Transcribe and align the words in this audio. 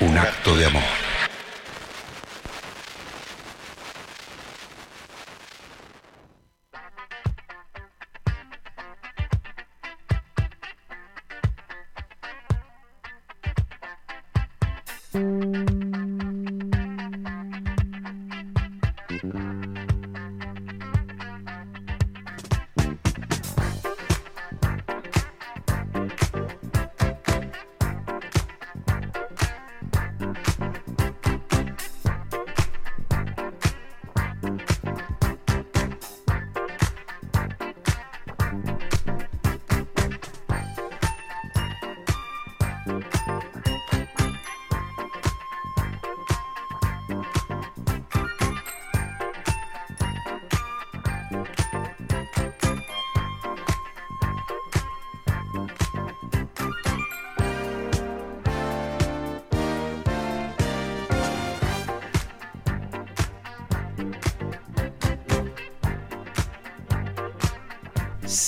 un 0.00 0.16
acto 0.16 0.56
de 0.56 0.66
amor. 0.66 0.99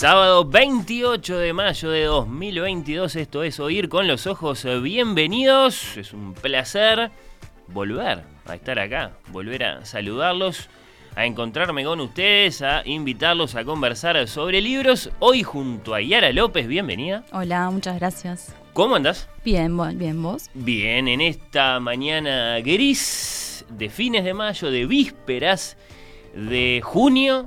Sábado 0.02 0.44
28 0.44 1.38
de 1.38 1.52
mayo 1.52 1.90
de 1.90 2.06
2022, 2.06 3.14
esto 3.14 3.44
es 3.44 3.60
Oír 3.60 3.88
con 3.88 4.08
los 4.08 4.26
Ojos. 4.26 4.66
Bienvenidos, 4.82 5.96
es 5.96 6.12
un 6.12 6.34
placer 6.34 7.12
volver 7.68 8.24
a 8.44 8.54
estar 8.56 8.80
acá, 8.80 9.12
volver 9.28 9.62
a 9.62 9.84
saludarlos, 9.84 10.68
a 11.14 11.24
encontrarme 11.24 11.84
con 11.84 12.00
ustedes, 12.00 12.62
a 12.62 12.82
invitarlos 12.84 13.54
a 13.54 13.62
conversar 13.62 14.26
sobre 14.26 14.60
libros. 14.60 15.08
Hoy 15.20 15.44
junto 15.44 15.94
a 15.94 16.00
Yara 16.00 16.32
López, 16.32 16.66
bienvenida. 16.66 17.22
Hola, 17.30 17.70
muchas 17.70 17.94
gracias. 18.00 18.52
¿Cómo 18.72 18.96
andás? 18.96 19.28
Bien, 19.44 19.78
bien, 19.96 20.20
vos. 20.20 20.50
Bien, 20.52 21.06
en 21.06 21.20
esta 21.20 21.78
mañana 21.78 22.58
gris 22.58 23.64
de 23.68 23.88
fines 23.88 24.24
de 24.24 24.34
mayo, 24.34 24.68
de 24.68 24.84
vísperas 24.84 25.76
de 26.34 26.80
junio, 26.82 27.46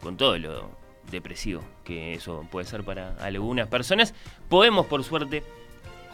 con 0.00 0.16
todo 0.16 0.38
lo 0.38 0.79
depresivo 1.10 1.62
que 1.84 2.14
eso 2.14 2.46
puede 2.50 2.66
ser 2.66 2.84
para 2.84 3.14
algunas 3.20 3.68
personas, 3.68 4.14
podemos 4.48 4.86
por 4.86 5.04
suerte 5.04 5.42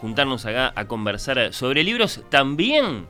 juntarnos 0.00 0.44
acá 0.46 0.72
a 0.74 0.86
conversar 0.86 1.52
sobre 1.52 1.82
libros 1.84 2.22
también 2.28 3.06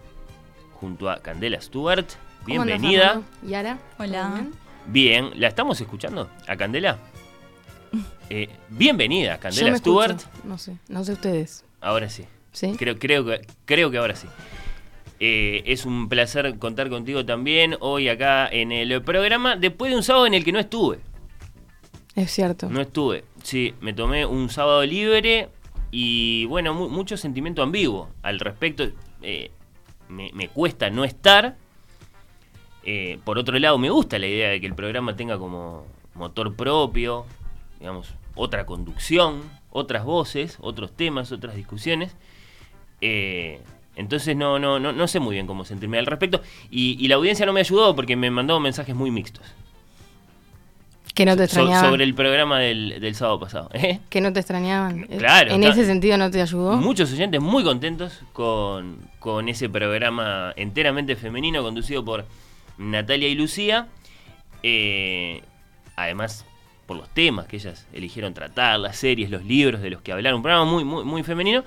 junto 0.75 1.11
a 1.11 1.19
Candela 1.19 1.61
Stewart. 1.61 2.07
¿Cómo 2.45 2.63
andás, 2.63 2.81
Bienvenida. 2.81 3.23
Yara. 3.43 3.79
Hola. 3.99 4.33
¿todo 4.37 4.51
bien? 4.87 5.31
¿la 5.35 5.49
estamos 5.49 5.81
escuchando 5.81 6.31
a 6.47 6.57
Candela? 6.57 6.99
Eh, 8.29 8.49
bienvenida, 8.69 9.35
Yo 9.37 9.41
Candela 9.41 9.71
me 9.71 9.79
Stewart. 9.79 10.17
escucho. 10.17 10.29
No 10.43 10.59
sé, 10.59 10.77
no 10.89 11.05
sé 11.05 11.13
ustedes. 11.13 11.65
Ahora 11.81 12.09
sí. 12.09 12.25
¿Sí? 12.51 12.75
Creo, 12.77 12.99
creo, 12.99 13.25
que, 13.25 13.47
creo 13.65 13.89
que 13.93 13.99
ahora 13.99 14.17
sí. 14.17 14.27
Eh, 15.21 15.63
es 15.67 15.87
un 15.87 16.09
placer 16.09 16.59
contar 16.59 16.91
contigo 16.91 17.25
también 17.25 17.77
hoy 17.79 18.09
acá 18.09 18.49
en 18.49 18.73
el 18.73 19.01
programa, 19.03 19.55
después 19.55 19.93
de 19.93 19.97
un 19.97 20.03
sábado 20.03 20.27
en 20.27 20.35
el 20.35 20.45
que 20.45 20.51
no 20.51 20.59
estuve. 20.59 20.99
Es 22.17 22.33
cierto. 22.33 22.69
No 22.69 22.81
estuve. 22.81 23.25
Sí, 23.45 23.75
me 23.81 23.93
tomé 23.93 24.27
un 24.27 24.49
sábado 24.51 24.85
libre 24.85 25.49
y 25.93 26.47
bueno, 26.47 26.75
mu- 26.75 26.89
mucho 26.89 27.17
sentimiento 27.17 27.63
ambiguo 27.63 28.09
al 28.23 28.41
respecto. 28.41 28.85
Eh, 29.23 29.51
me, 30.09 30.31
me 30.33 30.49
cuesta 30.49 30.91
no 30.91 31.05
estar. 31.05 31.57
Eh, 32.85 33.19
por 33.25 33.39
otro 33.39 33.59
lado, 33.59 33.79
me 33.79 33.91
gusta 33.91 34.19
la 34.19 34.27
idea 34.27 34.49
de 34.49 34.61
que 34.61 34.67
el 34.67 34.75
programa 34.75 35.15
tenga 35.17 35.39
como 35.39 35.85
motor 36.15 36.55
propio, 36.55 37.27
digamos, 37.81 38.15
otra 38.35 38.65
conducción, 38.65 39.43
otras 39.71 40.05
voces, 40.05 40.57
otros 40.61 40.93
temas, 40.97 41.33
otras 41.33 41.55
discusiones. 41.57 42.17
Eh, 43.01 43.61
entonces 43.97 44.37
no, 44.37 44.59
no, 44.59 44.79
no, 44.79 44.93
no 44.93 45.09
sé 45.09 45.21
muy 45.21 45.35
bien 45.35 45.47
cómo 45.47 45.65
sentirme 45.65 45.99
al 45.99 46.07
respecto. 46.07 46.41
Y, 46.71 46.97
y 46.99 47.09
la 47.09 47.17
audiencia 47.17 47.45
no 47.45 47.53
me 47.53 47.61
ayudó 47.61 47.95
porque 47.95 48.17
me 48.17 48.31
mandó 48.31 48.59
mensajes 48.61 48.95
muy 48.95 49.11
mixtos. 49.11 49.45
Que 51.17 51.25
no 51.25 51.33
te 51.33 51.39
So- 51.49 51.61
extrañaban. 51.61 51.91
sobre 51.91 52.05
el 52.05 52.15
programa 52.15 52.61
del, 52.61 53.01
del 53.01 53.15
sábado 53.17 53.41
pasado. 53.41 53.71
¿eh? 53.73 53.99
Que 54.11 54.21
no 54.21 54.33
te 54.33 54.39
extrañaban. 54.41 55.05
Claro, 55.19 55.51
En 55.53 55.65
ese 55.65 55.85
sentido 55.87 56.17
no 56.19 56.31
te 56.31 56.41
ayudó. 56.43 56.77
Muchos 56.77 57.11
oyentes 57.13 57.41
muy 57.41 57.65
contentos 57.65 58.21
con, 58.33 58.99
con 59.19 59.49
ese 59.49 59.69
programa 59.69 60.53
enteramente 60.57 61.17
femenino 61.17 61.63
conducido 61.63 62.05
por 62.05 62.27
Natalia 62.79 63.29
y 63.29 63.35
Lucía. 63.35 63.89
Eh, 64.63 65.43
además, 65.97 66.45
por 66.87 66.97
los 66.97 67.09
temas 67.09 67.47
que 67.47 67.57
ellas 67.57 67.87
eligieron 67.93 68.35
tratar, 68.35 68.79
las 68.79 68.97
series, 68.97 69.31
los 69.31 69.45
libros 69.45 69.81
de 69.81 69.91
los 69.91 70.03
que 70.03 70.13
hablaron. 70.13 70.37
Un 70.37 70.43
programa 70.43 70.65
muy, 70.71 70.85
muy, 70.85 71.05
muy 71.05 71.23
femenino. 71.23 71.65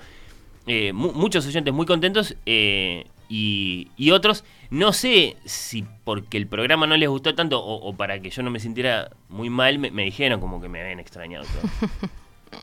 Eh, 0.66 0.92
mu- 0.92 1.12
muchos 1.12 1.46
oyentes 1.46 1.74
muy 1.74 1.86
contentos 1.86 2.36
y, 2.46 3.88
y 3.96 4.10
otros, 4.12 4.44
no 4.70 4.92
sé 4.92 5.36
si 5.44 5.84
porque 6.04 6.36
el 6.36 6.46
programa 6.46 6.86
no 6.86 6.96
les 6.96 7.08
gustó 7.08 7.34
tanto 7.34 7.60
o, 7.62 7.88
o 7.88 7.96
para 7.96 8.20
que 8.20 8.30
yo 8.30 8.42
no 8.42 8.50
me 8.50 8.60
sintiera 8.60 9.10
muy 9.28 9.50
mal, 9.50 9.78
me, 9.78 9.90
me 9.90 10.04
dijeron 10.04 10.40
como 10.40 10.60
que 10.60 10.68
me 10.68 10.80
habían 10.80 11.00
extrañado 11.00 11.44
todo. 11.44 11.90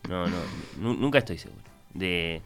No, 0.09 0.27
no, 0.27 0.36
nu- 0.81 0.95
nunca 0.95 1.19
estoy 1.19 1.38
seguro 1.38 1.62
de, 1.94 2.42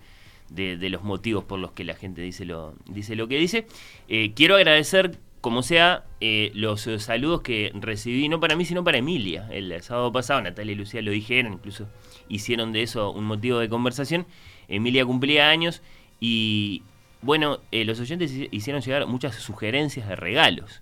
de- 0.49 0.77
de 0.77 0.89
los 0.89 1.03
motivos 1.03 1.43
por 1.43 1.57
los 1.59 1.71
que 1.71 1.83
la 1.83 1.95
gente 1.95 2.21
dice 2.21 2.45
lo, 2.45 2.75
dice 2.87 3.15
lo 3.15 3.27
que 3.27 3.37
dice. 3.37 3.65
Eh, 4.09 4.33
quiero 4.35 4.55
agradecer, 4.55 5.17
como 5.41 5.63
sea, 5.63 6.05
eh, 6.21 6.51
los 6.53 6.81
saludos 6.99 7.41
que 7.41 7.71
recibí, 7.73 8.29
no 8.29 8.39
para 8.39 8.55
mí, 8.55 8.63
sino 8.65 8.83
para 8.83 8.99
Emilia. 8.99 9.47
El 9.51 9.79
sábado 9.81 10.11
pasado, 10.11 10.39
Natalia 10.41 10.73
y 10.73 10.75
Lucía 10.75 11.01
lo 11.01 11.09
dijeron, 11.11 11.53
incluso 11.53 11.87
hicieron 12.29 12.71
de 12.73 12.83
eso 12.83 13.11
un 13.11 13.25
motivo 13.25 13.57
de 13.57 13.69
conversación. 13.69 14.27
Emilia 14.67 15.03
cumplía 15.03 15.49
años 15.49 15.81
y, 16.19 16.83
bueno, 17.21 17.59
eh, 17.71 17.85
los 17.85 17.99
oyentes 17.99 18.33
hici- 18.33 18.49
hicieron 18.51 18.81
llegar 18.81 19.05
muchas 19.07 19.35
sugerencias 19.35 20.07
de 20.07 20.15
regalos 20.15 20.81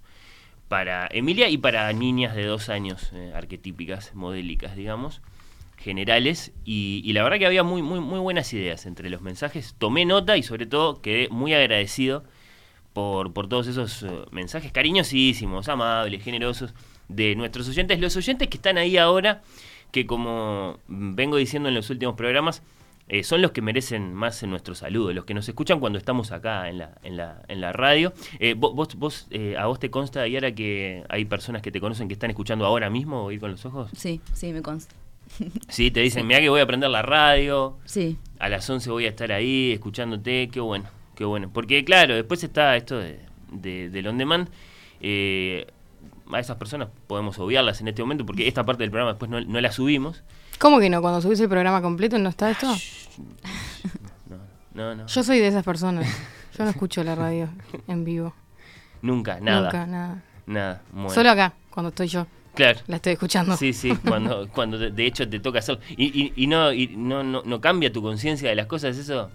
para 0.68 1.08
Emilia 1.12 1.50
y 1.50 1.58
para 1.58 1.92
niñas 1.94 2.36
de 2.36 2.46
dos 2.46 2.70
años, 2.70 3.12
eh, 3.14 3.32
arquetípicas, 3.36 4.14
modélicas, 4.14 4.76
digamos, 4.76 5.22
generales. 5.78 6.52
Y, 6.66 7.12
la 7.14 7.24
verdad 7.24 7.40
que 7.40 7.46
había 7.46 7.64
muy, 7.64 7.82
muy, 7.82 8.00
muy 8.00 8.20
buenas 8.20 8.54
ideas 8.54 8.86
entre 8.86 9.10
los 9.10 9.22
mensajes. 9.22 9.76
Tomé 9.78 10.06
nota 10.06 10.38
y 10.38 10.44
sobre 10.44 10.66
todo 10.66 11.02
quedé 11.02 11.28
muy 11.30 11.54
agradecido 11.54 12.24
por, 12.94 13.34
por 13.34 13.48
todos 13.50 13.68
esos 13.68 14.04
eh, 14.04 14.10
mensajes 14.32 14.72
cariñosísimos, 14.72 15.70
amables, 15.70 16.24
generosos 16.24 16.74
de 17.08 17.36
nuestros 17.36 17.68
oyentes. 17.70 18.00
Los 18.00 18.16
oyentes 18.16 18.48
que 18.48 18.58
están 18.58 18.78
ahí 18.78 18.98
ahora, 18.98 19.42
que 19.92 20.06
como 20.06 20.80
vengo 20.88 21.38
diciendo 21.38 21.70
en 21.70 21.76
los 21.76 21.90
últimos 21.90 22.16
programas, 22.16 22.62
eh, 23.10 23.24
son 23.24 23.42
los 23.42 23.52
que 23.52 23.62
merecen 23.62 24.14
más 24.14 24.42
en 24.44 24.50
nuestro 24.52 24.76
saludo, 24.76 25.12
los 25.14 25.26
que 25.26 25.34
nos 25.34 25.48
escuchan 25.50 25.80
cuando 25.80 25.98
estamos 26.00 26.32
acá 26.32 26.70
en 26.70 26.78
la, 26.78 26.92
en 27.04 27.18
la, 27.18 27.42
en 27.48 27.60
la 27.60 27.74
radio. 27.74 28.14
Eh, 28.40 28.54
vos, 28.58 28.74
vos, 28.76 28.96
vos, 28.96 29.28
eh, 29.32 29.56
¿A 29.58 29.66
vos 29.66 29.80
te 29.80 29.90
consta, 29.90 30.28
Yara, 30.28 30.54
que 30.54 31.04
hay 31.10 31.26
personas 31.26 31.62
que 31.62 31.72
te 31.72 31.82
conocen 31.82 32.08
que 32.08 32.14
están 32.14 32.30
escuchando 32.30 32.66
ahora 32.66 32.90
mismo 32.90 33.26
o 33.26 33.32
ir 33.32 33.40
con 33.40 33.52
los 33.52 33.66
ojos? 33.66 33.90
Sí, 33.96 34.22
sí, 34.34 34.54
me 34.54 34.62
consta. 34.62 34.96
Sí, 35.68 35.92
te 35.92 36.00
dicen, 36.00 36.26
mira 36.26 36.40
que 36.40 36.50
voy 36.50 36.62
a 36.62 36.66
prender 36.66 36.90
la 36.90 37.02
radio, 37.04 37.78
Sí, 37.86 38.18
a 38.40 38.50
las 38.50 38.68
11 38.70 38.90
voy 38.90 39.06
a 39.06 39.10
estar 39.10 39.32
ahí 39.32 39.72
escuchándote, 39.74 40.50
qué 40.52 40.60
bueno, 40.60 40.86
qué 41.16 41.24
bueno. 41.26 41.52
Porque 41.54 41.84
claro, 41.86 42.16
después 42.16 42.44
está 42.44 42.76
esto 42.76 42.98
de, 42.98 43.20
de- 43.52 43.90
del 43.90 44.08
on 44.08 44.18
demand. 44.18 44.50
eh, 45.02 45.68
a 46.32 46.40
esas 46.40 46.58
personas 46.58 46.90
podemos 47.08 47.40
obviarlas 47.40 47.82
en 47.82 47.88
este 47.88 48.04
momento 48.04 48.24
porque 48.24 48.48
esta 48.48 48.64
parte 48.64 48.84
del 48.84 48.92
programa 48.92 49.14
después 49.14 49.32
no, 49.32 49.42
no 49.42 49.60
la 49.62 49.72
subimos. 49.72 50.24
¿Cómo 50.60 50.80
que 50.80 50.90
no? 50.90 51.02
Cuando 51.02 51.22
subís 51.22 51.40
el 51.40 51.50
programa 51.50 51.82
completo 51.82 52.18
no 52.20 52.30
está 52.30 52.52
esto. 52.52 52.68
No, 54.74 54.96
no. 54.96 55.08
Yo 55.08 55.24
soy 55.24 55.40
de 55.40 55.48
esas 55.48 55.64
personas. 55.64 56.08
Yo 56.58 56.64
no 56.64 56.70
escucho 56.70 57.04
la 57.04 57.16
radio 57.16 57.50
en 57.88 58.04
vivo. 58.06 58.34
Nunca, 59.02 59.40
nada. 59.40 59.64
Nunca, 59.64 59.86
nada. 59.88 60.24
Nada. 60.46 60.82
bueno. 60.92 61.10
Solo 61.10 61.30
acá, 61.32 61.54
cuando 61.70 61.90
estoy 61.90 62.08
yo. 62.08 62.28
Claro. 62.56 62.80
La 62.88 62.98
estoy 62.98 63.14
escuchando. 63.14 63.56
Sí, 63.56 63.72
sí, 63.74 63.96
cuando, 63.96 64.50
cuando 64.54 64.78
de- 64.78 65.06
hecho 65.06 65.28
te 65.30 65.40
toca 65.40 65.60
hacerlo. 65.60 65.82
Y, 65.90 66.06
y, 66.06 66.34
y 66.36 66.48
no, 66.48 66.74
y 66.74 66.88
no, 66.88 67.24
no, 67.24 67.42
no 67.46 67.62
cambia 67.62 67.92
tu 67.92 68.02
conciencia 68.02 68.50
de 68.50 68.56
las 68.56 68.66
cosas, 68.66 68.98
eso. 68.98 69.30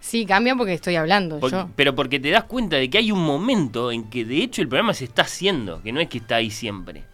Sí, 0.00 0.24
cambia 0.26 0.54
porque 0.56 0.74
estoy 0.74 0.96
hablando 0.96 1.40
yo. 1.48 1.68
Pero 1.76 1.94
porque 1.94 2.18
te 2.20 2.30
das 2.30 2.44
cuenta 2.44 2.76
de 2.76 2.88
que 2.90 2.98
hay 2.98 3.12
un 3.12 3.24
momento 3.24 3.90
en 3.92 4.04
que 4.04 4.24
de 4.24 4.42
hecho 4.42 4.62
el 4.62 4.68
programa 4.68 4.94
se 4.94 5.04
está 5.04 5.22
haciendo, 5.22 5.82
que 5.82 5.92
no 5.92 6.00
es 6.00 6.08
que 6.08 6.18
está 6.18 6.36
ahí 6.36 6.50
siempre. 6.50 7.04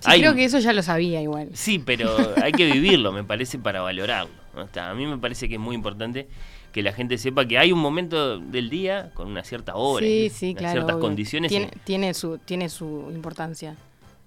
Sí, 0.00 0.10
Hay- 0.10 0.20
creo 0.20 0.34
que 0.34 0.44
eso 0.44 0.58
ya 0.58 0.72
lo 0.72 0.82
sabía 0.82 1.22
igual. 1.22 1.50
Sí, 1.52 1.78
pero 1.78 2.08
hay 2.42 2.52
que 2.52 2.64
vivirlo, 2.66 3.12
me 3.12 3.22
parece, 3.24 3.58
para 3.58 3.80
valorarlo. 3.80 4.32
¿no? 4.54 4.62
Está, 4.62 4.90
A 4.90 4.94
mí 4.94 5.06
me 5.06 5.18
parece 5.18 5.48
que 5.48 5.54
es 5.54 5.60
muy 5.60 5.74
importante 5.76 6.28
que 6.72 6.82
la 6.82 6.92
gente 6.92 7.18
sepa 7.18 7.46
que 7.46 7.58
hay 7.58 7.72
un 7.72 7.80
momento 7.80 8.38
del 8.38 8.70
día 8.70 9.10
con 9.14 9.28
una 9.28 9.44
cierta 9.44 9.74
hora, 9.76 10.04
sí, 10.06 10.54
claro. 10.56 10.72
ciertas 10.72 10.94
obvio. 10.96 11.00
condiciones. 11.00 11.50
Tiene, 11.50 11.70
tiene 11.84 12.14
su, 12.14 12.38
tiene 12.38 12.68
su 12.68 13.10
importancia. 13.12 13.76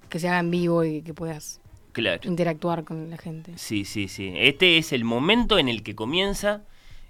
Que 0.10 0.20
se 0.20 0.28
haga 0.28 0.40
en 0.40 0.52
vivo 0.52 0.84
y 0.84 1.02
que 1.02 1.14
puedas 1.16 1.60
claro. 1.92 2.22
interactuar 2.30 2.84
con 2.84 3.10
la 3.10 3.18
gente. 3.18 3.54
Sí, 3.56 3.84
sí, 3.84 4.08
sí. 4.08 4.31
Este 4.36 4.78
es 4.78 4.94
el 4.94 5.04
momento 5.06 5.58
en 5.58 5.69
el 5.69 5.81
que 5.81 5.96
comienza 5.96 6.62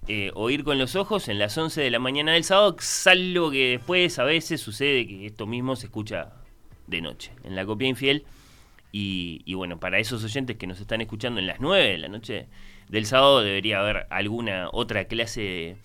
eh, 0.07 0.31
oír 0.35 0.63
con 0.63 0.77
los 0.77 0.95
ojos 0.95 1.27
en 1.27 1.37
las 1.39 1.57
11 1.57 1.81
de 1.81 1.91
la 1.91 1.99
mañana 1.99 2.33
del 2.33 2.43
sábado, 2.43 2.75
salvo 2.79 3.51
que 3.51 3.71
después 3.71 4.19
a 4.19 4.23
veces 4.23 4.61
sucede 4.61 5.05
que 5.07 5.25
esto 5.25 5.47
mismo 5.47 5.75
se 5.75 5.87
escucha 5.87 6.33
de 6.87 7.01
noche, 7.01 7.31
en 7.43 7.55
la 7.55 7.65
copia 7.65 7.87
infiel. 7.87 8.23
Y, 8.95 9.41
y 9.45 9.55
bueno, 9.55 9.79
para 9.79 9.97
esos 9.97 10.23
oyentes 10.23 10.55
que 10.55 10.67
nos 10.67 10.79
están 10.79 11.01
escuchando 11.01 11.39
en 11.39 11.47
las 11.47 11.59
9 11.59 11.83
de 11.83 11.97
la 11.97 12.07
noche 12.09 12.45
del 12.89 13.07
sábado 13.07 13.41
debería 13.41 13.79
haber 13.79 14.05
alguna 14.11 14.69
otra 14.71 15.05
clase 15.05 15.77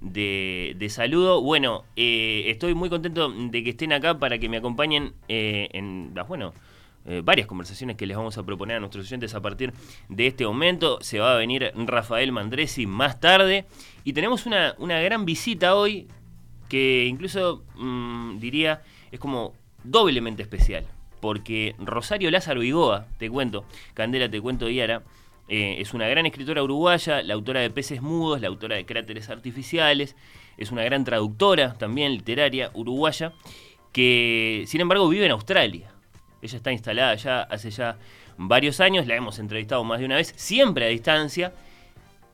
de, 0.00 0.74
de- 0.76 0.88
saludo. 0.88 1.40
Bueno, 1.42 1.84
eh, 1.94 2.44
estoy 2.48 2.74
muy 2.74 2.90
contento 2.90 3.30
de 3.30 3.62
que 3.62 3.70
estén 3.70 3.92
acá 3.92 4.18
para 4.18 4.38
que 4.38 4.48
me 4.48 4.56
acompañen 4.56 5.12
eh, 5.28 5.68
en 5.74 6.10
las, 6.14 6.26
bueno, 6.26 6.52
eh, 7.06 7.22
varias 7.24 7.46
conversaciones 7.46 7.96
que 7.96 8.04
les 8.04 8.16
vamos 8.16 8.36
a 8.36 8.42
proponer 8.42 8.78
a 8.78 8.80
nuestros 8.80 9.06
oyentes 9.06 9.32
a 9.36 9.40
partir 9.40 9.72
de 10.08 10.26
este 10.26 10.44
momento. 10.44 10.98
Se 11.02 11.20
va 11.20 11.34
a 11.34 11.38
venir 11.38 11.70
Rafael 11.76 12.32
Mandresi 12.32 12.84
más 12.86 13.20
tarde. 13.20 13.64
Y 14.02 14.12
tenemos 14.12 14.44
una, 14.44 14.74
una 14.78 15.00
gran 15.02 15.24
visita 15.24 15.76
hoy 15.76 16.08
que 16.68 17.06
incluso 17.06 17.62
mm, 17.76 18.40
diría 18.40 18.82
es 19.12 19.20
como 19.20 19.54
doblemente 19.84 20.42
especial. 20.42 20.84
Porque 21.26 21.74
Rosario 21.78 22.30
Lázaro 22.30 22.62
Igoa, 22.62 23.08
te 23.18 23.28
cuento, 23.28 23.64
Candela, 23.94 24.30
te 24.30 24.40
cuento, 24.40 24.70
Yara, 24.70 25.02
eh, 25.48 25.74
es 25.80 25.92
una 25.92 26.06
gran 26.06 26.24
escritora 26.24 26.62
uruguaya, 26.62 27.20
la 27.24 27.34
autora 27.34 27.58
de 27.62 27.68
Peces 27.68 28.00
Mudos, 28.00 28.40
la 28.40 28.46
autora 28.46 28.76
de 28.76 28.86
Cráteres 28.86 29.28
Artificiales, 29.28 30.14
es 30.56 30.70
una 30.70 30.84
gran 30.84 31.02
traductora 31.02 31.74
también 31.74 32.12
literaria 32.12 32.70
uruguaya, 32.74 33.32
que 33.90 34.62
sin 34.68 34.82
embargo 34.82 35.08
vive 35.08 35.26
en 35.26 35.32
Australia. 35.32 35.90
Ella 36.42 36.58
está 36.58 36.70
instalada 36.70 37.16
ya 37.16 37.42
hace 37.42 37.72
ya 37.72 37.98
varios 38.38 38.78
años, 38.78 39.08
la 39.08 39.16
hemos 39.16 39.40
entrevistado 39.40 39.82
más 39.82 39.98
de 39.98 40.04
una 40.04 40.14
vez, 40.14 40.32
siempre 40.36 40.84
a 40.84 40.90
distancia, 40.90 41.52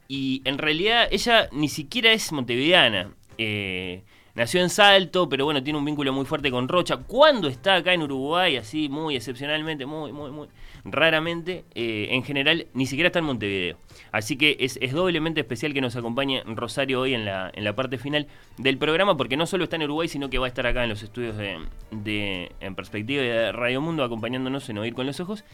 y 0.06 0.42
en 0.44 0.58
realidad 0.58 1.08
ella 1.10 1.48
ni 1.50 1.70
siquiera 1.70 2.12
es 2.12 2.30
montevideana. 2.30 3.14
Eh, 3.38 4.02
nació 4.34 4.62
en 4.62 4.70
Salto, 4.70 5.28
pero 5.28 5.44
bueno, 5.44 5.62
tiene 5.62 5.78
un 5.78 5.84
vínculo 5.84 6.12
muy 6.12 6.24
fuerte 6.24 6.50
con 6.50 6.68
Rocha. 6.68 6.96
Cuando 6.96 7.48
está 7.48 7.76
acá 7.76 7.92
en 7.92 8.02
Uruguay, 8.02 8.56
así 8.56 8.88
muy 8.88 9.16
excepcionalmente, 9.16 9.86
muy, 9.86 10.12
muy, 10.12 10.30
muy 10.30 10.48
raramente, 10.84 11.64
eh, 11.74 12.08
en 12.10 12.24
general, 12.24 12.66
ni 12.74 12.86
siquiera 12.86 13.08
está 13.08 13.18
en 13.18 13.26
Montevideo. 13.26 13.76
Así 14.10 14.36
que 14.36 14.56
es, 14.60 14.78
doblemente 14.92 15.40
especial 15.40 15.74
que 15.74 15.80
nos 15.80 15.96
acompañe 15.96 16.42
Rosario 16.44 17.00
hoy 17.00 17.14
en 17.14 17.24
la, 17.24 17.50
en 17.54 17.64
la 17.64 17.74
parte 17.74 17.98
final 17.98 18.26
del 18.58 18.78
programa, 18.78 19.16
porque 19.16 19.36
no 19.36 19.46
solo 19.46 19.64
está 19.64 19.76
en 19.76 19.84
Uruguay, 19.84 20.08
sino 20.08 20.30
que 20.30 20.38
va 20.38 20.46
a 20.46 20.48
estar 20.48 20.66
acá 20.66 20.82
en 20.82 20.90
los 20.90 21.02
estudios 21.02 21.36
de, 21.36 21.58
de 21.90 22.52
En 22.60 22.74
Perspectiva 22.74 23.22
de 23.22 23.52
Radio 23.52 23.80
Mundo, 23.80 24.04
acompañándonos 24.04 24.68
en 24.68 24.78
Oír 24.78 24.94
con 24.94 25.06
los 25.06 25.20
Ojos. 25.20 25.44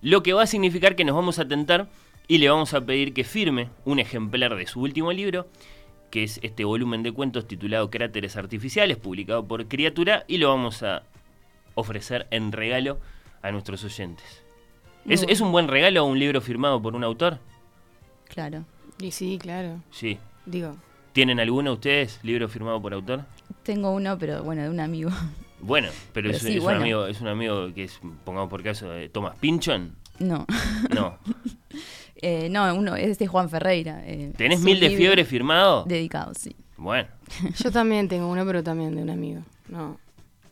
Lo 0.00 0.22
que 0.22 0.32
va 0.32 0.42
a 0.42 0.46
significar 0.46 0.96
que 0.96 1.04
nos 1.04 1.14
vamos 1.14 1.38
a 1.38 1.46
tentar 1.46 1.88
y 2.26 2.38
le 2.38 2.48
vamos 2.48 2.74
a 2.74 2.80
pedir 2.80 3.12
que 3.12 3.24
firme 3.24 3.68
un 3.84 3.98
ejemplar 3.98 4.56
de 4.56 4.66
su 4.66 4.80
último 4.80 5.12
libro, 5.12 5.46
que 6.12 6.24
es 6.24 6.38
este 6.42 6.64
volumen 6.64 7.02
de 7.02 7.10
cuentos 7.10 7.48
titulado 7.48 7.90
Cráteres 7.90 8.36
Artificiales, 8.36 8.98
publicado 8.98 9.48
por 9.48 9.66
Criatura, 9.66 10.24
y 10.28 10.36
lo 10.36 10.50
vamos 10.50 10.82
a 10.82 11.04
ofrecer 11.74 12.26
en 12.30 12.52
regalo 12.52 12.98
a 13.40 13.50
nuestros 13.50 13.82
oyentes. 13.82 14.44
¿Es, 15.08 15.22
Muy 15.22 15.32
¿Es 15.32 15.40
un 15.40 15.52
buen 15.52 15.68
regalo 15.68 16.04
un 16.04 16.18
libro 16.18 16.42
firmado 16.42 16.80
por 16.82 16.94
un 16.94 17.02
autor? 17.02 17.38
claro. 18.28 18.64
Y 19.00 19.10
sí, 19.10 19.38
claro. 19.40 19.82
Sí. 19.90 20.18
Digo, 20.44 20.76
¿Tienen 21.14 21.40
alguno 21.40 21.72
ustedes, 21.72 22.20
libro 22.22 22.46
firmado 22.46 22.80
por 22.80 22.92
autor? 22.92 23.24
Tengo 23.62 23.90
uno, 23.90 24.18
pero 24.18 24.42
bueno, 24.44 24.62
de 24.62 24.68
un 24.70 24.78
amigo. 24.80 25.10
Bueno, 25.64 25.90
pero, 26.12 26.26
Pero 26.26 26.36
es, 26.36 26.42
sí, 26.42 26.56
es 26.56 26.62
bueno. 26.62 26.78
un 26.78 26.82
amigo, 26.82 27.06
es 27.06 27.20
un 27.20 27.28
amigo 27.28 27.72
que 27.72 27.84
es, 27.84 28.00
pongamos 28.24 28.50
por 28.50 28.64
caso, 28.64 28.90
de 28.90 29.08
Thomas 29.08 29.36
Pinchon. 29.38 29.94
No. 30.18 30.44
No. 30.92 31.18
Eh, 32.22 32.48
no, 32.50 32.72
uno 32.74 32.94
es 32.96 33.18
de 33.18 33.26
Juan 33.26 33.50
Ferreira. 33.50 34.02
eh, 34.06 34.32
¿Tenés 34.36 34.60
mil 34.60 34.78
de 34.80 34.90
fiebre 34.96 35.24
firmado? 35.24 35.84
Dedicado, 35.84 36.32
sí. 36.34 36.54
Bueno. 36.76 37.08
Yo 37.62 37.70
también 37.70 38.08
tengo 38.08 38.28
uno, 38.28 38.46
pero 38.46 38.62
también 38.62 38.94
de 38.94 39.02
un 39.02 39.10
amigo. 39.10 39.42
No. 39.68 39.98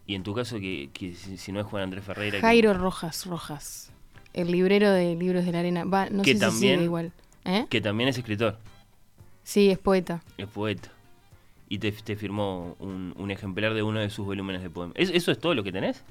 Y 0.07 0.17
en 0.17 0.23
tu 0.25 0.35
caso, 0.35 0.59
que, 0.59 0.91
que 0.93 1.15
si, 1.15 1.37
si 1.39 1.53
no 1.53 1.61
es 1.61 1.67
Juan 1.67 1.85
Andrés 1.85 2.05
Ferreira. 2.05 2.39
que- 2.39 2.43
Jairo 2.43 2.75
Rojas 2.75 3.27
Rojas. 3.27 3.93
El 4.33 4.50
librero 4.53 4.91
de 4.91 5.15
Libros 5.17 5.45
de 5.45 5.53
la 5.53 5.61
Arena. 5.61 5.85
Va, 5.85 6.09
no 6.11 6.23
que 6.23 6.35
sé 6.35 6.41
también, 6.41 6.61
si 6.61 6.69
sigue 6.75 6.85
igual. 6.85 7.12
¿Eh? 7.45 7.67
Que 7.71 7.81
también 7.81 8.09
es 8.09 8.19
escritor, 8.19 8.59
Sí, 9.43 9.71
es 9.71 9.79
poeta. 9.79 10.23
es 10.39 10.47
poeta. 10.49 10.91
Y 11.69 11.79
te, 11.79 11.91
te 11.93 12.17
firmó 12.17 12.77
un, 12.81 13.15
un 13.17 13.31
ejemplar 13.31 13.75
de 13.75 13.83
uno 13.83 14.00
de 14.00 14.11
sus 14.11 14.27
volúmenes 14.27 14.62
de 14.62 14.71
poemas. 14.71 14.95
¿Es- 14.99 15.11
¿Eso 15.11 15.31
es 15.33 15.39
todo 15.39 15.55
lo 15.55 15.62
que 15.65 15.73
tenés? 15.73 16.03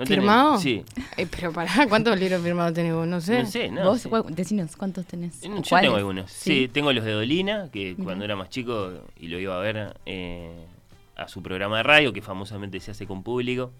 ¿No 0.00 0.06
tenés- 0.06 0.08
¿Firmado? 0.18 0.58
Sí. 0.58 0.82
Eh, 1.18 1.26
pero 1.30 1.52
pará, 1.52 1.86
¿cuántos 1.88 2.18
libros 2.18 2.42
firmados 2.42 2.72
tenés 2.74 2.94
vos? 2.94 3.06
No 3.06 3.20
sé. 3.20 3.42
No 3.42 3.46
sé, 3.46 3.70
no. 3.70 3.84
Vos, 3.84 4.00
sí. 4.00 4.08
decinos, 4.30 4.74
¿cuántos 4.76 5.04
tenés? 5.06 5.40
Yo 5.42 5.54
¿O 5.54 5.62
tengo 5.80 5.96
algunos. 5.96 6.30
Sí. 6.32 6.68
tengo 6.72 6.92
los 6.92 7.04
de 7.04 7.12
Dolina, 7.12 7.68
que 7.70 7.94
cuando 8.02 8.24
era 8.24 8.34
más 8.34 8.48
chico 8.48 8.90
y 9.18 9.28
lo 9.28 9.38
iba 9.38 9.54
a 9.56 9.60
ver 9.60 9.94
eh, 10.06 10.66
a 11.16 11.28
su 11.28 11.42
programa 11.42 11.76
de 11.76 11.82
radio, 11.82 12.12
que 12.14 12.22
famosamente 12.22 12.80
se 12.80 12.90
hace 12.92 13.06
con 13.06 13.22
público, 13.22 13.72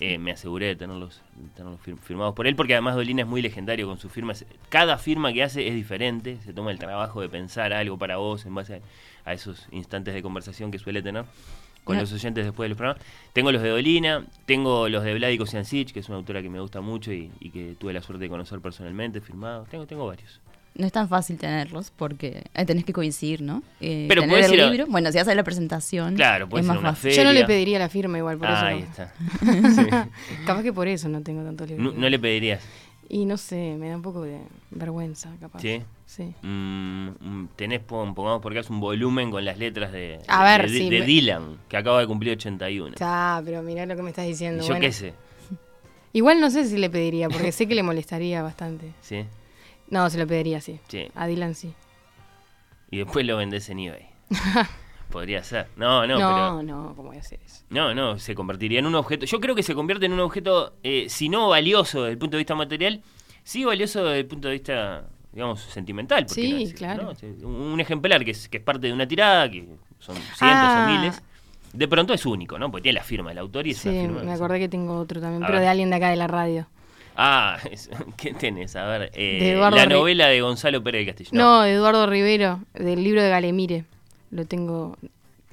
eh, 0.00 0.16
me 0.18 0.30
aseguré 0.32 0.66
de 0.66 0.76
tenerlos, 0.76 1.20
de 1.36 1.48
tenerlos 1.50 1.80
fir- 1.80 1.98
firmados 1.98 2.34
por 2.34 2.46
él, 2.46 2.56
porque 2.56 2.72
además 2.74 2.94
Dolina 2.96 3.22
es 3.22 3.28
muy 3.28 3.42
legendario 3.42 3.86
con 3.86 3.98
sus 3.98 4.10
firmas. 4.10 4.44
Cada 4.70 4.96
firma 4.98 5.32
que 5.32 5.42
hace 5.42 5.68
es 5.68 5.74
diferente, 5.74 6.38
se 6.44 6.52
toma 6.54 6.70
el 6.70 6.78
trabajo 6.78 7.20
de 7.20 7.28
pensar 7.28 7.72
algo 7.74 7.98
para 7.98 8.16
vos 8.16 8.46
en 8.46 8.54
base 8.54 8.82
a, 9.24 9.30
a 9.30 9.32
esos 9.34 9.66
instantes 9.72 10.14
de 10.14 10.22
conversación 10.22 10.70
que 10.70 10.78
suele 10.78 11.02
tener 11.02 11.24
con 11.86 11.94
No. 11.96 12.02
los 12.02 12.12
oyentes 12.12 12.44
después 12.44 12.64
de 12.66 12.68
los 12.70 12.76
programas. 12.76 13.00
Tengo 13.32 13.52
los 13.52 13.62
de 13.62 13.68
Dolina, 13.70 14.26
tengo 14.44 14.88
los 14.88 15.04
de 15.04 15.14
Vladi 15.14 15.38
Kosiancic, 15.38 15.92
que 15.92 16.00
es 16.00 16.08
una 16.08 16.18
autora 16.18 16.42
que 16.42 16.50
me 16.50 16.58
gusta 16.60 16.80
mucho 16.80 17.12
y, 17.12 17.30
y 17.40 17.50
que 17.50 17.76
tuve 17.78 17.92
la 17.92 18.02
suerte 18.02 18.24
de 18.24 18.28
conocer 18.28 18.60
personalmente, 18.60 19.20
firmados. 19.20 19.68
Tengo, 19.68 19.86
tengo 19.86 20.04
varios. 20.06 20.40
No 20.74 20.84
es 20.84 20.92
tan 20.92 21.08
fácil 21.08 21.38
tenerlos 21.38 21.90
porque 21.96 22.42
eh, 22.54 22.64
tenés 22.66 22.84
que 22.84 22.92
coincidir, 22.92 23.40
¿no? 23.40 23.62
Eh, 23.80 24.06
Pero 24.08 24.22
tener 24.22 24.44
el 24.44 24.60
a- 24.60 24.70
libro. 24.70 24.86
Bueno, 24.88 25.10
si 25.12 25.18
haces 25.18 25.34
la 25.36 25.44
presentación. 25.44 26.16
Claro, 26.16 26.48
puede 26.50 26.62
es 26.62 26.66
ser 26.66 26.74
más 26.74 26.80
una 26.82 26.90
fácil. 26.90 27.10
feria. 27.12 27.16
Yo 27.22 27.24
no 27.24 27.32
le 27.32 27.44
pediría 27.46 27.78
la 27.78 27.88
firma 27.88 28.18
igual, 28.18 28.36
por 28.36 28.48
Ahí 28.48 28.80
eso. 28.80 29.02
está. 29.02 29.12
Capaz 30.46 30.62
que 30.62 30.72
por 30.72 30.88
eso 30.88 31.08
no 31.08 31.22
tengo 31.22 31.42
tantos 31.44 31.68
libros. 31.70 31.94
No, 31.94 31.98
no 32.00 32.08
le 32.10 32.18
pedirías. 32.18 32.62
Y 33.08 33.24
no 33.24 33.36
sé, 33.36 33.76
me 33.78 33.88
da 33.88 33.96
un 33.96 34.02
poco 34.02 34.22
de 34.22 34.38
vergüenza, 34.70 35.30
capaz. 35.40 35.60
¿Sí? 35.60 35.80
Sí. 36.06 36.32
Mm, 36.42 37.08
mm, 37.20 37.48
tenés, 37.56 37.80
pon- 37.80 38.14
pongamos 38.14 38.40
por 38.40 38.54
caso, 38.54 38.72
un 38.72 38.80
volumen 38.80 39.30
con 39.30 39.44
las 39.44 39.58
letras 39.58 39.90
de, 39.92 40.20
A 40.28 40.44
de- 40.44 40.58
ver, 40.58 40.70
de, 40.70 40.78
sí, 40.78 40.88
de 40.88 41.00
me- 41.00 41.04
Dylan, 41.06 41.58
que 41.68 41.76
acaba 41.76 42.00
de 42.00 42.06
cumplir 42.06 42.32
81. 42.32 42.94
Está, 42.94 43.42
pero 43.44 43.60
mirá 43.62 43.84
lo 43.86 43.96
que 43.96 44.02
me 44.02 44.10
estás 44.10 44.26
diciendo. 44.26 44.62
Y 44.62 44.66
yo 44.66 44.72
bueno. 44.74 44.80
qué 44.82 44.92
sé, 44.92 45.14
Igual 46.12 46.40
no 46.40 46.50
sé 46.50 46.64
si 46.64 46.78
le 46.78 46.88
pediría, 46.88 47.28
porque 47.28 47.52
sé 47.52 47.66
que 47.68 47.74
le 47.74 47.82
molestaría 47.82 48.40
bastante. 48.42 48.92
¿sí? 49.02 49.24
No, 49.90 50.08
se 50.08 50.18
lo 50.18 50.26
pediría, 50.26 50.60
sí. 50.60 50.80
Sí. 50.88 51.08
A 51.14 51.26
Dylan 51.26 51.54
sí. 51.54 51.72
Y 52.90 52.98
después 52.98 53.26
lo 53.26 53.36
vendés 53.36 53.68
en 53.68 53.80
eBay. 53.80 54.06
Podría 55.10 55.42
ser. 55.44 55.66
No, 55.76 56.06
no, 56.06 56.18
No, 56.18 56.34
pero... 56.34 56.62
no, 56.62 56.92
¿cómo 56.96 57.08
voy 57.08 57.16
a 57.16 57.20
hacer 57.20 57.40
eso? 57.44 57.64
No, 57.70 57.94
no, 57.94 58.18
se 58.18 58.34
convertiría 58.34 58.78
en 58.80 58.86
un 58.86 58.94
objeto. 58.96 59.24
Yo 59.26 59.40
creo 59.40 59.54
que 59.54 59.62
se 59.62 59.74
convierte 59.74 60.06
en 60.06 60.12
un 60.12 60.20
objeto, 60.20 60.74
eh, 60.82 61.06
si 61.08 61.28
no 61.28 61.48
valioso 61.48 62.02
desde 62.02 62.12
el 62.12 62.18
punto 62.18 62.36
de 62.36 62.40
vista 62.40 62.54
material, 62.54 63.02
sí 63.44 63.64
valioso 63.64 64.04
desde 64.04 64.20
el 64.20 64.26
punto 64.26 64.48
de 64.48 64.54
vista, 64.54 65.08
digamos, 65.36 65.60
sentimental. 65.60 66.24
¿por 66.24 66.34
qué 66.34 66.40
Sí, 66.42 66.64
no 66.64 66.72
claro. 66.74 67.12
no? 67.42 67.48
Un 67.48 67.78
ejemplar 67.78 68.24
que 68.24 68.30
es, 68.30 68.48
que 68.48 68.56
es 68.56 68.62
parte 68.62 68.86
de 68.86 68.92
una 68.94 69.06
tirada, 69.06 69.50
que 69.50 69.66
son 69.98 70.14
cientos 70.16 70.38
Ah. 70.40 70.86
o 70.88 70.90
miles, 70.98 71.22
de 71.74 71.88
pronto 71.88 72.14
es 72.14 72.24
único, 72.24 72.58
¿no? 72.58 72.70
Porque 72.70 72.84
tiene 72.84 72.98
la 72.98 73.04
firma 73.04 73.28
del 73.28 73.38
autor 73.38 73.66
y 73.66 73.72
es 73.72 73.76
Sí, 73.78 73.90
una 73.90 74.00
firma. 74.00 74.22
me 74.22 74.32
acordé 74.32 74.58
que 74.58 74.68
tengo 74.70 74.96
otro 74.98 75.20
también, 75.20 75.42
A 75.42 75.46
pero 75.46 75.58
ver. 75.58 75.64
de 75.64 75.68
alguien 75.68 75.90
de 75.90 75.96
acá 75.96 76.08
de 76.08 76.16
la 76.16 76.26
radio. 76.26 76.66
Ah, 77.16 77.58
es- 77.70 77.90
¿qué 78.16 78.32
tenés? 78.32 78.76
A 78.76 78.86
ver, 78.86 79.10
eh, 79.14 79.56
la 79.60 79.70
Ri- 79.70 79.88
novela 79.90 80.28
de 80.28 80.40
Gonzalo 80.40 80.82
Pérez 80.82 81.00
del 81.00 81.14
Castillo. 81.14 81.30
No, 81.34 81.60
de 81.62 81.72
Eduardo 81.74 82.06
Rivero, 82.06 82.60
del 82.72 83.04
libro 83.04 83.22
de 83.22 83.28
Galemire. 83.28 83.84
Lo 84.30 84.46
tengo 84.46 84.96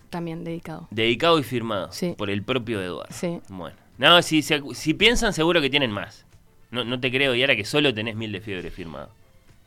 también 0.09 0.45
dedicado. 0.45 0.87
Dedicado 0.91 1.39
y 1.39 1.43
firmado 1.43 1.91
Sí. 1.91 2.15
por 2.17 2.29
el 2.29 2.41
propio 2.43 2.81
Eduardo. 2.81 3.13
Sí. 3.13 3.39
Bueno. 3.49 3.75
No, 3.97 4.21
si, 4.21 4.41
si 4.41 4.93
piensan, 4.93 5.33
seguro 5.33 5.59
que 5.61 5.69
tienen 5.69 5.91
más. 5.91 6.25
No, 6.71 6.83
no 6.85 6.99
te 6.99 7.11
creo, 7.11 7.35
y 7.35 7.41
ahora 7.41 7.55
que 7.55 7.65
solo 7.65 7.93
tenés 7.93 8.15
mil 8.15 8.31
de 8.31 8.39
fiebre 8.41 8.71
firmado. 8.71 9.09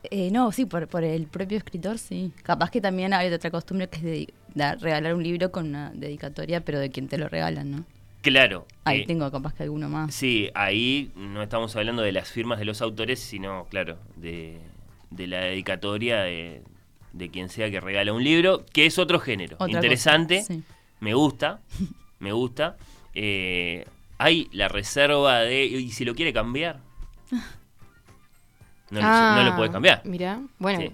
Eh, 0.03 0.29
no, 0.31 0.51
sí, 0.51 0.65
por, 0.65 0.87
por 0.87 1.03
el 1.03 1.25
propio 1.27 1.57
escritor, 1.57 1.97
sí. 1.97 2.31
Capaz 2.43 2.69
que 2.71 2.79
también 2.81 3.13
hay 3.13 3.31
otra 3.33 3.51
costumbre 3.51 3.89
que 3.89 3.97
es 3.97 4.03
de, 4.03 4.33
dar- 4.53 4.79
regalar 4.79 5.13
un 5.15 5.23
libro 5.23 5.51
con 5.51 5.67
una 5.67 5.91
dedicatoria, 5.93 6.61
pero 6.61 6.79
de 6.79 6.89
quien 6.89 7.07
te 7.07 7.17
lo 7.17 7.27
regalan, 7.27 7.71
¿no? 7.71 7.85
Claro. 8.21 8.65
Ahí 8.83 9.01
eh, 9.01 9.05
tengo 9.07 9.29
capaz 9.31 9.53
que 9.53 9.63
alguno 9.63 9.89
más. 9.89 10.13
Sí, 10.13 10.49
ahí 10.55 11.11
no 11.15 11.41
estamos 11.41 11.75
hablando 11.75 12.01
de 12.01 12.11
las 12.11 12.29
firmas 12.29 12.59
de 12.59 12.65
los 12.65 12.81
autores, 12.81 13.19
sino, 13.19 13.65
claro, 13.69 13.97
de, 14.15 14.59
de 15.11 15.27
la 15.27 15.39
dedicatoria 15.41 16.21
de, 16.21 16.61
de 17.13 17.29
quien 17.29 17.49
sea 17.49 17.69
que 17.71 17.79
regala 17.79 18.13
un 18.13 18.23
libro, 18.23 18.65
que 18.73 18.85
es 18.85 18.97
otro 18.99 19.19
género. 19.19 19.55
Otra 19.59 19.73
Interesante, 19.75 20.39
cosa, 20.39 20.53
sí. 20.53 20.63
me 20.99 21.13
gusta, 21.13 21.61
me 22.19 22.31
gusta. 22.31 22.77
Eh, 23.13 23.85
hay 24.19 24.47
la 24.51 24.67
reserva 24.67 25.39
de... 25.41 25.65
¿Y 25.65 25.91
si 25.91 26.05
lo 26.05 26.15
quiere 26.15 26.33
cambiar? 26.33 26.79
No, 28.89 28.99
lo- 29.01 29.35
no 29.35 29.43
lo 29.49 29.55
puede 29.55 29.71
cambiar. 29.71 30.01
Mirá, 30.05 30.39
bueno, 30.59 30.79
Sí. 30.81 30.91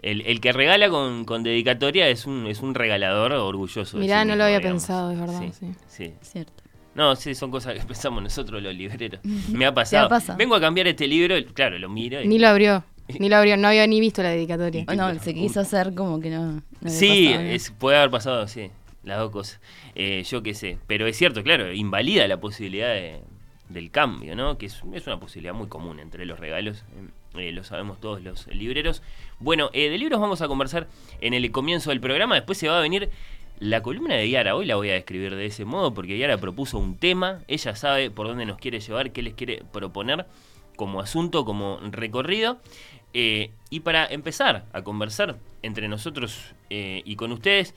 El, 0.00 0.22
el 0.22 0.40
que 0.40 0.52
regala 0.52 0.88
con, 0.90 1.24
con 1.24 1.44
dedicatoria 1.44 2.08
es 2.08 2.26
un, 2.26 2.46
es 2.48 2.60
un 2.60 2.74
regalador 2.74 3.32
orgulloso. 3.34 3.98
de 3.98 4.02
mirá, 4.02 4.22
sí 4.22 4.26
no 4.26 4.32
mismo, 4.32 4.38
lo 4.38 4.44
había 4.44 4.58
digamos. 4.58 4.82
pensado, 4.82 5.10
es 5.12 5.20
verdad. 5.20 5.40
Sí, 5.40 5.52
sí. 5.52 5.72
sí. 5.86 6.14
Cierto. 6.22 6.52
No, 6.96 7.14
sí, 7.14 7.34
son 7.36 7.50
cosas 7.52 7.74
que 7.74 7.80
pensamos 7.86 8.20
nosotros 8.22 8.60
los 8.60 8.74
libreros. 8.74 9.20
Me 9.52 9.64
ha 9.64 9.72
pasado. 9.72 10.06
ha 10.06 10.08
pasado? 10.08 10.36
Vengo 10.38 10.56
a 10.56 10.60
cambiar 10.60 10.88
este 10.88 11.06
libro, 11.06 11.36
claro, 11.54 11.78
lo 11.78 11.88
miro. 11.88 12.20
y- 12.20 12.26
Ni 12.26 12.40
lo 12.40 12.48
abrió, 12.48 12.82
ni 13.20 13.28
lo 13.28 13.36
abrió, 13.36 13.56
no 13.56 13.68
había 13.68 13.86
ni 13.86 14.00
visto 14.00 14.24
la 14.24 14.30
dedicatoria. 14.30 14.84
No, 14.96 15.16
se 15.20 15.34
quiso 15.34 15.60
hacer 15.60 15.94
como 15.94 16.18
que 16.20 16.30
no. 16.30 16.62
sí, 16.86 17.32
es- 17.32 17.70
puede 17.70 17.96
haber 17.98 18.10
pasado, 18.10 18.48
sí, 18.48 18.70
las 19.04 19.18
dos 19.18 19.30
cosas. 19.30 19.60
Eh, 19.94 20.24
yo 20.28 20.42
qué 20.42 20.54
sé. 20.54 20.78
Pero 20.88 21.06
es 21.06 21.16
cierto, 21.16 21.44
claro, 21.44 21.72
invalida 21.72 22.26
la 22.26 22.38
posibilidad 22.40 22.88
de- 22.88 23.22
del 23.72 23.90
cambio, 23.90 24.36
¿no? 24.36 24.58
Que 24.58 24.66
es, 24.66 24.82
una 24.82 25.18
posibilidad 25.20 25.54
muy 25.54 25.68
común 25.68 25.98
entre 25.98 26.26
los 26.26 26.38
regalos. 26.38 26.84
eh, 27.36 27.52
lo 27.52 27.64
sabemos 27.64 28.00
todos 28.00 28.22
los 28.22 28.46
libreros. 28.48 29.02
Bueno, 29.38 29.70
eh, 29.72 29.88
de 29.88 29.98
libros 29.98 30.20
vamos 30.20 30.42
a 30.42 30.48
conversar 30.48 30.88
en 31.20 31.34
el 31.34 31.50
comienzo 31.50 31.90
del 31.90 32.00
programa. 32.00 32.34
Después 32.34 32.58
se 32.58 32.68
va 32.68 32.78
a 32.78 32.82
venir 32.82 33.10
la 33.58 33.82
columna 33.82 34.16
de 34.16 34.28
Yara. 34.28 34.56
Hoy 34.56 34.66
la 34.66 34.74
voy 34.74 34.90
a 34.90 34.94
describir 34.94 35.36
de 35.36 35.46
ese 35.46 35.64
modo 35.64 35.94
porque 35.94 36.18
Yara 36.18 36.36
propuso 36.38 36.78
un 36.78 36.96
tema. 36.96 37.42
Ella 37.46 37.76
sabe 37.76 38.10
por 38.10 38.26
dónde 38.26 38.44
nos 38.44 38.58
quiere 38.58 38.80
llevar, 38.80 39.12
qué 39.12 39.22
les 39.22 39.34
quiere 39.34 39.62
proponer 39.72 40.26
como 40.76 41.00
asunto, 41.00 41.44
como 41.44 41.78
recorrido. 41.90 42.58
Eh, 43.14 43.50
y 43.70 43.80
para 43.80 44.06
empezar 44.06 44.64
a 44.72 44.82
conversar 44.82 45.36
entre 45.62 45.86
nosotros 45.86 46.54
eh, 46.70 47.02
y 47.04 47.16
con 47.16 47.30
ustedes, 47.30 47.74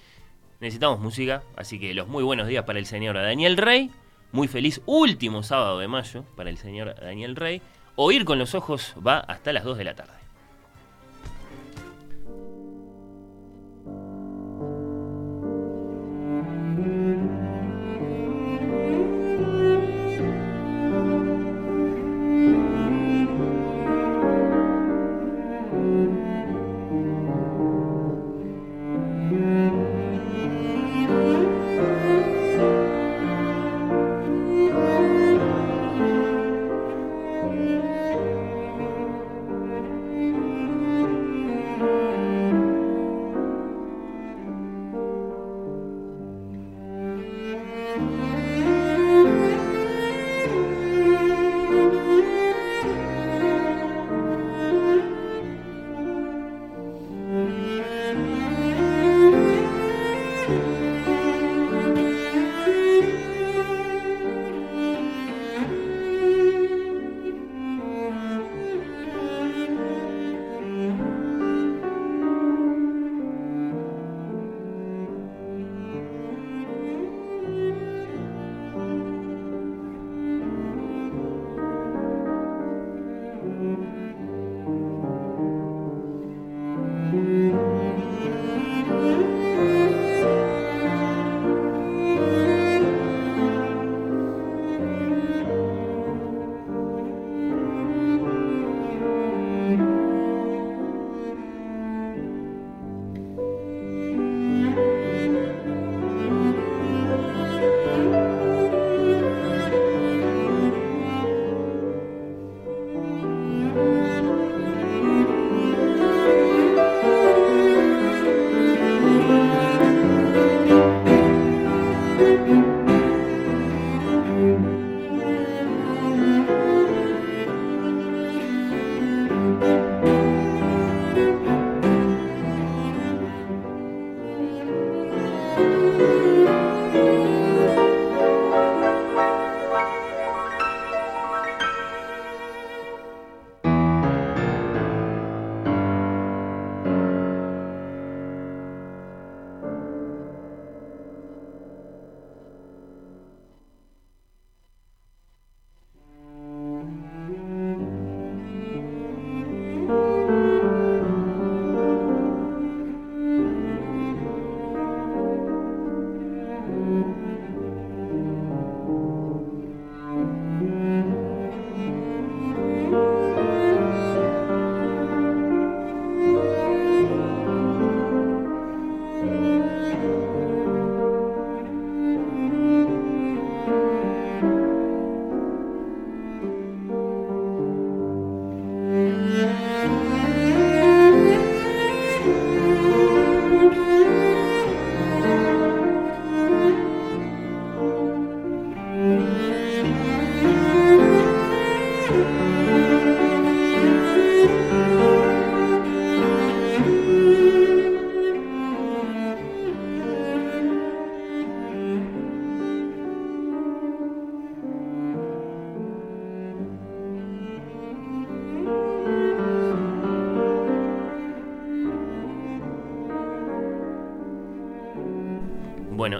necesitamos 0.59 0.99
música. 0.99 1.43
Así 1.55 1.79
que 1.79 1.93
los 1.93 2.07
muy 2.07 2.23
buenos 2.23 2.47
días 2.47 2.63
para 2.65 2.79
el 2.79 2.85
señor 2.85 3.15
Daniel 3.15 3.57
Rey. 3.57 3.91
Muy 4.35 4.49
feliz 4.49 4.81
último 4.85 5.43
sábado 5.43 5.79
de 5.79 5.87
mayo 5.87 6.25
para 6.35 6.49
el 6.49 6.57
señor 6.57 6.93
Daniel 6.99 7.37
Rey. 7.37 7.61
Oír 7.95 8.25
con 8.25 8.37
los 8.37 8.53
ojos 8.53 8.93
va 8.95 9.19
hasta 9.19 9.53
las 9.53 9.63
2 9.63 9.77
de 9.77 9.83
la 9.85 9.95
tarde. 9.95 10.14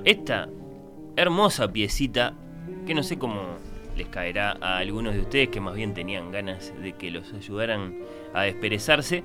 Esta 0.06 0.48
hermosa 1.18 1.72
piecita, 1.72 2.34
que 2.86 2.94
no 2.94 3.04
sé 3.04 3.18
cómo 3.18 3.58
les 3.98 4.08
caerá 4.08 4.58
a 4.62 4.78
algunos 4.78 5.16
de 5.16 5.22
ustedes 5.22 5.50
que 5.50 5.60
más 5.60 5.76
bien 5.76 5.94
tenían 5.94 6.32
ganas 6.32 6.74
de 6.82 6.94
que 6.94 7.12
los 7.12 7.34
ayudaran 7.34 7.96
a 8.34 8.44
desperezarse, 8.44 9.24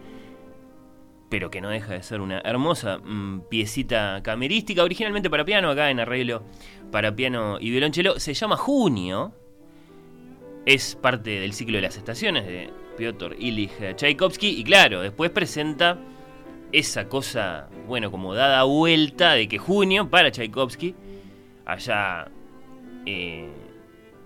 pero 1.29 1.51
que 1.51 1.61
no 1.61 1.69
deja 1.69 1.93
de 1.93 2.03
ser 2.03 2.21
una 2.21 2.41
hermosa 2.41 2.99
mm, 2.99 3.43
piecita 3.49 4.21
camerística, 4.23 4.83
originalmente 4.83 5.31
para 5.31 5.45
piano, 5.45 5.71
acá 5.71 5.91
en 5.91 6.01
arreglo 6.01 6.43
para 6.91 7.15
piano 7.15 7.59
y 7.61 7.71
violonchelo, 7.71 8.19
se 8.19 8.35
llama 8.35 8.57
Junio, 8.57 9.33
es 10.67 10.97
parte 10.97 11.41
del 11.41 11.53
ciclo 11.53 11.77
de 11.77 11.83
las 11.83 11.97
estaciones 11.97 12.47
de 12.47 12.71
Piotr 12.97 13.37
Ilich 13.39 13.97
Tchaikovsky, 13.97 14.49
y 14.49 14.65
claro, 14.65 15.03
después 15.03 15.31
presenta 15.31 15.99
esa 16.73 17.09
cosa, 17.09 17.69
bueno, 17.87 18.11
como 18.11 18.35
dada 18.35 18.63
vuelta 18.65 19.33
de 19.33 19.49
que 19.49 19.59
junio 19.59 20.09
para 20.09 20.31
Tchaikovsky, 20.31 20.95
allá, 21.67 22.29
eh, 23.07 23.49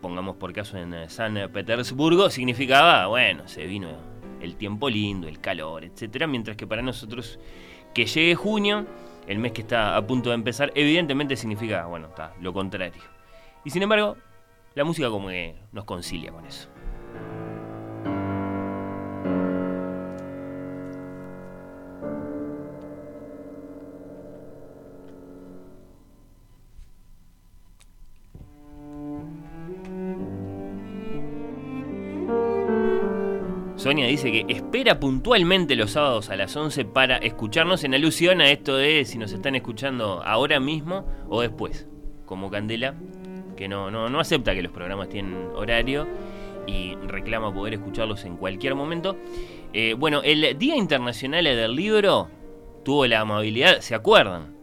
pongamos 0.01 0.37
por 0.37 0.53
caso 0.53 0.77
en 0.77 0.95
eh, 0.95 1.09
San 1.09 1.35
Petersburgo, 1.53 2.31
significaba, 2.31 3.07
bueno, 3.07 3.49
se 3.49 3.67
vino 3.67 3.89
el 4.41 4.57
tiempo 4.57 4.91
lindo, 4.91 5.27
el 5.27 5.41
calor, 5.41 5.85
etcétera, 5.85 6.27
mientras 6.27 6.57
que 6.57 6.67
para 6.67 6.83
nosotros 6.83 7.39
que 7.95 8.07
llegue 8.07 8.35
junio, 8.35 8.87
el 9.27 9.39
mes 9.39 9.53
que 9.53 9.63
está 9.63 9.97
a 9.97 10.07
punto 10.07 10.29
de 10.31 10.35
empezar, 10.35 10.71
evidentemente 10.75 11.37
significa, 11.37 11.87
bueno, 11.87 12.09
está 12.09 12.35
lo 12.41 12.53
contrario. 12.53 13.03
Y 13.65 13.71
sin 13.71 13.83
embargo, 13.83 14.17
la 14.75 14.85
música 14.85 15.09
como 15.09 15.29
que 15.29 15.57
nos 15.73 15.85
concilia 15.85 16.31
con 16.31 16.45
eso. 16.45 16.69
Sonia 33.85 34.07
dice 34.07 34.33
que 34.33 34.47
espera 34.49 34.99
puntualmente 34.99 35.77
los 35.77 35.91
sábados 35.91 36.31
a 36.31 36.37
las 36.37 36.57
11 36.57 36.87
para 36.87 37.19
escucharnos 37.19 37.85
en 37.85 37.93
alusión 37.93 38.41
a 38.41 38.51
esto 38.51 38.79
de 38.79 39.05
si 39.05 39.19
nos 39.19 39.31
están 39.31 39.57
escuchando 39.57 40.23
ahora 40.25 40.59
mismo 40.59 41.07
o 41.29 41.43
después. 41.43 41.87
Como 42.25 42.51
Candela, 42.51 42.95
que 43.59 43.69
no, 43.69 43.91
no, 43.91 44.09
no 44.09 44.21
acepta 44.21 44.55
que 44.55 44.63
los 44.63 44.73
programas 44.73 45.11
tienen 45.11 45.35
horario 45.55 46.09
y 46.67 46.95
reclama 46.95 47.53
poder 47.53 47.75
escucharlos 47.75 48.25
en 48.25 48.39
cualquier 48.39 48.75
momento. 48.75 49.19
Eh, 49.75 49.95
bueno, 49.99 50.23
el 50.25 50.57
Día 50.57 50.77
Internacional 50.77 51.45
del 51.45 51.77
Libro 51.77 52.31
tuvo 52.87 53.07
la 53.07 53.21
amabilidad, 53.21 53.81
¿se 53.81 53.95
acuerdan? 53.95 54.57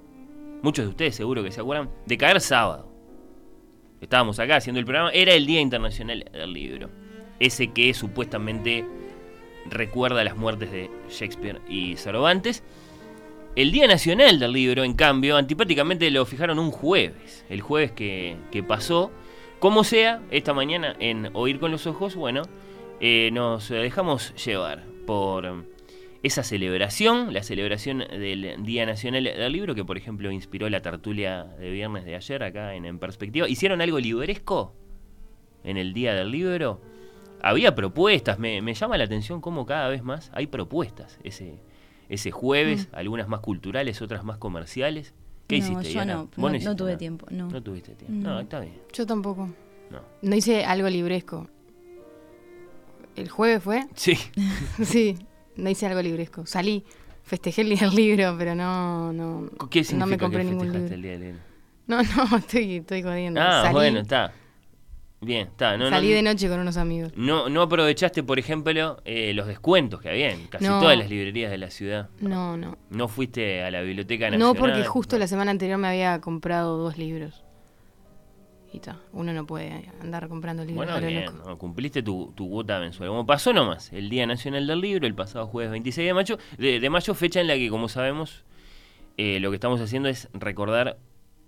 Muchos 0.63 0.85
de 0.85 0.89
ustedes 0.89 1.15
seguro 1.15 1.43
que 1.43 1.51
se 1.51 1.61
acuerdan, 1.61 1.91
de 2.07 2.17
caer 2.17 2.41
sábado. 2.41 2.91
Estábamos 4.01 4.39
acá 4.39 4.55
haciendo 4.55 4.79
el 4.79 4.85
programa, 4.87 5.11
era 5.11 5.35
el 5.35 5.45
Día 5.45 5.61
Internacional 5.61 6.25
del 6.33 6.53
Libro. 6.53 6.89
Ese 7.39 7.67
que 7.67 7.93
supuestamente 7.93 8.83
recuerda 9.69 10.23
las 10.23 10.37
muertes 10.37 10.71
de 10.71 10.89
Shakespeare 11.09 11.61
y 11.67 11.95
Cervantes. 11.97 12.63
El 13.55 13.71
Día 13.71 13.85
Nacional 13.85 14.39
del 14.39 14.53
Libro, 14.53 14.83
en 14.83 14.93
cambio, 14.93 15.35
antipáticamente 15.35 16.09
lo 16.09 16.25
fijaron 16.25 16.57
un 16.57 16.71
jueves, 16.71 17.45
el 17.49 17.61
jueves 17.61 17.91
que, 17.91 18.37
pasó. 18.67 19.11
Como 19.59 19.83
sea, 19.83 20.21
esta 20.31 20.53
mañana 20.53 20.95
en 20.99 21.29
Oír 21.33 21.59
con 21.59 21.71
los 21.71 21.85
Ojos, 21.85 22.15
bueno, 22.15 22.43
eh, 23.01 23.29
nos 23.33 23.69
dejamos 23.69 24.33
llevar 24.45 24.85
por 25.05 25.65
esa 26.23 26.43
celebración, 26.43 27.33
la 27.33 27.43
celebración 27.43 27.99
del 27.99 28.63
Día 28.63 28.85
Nacional 28.85 29.23
del 29.25 29.51
Libro, 29.51 29.75
que 29.75 29.83
por 29.83 29.97
ejemplo 29.97 30.31
inspiró 30.31 30.69
la 30.69 30.81
tertulia 30.81 31.43
de 31.59 31.71
viernes 31.71 32.05
de 32.05 32.15
ayer 32.15 32.43
acá 32.43 32.75
en, 32.75 32.85
en 32.85 32.99
Perspectiva. 32.99 33.49
¿Hicieron 33.49 33.81
algo 33.81 33.99
libresco 33.99 34.73
en 35.63 35.77
el 35.77 35.93
Día 35.93 36.13
del 36.13 36.31
Libro? 36.31 36.81
Había 37.41 37.75
propuestas, 37.75 38.39
me, 38.39 38.73
llama 38.73 38.97
la 38.97 39.03
atención 39.03 39.41
cómo 39.41 39.65
cada 39.65 39.87
vez 39.89 40.03
más 40.03 40.31
hay 40.33 40.47
propuestas 40.47 41.19
ese, 41.23 41.59
ese 42.09 42.31
jueves, 42.31 42.87
mm. 42.91 42.95
algunas 42.95 43.27
más 43.27 43.39
culturales, 43.41 44.01
otras 44.01 44.23
más 44.23 44.37
comerciales. 44.37 45.13
¿Qué 45.47 45.57
hiciste? 45.57 45.91
Yo 45.91 46.05
no, 46.05 46.29
no, 46.37 46.75
tuve 46.75 46.95
tiempo. 46.95 47.27
No. 47.29 47.49
no 47.49 47.61
tuviste 47.61 47.93
tiempo. 47.95 48.29
No. 48.29 48.39
está 48.39 48.59
bien. 48.61 48.75
Yo 48.93 49.05
tampoco. 49.05 49.49
No. 49.89 49.99
No 50.21 50.35
hice 50.35 50.63
algo 50.63 50.87
libresco. 50.87 51.49
¿El 53.15 53.29
jueves 53.29 53.61
fue? 53.63 53.85
Sí. 53.95 54.17
sí, 54.83 55.17
no 55.55 55.69
hice 55.69 55.87
algo 55.87 56.01
libresco. 56.01 56.45
Salí, 56.45 56.85
festejé 57.23 57.61
el 57.61 57.69
día 57.69 57.79
del 57.81 57.95
libro, 57.95 58.35
pero 58.37 58.55
no, 58.55 59.11
no, 59.11 59.49
¿Qué 59.69 59.85
no 59.95 60.05
me 60.05 60.17
compré 60.17 60.43
ningún 60.43 60.71
libro. 60.71 60.93
El 60.93 61.01
día 61.01 61.11
del 61.11 61.21
libro? 61.21 61.39
No, 61.87 62.01
no, 62.31 62.37
estoy, 62.37 62.77
estoy 62.77 63.03
jodiendo. 63.03 63.41
Ah, 63.41 63.69
bueno, 63.73 63.99
está. 63.99 64.31
Bien, 65.23 65.49
está. 65.49 65.77
No, 65.77 65.87
Salí 65.89 66.09
de 66.09 66.23
noche 66.23 66.49
con 66.49 66.59
unos 66.59 66.77
amigos. 66.77 67.13
No, 67.15 67.47
no 67.47 67.61
aprovechaste, 67.61 68.23
por 68.23 68.39
ejemplo, 68.39 68.99
eh, 69.05 69.33
los 69.35 69.45
descuentos 69.45 70.01
que 70.01 70.09
había 70.09 70.31
en 70.31 70.47
casi 70.47 70.65
todas 70.65 70.97
las 70.97 71.11
librerías 71.11 71.51
de 71.51 71.59
la 71.59 71.69
ciudad. 71.69 72.09
No, 72.19 72.57
no. 72.57 72.75
¿No 72.89 73.07
fuiste 73.07 73.61
a 73.63 73.69
la 73.69 73.81
Biblioteca 73.81 74.25
Nacional? 74.25 74.47
No, 74.47 74.55
porque 74.55 74.83
justo 74.83 75.19
la 75.19 75.27
semana 75.27 75.51
anterior 75.51 75.77
me 75.77 75.87
había 75.87 76.19
comprado 76.21 76.77
dos 76.77 76.97
libros. 76.97 77.43
Y 78.73 78.77
está, 78.77 78.97
uno 79.11 79.31
no 79.31 79.45
puede 79.45 79.91
andar 80.01 80.27
comprando 80.27 80.65
libros. 80.65 80.89
Bueno, 80.89 81.05
bien, 81.05 81.29
cumpliste 81.57 82.01
tu, 82.01 82.33
tu 82.35 82.49
cuota 82.49 82.79
mensual. 82.79 83.09
Como 83.09 83.25
pasó 83.25 83.53
nomás, 83.53 83.93
el 83.93 84.09
Día 84.09 84.25
Nacional 84.25 84.65
del 84.65 84.81
Libro, 84.81 85.05
el 85.05 85.13
pasado 85.13 85.45
jueves 85.45 85.71
26 85.71 86.07
de 86.07 86.13
mayo, 86.15 86.37
de, 86.57 86.89
mayo 86.89 87.13
fecha 87.13 87.41
en 87.41 87.47
la 87.47 87.55
que, 87.55 87.69
como 87.69 87.89
sabemos, 87.89 88.43
eh, 89.17 89.39
lo 89.39 89.51
que 89.51 89.55
estamos 89.55 89.81
haciendo 89.81 90.09
es 90.09 90.29
recordar 90.33 90.97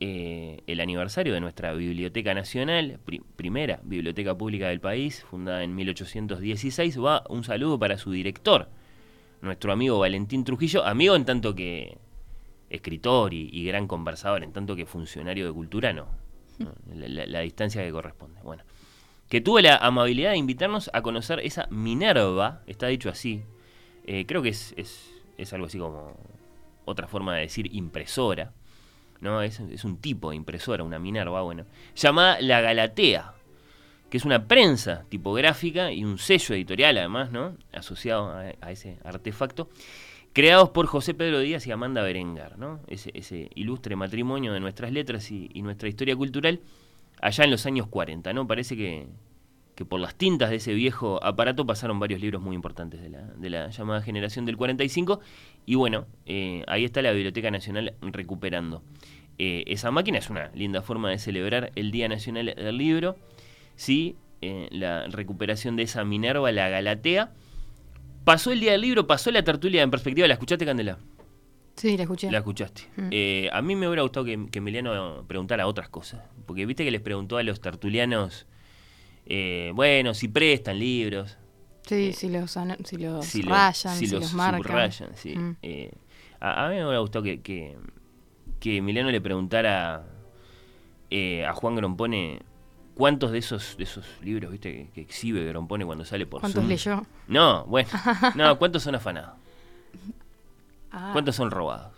eh, 0.05 0.63
el 0.67 0.81
aniversario 0.81 1.33
de 1.33 1.39
nuestra 1.39 1.73
Biblioteca 1.73 2.33
Nacional, 2.33 2.99
primera 3.37 3.79
biblioteca 3.83 4.37
pública 4.37 4.67
del 4.67 4.81
país, 4.81 5.23
fundada 5.23 5.63
en 5.63 5.73
1816. 5.75 7.01
Va 7.01 7.23
un 7.29 7.45
saludo 7.45 7.79
para 7.79 7.97
su 7.97 8.11
director, 8.11 8.67
nuestro 9.39 9.71
amigo 9.71 9.99
Valentín 9.99 10.43
Trujillo, 10.43 10.83
amigo 10.83 11.15
en 11.15 11.23
tanto 11.23 11.55
que 11.55 11.97
escritor 12.69 13.33
y, 13.33 13.63
gran 13.63 13.87
conversador, 13.87 14.43
en 14.43 14.51
tanto 14.51 14.75
que 14.75 14.85
funcionario 14.85 15.45
de 15.47 15.53
cultura, 15.53 15.93
no. 15.93 16.07
La, 16.93 17.39
distancia 17.39 17.81
que 17.81 17.91
corresponde. 17.91 18.41
Bueno, 18.43 18.63
que 19.29 19.39
tuvo 19.39 19.61
la 19.61 19.77
amabilidad 19.77 20.31
de 20.31 20.37
invitarnos 20.37 20.89
a 20.91 21.01
conocer 21.01 21.39
esa 21.39 21.67
Minerva, 21.69 22.61
está 22.67 22.87
dicho 22.87 23.07
así. 23.07 23.43
Eh, 24.05 24.25
creo 24.25 24.41
que 24.41 24.49
es, 24.49 24.73
es 24.75 25.53
algo 25.53 25.67
así 25.67 25.79
como 25.79 26.17
otra 26.83 27.07
forma 27.07 27.35
de 27.35 27.43
decir 27.43 27.73
impresora 27.73 28.51
¿no? 29.23 29.41
Es, 29.41 29.59
un 29.59 29.97
tipo 29.97 30.29
de 30.29 30.35
impresora, 30.35 30.83
una 30.83 30.99
Minerva, 30.99 31.41
bueno, 31.41 31.65
llamada 31.95 32.39
La 32.41 32.61
Galatea, 32.61 33.33
que 34.09 34.17
es 34.17 34.25
una 34.25 34.47
prensa 34.47 35.05
tipográfica 35.09 35.91
y 35.91 36.03
un 36.03 36.19
sello 36.19 36.53
editorial 36.53 36.97
además, 36.97 37.31
¿no? 37.31 37.55
Asociado 37.71 38.29
a, 38.29 38.71
ese 38.71 38.99
artefacto, 39.03 39.69
creados 40.33 40.69
por 40.69 40.85
José 40.85 41.13
Pedro 41.13 41.39
Díaz 41.39 41.65
y 41.65 41.71
Amanda 41.71 42.03
Berengar, 42.03 42.59
¿no? 42.59 42.81
Ese, 42.87 43.49
ilustre 43.55 43.95
matrimonio 43.95 44.53
de 44.53 44.59
nuestras 44.59 44.91
letras 44.91 45.31
y, 45.31 45.49
nuestra 45.63 45.89
historia 45.89 46.15
cultural 46.15 46.59
allá 47.21 47.45
en 47.45 47.51
los 47.51 47.65
años 47.65 47.87
40, 47.87 48.33
¿no? 48.33 48.45
Parece 48.45 48.75
que, 48.75 49.07
por 49.87 49.99
las 49.99 50.15
tintas 50.15 50.49
de 50.49 50.57
ese 50.57 50.73
viejo 50.73 51.23
aparato 51.23 51.65
pasaron 51.65 51.99
varios 51.99 52.21
libros 52.21 52.41
muy 52.41 52.55
importantes 52.55 53.01
de 53.01 53.09
la, 53.09 53.21
de 53.21 53.49
la 53.49 53.69
llamada 53.69 54.01
generación 54.01 54.45
del 54.45 54.57
45 54.57 55.21
y 55.65 55.75
bueno, 55.75 56.05
eh, 56.25 56.63
ahí 56.67 56.83
está 56.83 57.01
la 57.01 57.11
Biblioteca 57.11 57.49
Nacional 57.49 57.95
recuperando. 58.01 58.83
Eh, 59.45 59.65
esa 59.67 59.91
máquina 59.91 60.19
es 60.19 60.29
una 60.29 60.49
linda 60.53 60.81
forma 60.81 61.09
de 61.09 61.19
celebrar 61.19 61.73
el 61.75 61.91
Día 61.91 62.07
Nacional 62.07 62.53
del 62.55 62.77
Libro. 62.77 63.17
Sí, 63.75 64.15
eh, 64.41 64.69
la 64.71 65.07
recuperación 65.07 65.75
de 65.75 65.83
esa 65.83 66.05
Minerva, 66.05 66.49
la 66.53 66.69
Galatea. 66.69 67.33
Pasó 68.23 68.53
el 68.53 68.61
Día 68.61 68.71
del 68.71 68.79
Libro, 68.79 69.05
pasó 69.05 69.31
la 69.31 69.43
tertulia 69.43 69.81
en 69.83 69.91
perspectiva. 69.91 70.29
¿La 70.29 70.35
escuchaste, 70.35 70.65
Candela? 70.65 70.97
Sí, 71.75 71.97
la 71.97 72.03
escuché. 72.03 72.31
La 72.31 72.37
escuchaste. 72.37 72.83
Mm. 72.95 73.09
Eh, 73.11 73.49
a 73.51 73.61
mí 73.61 73.75
me 73.75 73.85
hubiera 73.85 74.03
gustado 74.03 74.25
que, 74.25 74.47
Emiliano 74.53 75.25
preguntara 75.27 75.67
otras 75.67 75.89
cosas. 75.89 76.21
Porque 76.45 76.65
viste 76.65 76.85
que 76.85 76.91
les 76.91 77.01
preguntó 77.01 77.35
a 77.35 77.43
los 77.43 77.59
tertulianos, 77.59 78.47
bueno, 79.73 80.13
si 80.13 80.29
prestan 80.29 80.79
libros. 80.79 81.37
Sí, 81.85 82.13
si 82.13 82.29
los, 82.29 82.57
si 82.85 82.97
los 82.97 83.25
si 83.25 83.41
rayan, 83.41 83.97
si 83.97 84.07
si, 84.07 84.13
los 84.13 84.21
los 84.21 84.33
marcan. 84.35 84.63
subrayan, 84.63 85.09
sí. 85.17 85.35
Mm. 85.35 85.57
A, 86.39 86.65
a 86.65 86.69
mí 86.69 86.75
me 86.75 86.85
hubiera 86.85 86.99
gustado 86.99 87.23
que, 87.23 87.41
que, 87.41 87.75
que 88.63 88.77
Emiliano 88.77 89.11
le 89.11 89.19
preguntara 89.19 90.05
eh, 91.09 91.45
a 91.45 91.53
Juan 91.53 91.75
Grompone 91.75 92.41
cuántos 92.95 93.31
de 93.33 93.39
esos 93.39 93.75
de 93.77 93.83
esos 93.83 94.05
libros 94.21 94.51
viste 94.51 94.71
que, 94.71 94.89
que 94.91 95.01
exhibe 95.01 95.43
Grompone 95.45 95.85
cuando 95.85 96.05
sale 96.05 96.25
por 96.25 96.39
¿Cuántos 96.39 96.61
Zoom. 96.61 96.69
leyó? 96.69 97.01
No, 97.27 97.65
bueno, 97.65 97.89
no, 98.35 98.57
¿cuántos 98.57 98.83
son 98.83 98.95
afanados? 98.95 99.35
Ah, 100.95 101.09
¿Cuántos 101.11 101.35
son 101.35 101.49
robados? 101.49 101.91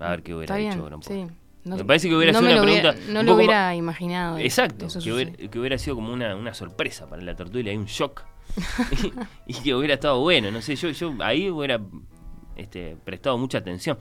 A 0.00 0.10
ver 0.10 0.22
qué 0.24 0.34
hubiera 0.34 0.56
dicho 0.56 0.84
Grompone. 0.84 1.26
sí. 1.28 1.34
No- 1.64 1.76
me 1.76 1.84
parece 1.84 2.08
que 2.08 2.16
hubiera 2.16 2.32
no 2.32 2.40
sido 2.40 2.50
una 2.50 2.60
lo 2.60 2.64
hubiera- 2.64 2.90
pregunta. 2.92 3.12
no 3.12 3.22
lo 3.22 3.30
más- 3.30 3.36
hubiera 3.36 3.74
imaginado 3.76 4.38
Exacto, 4.38 4.88
que 4.88 5.12
hubiera, 5.12 5.30
sucede. 5.30 5.48
que 5.48 5.58
hubiera 5.60 5.78
sido 5.78 5.94
como 5.94 6.12
una, 6.12 6.34
una 6.34 6.52
sorpresa 6.54 7.08
para 7.08 7.22
la 7.22 7.36
tertulia, 7.36 7.70
hay 7.70 7.78
un 7.78 7.84
shock. 7.86 8.24
y, 9.46 9.52
y 9.58 9.62
que 9.62 9.72
hubiera 9.76 9.94
estado 9.94 10.18
bueno, 10.20 10.50
no 10.50 10.60
sé, 10.60 10.74
yo, 10.74 10.88
yo 10.90 11.14
ahí 11.20 11.48
hubiera 11.48 11.80
este, 12.56 12.96
prestado 13.04 13.38
mucha 13.38 13.58
atención. 13.58 13.98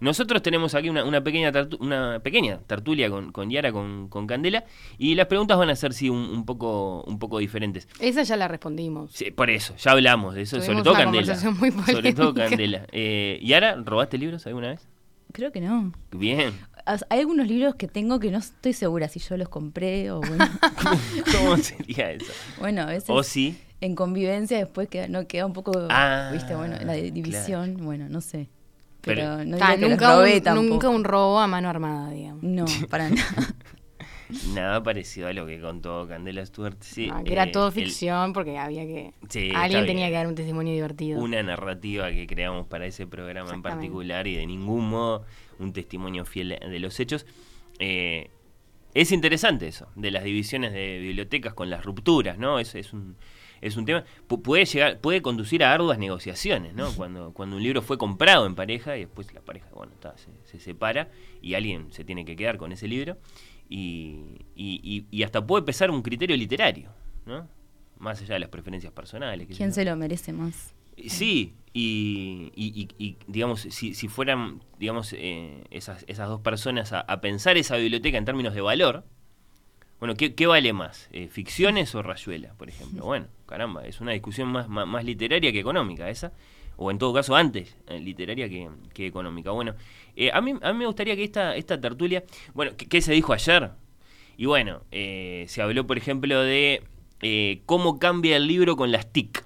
Nosotros 0.00 0.40
tenemos 0.40 0.74
aquí 0.74 0.88
una, 0.88 1.04
una 1.04 1.22
pequeña 1.22 1.52
una 1.78 2.20
pequeña 2.20 2.58
tertulia 2.66 3.10
con, 3.10 3.32
con 3.32 3.50
Yara, 3.50 3.70
con, 3.70 4.08
con 4.08 4.26
Candela, 4.26 4.64
y 4.96 5.14
las 5.14 5.26
preguntas 5.26 5.58
van 5.58 5.68
a 5.68 5.76
ser 5.76 5.92
sí 5.92 6.08
un, 6.08 6.16
un 6.16 6.46
poco 6.46 7.02
un 7.02 7.18
poco 7.18 7.38
diferentes. 7.38 7.86
Esa 8.00 8.22
ya 8.22 8.36
la 8.36 8.48
respondimos. 8.48 9.12
Sí, 9.12 9.30
por 9.30 9.50
eso, 9.50 9.76
ya 9.76 9.90
hablamos 9.92 10.34
de 10.34 10.42
eso, 10.42 10.56
Tuvimos 10.56 10.66
sobre 10.72 10.82
todo 10.84 10.94
una 10.94 11.04
Candela. 11.04 11.50
muy 11.50 11.70
sobre 11.92 12.12
todo. 12.14 12.32
Candela. 12.34 12.86
Eh, 12.92 13.40
Yara, 13.42 13.76
¿robaste 13.76 14.16
libros 14.16 14.46
alguna 14.46 14.68
vez? 14.68 14.88
Creo 15.32 15.52
que 15.52 15.60
no. 15.60 15.92
Bien. 16.12 16.54
Hay 16.86 17.20
algunos 17.20 17.46
libros 17.46 17.74
que 17.74 17.86
tengo 17.86 18.18
que 18.18 18.30
no 18.30 18.38
estoy 18.38 18.72
segura 18.72 19.06
si 19.08 19.20
yo 19.20 19.36
los 19.36 19.50
compré 19.50 20.10
o 20.10 20.20
bueno. 20.20 20.48
¿Cómo 21.36 21.56
sería 21.58 22.10
eso? 22.12 22.32
bueno, 22.58 22.82
a 22.82 22.86
veces 22.86 23.10
O 23.10 23.22
sí. 23.22 23.56
En 23.80 23.94
convivencia 23.94 24.58
después 24.58 24.88
queda, 24.88 25.08
no 25.08 25.26
queda 25.26 25.46
un 25.46 25.52
poco, 25.52 25.72
Ah, 25.90 26.30
viste, 26.32 26.54
bueno, 26.54 26.76
la 26.84 26.92
división, 26.94 27.76
bueno, 27.80 28.08
no 28.08 28.20
sé. 28.20 28.48
Pero, 29.00 29.22
Pero- 29.22 29.44
no 29.46 29.56
Ta, 29.56 29.76
que 29.78 29.88
nunca, 29.88 30.14
robé 30.16 30.36
un, 30.36 30.42
tampoco. 30.42 30.68
nunca 30.68 30.88
un 30.90 31.04
robo 31.04 31.38
a 31.40 31.46
mano 31.46 31.68
armada, 31.70 32.10
digamos. 32.10 32.42
No, 32.42 32.64
para 32.90 33.08
nada. 33.08 33.54
Nada 34.54 34.80
parecido 34.82 35.26
a 35.26 35.32
lo 35.32 35.44
que 35.44 35.60
contó 35.60 36.06
Candela 36.06 36.44
Stuart. 36.46 36.76
Sí, 36.80 37.08
Ah, 37.12 37.22
que 37.24 37.32
era 37.32 37.44
eh, 37.44 37.50
todo 37.50 37.66
el- 37.68 37.72
ficción 37.72 38.32
porque 38.32 38.58
había 38.58 38.84
que... 38.84 39.12
Sí, 39.28 39.50
alguien 39.54 39.86
tenía 39.86 40.06
que 40.08 40.14
dar 40.14 40.26
un 40.28 40.36
testimonio 40.36 40.72
divertido. 40.72 41.18
una 41.20 41.42
narrativa 41.42 42.10
que 42.12 42.26
creamos 42.28 42.66
para 42.68 42.86
ese 42.86 43.06
programa 43.08 43.52
en 43.52 43.62
particular 43.62 44.26
y 44.28 44.36
de 44.36 44.46
ningún 44.46 44.88
modo 44.88 45.24
un 45.58 45.72
testimonio 45.72 46.24
fiel 46.24 46.50
de 46.60 46.78
los 46.78 47.00
hechos. 47.00 47.26
Eh, 47.80 48.30
es 48.94 49.10
interesante 49.10 49.66
eso, 49.66 49.88
de 49.96 50.10
las 50.12 50.22
divisiones 50.22 50.72
de 50.72 50.98
bibliotecas 51.00 51.54
con 51.54 51.68
las 51.70 51.84
rupturas, 51.84 52.38
¿no? 52.38 52.60
Es, 52.60 52.74
es 52.76 52.92
un, 52.92 53.16
es 53.60 53.76
un 53.76 53.84
tema. 53.84 54.04
Pu- 54.28 54.42
puede 54.42 54.64
llegar, 54.64 55.00
puede 55.00 55.22
conducir 55.22 55.62
a 55.64 55.72
arduas 55.72 55.98
negociaciones, 55.98 56.74
¿no? 56.74 56.90
Cuando, 56.96 57.32
cuando 57.32 57.56
un 57.56 57.62
libro 57.62 57.82
fue 57.82 57.98
comprado 57.98 58.46
en 58.46 58.54
pareja 58.54 58.96
y 58.96 59.00
después 59.00 59.32
la 59.34 59.40
pareja, 59.40 59.68
bueno, 59.74 59.92
está, 59.92 60.16
se, 60.18 60.30
se 60.44 60.60
separa 60.60 61.08
y 61.42 61.54
alguien 61.54 61.92
se 61.92 62.04
tiene 62.04 62.24
que 62.24 62.36
quedar 62.36 62.56
con 62.58 62.72
ese 62.72 62.88
libro. 62.88 63.18
Y, 63.68 64.38
y, 64.56 64.80
y- 64.82 65.06
y 65.10 65.22
hasta 65.22 65.46
puede 65.46 65.64
pesar 65.64 65.90
un 65.90 66.02
criterio 66.02 66.36
literario, 66.36 66.90
¿no? 67.26 67.48
Más 67.98 68.20
allá 68.22 68.34
de 68.34 68.40
las 68.40 68.48
preferencias 68.48 68.92
personales. 68.92 69.46
¿Quién 69.56 69.72
se 69.72 69.84
lo 69.84 69.94
merece 69.96 70.32
más? 70.32 70.74
Sí, 71.06 71.54
y, 71.72 72.50
y- 72.56 72.88
y- 72.98 73.04
y, 73.06 73.16
digamos, 73.26 73.60
si, 73.60 73.94
si 73.94 74.08
fueran, 74.08 74.60
digamos, 74.78 75.12
eh, 75.16 75.62
esas, 75.70 76.04
esas 76.08 76.28
dos 76.28 76.40
personas 76.40 76.92
a, 76.92 77.00
a 77.00 77.20
pensar 77.20 77.56
esa 77.56 77.76
biblioteca 77.76 78.18
en 78.18 78.24
términos 78.24 78.54
de 78.54 78.60
valor, 78.60 79.04
bueno, 80.00 80.14
¿qué, 80.14 80.34
qué 80.34 80.46
vale 80.46 80.72
más? 80.72 81.08
Eh, 81.12 81.28
¿Ficciones 81.28 81.94
o 81.94 82.02
Rayuela, 82.02 82.54
por 82.54 82.70
ejemplo? 82.70 83.04
Bueno, 83.04 83.26
caramba, 83.46 83.86
es 83.86 84.00
una 84.00 84.12
discusión 84.12 84.48
más, 84.48 84.66
más, 84.66 85.04
literaria 85.04 85.52
que 85.52 85.60
económica 85.60 86.08
esa, 86.08 86.32
o 86.78 86.90
en 86.90 86.96
todo 86.96 87.12
caso 87.12 87.36
antes, 87.36 87.76
eh, 87.86 88.00
literaria 88.00 88.48
que, 88.48 89.06
económica. 89.06 89.50
Bueno, 89.50 89.74
eh, 90.16 90.30
a, 90.32 90.40
mí, 90.40 90.54
a 90.62 90.72
mí 90.72 90.78
me 90.78 90.86
gustaría 90.86 91.14
que 91.16 91.24
esta, 91.24 91.54
esta 91.54 91.78
tertulia, 91.78 92.24
bueno, 92.54 92.72
¿qué, 92.78 93.02
se 93.02 93.12
dijo 93.12 93.34
ayer? 93.34 93.72
Y 94.38 94.46
bueno, 94.46 94.80
se 94.90 95.60
habló, 95.60 95.86
por 95.86 95.98
ejemplo, 95.98 96.40
de 96.40 96.82
cómo 97.66 97.98
cambia 97.98 98.38
el 98.38 98.46
libro 98.46 98.76
con 98.76 98.90
las 98.90 99.12
TIC 99.12 99.44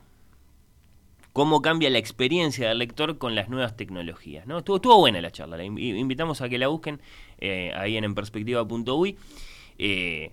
cómo 1.32 1.62
cambia 1.62 1.90
la 1.90 1.98
experiencia 1.98 2.68
del 2.68 2.78
lector 2.78 3.18
con 3.18 3.34
las 3.34 3.48
nuevas 3.48 3.76
tecnologías. 3.76 4.46
¿no? 4.46 4.58
Estuvo, 4.58 4.76
estuvo 4.76 4.98
buena 4.98 5.20
la 5.20 5.32
charla, 5.32 5.56
la 5.56 5.64
invi- 5.64 5.98
invitamos 5.98 6.40
a 6.42 6.48
que 6.48 6.58
la 6.58 6.68
busquen 6.68 7.00
ahí 7.40 7.96
en 7.96 8.04
enperspectiva.uy. 8.04 9.16
Eh, 9.78 10.30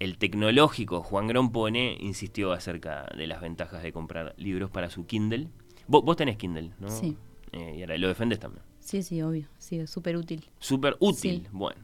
el 0.00 0.18
tecnológico 0.18 1.02
Juan 1.02 1.28
Grompone 1.28 1.96
insistió 2.00 2.52
acerca 2.52 3.06
de 3.16 3.26
las 3.26 3.40
ventajas 3.40 3.82
de 3.82 3.92
comprar 3.92 4.34
libros 4.38 4.70
para 4.70 4.90
su 4.90 5.06
Kindle. 5.06 5.48
Vos, 5.86 6.02
vos 6.02 6.16
tenés 6.16 6.36
Kindle, 6.36 6.72
¿no? 6.80 6.88
Sí. 6.88 7.16
Eh, 7.52 7.76
y 7.78 7.82
ahora 7.82 7.98
lo 7.98 8.08
defendés 8.08 8.40
también. 8.40 8.64
Sí, 8.80 9.02
sí, 9.02 9.20
obvio. 9.22 9.46
Sí, 9.58 9.78
es 9.78 9.90
súper 9.90 10.16
útil. 10.16 10.44
Súper 10.58 10.96
útil. 11.00 11.42
Sí. 11.42 11.48
Bueno, 11.52 11.82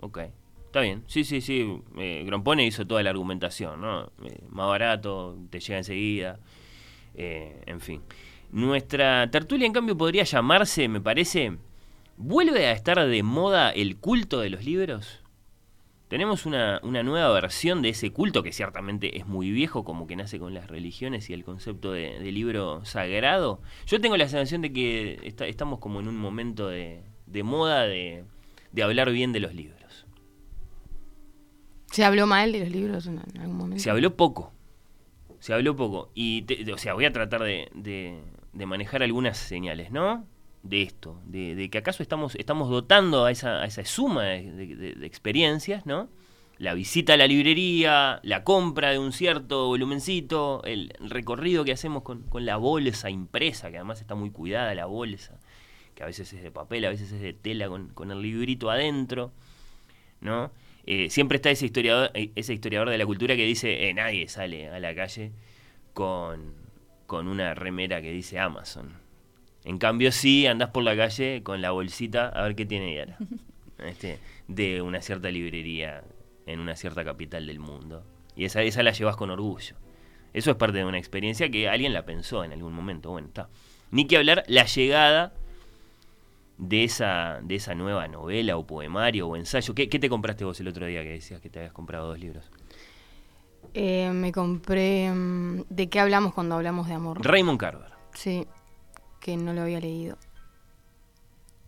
ok. 0.00 0.18
Está 0.66 0.80
bien. 0.80 1.02
Sí, 1.06 1.24
sí, 1.24 1.40
sí. 1.40 1.82
Eh, 1.96 2.22
Grompone 2.24 2.64
hizo 2.64 2.86
toda 2.86 3.02
la 3.02 3.10
argumentación, 3.10 3.80
¿no? 3.80 4.12
Eh, 4.24 4.38
más 4.48 4.68
barato, 4.68 5.36
te 5.50 5.58
llega 5.58 5.78
enseguida. 5.78 6.38
Eh, 7.14 7.62
en 7.66 7.80
fin. 7.80 8.02
Nuestra 8.52 9.28
tertulia, 9.30 9.66
en 9.66 9.72
cambio, 9.72 9.96
podría 9.96 10.22
llamarse, 10.22 10.86
me 10.88 11.00
parece, 11.00 11.56
¿vuelve 12.16 12.66
a 12.66 12.72
estar 12.72 13.04
de 13.04 13.22
moda 13.24 13.70
el 13.70 13.96
culto 13.96 14.38
de 14.40 14.50
los 14.50 14.64
libros? 14.64 15.20
Tenemos 16.08 16.46
una, 16.46 16.78
una 16.84 17.02
nueva 17.02 17.32
versión 17.32 17.82
de 17.82 17.88
ese 17.88 18.12
culto 18.12 18.44
que 18.44 18.52
ciertamente 18.52 19.18
es 19.18 19.26
muy 19.26 19.50
viejo, 19.50 19.82
como 19.82 20.06
que 20.06 20.14
nace 20.14 20.38
con 20.38 20.54
las 20.54 20.68
religiones 20.68 21.28
y 21.30 21.32
el 21.32 21.42
concepto 21.44 21.90
de, 21.92 22.20
de 22.20 22.30
libro 22.32 22.84
sagrado. 22.84 23.60
Yo 23.86 24.00
tengo 24.00 24.16
la 24.16 24.28
sensación 24.28 24.62
de 24.62 24.72
que 24.72 25.18
está- 25.24 25.46
estamos 25.48 25.80
como 25.80 25.98
en 25.98 26.06
un 26.06 26.16
momento 26.16 26.68
de, 26.68 27.02
de 27.26 27.42
moda 27.42 27.82
de, 27.88 28.22
de 28.70 28.82
hablar 28.84 29.10
bien 29.10 29.32
de 29.32 29.40
los 29.40 29.52
libros. 29.54 30.06
¿Se 31.90 32.04
habló 32.04 32.26
mal 32.26 32.52
de 32.52 32.60
los 32.60 32.70
libros 32.70 33.06
en, 33.08 33.18
algún 33.40 33.56
momento? 33.56 33.82
Se 33.82 33.90
habló 33.90 34.14
poco. 34.16 34.52
Se 35.40 35.54
habló 35.54 35.74
poco. 35.74 36.10
Y, 36.14 36.42
te- 36.42 36.72
o 36.72 36.78
sea, 36.78 36.94
voy 36.94 37.04
a 37.06 37.12
tratar 37.12 37.42
de 37.42 38.20
manejar 38.54 39.02
algunas 39.02 39.38
señales, 39.38 39.90
¿no? 39.90 40.24
De 40.68 40.82
esto, 40.82 41.20
de, 41.26 41.54
de 41.54 41.70
que 41.70 41.78
acaso 41.78 42.02
estamos, 42.02 42.34
estamos 42.34 42.68
dotando 42.70 43.24
a 43.24 43.30
esa, 43.30 43.62
a 43.62 43.66
esa 43.66 43.84
suma 43.84 44.24
de, 44.24 44.96
experiencias, 45.02 45.86
¿no? 45.86 46.08
La 46.58 46.74
visita 46.74 47.14
a 47.14 47.16
la 47.16 47.26
librería, 47.26 48.18
la 48.24 48.42
compra 48.42 48.90
de 48.90 48.98
un 48.98 49.12
cierto 49.12 49.66
volumencito, 49.66 50.62
el 50.64 50.92
recorrido 50.98 51.64
que 51.64 51.72
hacemos 51.72 52.02
con, 52.02 52.22
con 52.22 52.46
la 52.46 52.56
bolsa 52.56 53.10
impresa, 53.10 53.70
que 53.70 53.76
además 53.76 54.00
está 54.00 54.14
muy 54.14 54.30
cuidada 54.30 54.74
la 54.74 54.86
bolsa, 54.86 55.38
que 55.94 56.02
a 56.02 56.06
veces 56.06 56.32
es 56.32 56.42
de 56.42 56.50
papel, 56.50 56.84
a 56.86 56.88
veces 56.88 57.12
es 57.12 57.20
de 57.20 57.32
tela 57.32 57.68
con, 57.68 57.88
con 57.90 58.10
el 58.10 58.20
librito 58.20 58.70
adentro, 58.70 59.32
¿no? 60.20 60.50
Eh, 60.86 61.10
siempre 61.10 61.36
está 61.36 61.50
ese 61.50 61.66
historiador, 61.66 62.10
eh, 62.14 62.30
ese 62.36 62.54
historiador 62.54 62.90
de 62.90 62.98
la 62.98 63.06
cultura 63.06 63.36
que 63.36 63.44
dice, 63.44 63.88
eh, 63.88 63.94
nadie 63.94 64.28
sale 64.28 64.68
a 64.68 64.80
la 64.80 64.94
calle 64.94 65.32
con, 65.92 66.54
con 67.06 67.28
una 67.28 67.54
remera 67.54 68.00
que 68.00 68.12
dice 68.12 68.38
Amazon. 68.38 69.05
En 69.66 69.78
cambio, 69.78 70.12
sí 70.12 70.46
andás 70.46 70.70
por 70.70 70.84
la 70.84 70.96
calle 70.96 71.42
con 71.42 71.60
la 71.60 71.72
bolsita 71.72 72.28
a 72.28 72.42
ver 72.44 72.54
qué 72.54 72.64
tiene 72.64 72.94
Yara. 72.94 73.18
Este, 73.78 74.18
de 74.48 74.80
una 74.80 75.02
cierta 75.02 75.30
librería 75.30 76.02
en 76.46 76.60
una 76.60 76.76
cierta 76.76 77.04
capital 77.04 77.46
del 77.46 77.58
mundo. 77.58 78.04
Y 78.34 78.46
esa, 78.46 78.62
esa 78.62 78.82
la 78.82 78.92
llevas 78.92 79.16
con 79.16 79.28
orgullo. 79.28 79.76
Eso 80.32 80.50
es 80.50 80.56
parte 80.56 80.78
de 80.78 80.86
una 80.86 80.96
experiencia 80.96 81.50
que 81.50 81.68
alguien 81.68 81.92
la 81.92 82.06
pensó 82.06 82.42
en 82.42 82.52
algún 82.52 82.72
momento. 82.72 83.10
Bueno, 83.10 83.28
está. 83.28 83.50
Ni 83.90 84.06
que 84.06 84.16
hablar 84.16 84.44
la 84.46 84.64
llegada 84.64 85.34
de 86.56 86.84
esa, 86.84 87.40
de 87.42 87.56
esa 87.56 87.74
nueva 87.74 88.08
novela 88.08 88.56
o 88.56 88.66
poemario 88.66 89.28
o 89.28 89.36
ensayo. 89.36 89.74
¿Qué, 89.74 89.90
qué 89.90 89.98
te 89.98 90.08
compraste 90.08 90.46
vos 90.46 90.58
el 90.60 90.68
otro 90.68 90.86
día 90.86 91.02
que 91.02 91.10
decías 91.10 91.42
que 91.42 91.50
te 91.50 91.58
habías 91.58 91.74
comprado 91.74 92.06
dos 92.06 92.18
libros? 92.18 92.50
Eh, 93.74 94.10
me 94.10 94.32
compré... 94.32 95.10
mm, 95.10 95.64
¿De 95.68 95.88
qué 95.88 96.00
hablamos 96.00 96.32
cuando 96.32 96.54
hablamos 96.54 96.88
de 96.88 96.94
amor? 96.94 97.22
Raymond 97.22 97.60
Carver. 97.60 97.90
Sí, 98.14 98.46
que 99.20 99.36
no 99.36 99.52
lo 99.52 99.62
había 99.62 99.80
leído. 99.80 100.18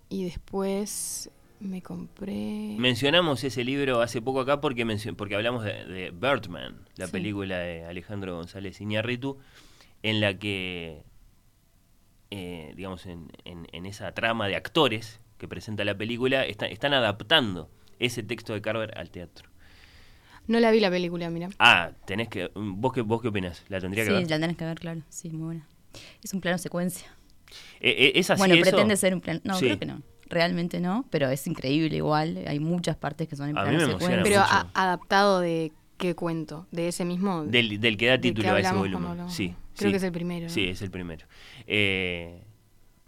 Y 0.08 0.24
después 0.24 1.30
me 1.60 1.82
compré... 1.82 2.76
Mencionamos 2.78 3.42
ese 3.44 3.64
libro 3.64 4.00
hace 4.00 4.22
poco 4.22 4.40
acá 4.40 4.60
porque, 4.60 4.86
porque 5.16 5.34
hablamos 5.34 5.64
de, 5.64 5.84
de 5.84 6.10
Birdman, 6.10 6.88
la 6.96 7.06
Sí. 7.06 7.12
película 7.12 7.58
de 7.58 7.84
Alejandro 7.84 8.36
González 8.36 8.80
Iñárritu, 8.80 9.38
en 10.02 10.20
la 10.20 10.38
que, 10.38 11.02
eh, 12.30 12.72
digamos, 12.76 13.06
en, 13.06 13.30
en- 13.44 13.66
en 13.72 13.86
esa 13.86 14.12
trama 14.12 14.46
de 14.48 14.56
actores 14.56 15.20
que 15.36 15.48
presenta 15.48 15.84
la 15.84 15.96
película, 15.96 16.44
está- 16.44 16.66
están 16.66 16.94
adaptando 16.94 17.70
ese 17.98 18.22
texto 18.22 18.52
de 18.54 18.62
Carver 18.62 18.96
al 18.96 19.10
teatro. 19.10 19.48
No 20.46 20.60
la 20.60 20.70
vi 20.70 20.80
la 20.80 20.90
película, 20.90 21.28
mira. 21.28 21.50
Ah, 21.58 21.90
tenés 22.06 22.28
que... 22.28 22.50
¿Vos 22.54 22.92
qué, 22.94 23.02
vos 23.02 23.20
qué 23.20 23.28
opinás? 23.28 23.64
¿La 23.68 23.80
tendría 23.80 24.04
Sí, 24.04 24.08
que 24.10 24.14
ver? 24.16 24.30
la 24.30 24.38
tenés 24.40 24.56
que 24.56 24.64
ver, 24.64 24.78
claro. 24.78 25.02
Sí, 25.10 25.28
muy 25.30 25.44
buena. 25.46 25.66
Es 26.22 26.32
un 26.32 26.40
plano 26.40 26.56
secuencia. 26.58 27.14
Eh, 27.80 27.90
eh, 27.98 28.12
¿Es 28.16 28.30
así 28.30 28.38
bueno, 28.38 28.54
eso? 28.54 28.62
pretende 28.62 28.96
ser 28.96 29.14
un 29.14 29.20
plano. 29.20 29.40
No, 29.44 29.54
Sí. 29.58 29.66
creo 29.66 29.78
que 29.78 29.86
no. 29.86 30.02
Realmente 30.30 30.78
no, 30.80 31.06
pero 31.10 31.28
es 31.30 31.46
increíble 31.46 31.96
igual. 31.96 32.44
Hay 32.46 32.60
muchas 32.60 32.96
partes 32.96 33.28
que 33.28 33.36
son 33.36 33.48
en 33.48 33.54
plano 33.54 33.80
secuencia. 33.80 34.20
Pero 34.22 34.40
a- 34.40 34.68
adaptado 34.74 35.40
de 35.40 35.72
¿Qué 35.96 36.14
cuento? 36.14 36.68
¿De 36.70 36.86
ese 36.86 37.04
mismo? 37.04 37.44
Del, 37.44 37.80
del 37.80 37.96
que 37.96 38.06
da 38.06 38.18
título 38.20 38.52
a 38.52 38.60
ese 38.60 38.72
volumen. 38.72 39.28
Sí, 39.30 39.54
Creo 39.76 39.88
sí. 39.88 39.90
que 39.90 39.96
es 39.96 40.02
el 40.04 40.12
primero. 40.12 40.44
¿no? 40.44 40.48
Sí, 40.50 40.68
es 40.68 40.80
el 40.80 40.92
primero. 40.92 41.26
Eh, 41.66 42.40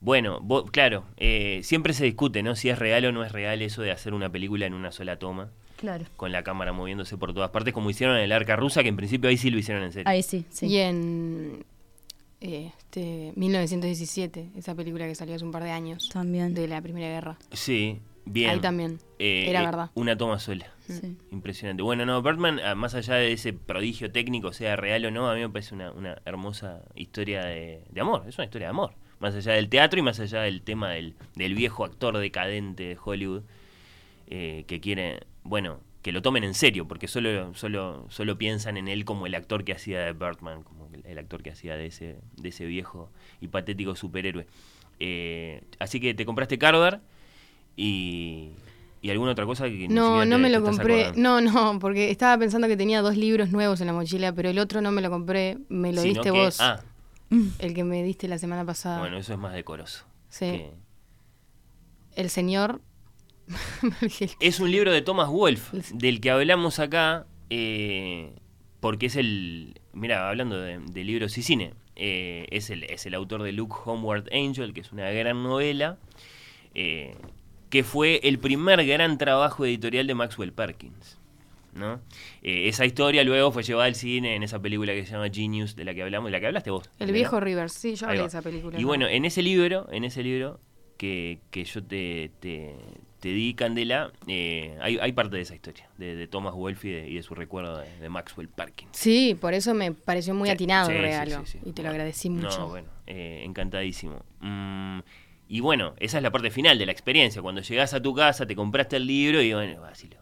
bueno, 0.00 0.44
claro, 0.72 1.04
eh, 1.16 1.60
siempre 1.62 1.92
se 1.92 2.04
discute, 2.04 2.42
¿no? 2.42 2.56
Si 2.56 2.68
es 2.68 2.78
real 2.80 3.04
o 3.04 3.12
no 3.12 3.22
es 3.24 3.30
real 3.32 3.62
eso 3.62 3.82
de 3.82 3.92
hacer 3.92 4.12
una 4.14 4.28
película 4.32 4.66
en 4.66 4.74
una 4.74 4.90
sola 4.90 5.18
toma, 5.20 5.50
Claro. 5.76 6.04
con 6.16 6.32
la 6.32 6.42
cámara 6.42 6.72
moviéndose 6.72 7.16
por 7.16 7.32
todas 7.32 7.50
partes, 7.50 7.72
como 7.74 7.90
hicieron 7.90 8.16
en 8.16 8.22
el 8.24 8.32
Arca 8.32 8.56
Rusa, 8.56 8.82
que 8.82 8.88
en 8.88 8.96
principio 8.96 9.30
ahí 9.30 9.36
sí 9.36 9.50
lo 9.50 9.58
hicieron 9.58 9.84
en 9.84 9.92
serio. 9.92 10.08
Ahí 10.08 10.22
sí, 10.24 10.44
sí. 10.50 10.66
Y 10.66 10.78
en 10.78 11.64
este, 12.40 13.32
1917, 13.36 14.50
esa 14.56 14.74
película 14.74 15.06
que 15.06 15.14
salió 15.14 15.34
hace 15.34 15.44
un 15.44 15.52
par 15.52 15.64
de 15.64 15.70
años. 15.70 16.08
También. 16.08 16.54
De 16.54 16.68
la 16.68 16.80
Primera 16.80 17.08
Guerra. 17.08 17.38
Sí, 17.52 18.00
bien. 18.24 18.50
Ahí 18.50 18.60
también. 18.60 18.98
Eh, 19.18 19.46
Era 19.48 19.62
eh, 19.62 19.66
verdad. 19.66 19.90
Una 19.94 20.16
toma 20.16 20.38
sola. 20.38 20.66
Sí. 20.86 21.16
Impresionante. 21.30 21.82
Bueno, 21.82 22.06
no, 22.06 22.22
Birdman, 22.22 22.60
ah, 22.60 22.74
más 22.74 22.94
allá 22.94 23.14
de 23.14 23.32
ese 23.32 23.52
prodigio 23.52 24.10
técnico, 24.10 24.52
sea 24.52 24.76
real 24.76 25.04
o 25.04 25.10
no, 25.10 25.30
a 25.30 25.34
mí 25.34 25.40
me 25.40 25.50
parece 25.50 25.74
una, 25.74 25.92
una 25.92 26.20
hermosa 26.24 26.82
historia 26.94 27.44
de, 27.44 27.84
de 27.90 28.00
amor. 28.00 28.24
Es 28.26 28.38
una 28.38 28.46
historia 28.46 28.68
de 28.68 28.70
amor. 28.70 28.94
Más 29.18 29.34
allá 29.34 29.52
del 29.52 29.68
teatro 29.68 29.98
y 30.00 30.02
más 30.02 30.18
allá 30.18 30.40
del 30.40 30.62
tema 30.62 30.90
del, 30.90 31.14
del 31.34 31.54
viejo 31.54 31.84
actor 31.84 32.16
decadente 32.16 32.84
de 32.84 32.98
Hollywood 33.02 33.42
eh, 34.32 34.64
que 34.68 34.80
quiere, 34.80 35.26
bueno, 35.42 35.80
que 36.02 36.12
lo 36.12 36.22
tomen 36.22 36.44
en 36.44 36.54
serio, 36.54 36.88
porque 36.88 37.08
solo, 37.08 37.54
solo, 37.54 38.06
solo 38.08 38.38
piensan 38.38 38.76
en 38.78 38.88
él 38.88 39.04
como 39.04 39.26
el 39.26 39.34
actor 39.34 39.64
que 39.64 39.72
hacía 39.72 40.00
de 40.00 40.12
Birdman, 40.12 40.62
como 40.62 40.88
el- 41.04 41.18
actor 41.18 41.42
que 41.42 41.50
hacía 41.50 41.76
de 41.76 41.86
ese, 41.86 42.16
de 42.36 42.48
ese 42.48 42.64
viejo 42.64 43.10
y 43.40 43.48
patético 43.48 43.94
superhéroe. 43.94 44.46
Eh, 44.98 45.62
así 45.78 46.00
que 46.00 46.14
te 46.14 46.24
compraste 46.24 46.58
Carver 46.58 47.00
y, 47.76 48.50
y 49.02 49.10
alguna 49.10 49.32
otra 49.32 49.44
cosa 49.46 49.66
que 49.66 49.88
No, 49.88 50.24
no 50.24 50.36
te- 50.36 50.42
me 50.42 50.50
lo 50.50 50.62
compré. 50.62 51.04
acordando. 51.06 51.40
No, 51.40 51.40
no, 51.72 51.78
porque 51.78 52.10
estaba 52.10 52.38
pensando 52.38 52.66
que 52.68 52.76
tenía 52.76 53.02
dos 53.02 53.16
libros 53.16 53.50
nuevos 53.50 53.80
en 53.80 53.86
la 53.88 53.92
mochila, 53.92 54.32
pero 54.32 54.48
el 54.48 54.58
otro 54.58 54.80
no 54.80 54.90
me 54.92 55.02
lo 55.02 55.10
compré. 55.10 55.58
Me 55.68 55.92
lo 55.92 56.00
Sino 56.02 56.14
diste 56.22 56.32
que- 56.32 56.38
vos. 56.44 56.60
Ah, 56.60 56.82
El 57.58 57.74
que 57.74 57.84
me 57.84 58.02
diste 58.02 58.26
la 58.28 58.38
semana 58.38 58.64
pasada. 58.64 58.98
bueno, 59.00 59.16
eso 59.18 59.32
es 59.34 59.38
más 59.38 59.52
decoroso. 59.54 60.04
sí. 60.30 60.46
que- 60.46 60.70
El 62.16 62.28
señor. 62.30 62.80
Es 64.40 64.60
un 64.60 64.70
libro 64.70 64.92
de 64.92 65.02
Thomas 65.02 65.28
Wolfe, 65.28 65.78
del 65.94 66.20
que 66.20 66.30
hablamos 66.30 66.78
acá, 66.78 67.26
eh, 67.48 68.32
porque 68.80 69.06
es 69.06 69.16
el. 69.16 69.80
Mira, 69.92 70.28
hablando 70.28 70.60
de, 70.60 70.78
de 70.78 71.04
libros 71.04 71.36
y 71.36 71.42
cine, 71.42 71.74
eh, 72.02 72.46
es, 72.50 72.70
el, 72.70 72.84
es 72.84 73.04
el 73.04 73.14
autor 73.14 73.42
de 73.42 73.52
Luke 73.52 73.74
Homeward 73.84 74.24
Angel, 74.32 74.72
que 74.72 74.80
es 74.80 74.90
una 74.90 75.10
gran 75.10 75.42
novela, 75.42 75.98
eh, 76.74 77.14
que 77.68 77.84
fue 77.84 78.20
el 78.22 78.38
primer 78.38 78.86
gran 78.86 79.18
trabajo 79.18 79.66
editorial 79.66 80.06
de 80.06 80.14
Maxwell 80.14 80.52
Perkins. 80.52 81.18
¿no? 81.74 82.00
Eh, 82.42 82.68
esa 82.68 82.86
historia 82.86 83.22
luego 83.22 83.52
fue 83.52 83.62
llevada 83.62 83.86
al 83.86 83.94
cine 83.94 84.34
en 84.34 84.42
esa 84.42 84.60
película 84.60 84.94
que 84.94 85.04
se 85.04 85.12
llama 85.12 85.28
Genius, 85.30 85.76
de 85.76 85.84
la 85.84 85.92
que 85.94 86.02
hablamos, 86.02 86.28
de 86.28 86.32
la 86.32 86.40
que 86.40 86.46
hablaste 86.46 86.70
vos. 86.70 86.88
El 86.98 87.12
viejo 87.12 87.38
Rivers. 87.38 87.74
Sí, 87.74 87.94
yo 87.94 88.06
hablé 88.06 88.20
de 88.20 88.26
esa 88.26 88.40
película. 88.40 88.78
Y 88.78 88.82
¿no? 88.82 88.88
bueno, 88.88 89.06
en 89.06 89.26
ese 89.26 89.42
libro, 89.42 89.86
en 89.92 90.04
ese 90.04 90.22
libro 90.22 90.58
que, 90.96 91.40
que 91.50 91.64
yo 91.64 91.84
te, 91.84 92.30
te, 92.40 92.76
te 93.20 93.28
di, 93.28 93.54
Candela, 93.54 94.12
eh, 94.26 94.76
hay, 94.80 94.98
hay 94.98 95.12
parte 95.12 95.36
de 95.36 95.42
esa 95.42 95.54
historia, 95.54 95.88
de, 95.98 96.16
de 96.16 96.26
Thomas 96.26 96.54
Wolfe 96.54 96.88
y 96.88 96.92
de, 96.92 97.08
y 97.10 97.14
de 97.16 97.22
su 97.22 97.34
recuerdo 97.34 97.78
de, 97.78 97.88
de 98.00 98.08
Maxwell 98.08 98.48
Perkins. 98.48 98.90
Sí, 98.96 99.36
por 99.40 99.54
eso 99.54 99.74
me 99.74 99.92
pareció 99.92 100.34
muy 100.34 100.48
Sí, 100.48 100.54
atinado 100.54 100.88
sí, 100.88 100.94
el 100.96 101.02
regalo. 101.02 101.44
sí, 101.46 101.58
sí. 101.58 101.68
Y 101.68 101.72
te 101.72 101.82
lo 101.82 101.90
agradecí 101.90 102.30
mucho. 102.30 102.58
No, 102.58 102.68
bueno, 102.68 102.88
eh, 103.06 103.42
encantadísimo. 103.44 104.24
Mm, 104.40 105.00
y 105.48 105.60
bueno, 105.60 105.94
esa 105.98 106.16
es 106.16 106.22
la 106.22 106.30
parte 106.30 106.50
final 106.50 106.78
de 106.78 106.86
la 106.86 106.92
experiencia. 106.92 107.42
Cuando 107.42 107.60
llegás 107.60 107.92
a 107.94 108.00
tu 108.00 108.14
casa, 108.14 108.46
te 108.46 108.56
compraste 108.56 108.96
el 108.96 109.06
libro 109.06 109.42
y 109.42 109.52
bueno, 109.52 109.84
así 109.84 110.08
lo, 110.08 110.16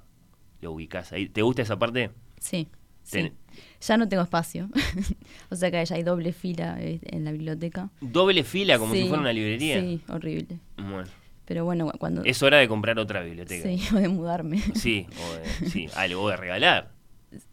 lo 0.61 0.73
ubicás 0.73 1.13
ahí. 1.13 1.29
¿Te 1.29 1.43
gusta 1.43 1.63
esa 1.63 1.79
parte? 1.79 2.11
Sí. 2.41 2.69
sí. 3.03 3.33
Ya 3.81 3.97
no 3.97 4.09
tengo 4.09 4.23
espacio. 4.23 4.69
o 5.51 5.55
sea 5.57 5.71
que 5.71 5.85
ya 5.85 5.95
hay 5.97 6.03
doble 6.03 6.33
fila 6.33 6.77
eh, 6.81 6.99
en 7.03 7.25
la 7.25 7.33
biblioteca. 7.33 7.91
Doble 8.01 8.43
fila, 8.43 8.79
como 8.79 8.95
si 8.95 9.03
fuera 9.07 9.21
una 9.21 9.33
librería. 9.33 9.81
Sí, 9.81 10.01
horrible. 10.09 10.59
Bueno, 10.77 11.05
Pero 11.49 11.65
bueno, 11.65 11.87
cu- 11.91 11.99
cuando... 11.99 12.23
es 12.25 12.43
hora 12.43 12.59
de 12.59 12.69
comprar 12.69 12.99
otra 12.99 13.23
biblioteca. 13.23 13.67
Sí, 13.67 13.81
o 13.97 13.99
de 13.99 14.09
mudarme. 14.09 14.61
Sí, 14.75 15.07
o 15.11 15.35
de, 15.65 15.71
sí, 15.71 15.89
algo 15.97 16.29
de 16.29 16.37
regalar. 16.37 16.91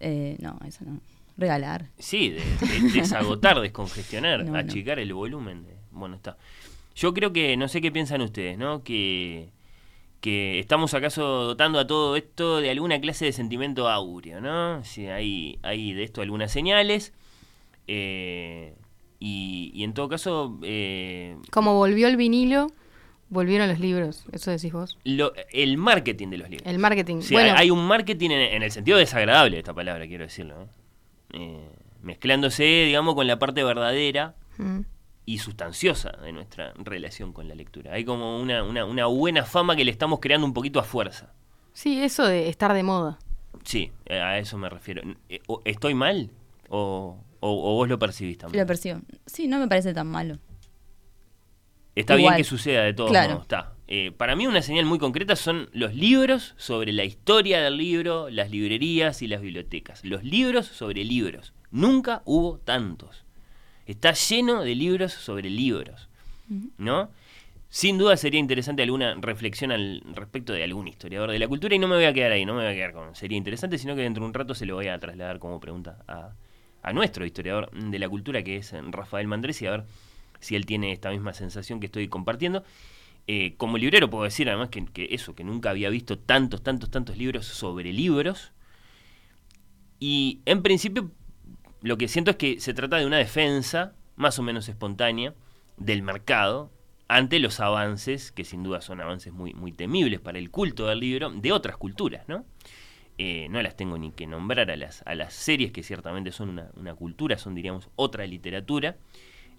Eh, 0.02 0.36
no, 0.40 0.60
eso 0.68 0.84
no. 0.86 1.00
Regalar. 1.38 1.88
Sí, 1.98 2.30
de, 2.30 2.42
de- 2.42 2.92
desagotar, 2.94 3.60
descongestionar, 3.62 4.44
No, 4.46 4.52
no. 4.52 4.58
achicar 4.60 5.00
el 5.00 5.14
volumen. 5.14 5.64
de- 5.64 5.76
bueno, 5.92 6.16
está. 6.18 6.38
Yo 6.96 7.14
creo 7.14 7.32
que, 7.34 7.58
no 7.58 7.68
sé 7.70 7.82
qué 7.82 7.92
piensan 7.92 8.22
ustedes, 8.22 8.58
¿no? 8.58 8.84
Que, 8.84 9.50
que 10.22 10.60
estamos 10.60 10.94
acaso 10.94 11.24
dotando 11.44 11.78
a 11.80 11.88
todo 11.88 12.16
esto 12.16 12.60
de 12.62 12.70
alguna 12.72 13.00
clase 13.02 13.26
de 13.26 13.32
sentimiento 13.34 13.90
áureo, 13.90 14.40
¿no? 14.42 14.84
Si 14.86 15.08
hay, 15.08 15.58
hay 15.62 15.94
de 15.94 16.04
esto 16.04 16.22
algunas 16.22 16.52
señales. 16.52 17.14
eh, 17.88 18.74
y, 19.20 19.72
y 19.74 19.84
en 19.84 19.94
todo 19.94 20.10
caso, 20.10 20.58
eh, 20.64 21.38
Como 21.52 21.74
volvió 21.76 22.08
el 22.08 22.18
vinilo, 22.18 22.68
volvieron 23.30 23.68
los 23.68 23.80
libros. 23.80 24.26
Eso 24.32 24.52
decís 24.52 24.72
vos. 24.72 24.98
lo- 25.04 25.34
el 25.52 25.78
marketing 25.78 26.30
de 26.30 26.38
los 26.38 26.50
libros. 26.50 26.68
El 26.72 26.80
marketing. 26.80 27.22
Sí, 27.22 27.34
bueno, 27.34 27.52
hay, 27.54 27.64
hay 27.64 27.72
un 27.72 27.86
marketing 27.88 28.30
en, 28.32 28.42
en 28.56 28.64
el 28.64 28.72
sentido 28.72 28.98
desagradable 28.98 29.56
de 29.56 29.60
esta 29.60 29.74
palabra, 29.74 30.06
quiero 30.08 30.24
decirlo. 30.26 30.56
¿no? 30.60 30.70
Eh, 31.40 31.70
mezclándose, 32.02 32.64
digamos, 32.64 33.16
con 33.16 33.28
la 33.28 33.40
parte 33.40 33.64
verdadera 33.64 34.36
mm, 34.58 34.80
y 35.26 35.40
sustanciosa 35.40 36.12
de 36.22 36.32
nuestra 36.32 36.74
relación 36.78 37.34
con 37.34 37.48
la 37.48 37.56
lectura. 37.56 37.94
Hay 37.94 38.06
como 38.06 38.40
una, 38.40 38.64
una, 38.64 38.86
una 38.86 39.06
buena 39.08 39.44
fama 39.44 39.76
que 39.76 39.84
le 39.84 39.92
estamos 39.92 40.20
creando 40.20 40.46
un 40.46 40.54
poquito 40.54 40.80
a 40.80 40.84
fuerza. 40.84 41.34
sí, 41.74 42.02
eso 42.02 42.26
de 42.26 42.48
estar 42.50 42.74
de 42.74 42.84
moda. 42.84 43.18
Sí, 43.64 43.92
eh, 44.06 44.20
a 44.20 44.38
eso 44.38 44.58
me 44.60 44.70
refiero. 44.70 45.02
Eh, 45.30 45.42
¿Estoy 45.66 45.96
mal? 45.96 46.30
¿O, 46.70 47.18
o- 47.40 47.72
o 47.72 47.76
vos 47.76 47.90
lo 47.90 47.98
percibís 47.98 48.38
también? 48.38 48.62
Lo 48.64 48.68
percibo. 48.68 49.02
Sí, 49.26 49.48
no 49.48 49.58
me 49.60 49.68
parece 49.68 49.94
tan 49.94 50.08
malo. 50.08 50.38
Está 51.96 52.16
Igual. 52.18 52.34
bien 52.34 52.38
que 52.38 52.50
suceda 52.50 52.84
de 52.84 52.94
todos 52.94 53.12
Claro. 53.12 53.30
modos. 53.30 53.44
Está. 53.44 53.72
Eh, 53.88 54.12
para 54.12 54.36
mí 54.36 54.48
una 54.48 54.62
señal 54.62 54.86
muy 54.86 54.98
concreta 55.00 55.36
son 55.36 55.70
los 55.72 55.94
libros 55.94 56.54
sobre 56.58 56.92
la 56.92 57.04
historia 57.04 57.62
del 57.62 57.78
libro, 57.78 58.30
las 58.30 58.50
librerías 58.52 59.22
y 59.22 59.28
las 59.28 59.42
bibliotecas. 59.42 60.04
Los 60.04 60.24
libros 60.24 60.66
sobre 60.66 61.04
libros. 61.04 61.54
Nunca 61.72 62.22
hubo 62.26 62.58
tantos. 62.60 63.24
Está 63.86 64.14
lleno 64.14 64.64
de 64.64 64.76
libros 64.76 65.14
sobre 65.14 65.50
libros. 65.50 66.10
¿No? 66.78 67.10
Sin 67.70 67.98
duda 67.98 68.16
sería 68.18 68.40
interesante 68.40 68.84
alguna 68.84 69.16
reflexión 69.20 69.72
al 69.72 70.02
respecto 70.14 70.54
de 70.54 70.64
algún 70.64 70.88
historiador 70.88 71.32
de 71.32 71.40
la 71.40 71.48
cultura 71.48 71.76
y 71.76 71.80
no 71.80 71.88
me 71.88 71.96
voy 71.96 72.06
a 72.06 72.14
quedar 72.14 72.32
ahí, 72.32 72.46
no 72.46 72.54
me 72.54 72.62
voy 72.64 72.72
a 72.72 72.76
quedar 72.76 72.94
con 72.94 73.16
sería 73.16 73.38
interesante, 73.38 73.78
sino 73.78 73.96
que 73.96 74.02
dentro 74.02 74.22
de 74.24 74.28
un 74.28 74.34
rato 74.34 74.56
se 74.56 74.66
lo 74.66 74.76
voy 74.76 74.88
a 74.88 74.98
trasladar 75.00 75.40
como 75.40 75.60
pregunta 75.60 75.98
a, 76.08 76.30
a 76.84 76.94
nuestro 76.94 77.26
historiador 77.26 77.70
de 77.72 78.00
la 78.00 78.08
cultura 78.08 78.44
que 78.44 78.58
es 78.58 78.74
Rafael 78.92 79.28
Mandresi, 79.28 79.66
a 79.66 79.72
ver 79.72 79.84
si 80.46 80.56
él 80.56 80.66
tiene 80.66 80.92
esta 80.92 81.10
misma 81.10 81.34
sensación 81.34 81.80
que 81.80 81.88
estoy 81.88 82.08
compartiendo. 82.08 82.64
Eh, 83.28 83.56
como 83.58 83.80
librero 83.80 84.10
puedo 84.10 84.24
decir 84.24 84.48
además 84.50 84.70
que, 84.70 85.08
eso, 85.10 85.34
que 85.34 85.44
nunca 85.44 85.72
había 85.72 85.90
visto 85.90 86.20
tantos, 86.20 86.62
tantos, 86.62 86.92
tantos 86.92 87.18
libros 87.18 87.46
sobre 87.48 87.92
libros. 87.92 88.54
Y 90.00 90.42
en 90.46 90.62
principio 90.62 91.12
lo 91.82 91.98
que 91.98 92.08
siento 92.08 92.32
es 92.32 92.38
que 92.38 92.60
se 92.60 92.74
trata 92.74 92.98
de 92.98 93.08
una 93.08 93.18
defensa 93.18 93.94
más 94.16 94.38
o 94.38 94.44
menos 94.44 94.70
espontánea 94.70 95.34
del 95.78 96.04
mercado 96.04 96.72
ante 97.08 97.40
los 97.40 97.60
avances, 97.60 98.32
que 98.32 98.44
sin 98.44 98.64
duda 98.64 98.82
son 98.82 99.02
avances 99.02 99.34
muy, 99.34 99.54
muy 99.54 99.72
temibles 99.72 100.20
para 100.20 100.38
el 100.38 100.52
culto 100.52 100.88
del 100.88 101.00
libro, 101.00 101.32
de 101.32 101.52
otras 101.52 101.78
culturas, 101.78 102.28
¿no? 102.28 102.46
Eh, 103.18 103.48
no 103.50 103.62
las 103.62 103.78
tengo 103.78 103.98
ni 103.98 104.12
que 104.12 104.28
nombrar 104.28 104.70
a 104.70 104.76
las, 104.76 105.02
a 105.06 105.16
las 105.16 105.34
series, 105.34 105.72
que 105.72 105.84
ciertamente 105.84 106.32
son 106.32 106.62
una 106.76 106.96
cultura, 106.96 107.38
son, 107.38 107.56
diríamos, 107.56 107.90
otra 107.96 108.26
literatura. 108.28 108.98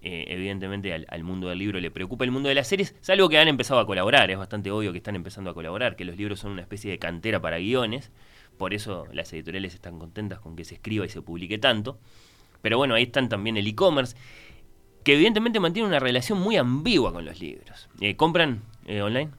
Eh, 0.03 0.25
evidentemente 0.29 0.93
al, 0.93 1.07
al 1.09 1.25
mundo 1.25 1.49
del 1.49 1.59
libro 1.59 1.81
le 1.81 1.91
preocupa 1.91 2.25
el 2.25 2.31
mundo 2.31 2.49
de 2.49 2.55
las 2.55 2.69
series, 2.69 2.95
salvo 3.01 3.29
que 3.29 3.39
han 3.39 3.49
empezado 3.49 3.81
a 3.81 3.87
colaborar, 3.87 4.31
es 4.31 4.39
bastante 4.39 4.71
obvio 4.71 4.93
que 4.93 4.99
están 4.99 5.17
empezando 5.17 5.51
a 5.51 5.55
colaborar, 5.55 5.97
que 5.97 6.05
los 6.05 6.17
libros 6.17 6.39
son 6.39 6.53
una 6.53 6.63
especie 6.63 6.91
de 6.91 6.99
cantera 6.99 7.41
para 7.41 7.59
guiones, 7.59 8.13
por 8.57 8.73
eso 8.73 9.07
las 9.13 9.33
editoriales 9.33 9.75
están 9.75 9.99
contentas 9.99 10.39
con 10.39 10.55
que 10.55 10.65
se 10.65 10.75
escriba 10.75 11.05
y 11.07 11.09
se 11.09 11.23
publique 11.23 11.59
tanto. 11.59 11.99
Pero 12.63 12.79
bueno, 12.79 12.95
ahí 12.95 13.05
están 13.05 13.29
también 13.29 13.57
el 13.57 13.67
e-commerce, 13.67 14.17
que 15.03 15.15
evidentemente 15.15 15.61
mantiene 15.61 15.89
una 15.89 15.99
relación 15.99 16.39
muy 16.41 16.57
ambigua 16.57 17.13
con 17.13 17.25
los 17.25 17.41
libros. 17.41 17.89
Eh, 18.01 18.17
¿Compran 18.17 18.63
eh, 18.87 19.03
online? 19.03 19.31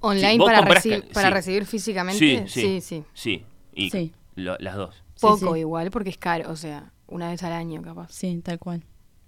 Online 0.00 0.32
Sí, 0.32 0.38
para, 0.38 0.60
reci- 0.62 1.12
para 1.12 1.28
sí. 1.28 1.34
recibir 1.34 1.66
físicamente. 1.66 2.18
Sí, 2.18 2.42
sí. 2.48 2.60
sí, 2.62 2.80
sí. 2.80 3.04
Sí, 3.14 3.44
y 3.74 3.90
Sí. 3.90 4.12
lo- 4.34 4.56
las 4.58 4.74
dos. 4.76 5.02
Poco 5.20 5.54
sí. 5.54 5.60
igual, 5.60 5.90
porque 5.90 6.10
es 6.10 6.18
caro. 6.18 6.50
O 6.50 6.56
sea, 6.56 6.92
una 7.06 7.30
vez 7.30 7.42
al 7.44 7.52
año 7.52 7.80
capaz. 7.82 8.10
Sí, 8.12 8.40
tal 8.44 8.58
cual. 8.58 8.82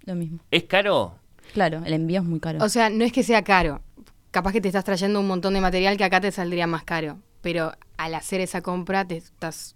Lo 0.05 0.15
mismo. 0.15 0.39
¿Es 0.51 0.63
caro? 0.63 1.15
Claro, 1.53 1.81
el 1.85 1.93
envío 1.93 2.21
es 2.21 2.25
muy 2.27 2.39
caro. 2.39 2.63
O 2.63 2.69
sea, 2.69 2.89
no 2.89 3.03
es 3.03 3.11
que 3.11 3.23
sea 3.23 3.43
caro. 3.43 3.81
Capaz 4.31 4.51
que 4.51 4.61
te 4.61 4.67
estás 4.67 4.83
trayendo 4.83 5.19
un 5.19 5.27
montón 5.27 5.53
de 5.53 5.61
material 5.61 5.97
que 5.97 6.03
acá 6.03 6.19
te 6.21 6.31
saldría 6.31 6.67
más 6.67 6.83
caro. 6.83 7.17
Pero 7.41 7.71
al 7.97 8.15
hacer 8.15 8.41
esa 8.41 8.61
compra 8.61 9.05
te 9.05 9.17
estás... 9.17 9.75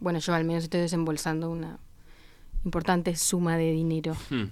Bueno, 0.00 0.18
yo 0.18 0.34
al 0.34 0.44
menos 0.44 0.64
estoy 0.64 0.80
desembolsando 0.80 1.50
una 1.50 1.78
importante 2.64 3.14
suma 3.16 3.56
de 3.56 3.72
dinero. 3.72 4.14
Hmm. 4.30 4.46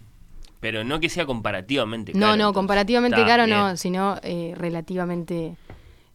Pero 0.61 0.85
no 0.85 1.01
que 1.01 1.09
sea 1.09 1.27
comparativamente 1.27 2.13
caro. 2.13 2.21
No, 2.21 2.27
no, 2.29 2.35
entonces. 2.35 2.55
comparativamente 2.55 3.17
Está 3.17 3.27
caro 3.27 3.47
bien. 3.47 3.59
no, 3.59 3.77
sino 3.77 4.19
eh, 4.23 4.55
relativamente 4.57 5.57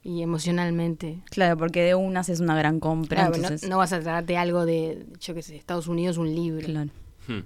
y 0.03 0.21
emocionalmente. 0.21 1.19
Claro, 1.31 1.57
porque 1.57 1.81
de 1.81 1.95
unas 1.95 2.29
es 2.29 2.39
una 2.39 2.55
gran 2.55 2.79
compra. 2.79 3.17
Claro, 3.23 3.31
no- 3.31 3.35
entonces... 3.43 3.69
no, 3.69 3.77
vas 3.77 3.91
a 3.91 3.99
tratarte 3.99 4.37
algo 4.37 4.65
de, 4.65 5.05
yo 5.19 5.33
qué 5.33 5.41
sé, 5.41 5.57
Estados 5.57 5.89
Unidos, 5.89 6.17
un 6.17 6.33
libro. 6.33 6.65
Claro. 6.65 6.89
Hmm. 7.27 7.41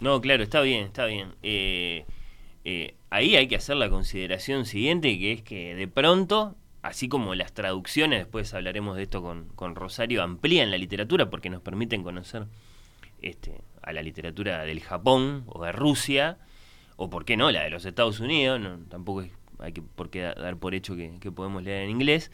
No, 0.00 0.20
claro, 0.20 0.42
está 0.42 0.60
bien, 0.60 0.84
está 0.86 1.06
bien. 1.06 1.34
Eh, 1.42 2.04
eh, 2.64 2.94
ahí 3.10 3.36
hay 3.36 3.48
que 3.48 3.56
hacer 3.56 3.76
la 3.76 3.90
consideración 3.90 4.64
siguiente, 4.64 5.18
que 5.18 5.32
es 5.32 5.42
que 5.42 5.74
de 5.74 5.88
pronto, 5.88 6.56
así 6.82 7.08
como 7.08 7.34
las 7.34 7.52
traducciones, 7.52 8.20
después 8.20 8.54
hablaremos 8.54 8.96
de 8.96 9.02
esto 9.04 9.22
con, 9.22 9.48
con 9.56 9.74
Rosario, 9.74 10.22
amplían 10.22 10.70
la 10.70 10.78
literatura 10.78 11.30
porque 11.30 11.50
nos 11.50 11.62
permiten 11.62 12.02
conocer 12.04 12.46
este, 13.22 13.60
a 13.82 13.92
la 13.92 14.02
literatura 14.02 14.62
del 14.64 14.80
Japón 14.80 15.44
o 15.46 15.64
de 15.64 15.72
Rusia, 15.72 16.38
o 16.96 17.10
por 17.10 17.24
qué 17.24 17.36
no, 17.36 17.50
la 17.50 17.62
de 17.64 17.70
los 17.70 17.84
Estados 17.84 18.20
Unidos, 18.20 18.60
tampoco 18.88 19.22
es- 19.22 19.32
hay 19.60 19.72
que 19.72 19.82
por 19.82 20.10
qué 20.10 20.20
da- 20.22 20.34
dar 20.34 20.56
por 20.56 20.74
hecho 20.74 20.94
que, 20.94 21.18
que 21.20 21.32
podemos 21.32 21.64
leer 21.64 21.82
en 21.84 21.90
inglés. 21.90 22.30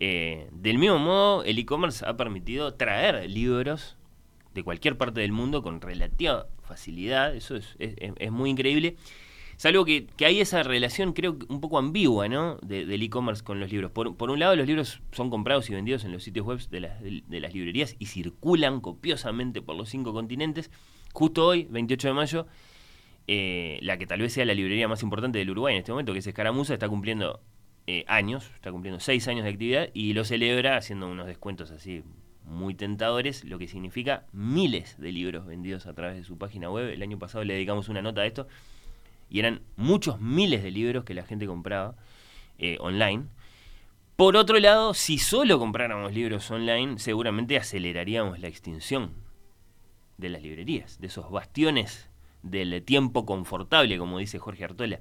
Eh, 0.00 0.48
del 0.52 0.78
mismo 0.78 0.98
modo, 0.98 1.44
el 1.44 1.58
e-commerce 1.58 2.04
ha 2.06 2.16
permitido 2.16 2.72
traer 2.74 3.28
libros 3.30 3.96
de 4.54 4.62
cualquier 4.62 4.96
parte 4.96 5.20
del 5.20 5.32
mundo 5.32 5.62
con 5.62 5.80
relativa 5.82 6.46
facilidad, 6.64 7.34
eso 7.34 7.56
es, 7.56 7.76
es- 7.78 7.94
es- 8.18 8.30
muy 8.32 8.50
increíble. 8.50 8.96
Es 9.56 9.64
algo 9.66 9.84
que, 9.84 10.06
que 10.16 10.26
hay 10.26 10.40
esa 10.40 10.64
relación, 10.64 11.12
creo, 11.12 11.38
un 11.48 11.60
poco 11.60 11.78
ambigua, 11.78 12.28
¿no? 12.28 12.56
De- 12.62 12.86
del 12.86 13.02
e-commerce 13.02 13.44
con 13.44 13.60
los 13.60 13.70
libros. 13.70 13.92
Por, 13.92 14.16
por 14.16 14.30
un 14.30 14.40
lado, 14.40 14.56
los 14.56 14.66
libros 14.66 15.00
son 15.12 15.30
comprados 15.30 15.70
y 15.70 15.74
vendidos 15.74 16.04
en 16.04 16.10
los 16.12 16.24
sitios 16.24 16.44
web 16.44 16.58
de 16.70 16.80
de, 16.80 17.22
de 17.26 17.40
las 17.40 17.54
librerías 17.54 17.94
y 18.00 18.06
circulan 18.06 18.80
copiosamente 18.80 19.62
por 19.62 19.76
los 19.76 19.88
cinco 19.88 20.12
continentes. 20.12 20.70
Justo 21.12 21.46
hoy, 21.46 21.68
28 21.70 22.08
de 22.08 22.14
mayo, 22.14 22.46
eh, 23.26 23.78
la 23.82 23.96
que 23.96 24.06
tal 24.06 24.20
vez 24.20 24.32
sea 24.32 24.44
la 24.44 24.54
librería 24.54 24.88
más 24.88 25.02
importante 25.02 25.38
del 25.38 25.50
Uruguay 25.50 25.74
en 25.74 25.78
este 25.80 25.92
momento, 25.92 26.12
que 26.12 26.18
es 26.18 26.26
Escaramuza, 26.26 26.74
está 26.74 26.88
cumpliendo 26.88 27.40
eh, 27.86 28.04
años, 28.08 28.50
está 28.56 28.72
cumpliendo 28.72 28.98
seis 29.00 29.28
años 29.28 29.44
de 29.44 29.50
actividad 29.50 29.88
y 29.94 30.12
lo 30.14 30.24
celebra 30.24 30.76
haciendo 30.76 31.06
unos 31.08 31.26
descuentos 31.26 31.70
así 31.70 32.02
muy 32.44 32.74
tentadores, 32.74 33.44
lo 33.44 33.58
que 33.58 33.68
significa 33.68 34.26
miles 34.32 34.98
de 34.98 35.12
libros 35.12 35.46
vendidos 35.46 35.86
a 35.86 35.94
través 35.94 36.16
de 36.16 36.24
su 36.24 36.38
página 36.38 36.70
web. 36.70 36.90
El 36.90 37.02
año 37.02 37.18
pasado 37.18 37.44
le 37.44 37.54
dedicamos 37.54 37.88
una 37.88 38.02
nota 38.02 38.22
a 38.22 38.26
esto 38.26 38.46
y 39.30 39.38
eran 39.38 39.62
muchos 39.76 40.20
miles 40.20 40.62
de 40.62 40.70
libros 40.70 41.04
que 41.04 41.14
la 41.14 41.24
gente 41.24 41.46
compraba 41.46 41.96
eh, 42.58 42.76
online. 42.80 43.24
Por 44.16 44.36
otro 44.36 44.58
lado, 44.60 44.94
si 44.94 45.18
solo 45.18 45.58
compráramos 45.58 46.12
libros 46.12 46.50
online, 46.50 46.98
seguramente 46.98 47.56
aceleraríamos 47.56 48.38
la 48.38 48.48
extinción 48.48 49.12
de 50.18 50.28
las 50.28 50.42
librerías, 50.42 51.00
de 51.00 51.08
esos 51.08 51.30
bastiones 51.30 52.08
del 52.42 52.82
tiempo 52.84 53.26
confortable, 53.26 53.98
como 53.98 54.18
dice 54.18 54.38
Jorge 54.38 54.64
Artola, 54.64 55.00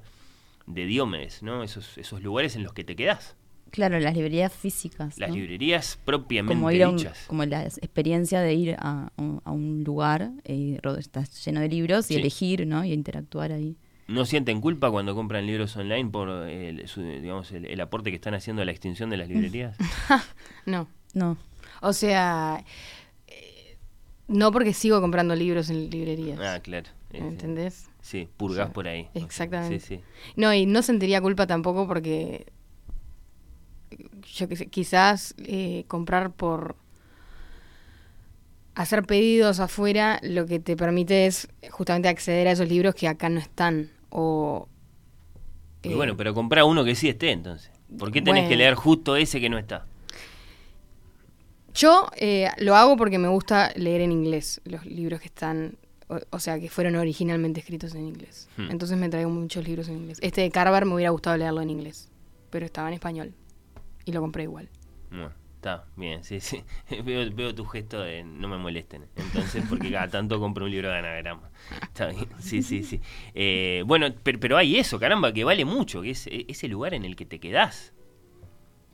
de 0.66 0.86
Diomedes, 0.86 1.44
¿no? 1.44 1.62
Esos, 1.62 1.98
esos 1.98 2.24
lugares 2.24 2.56
en 2.56 2.64
los 2.64 2.74
que 2.74 2.84
te 2.84 2.96
quedás. 2.96 3.36
Claro, 3.74 4.00
las 4.00 4.14
librerías 4.14 4.54
físicas. 4.54 5.18
Las 5.18 5.30
¿no? 5.32 5.36
librerías 5.36 5.98
propiamente 6.06 6.54
como 6.54 6.70
ir 6.70 6.84
a 6.84 6.90
un- 6.90 6.98
dichas. 6.98 7.24
como 7.26 7.44
la 7.44 7.64
experiencia 7.66 8.40
de 8.40 8.54
ir 8.54 8.76
a, 8.78 9.12
un- 9.18 9.42
a 9.44 9.52
un 9.52 9.84
lugar 9.84 10.30
y 10.48 10.78
ro- 10.78 10.96
estás 10.98 11.44
lleno 11.44 11.60
de 11.60 11.70
libros 11.70 12.12
y 12.12 12.14
Sí. 12.14 12.20
elegir, 12.20 12.68
¿no? 12.68 12.86
Y 12.86 12.94
interactuar 12.94 13.52
ahí. 13.52 13.76
¿No 14.08 14.26
sienten 14.26 14.62
culpa 14.62 14.92
cuando 14.92 15.16
compran 15.16 15.48
libros 15.48 15.76
online 15.76 16.10
por 16.12 16.30
el, 16.48 16.88
su- 16.88 17.02
digamos, 17.02 17.52
el, 17.52 17.66
el 17.66 17.82
aporte 17.82 18.12
que 18.12 18.16
están 18.18 18.36
haciendo 18.36 18.62
a 18.62 18.66
la 18.66 18.72
extinción 18.72 19.10
de 19.10 19.18
las 19.18 19.28
librerías? 19.34 19.76
No. 20.68 20.88
No. 21.16 21.38
O 21.82 21.94
sea, 21.94 22.64
eh, 23.28 23.78
no 24.28 24.52
porque 24.52 24.74
sigo 24.74 25.02
comprando 25.02 25.36
libros 25.36 25.70
en 25.72 25.90
librerías. 25.90 26.40
ah, 26.40 26.60
claro. 26.62 26.90
Eh, 27.12 27.20
¿Entendés? 27.20 27.90
Sí, 28.02 28.28
purgás 28.38 28.70
por 28.72 28.88
ahí. 28.88 29.08
Exactamente. 29.16 29.80
Sí, 29.80 29.96
sí. 29.98 30.02
No, 30.36 30.54
y 30.54 30.66
no 30.68 30.82
sentiría 30.84 31.22
culpa 31.22 31.48
tampoco 31.48 31.88
porque 31.88 32.46
yo 34.34 34.48
qué 34.48 34.56
sé, 34.56 34.68
quizás 34.68 35.36
eh, 35.46 35.84
comprar 35.88 36.32
por 36.32 36.76
hacer 38.76 39.04
pedidos 39.04 39.60
afuera 39.60 40.20
lo 40.24 40.46
que 40.46 40.60
te 40.60 40.76
permite 40.76 41.26
es 41.28 41.48
justamente 41.70 42.08
acceder 42.08 42.48
a 42.48 42.52
esos 42.52 42.68
libros 42.68 42.96
que 42.96 43.08
acá 43.08 43.30
no 43.30 43.40
están 43.40 43.90
o 44.10 44.68
Y 45.84 45.92
eh, 45.92 45.96
bueno, 45.96 46.18
pero 46.18 46.34
comprá 46.34 46.66
uno 46.66 46.84
que 46.84 46.96
sí 46.96 47.08
esté 47.10 47.32
entonces. 47.32 47.72
¿Por 47.98 48.12
qué 48.12 48.22
tenés 48.22 48.50
que 48.50 48.56
leer 48.56 48.74
justo 48.74 49.16
ese 49.16 49.40
que 49.40 49.50
no 49.50 49.58
está? 49.60 49.86
yo 51.76 52.08
eh, 52.18 52.50
lo 52.60 52.76
hago 52.76 52.96
porque 52.98 53.18
me 53.18 53.28
gusta 53.28 53.72
leer 53.76 54.02
en 54.02 54.12
inglés 54.12 54.62
los 54.64 54.86
libros 54.86 55.20
que 55.22 55.26
están 55.28 55.76
o, 56.08 56.20
o 56.30 56.40
sea 56.40 56.60
que 56.60 56.70
fueron 56.70 56.96
originalmente 56.96 57.62
escritos 57.62 57.96
en 57.96 58.06
inglés 58.08 58.48
Hmm. 58.58 58.70
entonces 58.70 58.96
me 58.96 59.10
traigo 59.10 59.32
muchos 59.32 59.68
libros 59.68 59.88
en 59.88 59.96
inglés 59.98 60.20
este 60.22 60.42
de 60.42 60.52
Carver 60.52 60.86
me 60.86 60.94
hubiera 60.94 61.10
gustado 61.10 61.36
leerlo 61.36 61.62
en 61.62 61.72
inglés 61.72 62.10
pero 62.52 62.66
estaba 62.68 62.90
en 62.90 62.94
español 62.94 63.34
y 64.06 64.12
lo 64.12 64.22
compré 64.22 64.44
igual 64.44 64.70
Bueno, 65.10 65.32
está 65.56 65.86
bien, 65.96 66.24
sí, 66.24 66.40
sí. 66.40 66.64
Veo, 67.06 67.30
veo 67.34 67.56
tu 67.56 67.66
gesto 67.66 68.02
de 68.02 68.24
no 68.24 68.48
me 68.48 68.58
molesten. 68.58 69.06
Entonces, 69.16 69.64
porque 69.70 69.92
cada 69.92 70.10
tanto 70.10 70.40
compro 70.40 70.66
un 70.66 70.72
libro 70.72 70.90
de 70.90 70.98
anagrama. 70.98 71.50
Está 71.82 72.08
bien, 72.08 72.28
sí, 72.40 72.62
sí, 72.64 72.84
sí. 72.84 73.00
Eh, 73.34 73.84
bueno, 73.86 74.08
pero, 74.24 74.40
pero 74.40 74.58
hay 74.58 74.78
eso, 74.78 75.00
caramba, 75.00 75.32
que 75.34 75.44
vale 75.44 75.66
mucho, 75.66 76.02
que 76.02 76.12
es 76.12 76.28
eh, 76.28 76.46
ese 76.50 76.68
lugar 76.68 76.94
en 76.94 77.06
el 77.06 77.16
que 77.16 77.26
te 77.26 77.40
quedás. 77.40 77.94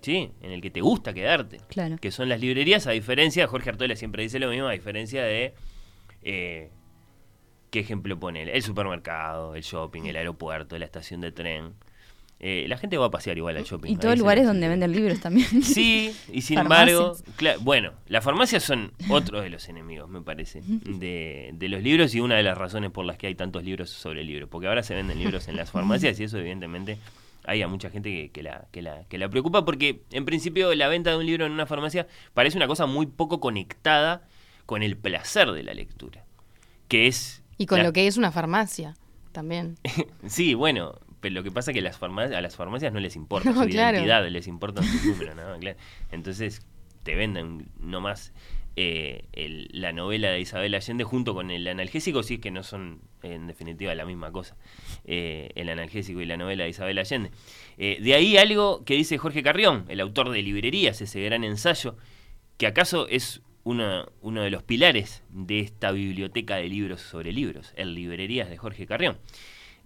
Sí, 0.01 0.31
en 0.41 0.51
el 0.51 0.61
que 0.61 0.69
te 0.71 0.81
gusta 0.81 1.13
quedarte. 1.13 1.57
Claro. 1.67 1.97
Que 1.99 2.11
son 2.11 2.29
las 2.29 2.39
librerías, 2.39 2.87
a 2.87 2.91
diferencia, 2.91 3.47
Jorge 3.47 3.69
Artola 3.71 3.95
siempre 3.95 4.23
dice 4.23 4.39
lo 4.39 4.49
mismo, 4.49 4.67
a 4.67 4.71
diferencia 4.71 5.23
de. 5.23 5.53
eh, 6.23 6.71
¿Qué 7.71 7.79
ejemplo 7.81 8.19
pone? 8.19 8.43
El 8.43 8.63
supermercado, 8.63 9.55
el 9.55 9.61
shopping, 9.61 10.03
el 10.05 10.15
aeropuerto, 10.15 10.77
la 10.79 10.85
estación 10.85 11.21
de 11.21 11.31
tren. 11.31 11.73
Eh, 12.41 12.65
la 12.69 12.77
gente 12.77 12.97
va 12.97 13.07
a 13.07 13.11
pasear 13.11 13.37
igual 13.37 13.57
al 13.57 13.65
shopping. 13.65 13.91
Y 13.91 13.97
todos 13.97 14.17
lugares 14.17 14.45
donde 14.45 14.67
venden 14.69 14.91
libros 14.93 15.19
también. 15.19 15.47
Sí, 15.63 16.15
y 16.31 16.41
sin 16.41 16.57
embargo, 16.59 17.17
bueno, 17.61 17.91
las 18.07 18.23
farmacias 18.23 18.63
son 18.63 18.93
otro 19.09 19.41
de 19.41 19.49
los 19.49 19.67
enemigos, 19.67 20.09
me 20.09 20.21
parece, 20.21 20.61
de, 20.65 21.49
de 21.53 21.67
los 21.69 21.83
libros 21.83 22.15
y 22.15 22.21
una 22.21 22.35
de 22.35 22.43
las 22.43 22.57
razones 22.57 22.91
por 22.91 23.03
las 23.05 23.17
que 23.17 23.27
hay 23.27 23.35
tantos 23.35 23.63
libros 23.65 23.89
sobre 23.89 24.23
libros, 24.23 24.47
porque 24.49 24.67
ahora 24.67 24.83
se 24.83 24.95
venden 24.95 25.19
libros 25.19 25.49
en 25.49 25.57
las 25.57 25.69
farmacias 25.71 26.17
y 26.19 26.23
eso 26.23 26.37
evidentemente 26.37 26.97
hay 27.45 27.61
a 27.61 27.67
mucha 27.67 27.89
gente 27.89 28.09
que, 28.09 28.29
que 28.31 28.43
la, 28.43 28.67
que, 28.71 28.81
la, 28.81 29.03
que 29.09 29.17
la 29.17 29.27
preocupa 29.27 29.65
porque 29.65 30.01
en 30.11 30.23
principio 30.23 30.73
la 30.75 30.87
venta 30.87 31.09
de 31.09 31.17
un 31.17 31.25
libro 31.25 31.45
en 31.45 31.51
una 31.51 31.65
farmacia 31.65 32.07
parece 32.33 32.55
una 32.57 32.67
cosa 32.67 32.85
muy 32.85 33.05
poco 33.07 33.39
conectada 33.39 34.21
con 34.65 34.81
el 34.83 34.95
placer 34.95 35.51
de 35.51 35.63
la 35.63 35.73
lectura, 35.73 36.23
que 36.87 37.07
es... 37.07 37.41
y 37.57 37.65
con 37.65 37.79
la- 37.79 37.85
lo 37.85 37.91
que 37.93 38.07
es 38.07 38.15
una 38.17 38.31
farmacia 38.31 38.95
también 39.33 39.77
Sí, 40.27 40.53
bueno, 40.53 40.95
pero 41.21 41.33
lo 41.35 41.43
que 41.43 41.51
pasa 41.51 41.71
es 41.71 41.75
que 41.75 41.81
las 41.81 41.97
farmacias, 41.97 42.37
a 42.37 42.41
las 42.41 42.55
farmacias 42.55 42.93
no 42.93 42.99
les 42.99 43.15
importa 43.15 43.51
No, 43.51 43.63
su 43.63 43.69
claro. 43.69 43.97
identidad, 43.97 44.27
les 44.29 44.47
importan 44.47 44.83
sus 44.83 45.05
números, 45.05 45.35
¿no? 45.35 45.57
Claro. 45.59 45.77
Entonces 46.11 46.61
te 47.03 47.15
venden 47.15 47.67
nomás 47.79 48.33
eh, 48.75 49.25
el- 49.33 49.67
la 49.73 49.91
novela 49.91 50.29
de 50.29 50.39
Isabel 50.39 50.73
Allende 50.73 51.03
junto 51.03 51.33
con 51.33 51.51
el 51.51 51.67
analgésico, 51.67 52.23
si 52.23 52.35
es 52.35 52.39
que 52.39 52.51
no 52.51 52.63
son 52.63 53.01
en 53.23 53.47
definitiva 53.47 53.93
la 53.95 54.05
misma 54.05 54.31
cosa, 54.31 54.55
eh, 55.03 55.49
el 55.55 55.67
analgésico 55.69 56.21
y 56.21 56.25
la 56.25 56.37
novela 56.37 56.63
de 56.63 56.69
Isabel 56.69 56.97
Allende. 56.97 57.31
Eh, 57.77 57.97
de 58.01 58.13
ahí 58.13 58.37
algo 58.37 58.85
que 58.85 58.93
dice 58.95 59.17
Jorge 59.17 59.43
Carrión, 59.43 59.83
el 59.89 59.99
autor 59.99 60.29
de 60.29 60.41
Librerías, 60.41 61.01
ese 61.01 61.21
gran 61.21 61.43
ensayo, 61.43 61.97
que 62.57 62.67
acaso 62.67 63.07
es 63.09 63.41
uno, 63.63 64.05
uno 64.21 64.41
de 64.43 64.49
los 64.49 64.63
pilares 64.63 65.23
de 65.29 65.59
esta 65.59 65.91
biblioteca 65.91 66.55
de 66.55 66.69
libros 66.69 67.01
sobre 67.01 67.33
libros, 67.33 67.73
el 67.75 67.93
Librerías 67.95 68.49
de 68.49 68.55
Jorge 68.57 68.85
Carrión. 68.87 69.17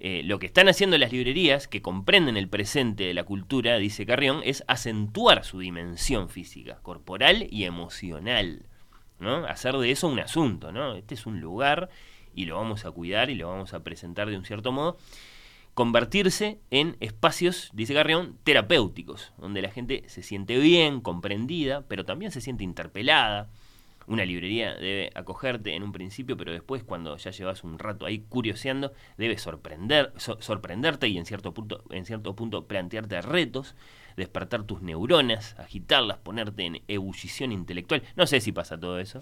Eh, 0.05 0.21
lo 0.25 0.37
que 0.37 0.47
están 0.47 0.67
haciendo 0.67 0.97
las 0.97 1.13
librerías, 1.13 1.69
que 1.69 1.81
comprenden 1.81 2.35
el 2.35 2.49
presente 2.49 3.05
de 3.05 3.13
la 3.13 3.23
cultura, 3.23 3.77
dice 3.77 4.05
Carrión, 4.05 4.41
es 4.43 4.65
acentuar 4.67 5.45
su 5.45 5.59
dimensión 5.59 6.27
física, 6.27 6.79
corporal 6.81 7.47
y 7.49 7.63
emocional. 7.63 8.65
¿no? 9.19 9.45
Hacer 9.45 9.77
de 9.77 9.91
eso 9.91 10.09
un 10.09 10.19
asunto. 10.19 10.73
¿no? 10.73 10.95
Este 10.95 11.13
es 11.13 11.25
un 11.25 11.39
lugar 11.39 11.89
y 12.35 12.43
lo 12.43 12.57
vamos 12.57 12.83
a 12.83 12.91
cuidar 12.91 13.29
y 13.29 13.35
lo 13.35 13.47
vamos 13.47 13.73
a 13.73 13.81
presentar 13.81 14.29
de 14.29 14.35
un 14.35 14.43
cierto 14.43 14.73
modo. 14.73 14.97
Convertirse 15.73 16.59
en 16.69 16.97
espacios, 16.99 17.69
dice 17.73 17.93
Carrión, 17.93 18.37
terapéuticos, 18.43 19.31
donde 19.37 19.61
la 19.61 19.71
gente 19.71 20.03
se 20.07 20.21
siente 20.21 20.59
bien, 20.59 20.99
comprendida, 20.99 21.85
pero 21.87 22.03
también 22.03 22.33
se 22.33 22.41
siente 22.41 22.65
interpelada. 22.65 23.49
Una 24.07 24.25
librería 24.25 24.75
debe 24.75 25.11
acogerte 25.15 25.73
en 25.75 25.83
un 25.83 25.91
principio, 25.91 26.35
pero 26.37 26.51
después, 26.51 26.83
cuando 26.83 27.15
ya 27.17 27.31
llevas 27.31 27.63
un 27.63 27.79
rato 27.79 28.05
ahí 28.05 28.19
curioseando, 28.29 28.93
debe 29.17 29.37
sorprender, 29.37 30.11
so- 30.17 30.41
sorprenderte 30.41 31.07
y 31.07 31.17
en 31.17 31.25
cierto, 31.25 31.53
punto, 31.53 31.83
en 31.89 32.05
cierto 32.05 32.35
punto 32.35 32.67
plantearte 32.67 33.21
retos, 33.21 33.75
despertar 34.17 34.63
tus 34.63 34.81
neuronas, 34.81 35.55
agitarlas, 35.57 36.17
ponerte 36.17 36.63
en 36.65 36.81
ebullición 36.87 37.51
intelectual. 37.51 38.03
No 38.15 38.27
sé 38.27 38.41
si 38.41 38.51
pasa 38.51 38.79
todo 38.79 38.99
eso, 38.99 39.21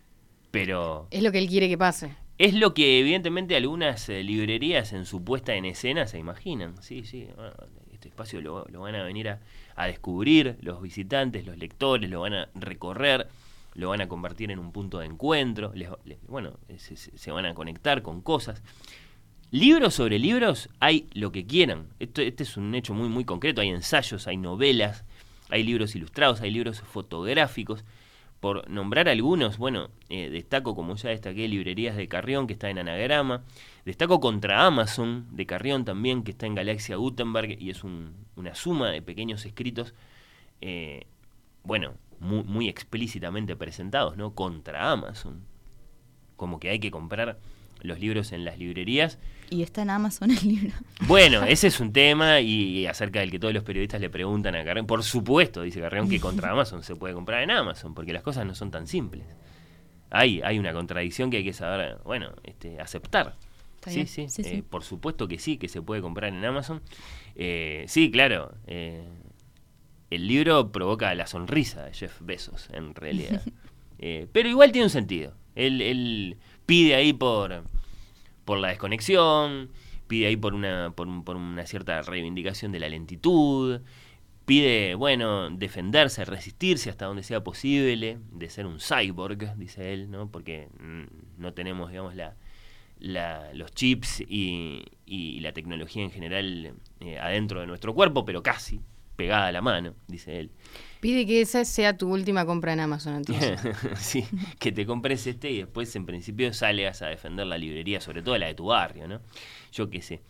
pero 0.50 1.08
es 1.10 1.22
lo 1.22 1.32
que 1.32 1.38
él 1.38 1.48
quiere 1.48 1.68
que 1.68 1.78
pase 1.78 2.10
es 2.38 2.52
lo 2.52 2.74
que 2.74 3.00
evidentemente 3.00 3.56
algunas 3.56 4.08
eh, 4.10 4.22
librerías 4.22 4.92
en 4.92 5.06
su 5.06 5.24
puesta 5.24 5.54
en 5.54 5.64
escena 5.64 6.06
se 6.06 6.18
imaginan. 6.18 6.82
Sí, 6.82 7.04
sí, 7.06 7.26
bueno, 7.34 7.52
este 7.92 8.08
espacio 8.08 8.42
lo, 8.42 8.66
lo 8.68 8.80
van 8.82 8.94
a 8.94 9.04
venir 9.04 9.30
a, 9.30 9.40
a 9.74 9.86
descubrir 9.86 10.58
los 10.60 10.82
visitantes, 10.82 11.46
los 11.46 11.56
lectores, 11.56 12.10
lo 12.10 12.20
van 12.20 12.34
a 12.34 12.48
recorrer, 12.54 13.28
lo 13.76 13.90
van 13.90 14.00
a 14.00 14.08
convertir 14.08 14.50
en 14.50 14.58
un 14.58 14.72
punto 14.72 14.98
de 14.98 15.06
encuentro, 15.06 15.72
les- 15.74 15.88
bueno, 16.28 16.58
se, 16.78 17.30
van 17.30 17.46
a 17.46 17.54
conectar 17.54 18.02
con 18.02 18.20
cosas. 18.22 18.62
Libros 19.50 19.94
sobre 19.94 20.18
libros 20.18 20.68
hay 20.80 21.06
lo 21.14 21.30
que 21.30 21.46
quieran. 21.46 21.86
Esto, 22.00 22.20
este 22.20 22.42
es 22.42 22.56
un 22.56 22.74
hecho 22.74 22.94
muy, 22.94 23.08
muy 23.08 23.24
concreto. 23.24 23.60
Hay 23.60 23.68
ensayos, 23.68 24.26
hay 24.26 24.36
novelas, 24.36 25.04
hay 25.50 25.62
libros 25.62 25.94
ilustrados, 25.94 26.40
hay 26.40 26.50
libros 26.50 26.80
fotográficos. 26.80 27.84
Por 28.40 28.68
nombrar 28.68 29.08
algunos, 29.08 29.56
bueno, 29.56 29.88
eh, 30.10 30.28
destaco 30.30 30.74
como 30.74 30.94
ya 30.96 31.08
destaqué 31.10 31.48
librerías 31.48 31.96
de 31.96 32.06
Carrión 32.08 32.46
que 32.46 32.52
está 32.52 32.68
en 32.70 32.78
Anagrama, 32.78 33.44
destaco 33.84 34.20
contra 34.20 34.66
Amazon 34.66 35.26
de 35.30 35.46
Carrión 35.46 35.84
también 35.84 36.22
que 36.22 36.32
está 36.32 36.46
en 36.46 36.54
Galaxia 36.54 36.96
Gutenberg 36.96 37.56
y 37.62 37.70
es 37.70 37.82
un- 37.82 38.12
una 38.36 38.54
suma 38.54 38.90
de 38.90 39.00
pequeños 39.00 39.46
escritos, 39.46 39.94
eh, 40.60 41.06
bueno, 41.64 41.94
muy, 42.20 42.42
muy 42.44 42.68
explícitamente 42.68 43.56
presentados, 43.56 44.16
¿no? 44.16 44.34
Contra 44.34 44.90
Amazon. 44.92 45.42
Como 46.36 46.58
que 46.60 46.68
hay 46.70 46.78
que 46.78 46.90
comprar 46.90 47.38
los 47.82 48.00
libros 48.00 48.32
en 48.32 48.44
las 48.44 48.58
librerías 48.58 49.18
Y 49.50 49.62
está 49.62 49.82
en 49.82 49.90
Amazon 49.90 50.30
el 50.30 50.42
libro. 50.48 50.72
bueno, 51.06 51.42
ese 51.48 51.68
es 51.68 51.78
un 51.80 51.92
tema 51.92 52.40
y, 52.40 52.78
y 52.78 52.86
acerca 52.86 53.20
del 53.20 53.30
que 53.30 53.38
todos 53.38 53.54
los 53.54 53.62
periodistas 53.64 54.00
le 54.00 54.10
preguntan 54.10 54.54
a 54.56 54.64
Carrión. 54.64 54.86
Por 54.86 55.02
supuesto, 55.02 55.62
dice 55.62 55.80
Carrión, 55.80 56.08
que 56.08 56.18
contra 56.20 56.50
Amazon 56.52 56.82
se 56.82 56.96
puede 56.96 57.14
comprar 57.14 57.42
en 57.42 57.50
Amazon, 57.50 57.94
porque 57.94 58.12
las 58.12 58.22
cosas 58.22 58.44
no 58.46 58.54
son 58.54 58.70
tan 58.70 58.86
simples. 58.86 59.24
Hay, 60.10 60.40
hay 60.42 60.58
una 60.58 60.72
contradicción 60.72 61.30
que 61.30 61.38
hay 61.38 61.44
que 61.44 61.52
saber, 61.52 61.98
bueno, 62.04 62.30
este, 62.44 62.80
aceptar. 62.80 63.36
Sí, 63.86 64.06
Sí, 64.06 64.22
eh, 64.22 64.28
sí. 64.28 64.62
por 64.68 64.82
supuesto 64.82 65.28
que 65.28 65.38
sí, 65.38 65.58
que 65.58 65.68
se 65.68 65.80
puede 65.80 66.02
comprar 66.02 66.32
en 66.32 66.44
Amazon. 66.44 66.82
Eh, 67.36 67.84
sí, 67.86 68.10
claro. 68.10 68.52
eh, 68.66 69.04
el 70.10 70.26
libro 70.28 70.70
provoca 70.72 71.14
la 71.14 71.26
sonrisa 71.26 71.84
de 71.84 71.92
Jeff 71.94 72.20
Bezos, 72.20 72.68
en 72.72 72.94
realidad. 72.94 73.42
Eh, 73.98 74.26
pero 74.30 74.46
igual 74.50 74.72
tiene 74.72 74.84
un 74.84 74.90
sentido. 74.90 75.32
Él, 75.54 75.80
él 75.80 76.36
pide 76.66 76.94
ahí 76.94 77.14
por, 77.14 77.62
por 78.44 78.58
la 78.58 78.68
desconexión, 78.68 79.70
pide 80.06 80.26
ahí 80.26 80.36
por 80.36 80.52
una, 80.52 80.92
por, 80.94 81.08
un- 81.08 81.24
por 81.24 81.36
una 81.36 81.64
cierta 81.64 82.02
reivindicación 82.02 82.72
de 82.72 82.80
la 82.80 82.90
lentitud, 82.90 83.80
pide, 84.44 84.94
bueno, 84.96 85.48
defenderse, 85.48 86.26
resistirse 86.26 86.90
hasta 86.90 87.06
donde 87.06 87.22
sea 87.22 87.42
posible, 87.42 88.18
de 88.32 88.50
ser 88.50 88.66
un 88.66 88.80
cyborg, 88.80 89.56
dice 89.56 89.94
él, 89.94 90.10
¿no? 90.10 90.30
Porque 90.30 90.68
mm, 90.78 91.40
no 91.40 91.54
tenemos, 91.54 91.88
digamos, 91.90 92.14
la, 92.14 92.36
la- 92.98 93.52
los 93.54 93.70
chips 93.72 94.20
y, 94.28 94.84
y 95.06 95.40
la 95.40 95.52
tecnología 95.52 96.02
en 96.04 96.10
general 96.10 96.74
eh, 97.00 97.18
adentro 97.18 97.60
de 97.62 97.66
nuestro 97.66 97.94
cuerpo, 97.94 98.26
pero 98.26 98.42
casi 98.42 98.82
pegada 99.16 99.48
a 99.48 99.52
la 99.52 99.62
mano, 99.62 99.94
dice 100.06 100.38
él. 100.38 100.50
Pide 101.00 101.26
que 101.26 101.40
esa 101.40 101.64
sea 101.64 101.96
tu 101.96 102.12
última 102.12 102.46
compra 102.46 102.72
en 102.72 102.80
Amazon, 102.80 103.16
entonces. 103.16 103.60
sí, 103.96 104.24
que 104.58 104.72
te 104.72 104.86
compres 104.86 105.26
este 105.26 105.50
y 105.50 105.58
después 105.58 105.94
en 105.96 106.06
principio 106.06 106.52
salgas 106.52 107.02
a 107.02 107.06
defender 107.06 107.46
la 107.46 107.58
librería, 107.58 108.00
sobre 108.00 108.22
todo 108.22 108.36
la 108.38 108.46
de 108.46 108.54
tu 108.54 108.66
barrio, 108.66 109.06
¿no? 109.06 109.20
Yo 109.72 109.90
qué 109.90 110.02
sé. 110.02 110.20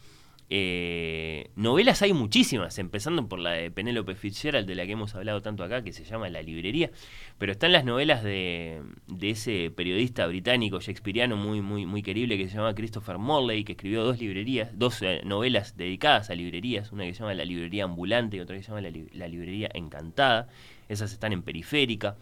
Eh, 0.49 1.51
novelas 1.57 2.03
hay 2.03 2.13
muchísimas, 2.13 2.79
empezando 2.79 3.29
por 3.29 3.41
la 3.41 3.51
de 3.51 3.71
Penélope 3.73 4.15
Fitzgerald, 4.15 4.69
de 4.69 4.77
la 4.77 4.87
que 4.87 4.93
hemos 4.93 5.15
hablado 5.17 5.43
tanto 5.43 5.65
acá, 5.65 5.83
que 5.83 5.93
se 5.93 6.05
llama 6.05 6.29
La 6.29 6.41
Librería, 6.41 6.93
pero 7.39 7.51
están 7.53 7.73
las 7.73 7.85
novelas 7.85 8.23
de, 8.23 8.81
ese 9.21 9.73
periodista 9.75 10.25
británico 10.29 10.81
shakespeariano 10.81 11.37
muy, 11.37 11.61
muy, 11.63 11.85
muy 11.85 12.03
querible 12.03 12.39
que 12.39 12.49
se 12.49 12.57
llama 12.57 12.75
Christopher 12.77 13.19
Morley, 13.19 13.65
que 13.65 13.73
escribió 13.73 14.05
dos 14.05 14.21
librerías, 14.21 14.71
dos 14.79 15.03
eh, 15.03 15.21
novelas 15.25 15.77
dedicadas 15.77 16.31
a 16.31 16.35
librerías, 16.37 16.93
una 16.93 17.05
que 17.05 17.15
se 17.15 17.21
llama 17.21 17.35
La 17.35 17.45
Librería 17.45 17.85
Ambulante 17.85 18.37
y 18.37 18.41
otra 18.41 18.57
que 18.57 18.63
se 18.63 18.69
llama 18.69 18.83
La, 18.83 18.91
Li- 18.91 19.09
La 19.15 19.27
Librería 19.27 19.69
Encantada, 19.75 20.49
esas 20.89 21.13
están 21.13 21.33
en 21.33 21.43
periférica. 21.43 22.17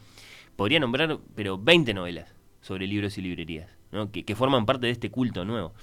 Podría 0.57 0.81
nombrar, 0.81 1.19
pero 1.35 1.59
20 1.59 1.93
novelas 1.93 2.35
sobre 2.63 2.87
libros 2.87 3.19
y 3.19 3.23
librerías, 3.23 3.69
¿no? 3.93 4.11
que 4.11 4.35
forman 4.35 4.65
parte 4.65 4.87
de 4.87 4.93
este 4.93 5.11
culto 5.11 5.45
nuevo. 5.45 5.75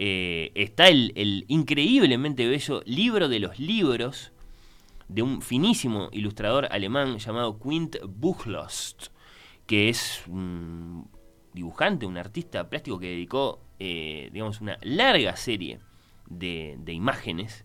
Eh, 0.00 0.52
está 0.54 0.86
el, 0.86 1.44
increíblemente 1.48 2.46
bello 2.46 2.82
libro 2.86 3.28
de 3.28 3.40
los 3.40 3.58
libros 3.58 4.30
de 5.08 5.22
un 5.22 5.42
finísimo 5.42 6.08
ilustrador 6.12 6.68
alemán 6.70 7.18
llamado 7.18 7.58
Quint 7.58 7.96
Buchlost, 8.06 9.08
que 9.66 9.88
es 9.88 10.22
un 10.28 11.10
dibujante, 11.52 12.06
un 12.06 12.16
artista 12.16 12.70
plástico 12.70 13.00
que 13.00 13.08
dedicó, 13.08 13.60
eh, 13.80 14.30
digamos, 14.32 14.60
una 14.60 14.78
larga 14.82 15.34
serie 15.34 15.80
de, 16.30 16.78
imágenes 16.92 17.64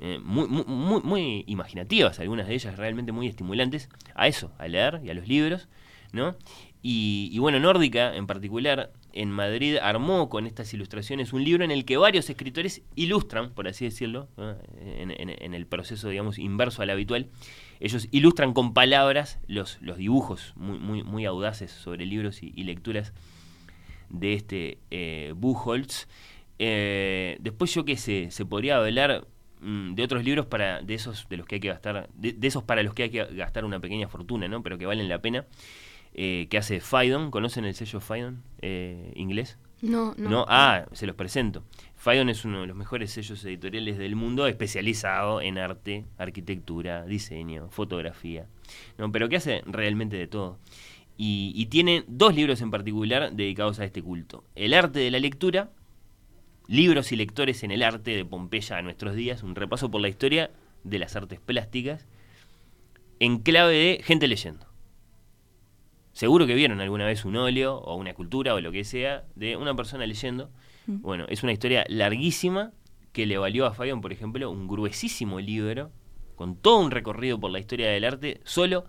eh, 0.00 0.20
muy 0.20 1.44
imaginativas, 1.48 2.20
algunas 2.20 2.46
de 2.46 2.54
ellas 2.54 2.76
realmente 2.76 3.10
muy 3.10 3.26
estimulantes, 3.26 3.88
a 4.14 4.28
eso, 4.28 4.52
a 4.58 4.68
leer 4.68 5.00
y 5.04 5.10
a 5.10 5.14
los 5.14 5.26
libros, 5.26 5.68
¿no? 6.12 6.36
Y, 6.80 7.28
y 7.32 7.40
bueno, 7.40 7.58
Nórdica 7.58 8.14
en 8.14 8.28
particular, 8.28 8.92
en 9.16 9.30
Madrid 9.30 9.78
armó 9.80 10.28
con 10.28 10.46
estas 10.46 10.72
ilustraciones 10.74 11.32
un 11.32 11.42
libro 11.42 11.64
en 11.64 11.70
el 11.70 11.86
que 11.86 11.96
varios 11.96 12.28
escritores 12.28 12.82
ilustran, 12.96 13.50
por 13.50 13.66
así 13.66 13.86
decirlo, 13.86 14.28
en, 14.78 15.54
el 15.54 15.66
proceso, 15.66 16.10
digamos, 16.10 16.38
inverso 16.38 16.82
al 16.82 16.90
habitual. 16.90 17.28
Ellos 17.80 18.08
ilustran 18.10 18.52
con 18.52 18.74
palabras 18.74 19.38
los, 19.46 19.78
los 19.80 19.96
dibujos 19.96 20.52
muy, 20.56 21.02
muy, 21.02 21.24
audaces 21.24 21.70
sobre 21.70 22.04
libros 22.04 22.42
y, 22.42 22.62
lecturas 22.64 23.14
de 24.10 24.34
este 24.34 24.78
eh, 24.90 25.32
Buchholz. 25.34 26.08
Eh, 26.58 27.38
después 27.40 27.74
yo 27.74 27.86
qué 27.86 27.96
sé, 27.96 28.30
se 28.30 28.44
podría 28.44 28.76
hablar 28.76 29.26
mm, 29.60 29.94
de 29.94 30.02
otros 30.02 30.24
libros 30.24 30.44
para 30.44 30.82
de 30.82 30.92
esos 30.92 31.26
de 31.30 31.38
los 31.38 31.46
que 31.46 31.56
hay 31.56 31.60
que 31.60 31.68
gastar 31.68 32.08
de 32.14 32.46
esos 32.46 32.62
para 32.62 32.82
los 32.82 32.92
que 32.92 33.04
hay 33.04 33.10
que 33.10 33.24
gastar 33.24 33.64
una 33.64 33.80
pequeña 33.80 34.08
fortuna, 34.08 34.46
¿no? 34.46 34.62
Pero 34.62 34.76
que 34.76 34.84
valen 34.84 35.08
la 35.08 35.20
pena. 35.20 35.46
Eh, 36.18 36.46
que 36.48 36.56
hace 36.56 36.80
Phaidon, 36.80 37.30
¿conocen 37.30 37.66
el 37.66 37.74
sello 37.74 38.00
Phaidon 38.00 38.42
eh, 38.62 39.12
inglés? 39.16 39.58
No, 39.82 40.14
no. 40.16 40.46
Ah, 40.48 40.86
se 40.92 41.06
los 41.06 41.14
presento. 41.14 41.62
Phaidon 41.96 42.30
es 42.30 42.46
uno 42.46 42.62
de 42.62 42.66
los 42.66 42.74
mejores 42.74 43.10
sellos 43.10 43.44
editoriales 43.44 43.98
del 43.98 44.16
mundo, 44.16 44.46
especializado 44.46 45.42
en 45.42 45.58
arte, 45.58 46.06
arquitectura, 46.16 47.04
diseño, 47.04 47.68
fotografía. 47.68 48.46
No, 48.96 49.12
pero 49.12 49.28
que 49.28 49.36
hace 49.36 49.62
realmente 49.66 50.16
de 50.16 50.26
todo. 50.26 50.58
Y, 51.18 51.52
y 51.54 51.66
tiene 51.66 52.04
dos 52.08 52.34
libros 52.34 52.62
en 52.62 52.70
particular 52.70 53.32
dedicados 53.32 53.78
a 53.78 53.84
este 53.84 54.02
culto. 54.02 54.42
El 54.54 54.72
arte 54.72 55.00
de 55.00 55.10
la 55.10 55.18
lectura, 55.18 55.70
libros 56.66 57.12
y 57.12 57.16
lectores 57.16 57.62
en 57.62 57.72
el 57.72 57.82
arte 57.82 58.12
de 58.12 58.24
Pompeya 58.24 58.78
a 58.78 58.82
nuestros 58.82 59.14
días, 59.14 59.42
un 59.42 59.54
repaso 59.54 59.90
por 59.90 60.00
la 60.00 60.08
historia 60.08 60.50
de 60.82 60.98
las 60.98 61.14
artes 61.14 61.40
plásticas, 61.40 62.06
en 63.20 63.40
clave 63.40 63.74
de 63.74 64.02
gente 64.02 64.28
leyendo. 64.28 64.65
Seguro 66.16 66.46
que 66.46 66.54
vieron 66.54 66.80
alguna 66.80 67.04
vez 67.04 67.26
un 67.26 67.36
óleo 67.36 67.76
o 67.76 67.94
una 67.94 68.08
escultura 68.08 68.54
o 68.54 68.60
lo 68.62 68.72
que 68.72 68.84
sea 68.84 69.26
de 69.34 69.54
una 69.54 69.76
persona 69.76 70.06
leyendo. 70.06 70.48
Mm. 70.86 71.02
Bueno, 71.02 71.26
es 71.28 71.42
una 71.42 71.52
historia 71.52 71.84
larguísima 71.88 72.72
que 73.12 73.26
le 73.26 73.36
valió 73.36 73.66
a 73.66 73.74
Fabián, 73.74 74.00
por 74.00 74.14
ejemplo, 74.14 74.50
un 74.50 74.66
gruesísimo 74.66 75.40
libro 75.40 75.90
con 76.34 76.56
todo 76.56 76.78
un 76.78 76.90
recorrido 76.90 77.38
por 77.38 77.50
la 77.50 77.58
historia 77.58 77.90
del 77.90 78.02
arte, 78.02 78.40
solo 78.44 78.86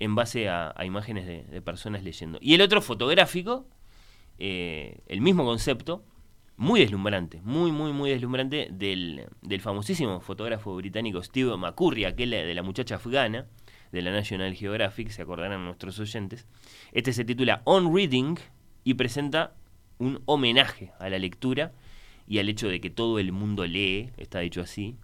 en 0.00 0.14
base 0.14 0.50
a, 0.50 0.74
a 0.76 0.84
imágenes 0.84 1.24
de, 1.24 1.44
de 1.44 1.62
personas 1.62 2.04
leyendo. 2.04 2.38
Y 2.42 2.52
el 2.52 2.60
otro 2.60 2.82
fotográfico, 2.82 3.66
eh, 4.38 4.98
el 5.06 5.22
mismo 5.22 5.46
concepto, 5.46 6.04
muy 6.58 6.80
deslumbrante, 6.80 7.40
muy, 7.42 7.72
muy, 7.72 7.94
muy 7.94 8.10
deslumbrante, 8.10 8.68
del, 8.70 9.24
del 9.40 9.60
famosísimo 9.62 10.20
fotógrafo 10.20 10.76
británico 10.76 11.22
Steve 11.22 11.56
McCurry, 11.56 12.04
aquel 12.04 12.32
de 12.32 12.54
la 12.54 12.62
muchacha 12.62 12.96
afgana, 12.96 13.46
de 13.92 14.02
la 14.02 14.10
National 14.10 14.54
Geographic, 14.54 15.10
se 15.10 15.22
acordarán 15.22 15.64
nuestros 15.64 15.98
oyentes. 15.98 16.46
Este 16.92 17.12
se 17.12 17.24
titula 17.24 17.62
On 17.64 17.94
Reading 17.94 18.36
y 18.84 18.94
presenta 18.94 19.54
un 19.98 20.22
homenaje 20.26 20.92
a 20.98 21.08
la 21.08 21.18
lectura 21.18 21.72
y 22.26 22.38
al 22.38 22.48
hecho 22.48 22.68
de 22.68 22.80
que 22.80 22.90
todo 22.90 23.18
el 23.18 23.32
mundo 23.32 23.66
lee, 23.66 24.10
está 24.16 24.40
dicho 24.40 24.60
así. 24.60 24.96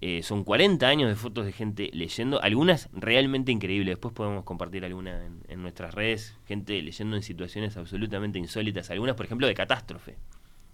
Eh, 0.00 0.22
son 0.22 0.44
40 0.44 0.86
años 0.86 1.08
de 1.08 1.16
fotos 1.16 1.46
de 1.46 1.52
gente 1.52 1.90
leyendo, 1.92 2.42
algunas 2.42 2.90
realmente 2.92 3.52
increíbles. 3.52 3.92
Después 3.92 4.12
podemos 4.12 4.44
compartir 4.44 4.84
alguna 4.84 5.26
en, 5.48 5.62
nuestras 5.62 5.94
redes, 5.94 6.36
gente 6.46 6.80
leyendo 6.82 7.16
en 7.16 7.22
situaciones 7.22 7.76
absolutamente 7.76 8.38
insólitas, 8.38 8.90
algunas, 8.90 9.14
por 9.14 9.26
ejemplo, 9.26 9.46
de 9.46 9.54
catástrofe, 9.54 10.16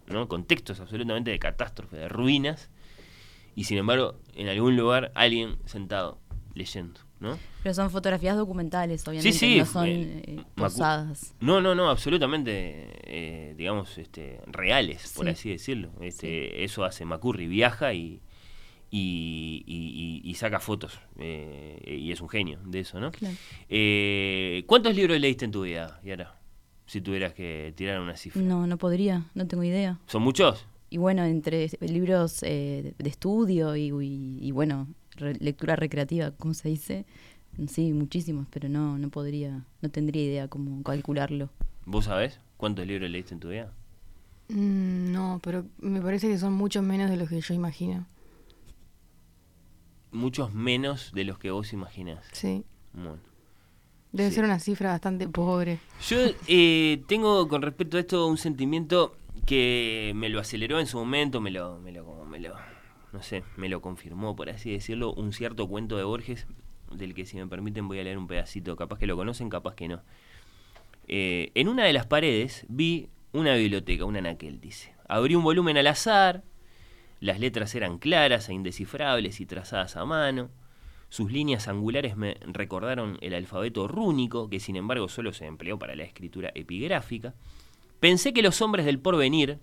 ¿no? 0.07 0.27
contextos 0.27 0.81
absolutamente 0.81 1.31
de 1.31 1.39
catástrofe, 1.39 1.97
de 1.97 2.09
ruinas, 2.09 2.71
y 3.55 3.65
sin 3.65 3.79
embargo, 3.79 4.17
en 4.35 4.49
algún 4.49 4.77
lugar 4.77 5.13
alguien 5.15 5.57
sentado 5.65 6.19
leyendo. 6.55 7.01
¿No? 7.21 7.39
Pero 7.63 7.75
son 7.75 7.91
fotografías 7.91 8.37
documentales, 8.37 9.07
obviamente, 9.07 9.33
Sí, 9.33 9.39
sí, 9.39 9.59
no 9.59 9.67
son 9.67 9.87
eh, 9.87 10.23
eh, 10.27 10.41
posadas. 10.55 11.35
No, 11.41 11.61
no, 11.61 11.75
no, 11.75 11.91
absolutamente, 11.91 12.53
eh, 13.05 13.55
digamos, 13.57 13.99
este, 13.99 14.41
reales, 14.47 15.13
por 15.15 15.27
Sí. 15.27 15.31
así 15.33 15.51
decirlo. 15.51 15.91
Este, 16.01 16.65
Eso 16.65 16.85
hace 16.85 17.05
Macurri, 17.05 17.47
viaja 17.47 17.93
y, 17.93 18.23
y, 18.91 19.63
y- 19.67 20.21
y- 20.25 20.31
y 20.31 20.35
saca 20.35 20.59
fotos. 20.61 20.99
eh, 21.19 21.99
y 22.01 22.11
es 22.11 22.21
un 22.21 22.29
genio 22.29 22.59
de 22.65 22.81
eso, 22.81 22.99
¿no? 22.99 23.13
Claro. 23.13 23.37
Eh, 23.69 24.65
¿Cuántos 24.67 24.95
libros 24.97 25.21
leíste 25.21 25.45
en 25.45 25.51
tu 25.53 25.63
vida, 25.63 26.01
Yara? 26.03 26.35
Si 26.87 27.01
tuvieras 27.01 27.35
que 27.35 27.73
tirar 27.77 28.01
una 28.01 28.17
cifra. 28.17 28.43
No, 28.43 28.67
no 28.67 28.77
podría, 28.79 29.25
no 29.35 29.47
tengo 29.47 29.63
idea. 29.63 29.99
¿Son 30.07 30.23
muchos? 30.23 30.67
Y 30.89 30.97
bueno, 30.97 31.25
entre 31.25 31.69
libros 31.81 32.43
eh, 32.43 32.95
de 32.99 33.09
estudio 33.09 33.77
y, 33.77 34.51
bueno, 34.51 34.89
re- 35.21 35.35
lectura 35.41 35.77
recreativa, 35.77 36.33
¿cómo 36.33 36.55
se 36.55 36.69
dice? 36.69 37.05
Sí, 37.69 37.93
muchísimos, 37.93 38.47
pero 38.51 38.69
no, 38.69 38.97
no 38.99 39.09
podría, 39.11 39.65
no 39.83 39.89
tendría 39.91 40.25
idea 40.25 40.49
cómo 40.49 40.83
calcularlo. 40.83 41.51
¿Vos 41.87 42.07
sabés 42.07 42.41
cuántos 42.57 42.87
libros 42.87 43.11
leíste 43.11 43.35
en 43.35 43.41
tu 43.41 43.49
vida? 43.51 43.73
Mm, 44.49 45.13
no, 45.13 45.41
pero 45.43 45.65
me 45.81 46.01
parece 46.01 46.29
que 46.29 46.39
son 46.39 46.53
muchos 46.55 46.83
menos 46.83 47.11
de 47.11 47.17
los 47.17 47.29
que 47.29 47.41
yo 47.41 47.55
imagino. 47.55 48.07
muchos 50.13 50.53
menos 50.53 51.13
de 51.13 51.23
los 51.25 51.39
que 51.39 51.51
vos 51.53 51.73
imaginás. 51.73 52.25
Sí. 52.33 52.65
Bueno. 52.93 53.19
Debe 54.13 54.31
Sí. 54.31 54.35
ser 54.37 54.45
una 54.45 54.59
cifra 54.59 54.91
bastante 54.91 55.29
pobre. 55.29 55.79
Yo 56.09 56.17
eh, 56.49 57.03
tengo 57.07 57.47
con 57.47 57.63
respecto 57.63 57.97
a 57.97 58.01
esto 58.01 58.27
un 58.27 58.37
sentimiento 58.37 59.15
que 59.47 60.13
me 60.17 60.29
lo 60.29 60.41
aceleró 60.41 60.81
en 60.81 60.87
su 60.89 60.99
momento, 60.99 61.41
me 61.41 61.53
lo, 61.53 61.79
me 61.79 61.93
lo, 61.93 62.25
me 62.25 62.41
lo, 62.41 62.55
no 63.13 63.23
sé, 63.23 63.43
me 63.57 63.69
lo 63.69 63.81
confirmó, 63.81 64.37
por 64.37 64.51
así 64.51 64.71
decirlo, 64.71 65.13
un 65.13 65.33
cierto 65.33 65.69
cuento 65.69 65.97
de 65.97 66.05
Borges, 66.05 66.47
del 66.91 67.15
que 67.15 67.27
si 67.27 67.37
me 67.37 67.47
permiten 67.47 67.89
voy 67.89 67.99
a 67.99 68.05
leer 68.05 68.19
un 68.19 68.27
pedacito, 68.27 68.77
capaz 68.77 68.99
que 68.99 69.07
lo 69.07 69.17
conocen, 69.17 69.49
capaz 69.49 69.75
que 69.75 69.89
no. 69.89 70.03
Eh, 71.09 71.51
en 71.55 71.69
una 71.69 71.85
de 71.85 71.93
las 71.93 72.07
paredes 72.07 72.67
vi 72.69 73.09
una 73.33 73.55
biblioteca, 73.55 74.05
un 74.05 74.17
anaquel, 74.17 74.61
dice. 74.61 74.95
Abrí 75.09 75.35
un 75.35 75.43
volumen 75.43 75.77
al 75.77 75.87
azar, 75.87 76.45
las 77.21 77.41
letras 77.41 77.75
eran 77.75 77.99
claras 77.99 78.49
e 78.49 78.55
indescifrables 78.55 79.41
y 79.41 79.47
trazadas 79.47 79.97
a 79.97 80.05
mano. 80.05 80.51
Sus 81.09 81.33
líneas 81.33 81.67
angulares 81.67 82.17
me 82.17 82.37
recordaron 82.47 83.19
el 83.21 83.35
alfabeto 83.35 83.89
rúnico, 83.89 84.49
que 84.49 84.61
sin 84.61 84.77
embargo 84.77 85.09
solo 85.09 85.33
se 85.33 85.47
empleó 85.47 85.79
para 85.79 85.97
la 85.97 86.05
escritura 86.05 86.53
epigráfica. 86.55 87.35
Pensé 87.99 88.33
que 88.33 88.43
los 88.43 88.63
hombres 88.63 88.87
del 88.87 89.01
porvenir 89.01 89.59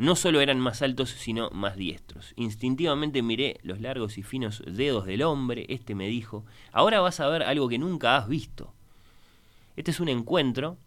no 0.00 0.16
solo 0.16 0.40
eran 0.40 0.58
más 0.58 0.80
altos, 0.80 1.10
sino 1.10 1.50
más 1.50 1.76
diestros. 1.76 2.32
Instintivamente 2.36 3.20
miré 3.20 3.58
los 3.62 3.82
largos 3.82 4.16
y 4.16 4.22
finos 4.22 4.62
dedos 4.66 5.04
del 5.04 5.20
hombre. 5.20 5.66
Este 5.68 5.94
me 5.94 6.08
dijo, 6.08 6.46
ahora 6.72 7.00
vas 7.00 7.20
a 7.20 7.28
ver 7.28 7.42
algo 7.42 7.68
que 7.68 7.76
nunca 7.76 8.16
has 8.16 8.26
visto. 8.26 8.72
Este 9.76 9.90
es 9.90 10.00
un 10.00 10.08
encuentro 10.08 10.78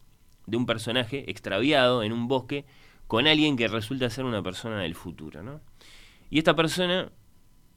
de 0.47 0.57
un 0.57 0.65
personaje 0.65 1.29
extraviado 1.29 2.01
en 2.01 2.11
un 2.11 2.27
bosque 2.27 2.65
con 3.05 3.27
alguien 3.27 3.55
que 3.55 3.67
resulta 3.67 4.09
ser 4.09 4.25
una 4.25 4.41
persona 4.41 4.79
del 4.79 4.95
futuro, 4.95 5.43
¿no? 5.43 5.61
Y 6.31 6.39
esta 6.39 6.55
persona 6.55 7.11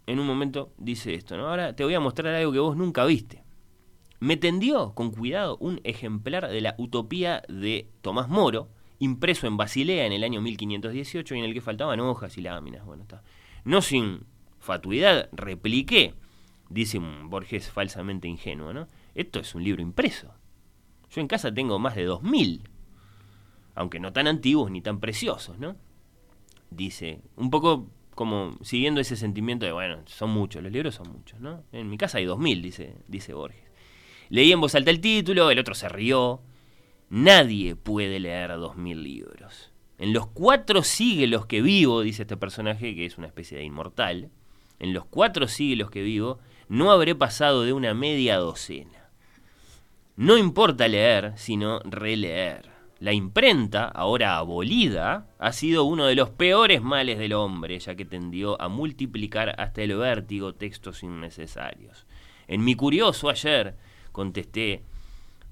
en 0.07 0.19
un 0.19 0.27
momento 0.27 0.73
dice 0.79 1.13
esto. 1.13 1.35
Ahora 1.35 1.77
te 1.77 1.85
voy 1.85 1.93
a 1.93 2.01
mostrar 2.01 2.35
algo 2.35 2.51
que 2.51 2.61
vos 2.61 2.79
nunca 2.79 3.05
viste. 3.05 3.45
Me 4.21 4.39
tendió 4.39 4.95
con 4.95 5.11
cuidado 5.11 5.59
un 5.61 5.83
ejemplar 5.85 6.49
de 6.49 6.63
la 6.63 6.75
Utopía 6.79 7.43
de 7.47 7.91
Tomás 8.01 8.31
Moro, 8.31 8.71
impreso 8.99 9.47
en 9.47 9.57
Basilea 9.57 10.07
en 10.07 10.13
el 10.13 10.25
año 10.25 10.41
1518 10.41 11.35
y 11.35 11.39
en 11.39 11.45
el 11.45 11.55
que 11.55 11.61
faltaban 11.61 12.01
hojas 12.01 12.37
y 12.39 12.43
láminas. 12.43 12.85
Bueno, 12.85 13.03
está. 13.03 13.23
No 13.65 13.83
sin 13.83 14.25
fatuidad 14.59 15.29
repliqué, 15.33 16.15
dice 16.69 16.99
un 16.99 17.31
Borges 17.31 17.71
falsamente 17.71 18.29
ingenuo, 18.29 18.73
¿no? 18.73 18.89
Esto 19.15 19.41
es 19.41 19.55
un 19.55 19.65
libro 19.65 19.83
impreso. 19.83 20.35
Yo 21.11 21.21
en 21.21 21.29
casa 21.29 21.53
tengo 21.53 21.79
más 21.79 21.95
de 21.95 22.05
2000, 22.05 22.69
aunque 23.75 24.01
no 24.01 24.13
tan 24.13 24.27
antiguos 24.27 24.71
ni 24.71 24.81
tan 24.81 25.01
preciosos, 25.01 25.59
¿no? 25.59 25.77
Dice, 26.71 27.21
un 27.37 27.51
poco 27.51 27.87
como 28.15 28.57
siguiendo 28.63 29.01
ese 29.01 29.17
sentimiento 29.17 29.67
de, 29.67 29.73
bueno, 29.73 29.99
son 30.07 30.31
muchos, 30.31 30.63
los 30.63 30.73
libros 30.73 30.95
son 30.95 31.13
muchos, 31.13 31.39
¿no? 31.39 31.63
En 31.73 31.89
mi 31.89 31.99
casa 31.99 32.19
hay 32.19 32.25
2000, 32.25 32.63
dice, 32.63 32.95
dice 33.09 33.35
Borges. 33.35 33.63
Leí 34.29 34.51
en 34.51 34.61
voz 34.61 34.75
alta 34.75 34.91
el 34.91 35.01
título, 35.01 35.51
el 35.51 35.59
otro 35.59 35.75
se 35.75 35.89
rió. 35.89 36.41
Nadie 37.09 37.77
puede 37.77 38.19
leer 38.19 38.51
2000 38.51 39.03
libros. 39.03 39.71
En 39.99 40.13
los 40.13 40.27
cuatro 40.27 40.83
siglos 40.83 41.47
que 41.47 41.63
vivo, 41.63 42.03
dice 42.03 42.23
este 42.23 42.37
personaje, 42.37 42.97
que 42.97 43.07
es 43.07 43.17
una 43.17 43.29
especie 43.29 43.59
de 43.59 43.65
inmortal, 43.65 44.31
en 44.81 44.93
los 44.93 45.05
cuatro 45.07 45.47
siglos 45.47 45.91
que 45.91 46.03
vivo, 46.03 46.39
no 46.69 46.91
habré 46.91 47.15
pasado 47.15 47.63
de 47.63 47.73
una 47.73 47.95
media 47.95 48.37
docena. 48.37 49.09
No 50.17 50.37
importa 50.37 50.89
leer, 50.89 51.33
sino 51.37 51.79
releer. 51.81 52.71
La 52.99 53.13
imprenta, 53.13 53.85
ahora 53.85 54.39
abolida, 54.39 55.29
ha 55.39 55.53
sido 55.53 55.85
uno 55.85 56.07
de 56.07 56.15
los 56.15 56.31
peores 56.31 56.83
males 56.83 57.19
del 57.19 57.35
hombre, 57.35 57.79
ya 57.79 57.95
que 57.95 58.05
tendió 58.05 58.61
a 58.61 58.69
multiplicar 58.69 59.55
hasta 59.61 59.83
el 59.83 59.97
vértigo 59.97 60.55
textos 60.55 61.03
innecesarios. 61.03 62.07
En 62.49 62.65
mi 62.65 62.75
curioso 62.75 63.29
ayer, 63.29 63.77
contesté, 64.13 64.83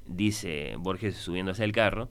dice 0.07 0.75
Borges 0.79 1.17
subiéndose 1.17 1.65
al 1.65 1.73
carro, 1.73 2.09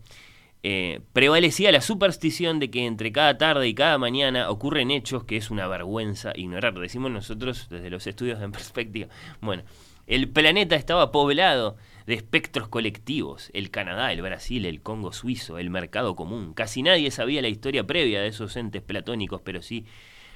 eh, 0.66 1.02
prevalecía 1.12 1.74
la 1.74 1.82
superstición 1.82 2.60
de 2.60 2.72
que 2.72 2.86
entre 2.86 3.12
cada 3.12 3.38
tarde 3.38 3.68
y 3.68 3.76
cada 3.76 3.98
mañana 3.98 4.50
ocurren 4.50 4.92
hechos 4.92 5.26
que 5.26 5.36
es 5.36 5.52
una 5.52 5.68
vergüenza 5.68 6.32
ignorar. 6.36 6.74
Decimos 6.76 7.12
nosotros 7.12 7.68
desde 7.70 7.90
los 7.90 8.08
estudios 8.08 8.42
en 8.42 8.52
perspectiva. 8.54 9.10
Bueno, 9.42 9.64
el 10.08 10.30
planeta 10.30 10.76
estaba 10.76 11.12
poblado 11.12 11.76
de 12.08 12.14
espectros 12.14 12.68
colectivos, 12.68 13.50
el 13.54 13.72
Canadá, 13.72 14.12
el 14.12 14.22
Brasil, 14.22 14.66
el 14.66 14.82
Congo 14.82 15.12
suizo, 15.12 15.58
el 15.58 15.70
mercado 15.70 16.16
común. 16.16 16.54
Casi 16.54 16.82
nadie 16.82 17.12
sabía 17.12 17.42
la 17.42 17.50
historia 17.50 17.86
previa 17.86 18.22
de 18.22 18.28
esos 18.28 18.56
entes 18.56 18.82
platónicos, 18.82 19.42
pero 19.42 19.62
sí 19.62 19.86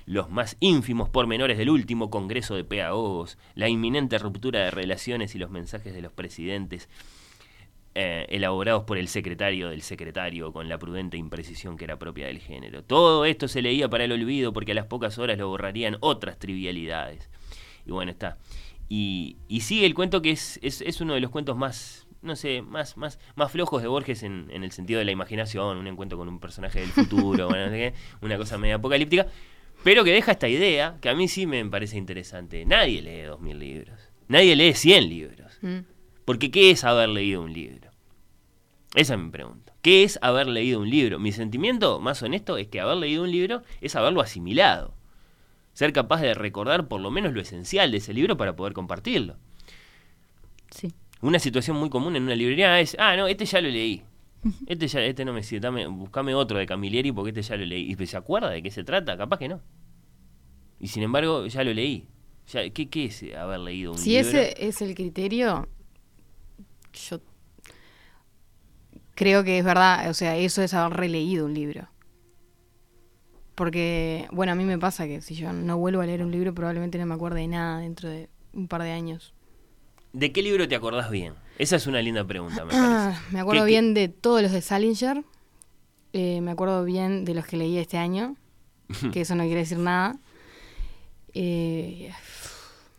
los 0.05 0.29
más 0.29 0.55
ínfimos 0.61 1.09
pormenores 1.09 1.57
del 1.57 1.69
último 1.69 2.09
Congreso 2.09 2.55
de 2.55 2.63
Pedagogos, 2.63 3.37
la 3.55 3.67
inminente 3.67 4.17
ruptura 4.17 4.61
de 4.61 4.71
relaciones 4.71 5.35
y 5.35 5.37
los 5.37 5.51
mensajes 5.51 5.93
de 5.93 6.01
los 6.01 6.13
presidentes, 6.13 6.87
eh, 7.99 8.27
elaborados 8.29 8.83
por 8.83 8.99
el 8.99 9.07
secretario 9.07 9.69
del 9.69 9.81
secretario 9.81 10.53
con 10.53 10.69
la 10.69 10.77
prudente 10.77 11.17
imprecisión 11.17 11.77
que 11.77 11.85
era 11.85 11.97
propia 11.97 12.27
del 12.27 12.37
género. 12.37 12.83
Todo 12.83 13.25
esto 13.25 13.47
se 13.47 13.63
leía 13.63 13.89
para 13.89 14.03
el 14.03 14.11
olvido 14.11 14.53
porque 14.53 14.73
a 14.73 14.75
las 14.75 14.85
pocas 14.85 15.17
horas 15.17 15.39
lo 15.39 15.47
borrarían 15.47 15.97
otras 16.01 16.37
trivialidades. 16.37 17.27
Y 17.87 17.91
bueno, 17.91 18.11
está. 18.11 18.37
Y, 18.87 19.37
y 19.47 19.61
sigue 19.61 19.87
el 19.87 19.95
cuento 19.95 20.21
que 20.21 20.29
es, 20.29 20.59
es, 20.61 20.81
es 20.81 21.01
uno 21.01 21.15
de 21.15 21.21
los 21.21 21.31
cuentos 21.31 21.57
más, 21.57 22.07
no 22.21 22.35
sé, 22.35 22.61
más, 22.61 22.97
más, 22.97 23.17
más 23.35 23.51
flojos 23.51 23.81
de 23.81 23.87
Borges 23.87 24.21
en, 24.21 24.45
en 24.51 24.63
el 24.63 24.71
sentido 24.71 24.99
de 24.99 25.05
la 25.05 25.11
imaginación, 25.11 25.77
un 25.77 25.87
encuentro 25.87 26.19
con 26.19 26.29
un 26.29 26.39
personaje 26.39 26.81
del 26.81 26.89
futuro, 26.89 27.47
bueno, 27.49 27.65
no 27.65 27.71
sé 27.71 27.77
qué, 27.77 27.93
una 28.21 28.37
cosa 28.37 28.59
media 28.59 28.75
apocalíptica, 28.75 29.25
pero 29.83 30.03
que 30.03 30.11
deja 30.11 30.33
esta 30.33 30.47
idea 30.47 30.97
que 31.01 31.09
a 31.09 31.15
mí 31.15 31.27
sí 31.27 31.47
me 31.47 31.65
parece 31.65 31.97
interesante. 31.97 32.63
Nadie 32.63 33.01
lee 33.01 33.23
2000 33.23 33.57
libros, 33.57 33.99
nadie 34.27 34.55
lee 34.55 34.73
100 34.75 35.09
libros. 35.09 35.57
Mm. 35.63 35.79
Porque 36.25 36.51
¿qué 36.51 36.71
es 36.71 36.83
haber 36.83 37.07
leído 37.07 37.41
un 37.41 37.53
libro? 37.53 37.86
Esa 38.97 39.13
es 39.13 39.19
mi 39.19 39.29
pregunta. 39.29 39.73
¿Qué 39.83 40.03
es 40.03 40.17
haber 40.23 40.47
leído 40.47 40.79
un 40.79 40.89
libro? 40.89 41.19
Mi 41.19 41.31
sentimiento 41.31 41.99
más 41.99 42.23
honesto 42.23 42.57
es 42.57 42.67
que 42.67 42.81
haber 42.81 42.97
leído 42.97 43.21
un 43.21 43.31
libro 43.31 43.61
es 43.79 43.95
haberlo 43.95 44.21
asimilado. 44.21 44.95
Ser 45.73 45.93
capaz 45.93 46.19
de 46.21 46.33
recordar 46.33 46.87
por 46.87 46.99
lo 46.99 47.11
menos 47.11 47.31
lo 47.31 47.39
esencial 47.39 47.91
de 47.91 47.97
ese 47.97 48.11
libro 48.11 48.37
para 48.37 48.55
poder 48.55 48.73
compartirlo. 48.73 49.37
Sí. 50.71 50.91
Una 51.21 51.37
situación 51.37 51.77
muy 51.77 51.91
común 51.91 52.15
en 52.15 52.23
una 52.23 52.35
librería 52.35 52.79
es, 52.79 52.97
ah, 52.97 53.15
no, 53.15 53.27
este 53.27 53.45
ya 53.45 53.61
lo 53.61 53.69
leí. 53.69 54.01
Este 54.65 54.87
ya, 54.87 55.01
este 55.01 55.25
no 55.25 55.31
me 55.33 55.43
sirve, 55.43 55.59
dame, 55.59 55.85
buscame 55.85 56.33
otro 56.33 56.57
de 56.57 56.65
Camilleri 56.65 57.11
porque 57.11 57.29
este 57.29 57.43
ya 57.43 57.55
lo 57.55 57.65
leí. 57.65 57.95
¿Y 57.95 58.05
se 58.07 58.17
acuerda 58.17 58.49
de 58.49 58.63
qué 58.63 58.71
se 58.71 58.83
trata? 58.83 59.15
Capaz 59.15 59.37
que 59.37 59.47
no. 59.47 59.61
Y 60.79 60.87
sin 60.87 61.03
embargo, 61.03 61.45
ya 61.45 61.63
lo 61.63 61.71
leí. 61.71 62.07
Ya, 62.51 62.67
¿qué, 62.71 62.89
¿Qué 62.89 63.05
es 63.05 63.23
haber 63.35 63.59
leído 63.59 63.91
un 63.91 63.99
Si 63.99 64.11
libro? 64.11 64.27
ese 64.27 64.67
es 64.67 64.81
el 64.81 64.95
criterio, 64.95 65.67
yo 66.93 67.19
creo 69.17 69.43
que 69.43 69.57
es 69.59 69.65
verdad, 69.65 70.09
o 70.09 70.13
sea, 70.13 70.37
eso 70.37 70.61
es 70.61 70.73
haber 70.73 70.95
releído 70.97 71.45
un 71.45 71.53
libro. 71.53 71.89
Porque, 73.55 74.27
bueno, 74.31 74.51
a 74.51 74.55
mí 74.55 74.63
me 74.63 74.77
pasa 74.77 75.07
que 75.07 75.21
si 75.21 75.35
yo 75.35 75.51
no 75.51 75.77
vuelvo 75.77 76.01
a 76.01 76.05
leer 76.05 76.21
un 76.23 76.31
libro, 76.31 76.53
probablemente 76.53 76.99
no 76.99 77.07
me 77.07 77.15
acuerde 77.15 77.39
de 77.41 77.47
nada 77.47 77.79
dentro 77.79 78.07
de 78.07 78.29
un 78.53 78.67
par 78.67 78.83
de 78.83 78.91
años. 78.91 79.33
¿De 80.13 80.31
qué 80.31 80.43
libro 80.43 80.67
te 80.67 80.75
acordás 80.75 81.09
bien? 81.09 81.33
Esa 81.57 81.75
es 81.75 81.87
una 81.87 82.01
linda 82.01 82.23
pregunta, 82.23 82.63
me 82.65 82.73
Ah, 82.75 83.13
parece. 83.15 83.33
me 83.33 83.39
acuerdo 83.39 83.63
¿Qué- 83.63 83.69
qué- 83.69 83.71
bien 83.71 83.93
de 83.95 84.09
todos 84.09 84.41
los 84.43 84.51
de 84.51 84.61
Salinger. 84.61 85.23
eh, 86.13 86.39
me 86.41 86.51
acuerdo 86.51 86.83
bien 86.85 87.25
de 87.25 87.33
los 87.33 87.45
que 87.45 87.57
leí 87.57 87.77
este 87.77 87.97
año. 87.97 88.35
que 89.11 89.21
eso 89.21 89.35
no 89.35 89.43
quiere 89.43 89.59
decir 89.61 89.79
nada. 89.79 90.17
Eh, 91.33 92.11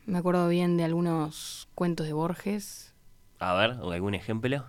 me 0.07 0.19
acuerdo 0.19 0.49
bien 0.49 0.77
de 0.77 0.85
algunos 0.85 1.69
cuentos 1.75 2.07
de 2.07 2.13
Borges. 2.13 2.93
A 3.39 3.55
ver, 3.55 3.77
¿o 3.81 3.93
algún 3.93 4.15
ejemplo? 4.15 4.65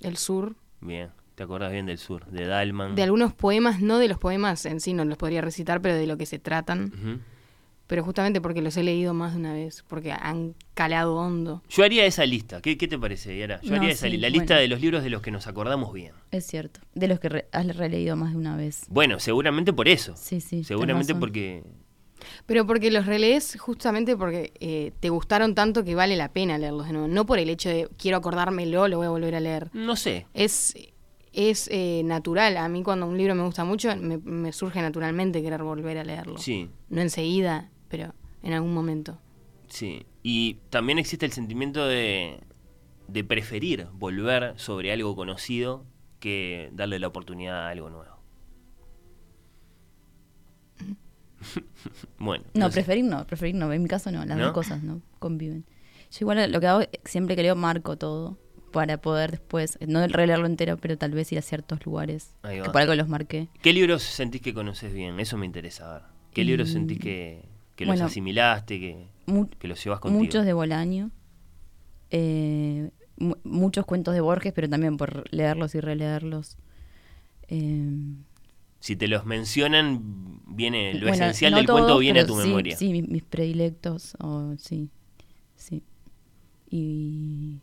El 0.00 0.16
sur. 0.16 0.56
Bien, 0.80 1.10
te 1.34 1.42
acordás 1.42 1.72
bien 1.72 1.86
del 1.86 1.98
sur, 1.98 2.26
de 2.26 2.46
Dalman. 2.46 2.94
De 2.94 3.02
algunos 3.02 3.32
poemas, 3.34 3.80
no 3.80 3.98
de 3.98 4.08
los 4.08 4.18
poemas 4.18 4.64
en 4.66 4.80
sí, 4.80 4.92
no 4.94 5.04
los 5.04 5.18
podría 5.18 5.40
recitar, 5.40 5.80
pero 5.82 5.94
de 5.94 6.06
lo 6.06 6.16
que 6.16 6.26
se 6.26 6.38
tratan. 6.38 7.22
Pero 7.86 8.04
justamente 8.04 8.42
porque 8.42 8.60
los 8.60 8.76
he 8.76 8.82
leído 8.82 9.14
más 9.14 9.32
de 9.32 9.38
una 9.38 9.54
vez, 9.54 9.82
porque 9.88 10.12
han 10.12 10.54
calado 10.74 11.16
hondo. 11.16 11.62
Yo 11.70 11.84
haría 11.84 12.04
esa 12.04 12.26
lista. 12.26 12.60
¿Qué, 12.60 12.76
qué 12.76 12.86
te 12.86 12.98
parece, 12.98 13.36
Yara? 13.38 13.62
Yo 13.62 13.70
No, 13.70 13.76
haría 13.78 13.92
esa 13.92 14.06
sí, 14.06 14.12
li- 14.12 14.18
la 14.18 14.28
lista 14.28 14.56
de 14.56 14.68
los 14.68 14.78
libros 14.82 15.02
de 15.02 15.08
los 15.08 15.22
que 15.22 15.30
nos 15.30 15.46
acordamos 15.46 15.94
bien. 15.94 16.12
Es 16.30 16.44
cierto. 16.46 16.80
De 16.94 17.08
los 17.08 17.18
que 17.18 17.30
re- 17.30 17.48
has 17.50 17.74
releído 17.76 18.14
más 18.14 18.32
de 18.32 18.36
una 18.36 18.56
vez. 18.56 18.84
Bueno, 18.90 19.18
seguramente 19.20 19.72
por 19.72 19.88
eso. 19.88 20.12
Sí, 20.18 20.42
sí. 20.42 20.64
Seguramente 20.64 21.14
porque... 21.14 21.64
Pero 22.46 22.66
porque 22.66 22.90
los 22.90 23.06
relees 23.06 23.56
justamente 23.60 24.16
porque 24.16 24.52
eh, 24.60 24.92
te 25.00 25.08
gustaron 25.10 25.54
tanto 25.54 25.84
que 25.84 25.94
vale 25.94 26.16
la 26.16 26.32
pena 26.32 26.58
leerlos 26.58 26.86
de 26.86 26.92
nuevo. 26.92 27.08
No 27.08 27.26
por 27.26 27.38
el 27.38 27.48
hecho 27.50 27.68
de 27.68 27.88
quiero 27.98 28.16
acordármelo, 28.18 28.88
lo 28.88 28.98
voy 28.98 29.06
a 29.06 29.10
volver 29.10 29.34
a 29.34 29.40
leer. 29.40 29.70
No 29.72 29.96
sé. 29.96 30.26
Es, 30.34 30.74
es 31.32 31.68
eh, 31.72 32.02
natural. 32.04 32.56
A 32.56 32.68
mí 32.68 32.82
cuando 32.82 33.06
un 33.06 33.16
libro 33.16 33.34
me 33.34 33.42
gusta 33.44 33.64
mucho, 33.64 33.94
me, 33.96 34.18
me 34.18 34.52
surge 34.52 34.80
naturalmente 34.82 35.42
querer 35.42 35.62
volver 35.62 35.98
a 35.98 36.04
leerlo. 36.04 36.38
Sí, 36.38 36.70
No 36.88 37.00
enseguida, 37.00 37.70
pero 37.88 38.14
en 38.42 38.52
algún 38.52 38.74
momento. 38.74 39.18
sí. 39.68 40.04
Y 40.22 40.58
también 40.68 40.98
existe 40.98 41.24
el 41.24 41.32
sentimiento 41.32 41.86
de, 41.86 42.40
de 43.06 43.24
preferir 43.24 43.86
volver 43.94 44.52
sobre 44.56 44.92
algo 44.92 45.16
conocido 45.16 45.86
que 46.20 46.68
darle 46.72 46.98
la 46.98 47.06
oportunidad 47.06 47.66
a 47.66 47.70
algo 47.70 47.88
nuevo. 47.88 48.17
bueno. 52.18 52.44
No, 52.54 52.66
sé. 52.66 52.72
preferir 52.74 53.04
no, 53.04 53.26
preferir 53.26 53.54
no. 53.54 53.72
En 53.72 53.82
mi 53.82 53.88
caso 53.88 54.10
no, 54.10 54.24
las 54.24 54.36
¿No? 54.38 54.44
dos 54.44 54.52
cosas 54.52 54.82
no 54.82 55.00
conviven. 55.18 55.64
Yo 56.10 56.18
igual 56.22 56.50
lo 56.52 56.60
que 56.60 56.66
hago, 56.66 56.80
siempre 57.04 57.36
que 57.36 57.42
leo, 57.42 57.54
marco 57.56 57.96
todo 57.98 58.38
para 58.72 58.98
poder 59.00 59.30
después, 59.32 59.78
no 59.86 60.06
releerlo 60.06 60.46
entero, 60.46 60.76
pero 60.76 60.96
tal 60.98 61.12
vez 61.12 61.30
ir 61.32 61.38
a 61.38 61.42
ciertos 61.42 61.84
lugares 61.86 62.34
que 62.42 62.62
por 62.70 62.76
algo 62.78 62.94
los 62.94 63.08
marqué. 63.08 63.48
¿Qué 63.62 63.72
libros 63.72 64.02
sentís 64.02 64.40
que 64.42 64.52
conoces 64.54 64.92
bien? 64.92 65.18
Eso 65.20 65.36
me 65.38 65.46
interesa 65.46 65.92
ver. 65.92 66.02
¿Qué 66.34 66.42
Y- 66.42 66.44
libros 66.44 66.70
sentís 66.70 66.98
que, 66.98 67.44
que 67.76 67.84
los 67.86 67.94
bueno, 67.94 68.06
asimilaste, 68.06 68.78
que, 68.78 69.06
mu- 69.26 69.48
que 69.48 69.68
los 69.68 69.82
llevas 69.82 70.00
contigo? 70.00 70.22
Muchos 70.22 70.44
de 70.44 70.52
Bolaño, 70.52 71.10
eh, 72.10 72.90
mu- 73.16 73.36
muchos 73.44 73.84
cuentos 73.86 74.14
de 74.14 74.20
Borges, 74.20 74.52
pero 74.52 74.68
también 74.68 74.96
por 74.96 75.24
leerlos 75.32 75.74
y 75.74 75.80
releerlos. 75.80 76.56
Eh, 77.48 77.88
Si 78.80 78.96
te 78.96 79.08
los 79.08 79.26
mencionan, 79.26 80.40
viene 80.46 80.94
lo 80.94 81.08
bueno, 81.08 81.14
esencial 81.14 81.52
no 81.52 81.56
del 81.58 81.66
todos, 81.66 81.80
cuento 81.80 81.98
viene 81.98 82.20
a 82.20 82.26
tu 82.26 82.40
sí, 82.40 82.46
memoria. 82.46 82.76
Sí, 82.76 82.92
mis, 82.92 83.08
mis 83.08 83.22
predilectos, 83.22 84.16
o 84.20 84.54
sí, 84.56 84.90
sí. 85.56 85.82
Y 86.70 87.60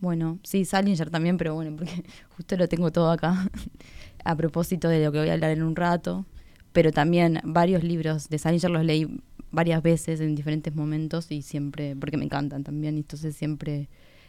bueno, 0.00 0.38
sí, 0.42 0.64
Salinger 0.64 1.10
también, 1.10 1.36
pero 1.36 1.54
bueno, 1.54 1.76
porque 1.76 2.04
justo 2.36 2.56
lo 2.56 2.68
tengo 2.68 2.90
todo 2.92 3.10
acá, 3.10 3.50
a 4.24 4.36
propósito 4.36 4.88
de 4.88 5.04
lo 5.04 5.12
que 5.12 5.18
voy 5.18 5.28
a 5.28 5.34
hablar 5.34 5.50
en 5.50 5.62
un 5.62 5.76
rato. 5.76 6.26
Pero 6.72 6.90
también 6.90 7.40
varios 7.44 7.84
libros 7.84 8.28
de 8.28 8.38
Salinger 8.38 8.70
los 8.70 8.84
leí 8.84 9.20
varias 9.52 9.80
veces 9.82 10.20
en 10.20 10.34
diferentes 10.34 10.74
momentos 10.74 11.30
y 11.30 11.42
siempre, 11.42 11.94
porque 11.94 12.16
me 12.16 12.24
encantan 12.24 12.64
también, 12.64 12.96
y 12.96 13.00
entonces 13.00 13.36
siempre 13.36 13.88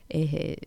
eh, 0.10 0.58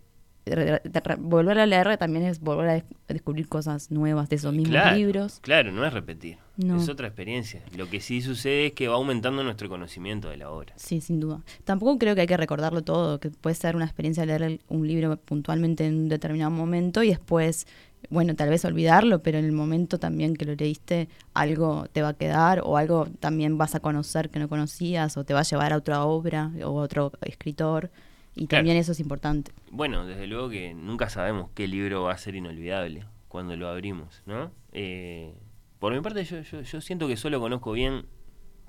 re- 0.54 0.80
re- 0.84 1.16
volver 1.18 1.58
a 1.58 1.66
leer 1.66 1.96
también 1.96 2.24
es 2.24 2.40
volver 2.40 2.68
a 2.68 2.72
des- 2.74 2.84
a 3.08 3.12
descubrir 3.12 3.48
cosas 3.48 3.90
nuevas 3.90 4.28
de 4.28 4.36
esos 4.36 4.52
mismos 4.52 4.70
Claro, 4.70 4.96
libros. 4.96 5.38
claro, 5.42 5.72
no 5.72 5.84
es 5.84 5.92
repetir. 5.92 6.38
No. 6.56 6.76
Es 6.76 6.88
otra 6.88 7.06
experiencia. 7.06 7.62
Lo 7.76 7.88
que 7.88 8.00
sí 8.00 8.20
sucede 8.20 8.66
es 8.66 8.72
que 8.72 8.88
va 8.88 8.96
aumentando 8.96 9.44
nuestro 9.44 9.68
conocimiento 9.68 10.28
de 10.28 10.38
la 10.38 10.50
obra. 10.50 10.72
Sí, 10.76 11.00
sin 11.00 11.20
duda. 11.20 11.40
Tampoco 11.64 11.98
creo 11.98 12.14
que 12.16 12.22
hay 12.22 12.26
que 12.26 12.36
recordarlo 12.36 12.82
todo, 12.82 13.20
que 13.20 13.30
puede 13.30 13.54
ser 13.54 13.76
una 13.76 13.84
experiencia 13.84 14.26
leer 14.26 14.58
un 14.68 14.86
libro 14.88 15.16
puntualmente 15.18 15.86
en 15.86 15.94
un 15.94 16.08
determinado 16.08 16.50
momento 16.50 17.04
y 17.04 17.10
después, 17.10 17.66
bueno, 18.10 18.34
tal 18.34 18.48
vez 18.48 18.64
olvidarlo, 18.64 19.22
pero 19.22 19.38
en 19.38 19.44
el 19.44 19.52
momento 19.52 19.98
también 20.00 20.34
que 20.34 20.46
lo 20.46 20.54
leíste, 20.56 21.08
algo 21.32 21.86
te 21.92 22.02
va 22.02 22.08
a 22.08 22.14
quedar 22.14 22.60
o 22.64 22.76
algo 22.76 23.06
también 23.20 23.56
vas 23.56 23.76
a 23.76 23.80
conocer 23.80 24.28
que 24.28 24.40
no 24.40 24.48
conocías 24.48 25.16
o 25.16 25.22
te 25.24 25.34
va 25.34 25.40
a 25.40 25.44
llevar 25.44 25.72
a 25.72 25.76
otra 25.76 26.04
obra 26.04 26.50
o 26.64 26.80
a 26.80 26.82
otro 26.82 27.12
escritor 27.22 27.90
y 28.38 28.46
Claro. 28.46 28.60
también 28.60 28.76
eso 28.76 28.92
es 28.92 29.00
importante. 29.00 29.50
Bueno, 29.70 30.06
desde 30.06 30.26
luego 30.26 30.48
que 30.48 30.72
nunca 30.74 31.08
sabemos 31.10 31.50
qué 31.54 31.66
libro 31.68 32.04
va 32.04 32.12
a 32.12 32.18
ser 32.18 32.34
inolvidable 32.34 33.04
cuando 33.28 33.56
lo 33.56 33.68
abrimos, 33.68 34.22
¿no? 34.26 34.50
Eh, 34.72 35.34
por 35.78 35.92
mi 35.92 36.00
parte, 36.00 36.24
yo, 36.24 36.40
yo, 36.40 36.60
yo 36.62 36.80
siento 36.80 37.06
que 37.08 37.16
solo 37.16 37.40
conozco 37.40 37.72
bien, 37.72 38.06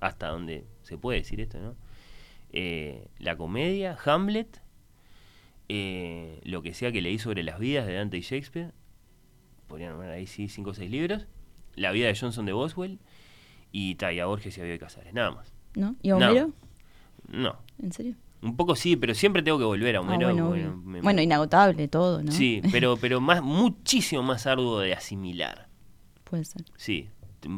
hasta 0.02 0.28
donde 0.28 0.66
se 0.84 0.98
puede 0.98 1.20
decir 1.20 1.40
esto, 1.42 1.60
¿no? 1.60 1.76
Eh, 2.52 3.08
la 3.20 3.36
comedia, 3.38 3.98
Hamlet, 4.06 4.62
eh, 5.70 6.40
lo 6.44 6.62
que 6.62 6.74
sea 6.74 6.92
que 6.92 7.02
leí 7.02 7.20
sobre 7.20 7.44
las 7.44 7.60
vidas 7.60 7.86
de 7.86 7.94
Dante 7.94 8.18
y 8.18 8.22
Shakespeare, 8.22 8.72
podrían 9.68 9.92
nombrar 9.92 10.12
ahí 10.12 10.26
sí 10.28 10.50
cinco 10.50 10.72
o 10.72 10.74
seis 10.74 10.90
libros, 10.90 11.28
la 11.76 11.92
vida 11.92 12.08
de 12.08 12.16
Johnson 12.16 12.46
de 12.46 12.54
Boswell 12.54 13.00
y, 13.72 13.96
ta, 13.96 14.12
y 14.12 14.20
a 14.20 14.26
Borges 14.26 14.58
y 14.58 14.62
a 14.62 14.64
Bioy 14.64 14.80
Casares, 14.80 15.14
nada 15.14 15.32
más. 15.32 15.54
¿No? 15.76 15.96
¿Y 16.02 16.10
a 16.10 16.16
No. 16.16 16.26
Homero? 16.32 16.52
No, 17.28 17.56
¿En 17.82 17.92
serio? 17.92 18.16
Un 18.42 18.56
poco 18.56 18.76
sí, 18.76 18.96
pero 18.96 19.14
siempre 19.14 19.42
tengo 19.44 19.58
que 19.58 19.66
volver 19.66 19.96
a 19.96 20.00
Ah, 20.00 20.02
Homero. 20.02 20.48
bueno, 20.48 20.82
me- 20.86 21.24
inagotable 21.24 21.88
todo, 21.88 22.24
¿no? 22.24 22.32
Sí, 22.32 22.62
pero, 22.72 22.98
pero 22.98 23.20
más, 23.22 23.42
muchísimo 23.42 24.24
más 24.24 24.46
arduo 24.48 24.80
de 24.80 24.94
asimilar. 24.94 25.68
Puede 26.24 26.46
ser. 26.46 26.64
Sí. 26.78 27.10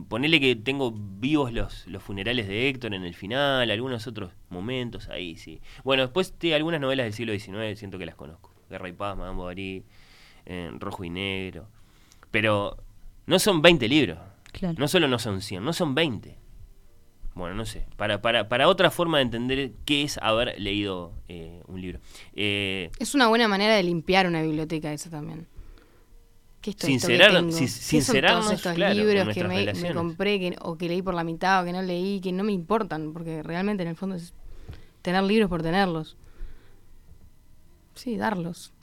Ponele 0.10 0.40
que 0.40 0.56
tengo 0.56 0.92
vivos 0.92 1.52
los, 1.52 1.88
los 1.88 2.04
funerales 2.04 2.48
de 2.48 2.70
Héctor 2.70 2.94
en 2.94 3.04
el 3.04 3.16
final, 3.16 3.70
algunos 3.72 4.06
otros 4.06 4.32
momentos 4.50 5.10
ahí, 5.10 5.36
sí. 5.36 5.60
Bueno, 5.84 6.04
después 6.04 6.38
de 6.40 6.54
algunas 6.54 6.80
novelas 6.80 7.06
del 7.06 7.14
siglo 7.14 7.34
XIX 7.34 7.78
siento 7.80 7.98
que 7.98 8.06
las 8.06 8.14
conozco. 8.16 8.52
Guerra 8.70 8.90
y 8.90 8.94
Paz, 8.94 9.18
Madame 9.18 9.36
Bovary, 9.38 9.84
eh, 10.46 10.72
Rojo 10.80 11.04
y 11.04 11.10
Negro. 11.10 11.68
Pero 12.30 12.78
no 13.26 13.40
son 13.40 13.62
20 13.64 13.88
libros. 13.90 14.20
Claro. 14.52 14.76
No 14.78 14.88
solo 14.88 15.08
no 15.08 15.18
son 15.18 15.42
100, 15.42 15.64
no 15.66 15.74
son 15.74 15.96
20. 15.96 16.38
Bueno, 17.34 17.56
no 17.56 17.66
sé. 17.66 17.86
Para, 17.96 18.22
para, 18.22 18.50
para 18.50 18.68
otra 18.68 18.92
forma 18.92 19.18
de 19.20 19.24
entender 19.24 19.72
qué 19.86 20.04
es 20.04 20.18
haber 20.22 20.60
leído 20.60 21.14
eh, 21.30 21.62
un 21.68 21.82
libro. 21.82 22.00
Eh, 22.34 22.90
Es 23.00 23.16
una 23.16 23.28
buena 23.28 23.48
manera 23.48 23.74
de 23.76 23.84
limpiar 23.84 24.28
una 24.28 24.42
biblioteca 24.42 24.92
eso 24.92 25.10
también. 25.10 25.48
¿Qué 26.60 26.72
esto 26.72 26.86
que 26.86 26.94
Sincerar- 26.94 27.52
sincerarnos, 27.52 28.46
todos 28.46 28.58
estos 28.58 28.74
claro, 28.76 28.94
libros 28.94 29.34
que 29.34 29.44
me, 29.46 29.94
compré 29.94 30.40
que, 30.40 30.56
o 30.62 30.78
que 30.78 30.88
leí 30.90 31.02
por 31.02 31.14
la 31.16 31.24
mitad 31.24 31.62
o 31.64 31.66
que 31.66 31.72
no 31.74 31.82
leí, 31.82 32.20
que 32.22 32.32
no 32.32 32.44
me 32.44 32.52
importan? 32.52 33.14
Porque 33.14 33.42
realmente 33.42 33.82
en 33.82 33.90
el 33.90 33.96
fondo 33.96 34.16
es 34.16 34.34
tener 35.02 35.24
libros 35.24 35.50
por 35.50 35.64
tenerlos. 35.64 36.18
Sí, 37.96 38.16
darlos. 38.18 38.74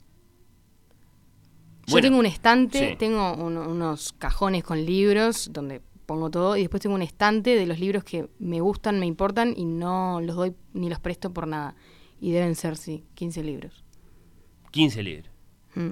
Yo 1.87 2.01
tengo 2.01 2.19
un 2.19 2.25
estante, 2.25 2.89
sí. 2.91 2.95
tengo 2.97 3.33
un- 3.33 3.57
unos 3.57 4.13
cajones 4.13 4.63
con 4.63 4.85
libros 4.85 5.49
donde 5.51 5.81
pongo 6.09 6.31
todo 6.31 6.57
y 6.57 6.61
después 6.61 6.81
tengo 6.81 6.95
un 6.95 7.03
estante 7.03 7.55
de 7.55 7.67
los 7.67 7.79
libros 7.79 8.03
que 8.03 8.27
me 8.39 8.61
gustan, 8.61 8.99
me 8.99 9.05
importan 9.05 9.53
y 9.55 9.65
no 9.65 10.19
los 10.21 10.35
doy 10.35 10.55
ni 10.73 10.89
los 10.89 10.99
presto 10.99 11.31
por 11.31 11.47
nada. 11.47 11.75
Y 12.19 12.31
deben 12.31 12.55
ser, 12.55 12.77
sí, 12.77 13.05
15 13.13 13.43
libros. 13.43 13.85
15 14.71 15.03
libros. 15.03 15.31
Mm. 15.75 15.91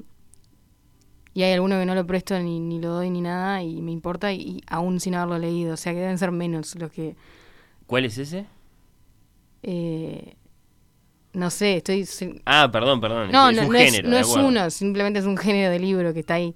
Y 1.36 1.44
hay 1.44 1.54
alguno 1.54 1.78
que 1.80 1.86
no 1.86 1.94
lo 1.94 2.08
presto 2.08 2.38
ni, 2.40 2.60
ni 2.60 2.82
lo 2.82 2.90
doy 2.94 3.12
ni 3.12 3.22
nada 3.22 3.62
y 3.62 3.80
me 3.84 3.92
importa 3.92 4.34
y, 4.34 4.42
y 4.42 4.62
aún 4.68 5.00
sin 5.00 5.14
haberlo 5.14 5.38
leído. 5.38 5.76
O 5.76 5.78
sea 5.78 5.94
que 5.94 6.00
deben 6.00 6.18
ser 6.18 6.32
menos 6.32 6.74
los 6.76 6.92
que... 6.92 7.16
¿Cuál 7.86 8.06
es 8.06 8.18
ese? 8.18 8.48
eh, 9.62 10.36
no 11.34 11.52
sé, 11.52 11.78
estoy... 11.78 12.08
Ah, 12.46 12.70
perdón, 12.72 13.00
perdón. 13.00 13.32
No, 13.32 13.50
es 13.50 13.56
no, 13.56 13.68
un 13.68 13.74
no 13.74 13.78
es, 13.78 13.92
género, 13.92 14.10
no 14.10 14.18
es 14.18 14.28
uno, 14.28 14.70
simplemente 14.72 15.20
es 15.20 15.26
un 15.26 15.38
género 15.38 15.72
de 15.72 15.80
libro 15.80 16.14
que 16.14 16.22
está 16.22 16.36
ahí. 16.36 16.56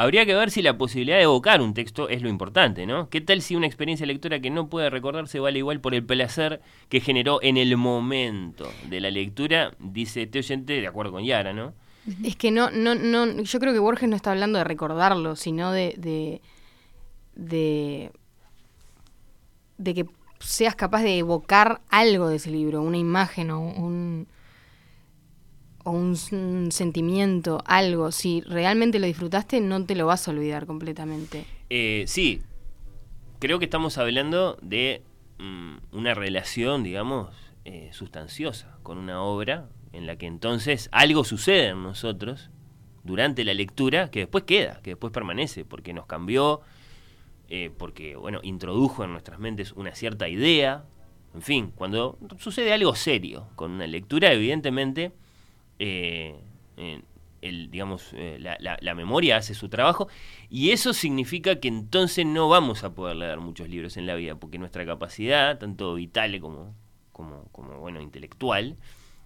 Habría 0.00 0.24
que 0.24 0.34
ver 0.34 0.50
si 0.50 0.62
la 0.62 0.78
posibilidad 0.78 1.18
de 1.18 1.24
evocar 1.24 1.60
un 1.60 1.74
texto 1.74 2.08
es 2.08 2.22
lo 2.22 2.30
importante, 2.30 2.86
¿no? 2.86 3.10
¿Qué 3.10 3.20
tal 3.20 3.42
si 3.42 3.54
una 3.54 3.66
experiencia 3.66 4.06
lectora 4.06 4.40
que 4.40 4.48
no 4.48 4.70
puede 4.70 4.88
recordarse 4.88 5.40
vale 5.40 5.58
igual 5.58 5.82
por 5.82 5.94
el 5.94 6.02
placer 6.02 6.62
que 6.88 7.02
generó 7.02 7.38
en 7.42 7.58
el 7.58 7.76
momento 7.76 8.66
de 8.88 8.98
la 9.00 9.10
lectura? 9.10 9.74
Dice 9.78 10.22
este 10.22 10.38
oyente, 10.38 10.80
de 10.80 10.86
acuerdo 10.86 11.12
con 11.12 11.22
Yara, 11.22 11.52
¿no? 11.52 11.74
Es 12.24 12.34
que 12.36 12.50
no, 12.50 12.70
no, 12.70 12.94
no, 12.94 13.42
yo 13.42 13.60
creo 13.60 13.74
que 13.74 13.78
Borges 13.78 14.08
no 14.08 14.16
está 14.16 14.30
hablando 14.30 14.56
de 14.56 14.64
recordarlo, 14.64 15.36
sino 15.36 15.70
de, 15.70 15.94
de, 15.98 16.40
de, 17.34 18.10
de 19.76 19.94
que 19.94 20.06
seas 20.38 20.76
capaz 20.76 21.02
de 21.02 21.18
evocar 21.18 21.82
algo 21.90 22.28
de 22.28 22.36
ese 22.36 22.50
libro, 22.50 22.80
una 22.80 22.96
imagen 22.96 23.50
o 23.50 23.60
un, 23.60 24.28
o 25.84 25.90
un, 25.90 26.16
sentimiento, 26.70 27.62
algo. 27.64 28.12
Si 28.12 28.40
realmente 28.42 28.98
lo 28.98 29.06
disfrutaste, 29.06 29.60
no 29.60 29.84
te 29.84 29.94
lo 29.94 30.06
vas 30.06 30.26
a 30.28 30.30
olvidar 30.30 30.66
completamente. 30.66 31.44
Eh, 31.70 32.04
sí, 32.06 32.42
creo 33.38 33.58
que 33.58 33.64
estamos 33.64 33.98
hablando 33.98 34.58
de 34.62 35.02
mm, 35.38 35.76
una 35.92 36.14
relación, 36.14 36.82
digamos, 36.82 37.28
eh, 37.64 37.90
sustanciosa 37.92 38.78
con 38.82 38.98
una 38.98 39.22
obra 39.22 39.68
en 39.92 40.06
la 40.06 40.16
que 40.16 40.26
entonces 40.26 40.88
algo 40.92 41.24
sucede 41.24 41.68
en 41.68 41.82
nosotros 41.82 42.50
durante 43.02 43.44
la 43.44 43.54
lectura 43.54 44.10
que 44.10 44.20
después 44.20 44.44
queda, 44.44 44.80
que 44.82 44.90
después 44.90 45.12
permanece, 45.12 45.64
porque 45.64 45.92
nos 45.92 46.06
cambió, 46.06 46.60
eh, 47.48 47.70
porque, 47.76 48.16
bueno, 48.16 48.40
introdujo 48.42 49.04
en 49.04 49.12
nuestras 49.12 49.38
mentes 49.40 49.72
una 49.72 49.94
cierta 49.94 50.28
idea. 50.28 50.84
En 51.34 51.42
fin, 51.42 51.72
cuando 51.74 52.18
sucede 52.38 52.72
algo 52.72 52.94
serio 52.94 53.48
con 53.56 53.72
una 53.72 53.86
lectura, 53.86 54.32
evidentemente, 54.32 55.12
eh, 55.80 56.34
el, 57.42 57.70
digamos, 57.70 58.10
eh, 58.12 58.38
la, 58.38 58.94
memoria 58.94 59.38
hace 59.38 59.54
su 59.54 59.68
trabajo 59.68 60.08
y 60.50 60.70
eso 60.70 60.92
significa 60.92 61.58
que 61.58 61.68
entonces 61.68 62.26
no 62.26 62.48
vamos 62.48 62.84
a 62.84 62.94
poder 62.94 63.16
leer 63.16 63.40
muchos 63.40 63.68
libros 63.68 63.96
en 63.96 64.06
la 64.06 64.14
vida, 64.14 64.36
porque 64.36 64.58
nuestra 64.58 64.84
capacidad, 64.84 65.58
tanto 65.58 65.94
vital 65.94 66.38
como, 66.40 66.74
como, 67.12 67.44
como 67.52 67.78
bueno, 67.78 68.00
intelectual, 68.00 68.76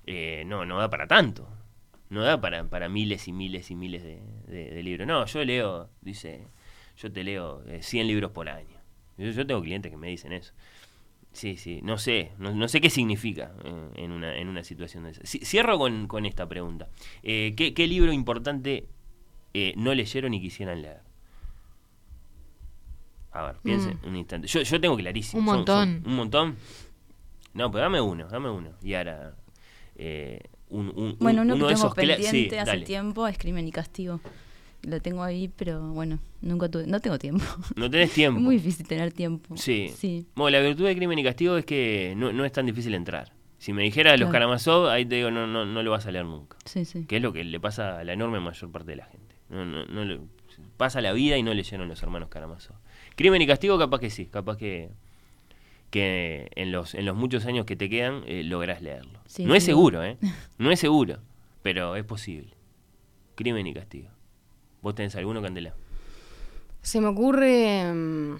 eh, 0.07 0.44
no, 0.46 0.64
no 0.64 0.78
da 0.78 0.88
para 0.90 1.07
tanto. 1.07 1.48
No 2.11 2.22
da 2.22 2.40
para, 2.40 2.64
para 2.68 2.88
miles 2.88 3.26
y 3.26 3.32
miles 3.32 3.70
y 3.70 3.74
miles 3.74 4.02
de, 4.02 4.82
libros. 4.82 5.09
No, 5.09 5.26
yo 5.26 5.44
leo, 5.44 5.90
dice, 6.00 6.46
yo 6.96 7.11
te 7.11 7.24
leo 7.24 7.64
eh, 7.66 7.82
100 7.82 8.07
libros 8.07 8.30
por 8.30 8.48
año. 8.48 8.78
Yo 9.16 9.46
tengo 9.46 9.62
clientes 9.62 9.90
que 9.90 9.96
me 9.96 10.09
dicen 10.09 10.32
eso. 10.32 10.52
Sí, 11.35 11.57
sí, 11.57 11.80
no 11.82 11.99
sé, 11.99 12.30
no, 12.39 12.55
no 12.55 12.68
sé 12.68 12.80
qué 12.80 12.89
significa 12.89 13.53
eh, 13.64 13.89
en, 13.97 14.12
una, 14.12 14.37
en 14.37 14.49
una 14.49 14.62
situación 14.64 15.05
de 15.05 15.11
esa. 15.11 15.20
Ci- 15.22 15.45
Cierro 15.45 15.76
con, 15.78 16.07
con 16.07 16.24
esta 16.26 16.49
pregunta. 16.49 16.89
Eh, 17.22 17.53
¿qué, 17.57 17.74
qué 17.74 17.87
libro 17.89 18.12
importante 18.12 18.87
eh, 19.53 19.74
no 19.76 19.93
leyeron 19.95 20.32
y 20.32 20.41
quisieran 20.41 20.80
leer? 20.80 21.01
A 23.32 23.43
ver, 23.47 23.57
piensen 23.64 23.99
un 24.07 24.14
instante. 24.16 24.47
Yo, 24.47 24.62
yo 24.62 24.80
tengo 24.80 24.97
clarísimo. 24.97 25.41
Un 25.41 25.45
montón. 25.45 26.03
son- 26.03 26.11
¿Un 26.12 26.16
montón? 26.16 26.57
No, 27.53 27.70
pero 27.70 27.82
dame 27.82 28.01
uno, 28.01 28.28
dame 28.28 28.49
uno. 28.51 28.70
Y 28.82 28.95
ahora, 28.95 29.35
eh, 29.97 30.41
un, 30.68 30.93
un- 30.95 31.16
Bueno, 31.18 31.43
un- 31.43 31.51
uno, 31.51 31.57
uno 31.57 31.66
que 31.66 31.74
de 31.74 31.80
tengo 31.80 31.95
pendiente 31.95 32.51
sí, 32.51 32.57
hace 32.57 32.70
dale. 32.70 32.85
tiempo 32.85 33.26
es 33.26 33.37
Crimen 33.39 33.66
y 33.66 33.72
Castigo. 33.72 34.20
Lo 34.87 35.01
tengo 35.01 35.22
ahí, 35.22 35.49
pero 35.57 35.80
bueno, 35.93 36.18
nunca 36.43 36.68
tuve, 36.68 36.87
no 36.87 37.01
tengo 37.01 37.18
tiempo. 37.18 37.45
No 37.76 37.91
tenés 37.91 38.12
tiempo. 38.12 38.41
Muy 38.41 38.57
difícil 38.57 38.87
tener 38.87 39.12
tiempo. 39.12 39.57
Sí. 39.57 39.91
Sí. 39.97 40.26
Bueno, 40.35 40.59
la 40.59 40.64
virtud 40.66 40.85
de 40.87 40.95
crimen 40.97 41.18
y 41.18 41.24
castigo 41.24 41.57
es 41.57 41.64
que 41.64 42.14
no, 42.16 42.32
no 42.32 42.45
es 42.45 42.53
tan 42.53 42.66
difícil 42.66 42.95
entrar. 42.95 43.32
Si 43.59 43.72
me 43.72 43.82
dijera 43.82 44.16
los. 44.18 44.30
Karamazov, 44.30 44.89
ahí 44.89 45.07
te 45.07 45.14
digo, 45.16 45.30
no, 45.30 45.47
no, 45.47 45.64
no 45.64 45.82
lo 45.82 45.91
vas 45.91 46.07
a 46.07 46.11
leer 46.11 46.26
nunca. 46.26 46.57
Sí, 46.66 46.85
sí. 46.85 47.07
Que 47.07 47.16
es 47.16 47.22
lo 47.22 47.32
que 47.32 47.45
le 47.45 47.59
pasa 47.61 47.99
a 47.99 48.05
la 48.05 48.12
enorme 48.12 48.39
mayor 48.41 48.70
parte 48.70 48.91
de 48.91 48.97
la 48.97 49.07
gente. 49.07 49.35
No, 49.49 49.64
no, 49.64 49.85
no 49.87 50.05
le- 50.05 50.20
pasa 50.76 51.01
la 51.01 51.12
vida 51.12 51.37
y 51.39 51.43
no 51.43 51.55
leyeron 51.55 51.89
los 51.89 52.03
hermanos 52.03 52.28
Karamazov. 52.28 52.76
Crimen 53.16 53.41
y 53.43 53.47
castigo, 53.47 53.78
capaz 53.78 54.01
que 54.01 54.11
sí, 54.11 54.26
capaz 54.26 54.57
que, 54.59 54.91
que 55.91 56.51
en, 56.57 56.72
los, 56.72 56.95
en 56.95 57.07
los 57.07 57.16
muchos 57.16 57.47
años 57.47 57.64
que 57.66 57.76
te 57.76 57.89
quedan 57.89 58.22
eh, 58.26 58.43
lográs 58.45 58.82
leerlo. 58.82 59.20
Sí, 59.26 59.45
no 59.45 59.55
es 59.55 59.64
seguro, 59.64 60.03
¿eh? 60.05 60.18
No 60.59 60.70
es 60.70 60.80
seguro, 60.80 61.18
pero 61.62 61.97
es 61.97 62.05
posible. 62.05 62.51
Crimen 63.37 63.66
y 63.66 63.74
castigo. 63.74 64.09
¿Vos 64.85 64.95
tenés 64.95 65.16
alguno, 65.16 65.41
Candela? 65.41 65.74
Se 66.82 67.01
me 67.01 67.07
ocurre. 67.09 67.91
mm, 67.93 68.37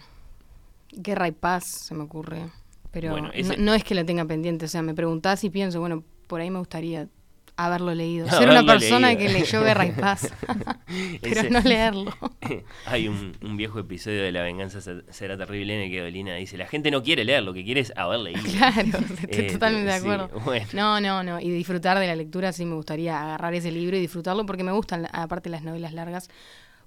Guerra 0.93 1.27
y 1.27 1.33
Paz, 1.33 1.65
se 1.65 1.95
me 1.95 2.03
ocurre. 2.03 2.51
Pero 2.93 3.11
Bueno, 3.13 3.29
no- 3.29 3.33
ese- 3.33 3.57
no, 3.57 3.73
es 3.73 3.83
que 3.83 3.95
lo 3.95 4.05
tenga 4.05 4.27
pendiente. 4.27 4.67
O 4.67 4.69
sea, 4.69 4.83
me 4.83 4.93
preguntás 4.95 5.43
y 5.43 5.49
pienso, 5.51 5.81
bueno, 5.81 6.05
por 6.27 6.43
ahí 6.43 6.51
me 6.51 6.59
gustaría 6.59 7.09
haberlo 7.57 7.95
leído. 7.95 8.29
Ser 8.31 8.49
una 8.49 8.65
persona 8.65 9.09
leído. 9.09 9.21
que 9.21 9.29
leyó 9.41 9.63
Guerra 9.63 9.87
y 9.87 9.93
Paz. 9.93 10.33
pero 11.23 11.41
Ese- 11.41 11.51
no 11.51 11.61
leerlo. 11.61 12.13
Hay 12.87 13.09
un, 13.09 13.33
un 13.43 13.57
viejo 13.57 13.79
episodio 13.79 14.23
de 14.23 14.33
La 14.33 14.43
venganza 14.43 14.81
se- 14.81 15.03
será 15.13 15.37
terrible 15.37 15.75
en 15.75 15.81
el 15.83 15.91
que 15.91 16.01
Dolina 16.01 16.35
dice, 16.35 16.57
la 16.57 16.67
gente 16.67 16.91
no 16.91 17.03
quiere 17.03 17.25
leer, 17.25 17.43
lo 17.43 17.53
que 17.55 17.65
quiere 17.65 17.81
es 17.81 17.93
haber 17.97 18.21
leído. 18.21 18.43
Claro, 18.43 18.83
estoy 18.83 19.45
Eh, 19.47 19.53
totalmente 19.53 19.91
de 19.93 19.99
sí, 19.99 20.05
acuerdo. 20.05 20.31
bueno. 20.45 20.67
No, 20.73 21.01
no, 21.01 21.23
no. 21.23 21.41
Y 21.41 21.51
disfrutar 21.51 21.99
de 21.99 22.07
la 22.07 22.17
lectura, 22.17 22.53
sí 22.53 22.65
me 22.65 22.75
gustaría 22.75 23.21
agarrar 23.23 23.55
ese 23.55 23.71
libro 23.71 23.97
y 23.97 24.01
disfrutarlo 24.01 24.45
porque 24.47 24.65
me 24.65 24.73
gustan, 24.73 25.09
aparte, 25.13 25.49
las 25.51 25.63
novelas 25.63 25.93
largas, 25.93 26.29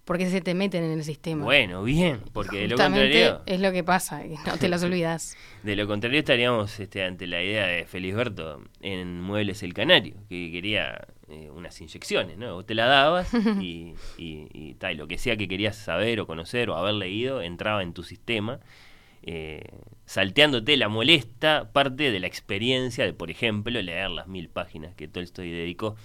porque 0.07 0.29
se 0.29 0.39
te 0.39 0.53
meten 0.53 0.85
en 0.85 0.91
el 0.91 1.03
sistema. 1.03 1.43
Bueno, 1.43 1.83
bien, 1.83 2.21
porque 2.31 2.59
de 2.59 2.67
lo 2.69 2.77
contrario, 2.77 3.41
es 3.45 3.59
lo 3.59 3.73
que 3.73 3.83
pasa, 3.83 4.23
que 4.23 4.37
no 4.45 4.57
te 4.57 4.69
las 4.69 4.81
olvidas. 4.81 5.35
de 5.63 5.75
lo 5.75 5.85
contrario 5.85 6.19
estaríamos 6.19 6.79
este, 6.79 7.03
ante 7.03 7.27
la 7.27 7.43
idea 7.43 7.67
de 7.67 7.85
Felisberto 7.85 8.63
en 8.79 9.19
Muebles 9.19 9.63
el 9.63 9.73
Canario, 9.73 10.15
que 10.29 10.49
quería 10.49 11.09
eh, 11.27 11.49
unas 11.53 11.79
inyecciones, 11.81 12.37
¿no? 12.37 12.53
Vos 12.55 12.65
te 12.65 12.73
la 12.73 12.85
dabas 12.85 13.33
y, 13.59 13.95
y, 14.17 14.47
y 14.53 14.75
tal, 14.75 14.95
lo 14.95 15.09
que 15.09 15.17
sea 15.17 15.35
que 15.35 15.49
querías 15.49 15.75
saber 15.75 16.21
o 16.21 16.25
conocer 16.25 16.69
o 16.69 16.77
haber 16.77 16.93
leído 16.93 17.41
entraba 17.41 17.83
en 17.83 17.91
tu 17.91 18.03
sistema, 18.03 18.61
eh, 19.23 19.61
salteándote 20.05 20.77
la 20.77 20.87
molesta 20.87 21.69
parte 21.73 22.11
de 22.11 22.19
la 22.21 22.27
experiencia 22.27 23.03
de, 23.03 23.11
por 23.11 23.29
ejemplo, 23.29 23.81
leer 23.81 24.09
las 24.11 24.29
mil 24.29 24.47
páginas 24.47 24.95
que 24.95 25.09
Tolstoy 25.09 25.51
dedicó 25.51 25.97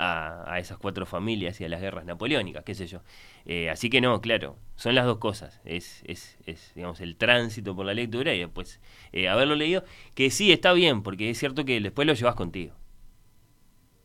a, 0.00 0.58
esas 0.58 0.78
cuatro 0.78 1.06
familias 1.06 1.60
y 1.60 1.64
a 1.64 1.68
las 1.68 1.80
guerras 1.80 2.04
napoleónicas, 2.04 2.64
qué 2.64 2.74
sé 2.74 2.86
yo. 2.86 3.02
Eh, 3.46 3.70
así 3.70 3.90
que 3.90 4.00
no, 4.00 4.20
claro, 4.20 4.56
son 4.76 4.94
las 4.94 5.06
dos 5.06 5.18
cosas. 5.18 5.60
Es, 5.64 6.02
es, 6.06 6.38
es, 6.46 6.72
digamos, 6.74 7.00
el 7.00 7.16
tránsito 7.16 7.74
por 7.76 7.86
la 7.86 7.94
lectura 7.94 8.34
y 8.34 8.40
después 8.40 8.80
eh, 9.12 9.28
haberlo 9.28 9.54
leído, 9.56 9.84
que 10.14 10.30
sí 10.30 10.52
está 10.52 10.72
bien, 10.72 11.02
porque 11.02 11.30
es 11.30 11.38
cierto 11.38 11.64
que 11.64 11.80
después 11.80 12.06
lo 12.06 12.14
llevas 12.14 12.34
contigo. 12.34 12.74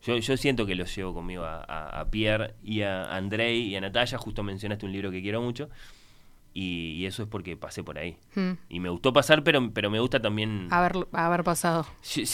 Yo, 0.03 0.17
yo 0.17 0.37
siento 0.37 0.65
que 0.65 0.75
lo 0.75 0.85
llevo 0.85 1.13
conmigo 1.13 1.43
a, 1.45 1.63
a- 1.67 2.01
a 2.01 2.11
Pierre 2.11 2.53
y 2.63 2.81
a 2.83 3.15
Andrei 3.15 3.61
y 3.63 3.75
a 3.75 3.81
Natalia. 3.81 4.17
Justo 4.17 4.43
mencionaste 4.43 4.85
un 4.85 4.91
libro 4.91 5.09
que 5.11 5.21
quiero 5.21 5.41
mucho. 5.41 5.69
Y, 6.57 6.93
y 6.93 7.05
eso 7.05 7.23
es 7.23 7.27
porque 7.27 7.57
pasé 7.57 7.83
por 7.83 7.97
ahí. 7.97 8.15
Mm. 8.35 8.51
Y 8.69 8.79
me 8.79 8.87
gustó 8.87 9.11
pasar, 9.11 9.43
pero, 9.43 9.71
pero 9.73 9.89
me 9.89 9.99
gusta 9.99 10.21
también 10.21 10.69
Haber, 10.71 11.05
haber 11.11 11.43
pasado. 11.43 11.85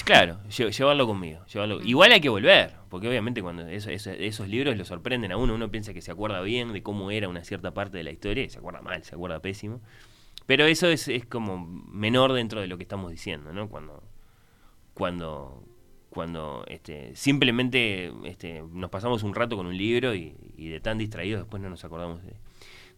Claro, 0.05 0.37
lle- 0.47 0.69
llevarlo 0.71 1.07
conmigo. 1.07 1.43
llevarlo- 1.47 1.81
Igual 1.83 2.11
hay 2.11 2.21
que 2.21 2.29
volver, 2.29 2.75
porque 2.89 3.07
obviamente 3.09 3.41
cuando 3.41 3.67
eso- 3.67 3.89
eso- 3.89 4.11
esos 4.11 4.47
libros 4.47 4.77
lo 4.77 4.85
sorprenden 4.85 5.31
a 5.31 5.37
uno, 5.37 5.55
uno 5.55 5.71
piensa 5.71 5.91
que 5.95 6.03
se 6.03 6.11
acuerda 6.11 6.39
bien 6.41 6.71
de 6.71 6.83
cómo 6.83 7.09
era 7.09 7.27
una 7.29 7.43
cierta 7.43 7.73
parte 7.73 7.97
de 7.97 8.03
la 8.03 8.11
historia 8.11 8.43
y 8.43 8.49
se 8.51 8.59
acuerda 8.59 8.81
mal, 8.81 9.03
se 9.03 9.15
acuerda 9.15 9.39
pésimo. 9.41 9.81
Pero 10.45 10.65
eso 10.65 10.85
es, 10.87 11.07
es 11.07 11.25
como 11.25 11.65
menor 11.91 12.33
dentro 12.33 12.61
de 12.61 12.67
lo 12.67 12.77
que 12.77 12.83
estamos 12.83 13.09
diciendo, 13.09 13.51
¿no? 13.53 13.69
Cuando, 13.69 14.03
cuando, 14.93 15.63
cuando 16.11 16.63
este, 16.67 17.15
simplemente 17.15 18.11
este, 18.25 18.63
nos 18.71 18.91
pasamos 18.91 19.23
un 19.23 19.33
rato 19.33 19.55
con 19.57 19.65
un 19.65 19.75
libro 19.77 20.13
y, 20.13 20.35
y 20.57 20.69
de 20.69 20.79
tan 20.79 20.97
distraídos 20.99 21.41
después 21.41 21.61
no 21.63 21.69
nos 21.71 21.83
acordamos 21.85 22.21
de, 22.23 22.33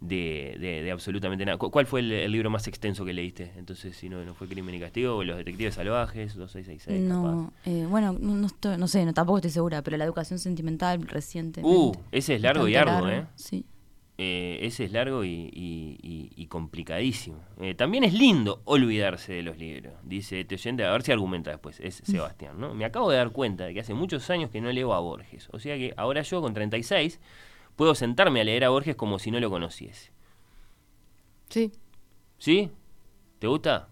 de, 0.04 0.58
de- 0.60 0.84
de 0.84 0.92
absolutamente 0.92 1.46
nada. 1.46 1.58
¿Cu- 1.58 1.72
¿Cuál 1.72 1.86
fue 1.86 2.02
el, 2.02 2.12
el 2.12 2.32
libro 2.32 2.50
más 2.50 2.68
extenso 2.68 3.06
que 3.06 3.14
leíste? 3.14 3.52
Entonces, 3.58 3.96
si 3.96 4.10
no, 4.10 4.24
no 4.26 4.34
fue 4.34 4.48
Crimen 4.48 4.76
y 4.76 4.80
Castigo, 4.80 5.16
o 5.16 5.24
Los 5.24 5.38
Detectives 5.38 5.76
Salvajes, 5.76 6.36
2666, 6.36 7.08
capaz. 7.10 7.22
No, 7.32 7.54
eh, 7.66 7.86
bueno, 7.90 8.14
no, 8.20 8.36
no, 8.36 8.48
estoy- 8.48 8.78
no 8.78 8.88
sé, 8.88 9.06
no, 9.06 9.14
tampoco 9.14 9.38
estoy 9.38 9.52
segura, 9.52 9.82
pero 9.82 9.96
la 9.98 10.04
educación 10.04 10.40
sentimental 10.40 11.02
reciente. 11.08 11.62
Uh, 11.64 11.94
ese 12.12 12.36
es 12.36 12.42
largo 12.42 12.68
y 12.68 12.76
arduo, 12.76 12.94
largo, 13.08 13.10
¿eh? 13.10 13.26
Sí. 13.36 13.66
Eh, 14.20 14.60
ese 14.62 14.84
es 14.84 14.92
largo 14.92 15.24
y, 15.24 15.50
y- 15.52 15.98
y- 16.04 16.30
y 16.36 16.46
complicadísimo. 16.46 17.40
Eh, 17.60 17.74
también 17.74 18.04
es 18.04 18.14
lindo 18.14 18.62
olvidarse 18.66 19.34
de 19.34 19.42
los 19.42 19.58
libros, 19.58 19.94
dice 20.04 20.46
oyente, 20.52 20.84
a 20.84 20.92
ver 20.92 21.02
si 21.02 21.12
argumenta 21.12 21.50
después, 21.50 21.80
es 21.80 21.96
Sebastián, 22.06 22.60
¿no? 22.60 22.76
Me 22.76 22.86
acabo 22.86 23.10
de 23.10 23.18
dar 23.18 23.32
cuenta 23.32 23.66
de 23.66 23.74
que 23.74 23.80
hace 23.80 23.96
muchos 23.96 24.30
años 24.30 24.52
que 24.52 24.62
no 24.62 24.72
leo 24.72 24.94
a 24.94 25.00
Borges, 25.00 25.48
o 25.52 25.60
sea 25.60 25.76
que 25.78 25.94
ahora 25.98 26.22
yo 26.22 26.42
con 26.42 26.54
36 26.54 27.20
puedo 27.76 27.96
sentarme 27.96 28.42
a 28.42 28.44
leer 28.44 28.64
a 28.64 28.70
Borges 28.70 28.96
como 28.96 29.20
si 29.20 29.32
no 29.32 29.40
lo 29.40 29.50
conociese. 29.50 30.12
Sí. 31.50 31.72
¿Sí? 32.38 32.70
¿Te 33.40 33.48
gusta? 33.48 33.90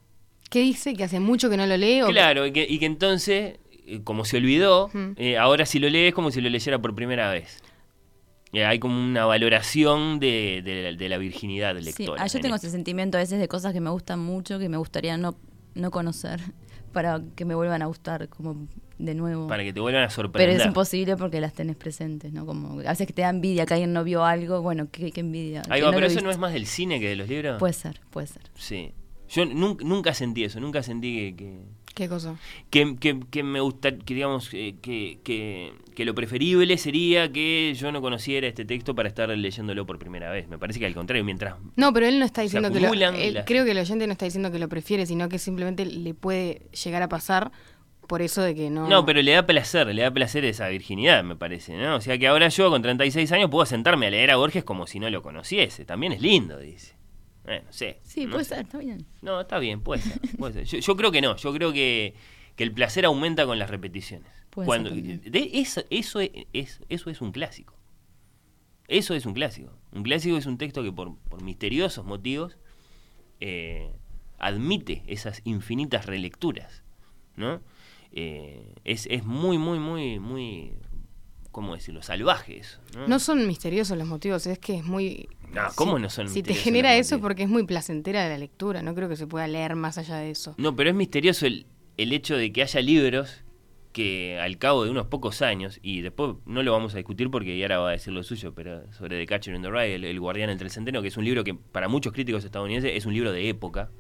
¿Qué 0.50 0.60
dice? 0.60 0.94
¿Que 0.96 1.04
hace 1.06 1.20
mucho 1.20 1.50
que 1.50 1.58
no 1.58 1.66
lo 1.66 1.78
leo? 1.78 2.08
Claro, 2.08 2.46
y 2.46 2.52
que, 2.52 2.66
y 2.68 2.80
que 2.80 2.86
entonces, 2.86 3.60
eh, 3.86 4.02
como 4.04 4.26
se 4.26 4.38
olvidó, 4.38 4.90
eh, 5.16 5.38
ahora 5.38 5.66
si 5.66 5.80
lo 5.80 5.90
lees 5.90 6.10
es 6.10 6.14
como 6.14 6.32
si 6.32 6.42
lo 6.42 6.50
leyera 6.50 6.82
por 6.82 6.94
primera 6.96 7.32
vez. 7.32 7.62
Eh, 8.54 8.66
hay 8.66 8.80
como 8.80 9.02
una 9.02 9.26
valoración 9.26 10.20
de, 10.20 10.62
de 10.66 10.92
la- 10.92 10.98
de 10.98 11.10
la 11.10 11.18
virginidad 11.18 11.78
Sí, 11.78 11.84
lectora. 11.86 12.22
ah, 12.22 12.28
yo 12.28 12.38
en 12.38 12.42
tengo 12.42 12.56
ese 12.58 12.70
sentimiento 12.70 13.18
a 13.18 13.22
veces 13.22 13.40
de 13.40 13.48
cosas 13.48 13.72
que 13.72 13.80
me 13.80 13.90
gustan 13.90 14.20
mucho, 14.20 14.60
que 14.60 14.68
me 14.68 14.76
gustaría 14.76 15.16
no, 15.18 15.36
no 15.74 15.90
conocer, 15.90 16.42
para 16.92 17.22
que 17.38 17.46
me 17.46 17.56
vuelvan 17.56 17.82
a 17.82 17.86
gustar 17.86 18.28
como 18.28 18.68
de 19.02 19.16
nuevo. 19.16 19.48
Para 19.48 19.64
que 19.64 19.74
te 19.74 19.80
vuelvan 19.80 20.04
a 20.04 20.08
Pero 20.08 20.16
sorprender. 20.16 20.62
es 20.62 20.66
imposible 20.66 21.18
porque 21.18 21.42
las 21.42 21.54
tenés 21.54 21.76
presentes, 21.76 22.32
¿no? 22.32 22.46
Como 22.46 22.80
a 22.80 22.84
veces 22.92 23.08
que 23.08 23.14
te 23.14 23.22
da 23.24 23.30
envidia 23.30 23.66
que 23.66 23.74
alguien 23.74 23.94
no 23.94 24.04
vio 24.04 24.24
algo, 24.26 24.62
bueno, 24.62 24.88
qué, 24.92 25.12
qué 25.12 25.22
envidia. 25.22 25.64
Ahí 25.70 25.80
que 25.82 25.86
va, 25.86 25.92
no 25.92 25.96
pero 25.98 26.08
eso 26.08 26.22
no 26.22 26.32
es 26.32 26.38
más 26.38 26.54
del 26.54 26.66
cine 26.66 27.00
que 27.00 27.10
de 27.10 27.16
los 27.16 27.28
libros. 27.28 27.60
Puede 27.60 27.74
ser, 27.74 28.00
puede 28.12 28.28
ser. 28.28 28.44
Sí. 28.56 28.92
Yo 29.30 29.46
nunca, 29.46 29.86
nunca 29.86 30.14
sentí 30.14 30.44
eso, 30.44 30.60
nunca 30.60 30.84
sentí 30.84 31.16
que, 31.16 31.36
que, 31.38 31.60
¿Qué 31.96 32.10
cosa? 32.10 32.36
que, 32.70 32.98
que- 33.00 33.20
que 33.32 33.44
me 33.44 33.62
gusta, 33.62 33.96
que 33.98 34.14
digamos, 34.14 34.50
eh, 34.54 34.76
que, 34.82 35.20
que, 35.24 35.72
que 35.96 36.04
lo 36.04 36.14
preferible 36.14 36.78
sería 36.78 37.32
que 37.32 37.74
yo 37.74 37.94
no 37.94 38.02
conociera 38.02 38.46
este 38.48 38.66
texto 38.66 38.94
para 38.94 39.08
estar 39.08 39.30
leyéndolo 39.30 39.86
por 39.86 40.00
primera 40.00 40.30
vez. 40.32 40.50
Me 40.50 40.58
parece 40.58 40.80
que 40.80 40.86
al 40.86 40.94
contrario, 40.94 41.24
mientras 41.24 41.56
No, 41.78 41.94
pero 41.94 42.08
él 42.08 42.20
no 42.20 42.26
está 42.26 42.42
diciendo 42.42 42.72
que 42.74 42.82
lo, 42.82 42.92
él- 42.94 43.34
las- 43.36 43.46
Creo 43.46 43.64
que 43.64 43.72
el 43.72 43.78
oyente 43.78 44.06
no 44.06 44.12
está 44.12 44.26
diciendo 44.26 44.52
que 44.52 44.60
lo 44.60 44.68
prefiere, 44.68 45.06
sino 45.06 45.30
que 45.30 45.40
simplemente 45.40 45.86
le 45.86 46.14
puede 46.14 46.64
llegar 46.84 47.02
a 47.02 47.08
pasar 47.08 47.54
por 48.12 48.22
eso 48.22 48.42
de 48.42 48.54
que 48.54 48.70
no... 48.70 48.88
No, 48.90 49.06
pero 49.06 49.22
le 49.22 49.32
da 49.32 49.46
placer, 49.46 49.88
le 49.88 50.02
da 50.02 50.12
placer 50.12 50.44
esa 50.46 50.68
virginidad, 50.68 51.24
me 51.24 51.36
parece, 51.38 51.78
¿no? 51.78 51.96
O 51.96 52.02
sea 52.02 52.18
que 52.18 52.28
ahora 52.28 52.50
yo 52.50 52.70
con 52.70 52.82
36 52.82 53.32
años 53.32 53.50
puedo 53.50 53.66
sentarme 53.66 54.08
a 54.08 54.10
leer 54.12 54.32
a 54.32 54.36
Borges 54.36 54.66
como 54.66 54.86
si 54.86 55.00
no 55.00 55.10
lo 55.10 55.22
conociese. 55.22 55.86
También 55.86 56.12
es 56.12 56.22
lindo, 56.22 56.58
dice. 56.60 56.96
Bueno, 57.46 57.64
no 57.68 57.72
sé. 57.74 58.00
Sí, 58.04 58.26
no 58.26 58.32
puede 58.34 58.44
sé. 58.44 58.56
ser, 58.56 58.66
está 58.66 58.78
bien. 58.80 59.06
No, 59.22 59.40
está 59.40 59.58
bien, 59.60 59.82
puede 59.82 60.02
ser. 60.02 60.20
puede 60.38 60.54
ser. 60.54 60.66
Yo, 60.66 60.78
yo 60.80 60.96
creo 60.98 61.12
que 61.14 61.22
no, 61.22 61.38
yo 61.38 61.54
creo 61.54 61.72
que, 61.72 62.14
que 62.58 62.64
el 62.64 62.74
placer 62.74 63.06
aumenta 63.06 63.46
con 63.46 63.58
las 63.58 63.70
repeticiones. 63.70 64.30
Puede 64.50 64.66
Cuando, 64.68 64.90
ser 64.90 65.02
de- 65.22 65.50
eso, 65.54 65.82
eso, 65.90 66.20
es, 66.20 66.32
es- 66.52 66.82
eso 66.90 67.10
es 67.10 67.22
un 67.22 67.32
clásico. 67.32 67.74
Eso 68.90 69.16
es 69.16 69.26
un 69.26 69.34
clásico. 69.34 69.72
Un 69.94 70.04
clásico 70.04 70.36
es 70.36 70.46
un 70.46 70.58
texto 70.58 70.84
que 70.84 70.92
por, 70.92 71.18
por 71.30 71.42
misteriosos 71.44 72.04
motivos 72.06 72.58
eh, 73.40 73.90
admite 74.38 75.04
esas 75.08 75.42
infinitas 75.46 76.06
relecturas. 76.06 76.84
¿no? 77.38 77.62
Eh, 78.14 78.74
es, 78.84 79.08
es 79.10 79.24
muy, 79.24 79.58
muy, 79.58 79.80
muy, 79.80 80.20
muy, 80.20 80.74
¿cómo 81.52 81.74
decirlo? 81.76 82.02
Salvaje 82.02 82.58
eso. 82.60 82.80
¿no? 82.96 83.08
No 83.08 83.20
son 83.20 83.48
misteriosos 83.48 83.98
los 83.98 84.08
motivos, 84.08 84.46
es 84.48 84.60
que 84.60 84.78
es 84.78 84.84
muy... 84.84 85.28
No, 85.54 85.62
¿cómo 85.76 85.98
si- 85.98 86.02
no 86.04 86.10
son 86.10 86.30
Si 86.30 86.44
te 86.44 86.54
genera 86.54 86.96
eso 86.96 87.16
motivos? 87.16 87.28
porque 87.28 87.44
es 87.44 87.50
muy 87.50 87.64
placentera 87.66 88.28
la 88.30 88.38
lectura, 88.38 88.82
no 88.82 88.96
creo 88.96 89.10
que 89.10 89.16
se 89.18 89.28
pueda 89.28 89.48
leer 89.48 89.76
más 89.76 89.98
allá 89.98 90.18
de 90.18 90.32
eso. 90.32 90.56
No, 90.58 90.76
pero 90.76 90.90
es 90.90 90.96
misterioso 90.96 91.46
el, 91.46 91.66
el 91.98 92.14
hecho 92.14 92.36
de 92.38 92.52
que 92.52 92.64
haya 92.64 92.82
libros 92.82 93.44
que 93.92 94.40
al 94.40 94.58
cabo 94.58 94.86
de 94.86 94.90
unos 94.92 95.08
pocos 95.08 95.42
años, 95.42 95.78
y 95.82 96.00
después 96.00 96.36
no 96.46 96.64
lo 96.64 96.72
vamos 96.72 96.94
a 96.94 96.98
discutir 96.98 97.30
porque 97.30 97.58
Yara 97.58 97.80
va 97.80 97.90
a 97.90 97.92
decir 97.92 98.14
lo 98.14 98.24
suyo, 98.24 98.54
pero 98.54 98.90
sobre 98.94 99.18
The 99.20 99.26
Catcher 99.26 99.54
in 99.54 99.62
the 99.62 99.70
Rye, 99.70 99.96
el, 99.96 100.06
el 100.06 100.18
Guardián 100.22 100.50
entre 100.50 100.66
el 100.68 100.72
Centeno, 100.72 101.02
que 101.02 101.10
es 101.10 101.18
un 101.18 101.26
libro 101.26 101.44
que 101.44 101.54
para 101.56 101.90
muchos 101.90 102.14
críticos 102.14 102.46
estadounidenses 102.46 102.92
es 102.96 103.06
un 103.06 103.14
libro 103.14 103.34
de 103.34 103.50
época, 103.50 103.92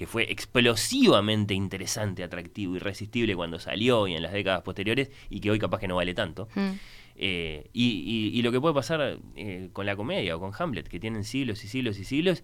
que 0.00 0.06
fue 0.06 0.32
explosivamente 0.32 1.52
interesante, 1.52 2.24
atractivo, 2.24 2.74
irresistible 2.74 3.36
cuando 3.36 3.58
salió 3.58 4.08
y 4.08 4.14
en 4.14 4.22
las 4.22 4.32
décadas 4.32 4.62
posteriores, 4.62 5.10
y 5.28 5.40
que 5.40 5.50
hoy 5.50 5.58
capaz 5.58 5.78
que 5.78 5.88
no 5.88 5.96
vale 5.96 6.14
tanto. 6.14 6.48
Mm. 6.54 6.70
Eh, 7.16 7.68
y, 7.74 7.84
y- 8.32 8.38
y 8.38 8.40
lo 8.40 8.50
que 8.50 8.58
puede 8.62 8.72
pasar 8.74 9.18
eh, 9.36 9.68
con 9.74 9.84
la 9.84 9.96
comedia 9.96 10.34
o 10.34 10.40
con 10.40 10.52
Hamlet, 10.58 10.88
que 10.88 10.98
tienen 10.98 11.22
siglos 11.22 11.62
y 11.64 11.68
siglos 11.68 11.98
y 11.98 12.04
siglos 12.04 12.42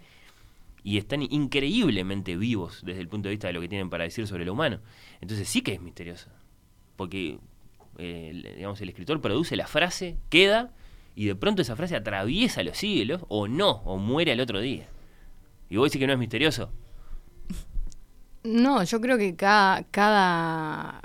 y 0.85 0.99
están 0.99 1.23
increíblemente 1.23 2.37
vivos 2.37 2.83
desde 2.85 3.01
el 3.01 3.09
punto 3.09 3.29
de 3.31 3.37
vista 3.37 3.47
de 3.47 3.55
lo 3.55 3.63
que 3.63 3.69
tienen 3.69 3.89
para 3.89 4.05
decir 4.05 4.27
sobre 4.27 4.45
lo 4.45 4.53
humano. 4.53 4.81
Entonces 5.23 5.49
sí 5.49 5.63
que 5.63 5.73
es 5.73 5.81
misterioso, 5.81 6.29
porque 6.97 7.39
eh, 7.97 8.29
el- 8.33 8.43
digamos, 8.57 8.79
el 8.83 8.91
escritor 8.91 9.23
produce 9.23 9.57
la 9.57 9.67
frase, 9.67 10.19
queda 10.29 10.75
y 11.15 11.25
de 11.25 11.35
pronto 11.35 11.63
esa 11.63 11.75
frase 11.75 11.97
atraviesa 11.97 12.63
los 12.63 12.77
siglos 12.77 13.23
o 13.29 13.49
no, 13.49 13.71
o 13.87 13.97
muere 13.97 14.33
al 14.33 14.41
otro 14.41 14.61
día. 14.61 14.89
Y 15.71 15.79
vos 15.79 15.87
decís 15.91 16.01
que 16.01 16.07
no 16.07 16.13
es 16.13 16.19
misterioso. 16.19 16.71
No, 18.47 18.82
yo 18.84 19.01
creo 19.01 19.18
que 19.18 19.34
cada, 19.36 19.82
cada 19.90 21.03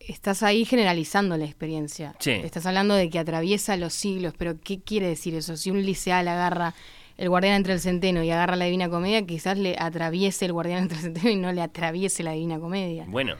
estás 0.00 0.42
ahí 0.42 0.64
generalizando 0.64 1.36
la 1.36 1.44
experiencia. 1.44 2.14
Sí. 2.20 2.30
Estás 2.30 2.66
hablando 2.66 2.94
de 2.94 3.10
que 3.10 3.18
atraviesa 3.18 3.76
los 3.76 3.92
siglos, 3.94 4.34
pero 4.38 4.60
¿qué 4.60 4.80
quiere 4.80 5.08
decir 5.08 5.34
eso? 5.34 5.56
Si 5.56 5.70
un 5.70 5.84
liceal 5.84 6.28
agarra 6.28 6.74
el 7.16 7.28
guardián 7.28 7.54
entre 7.54 7.72
el 7.72 7.80
centeno 7.80 8.22
y 8.22 8.30
agarra 8.30 8.56
la 8.56 8.66
Divina 8.66 8.88
Comedia, 8.88 9.24
quizás 9.26 9.58
le 9.58 9.74
atraviese 9.78 10.44
el 10.44 10.52
guardián 10.52 10.82
entre 10.82 10.98
el 10.98 11.02
centeno 11.04 11.30
y 11.30 11.36
no 11.36 11.52
le 11.52 11.62
atraviese 11.62 12.22
la 12.22 12.32
Divina 12.32 12.58
Comedia. 12.60 13.04
Bueno, 13.08 13.34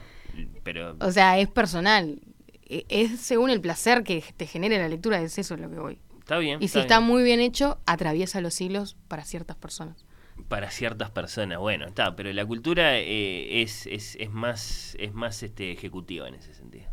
pero... 0.63 0.95
O 0.99 1.11
sea, 1.11 1.37
es 1.39 1.47
personal. 1.47 2.19
E- 2.67 2.85
Es 2.89 3.21
según 3.21 3.49
el 3.49 3.61
placer 3.61 4.03
que 4.03 4.23
te 4.35 4.45
genere 4.47 4.77
la 4.79 4.89
lectura, 4.89 5.21
es 5.21 5.37
eso 5.37 5.55
lo 5.55 5.69
que 5.69 5.77
voy. 5.79 5.99
Está 6.19 6.37
bien. 6.39 6.61
Y 6.61 6.67
si 6.67 6.79
está 6.79 6.99
muy 6.99 7.23
bien 7.23 7.39
hecho, 7.39 7.79
atraviesa 7.85 8.41
los 8.41 8.53
siglos 8.53 8.97
para 9.07 9.23
ciertas 9.23 9.55
personas. 9.55 10.03
Para 10.47 10.71
ciertas 10.71 11.11
personas. 11.11 11.59
Bueno, 11.59 11.85
está, 11.87 12.15
pero 12.15 12.31
la 12.33 12.45
cultura 12.45 12.97
eh, 12.97 13.61
es, 13.61 13.85
es, 13.87 14.15
es 14.19 14.31
más 14.31 14.95
es 14.99 15.13
más 15.13 15.43
este 15.43 15.71
ejecutiva 15.71 16.27
en 16.27 16.35
ese 16.35 16.53
sentido. 16.53 16.85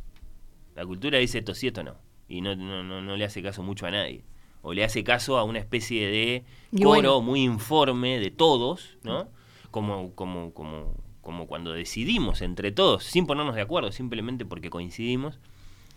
La 0.75 0.85
cultura 0.85 1.19
dice 1.19 1.39
esto 1.39 1.55
sí, 1.55 1.69
esto 1.69 1.83
no. 1.83 1.97
Y 2.29 2.41
no, 2.41 2.57
no, 2.57 2.83
no, 2.83 3.01
no 3.01 3.17
le 3.17 3.25
hace 3.25 3.43
caso 3.43 3.63
mucho 3.63 3.87
a 3.87 3.91
nadie. 3.91 4.25
O 4.63 4.73
le 4.73 4.83
hace 4.83 5.05
caso 5.05 5.37
a 5.39 5.45
una 5.45 5.59
especie 5.59 6.09
de 6.09 6.45
coro 6.73 6.85
bueno. 6.85 7.21
muy 7.21 7.43
informe 7.43 8.19
de 8.19 8.31
todos, 8.31 8.97
¿no? 9.03 9.29
Como, 9.71 10.15
como, 10.15 10.55
como, 10.55 10.95
como 11.21 11.47
cuando 11.47 11.73
decidimos 11.73 12.41
entre 12.41 12.73
todos, 12.73 13.05
sin 13.05 13.27
ponernos 13.27 13.57
de 13.57 13.61
acuerdo, 13.61 13.93
simplemente 13.93 14.47
porque 14.47 14.71
coincidimos. 14.71 15.39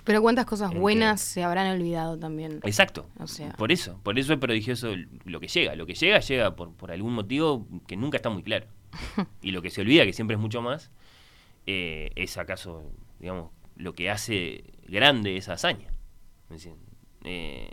Pero 0.07 0.21
cuántas 0.21 0.45
cosas 0.45 0.71
En 0.71 0.79
buenas 0.79 1.19
se 1.19 1.43
habrán 1.43 1.67
olvidado 1.67 2.17
también. 2.17 2.61
Exacto. 2.63 3.09
O 3.19 3.27
sea, 3.27 3.51
Por 3.57 3.73
eso, 3.73 3.99
por 4.03 4.17
eso 4.17 4.31
es 4.31 4.39
prodigioso 4.39 4.93
lo 5.25 5.41
que 5.41 5.49
llega. 5.49 5.75
Lo 5.75 5.85
que 5.85 5.95
llega, 5.95 6.21
llega 6.21 6.55
por, 6.55 6.73
por 6.73 6.91
algún 6.91 7.13
motivo 7.13 7.67
que 7.87 7.97
nunca 7.97 8.15
está 8.15 8.29
muy 8.29 8.41
claro. 8.41 8.67
y 9.41 9.51
lo 9.51 9.61
que 9.61 9.69
se 9.69 9.81
olvida, 9.81 10.05
que 10.05 10.13
siempre 10.13 10.35
es 10.35 10.41
mucho 10.41 10.61
más, 10.61 10.91
eh, 11.65 12.11
es 12.15 12.37
acaso, 12.37 12.89
digamos, 13.19 13.51
lo 13.75 13.93
que 13.93 14.09
hace 14.09 14.63
grande 14.87 15.35
esa 15.35 15.53
hazaña. 15.53 15.89
Es 16.51 16.63
decir, 16.63 16.73
eh, 17.25 17.69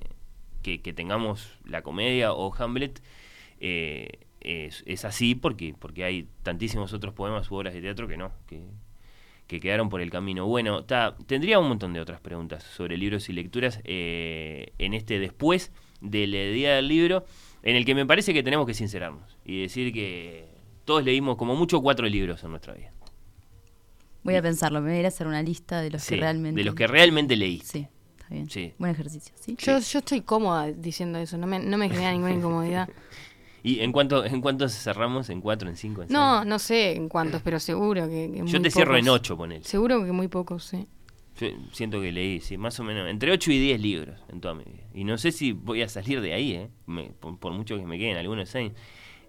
que, 0.62 0.82
que 0.82 0.92
tengamos 0.92 1.56
la 1.64 1.82
comedia 1.82 2.32
o 2.32 2.52
Hamlet 2.52 3.00
eh, 3.60 4.26
es, 4.40 4.82
es 4.86 5.04
así 5.04 5.36
porque, 5.36 5.72
porque 5.78 6.02
hay 6.02 6.28
tantísimos 6.42 6.92
otros 6.92 7.14
poemas 7.14 7.48
u 7.48 7.54
obras 7.54 7.74
de 7.74 7.80
teatro 7.80 8.08
que 8.08 8.16
no, 8.16 8.32
que, 8.48 8.64
que 9.46 9.60
quedaron 9.60 9.88
por 9.88 10.00
el 10.00 10.10
camino. 10.10 10.46
Bueno, 10.46 10.84
ta, 10.84 11.16
tendría 11.26 11.58
un 11.58 11.68
montón 11.68 11.92
de 11.92 12.00
otras 12.00 12.20
preguntas 12.20 12.62
sobre 12.62 12.96
libros 12.96 13.28
y 13.28 13.32
lecturas 13.32 13.80
eh, 13.84 14.72
en 14.78 14.94
este 14.94 15.18
después 15.18 15.70
del 16.00 16.32
día 16.32 16.74
del 16.76 16.88
libro, 16.88 17.24
en 17.62 17.76
el 17.76 17.84
que 17.84 17.94
me 17.94 18.06
parece 18.06 18.32
que 18.34 18.42
tenemos 18.42 18.66
que 18.66 18.74
sincerarnos 18.74 19.38
y 19.44 19.62
decir 19.62 19.92
que 19.92 20.48
todos 20.84 21.04
leímos 21.04 21.36
como 21.36 21.56
mucho 21.56 21.80
cuatro 21.80 22.06
libros 22.06 22.42
en 22.44 22.50
nuestra 22.50 22.74
vida. 22.74 22.92
Voy 24.22 24.36
a 24.36 24.42
pensarlo, 24.42 24.80
me 24.80 24.88
voy 24.88 24.96
a 24.96 25.00
ir 25.00 25.04
a 25.04 25.08
hacer 25.08 25.26
una 25.26 25.42
lista 25.42 25.82
de 25.82 25.90
los 25.90 26.02
Sí, 26.02 26.14
que 26.14 26.20
realmente... 26.20 26.58
de 26.58 26.64
los 26.64 26.74
que 26.74 26.86
realmente 26.86 27.36
leíste. 27.36 27.66
Sí, 27.66 27.88
está 28.12 28.26
bien. 28.30 28.50
Sí. 28.50 28.72
Buen 28.78 28.90
ejercicio, 28.90 29.34
¿sí? 29.38 29.56
yo, 29.58 29.78
yo 29.78 29.98
estoy 29.98 30.22
cómoda 30.22 30.72
diciendo 30.72 31.18
eso, 31.18 31.36
no 31.36 31.46
me, 31.46 31.58
no 31.58 31.76
me 31.76 31.90
genera 31.90 32.12
ninguna 32.12 32.32
incomodidad. 32.34 32.88
¿Y 33.64 33.80
en 33.80 33.90
cuánto, 33.90 34.24
en 34.24 34.40
cuánto 34.40 34.68
cerramos? 34.68 35.28
¿En 35.30 35.40
cuatro, 35.40 35.68
en 35.68 35.76
cinco, 35.76 36.02
en 36.02 36.08
seis? 36.08 36.16
No, 36.16 36.44
no 36.44 36.58
sé 36.60 36.92
en 36.94 37.08
cuántos, 37.08 37.42
pero 37.42 37.58
seguro 37.58 38.06
que, 38.06 38.30
que 38.30 38.38
Yo 38.38 38.44
muy 38.44 38.60
te 38.60 38.70
cierro 38.70 38.96
en 38.96 39.08
ocho, 39.08 39.36
ponele. 39.36 39.64
Seguro 39.64 40.04
que 40.04 40.12
muy 40.12 40.28
pocos, 40.28 40.64
sí. 40.64 40.86
Yo 41.40 41.48
siento 41.72 42.00
que 42.00 42.12
leí, 42.12 42.40
sí, 42.40 42.56
más 42.58 42.78
o 42.78 42.84
menos, 42.84 43.08
entre 43.10 43.32
8 43.32 43.50
y 43.50 43.58
10 43.58 43.80
libros 43.80 44.20
en 44.28 44.40
toda 44.40 44.54
mi 44.54 44.62
vida. 44.64 44.84
Y 44.94 45.02
no 45.04 45.18
sé 45.18 45.32
si 45.32 45.50
voy 45.52 45.82
a 45.82 45.88
salir 45.88 46.20
de 46.20 46.32
ahí, 46.34 46.52
¿eh? 46.52 46.68
Me- 46.86 47.10
por, 47.18 47.38
por 47.40 47.52
mucho 47.52 47.76
que 47.76 47.84
me 47.86 47.98
queden 47.98 48.16
algunos 48.18 48.54
años. 48.54 48.74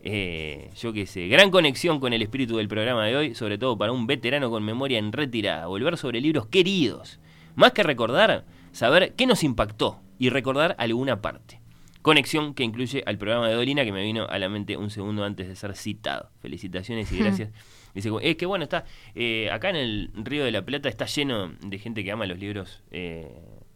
Eh, 0.04 0.70
yo 0.80 0.94
qué 0.94 1.08
sé, 1.08 1.28
gran 1.28 1.50
conexión 1.50 2.00
con 2.00 2.14
el 2.14 2.22
espíritu 2.22 2.58
del 2.58 2.68
programa 2.68 3.06
de 3.06 3.16
hoy, 3.16 3.34
sobre 3.36 3.58
todo 3.58 3.76
para 3.78 3.92
un 3.92 4.06
veterano 4.06 4.52
con 4.52 4.64
memoria 4.64 5.00
en 5.00 5.12
retirada. 5.14 5.66
Volver 5.68 5.98
sobre 5.98 6.22
libros 6.22 6.46
queridos. 6.48 7.20
Más 7.56 7.72
que 7.72 7.82
recordar, 7.84 8.46
saber 8.72 9.14
qué 9.16 9.26
nos 9.26 9.44
impactó 9.44 10.00
y 10.20 10.30
recordar 10.30 10.76
alguna 10.78 11.22
parte. 11.22 11.60
Conexión 12.06 12.54
que 12.54 12.64
incluye 12.64 13.02
al 13.08 13.18
programa 13.18 13.48
de 13.50 13.56
Dolina 13.56 13.84
que 13.84 13.92
me 13.92 14.04
vino 14.04 14.28
a 14.30 14.38
la 14.38 14.48
mente 14.48 14.78
un 14.78 14.92
segundo 14.92 15.24
antes 15.24 15.48
de 15.48 15.56
ser 15.56 15.76
citado. 15.76 16.30
Felicitaciones 16.40 17.12
y 17.12 17.18
gracias. 17.18 17.50
Dice, 17.96 18.12
es 18.22 18.36
que 18.36 18.46
bueno, 18.46 18.64
está 18.64 18.86
eh, 19.16 19.50
acá 19.52 19.72
en 19.72 19.76
el 19.76 20.12
Río 20.14 20.46
de 20.46 20.52
la 20.52 20.62
Plata 20.64 20.88
está 20.88 21.06
lleno 21.08 21.52
de 21.66 21.80
gente 21.80 22.04
que 22.04 22.12
ama 22.12 22.28
los 22.28 22.38
libros 22.38 22.84
eh, 22.92 23.28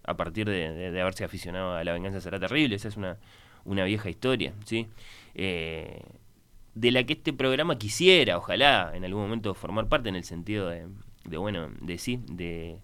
a 0.04 0.16
partir 0.16 0.48
de, 0.48 0.72
de- 0.72 0.92
de 0.92 1.02
haberse 1.02 1.24
aficionado 1.24 1.74
a 1.74 1.84
La 1.84 1.92
venganza 1.92 2.22
será 2.22 2.40
terrible. 2.40 2.76
Esa 2.76 2.90
es 2.90 2.98
una, 2.98 3.18
una 3.66 3.84
vieja 3.86 4.12
historia, 4.12 4.54
¿sí? 4.64 4.86
Eh, 5.34 6.00
de 6.76 6.92
la 6.92 7.04
que 7.06 7.14
este 7.14 7.34
programa 7.34 7.80
quisiera, 7.80 8.38
ojalá, 8.38 8.92
en 8.94 9.06
algún 9.06 9.24
momento 9.24 9.56
formar 9.56 9.88
parte 9.88 10.10
en 10.10 10.16
el 10.16 10.24
sentido 10.24 10.70
de, 10.70 10.86
de, 11.26 11.38
bueno, 11.38 11.72
de 11.82 11.98
sí, 11.98 12.20
de, 12.30 12.78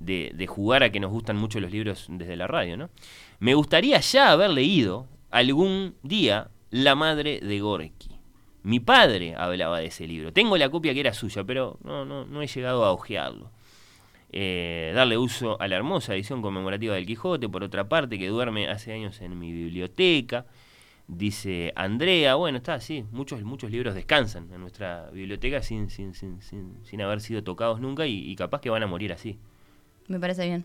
de, 0.00 0.32
de 0.34 0.46
jugar 0.46 0.82
a 0.82 0.90
que 0.90 0.98
nos 0.98 1.12
gustan 1.12 1.36
mucho 1.36 1.60
los 1.60 1.70
libros 1.70 2.06
desde 2.08 2.36
la 2.36 2.48
radio, 2.48 2.76
¿no? 2.76 2.90
Me 3.38 3.54
gustaría 3.54 4.00
ya 4.00 4.32
haber 4.32 4.50
leído 4.50 5.06
algún 5.30 5.94
día 6.02 6.50
La 6.70 6.94
madre 6.94 7.40
de 7.40 7.60
Gorky. 7.60 8.10
Mi 8.62 8.80
padre 8.80 9.34
hablaba 9.36 9.78
de 9.78 9.86
ese 9.86 10.06
libro. 10.06 10.32
Tengo 10.32 10.56
la 10.56 10.68
copia 10.68 10.92
que 10.92 11.00
era 11.00 11.14
suya, 11.14 11.44
pero 11.44 11.78
no, 11.82 12.04
no, 12.04 12.26
no 12.26 12.42
he 12.42 12.46
llegado 12.46 12.84
a 12.84 12.92
hojearlo. 12.92 13.50
Eh, 14.32 14.92
darle 14.94 15.16
uso 15.16 15.60
a 15.60 15.66
la 15.66 15.76
hermosa 15.76 16.14
edición 16.14 16.42
conmemorativa 16.42 16.94
del 16.94 17.06
Quijote, 17.06 17.48
por 17.48 17.64
otra 17.64 17.88
parte, 17.88 18.18
que 18.18 18.28
duerme 18.28 18.68
hace 18.68 18.92
años 18.92 19.20
en 19.20 19.38
mi 19.38 19.52
biblioteca. 19.52 20.46
Dice 21.08 21.72
Andrea, 21.74 22.36
bueno, 22.36 22.58
está 22.58 22.74
así, 22.74 23.04
muchos, 23.10 23.42
muchos 23.42 23.70
libros 23.72 23.94
descansan 23.94 24.52
en 24.52 24.60
nuestra 24.60 25.10
biblioteca 25.10 25.60
sin, 25.60 25.90
sin, 25.90 26.14
sin, 26.14 26.40
sin, 26.40 27.02
haber 27.02 27.20
sido 27.20 27.42
tocados 27.42 27.80
nunca 27.80 28.06
y, 28.06 28.30
y 28.30 28.36
capaz 28.36 28.60
que 28.60 28.70
van 28.70 28.84
a 28.84 28.86
morir 28.86 29.12
así. 29.12 29.38
Me 30.10 30.18
parece 30.20 30.44
bien. 30.46 30.64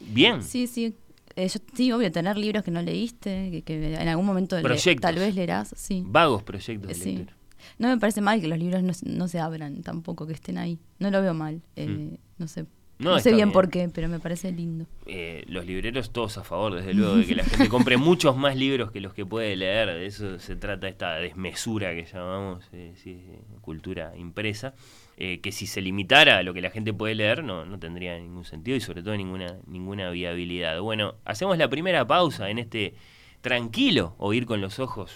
Bien. 0.00 0.42
Sí, 0.42 0.66
sí. 0.66 0.94
Eh, 1.36 1.48
yo- 1.48 1.60
sí, 1.74 1.92
obvio, 1.92 2.10
tener 2.10 2.38
libros 2.38 2.64
que 2.64 2.70
no 2.70 2.80
leíste, 2.80 3.50
que, 3.50 3.62
que 3.62 3.94
en 3.94 4.08
algún 4.08 4.24
momento 4.24 4.56
le- 4.60 4.94
tal 4.96 5.16
vez 5.16 5.34
leerás, 5.34 5.74
sí. 5.76 6.02
Vagos 6.06 6.42
proyectos 6.42 6.88
de 6.88 6.94
Sí. 6.94 7.16
lectura. 7.16 7.36
No 7.78 7.88
me 7.88 7.98
parece 7.98 8.20
mal 8.22 8.40
que 8.40 8.48
los 8.48 8.58
libros 8.58 8.82
no, 8.82 8.94
se- 8.94 9.06
no 9.08 9.28
se 9.28 9.38
abran 9.38 9.82
tampoco, 9.82 10.26
que 10.26 10.32
estén 10.32 10.56
ahí. 10.56 10.78
No 10.98 11.10
lo 11.10 11.20
veo 11.20 11.34
mal. 11.34 11.60
eh, 11.76 11.86
Mm. 11.86 12.16
No 12.38 12.48
sé. 12.48 12.64
No, 12.98 13.10
No, 13.10 13.18
sé 13.18 13.28
bien, 13.30 13.48
bien. 13.48 13.52
por 13.52 13.68
qué, 13.68 13.90
pero 13.92 14.08
me 14.08 14.18
parece 14.18 14.50
lindo. 14.52 14.86
Eh, 15.06 15.44
los 15.48 15.66
libreros 15.66 16.10
todos 16.12 16.38
a 16.38 16.44
favor, 16.44 16.74
desde 16.76 16.94
luego, 16.94 17.16
de 17.16 17.26
que 17.26 17.34
la 17.34 17.44
gente 17.44 17.68
compre 17.68 17.96
muchos 17.98 18.34
más 18.38 18.56
libros 18.56 18.90
que 18.90 19.02
los 19.02 19.12
que 19.12 19.26
puede 19.26 19.54
leer. 19.56 19.88
De 19.88 20.06
eso 20.06 20.38
se 20.38 20.56
trata 20.56 20.88
esta 20.88 21.16
desmesura 21.16 21.94
que 21.94 22.06
llamamos 22.06 22.64
eh, 22.72 22.94
sí, 22.96 23.20
cultura 23.60 24.16
impresa. 24.16 24.72
Eh, 25.16 25.40
que 25.40 25.52
si 25.52 25.66
se 25.66 25.80
limitara 25.80 26.38
a 26.38 26.42
lo 26.42 26.52
que 26.54 26.60
la 26.60 26.70
gente 26.70 26.92
puede 26.92 27.14
leer, 27.14 27.42
no, 27.44 27.64
no 27.64 27.78
tendría 27.78 28.18
ningún 28.18 28.44
sentido 28.44 28.76
y 28.76 28.80
sobre 28.80 29.02
todo 29.02 29.16
ninguna, 29.16 29.58
ninguna 29.66 30.10
viabilidad. 30.10 30.80
Bueno, 30.80 31.14
hacemos 31.24 31.56
la 31.58 31.68
primera 31.70 32.06
pausa 32.06 32.50
en 32.50 32.58
este 32.58 32.94
tranquilo 33.40 34.14
oír 34.18 34.46
con 34.46 34.60
los 34.60 34.78
ojos 34.78 35.12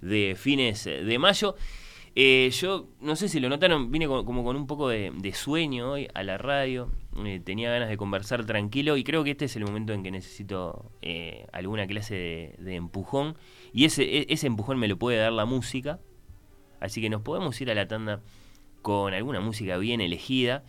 de 0.00 0.34
fines 0.38 0.84
de 0.84 1.18
mayo. 1.18 1.54
Eh, 2.16 2.50
yo 2.52 2.88
no 3.00 3.14
sé 3.14 3.28
si 3.28 3.38
lo 3.38 3.48
notaron, 3.48 3.92
vine 3.92 4.08
con- 4.08 4.24
como 4.26 4.42
con 4.42 4.56
un 4.56 4.66
poco 4.66 4.88
de, 4.88 5.12
sueño 5.32 5.92
hoy 5.92 6.08
a 6.12 6.24
la 6.24 6.38
radio, 6.38 6.90
eh, 7.24 7.40
tenía 7.42 7.70
ganas 7.70 7.88
de 7.88 7.96
conversar 7.96 8.44
tranquilo 8.44 8.96
y 8.96 9.04
creo 9.04 9.22
que 9.22 9.30
este 9.30 9.44
es 9.44 9.54
el 9.54 9.64
momento 9.64 9.92
en 9.92 10.02
que 10.02 10.10
necesito 10.10 10.90
eh, 11.02 11.46
alguna 11.52 11.86
clase 11.86 12.14
de, 12.16 12.54
de 12.58 12.74
empujón 12.74 13.36
y 13.72 13.84
ese, 13.84 14.02
e- 14.02 14.26
ese 14.28 14.48
empujón 14.48 14.76
me 14.78 14.88
lo 14.88 14.98
puede 14.98 15.18
dar 15.18 15.32
la 15.32 15.44
música, 15.44 16.00
así 16.80 17.00
que 17.00 17.10
nos 17.10 17.22
podemos 17.22 17.60
ir 17.60 17.70
a 17.70 17.74
la 17.74 17.86
tanda 17.86 18.20
con 18.82 19.14
alguna 19.14 19.40
música 19.40 19.76
bien 19.78 20.00
elegida 20.00 20.62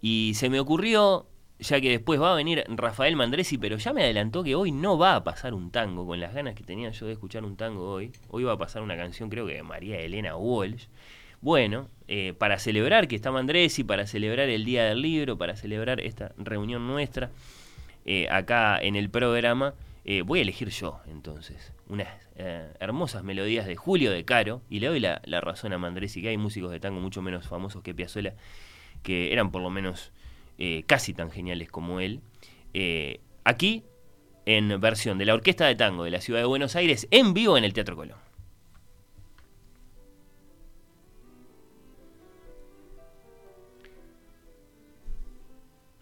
y 0.00 0.32
se 0.34 0.50
me 0.50 0.60
ocurrió, 0.60 1.26
ya 1.58 1.80
que 1.80 1.88
después 1.88 2.20
va 2.20 2.32
a 2.32 2.36
venir 2.36 2.64
Rafael 2.68 3.16
Mandresi, 3.16 3.56
pero 3.56 3.78
ya 3.78 3.92
me 3.92 4.02
adelantó 4.02 4.44
que 4.44 4.54
hoy 4.54 4.70
no 4.70 4.98
va 4.98 5.16
a 5.16 5.24
pasar 5.24 5.54
un 5.54 5.70
tango, 5.70 6.06
con 6.06 6.20
las 6.20 6.34
ganas 6.34 6.54
que 6.54 6.62
tenía 6.62 6.90
yo 6.90 7.06
de 7.06 7.12
escuchar 7.12 7.44
un 7.44 7.56
tango 7.56 7.90
hoy. 7.90 8.12
Hoy 8.28 8.44
va 8.44 8.52
a 8.52 8.58
pasar 8.58 8.82
una 8.82 8.96
canción, 8.96 9.30
creo 9.30 9.46
que 9.46 9.54
de 9.54 9.62
María 9.62 9.98
Elena 10.00 10.36
Walsh. 10.36 10.88
Bueno, 11.40 11.88
eh, 12.08 12.34
para 12.36 12.58
celebrar 12.58 13.08
que 13.08 13.16
está 13.16 13.30
Mandresi, 13.30 13.84
para 13.84 14.06
celebrar 14.06 14.48
el 14.48 14.64
Día 14.64 14.84
del 14.84 15.00
Libro, 15.00 15.38
para 15.38 15.56
celebrar 15.56 16.00
esta 16.00 16.32
reunión 16.36 16.86
nuestra 16.86 17.30
eh, 18.04 18.28
acá 18.30 18.78
en 18.78 18.96
el 18.96 19.08
programa, 19.08 19.74
eh, 20.04 20.22
voy 20.22 20.40
a 20.40 20.42
elegir 20.42 20.68
yo 20.68 21.00
entonces 21.06 21.72
unas 21.88 22.08
eh, 22.36 22.72
hermosas 22.80 23.22
melodías 23.22 23.66
de 23.66 23.76
Julio 23.76 24.10
de 24.10 24.24
Caro 24.24 24.62
y 24.68 24.80
le 24.80 24.88
doy 24.88 25.00
la, 25.00 25.20
razón 25.40 25.72
a 25.72 25.78
Mandresi 25.78 26.20
que 26.20 26.28
hay 26.28 26.36
músicos 26.36 26.72
de 26.72 26.80
tango 26.80 27.00
mucho 27.00 27.22
menos 27.22 27.46
famosos 27.46 27.82
que 27.82 27.94
Piazzolla 27.94 28.34
que 29.04 29.32
eran 29.32 29.52
por 29.52 29.62
lo 29.62 29.70
menos 29.70 30.12
eh, 30.58 30.84
casi 30.86 31.14
tan 31.14 31.30
geniales 31.30 31.70
como 31.70 32.00
él. 32.00 32.20
Eh, 32.72 33.20
aquí, 33.44 33.84
en 34.46 34.80
versión 34.80 35.18
de 35.18 35.26
la 35.26 35.34
Orquesta 35.34 35.66
de 35.66 35.76
Tango 35.76 36.04
de 36.04 36.10
la 36.10 36.20
Ciudad 36.20 36.40
de 36.40 36.46
Buenos 36.46 36.74
Aires, 36.76 37.06
en 37.10 37.34
vivo 37.34 37.56
en 37.56 37.64
el 37.64 37.72
Teatro 37.72 37.96
Colón. 37.96 38.18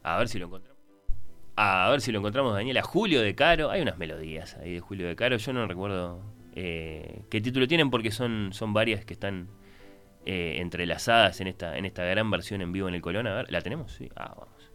A 0.02 0.18
ver 0.18 0.28
si 0.28 0.38
lo 0.38 0.46
encontramos. 0.46 0.71
A 1.56 1.88
ver 1.90 2.00
si 2.00 2.12
lo 2.12 2.18
encontramos, 2.18 2.54
Daniela. 2.54 2.82
Julio 2.82 3.20
de 3.20 3.34
Caro. 3.34 3.70
Hay 3.70 3.82
unas 3.82 3.98
melodías 3.98 4.56
ahí 4.56 4.74
de 4.74 4.80
Julio 4.80 5.06
de 5.06 5.16
Caro. 5.16 5.36
Yo 5.36 5.52
no 5.52 5.66
recuerdo 5.66 6.22
eh, 6.54 7.22
qué 7.30 7.40
título 7.40 7.68
tienen 7.68 7.90
porque 7.90 8.10
son, 8.10 8.50
son 8.52 8.72
varias 8.72 9.04
que 9.04 9.14
están 9.14 9.48
eh, 10.24 10.56
entrelazadas 10.58 11.40
en 11.40 11.48
esta, 11.48 11.76
en 11.76 11.84
esta 11.84 12.04
gran 12.04 12.30
versión 12.30 12.62
en 12.62 12.72
vivo 12.72 12.88
en 12.88 12.94
el 12.94 13.02
Colón. 13.02 13.26
A 13.26 13.34
ver, 13.34 13.52
¿la 13.52 13.60
tenemos? 13.60 13.92
Sí. 13.92 14.10
Ah, 14.16 14.34
vamos. 14.36 14.70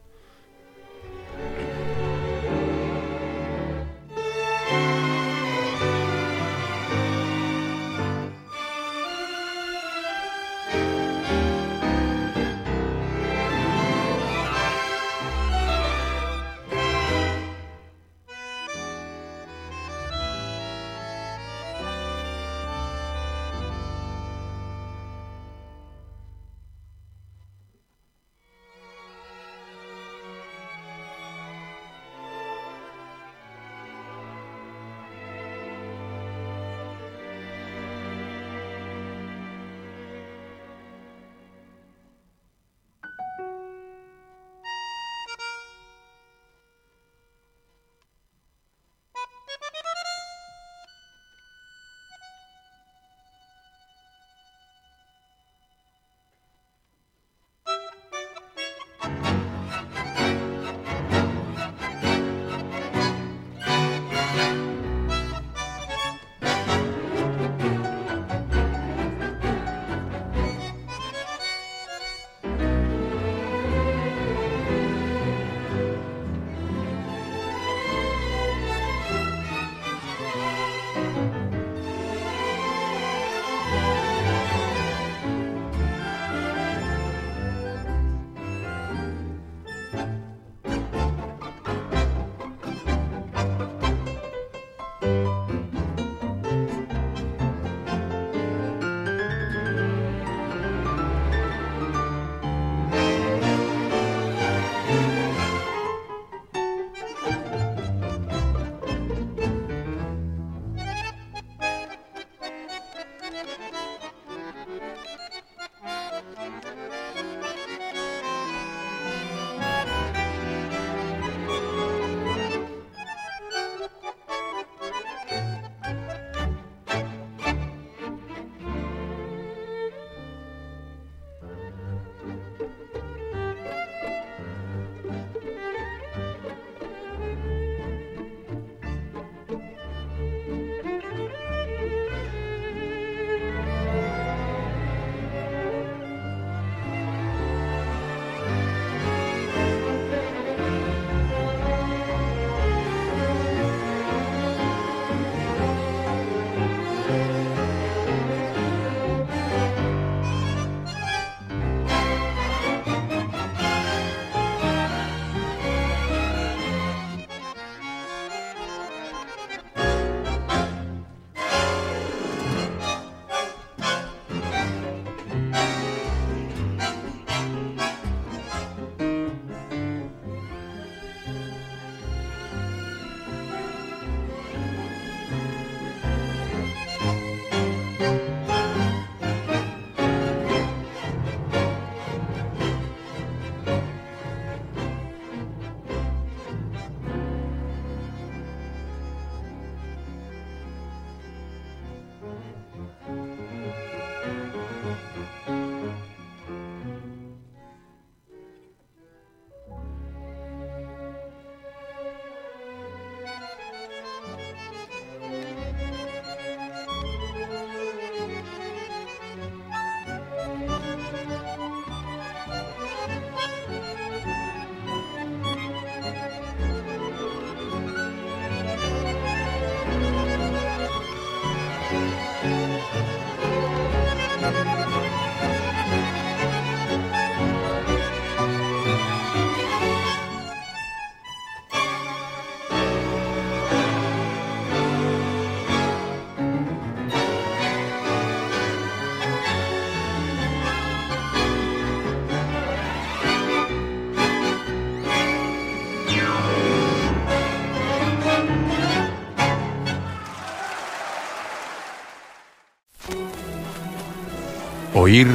Oír 265.07 265.27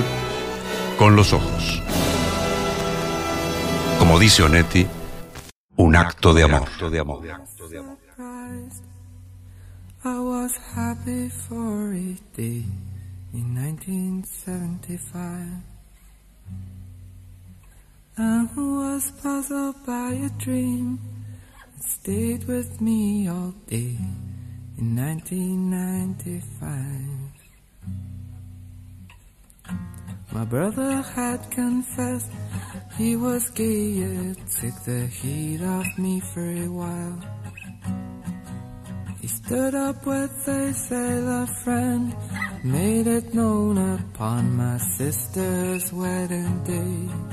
con 0.98 1.16
los 1.16 1.32
ojos. 1.32 1.82
Como 3.98 4.18
dice 4.18 4.42
Onetti, 4.42 4.86
un 5.76 5.96
acto 5.96 6.34
de 6.34 6.42
amor. 6.42 6.68
I 10.04 10.18
was 10.18 10.58
happy 10.76 11.30
for 11.30 11.94
a 11.94 12.18
day 12.36 12.66
in 13.32 13.54
1975 13.54 15.46
and 18.18 18.50
was 18.54 19.10
puzzled 19.22 19.76
by 19.86 20.12
a 20.12 20.28
dream 20.36 20.98
stayed 21.80 22.46
with 22.46 22.82
me 22.82 23.26
all 23.26 23.54
day 23.66 23.96
in 24.76 24.96
1995. 24.96 27.21
My 30.32 30.44
brother 30.44 31.02
had 31.02 31.50
confessed 31.50 32.30
he 32.96 33.16
was 33.16 33.50
gay, 33.50 33.98
it 33.98 34.38
took 34.48 34.74
the 34.84 35.06
heat 35.06 35.62
off 35.62 35.98
me 35.98 36.20
for 36.20 36.50
a 36.50 36.68
while. 36.68 37.18
He 39.20 39.26
stood 39.28 39.74
up 39.74 40.06
with 40.06 40.48
a 40.48 40.72
sailor 40.72 41.46
friend, 41.62 42.16
made 42.64 43.06
it 43.06 43.34
known 43.34 43.76
upon 43.76 44.56
my 44.56 44.78
sister's 44.78 45.92
wedding 45.92 46.64
day. 46.64 47.32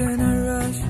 In 0.00 0.20
a 0.20 0.34
rush 0.50 0.80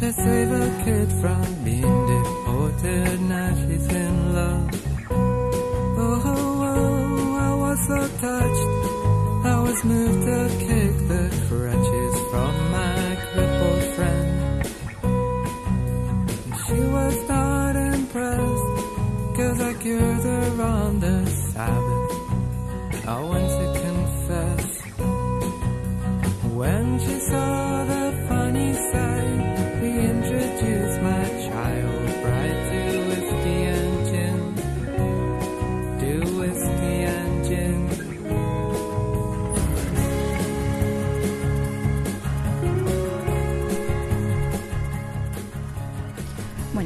to 0.00 0.12
save 0.12 0.50
a 0.52 0.84
kid 0.84 1.08
from 1.20 1.44
being 1.64 2.06
deported. 2.12 3.20
Now 3.22 3.54
she's 3.54 3.86
in 3.88 4.34
love. 4.34 4.70
Oh, 5.10 6.22
oh, 6.24 6.62
oh, 6.70 7.36
I 7.48 7.54
was 7.64 7.78
so 7.90 8.00
touched. 8.26 8.70
I 9.46 9.60
was 9.66 9.84
moved 9.84 10.22
to 10.30 10.40
kick 10.66 10.94
the 11.12 11.24
crutches 11.48 12.14
from 12.30 12.52
my 12.70 13.16
crippled 13.32 13.84
friend. 13.96 14.30
She 16.66 16.80
was 16.96 17.16
not 17.28 17.74
impressed, 17.76 18.70
cause 19.36 19.60
I 19.60 19.72
cured 19.82 20.22
her 20.22 20.62
on 20.62 21.00
the 21.00 21.26
Sabbath. 21.26 22.12
I 23.08 23.20
went 23.30 23.48
to 23.58 23.66
confess. 23.84 24.66
When 26.58 26.98
she 26.98 27.18
saw 27.20 27.84
the 27.84 28.07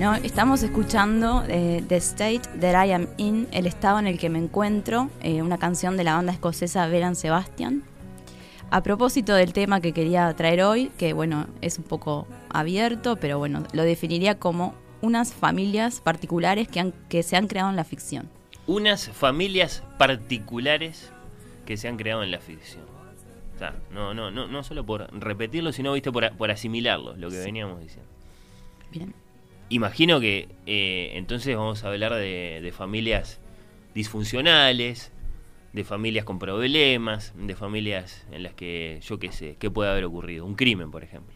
Bueno, 0.02 0.18
estamos 0.24 0.64
escuchando 0.64 1.44
eh, 1.46 1.80
The 1.86 1.94
State 1.98 2.40
That 2.60 2.86
I 2.86 2.90
Am 2.90 3.06
In, 3.18 3.46
el 3.52 3.68
estado 3.68 4.00
en 4.00 4.08
el 4.08 4.18
que 4.18 4.30
me 4.30 4.40
encuentro, 4.40 5.08
eh, 5.20 5.42
una 5.42 5.58
canción 5.58 5.96
de 5.96 6.02
la 6.02 6.16
banda 6.16 6.32
escocesa 6.32 6.88
Veran 6.88 7.14
Sebastian. 7.14 7.84
A 8.72 8.82
propósito 8.82 9.32
del 9.32 9.52
tema 9.52 9.80
que 9.80 9.92
quería 9.92 10.34
traer 10.34 10.62
hoy, 10.62 10.90
que 10.98 11.12
bueno, 11.12 11.46
es 11.60 11.78
un 11.78 11.84
poco 11.84 12.26
abierto, 12.48 13.14
pero 13.14 13.38
bueno, 13.38 13.62
lo 13.74 13.84
definiría 13.84 14.40
como 14.40 14.74
unas 15.02 15.32
familias 15.32 16.00
particulares 16.00 16.66
que, 16.66 16.80
han, 16.80 16.92
que 17.08 17.22
se 17.22 17.36
han 17.36 17.46
creado 17.46 17.70
en 17.70 17.76
la 17.76 17.84
ficción. 17.84 18.28
Unas 18.66 19.08
familias 19.08 19.84
particulares 19.98 21.12
que 21.64 21.76
se 21.76 21.86
han 21.86 21.96
creado 21.96 22.24
en 22.24 22.32
la 22.32 22.40
ficción. 22.40 22.82
O 23.54 23.58
sea, 23.60 23.76
no, 23.92 24.14
no, 24.14 24.32
no, 24.32 24.48
no 24.48 24.64
solo 24.64 24.84
por 24.84 25.16
repetirlo, 25.16 25.70
sino 25.70 25.92
viste 25.92 26.10
por, 26.10 26.36
por 26.36 26.50
asimilarlo, 26.50 27.16
lo 27.16 27.30
que 27.30 27.38
veníamos 27.38 27.80
diciendo. 27.80 28.10
Bien. 28.90 29.21
Imagino 29.72 30.20
que 30.20 30.48
eh, 30.66 31.12
entonces 31.14 31.56
vamos 31.56 31.82
a 31.84 31.88
hablar 31.88 32.14
de, 32.14 32.60
de 32.62 32.72
familias 32.72 33.40
disfuncionales, 33.94 35.12
de 35.72 35.84
familias 35.84 36.24
con 36.26 36.38
problemas, 36.38 37.32
de 37.36 37.54
familias 37.56 38.26
en 38.32 38.42
las 38.42 38.52
que 38.52 39.00
yo 39.02 39.18
qué 39.18 39.32
sé, 39.32 39.56
qué 39.58 39.70
puede 39.70 39.90
haber 39.90 40.04
ocurrido. 40.04 40.44
Un 40.44 40.54
crimen, 40.54 40.90
por 40.90 41.02
ejemplo. 41.02 41.34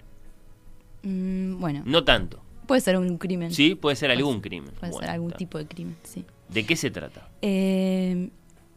Mm, 1.03 1.59
bueno, 1.61 1.83
No 1.87 2.05
tanto. 2.05 2.43
puede 2.67 2.81
ser 2.81 2.99
un 2.99 3.17
crimen. 3.17 3.53
Sí, 3.53 3.75
puede 3.75 3.97
ser 3.97 4.11
algún 4.11 4.41
crimen. 4.41 4.73
Puede 4.79 4.93
Bueno, 4.93 5.07
ser 5.07 5.11
algún 5.11 5.29
está. 5.31 5.39
tipo 5.39 5.57
de 5.59 5.67
crimen, 5.67 5.97
sí. 6.03 6.25
¿De 6.49 6.67
qué 6.67 6.77
se 6.77 6.91
trata? 6.91 7.29
Eh, 7.43 8.29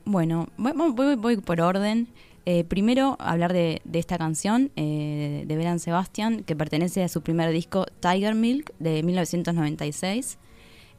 bueno, 0.05 0.47
voy, 0.57 0.91
voy- 0.93 1.15
voy 1.15 1.37
por 1.37 1.59
orden. 1.59 2.07
Eh, 2.45 2.63
primero, 2.63 3.15
hablar 3.19 3.53
de, 3.53 3.81
esta 3.93 4.17
canción 4.17 4.71
eh, 4.75 5.43
de 5.47 5.57
Beran 5.57 5.79
Sebastian, 5.79 6.43
que 6.43 6.55
pertenece 6.55 7.03
a 7.03 7.07
su 7.07 7.21
primer 7.21 7.51
disco 7.51 7.85
Tiger 7.99 8.35
Milk 8.35 8.73
de 8.79 9.03
1996. 9.03 10.37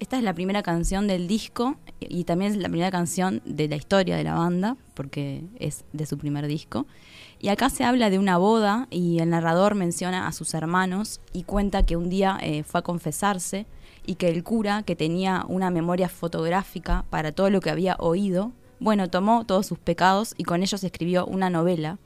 Esta 0.01 0.17
es 0.17 0.23
la 0.23 0.33
primera 0.33 0.63
canción 0.63 1.07
del 1.07 1.29
disco 1.29 1.77
y 2.01 2.25
también 2.25 2.53
es 2.53 2.59
la 2.59 2.69
primera 2.69 2.91
canción 2.91 3.43
de 3.45 3.69
la 3.69 3.77
historia 3.77 4.17
de 4.17 4.25
la 4.25 4.35
banda, 4.35 4.79
porque 4.95 5.45
es 5.59 5.85
de 5.93 6.07
su 6.07 6.17
primer 6.17 6.47
disco. 6.47 6.87
Y 7.39 7.49
acá 7.49 7.69
se 7.69 7.85
habla 7.85 8.09
de 8.09 8.19
una 8.19 8.39
boda 8.39 8.87
y 8.91 9.19
el 9.19 9.29
narrador 9.29 9.75
menciona 9.75 10.27
a 10.27 10.33
sus 10.33 10.55
hermanos 10.55 11.21
y 11.35 11.43
cuenta 11.43 11.85
que 11.85 11.97
un 11.97 12.09
día 12.09 12.39
eh, 12.41 12.63
fue 12.63 12.81
a 12.81 12.83
confesarse 12.83 13.67
y 14.07 14.15
que 14.15 14.31
el 14.31 14.43
cura, 14.43 14.83
que 14.85 14.97
tenía 14.97 15.45
una 15.49 15.71
memoria 15.71 16.09
fotográfica 16.09 17.05
para 17.11 17.33
todo 17.33 17.51
lo 17.51 17.61
que 17.61 17.71
había 17.71 17.97
oído, 17.99 18.53
bueno, 18.81 19.09
tomó 19.11 19.45
todos 19.45 19.67
sus 19.67 19.79
pecados 19.79 20.35
y 20.37 20.45
con 20.45 20.63
ellos 20.63 20.83
escribió 20.83 21.27
una 21.27 21.51
novela 21.51 21.99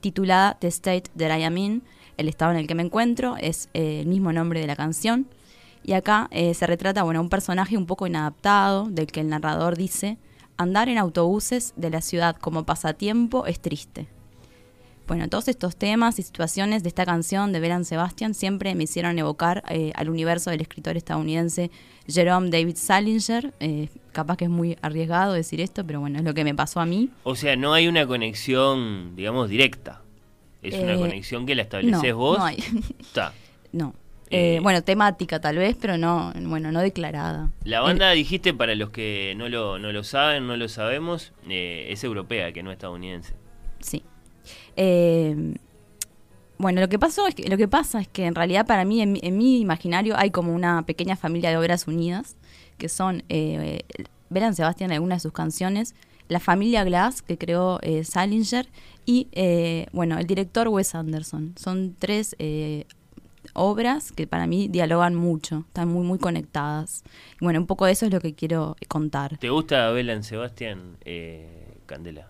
titulada 0.00 0.56
The 0.60 0.68
State 0.68 1.10
That 1.16 1.36
I 1.36 1.42
Am 1.42 1.58
In, 1.58 1.82
el 2.16 2.28
estado 2.28 2.52
en 2.52 2.58
el 2.58 2.66
que 2.66 2.74
me 2.74 2.82
encuentro, 2.82 3.36
es 3.36 3.68
eh, 3.74 4.00
el 4.00 4.06
mismo 4.06 4.32
nombre 4.32 4.60
de 4.60 4.66
la 4.66 4.76
canción. 4.76 5.26
Y 5.82 5.92
acá 5.94 6.28
eh, 6.30 6.54
se 6.54 6.66
retrata, 6.66 7.02
bueno, 7.02 7.20
un 7.20 7.28
personaje 7.28 7.76
un 7.76 7.86
poco 7.86 8.06
inadaptado, 8.06 8.86
del 8.90 9.06
que 9.06 9.20
el 9.20 9.28
narrador 9.28 9.76
dice, 9.76 10.18
andar 10.56 10.88
en 10.88 10.98
autobuses 10.98 11.72
de 11.76 11.90
la 11.90 12.00
ciudad 12.00 12.36
como 12.36 12.64
pasatiempo 12.64 13.46
es 13.46 13.60
triste. 13.60 14.08
Bueno, 15.10 15.28
todos 15.28 15.48
estos 15.48 15.74
temas 15.74 16.20
y 16.20 16.22
situaciones 16.22 16.84
de 16.84 16.88
esta 16.88 17.04
canción 17.04 17.52
de 17.52 17.58
Beran 17.58 17.84
Sebastian 17.84 18.32
siempre 18.32 18.76
me 18.76 18.84
hicieron 18.84 19.18
evocar 19.18 19.64
eh, 19.68 19.90
al 19.96 20.08
universo 20.08 20.50
del 20.50 20.60
escritor 20.60 20.96
estadounidense 20.96 21.72
Jerome 22.06 22.48
David 22.48 22.76
Salinger. 22.76 23.52
Eh, 23.58 23.88
capaz 24.12 24.36
que 24.36 24.44
es 24.44 24.50
muy 24.50 24.78
arriesgado 24.82 25.32
decir 25.32 25.60
esto, 25.60 25.84
pero 25.84 25.98
bueno, 25.98 26.20
es 26.20 26.24
lo 26.24 26.32
que 26.32 26.44
me 26.44 26.54
pasó 26.54 26.78
a 26.78 26.86
mí. 26.86 27.10
O 27.24 27.34
sea, 27.34 27.56
no 27.56 27.74
hay 27.74 27.88
una 27.88 28.06
conexión, 28.06 29.16
digamos, 29.16 29.48
directa. 29.50 30.00
Es 30.62 30.74
una 30.74 30.92
Eh, 30.94 30.98
conexión 31.00 31.44
que 31.44 31.56
la 31.56 31.62
estableces 31.62 32.12
no, 32.12 32.16
vos. 32.16 32.38
no 32.38 32.44
hay. 32.44 32.62
Está. 33.00 33.32
No. 33.72 33.94
Eh, 34.30 34.60
bueno, 34.62 34.82
temática 34.84 35.40
tal 35.40 35.56
vez, 35.56 35.76
pero 35.80 35.98
no, 35.98 36.32
bueno, 36.42 36.70
no 36.70 36.78
declarada. 36.80 37.50
La 37.64 37.80
banda, 37.80 38.12
dijiste, 38.12 38.54
para 38.54 38.76
los 38.76 38.90
que 38.90 39.34
no 39.36 39.48
lo, 39.48 39.80
no 39.80 39.90
lo 39.90 40.04
saben, 40.04 40.46
no 40.46 40.56
lo 40.56 40.68
sabemos, 40.68 41.32
eh, 41.48 41.88
es 41.90 42.04
europea, 42.04 42.52
que 42.52 42.62
no 42.62 42.70
estadounidense. 42.70 43.34
Sí. 43.80 44.04
Eh, 44.82 45.54
bueno, 46.56 46.80
lo 46.80 46.88
que 46.88 46.98
pasó 46.98 47.26
es 47.26 47.34
que, 47.34 47.48
lo 47.48 47.58
que 47.58 47.68
pasa 47.68 48.00
es 48.00 48.08
que 48.08 48.24
en 48.24 48.34
realidad 48.34 48.66
para 48.66 48.86
mí, 48.86 49.02
en, 49.02 49.18
en 49.22 49.36
mi 49.36 49.60
imaginario, 49.60 50.16
hay 50.16 50.30
como 50.30 50.54
una 50.54 50.82
pequeña 50.82 51.16
familia 51.16 51.50
de 51.50 51.58
obras 51.58 51.86
unidas, 51.86 52.36
que 52.78 52.88
son, 52.88 53.22
eh, 53.28 53.82
Beran 54.30 54.54
Sebastián 54.54 54.90
en 54.90 54.94
algunas 54.94 55.18
de 55.18 55.28
sus 55.28 55.32
canciones, 55.32 55.94
la 56.28 56.40
familia 56.40 56.84
Glass, 56.84 57.22
que 57.22 57.36
creó 57.36 57.78
eh, 57.82 58.04
Salinger, 58.04 58.68
y 59.04 59.28
eh, 59.32 59.86
bueno, 59.92 60.18
el 60.18 60.26
director 60.26 60.68
Wes 60.68 60.94
Anderson. 60.94 61.54
Son 61.56 61.96
tres 61.98 62.36
eh, 62.38 62.86
obras 63.52 64.12
que 64.12 64.26
para 64.26 64.46
mí 64.46 64.68
dialogan 64.68 65.14
mucho, 65.14 65.64
están 65.66 65.88
muy, 65.88 66.06
muy 66.06 66.18
conectadas. 66.18 67.02
Y 67.40 67.44
bueno, 67.44 67.58
un 67.58 67.66
poco 67.66 67.86
de 67.86 67.92
eso 67.92 68.06
es 68.06 68.12
lo 68.12 68.20
que 68.20 68.34
quiero 68.34 68.76
contar. 68.88 69.36
¿Te 69.38 69.50
gusta 69.50 69.90
Belan 69.90 70.22
Sebastián, 70.22 70.96
eh, 71.04 71.78
Candela? 71.86 72.29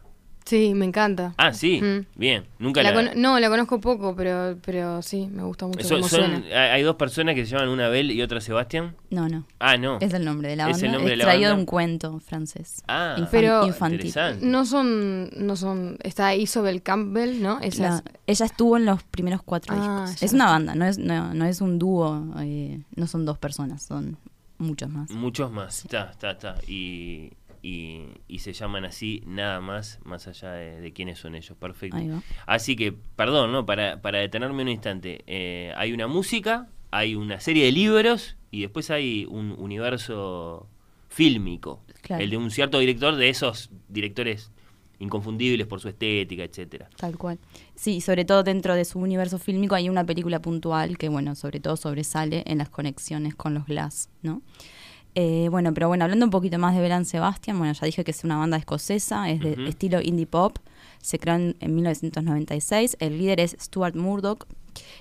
Sí, 0.50 0.74
me 0.74 0.84
encanta. 0.84 1.32
Ah, 1.36 1.52
sí, 1.52 1.80
Mm. 1.80 2.06
bien. 2.18 2.44
Nunca 2.58 2.82
La 2.82 2.90
la... 2.90 2.96
cono- 2.96 3.10
no, 3.14 3.38
la 3.38 3.48
conozco 3.48 3.80
poco, 3.80 4.16
pero, 4.16 4.56
pero 4.66 5.00
sí, 5.00 5.28
me 5.32 5.44
gusta 5.44 5.68
mucho 5.68 5.84
Son- 5.86 5.98
cómo 5.98 6.08
son- 6.08 6.42
suena. 6.42 6.72
hay 6.72 6.82
dos 6.82 6.96
personas 6.96 7.36
que 7.36 7.46
se 7.46 7.52
llaman 7.52 7.68
una 7.68 7.88
Bel 7.88 8.10
y 8.10 8.20
otra 8.20 8.40
Sebastián. 8.40 8.96
No, 9.10 9.28
no. 9.28 9.46
Ah, 9.60 9.76
no. 9.76 9.98
Es 10.00 10.12
el 10.12 10.24
nombre 10.24 10.48
de 10.48 10.56
la 10.56 10.64
Es 10.64 10.72
banda, 10.72 10.86
el 10.86 10.92
nombre 10.92 11.10
de 11.12 11.16
la 11.18 11.22
extraído 11.24 11.48
de 11.50 11.52
banda. 11.52 11.60
un 11.60 11.66
cuento 11.66 12.18
francés. 12.18 12.82
Ah, 12.88 13.14
Infan- 13.16 13.28
Pero 13.30 13.66
infantil. 13.66 13.98
interesante. 14.06 14.44
no 14.44 14.66
son, 14.66 15.30
no 15.36 15.54
son, 15.54 15.98
está 16.02 16.34
Isabel 16.34 16.82
Campbell, 16.82 17.40
¿no? 17.40 17.60
Esa 17.60 17.82
La- 17.82 17.96
es- 17.98 18.02
ella 18.26 18.46
estuvo 18.46 18.76
en 18.76 18.86
los 18.86 19.04
primeros 19.04 19.42
cuatro 19.44 19.72
Ah, 19.78 20.02
discos. 20.06 20.20
ya. 20.20 20.26
Es 20.26 20.32
una 20.32 20.46
banda, 20.46 20.74
no 20.74 20.84
es, 20.84 20.98
no, 20.98 21.32
no 21.32 21.44
es 21.44 21.60
un 21.60 21.78
dúo, 21.78 22.24
eh, 22.40 22.80
no 22.96 23.06
son 23.06 23.24
dos 23.24 23.38
personas, 23.38 23.84
son 23.84 24.16
muchos 24.58 24.90
más. 24.90 25.10
Muchos 25.12 25.50
más, 25.52 25.84
está, 25.84 26.10
está, 26.10 26.32
está. 26.32 26.54
Y, 26.66 27.32
y, 27.62 28.04
y 28.28 28.38
se 28.38 28.52
llaman 28.52 28.84
así 28.84 29.22
nada 29.26 29.60
más, 29.60 29.98
más 30.04 30.26
allá 30.28 30.52
de, 30.52 30.80
de 30.80 30.92
quiénes 30.92 31.18
son 31.18 31.34
ellos. 31.34 31.56
Perfecto. 31.58 31.98
Así 32.46 32.76
que, 32.76 32.92
perdón, 32.92 33.52
¿no? 33.52 33.66
Para, 33.66 34.00
para 34.00 34.18
detenerme 34.18 34.62
un 34.62 34.68
instante. 34.68 35.22
eh, 35.26 35.72
hay 35.76 35.92
una 35.92 36.06
música, 36.06 36.68
hay 36.90 37.14
una 37.14 37.40
serie 37.40 37.64
de 37.64 37.72
libros 37.72 38.36
y 38.50 38.62
después 38.62 38.90
hay 38.90 39.26
un 39.28 39.54
universo 39.58 40.68
fílmico. 41.08 41.82
Claro. 42.02 42.22
El 42.22 42.30
de 42.30 42.36
un 42.36 42.50
cierto 42.50 42.78
director, 42.78 43.16
de 43.16 43.28
esos 43.28 43.70
directores 43.88 44.50
inconfundibles 44.98 45.66
por 45.66 45.80
su 45.80 45.88
estética, 45.88 46.44
etcétera. 46.44 46.90
Tal 46.96 47.16
cual. 47.16 47.38
Sí, 47.74 48.02
sobre 48.02 48.26
todo 48.26 48.42
dentro 48.42 48.74
de 48.74 48.84
su 48.84 48.98
universo 48.98 49.38
fílmico 49.38 49.74
hay 49.74 49.88
una 49.88 50.04
película 50.04 50.42
puntual 50.42 50.98
que, 50.98 51.08
bueno, 51.08 51.34
sobre 51.34 51.58
todo 51.58 51.76
sobresale 51.76 52.42
en 52.46 52.58
las 52.58 52.68
conexiones 52.68 53.34
con 53.34 53.54
los 53.54 53.64
Glass, 53.66 54.10
¿no? 54.22 54.42
Eh, 55.14 55.48
bueno, 55.50 55.74
pero 55.74 55.88
bueno, 55.88 56.04
hablando 56.04 56.24
un 56.24 56.30
poquito 56.30 56.58
más 56.58 56.74
de 56.74 56.80
Belan 56.80 57.04
Sebastian, 57.04 57.58
bueno, 57.58 57.72
ya 57.72 57.84
dije 57.84 58.04
que 58.04 58.12
es 58.12 58.22
una 58.22 58.36
banda 58.36 58.56
escocesa, 58.56 59.28
es 59.28 59.40
de 59.40 59.56
estilo 59.68 60.00
indie 60.00 60.26
pop, 60.26 60.58
se 61.02 61.18
creó 61.18 61.34
en, 61.34 61.56
en 61.58 61.74
1996, 61.74 62.96
el 63.00 63.18
líder 63.18 63.40
es 63.40 63.56
Stuart 63.60 63.96
Murdoch, 63.96 64.46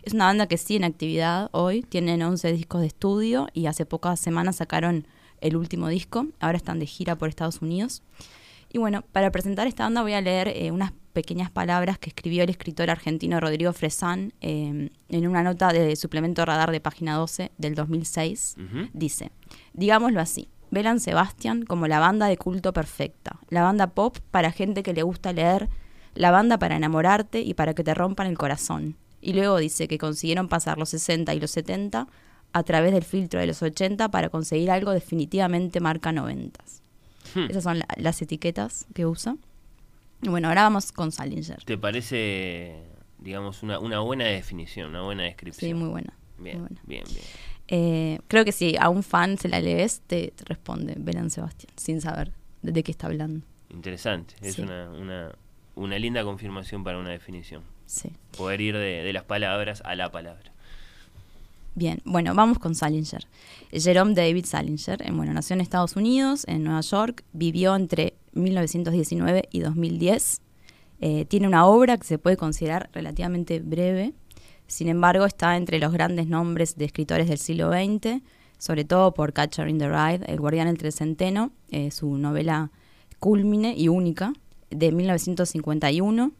es 0.03 0.13
una 0.13 0.25
banda 0.25 0.47
que 0.47 0.57
sigue 0.57 0.77
en 0.77 0.83
actividad 0.85 1.49
hoy, 1.51 1.83
tienen 1.83 2.23
11 2.23 2.53
discos 2.53 2.81
de 2.81 2.87
estudio 2.87 3.49
y 3.53 3.67
hace 3.67 3.85
pocas 3.85 4.19
semanas 4.19 4.55
sacaron 4.57 5.05
el 5.41 5.55
último 5.55 5.87
disco, 5.87 6.25
ahora 6.39 6.57
están 6.57 6.79
de 6.79 6.85
gira 6.85 7.15
por 7.15 7.29
Estados 7.29 7.61
Unidos. 7.61 8.01
Y 8.71 8.77
bueno, 8.77 9.03
para 9.11 9.31
presentar 9.31 9.67
esta 9.67 9.83
banda 9.83 10.01
voy 10.01 10.13
a 10.13 10.21
leer 10.21 10.49
eh, 10.49 10.71
unas 10.71 10.93
pequeñas 11.13 11.49
palabras 11.49 11.97
que 11.97 12.09
escribió 12.09 12.43
el 12.43 12.49
escritor 12.49 12.89
argentino 12.89 13.39
Rodrigo 13.39 13.73
Fresán 13.73 14.33
eh, 14.41 14.91
en 15.09 15.27
una 15.27 15.43
nota 15.43 15.73
de 15.73 15.95
suplemento 15.95 16.45
radar 16.45 16.71
de 16.71 16.79
página 16.79 17.15
12 17.15 17.51
del 17.57 17.75
2006. 17.75 18.55
Ujú. 18.57 18.89
Dice, 18.93 19.31
digámoslo 19.73 20.21
así, 20.21 20.49
Belan 20.71 20.99
Sebastian 20.99 21.63
como 21.63 21.87
la 21.87 21.99
banda 21.99 22.27
de 22.27 22.37
culto 22.37 22.71
perfecta, 22.73 23.39
la 23.49 23.63
banda 23.63 23.87
pop 23.87 24.17
para 24.31 24.51
gente 24.51 24.83
que 24.83 24.93
le 24.93 25.03
gusta 25.03 25.33
leer, 25.33 25.67
la 26.13 26.31
banda 26.31 26.59
para 26.59 26.75
enamorarte 26.75 27.41
y 27.41 27.55
para 27.55 27.73
que 27.73 27.83
te 27.83 27.93
rompan 27.93 28.27
el 28.27 28.37
corazón. 28.37 28.95
Y 29.19 29.33
luego 29.33 29.57
dice 29.57 29.87
que 29.87 29.97
consiguieron 29.97 30.47
pasar 30.47 30.77
los 30.77 30.89
60 30.89 31.33
y 31.33 31.39
los 31.39 31.51
70 31.51 32.07
a 32.53 32.63
través 32.63 32.93
del 32.93 33.03
filtro 33.03 33.39
de 33.39 33.47
los 33.47 33.61
80 33.61 34.09
para 34.09 34.29
conseguir 34.29 34.71
algo 34.71 34.91
definitivamente 34.91 35.79
marca 35.79 36.11
90. 36.11 36.63
Hmm. 37.35 37.47
Esas 37.49 37.63
son 37.63 37.79
la- 37.79 37.87
las 37.97 38.21
etiquetas 38.21 38.85
que 38.93 39.05
usa. 39.05 39.35
Y 40.21 40.29
bueno, 40.29 40.47
ahora 40.49 40.63
vamos 40.63 40.91
con 40.91 41.11
Salinger. 41.11 41.63
¿Te 41.63 41.77
parece, 41.77 42.75
digamos, 43.19 43.63
una, 43.63 43.79
una 43.79 43.99
buena 43.99 44.25
definición, 44.25 44.89
una 44.89 45.01
buena 45.01 45.23
descripción? 45.23 45.69
Sí, 45.69 45.73
muy 45.73 45.89
buena. 45.89 46.13
Bien, 46.37 46.59
muy 46.59 46.67
buena. 46.67 46.81
bien, 46.85 47.03
bien. 47.09 47.25
Eh, 47.67 48.19
creo 48.27 48.43
que 48.45 48.51
si 48.51 48.75
a 48.77 48.89
un 48.89 49.03
fan 49.03 49.37
se 49.37 49.47
la 49.47 49.59
lees, 49.61 50.01
te, 50.07 50.31
te 50.35 50.43
responde 50.45 50.95
Belan 50.97 51.29
Sebastián, 51.29 51.71
sin 51.77 52.01
saber 52.01 52.31
de, 52.61 52.71
de 52.71 52.83
qué 52.83 52.91
está 52.91 53.07
hablando. 53.07 53.45
Interesante. 53.69 54.33
Es 54.41 54.55
Sí. 54.55 54.61
una, 54.63 54.89
una, 54.89 55.31
una 55.75 55.99
linda 55.99 56.23
confirmación 56.23 56.83
para 56.83 56.97
una 56.97 57.09
definición. 57.11 57.63
Sí. 57.85 58.11
Poder 58.37 58.59
ir 58.61 58.75
de, 58.75 59.03
de 59.03 59.13
las 59.13 59.23
palabras 59.23 59.81
a 59.85 59.95
la 59.95 60.11
palabra. 60.11 60.51
Bien, 61.79 62.01
bueno, 62.03 62.35
vamos 62.35 62.59
con 62.59 62.75
Salinger. 62.75 63.25
Jerome 63.71 64.13
David 64.13 64.43
Salinger, 64.43 65.01
bueno, 65.13 65.31
nació 65.31 65.53
en 65.53 65.61
Estados 65.61 65.95
Unidos, 65.95 66.43
en 66.49 66.65
Nueva 66.65 66.81
York, 66.81 67.23
vivió 67.31 67.73
entre 67.73 68.15
1919 68.33 69.47
y 69.49 69.61
2010. 69.61 70.41
Eh, 70.99 71.23
tiene 71.23 71.47
una 71.47 71.65
obra 71.67 71.97
que 71.97 72.05
se 72.05 72.17
puede 72.17 72.35
considerar 72.35 72.89
relativamente 72.91 73.61
breve, 73.61 74.11
sin 74.67 74.89
embargo 74.89 75.23
está 75.23 75.55
entre 75.55 75.79
los 75.79 75.93
grandes 75.93 76.27
nombres 76.27 76.75
de 76.75 76.83
escritores 76.83 77.29
del 77.29 77.37
siglo 77.37 77.71
XX, 77.71 78.21
sobre 78.57 78.83
todo 78.83 79.13
por 79.13 79.31
Catcher 79.31 79.69
in 79.69 79.77
the 79.77 79.87
Rye, 79.87 80.19
El 80.25 80.41
guardián 80.41 80.67
entre 80.67 80.89
el 80.89 80.93
centeno, 80.93 81.53
eh, 81.69 81.91
su 81.91 82.17
novela 82.17 82.71
culmine 83.19 83.73
y 83.77 83.87
única, 83.87 84.33
de 84.69 84.91
1951. 84.91 86.33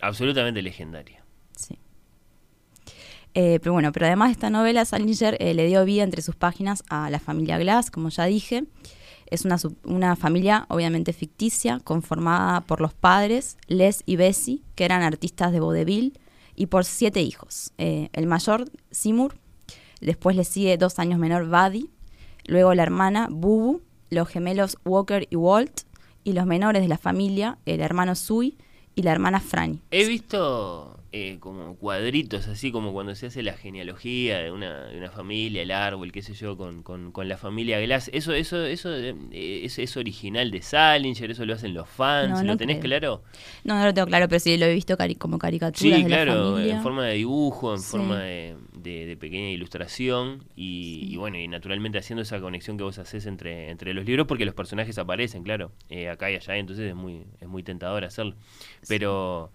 Absolutamente 0.00 0.60
legendaria. 0.60 1.24
Sí. 1.56 1.78
Eh, 3.34 3.58
pero 3.60 3.72
bueno, 3.72 3.90
pero 3.92 4.06
además 4.06 4.28
de 4.28 4.32
esta 4.32 4.50
novela, 4.50 4.84
Salinger 4.84 5.36
eh, 5.40 5.54
le 5.54 5.66
dio 5.66 5.84
vida 5.84 6.04
entre 6.04 6.22
sus 6.22 6.36
páginas 6.36 6.84
a 6.88 7.10
la 7.10 7.18
familia 7.18 7.58
Glass, 7.58 7.90
como 7.90 8.08
ya 8.08 8.24
dije. 8.24 8.64
Es 9.26 9.44
una, 9.44 9.56
una 9.84 10.16
familia 10.16 10.66
obviamente 10.68 11.12
ficticia, 11.12 11.80
conformada 11.82 12.60
por 12.60 12.80
los 12.80 12.94
padres, 12.94 13.56
Les 13.66 14.02
y 14.06 14.16
Bessie, 14.16 14.62
que 14.76 14.84
eran 14.84 15.02
artistas 15.02 15.50
de 15.50 15.60
vodevil, 15.60 16.18
y 16.54 16.66
por 16.66 16.84
siete 16.84 17.22
hijos. 17.22 17.72
Eh, 17.78 18.10
el 18.12 18.26
mayor, 18.26 18.70
Seymour, 18.90 19.34
después 20.00 20.36
le 20.36 20.44
sigue 20.44 20.76
dos 20.76 20.98
años 20.98 21.18
menor, 21.18 21.48
Buddy, 21.48 21.90
luego 22.46 22.74
la 22.74 22.84
hermana, 22.84 23.28
Bubu, 23.30 23.80
los 24.10 24.28
gemelos 24.28 24.78
Walker 24.84 25.26
y 25.30 25.36
Walt, 25.36 25.80
y 26.22 26.32
los 26.32 26.46
menores 26.46 26.82
de 26.82 26.88
la 26.88 26.98
familia, 26.98 27.58
el 27.66 27.80
hermano 27.80 28.14
Sui 28.14 28.56
y 28.94 29.02
la 29.02 29.12
hermana 29.12 29.40
Franny. 29.40 29.80
He 29.90 30.06
visto 30.06 31.00
eh, 31.16 31.36
como 31.38 31.76
cuadritos, 31.76 32.48
así 32.48 32.72
como 32.72 32.92
cuando 32.92 33.14
se 33.14 33.26
hace 33.26 33.44
la 33.44 33.52
genealogía 33.52 34.38
de 34.40 34.50
una, 34.50 34.86
de 34.86 34.98
una 34.98 35.12
familia, 35.12 35.62
el 35.62 35.70
árbol, 35.70 36.10
qué 36.10 36.22
sé 36.22 36.34
yo, 36.34 36.56
con, 36.56 36.82
con, 36.82 37.12
con 37.12 37.28
la 37.28 37.36
familia 37.36 37.78
Glass. 37.80 38.10
Eso 38.12 38.32
eso 38.32 38.64
eso 38.64 38.92
eh, 38.92 39.14
es, 39.64 39.78
es 39.78 39.96
original 39.96 40.50
de 40.50 40.60
Salinger, 40.60 41.30
eso 41.30 41.46
lo 41.46 41.54
hacen 41.54 41.72
los 41.72 41.88
fans, 41.88 42.32
No, 42.38 42.42
¿lo 42.42 42.46
no 42.48 42.56
tenés 42.56 42.78
creo. 42.80 42.88
claro? 43.00 43.22
No, 43.62 43.78
no 43.78 43.84
lo 43.84 43.94
tengo 43.94 44.08
claro, 44.08 44.26
pero 44.28 44.40
sí 44.40 44.56
lo 44.56 44.66
he 44.66 44.74
visto 44.74 44.96
cari- 44.96 45.16
como 45.16 45.38
caricaturas 45.38 45.80
Sí, 45.80 45.90
de 46.02 46.08
la 46.08 46.24
claro, 46.24 46.52
familia. 46.54 46.74
en 46.74 46.82
forma 46.82 47.04
de 47.06 47.14
dibujo, 47.14 47.72
en 47.74 47.78
Sí. 47.80 47.90
forma 47.92 48.20
de, 48.22 48.56
de- 48.72 49.06
de 49.06 49.16
pequeña 49.16 49.50
ilustración 49.50 50.42
y, 50.56 51.06
y 51.12 51.16
bueno, 51.16 51.38
y 51.38 51.46
naturalmente 51.46 51.98
haciendo 51.98 52.22
esa 52.22 52.40
conexión 52.40 52.76
que 52.76 52.82
vos 52.82 52.98
haces 52.98 53.26
entre, 53.26 53.70
entre 53.70 53.94
los 53.94 54.04
libros 54.04 54.26
porque 54.26 54.44
los 54.44 54.54
personajes 54.54 54.98
aparecen, 54.98 55.44
claro, 55.44 55.70
eh, 55.90 56.08
acá 56.08 56.28
y 56.30 56.34
allá, 56.34 56.56
entonces 56.56 56.88
es 56.88 56.94
muy, 56.96 57.22
es 57.40 57.46
muy 57.46 57.62
tentador 57.62 58.04
hacerlo. 58.04 58.34
Pero, 58.88 59.52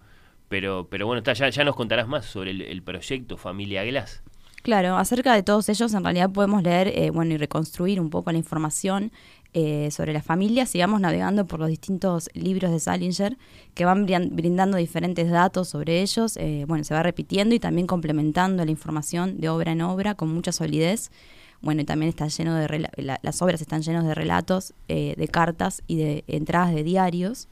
pero, 0.50 0.88
pero 0.90 1.06
bueno, 1.06 1.18
está, 1.20 1.32
ya, 1.32 1.48
ya 1.48 1.62
nos 1.62 1.76
contarás 1.76 2.08
más 2.08 2.26
sobre 2.26 2.50
el, 2.50 2.82
proyecto 2.82 3.36
Familia 3.36 3.84
Glass. 3.84 4.20
Claro, 4.62 4.96
acerca 4.96 5.32
de 5.32 5.44
todos 5.44 5.68
ellos 5.68 5.94
en 5.94 6.02
realidad 6.02 6.28
podemos 6.28 6.64
leer 6.64 6.88
eh, 6.88 7.10
bueno, 7.10 7.32
y 7.34 7.36
reconstruir 7.36 8.00
un 8.00 8.10
poco 8.10 8.32
la 8.32 8.38
información 8.38 9.12
eh, 9.54 9.90
sobre 9.92 10.12
la 10.12 10.22
familia. 10.22 10.66
Sigamos 10.66 11.00
navegando 11.00 11.46
por 11.46 11.60
los 11.60 11.68
distintos 11.68 12.28
libros 12.34 12.72
de 12.72 12.80
Salinger 12.80 13.38
que 13.74 13.84
van 13.84 14.06
brindando 14.06 14.76
diferentes 14.76 15.30
datos 15.30 15.68
sobre 15.68 16.02
ellos. 16.02 16.36
Eh, 16.36 16.64
bueno, 16.66 16.82
se 16.82 16.94
va 16.94 17.04
repitiendo 17.04 17.54
y 17.54 17.60
también 17.60 17.86
complementando 17.86 18.64
la 18.64 18.70
información 18.72 19.38
de 19.40 19.48
obra 19.48 19.70
en 19.70 19.82
obra 19.82 20.16
con 20.16 20.34
mucha 20.34 20.50
solidez. 20.50 21.12
Bueno, 21.62 21.82
y 21.82 21.84
también 21.84 22.08
está 22.08 22.26
lleno 22.26 22.56
de 22.56 22.90
la- 22.96 23.20
las 23.22 23.40
obras 23.40 23.60
están 23.60 23.82
llenas 23.82 24.04
de 24.04 24.14
relatos, 24.14 24.74
eh, 24.88 25.14
de 25.16 25.28
cartas 25.28 25.82
y 25.86 25.96
de 25.96 26.24
entradas 26.26 26.74
de 26.74 26.82
diarios. 26.82 27.46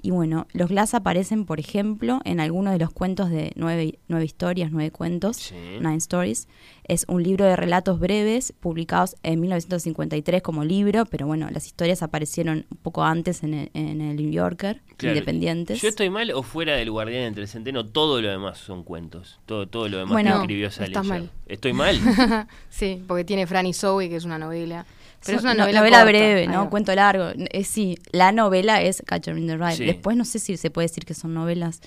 Y 0.00 0.10
bueno, 0.10 0.46
los 0.52 0.68
Glass 0.68 0.94
aparecen, 0.94 1.44
por 1.44 1.58
ejemplo, 1.58 2.20
en 2.24 2.38
algunos 2.38 2.72
de 2.72 2.78
los 2.78 2.90
cuentos 2.90 3.30
de 3.30 3.52
nueve, 3.56 3.98
nueve 4.06 4.24
historias, 4.24 4.70
nueve 4.70 4.92
cuentos, 4.92 5.52
Nine 5.52 5.96
Stories. 5.96 6.46
Es 6.84 7.04
un 7.08 7.22
libro 7.22 7.44
de 7.44 7.56
relatos 7.56 7.98
breves 7.98 8.52
publicados 8.52 9.16
en 9.22 9.40
1953 9.40 10.40
como 10.40 10.64
libro, 10.64 11.04
pero 11.04 11.26
bueno, 11.26 11.48
las 11.50 11.66
historias 11.66 12.02
aparecieron 12.02 12.66
un 12.70 12.78
poco 12.78 13.02
antes 13.02 13.42
en 13.42 13.54
el, 13.54 13.70
en 13.74 14.00
el 14.00 14.16
New 14.16 14.30
Yorker, 14.30 14.80
Claro, 14.96 15.16
independientes. 15.16 15.80
¿Yo 15.82 15.88
estoy 15.88 16.10
mal 16.10 16.30
o 16.30 16.42
fuera 16.42 16.76
del 16.76 16.90
Guardián 16.90 17.24
entre 17.24 17.42
el 17.42 17.48
Centeno? 17.48 17.84
Todo 17.84 18.22
lo 18.22 18.30
demás 18.30 18.58
son 18.58 18.84
cuentos. 18.84 19.40
Todo, 19.46 19.66
todo 19.68 19.88
lo 19.88 19.98
demás 19.98 20.12
Bueno, 20.12 20.30
que 20.30 20.38
escribió 20.38 20.68
estás 20.68 21.04
mal. 21.04 21.30
¿Estoy 21.46 21.72
mal? 21.72 21.98
sí, 22.70 23.02
porque 23.06 23.24
tiene 23.24 23.46
Franny 23.46 23.72
Zoe, 23.74 24.08
que 24.08 24.16
es 24.16 24.24
una 24.24 24.38
novela. 24.38 24.86
Pero 25.24 25.38
es 25.38 25.44
una 25.44 25.54
no- 25.54 25.60
novela, 25.60 25.80
novela 25.80 25.96
corta. 25.98 26.10
breve, 26.10 26.46
¿no? 26.46 26.70
Cuento 26.70 26.94
largo. 26.94 27.30
Eh, 27.50 27.64
sí, 27.64 27.98
la 28.12 28.32
novela 28.32 28.80
es 28.82 29.02
Catcher 29.04 29.36
in 29.36 29.46
the 29.46 29.56
Rye. 29.56 29.76
Sí. 29.76 29.84
Después 29.86 30.16
no 30.16 30.24
sé 30.24 30.38
si 30.38 30.56
se 30.56 30.70
puede 30.70 30.86
decir 30.88 31.04
que 31.04 31.14
son 31.14 31.34
novelas. 31.34 31.80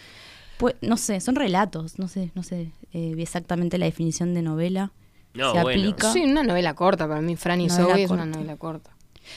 Pues, 0.58 0.76
no 0.82 0.98
sé, 0.98 1.20
son 1.22 1.36
relatos. 1.36 1.98
No 1.98 2.08
sé, 2.08 2.32
no 2.36 2.44
sé 2.44 2.72
eh, 2.94 3.16
exactamente 3.18 3.78
la 3.78 3.86
definición 3.86 4.34
de 4.34 4.42
novela. 4.42 4.92
No, 5.34 5.54
se 5.54 5.62
bueno. 5.62 5.82
aplica. 5.82 6.12
Sí, 6.12 6.24
una 6.24 6.44
novela 6.44 6.74
corta 6.74 7.08
para 7.08 7.22
mí. 7.22 7.36
Franny 7.36 7.70
Zoe 7.70 8.04
es 8.04 8.12
una 8.12 8.26
novela 8.26 8.58
corta. 8.58 8.92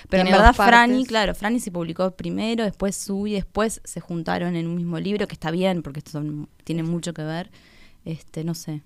Pero 0.09 0.25
en 0.25 0.33
verdad. 0.33 0.55
Franny, 0.55 1.05
claro, 1.07 1.35
Franny 1.35 1.61
se 1.61 1.71
publicó 1.71 2.11
primero, 2.11 2.65
después 2.65 2.97
Sue, 2.97 3.31
y 3.31 3.33
después 3.35 3.81
se 3.85 4.01
juntaron 4.01 4.57
en 4.57 4.67
un 4.67 4.75
mismo 4.77 4.99
libro, 4.99 5.29
que 5.29 5.35
está 5.35 5.51
bien, 5.51 5.83
porque 5.83 5.99
esto 6.01 6.11
son- 6.13 6.49
tiene 6.65 6.83
mucho 6.83 7.15
que 7.15 7.23
ver. 7.23 7.51
Este, 8.05 8.43
no 8.45 8.55
sé. 8.55 8.83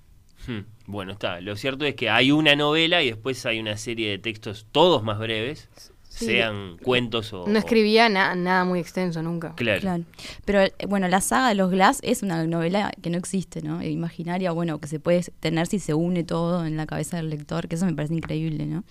Hmm, 0.47 0.61
Bueno, 0.87 1.13
está. 1.13 1.41
Lo 1.41 1.57
cierto 1.57 1.85
es 1.85 1.95
que 1.95 2.09
hay 2.11 2.31
una 2.31 2.57
novela 2.57 3.03
y 3.03 3.09
después 3.09 3.45
hay 3.47 3.59
una 3.61 3.77
serie 3.77 4.11
de 4.11 4.19
textos, 4.19 4.67
todos 4.73 5.03
más 5.03 5.19
breves, 5.19 5.69
Sí. 6.09 6.25
sean 6.27 6.79
cuentos 6.83 7.33
o... 7.33 7.47
No 7.47 7.59
escribía 7.59 8.09
na- 8.09 8.35
nada 8.35 8.65
muy 8.65 8.81
extenso 8.81 9.23
nunca. 9.23 9.55
Claro. 9.55 10.05
Pero 10.45 10.63
eh, 10.63 10.73
bueno, 10.89 11.07
la 11.07 11.21
saga 11.21 11.49
de 11.51 11.55
los 11.55 11.71
Glass 11.71 12.01
es 12.03 12.23
una 12.23 12.45
novela 12.47 12.91
que 13.03 13.11
no 13.11 13.19
existe, 13.19 13.63
¿no? 13.63 13.81
E 13.83 13.91
Imaginaria, 13.91 14.51
bueno, 14.51 14.81
que 14.81 14.89
se 14.89 14.99
puede 14.99 15.23
tener 15.39 15.67
si 15.69 15.79
se 15.79 15.95
une 15.95 16.25
todo 16.25 16.65
en 16.67 16.77
la 16.77 16.87
cabeza 16.87 17.19
del 17.19 17.31
lector, 17.31 17.69
que 17.69 17.77
eso 17.77 17.85
me 17.87 17.93
parece 17.95 18.15
increíble, 18.15 18.67
¿no? 18.67 18.83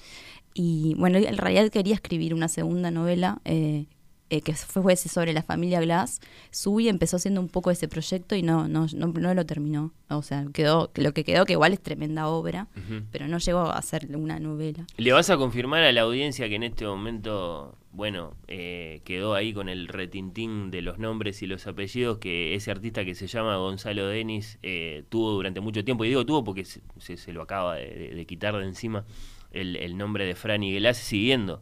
Y 0.53 0.93
bueno, 0.97 1.17
en 1.17 1.37
realidad 1.37 1.69
quería 1.69 1.95
escribir 1.95 2.33
una 2.33 2.47
segunda 2.47 2.91
novela 2.91 3.41
eh, 3.45 3.87
eh, 4.29 4.41
que 4.41 4.53
fue- 4.53 4.81
fuese 4.83 5.09
sobre 5.09 5.33
la 5.33 5.41
familia 5.43 5.79
Glass. 5.81 6.19
Sui 6.51 6.89
empezó 6.89 7.15
haciendo 7.17 7.39
un 7.41 7.47
poco 7.49 7.71
ese 7.71 7.87
proyecto 7.87 8.35
y 8.35 8.43
no, 8.43 8.67
no, 8.67 8.87
no, 8.93 9.07
no 9.07 9.33
lo 9.33 9.45
terminó. 9.45 9.93
O 10.09 10.21
sea, 10.21 10.45
quedó, 10.53 10.91
lo 10.95 11.13
que 11.13 11.23
quedó, 11.23 11.45
que 11.45 11.53
igual 11.53 11.73
es 11.73 11.81
tremenda 11.81 12.27
obra, 12.27 12.67
pero 13.11 13.27
no 13.27 13.37
llegó 13.39 13.61
a 13.61 13.81
ser 13.81 14.07
una 14.15 14.39
novela. 14.39 14.85
¿Le 14.97 15.11
vas 15.11 15.29
a 15.29 15.37
confirmar 15.37 15.83
a 15.83 15.91
la 15.91 16.01
audiencia 16.01 16.47
que 16.49 16.55
en 16.55 16.63
este 16.63 16.85
momento, 16.85 17.75
bueno, 17.91 18.35
eh, 18.47 19.01
quedó 19.03 19.33
ahí 19.33 19.53
con 19.53 19.67
el 19.69 19.87
retintín 19.87 20.71
de 20.71 20.81
los 20.81 20.97
nombres 20.99 21.41
y 21.41 21.47
los 21.47 21.67
apellidos 21.67 22.17
que 22.19 22.55
ese 22.55 22.71
artista 22.71 23.03
que 23.05 23.15
se 23.15 23.27
llama 23.27 23.57
Gonzalo 23.57 24.07
Denis 24.07 24.59
eh, 24.63 25.03
tuvo 25.09 25.31
durante 25.31 25.59
mucho 25.61 25.83
tiempo? 25.83 26.05
Y 26.05 26.09
digo 26.09 26.25
tuvo 26.25 26.43
porque 26.43 26.63
se, 26.65 26.81
se- 26.99 27.17
se 27.17 27.33
lo 27.33 27.41
acaba 27.41 27.75
de, 27.75 27.87
de- 27.89 28.15
de 28.15 28.25
quitar 28.25 28.55
de 28.57 28.65
encima 28.65 29.03
el, 29.51 29.75
el 29.77 29.97
nombre 29.97 30.25
de 30.25 30.35
Franny 30.35 30.73
Glass 30.79 30.97
siguiendo 30.97 31.61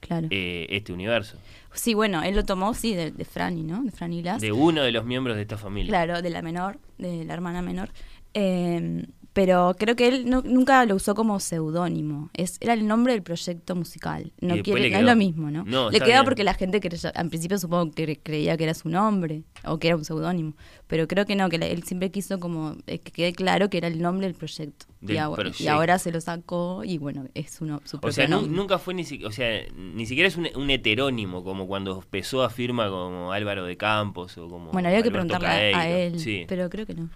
Claro. 0.00 0.26
eh, 0.30 0.66
este 0.70 0.92
universo. 0.92 1.38
Sí, 1.74 1.94
bueno, 1.94 2.22
él 2.22 2.34
lo 2.36 2.44
tomó, 2.44 2.72
sí, 2.74 2.94
de, 2.94 3.10
de 3.10 3.24
Franny, 3.24 3.62
¿no? 3.62 3.82
De 3.82 3.90
Franny 3.90 4.22
Glass. 4.22 4.40
De 4.40 4.52
uno 4.52 4.82
de 4.82 4.92
los 4.92 5.04
miembros 5.04 5.36
de 5.36 5.42
esta 5.42 5.58
familia. 5.58 5.90
Claro, 5.90 6.22
de 6.22 6.30
la 6.30 6.40
menor, 6.40 6.78
de 6.98 7.24
la 7.24 7.34
hermana 7.34 7.62
menor. 7.62 7.90
Eh, 8.32 9.06
Pero 9.34 9.74
creo 9.78 9.96
que 9.96 10.06
él 10.08 10.30
no- 10.30 10.42
nunca 10.42 10.86
lo 10.86 10.94
usó 10.94 11.14
como 11.16 11.40
seudónimo. 11.40 12.30
Es, 12.34 12.56
era 12.60 12.72
el 12.72 12.86
nombre 12.86 13.12
del 13.14 13.22
proyecto 13.24 13.74
musical. 13.74 14.32
No, 14.40 14.54
Y 14.56 14.62
quiere- 14.62 14.90
no 14.90 14.98
es 14.98 15.04
lo 15.04 15.16
mismo, 15.16 15.50
¿no? 15.50 15.64
No, 15.64 15.90
le 15.90 16.00
quedó 16.00 16.22
porque 16.24 16.44
la 16.44 16.54
gente 16.54 16.80
creyó, 16.80 17.10
en 17.14 17.28
principio 17.30 17.58
supongo 17.58 17.90
que 17.90 18.06
cre- 18.06 18.20
creía 18.22 18.56
que 18.56 18.62
era 18.64 18.74
su 18.74 18.88
nombre 18.88 19.42
o 19.64 19.78
que 19.78 19.88
era 19.88 19.96
un 19.96 20.04
seudónimo. 20.04 20.54
Pero 20.86 21.08
creo 21.08 21.26
que 21.26 21.34
no, 21.34 21.48
que 21.48 21.56
él 21.56 21.82
siempre 21.82 22.12
quiso 22.12 22.38
como 22.38 22.76
eh, 22.86 23.00
que 23.00 23.10
quede 23.10 23.32
claro 23.32 23.68
que 23.70 23.78
era 23.78 23.88
el 23.88 24.00
nombre 24.00 24.26
del 24.28 24.36
proyecto. 24.36 24.86
Del 25.00 25.16
y, 25.16 25.18
ahora, 25.18 25.42
y 25.42 25.50
proyecto. 25.50 25.72
ahora 25.72 25.98
se 25.98 26.12
lo 26.12 26.20
sacó 26.20 26.82
y 26.84 26.98
bueno, 26.98 27.26
es 27.34 27.50
su, 27.50 27.64
no- 27.66 27.80
su 27.84 27.96
O 27.96 28.00
propio 28.00 28.12
sea, 28.14 28.28
nu- 28.28 28.36
nombre. 28.36 28.56
nunca 28.56 28.78
fue 28.78 28.94
ni 28.94 29.02
siquiera, 29.02 29.28
o 29.28 29.32
sea, 29.32 29.62
ni 29.74 30.06
siquiera 30.06 30.28
es 30.28 30.36
un, 30.36 30.46
un 30.54 30.70
heterónimo 30.70 31.42
como 31.42 31.66
cuando 31.66 31.96
empezó 32.00 32.44
a 32.44 32.50
firma 32.50 32.88
como 32.88 33.32
Álvaro 33.32 33.64
de 33.64 33.76
Campos 33.76 34.38
o 34.38 34.48
como 34.48 34.70
Bueno, 34.70 34.88
había 34.88 35.02
que 35.02 35.10
preguntarle 35.10 35.74
a- 35.74 35.80
a 35.80 35.88
él, 35.88 36.20
Sí, 36.20 36.44
pero 36.46 36.70
creo 36.70 36.86
que 36.86 36.94
no. 36.94 37.10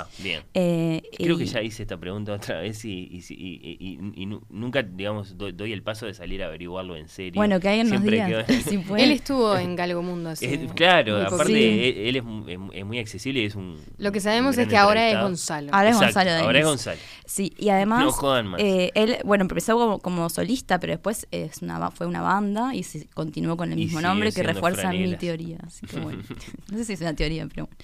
Está 0.00 0.22
bien. 0.22 0.42
Eh, 0.54 1.02
Creo 1.16 1.36
y- 1.36 1.38
que 1.38 1.46
ya 1.46 1.62
hice 1.62 1.82
esta 1.82 1.96
pregunta 1.98 2.32
otra 2.32 2.60
vez 2.60 2.84
y, 2.84 3.08
y, 3.10 3.22
si- 3.22 3.34
y- 3.34 3.60
y- 3.62 3.76
y- 3.80 4.22
y 4.22 4.26
nu- 4.26 4.42
nunca, 4.50 4.82
digamos, 4.82 5.36
doy, 5.36 5.52
doy 5.52 5.72
el 5.72 5.82
paso 5.82 6.06
de 6.06 6.14
salir 6.14 6.42
a 6.42 6.46
averiguarlo 6.46 6.96
en 6.96 7.08
serio. 7.08 7.34
Bueno, 7.34 7.60
que 7.60 7.68
alguien 7.68 7.90
nos 7.90 8.02
diga 8.02 8.26
quedo- 8.26 8.44
si 8.68 8.78
puede. 8.78 9.04
Él 9.04 9.10
estuvo 9.12 9.56
en 9.56 9.76
Galgo 9.76 10.02
Mundo 10.02 10.30
así. 10.30 10.46
Eh, 10.46 10.68
claro, 10.74 11.20
aparte 11.20 11.88
él, 11.88 12.08
él 12.08 12.16
es, 12.16 12.24
mu- 12.24 12.48
es 12.48 12.58
mu- 12.58 12.72
es 12.72 12.84
muy 12.84 12.98
accesible 12.98 13.40
y 13.42 13.44
es 13.46 13.54
un. 13.54 13.78
Lo 13.98 14.12
que 14.12 14.20
sabemos 14.20 14.56
es 14.58 14.68
que 14.68 14.76
ahora 14.76 15.10
es. 15.10 15.18
Gonzalo. 15.20 15.70
Ahora 15.72 15.90
es 15.90 15.96
Exacto, 15.96 16.18
Gonzalo 16.20 16.44
Ahora 16.46 16.58
es 16.58 16.64
Gonzalo. 16.66 16.98
Sí, 17.26 17.52
y 17.58 17.68
además, 17.70 18.04
No 18.04 18.12
jodan 18.12 18.46
más. 18.48 18.60
eh, 18.60 18.90
él, 18.94 19.16
bueno, 19.24 19.42
empezó 19.42 19.76
como, 19.78 19.98
como 19.98 20.28
solista, 20.28 20.78
pero 20.80 20.92
después 20.92 21.26
es 21.30 21.62
una, 21.62 21.90
fue 21.90 22.06
una 22.06 22.20
banda 22.20 22.74
y 22.74 22.82
se 22.82 23.06
continuó 23.08 23.56
con 23.56 23.70
el 23.72 23.78
mismo 23.78 24.00
nombre 24.00 24.32
que 24.32 24.42
refuerza 24.42 24.90
mi 24.92 25.14
teoría. 25.16 25.58
Así 25.66 25.86
que 25.86 25.98
bueno, 26.00 26.22
no 26.70 26.76
sé 26.78 26.84
si 26.84 26.92
es 26.94 27.00
una 27.00 27.14
teoría, 27.14 27.46
pero 27.46 27.66
bueno. 27.66 27.76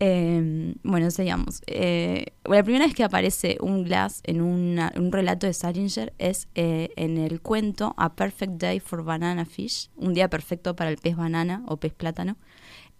Eh, 0.00 0.74
bueno, 0.82 1.10
seguimos. 1.10 1.62
Eh, 1.66 2.26
bueno, 2.44 2.60
la 2.60 2.64
primera 2.64 2.84
vez 2.86 2.94
que 2.94 3.04
aparece 3.04 3.56
un 3.60 3.84
Glass 3.84 4.20
en 4.24 4.40
una- 4.42 4.92
un 4.96 5.12
relato 5.12 5.46
de 5.46 5.54
Salinger 5.54 6.12
es 6.18 6.48
eh, 6.54 6.90
en 6.96 7.16
el 7.18 7.40
cuento 7.40 7.94
A 7.96 8.14
Perfect 8.14 8.54
Day 8.60 8.80
for 8.80 9.04
Banana 9.04 9.44
Fish, 9.44 9.90
un 9.96 10.12
día 10.14 10.28
perfecto 10.28 10.74
para 10.76 10.90
el 10.90 10.96
pez 10.98 11.16
banana 11.16 11.62
o 11.66 11.76
pez 11.76 11.92
plátano. 11.94 12.36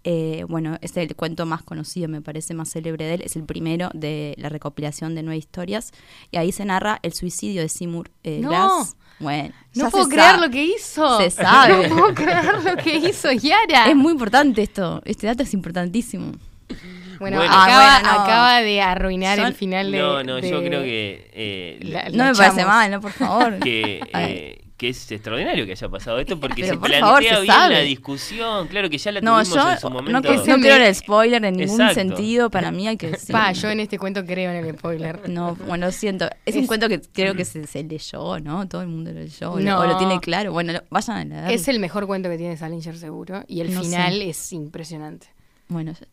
Eh, 0.06 0.44
bueno, 0.48 0.76
es 0.82 0.96
el 0.98 1.16
cuento 1.16 1.46
más 1.46 1.62
conocido, 1.62 2.08
me 2.08 2.20
parece 2.20 2.52
más 2.52 2.70
célebre 2.70 3.06
de 3.06 3.14
él. 3.14 3.22
Es 3.22 3.36
el 3.36 3.44
primero 3.44 3.88
de 3.94 4.34
la 4.38 4.50
recopilación 4.50 5.14
de 5.14 5.22
nueve 5.22 5.38
historias. 5.38 5.92
Y 6.30 6.36
ahí 6.36 6.52
se 6.52 6.64
narra 6.66 6.98
el 7.02 7.14
suicidio 7.14 7.62
de 7.62 7.70
Seymour 7.70 8.10
eh, 8.22 8.40
No. 8.42 8.50
Glass. 8.50 8.96
Bueno, 9.18 9.54
No 9.74 9.90
puedo 9.90 10.08
creer 10.08 10.38
lo 10.40 10.50
que 10.50 10.62
hizo. 10.64 11.18
Se 11.18 11.30
sabe. 11.30 11.88
No 11.88 11.96
puedo 11.96 12.14
creer 12.14 12.62
lo 12.64 12.76
que 12.76 12.96
hizo 12.96 13.32
Yara. 13.32 13.88
Es 13.88 13.96
muy 13.96 14.12
importante 14.12 14.62
esto. 14.62 15.00
Este 15.06 15.26
dato 15.26 15.42
es 15.42 15.54
importantísimo. 15.54 16.32
Bueno, 17.20 17.36
Bueno. 17.38 17.52
acaba, 17.52 17.96
Ah, 17.96 18.00
bueno, 18.02 18.12
no. 18.16 18.22
acaba 18.24 18.60
de 18.60 18.80
arruinar 18.82 19.38
Son- 19.38 19.46
el 19.46 19.54
final 19.54 19.92
de. 19.92 19.98
No, 19.98 20.22
no, 20.24 20.38
yo 20.40 20.62
creo 20.64 20.82
que. 20.82 21.30
eh, 21.32 21.78
La- 21.82 22.08
No 22.10 22.24
me 22.24 22.34
parece 22.34 22.64
mal, 22.64 22.90
¿no? 22.90 23.00
Por 23.00 23.12
favor. 23.12 23.58
que, 23.60 24.00
eh, 24.14 24.60
que 24.76 24.88
es 24.88 25.10
extraordinario 25.12 25.64
que 25.64 25.72
haya 25.72 25.88
pasado 25.88 26.18
esto 26.18 26.40
porque 26.40 26.62
Pero 26.62 26.74
se 26.74 26.78
por 26.80 26.88
plantea 26.88 27.06
favor, 27.06 27.22
se 27.22 27.30
bien 27.42 27.46
sabe. 27.46 27.74
la 27.74 27.80
discusión. 27.80 28.66
Claro 28.66 28.90
que 28.90 28.98
ya 28.98 29.12
la 29.12 29.20
No, 29.20 29.38
tuvimos 29.40 29.54
yo 29.54 29.70
en 29.70 29.78
su 29.78 29.88
no, 29.88 29.94
momento. 29.94 30.12
no 30.12 30.42
creo 30.60 30.76
en 30.76 30.82
el 30.82 30.94
spoiler 30.96 31.44
en 31.44 31.56
ningún 31.56 31.80
Exacto. 31.80 31.94
sentido. 31.94 32.50
Para 32.50 32.72
mí 32.72 32.88
hay 32.88 32.96
que 32.96 33.12
decir. 33.12 33.32
Pa, 33.32 33.52
yo 33.52 33.70
en 33.70 33.78
este 33.80 33.96
cuento 33.98 34.24
creo 34.26 34.50
en 34.50 34.64
el 34.66 34.76
spoiler. 34.76 35.28
No, 35.30 35.54
bueno, 35.68 35.86
lo 35.86 35.92
siento. 35.92 36.28
Es, 36.44 36.56
un 36.56 36.66
cuento 36.66 36.88
que 36.88 37.00
creo 37.00 37.34
que 37.36 37.44
se, 37.44 37.64
se 37.68 37.84
leyó, 37.84 38.40
¿no? 38.40 38.66
Todo 38.66 38.82
el 38.82 38.88
mundo 38.88 39.12
lo 39.12 39.20
leyó. 39.20 39.54
No. 39.60 39.78
O 39.80 39.86
lo 39.86 39.96
tiene 39.98 40.18
claro. 40.18 40.52
Bueno, 40.52 40.72
lo- 40.72 40.82
vayan 40.90 41.32
a. 41.32 41.52
Es 41.52 41.68
el 41.68 41.78
mejor 41.78 42.08
cuento 42.08 42.28
que 42.28 42.36
tiene 42.38 42.56
Salinger 42.56 42.96
seguro. 42.98 43.44
Y 43.46 43.60
el 43.60 43.72
No 43.72 43.82
final 43.82 44.14
sé. 44.14 44.28
es 44.30 44.52
impresionante. 44.52 45.28
Bueno, 45.68 45.92
ya- 45.92 46.06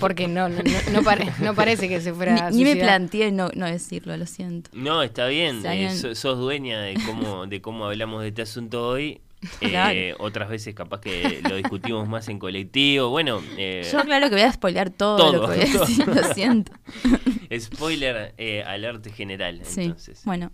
Porque 0.00 0.26
no, 0.26 0.48
no, 0.48 0.56
no, 0.62 0.92
no 0.92 1.02
pare- 1.02 1.32
no 1.40 1.54
parece 1.54 1.88
que 1.88 2.00
se 2.00 2.12
fuera 2.12 2.46
a 2.46 2.50
ni, 2.50 2.58
ni 2.58 2.64
me 2.64 2.76
planteé 2.76 3.30
no, 3.30 3.48
no 3.54 3.66
decirlo, 3.66 4.16
lo 4.16 4.26
siento. 4.26 4.70
No, 4.72 5.02
está 5.02 5.26
bien. 5.28 5.64
Eh, 5.64 5.90
so- 5.96 6.14
sos 6.14 6.38
dueña 6.38 6.80
de 6.80 6.94
cómo, 7.06 7.46
de 7.46 7.60
cómo 7.62 7.86
hablamos 7.86 8.22
de 8.22 8.28
este 8.28 8.42
asunto 8.42 8.88
hoy. 8.88 9.20
Eh, 9.60 9.68
Claro. 9.68 10.00
Otras 10.20 10.48
veces 10.48 10.74
capaz 10.74 11.00
que 11.02 11.40
lo 11.48 11.54
discutimos 11.56 12.08
más 12.08 12.28
en 12.28 12.38
colectivo. 12.38 13.10
Bueno, 13.10 13.42
eh, 13.58 13.86
Yo 13.92 14.00
claro 14.02 14.28
que 14.30 14.36
voy 14.36 14.44
a 14.44 14.52
spoilear 14.52 14.88
todo, 14.90 15.18
todo, 15.18 15.32
lo 15.34 15.40
que 15.50 15.56
voy 15.58 15.68
a 15.68 15.72
todo. 15.72 15.86
decir, 15.86 16.06
lo 16.08 16.34
siento. 16.34 16.72
spoiler 17.60 18.34
eh, 18.38 18.62
alert 18.66 19.06
general. 19.12 19.60
Sí, 19.64 19.82
Entonces. 19.82 20.22
bueno. 20.24 20.50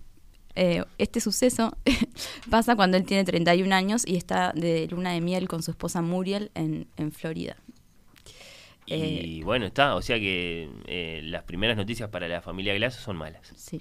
eh, 0.57 0.85
este 0.99 1.21
suceso 1.21 1.77
pasa 2.51 2.75
cuando 2.77 2.97
él 2.97 3.05
tiene 3.05 3.25
31 3.25 3.73
años 3.75 4.03
y 4.07 4.17
está 4.17 4.53
de 4.55 4.89
luna 4.91 5.13
de 5.13 5.21
miel 5.21 5.49
con 5.49 5.63
su 5.63 5.71
esposa 5.71 6.03
Muriel 6.03 6.51
en, 6.55 6.89
en 6.97 7.13
Florida. 7.13 7.57
Eh, 8.91 9.23
Y 9.27 9.43
bueno, 9.43 9.67
está. 9.67 9.95
O 9.97 10.03
sea 10.03 10.19
que 10.19 10.69
eh, 10.87 11.21
las 11.25 11.45
primeras 11.45 11.77
noticias 11.77 12.09
para 12.11 12.29
la 12.29 12.41
familia 12.43 12.75
Glass 12.75 12.95
son 12.95 13.17
malas. 13.17 13.53
Sí. 13.57 13.81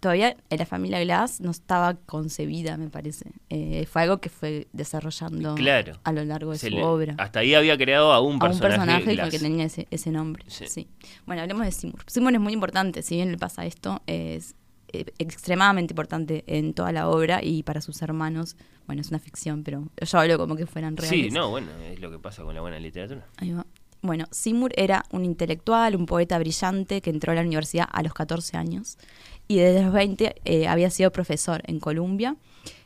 Todavía 0.00 0.36
en 0.50 0.58
la 0.58 0.66
familia 0.66 1.00
Glass 1.02 1.40
no 1.40 1.50
estaba 1.50 1.94
concebida, 1.94 2.76
me 2.76 2.90
parece. 2.90 3.30
Eh, 3.48 3.86
fue 3.90 4.02
algo 4.02 4.18
que 4.18 4.28
fue 4.28 4.66
desarrollando 4.74 5.54
Claro. 5.54 5.98
a 6.04 6.12
lo 6.12 6.22
largo 6.24 6.52
de 6.52 6.58
Se 6.58 6.68
su 6.68 6.74
le- 6.76 6.84
obra. 6.84 7.14
Hasta 7.18 7.40
ahí 7.40 7.54
había 7.54 7.78
creado 7.78 8.12
a 8.12 8.20
un 8.20 8.32
a 8.32 8.34
un 8.34 8.38
personaje, 8.38 8.76
personaje 8.76 9.14
Glass. 9.14 9.30
que 9.30 9.38
tenía 9.38 9.64
ese, 9.64 9.88
ese 9.90 10.10
nombre. 10.10 10.44
Sí. 10.48 10.66
Sí. 10.68 10.86
Bueno, 11.24 11.40
hablemos 11.42 11.64
de 11.64 11.72
Seymour. 11.72 12.04
Seymour 12.06 12.34
es 12.34 12.40
muy 12.40 12.52
importante, 12.52 13.02
si 13.02 13.16
bien 13.16 13.30
le 13.32 13.38
pasa 13.38 13.64
esto, 13.64 14.02
es 14.06 14.54
eh, 14.92 15.06
extremadamente 15.18 15.92
importante 15.92 16.44
en 16.46 16.74
toda 16.74 16.92
la 16.92 17.08
obra 17.08 17.40
y 17.42 17.62
para 17.62 17.80
sus 17.80 18.00
hermanos. 18.02 18.56
Bueno, 18.86 19.00
es 19.00 19.08
una 19.08 19.18
ficción, 19.18 19.64
pero 19.64 19.88
yo 20.00 20.18
hablo 20.18 20.36
como 20.38 20.56
que 20.56 20.66
fueran 20.66 20.96
reales. 20.96 21.10
Sí, 21.26 21.30
no, 21.30 21.48
bueno, 21.50 21.68
es 21.90 21.98
lo 22.00 22.10
que 22.10 22.18
pasa 22.18 22.42
con 22.44 22.54
la 22.54 22.60
buena 22.60 22.78
literatura. 22.78 23.26
Ahí 23.38 23.50
va. 23.50 23.66
Bueno, 24.06 24.26
Seymour 24.30 24.72
era 24.76 25.04
un 25.10 25.24
intelectual, 25.24 25.96
un 25.96 26.06
poeta 26.06 26.38
brillante 26.38 27.00
que 27.00 27.10
entró 27.10 27.32
a 27.32 27.34
la 27.34 27.42
universidad 27.42 27.88
a 27.90 28.02
los 28.02 28.14
14 28.14 28.56
años 28.56 28.98
y 29.48 29.56
desde 29.56 29.82
los 29.82 29.92
20 29.92 30.36
eh, 30.44 30.68
había 30.68 30.90
sido 30.90 31.10
profesor 31.12 31.62
en 31.66 31.80
Columbia. 31.80 32.36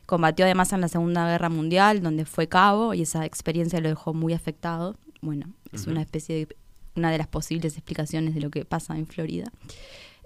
Combatió 0.06 0.44
además 0.44 0.72
en 0.72 0.80
la 0.80 0.88
Segunda 0.88 1.28
Guerra 1.28 1.48
Mundial, 1.48 2.02
donde 2.02 2.24
fue 2.24 2.48
cabo 2.48 2.94
y 2.94 3.02
esa 3.02 3.24
experiencia 3.24 3.80
lo 3.80 3.88
dejó 3.88 4.12
muy 4.12 4.32
afectado. 4.32 4.96
Bueno, 5.20 5.46
es 5.72 5.86
una 5.86 6.00
especie 6.00 6.34
de 6.34 6.56
una 6.96 7.12
de 7.12 7.18
las 7.18 7.28
posibles 7.28 7.76
explicaciones 7.76 8.34
de 8.34 8.40
lo 8.40 8.50
que 8.50 8.64
pasa 8.64 8.96
en 8.96 9.06
Florida. 9.06 9.52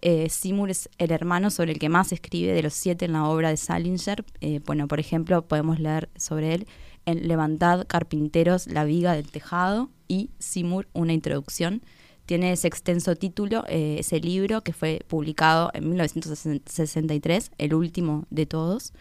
Eh, 0.01 0.29
Seymour 0.29 0.71
es 0.71 0.89
el 0.99 1.11
hermano 1.13 1.51
sobre 1.51 1.73
el 1.73 1.79
que 1.79 1.89
más 1.89 2.13
escribe 2.13 2.53
de 2.53 2.63
los 2.63 2.75
siete 2.75 3.05
en 3.05 3.13
la 3.13 3.27
obra 3.27 3.51
de 3.51 3.57
Salinger. 3.57 4.25
Eh, 4.41 4.61
bueno, 4.65 4.89
por 4.89 5.01
ejemplo, 5.01 5.43
podemos 5.43 5.81
leer 5.81 6.09
sobre 6.17 6.55
él 6.55 6.67
en 7.07 7.29
Levantad, 7.29 7.87
Carpinteros, 7.87 8.67
La 8.67 8.85
Viga 8.85 9.13
del 9.15 9.31
Tejado 9.31 9.91
y 10.09 10.31
Seymour, 10.39 10.89
una 10.93 11.13
introducción. 11.13 11.83
Tiene 12.27 12.53
ese 12.53 12.69
extenso 12.69 13.17
título, 13.17 13.65
eh, 13.69 13.97
ese 13.99 14.19
libro 14.19 14.63
que 14.63 14.73
fue 14.73 15.01
publicado 15.09 15.71
en 15.75 15.91
1963, 15.91 17.51
el 17.59 17.75
último 17.75 18.27
de 18.31 18.47
todos. 18.47 18.93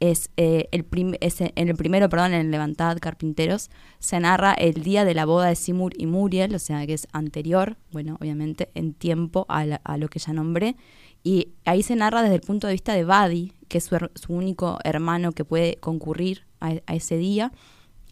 Es, 0.00 0.30
eh, 0.36 0.68
el 0.72 0.86
es 1.20 1.40
en 1.42 1.68
el 1.68 1.76
primero, 1.76 2.08
perdón, 2.08 2.32
en 2.32 2.50
Levantad, 2.50 2.98
Carpinteros, 2.98 3.70
se 3.98 4.18
narra 4.18 4.52
el 4.54 4.82
día 4.82 5.04
de 5.04 5.14
la 5.14 5.26
boda 5.26 5.48
de 5.48 5.54
Seymour 5.54 5.92
y 5.96 6.06
Muriel, 6.06 6.54
o 6.54 6.58
sea 6.58 6.84
que 6.86 6.94
es 6.94 7.06
anterior, 7.12 7.76
bueno, 7.92 8.16
obviamente 8.20 8.70
en 8.74 8.94
tiempo 8.94 9.46
a, 9.48 9.64
la- 9.64 9.80
lo 9.98 10.08
que 10.08 10.18
ya 10.18 10.32
nombré. 10.32 10.76
Y 11.22 11.48
ahí 11.64 11.82
se 11.84 11.94
narra 11.94 12.22
desde 12.22 12.34
el 12.36 12.40
punto 12.40 12.66
de 12.66 12.72
vista 12.72 12.94
de 12.94 13.04
Buddy, 13.04 13.52
que 13.68 13.78
es 13.78 13.84
su 14.14 14.32
único 14.32 14.78
hermano 14.82 15.32
que 15.32 15.44
puede 15.44 15.76
concurrir 15.76 16.44
a, 16.62 16.72
a 16.86 16.94
ese 16.94 17.16
día. 17.16 17.52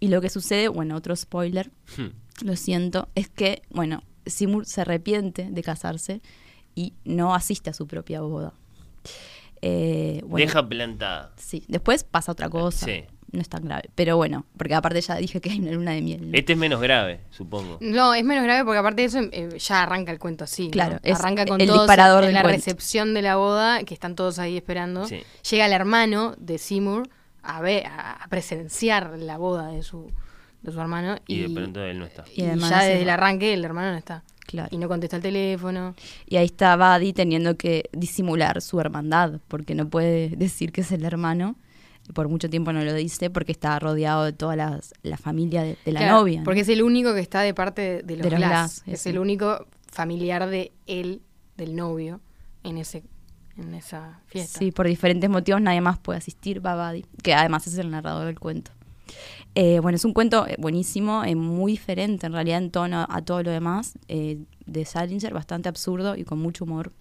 Y 0.00 0.08
lo 0.08 0.20
que 0.20 0.30
sucede, 0.30 0.68
bueno, 0.68 0.96
otro 0.96 1.14
spoiler, 1.16 1.70
Hmm. 1.96 2.08
lo 2.44 2.56
siento, 2.56 3.08
es 3.14 3.28
que, 3.28 3.62
bueno, 3.70 4.02
Seymour 4.26 4.64
se 4.66 4.80
arrepiente 4.82 5.48
de 5.50 5.62
casarse 5.62 6.20
y 6.74 6.94
no 7.04 7.34
asiste 7.34 7.70
a 7.70 7.72
su 7.74 7.86
propia 7.86 8.20
boda. 8.22 8.52
Eh, 9.62 10.22
bueno, 10.24 10.46
Deja 10.46 10.66
plantada. 10.66 11.32
Sí, 11.36 11.64
después 11.68 12.04
pasa 12.04 12.32
otra 12.32 12.48
cosa. 12.48 12.86
Sí. 12.86 13.04
No 13.32 13.40
es 13.40 13.48
tan 13.48 13.64
grave. 13.64 13.90
Pero 13.94 14.16
bueno, 14.16 14.44
porque 14.56 14.74
aparte 14.74 15.00
ya 15.00 15.14
dije 15.16 15.40
que 15.40 15.50
hay 15.50 15.60
una 15.60 15.70
luna 15.70 15.92
de 15.92 16.02
miel. 16.02 16.30
¿no? 16.32 16.36
Este 16.36 16.54
es 16.54 16.58
menos 16.58 16.80
grave, 16.80 17.20
supongo. 17.30 17.78
No, 17.80 18.12
es 18.14 18.24
menos 18.24 18.42
grave 18.42 18.64
porque 18.64 18.78
aparte 18.78 19.02
de 19.02 19.06
eso 19.06 19.20
eh, 19.30 19.56
ya 19.58 19.82
arranca 19.84 20.10
el 20.10 20.18
cuento 20.18 20.42
así. 20.44 20.64
¿no? 20.64 20.70
Claro, 20.72 20.98
es 21.04 21.16
arranca 21.18 21.44
con 21.46 21.60
el 21.60 21.68
todos 21.68 21.82
disparador 21.82 22.24
en 22.24 22.32
la 22.32 22.42
cuento. 22.42 22.56
recepción 22.56 23.14
de 23.14 23.22
la 23.22 23.36
boda, 23.36 23.84
que 23.84 23.94
están 23.94 24.16
todos 24.16 24.40
ahí 24.40 24.56
esperando. 24.56 25.06
Sí. 25.06 25.20
Llega 25.48 25.66
el 25.66 25.72
hermano 25.72 26.34
de 26.38 26.58
Seymour 26.58 27.08
a 27.42 27.60
ver, 27.60 27.86
a 27.86 28.26
presenciar 28.28 29.18
la 29.18 29.38
boda 29.38 29.68
de 29.68 29.82
su, 29.82 30.10
de 30.62 30.72
su 30.72 30.80
hermano. 30.80 31.16
Y, 31.26 31.36
Y, 31.36 31.48
de 31.48 31.54
pronto 31.54 31.82
él 31.84 31.98
no 31.98 32.04
está. 32.06 32.24
y 32.34 32.42
Y 32.42 32.44
ya 32.46 32.52
desde 32.54 32.70
va. 32.70 32.84
el 32.86 33.10
arranque 33.10 33.52
el 33.54 33.64
hermano 33.64 33.92
no 33.92 33.98
está. 33.98 34.22
Claro. 34.46 34.68
Y 34.72 34.78
no 34.78 34.88
contesta 34.88 35.16
el 35.16 35.22
teléfono. 35.22 35.94
Y 36.26 36.36
ahí 36.36 36.46
está 36.46 36.76
Buddy 36.76 37.12
teniendo 37.12 37.56
que 37.56 37.84
disimular 37.92 38.60
su 38.62 38.80
hermandad, 38.80 39.40
porque 39.46 39.74
no 39.76 39.88
puede 39.88 40.30
decir 40.30 40.72
que 40.72 40.80
es 40.80 40.90
el 40.90 41.04
hermano. 41.04 41.54
Por 42.14 42.28
mucho 42.28 42.50
tiempo 42.50 42.72
no 42.72 42.82
lo 42.82 42.92
dice 42.92 43.30
porque 43.30 43.52
está 43.52 43.78
rodeado 43.78 44.24
de 44.24 44.32
toda 44.32 44.56
las- 44.56 44.92
la 45.02 45.16
familia 45.16 45.62
de, 45.62 45.76
de 45.84 45.92
la 45.92 46.00
Claro, 46.00 46.16
novia. 46.18 46.38
¿no? 46.40 46.44
Porque 46.44 46.60
es 46.62 46.68
el 46.68 46.82
único 46.82 47.14
que 47.14 47.20
está 47.20 47.42
de 47.42 47.54
parte 47.54 47.82
de, 47.82 48.02
de 48.02 48.16
los, 48.16 48.24
De 48.24 48.30
los 48.30 48.38
Glass. 48.40 48.82
Glass, 48.84 48.88
Es 48.88 49.06
el 49.06 49.18
único 49.20 49.66
familiar 49.86 50.48
de 50.48 50.72
él, 50.88 51.22
del 51.56 51.76
novio, 51.76 52.20
en 52.64 52.78
ese 52.78 53.04
en 53.60 53.74
esa 53.74 54.20
fiesta. 54.26 54.58
Sí, 54.58 54.72
por 54.72 54.86
diferentes 54.86 55.28
motivos 55.28 55.60
nadie 55.60 55.80
más 55.80 55.98
puede 55.98 56.18
asistir, 56.18 56.64
va 56.64 56.90
Buddy, 56.90 57.04
que 57.22 57.34
además 57.34 57.66
es 57.66 57.78
el 57.78 57.90
narrador 57.90 58.26
del 58.26 58.38
cuento. 58.38 58.72
Eh, 59.54 59.80
bueno, 59.80 59.96
es 59.96 60.04
un 60.04 60.12
cuento 60.12 60.46
eh, 60.46 60.56
buenísimo, 60.58 61.24
eh, 61.24 61.34
muy 61.34 61.72
diferente 61.72 62.26
en 62.26 62.32
realidad 62.32 62.58
en 62.58 62.70
tono 62.70 63.06
a 63.08 63.22
todo 63.22 63.42
lo 63.42 63.50
demás, 63.50 63.98
eh, 64.08 64.38
de 64.66 64.84
Salinger, 64.84 65.34
bastante 65.34 65.68
absurdo 65.68 66.16
y 66.16 66.24
con 66.24 66.38
mucho 66.38 66.64
humor. 66.64 66.92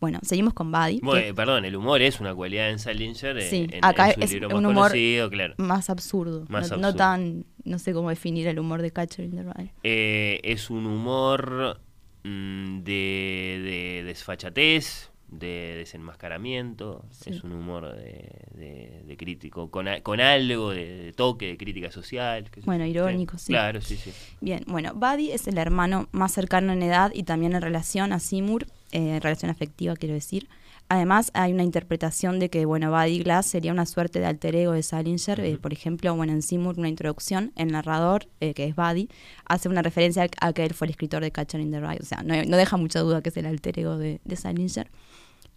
Bueno, 0.00 0.20
seguimos 0.22 0.54
con 0.54 0.70
Buddy. 0.70 1.00
Bueno, 1.02 1.20
que 1.20 1.28
eh, 1.28 1.34
perdón, 1.34 1.64
el 1.64 1.76
humor 1.76 2.00
es 2.02 2.20
una 2.20 2.34
cualidad 2.34 2.70
en 2.70 2.78
Salinger. 2.78 3.42
Sí, 3.42 3.66
en, 3.70 3.84
acá 3.84 4.10
en 4.10 4.14
su 4.14 4.20
es 4.20 4.32
libro 4.32 4.48
un 4.48 4.62
más 4.62 4.70
humor 4.70 4.84
conocido, 4.84 5.30
claro. 5.30 5.54
más 5.58 5.90
absurdo. 5.90 6.44
Más 6.48 6.76
no, 6.76 6.94
tan, 6.94 7.44
no 7.64 7.78
sé 7.78 7.92
cómo 7.92 8.08
definir 8.08 8.46
el 8.46 8.58
humor 8.58 8.82
de 8.82 8.90
Catcher 8.92 9.24
in 9.24 9.32
the 9.32 9.42
Rye. 9.42 9.72
Eh, 9.82 10.40
es 10.44 10.70
un 10.70 10.86
humor 10.86 11.80
mm, 12.22 12.78
de, 12.80 13.60
de 13.64 14.02
desfachatez, 14.06 15.07
de 15.28 15.74
desenmascaramiento. 15.78 17.04
Sí. 17.10 17.30
Es 17.30 17.44
un 17.44 17.52
humor 17.52 17.94
de, 17.94 18.30
de- 18.54 19.02
de 19.06 19.16
crítico, 19.16 19.70
con, 19.70 19.88
a- 19.88 20.00
con 20.00 20.20
algo 20.20 20.70
de, 20.70 20.86
de 21.04 21.12
toque, 21.12 21.46
de 21.48 21.56
crítica 21.56 21.90
social. 21.90 22.44
sé 22.54 22.60
Bueno, 22.64 22.84
irónico, 22.86 23.38
sí. 23.38 23.52
Claro, 23.52 23.80
sí, 23.80 23.96
sí. 23.96 24.12
Bien, 24.40 24.64
bueno, 24.66 24.94
Buddy 24.94 25.32
es 25.32 25.46
el 25.48 25.58
hermano 25.58 26.08
más 26.12 26.32
cercano 26.32 26.72
en 26.72 26.82
edad 26.82 27.10
y 27.14 27.22
también 27.24 27.54
en 27.54 27.62
relación 27.62 28.12
a 28.12 28.18
Seymour, 28.20 28.64
eh, 28.92 29.16
en 29.16 29.20
relación 29.20 29.50
afectiva 29.50 29.96
quiero 29.96 30.14
decir. 30.14 30.48
Además, 30.90 31.30
hay 31.34 31.52
una 31.52 31.64
interpretación 31.64 32.38
de 32.38 32.48
que, 32.48 32.64
bueno, 32.64 32.90
Buddy 32.90 33.18
Glass 33.22 33.44
sería 33.44 33.72
una 33.72 33.84
suerte 33.84 34.20
de 34.20 34.24
alter 34.26 34.56
ego 34.56 34.72
de 34.72 34.82
Salinger. 34.82 35.38
eh, 35.40 35.58
por 35.58 35.74
ejemplo, 35.74 36.14
bueno, 36.16 36.32
en 36.32 36.40
Seymour, 36.40 36.78
una 36.78 36.88
introducción, 36.88 37.52
el 37.56 37.68
narrador, 37.72 38.26
eh, 38.40 38.54
que 38.54 38.64
es 38.64 38.74
Buddy, 38.74 39.10
hace 39.44 39.68
una 39.68 39.82
referencia 39.82 40.22
a, 40.40 40.46
a 40.48 40.52
que 40.54 40.64
él 40.64 40.72
fue 40.72 40.86
el 40.86 40.92
escritor 40.92 41.22
de 41.22 41.30
Catcher 41.30 41.60
in 41.60 41.70
the 41.72 41.80
Rye. 41.80 41.98
O 42.00 42.06
sea, 42.06 42.22
no, 42.22 42.42
no 42.42 42.56
deja 42.56 42.78
mucha 42.78 43.00
duda 43.00 43.20
que 43.20 43.28
es 43.28 43.36
el 43.36 43.44
alter 43.44 43.78
ego 43.78 43.98
de, 43.98 44.20
de 44.24 44.36
Salinger. 44.36 44.90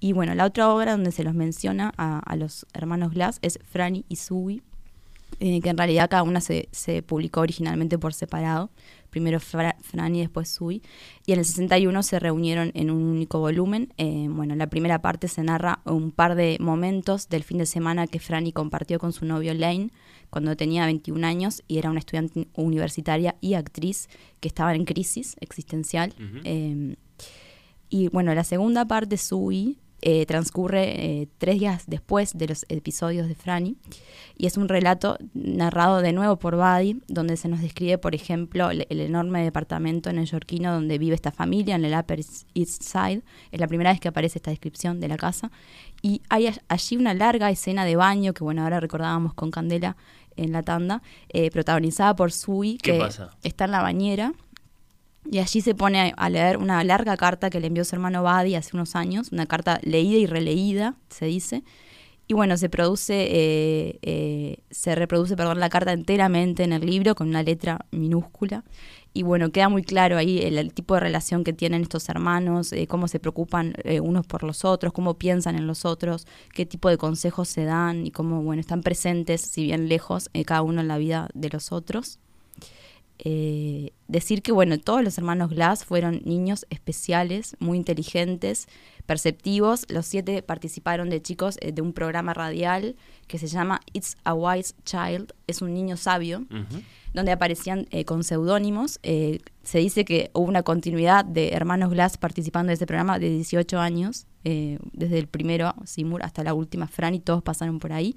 Y 0.02 0.12
bueno, 0.14 0.36
la 0.36 0.46
otra 0.46 0.68
obra 0.74 0.92
donde 0.92 1.12
se 1.14 1.24
los 1.24 1.34
menciona 1.36 1.94
a, 1.96 2.20
a 2.20 2.36
los 2.36 2.66
hermanos 2.74 3.14
Glass 3.14 3.38
es 3.42 3.60
Franny 3.64 4.04
y 4.10 4.18
Zoe, 4.18 4.62
eh, 5.40 5.62
que 5.62 5.70
en 5.70 5.78
realidad 5.78 6.10
cada 6.10 6.24
una 6.24 6.42
se, 6.42 6.68
se 6.72 7.02
publicó 7.04 7.40
originalmente 7.42 7.98
por 7.98 8.14
separado. 8.14 8.70
Primero 9.12 9.40
Fra- 9.40 9.76
Franny 9.82 10.18
y 10.20 10.22
después 10.22 10.50
Zoe. 10.58 10.82
Y 11.26 11.34
en 11.34 11.40
el 11.40 11.46
61 11.46 12.02
se 12.04 12.20
reunieron 12.20 12.72
en 12.74 12.90
un 12.90 13.04
único 13.04 13.40
volumen. 13.40 13.94
Eh, 13.98 14.28
bueno, 14.30 14.54
en 14.54 14.60
la 14.60 14.68
primera 14.70 15.02
parte 15.02 15.28
se 15.28 15.44
narra 15.44 15.82
un 15.86 16.12
par 16.12 16.36
de 16.36 16.58
momentos 16.60 17.30
del 17.30 17.44
fin 17.44 17.60
de 17.60 17.66
semana 17.66 18.08
que 18.08 18.20
Franny 18.20 18.52
compartió 18.54 18.98
con 19.00 19.14
su 19.14 19.26
novio 19.26 19.54
Lane 19.54 19.92
cuando 20.32 20.56
tenía 20.56 20.86
21 20.86 21.28
años 21.28 21.62
y 21.68 21.78
era 21.78 21.90
una 21.92 22.00
estudiante 22.00 22.48
universitaria 22.56 23.36
y 23.42 23.54
actriz 23.54 24.08
que 24.40 24.48
estaba 24.48 24.74
en 24.74 24.86
crisis 24.86 25.36
existencial. 25.42 26.14
Eh, 26.46 26.96
y 27.90 28.08
bueno, 28.08 28.34
la 28.34 28.46
segunda 28.46 28.86
parte, 28.86 29.18
Sui, 29.18 29.78
eh, 30.02 30.26
transcurre 30.26 31.22
eh, 31.22 31.28
tres 31.38 31.60
días 31.60 31.84
después 31.88 32.38
de 32.38 32.48
los 32.48 32.66
episodios 32.70 33.28
de 33.28 33.36
Franny 33.36 33.78
y 34.38 34.48
es 34.48 34.58
un 34.58 34.68
relato 34.68 35.18
narrado 35.34 36.02
de 36.02 36.12
nuevo 36.12 36.38
por 36.38 36.56
Buddy, 36.56 37.02
donde 37.08 37.38
se 37.38 37.48
nos 37.48 37.62
describe, 37.62 37.98
por 38.00 38.16
ejemplo, 38.16 38.72
el, 38.72 38.88
el 38.90 39.00
enorme 39.00 39.44
departamento 39.44 40.12
neoyorquino 40.12 40.74
donde 40.74 40.98
vive 40.98 41.14
esta 41.14 41.32
familia 41.32 41.76
en 41.76 41.86
el 41.86 41.94
Upper 41.94 42.20
East 42.20 42.82
Side. 42.82 43.22
Es 43.52 43.60
la 43.60 43.68
primera 43.68 43.92
vez 43.92 44.00
que 44.00 44.08
aparece 44.08 44.40
esta 44.40 44.50
descripción 44.50 45.00
de 45.00 45.08
la 45.08 45.18
casa. 45.18 45.52
Y 46.02 46.22
hay 46.30 46.50
allí 46.68 46.98
una 46.98 47.14
larga 47.14 47.52
escena 47.52 47.86
de 47.86 47.96
baño 47.96 48.34
que, 48.34 48.44
bueno, 48.44 48.64
ahora 48.64 48.80
recordábamos 48.80 49.36
con 49.36 49.52
Candela 49.52 49.96
en 50.36 50.52
la 50.52 50.64
tanda, 50.64 51.02
eh, 51.30 51.52
protagonizada 51.52 52.16
por 52.16 52.32
Sui, 52.32 52.78
¿Qué 52.82 52.94
que 52.94 53.00
pasa? 53.00 53.30
está 53.44 53.66
en 53.66 53.72
la 53.72 53.82
bañera. 53.82 54.34
Y 55.30 55.40
allí 55.40 55.62
se 55.62 55.76
pone 55.76 56.14
a- 56.18 56.30
leer 56.30 56.58
una 56.58 56.84
larga 56.84 57.16
carta 57.18 57.50
que 57.50 57.60
le 57.60 57.68
envió 57.68 57.86
su 57.86 57.96
hermano 57.96 58.24
Buddy 58.24 58.56
hace 58.56 58.76
unos 58.76 58.96
años, 58.96 59.32
una 59.32 59.46
carta 59.46 59.80
leída 59.84 60.18
y 60.18 60.26
releída, 60.26 60.96
se 61.10 61.26
dice. 61.26 61.64
Y 62.28 62.34
bueno, 62.34 62.56
se 62.58 62.70
produce, 62.70 63.14
eh, 63.30 64.00
eh, 64.04 64.58
se 64.70 64.96
reproduce, 64.96 65.36
perdón, 65.36 65.60
la 65.60 65.70
carta 65.70 65.92
enteramente 65.92 66.64
en 66.64 66.72
el 66.74 66.86
libro 66.86 67.14
con 67.14 67.28
una 67.28 67.44
letra 67.44 67.86
minúscula. 67.92 68.64
Y 69.14 69.24
bueno, 69.24 69.52
queda 69.52 69.68
muy 69.68 69.84
claro 69.84 70.18
ahí 70.18 70.40
el, 70.40 70.58
el 70.58 70.74
tipo 70.74 70.94
de 70.94 71.02
relación 71.02 71.44
que 71.44 71.52
tienen 71.52 71.82
estos 71.82 72.08
hermanos, 72.08 72.72
eh, 72.72 72.88
cómo 72.88 73.10
se 73.10 73.20
preocupan 73.20 73.74
eh, 73.84 74.00
unos 74.00 74.26
por 74.28 74.44
los 74.44 74.64
otros, 74.64 74.94
cómo 74.94 75.16
piensan 75.16 75.56
en 75.58 75.68
los 75.68 75.84
otros, 75.84 76.26
qué 76.54 76.66
tipo 76.66 76.88
de 76.90 76.98
consejos 76.98 77.50
se 77.50 77.66
dan 77.66 78.08
y 78.08 78.12
cómo, 78.12 78.42
bueno, 78.44 78.62
están 78.62 78.82
presentes, 78.82 79.42
si 79.42 79.64
bien 79.66 79.90
lejos, 79.90 80.30
eh, 80.34 80.46
cada 80.46 80.62
uno 80.62 80.80
en 80.82 80.88
la 80.88 80.98
vida 80.98 81.28
de 81.34 81.50
los 81.50 81.74
otros. 81.74 82.20
Eh, 83.24 83.94
decir 84.08 84.42
que, 84.42 84.52
bueno, 84.52 84.80
todos 84.80 85.04
los 85.04 85.18
hermanos 85.18 85.52
Glass 85.52 85.86
fueron 85.86 86.22
niños 86.26 86.66
especiales, 86.70 87.56
muy 87.60 87.78
inteligentes, 87.78 88.68
perceptivos. 89.06 89.86
Los 89.90 90.06
siete 90.06 90.42
participaron 90.42 91.10
de 91.10 91.22
chicos 91.22 91.58
eh, 91.62 91.72
de 91.72 91.82
un 91.82 91.94
programa 91.94 92.34
radial 92.34 92.96
que 93.28 93.38
se 93.38 93.48
llama 93.48 93.82
It's 93.94 94.18
a 94.24 94.34
Wise 94.34 94.74
Child, 94.86 95.34
es 95.48 95.62
un 95.62 95.74
niño 95.74 95.98
sabio, 95.98 96.46
donde 97.14 97.32
aparecían 97.32 97.88
eh, 97.92 98.06
con 98.06 98.24
seudónimos. 98.24 99.00
Eh, 99.04 99.40
se 99.64 99.80
dice 99.80 100.04
que 100.06 100.32
hubo 100.34 100.48
una 100.48 100.64
continuidad 100.64 101.24
de 101.24 101.50
hermanos 101.50 101.92
Glass 101.92 102.18
participando 102.18 102.70
de 102.70 102.76
ese 102.76 102.88
programa 102.88 103.20
de 103.20 103.30
18 103.30 103.80
años, 103.80 104.28
desde 104.44 105.20
el 105.20 105.28
primero, 105.28 105.76
Seymour, 105.86 106.24
hasta 106.24 106.44
la 106.44 106.56
última 106.56 106.88
Fran, 106.88 107.14
y 107.14 107.20
todos 107.20 107.44
pasaron 107.44 107.78
por 107.78 107.94
ahí. 107.94 108.16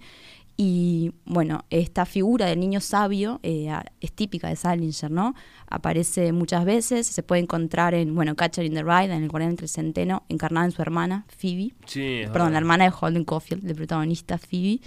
Y 0.56 1.10
bueno, 1.24 1.64
esta 1.70 2.06
figura 2.06 2.46
del 2.46 2.60
niño 2.60 2.80
sabio 2.80 3.40
eh, 3.42 3.72
es 4.00 4.12
típica 4.12 4.48
de 4.48 4.54
Salinger, 4.54 5.10
¿no? 5.10 5.34
Aparece 5.66 6.32
muchas 6.32 6.64
veces, 6.64 7.08
se 7.08 7.24
puede 7.24 7.42
encontrar 7.42 7.92
en, 7.94 8.14
bueno, 8.14 8.36
Catcher 8.36 8.64
in 8.64 8.74
the 8.74 8.84
Rye, 8.84 9.06
en 9.12 9.24
El 9.24 9.28
Guardián 9.28 9.50
entre 9.50 9.64
el 9.64 9.70
Centeno, 9.70 10.22
encarnada 10.28 10.66
en 10.66 10.72
su 10.72 10.80
hermana, 10.80 11.26
Phoebe. 11.36 11.72
Sí, 11.86 12.20
es 12.20 12.30
Perdón, 12.30 12.52
la 12.52 12.58
hermana 12.58 12.84
de 12.84 12.92
Holden 12.98 13.24
Caulfield, 13.24 13.68
el 13.68 13.74
protagonista 13.74 14.38
Phoebe, 14.38 14.80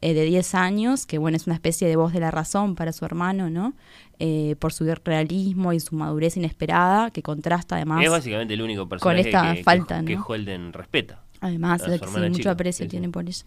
eh, 0.00 0.12
de 0.14 0.24
10 0.24 0.54
años, 0.56 1.06
que 1.06 1.18
bueno, 1.18 1.36
es 1.36 1.46
una 1.46 1.54
especie 1.54 1.86
de 1.86 1.94
voz 1.94 2.12
de 2.12 2.18
la 2.18 2.32
razón 2.32 2.74
para 2.74 2.92
su 2.92 3.04
hermano, 3.04 3.48
¿no? 3.48 3.74
Eh, 4.18 4.56
por 4.58 4.72
su 4.72 4.84
realismo 5.04 5.72
y 5.72 5.78
su 5.78 5.94
madurez 5.94 6.36
inesperada, 6.36 7.10
que 7.12 7.22
contrasta 7.22 7.76
además 7.76 8.04
es 8.04 8.10
básicamente 8.10 8.54
el 8.54 8.62
único 8.62 8.82
con 8.82 8.88
personaje 8.88 9.20
esta 9.28 9.50
que, 9.52 9.56
que- 9.58 9.62
falta, 9.64 10.04
que 10.04 10.16
¿no? 10.16 10.24
Holden 10.26 10.72
respeta. 10.72 11.22
Además, 11.40 11.82
su 11.82 11.90
eh, 11.90 11.98
sí, 11.98 12.30
mucho 12.30 12.50
aprecio 12.50 12.84
Sí, 12.84 12.88
sí. 12.88 12.90
tiene 12.90 13.08
por 13.08 13.24
ella. 13.28 13.44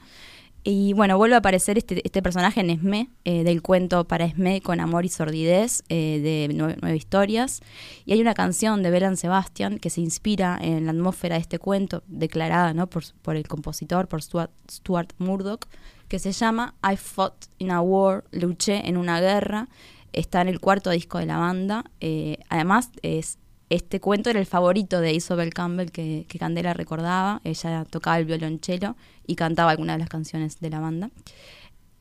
Y 0.67 0.93
bueno, 0.93 1.15
vuelve 1.15 1.35
a 1.35 1.37
aparecer 1.37 1.77
este, 1.77 2.01
este 2.03 2.23
personaje 2.23 2.59
en 2.59 2.71
Esme, 2.71 3.11
eh, 3.23 3.43
del 3.43 3.61
cuento 3.61 4.07
para 4.07 4.25
Esme 4.25 4.61
con 4.61 4.79
amor 4.79 5.05
y 5.05 5.09
sordidez, 5.09 5.83
eh, 5.89 6.19
de 6.23 6.51
nueve, 6.55 6.75
nueve 6.81 6.97
historias. 6.97 7.61
Y 8.03 8.13
hay 8.13 8.21
una 8.21 8.33
canción 8.33 8.81
de 8.81 8.89
Belan 8.89 9.15
Sebastian 9.15 9.77
que 9.77 9.91
se 9.91 10.01
inspira 10.01 10.57
en 10.59 10.87
la 10.87 10.91
atmósfera 10.91 11.35
de 11.35 11.41
este 11.41 11.59
cuento, 11.59 12.01
declarada 12.07 12.73
¿no? 12.73 12.87
por, 12.87 13.03
por 13.21 13.35
el 13.35 13.47
compositor, 13.47 14.07
por 14.07 14.23
Stuart, 14.23 14.49
Stuart 14.67 15.13
Murdoch, 15.19 15.67
que 16.07 16.17
se 16.17 16.31
llama 16.31 16.73
I 16.83 16.97
Fought 16.97 17.45
in 17.59 17.69
a 17.69 17.81
War, 17.81 18.23
luché 18.31 18.89
en 18.89 18.97
una 18.97 19.21
guerra. 19.21 19.69
Está 20.13 20.41
en 20.41 20.47
el 20.47 20.59
cuarto 20.59 20.89
disco 20.89 21.19
de 21.19 21.27
la 21.27 21.37
banda. 21.37 21.85
Eh, 21.99 22.39
además, 22.49 22.89
es 23.03 23.37
este 23.75 23.99
cuento 23.99 24.29
era 24.29 24.39
el 24.39 24.45
favorito 24.45 25.01
de 25.01 25.13
Isabel 25.13 25.53
Campbell 25.53 25.91
que, 25.91 26.25
que 26.27 26.39
Candela 26.39 26.73
recordaba. 26.73 27.41
Ella 27.43 27.85
tocaba 27.89 28.17
el 28.17 28.25
violonchelo 28.25 28.95
y 29.27 29.35
cantaba 29.35 29.71
algunas 29.71 29.95
de 29.95 29.99
las 29.99 30.09
canciones 30.09 30.59
de 30.59 30.69
la 30.69 30.79
banda. 30.79 31.09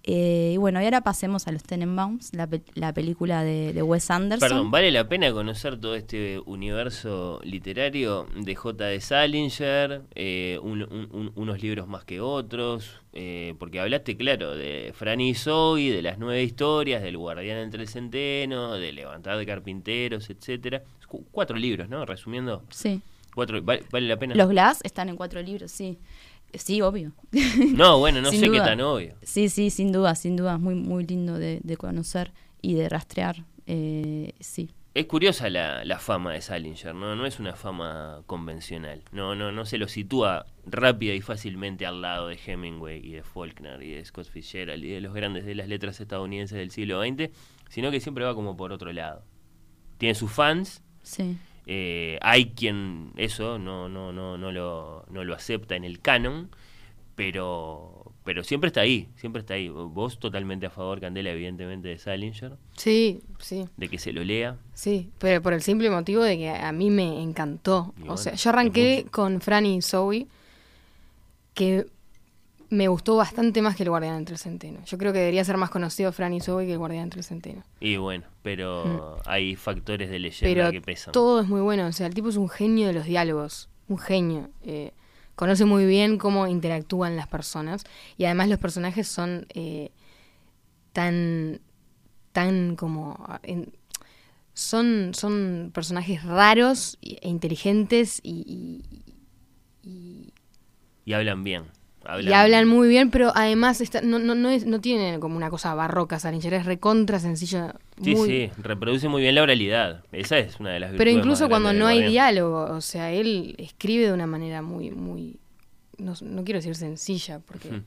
Eh, 0.06 0.50
y 0.54 0.56
bueno, 0.58 0.82
y 0.82 0.84
ahora 0.84 1.00
pasemos 1.00 1.48
a 1.48 1.52
los 1.52 1.62
Tenenbaums, 1.62 2.34
la, 2.34 2.46
pe- 2.46 2.60
la 2.74 2.92
película 2.92 3.42
de, 3.42 3.72
de 3.72 3.82
Wes 3.82 4.10
Anderson. 4.10 4.46
Perdón, 4.48 4.70
¿vale 4.70 4.90
la 4.90 5.08
pena 5.08 5.32
conocer 5.32 5.80
todo 5.80 5.94
este 5.94 6.38
universo 6.44 7.40
literario 7.42 8.26
de 8.36 8.54
J. 8.54 8.84
de 8.84 9.00
Salinger? 9.00 10.02
eh, 10.14 10.58
un- 10.62 10.82
un- 10.82 11.08
un- 11.10 11.32
unos 11.34 11.62
libros 11.62 11.88
más 11.88 12.04
que 12.04 12.20
otros. 12.20 13.00
eh, 13.16 13.54
porque 13.60 13.78
hablaste, 13.80 14.16
claro, 14.16 14.54
de 14.56 14.92
Franny 14.94 15.30
y 15.30 15.34
Zoe, 15.34 15.90
de 15.92 16.02
las 16.02 16.18
nueve 16.18 16.42
historias, 16.42 17.00
del 17.00 17.16
Guardián 17.16 17.58
entre 17.58 17.80
el 17.82 17.88
Centeno, 17.88 18.72
de 18.74 18.92
Levantar 18.92 19.38
de 19.38 19.46
Carpinteros, 19.46 20.28
etcétera. 20.30 20.82
Cu- 21.08 21.24
Cuatro 21.30 21.56
libros, 21.56 21.88
¿no? 21.88 22.04
Resumiendo. 22.04 22.64
Sí. 22.70 23.00
Cuatro, 23.32 23.62
¿vale, 23.62 23.84
vale 23.90 24.08
la 24.08 24.16
pena? 24.16 24.34
Los 24.34 24.48
Glass 24.50 24.80
están 24.82 25.08
en 25.08 25.16
cuatro 25.16 25.40
libros, 25.42 25.70
sí. 25.70 25.96
Sí, 26.56 26.80
obvio. 26.82 27.12
No, 27.74 27.98
bueno, 27.98 28.20
no 28.20 28.30
sé 28.32 28.50
qué 28.50 28.58
tan 28.58 28.80
obvio. 28.80 29.14
Sí, 29.22 29.48
sí, 29.48 29.70
sin 29.70 29.92
duda, 29.92 30.14
sin 30.14 30.36
duda. 30.36 30.58
Muy, 30.58 30.74
muy 30.74 31.06
lindo 31.06 31.38
de, 31.38 31.60
de 31.62 31.76
conocer 31.76 32.32
y 32.62 32.74
de 32.74 32.88
rastrear. 32.88 33.44
Eh, 33.66 34.32
sí. 34.40 34.70
Es 34.94 35.06
curiosa 35.06 35.50
la, 35.50 35.84
la 35.84 35.98
fama 35.98 36.34
de 36.34 36.40
Salinger, 36.40 36.94
¿no? 36.94 37.16
No 37.16 37.26
es 37.26 37.40
una 37.40 37.56
fama 37.56 38.22
convencional. 38.26 39.02
No, 39.10 39.34
no, 39.34 39.50
no 39.50 39.66
se 39.66 39.76
lo 39.76 39.88
sitúa 39.88 40.46
rápida 40.66 41.14
y 41.14 41.20
fácilmente 41.20 41.84
al 41.84 42.00
lado 42.00 42.28
de 42.28 42.38
Hemingway 42.46 43.04
y 43.04 43.12
de 43.14 43.24
Faulkner 43.24 43.82
y 43.82 43.94
de 43.94 44.04
Scott 44.04 44.28
Fitzgerald 44.28 44.84
y 44.84 44.90
de 44.90 45.00
los 45.00 45.12
grandes 45.12 45.46
de 45.46 45.56
las 45.56 45.66
letras 45.66 46.00
estadounidenses 46.00 46.56
del 46.56 46.70
siglo 46.70 47.02
XX, 47.02 47.30
sino 47.68 47.90
que 47.90 47.98
siempre 47.98 48.24
va 48.24 48.36
como 48.36 48.56
por 48.56 48.70
otro 48.70 48.92
lado. 48.92 49.24
Tiene 49.98 50.14
sus 50.14 50.30
fans. 50.30 50.80
Sí. 51.02 51.38
Eh, 51.66 52.18
hay 52.22 52.50
quien 52.50 53.12
eso 53.16 53.58
no, 53.58 53.88
no, 53.88 54.12
no, 54.12 54.36
no, 54.38 54.52
lo, 54.52 55.04
no 55.10 55.24
lo 55.24 55.34
acepta 55.34 55.76
en 55.76 55.84
el 55.84 56.00
canon, 56.00 56.50
pero, 57.16 58.12
pero 58.24 58.42
siempre 58.44 58.68
está 58.68 58.80
ahí, 58.80 59.08
siempre 59.16 59.40
está 59.40 59.54
ahí. 59.54 59.68
Vos 59.68 60.18
totalmente 60.18 60.66
a 60.66 60.70
favor, 60.70 61.00
Candela, 61.00 61.30
evidentemente, 61.30 61.88
de 61.88 61.98
Salinger, 61.98 62.52
Sí, 62.76 63.20
sí. 63.38 63.66
de 63.76 63.88
que 63.88 63.98
se 63.98 64.12
lo 64.12 64.24
lea. 64.24 64.56
Sí, 64.74 65.10
pero 65.18 65.40
por 65.40 65.52
el 65.52 65.62
simple 65.62 65.90
motivo 65.90 66.22
de 66.22 66.36
que 66.36 66.50
a 66.50 66.72
mí 66.72 66.90
me 66.90 67.22
encantó. 67.22 67.94
O 68.08 68.16
sea, 68.16 68.34
yo 68.34 68.50
arranqué 68.50 69.06
con 69.10 69.40
Franny 69.40 69.76
y 69.76 69.82
Zoe, 69.82 70.26
que 71.54 71.86
me 72.70 72.88
gustó 72.88 73.16
bastante 73.16 73.62
más 73.62 73.76
que 73.76 73.82
el 73.84 73.90
Guardián 73.90 74.16
entre 74.16 74.34
el 74.34 74.38
Centeno. 74.38 74.80
Yo 74.84 74.98
creo 74.98 75.12
que 75.12 75.18
debería 75.20 75.44
ser 75.44 75.56
más 75.56 75.70
conocido 75.70 76.10
Franny 76.12 76.38
y 76.38 76.40
Zoe 76.40 76.66
que 76.66 76.72
el 76.72 76.78
Guardián 76.78 77.04
entre 77.04 77.20
el 77.20 77.24
Centeno. 77.24 77.62
Y 77.80 77.96
bueno, 77.96 78.24
pero 78.42 79.18
hay 79.26 79.54
factores 79.56 80.10
de 80.10 80.18
leyenda 80.18 80.62
Pero 80.62 80.72
que 80.72 80.80
pesan. 80.80 81.12
todo 81.12 81.40
es 81.40 81.48
muy 81.48 81.60
bueno. 81.60 81.86
O 81.86 81.92
sea, 81.92 82.06
el 82.06 82.14
tipo 82.14 82.28
es 82.28 82.36
un 82.36 82.48
genio 82.48 82.86
de 82.88 82.92
los 82.94 83.04
diálogos. 83.06 83.68
un 83.88 83.98
genio. 83.98 84.50
Eh, 84.62 84.92
conoce 85.36 85.64
muy 85.64 85.84
bien 85.86 86.16
cómo 86.18 86.46
interactúan 86.46 87.16
las 87.16 87.26
personas 87.28 87.84
y 88.16 88.24
además 88.24 88.48
los 88.48 88.58
personajes 88.58 89.06
son 89.08 89.46
eh, 89.54 89.90
tan, 90.92 91.60
tan 92.32 92.76
como... 92.76 93.18
en- 93.42 93.72
son, 94.56 95.14
son 95.14 95.72
personajes 95.74 96.22
raros 96.22 96.96
e 97.02 97.28
inteligentes 97.28 98.20
y, 98.22 98.84
Y 101.04 101.12
hablan 101.12 101.42
bien. 101.44 101.64
Y 102.20 102.32
hablan 102.32 102.68
muy 102.68 102.88
bien, 102.88 103.10
pero 103.10 103.32
además 103.34 103.80
está- 103.80 104.00
no, 104.02 104.18
no, 104.18 104.34
no, 104.34 104.50
es, 104.50 104.66
no 104.66 104.80
tiene 104.80 105.18
como 105.20 105.36
una 105.36 105.50
cosa 105.50 105.74
barroca 105.74 106.18
Salinger, 106.18 106.54
es 106.54 106.66
recontra 106.66 107.18
sencillo. 107.18 107.72
Sí, 108.02 108.14
muy- 108.14 108.28
sí, 108.28 108.50
reproduce 108.62 109.08
muy 109.08 109.22
bien 109.22 109.34
la 109.34 109.42
oralidad. 109.42 110.04
Esa 110.12 110.38
es 110.38 110.58
una 110.60 110.70
de 110.70 110.80
las 110.80 110.92
Pero 110.92 111.10
incluso 111.10 111.48
cuando 111.48 111.72
no 111.72 111.86
hay 111.86 111.98
diálogo, 112.10 112.64
o 112.74 112.80
sea, 112.80 113.10
él 113.12 113.54
escribe 113.58 114.06
de 114.06 114.12
una 114.12 114.26
manera 114.26 114.62
muy, 114.62 114.90
muy, 114.90 115.38
no, 115.98 116.14
no 116.22 116.44
quiero 116.44 116.58
decir 116.58 116.74
sencilla, 116.74 117.38
porque, 117.40 117.82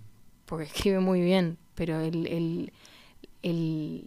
porque 0.46 0.66
escribe 0.66 1.00
muy 1.00 1.22
bien, 1.22 1.58
pero 1.76 2.00
el, 2.00 2.26
el, 2.28 2.72
el, 3.44 4.06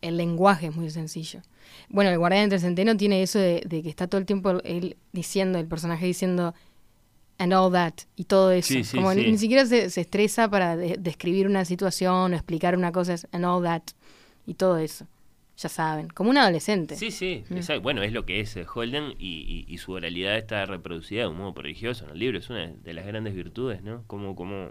el 0.00 0.16
lenguaje 0.16 0.68
es 0.68 0.76
muy 0.76 0.90
sencillo. 0.90 1.40
Bueno, 1.88 2.10
el 2.10 2.18
guardián 2.18 2.48
del 2.48 2.60
centeno 2.60 2.96
tiene 2.96 3.22
eso 3.22 3.38
de, 3.38 3.62
de 3.66 3.82
que 3.82 3.88
está 3.88 4.06
todo 4.06 4.18
el 4.18 4.26
tiempo 4.26 4.50
él 4.64 4.96
diciendo, 5.12 5.58
el 5.58 5.66
personaje 5.66 6.06
diciendo 6.06 6.54
and 7.42 7.52
all 7.52 7.72
that 7.72 7.94
y 8.16 8.24
todo 8.24 8.50
eso. 8.52 8.68
Sí, 8.72 8.84
sí, 8.84 8.96
Como 8.96 9.12
ni, 9.14 9.24
sí. 9.24 9.30
ni 9.32 9.38
siquiera 9.38 9.66
se, 9.66 9.90
se 9.90 10.00
estresa 10.02 10.48
para 10.50 10.76
de- 10.76 10.96
describir 10.98 11.46
una 11.46 11.64
situación 11.64 12.32
o 12.32 12.36
explicar 12.36 12.76
una 12.76 12.92
cosa, 12.92 13.14
es 13.14 13.26
and 13.32 13.44
all 13.44 13.62
that 13.64 13.82
y 14.46 14.54
todo 14.54 14.78
eso. 14.78 15.06
Ya 15.58 15.68
saben, 15.68 16.08
como 16.08 16.30
un 16.30 16.38
adolescente. 16.38 16.96
Sí, 16.96 17.10
sí, 17.10 17.44
Mm. 17.50 17.82
bueno, 17.82 18.02
es 18.02 18.12
lo 18.12 18.24
que 18.24 18.40
es 18.40 18.56
eh, 18.56 18.64
Holden 18.72 19.14
y, 19.18 19.64
y- 19.68 19.72
y 19.72 19.78
su 19.78 19.92
oralidad 19.92 20.36
está 20.38 20.64
reproducida 20.66 21.22
de 21.22 21.28
un 21.28 21.36
modo 21.36 21.52
prodigioso 21.54 22.04
en 22.06 22.10
el 22.12 22.18
libro. 22.18 22.38
Es 22.38 22.48
una 22.50 22.66
de 22.68 22.92
las 22.94 23.06
grandes 23.06 23.34
virtudes, 23.34 23.82
¿no? 23.82 24.02
Como, 24.06 24.34
como 24.34 24.70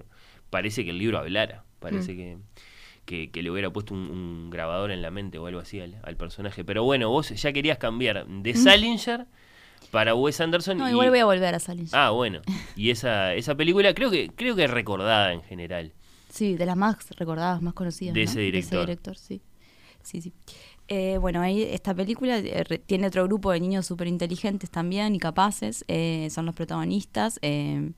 parece 0.49 0.83
que 0.83 0.89
el 0.89 0.97
libro 0.97 1.19
hablara, 1.19 1.63
parece 1.79 2.13
Mm. 2.13 2.17
que, 2.17 2.37
que, 3.05 3.31
que 3.31 3.43
le 3.43 3.51
hubiera 3.51 3.69
puesto 3.71 3.93
un, 3.93 4.09
un 4.09 4.49
grabador 4.49 4.91
en 4.91 5.01
la 5.01 5.11
mente 5.11 5.37
o 5.37 5.45
algo 5.47 5.59
así 5.59 5.79
al, 5.79 5.97
al 6.03 6.17
personaje. 6.17 6.63
Pero 6.65 6.83
bueno, 6.83 7.09
vos 7.09 7.29
ya 7.29 7.53
querías 7.53 7.77
cambiar 7.77 8.25
de 8.27 8.53
Salinger 8.55 9.27
para 9.89 10.15
Wes 10.15 10.39
Anderson. 10.41 10.77
No, 10.77 10.87
y- 10.87 10.91
igual 10.91 11.09
voy 11.09 11.19
a 11.19 11.25
volver 11.25 11.55
a 11.55 11.59
salir. 11.59 11.87
Ah, 11.93 12.11
bueno. 12.11 12.41
Y 12.75 12.91
esa, 12.91 13.33
esa 13.33 13.55
película 13.55 13.93
creo 13.93 14.11
que, 14.11 14.29
creo 14.35 14.55
que 14.55 14.65
es 14.65 14.71
recordada 14.71 15.33
en 15.33 15.41
general. 15.43 15.93
Sí, 16.29 16.55
de 16.55 16.65
las 16.65 16.77
más 16.77 16.97
recordadas, 17.17 17.61
más 17.61 17.73
conocidas. 17.73 18.13
De 18.13 18.23
¿no? 18.25 18.31
ese 18.31 18.39
director. 18.41 19.17
sí. 19.17 19.41
Sí, 20.03 20.21
sí. 20.21 20.33
Eh, 20.87 21.17
bueno, 21.19 21.41
ahí 21.41 21.61
esta 21.61 21.93
película 21.93 22.37
eh, 22.39 22.63
tiene 22.85 23.07
otro 23.07 23.23
grupo 23.25 23.51
de 23.51 23.59
niños 23.59 23.85
súper 23.85 24.07
inteligentes 24.07 24.69
también 24.71 25.13
y 25.15 25.19
capaces. 25.19 25.85
eh, 25.87 26.27
son 26.31 26.45
los 26.45 26.55
protagonistas. 26.55 27.39
sí. 27.41 27.93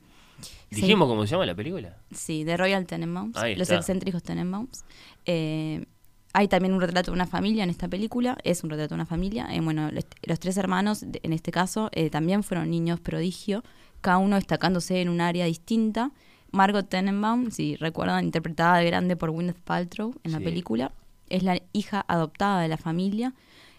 ¿Dijimos 0.70 1.08
cómo 1.08 1.26
se 1.26 1.32
llama 1.32 1.46
la 1.46 1.56
película? 1.56 1.98
Sí, 2.12 2.44
de 2.44 2.58
Royal 2.58 2.86
Tenenbaums, 2.86 3.38
los 3.58 3.70
excéntricos 3.70 4.22
Tenenbaums. 4.24 4.84
Eh, 5.26 5.86
hay 6.34 6.48
también 6.48 6.74
un 6.74 6.82
retrato 6.82 7.12
de 7.12 7.16
una 7.16 7.28
familia 7.28 7.64
en 7.64 7.70
esta 7.70 7.88
película, 7.88 8.38
es 8.44 8.64
un 8.64 8.72
retrato 8.72 8.90
de 8.90 8.96
una 8.96 9.06
familia. 9.06 9.48
Eh, 9.54 9.62
bueno, 9.62 9.92
los, 9.92 10.06
los 10.24 10.40
tres 10.40 10.58
hermanos, 10.58 11.04
en 11.04 11.32
este 11.34 11.52
caso, 11.52 11.90
eh, 11.94 12.10
también 12.10 12.44
fueron 12.44 12.72
niños 12.72 13.00
prodigio, 13.00 13.64
cada 14.02 14.18
uno 14.18 14.36
destacándose 14.36 15.02
en 15.02 15.10
un 15.10 15.22
área 15.22 15.46
distinta. 15.46 16.12
Margot 16.52 16.88
Tenenbaum, 16.90 17.52
si 17.52 17.76
recuerdan, 17.76 18.26
interpretada 18.26 18.78
de 18.78 18.86
grande 18.86 19.16
por 19.16 19.32
Gwyneth 19.32 19.60
Paltrow 19.60 20.14
en 20.24 20.32
la 20.32 20.40
película, 20.40 20.92
es 21.30 21.44
la 21.44 21.60
hija 21.72 22.04
adoptada 22.08 22.62
de 22.62 22.68
la 22.68 22.78
familia. 22.78 23.34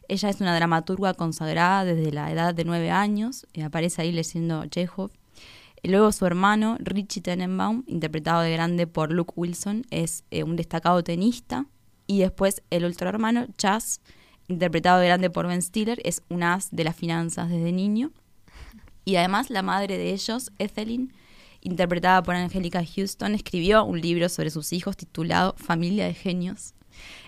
Ella 0.08 0.28
es 0.28 0.40
una 0.40 0.54
dramaturga 0.54 1.14
consagrada 1.14 1.84
desde 1.84 2.12
la 2.12 2.30
edad 2.30 2.54
de 2.54 2.64
nueve 2.64 2.90
años, 2.90 3.46
eh, 3.54 3.62
aparece 3.62 4.02
ahí 4.02 4.12
leyendo 4.12 4.66
Chekhov. 4.66 5.10
Luego 5.82 6.12
su 6.12 6.24
hermano, 6.24 6.76
Richie 6.80 7.20
Tenenbaum, 7.20 7.84
interpretado 7.86 8.40
de 8.40 8.52
grande 8.52 8.86
por 8.86 9.12
Luke 9.12 9.34
Wilson, 9.36 9.84
es 9.90 10.24
eh, 10.30 10.42
un 10.42 10.56
destacado 10.56 11.02
tenista. 11.04 11.66
Y 12.06 12.18
después 12.20 12.62
el 12.70 12.84
otro 12.84 13.08
hermano, 13.08 13.46
Chas, 13.56 14.00
interpretado 14.48 15.00
de 15.00 15.06
grande 15.06 15.30
por 15.30 15.46
Ben 15.46 15.62
Stiller, 15.62 16.00
es 16.04 16.22
un 16.28 16.42
as 16.42 16.68
de 16.70 16.84
las 16.84 16.96
finanzas 16.96 17.48
desde 17.50 17.72
niño. 17.72 18.10
Y 19.04 19.16
además 19.16 19.50
la 19.50 19.62
madre 19.62 19.98
de 19.98 20.12
ellos, 20.12 20.50
Ethelyn, 20.58 21.12
interpretada 21.60 22.22
por 22.22 22.34
Angélica 22.34 22.82
Houston, 22.84 23.34
escribió 23.34 23.84
un 23.84 24.00
libro 24.00 24.28
sobre 24.28 24.50
sus 24.50 24.72
hijos 24.72 24.96
titulado 24.96 25.54
Familia 25.56 26.06
de 26.06 26.14
Genios. 26.14 26.74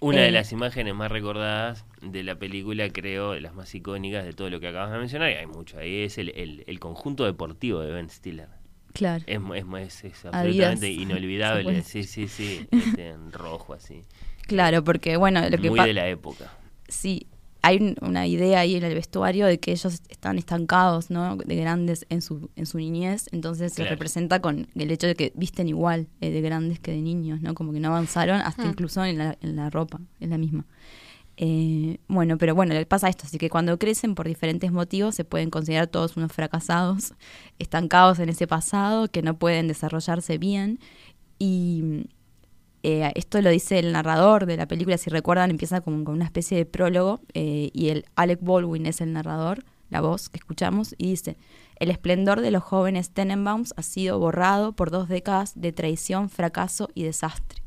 Una 0.00 0.20
de 0.20 0.28
Eh, 0.28 0.30
las 0.32 0.52
imágenes 0.52 0.94
más 0.94 1.10
recordadas 1.10 1.84
de 2.00 2.22
la 2.22 2.38
película, 2.38 2.88
creo, 2.90 3.34
las 3.40 3.54
más 3.54 3.74
icónicas 3.74 4.24
de 4.24 4.32
todo 4.32 4.48
lo 4.48 4.60
que 4.60 4.68
acabas 4.68 4.92
de 4.92 4.98
mencionar, 4.98 5.30
y 5.30 5.34
hay 5.34 5.46
mucho 5.46 5.78
ahí, 5.78 6.02
es 6.02 6.18
el, 6.18 6.28
el- 6.30 6.64
el 6.66 6.78
conjunto 6.78 7.24
deportivo 7.24 7.80
de 7.80 7.90
Ben 7.92 8.08
Stiller. 8.08 8.48
Claro. 8.92 9.24
Es, 9.26 10.04
es, 10.04 10.24
absolutamente 10.24 10.90
inolvidable. 10.90 11.82
Sí, 11.82 12.04
sí, 12.04 12.28
sí. 12.28 12.66
este, 12.70 13.08
en 13.08 13.32
rojo 13.32 13.74
así. 13.74 14.02
Claro, 14.46 14.82
porque 14.84 15.16
bueno, 15.16 15.40
lo 15.48 15.58
que 15.58 15.70
Muy 15.70 15.80
de 15.80 15.92
la 15.94 16.08
época. 16.08 16.50
sí, 16.88 17.26
hay 17.62 17.78
un- 17.78 17.96
una 18.00 18.28
idea 18.28 18.60
ahí 18.60 18.76
en 18.76 18.84
el 18.84 18.94
vestuario 18.94 19.44
de 19.46 19.58
que 19.58 19.72
ellos 19.72 20.00
están 20.08 20.38
estancados, 20.38 21.10
¿no? 21.10 21.36
De 21.36 21.56
grandes 21.56 22.06
en 22.10 22.22
su, 22.22 22.48
en 22.54 22.64
su 22.66 22.78
niñez, 22.78 23.28
entonces 23.32 23.72
se 23.72 23.82
representa 23.90 24.40
con 24.40 24.68
el 24.76 24.90
hecho 24.92 25.08
de 25.08 25.16
que 25.16 25.32
visten 25.34 25.68
igual 25.68 26.06
eh, 26.20 26.30
de 26.30 26.40
grandes 26.42 26.78
que 26.78 26.92
de 26.92 27.00
niños, 27.02 27.40
¿no? 27.40 27.54
Como 27.54 27.72
que 27.72 27.80
no 27.80 27.88
avanzaron 27.88 28.40
hasta 28.40 28.62
Hmm. 28.64 28.68
incluso 28.70 29.04
en 29.04 29.18
la, 29.18 29.36
en 29.40 29.56
la 29.56 29.68
ropa, 29.70 30.00
es 30.20 30.28
la 30.28 30.38
misma. 30.38 30.64
Eh, 31.38 31.98
bueno, 32.08 32.38
pero 32.38 32.54
bueno, 32.54 32.72
le 32.72 32.86
pasa 32.86 33.08
esto, 33.10 33.24
así 33.26 33.36
que 33.36 33.50
cuando 33.50 33.78
crecen 33.78 34.14
por 34.14 34.26
diferentes 34.26 34.72
motivos 34.72 35.14
se 35.16 35.24
pueden 35.24 35.50
considerar 35.50 35.86
todos 35.88 36.16
unos 36.16 36.32
fracasados, 36.32 37.14
estancados 37.58 38.20
en 38.20 38.28
ese 38.28 38.46
pasado, 38.46 39.08
que 39.08 39.22
no 39.22 39.36
pueden 39.36 39.66
desarrollarse 39.68 40.38
bien 40.38 40.78
y 41.38 42.06
eh, 42.88 43.10
esto 43.16 43.42
lo 43.42 43.50
dice 43.50 43.80
el 43.80 43.90
narrador 43.90 44.46
de 44.46 44.56
la 44.56 44.68
película, 44.68 44.96
si 44.96 45.10
recuerdan, 45.10 45.50
empieza 45.50 45.80
como 45.80 46.04
con 46.04 46.14
una 46.14 46.24
especie 46.24 46.56
de 46.56 46.66
prólogo 46.66 47.18
eh, 47.34 47.70
y 47.72 47.88
el 47.88 48.04
Alec 48.14 48.38
Baldwin 48.40 48.86
es 48.86 49.00
el 49.00 49.12
narrador, 49.12 49.64
la 49.90 50.00
voz 50.00 50.28
que 50.28 50.38
escuchamos, 50.38 50.94
y 50.96 51.10
dice, 51.10 51.36
el 51.80 51.90
esplendor 51.90 52.42
de 52.42 52.52
los 52.52 52.62
jóvenes 52.62 53.10
Tenenbaums 53.10 53.74
ha 53.76 53.82
sido 53.82 54.20
borrado 54.20 54.70
por 54.70 54.92
dos 54.92 55.08
décadas 55.08 55.60
de 55.60 55.72
traición, 55.72 56.30
fracaso 56.30 56.88
y 56.94 57.02
desastre. 57.02 57.60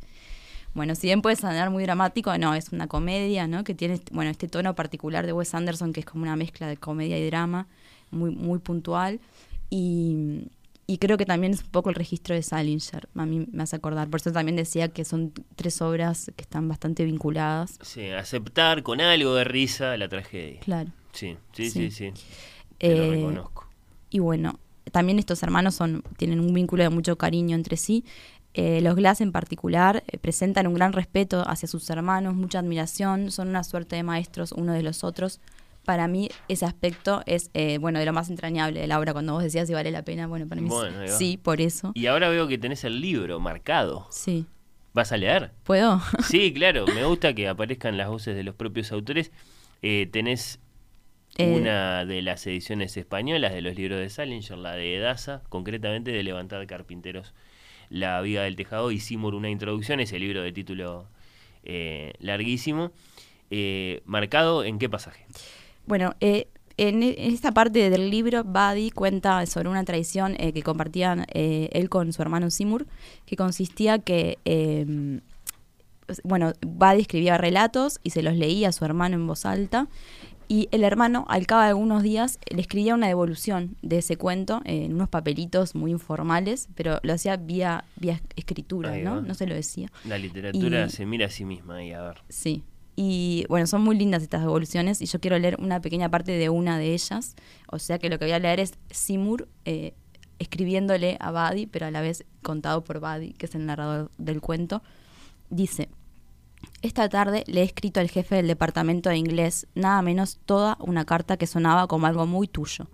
Bueno, 0.74 0.96
si 0.96 1.08
bien 1.08 1.22
puede 1.22 1.36
sonar 1.36 1.70
muy 1.70 1.84
dramático, 1.84 2.38
no, 2.38 2.56
es 2.56 2.70
una 2.70 2.88
comedia, 2.88 3.46
¿no? 3.46 3.66
Que 3.66 3.76
tiene, 3.76 4.00
bueno, 4.14 4.32
este 4.32 4.48
tono 4.48 4.74
particular 4.74 5.26
de 5.26 5.34
Wes 5.34 5.54
Anderson, 5.54 5.92
que 5.92 6.00
es 6.00 6.06
como 6.06 6.24
una 6.24 6.38
mezcla 6.38 6.66
de 6.66 6.78
comedia 6.78 7.18
y 7.18 7.26
drama, 7.26 7.68
muy, 8.10 8.32
muy 8.32 8.60
puntual. 8.60 9.20
Y, 9.70 10.48
y 10.92 10.98
creo 10.98 11.18
que 11.18 11.26
también 11.26 11.54
es 11.54 11.62
un 11.62 11.70
poco 11.70 11.90
el 11.90 11.96
registro 11.96 12.34
de 12.34 12.42
Salinger, 12.42 13.08
a 13.14 13.26
mí 13.28 13.46
me 13.52 13.62
hace 13.62 13.76
acordar. 13.76 14.10
Por 14.10 14.20
eso 14.22 14.32
también 14.32 14.56
decía 14.56 14.88
que 14.88 15.06
son 15.06 15.32
tres 15.56 15.82
obras 15.84 16.32
que 16.36 16.42
están 16.42 16.68
bastante 16.68 17.06
vinculadas. 17.06 17.78
Sí, 17.82 18.08
aceptar 18.10 18.82
con 18.82 19.00
algo 19.00 19.36
de 19.36 19.44
risa 19.44 19.96
la 19.98 20.10
tragedia. 20.10 20.60
Claro. 20.62 20.90
Sí, 21.12 21.38
sí, 21.54 21.70
sí, 21.70 21.92
Sí. 21.92 22.12
sí. 22.16 22.24
Te 22.80 22.96
lo 22.96 23.04
Eh, 23.04 23.10
reconozco. 23.12 23.68
Y 24.10 24.18
bueno, 24.18 24.60
también 24.92 25.20
estos 25.20 25.44
hermanos 25.44 25.76
son, 25.76 26.02
tienen 26.18 26.40
un 26.40 26.54
vínculo 26.56 26.82
de 26.82 26.90
mucho 26.90 27.18
cariño 27.18 27.56
entre 27.56 27.78
sí. 27.78 28.04
Eh, 28.56 28.82
los 28.82 28.96
Glass 28.96 29.22
en 29.22 29.32
particular 29.32 30.04
eh, 30.08 30.18
presentan 30.18 30.66
un 30.66 30.74
gran 30.74 30.92
respeto 30.94 31.48
hacia 31.48 31.68
sus 31.68 31.88
hermanos, 31.92 32.34
mucha 32.34 32.58
admiración, 32.58 33.30
son 33.30 33.50
una 33.50 33.64
suerte 33.64 33.96
de 33.96 34.02
maestros 34.02 34.52
uno 34.54 34.74
de 34.74 34.82
los 34.82 35.04
otros. 35.04 35.40
Para 35.86 36.08
mí 36.08 36.30
ese 36.48 36.66
aspecto 36.66 37.22
es, 37.26 37.50
eh, 37.54 37.78
bueno, 37.80 38.00
de 38.00 38.06
lo 38.06 38.14
más 38.14 38.30
entrañable 38.30 38.80
de 38.80 38.88
la 38.88 39.00
obra. 39.00 39.14
Cuando 39.14 39.34
vos 39.34 39.44
decías 39.44 39.68
si 39.68 39.74
vale 39.74 39.92
la 39.92 40.04
pena, 40.04 40.28
bueno, 40.28 40.48
para 40.48 40.62
mí 40.62 40.68
Bueno, 40.70 41.08
sí, 41.08 41.14
sí, 41.18 41.38
por 41.38 41.62
eso. 41.62 41.92
Y 41.96 42.06
ahora 42.08 42.30
veo 42.30 42.48
que 42.48 42.58
tenés 42.58 42.84
el 42.84 43.02
libro 43.02 43.40
marcado. 43.40 44.08
Sí. 44.12 44.46
¿Vas 44.94 45.12
a 45.12 45.18
leer? 45.18 45.52
¿Puedo? 45.64 46.02
Sí, 46.28 46.54
claro. 46.56 46.86
Me 46.88 47.06
gusta 47.06 47.34
que 47.34 47.48
aparezcan 47.48 47.98
las 47.98 48.08
voces 48.10 48.36
de 48.36 48.44
los 48.44 48.56
propios 48.56 48.92
autores. 48.92 49.32
Eh, 49.82 50.08
tenés 50.12 50.60
Eh, 51.38 51.56
una 51.56 52.06
de 52.06 52.22
las 52.22 52.46
ediciones 52.48 52.98
españolas 52.98 53.54
de 53.54 53.62
los 53.62 53.76
libros 53.76 54.00
de 54.00 54.10
Salinger, 54.10 54.58
la 54.58 54.74
de 54.74 54.98
Edasa, 54.98 55.42
concretamente 55.50 56.12
de 56.12 56.22
Levantar 56.24 56.66
Carpinteros, 56.68 57.34
La 57.90 58.20
Viga 58.22 58.42
del 58.44 58.56
Tejado 58.56 58.92
y 58.92 59.00
Seymour, 59.00 59.36
una 59.36 59.50
introducción, 59.50 60.00
ese 60.02 60.20
libro 60.20 60.42
de 60.42 60.52
título 60.52 61.08
eh, 61.64 62.14
larguísimo. 62.20 62.92
Eh, 63.52 64.02
¿Marcado 64.06 64.64
en 64.64 64.80
qué 64.80 64.90
pasaje? 64.90 65.26
Bueno, 65.90 66.14
eh, 66.20 66.48
en, 66.78 67.02
e- 67.02 67.16
en 67.18 67.34
esta 67.34 67.52
parte 67.52 67.90
del 67.90 68.12
libro, 68.12 68.44
Buddy 68.44 68.92
cuenta 68.92 69.44
sobre 69.48 69.70
una 69.70 69.84
tradición 69.84 70.36
eh, 70.38 70.54
que 70.54 70.62
compartían 70.62 71.26
eh, 71.34 71.68
él 71.74 71.90
con 71.90 72.14
su 72.14 72.22
hermano 72.22 72.52
Seymour, 72.52 72.86
que 73.26 73.36
consistía 73.36 73.98
que, 73.98 74.38
eh, 74.46 75.20
bueno, 76.24 76.54
Buddy 76.62 77.02
escribía 77.02 77.40
relatos 77.40 78.00
y 78.04 78.12
se 78.12 78.22
los 78.22 78.36
leía 78.36 78.70
a 78.70 78.72
su 78.72 78.86
hermano 78.86 79.16
en 79.16 79.26
voz 79.26 79.48
alta, 79.48 79.88
y 80.48 80.68
el 80.72 80.84
hermano, 80.84 81.26
al 81.28 81.48
cabo 81.48 81.62
de 81.64 81.70
algunos 81.70 82.04
días, 82.04 82.38
le 82.52 82.62
escribía 82.62 82.94
una 82.94 83.08
devolución 83.08 83.76
de 83.82 83.98
ese 83.98 84.16
cuento 84.18 84.62
en 84.66 84.94
unos 84.94 85.10
papelitos 85.10 85.74
muy 85.74 85.90
informales, 85.90 86.70
pero 86.76 87.00
lo 87.02 87.14
hacía 87.14 87.36
vía, 87.38 87.84
vía 87.96 88.22
escritura, 88.36 88.92
Ahí 88.92 89.04
¿no? 89.04 89.16
va. 89.16 89.22
No 89.22 89.34
se 89.34 89.48
lo 89.48 89.56
decía. 89.56 89.92
La 90.06 90.20
literatura 90.20 90.86
Y- 90.86 90.90
se 90.92 91.06
mira 91.08 91.26
a 91.26 91.30
sí 91.30 91.46
misma 91.46 91.78
ahí, 91.78 91.94
a 91.94 92.02
ver. 92.04 92.18
Sí. 92.30 92.64
Y 93.02 93.46
bueno, 93.48 93.66
son 93.66 93.82
muy 93.82 93.98
lindas 93.98 94.24
estas 94.24 94.42
devoluciones 94.42 95.02
y 95.02 95.06
yo 95.06 95.22
quiero 95.22 95.40
leer 95.40 95.56
una 95.62 95.80
pequeña 95.80 96.12
parte 96.12 96.34
de 96.34 96.50
una 96.50 96.78
de 96.78 96.94
ellas. 96.94 97.38
O 97.72 97.80
sea 97.80 97.98
que 97.98 98.10
lo 98.10 98.20
que 98.20 98.26
voy 98.26 98.34
a 98.34 98.40
leer 98.40 98.60
es 98.60 98.74
Simur 98.92 99.48
eh, 99.64 99.94
escribiéndole 100.38 101.16
a 101.22 101.32
Buddy, 101.32 101.66
pero 101.66 101.86
a 101.86 101.92
la 101.92 102.02
vez 102.02 102.26
contado 102.42 102.84
por 102.84 103.00
Buddy, 103.00 103.32
que 103.32 103.46
es 103.46 103.56
el 103.56 103.66
narrador 103.66 104.12
del 104.18 104.42
cuento. 104.42 104.84
Dice, 105.50 105.88
esta 106.82 107.08
tarde 107.08 107.46
le 107.48 107.62
he 107.62 107.64
escrito 107.64 108.02
al 108.02 108.10
jefe 108.10 108.36
del 108.36 108.48
departamento 108.48 109.10
de 109.10 109.16
inglés 109.16 109.66
nada 109.76 110.02
menos 110.02 110.38
toda 110.46 110.76
una 110.82 111.06
carta 111.06 111.38
que 111.38 111.48
sonaba 111.48 111.88
como 111.88 112.06
algo 112.06 112.28
muy 112.28 112.50
tuyo. 112.50 112.88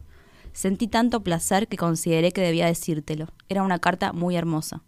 Sentí 0.54 0.88
tanto 0.88 1.24
placer 1.24 1.68
que 1.68 1.78
consideré 1.78 2.32
que 2.32 2.42
debía 2.42 2.68
decírtelo. 2.68 3.30
Era 3.50 3.64
una 3.64 3.80
carta 3.80 4.14
muy 4.14 4.36
hermosa. 4.36 4.84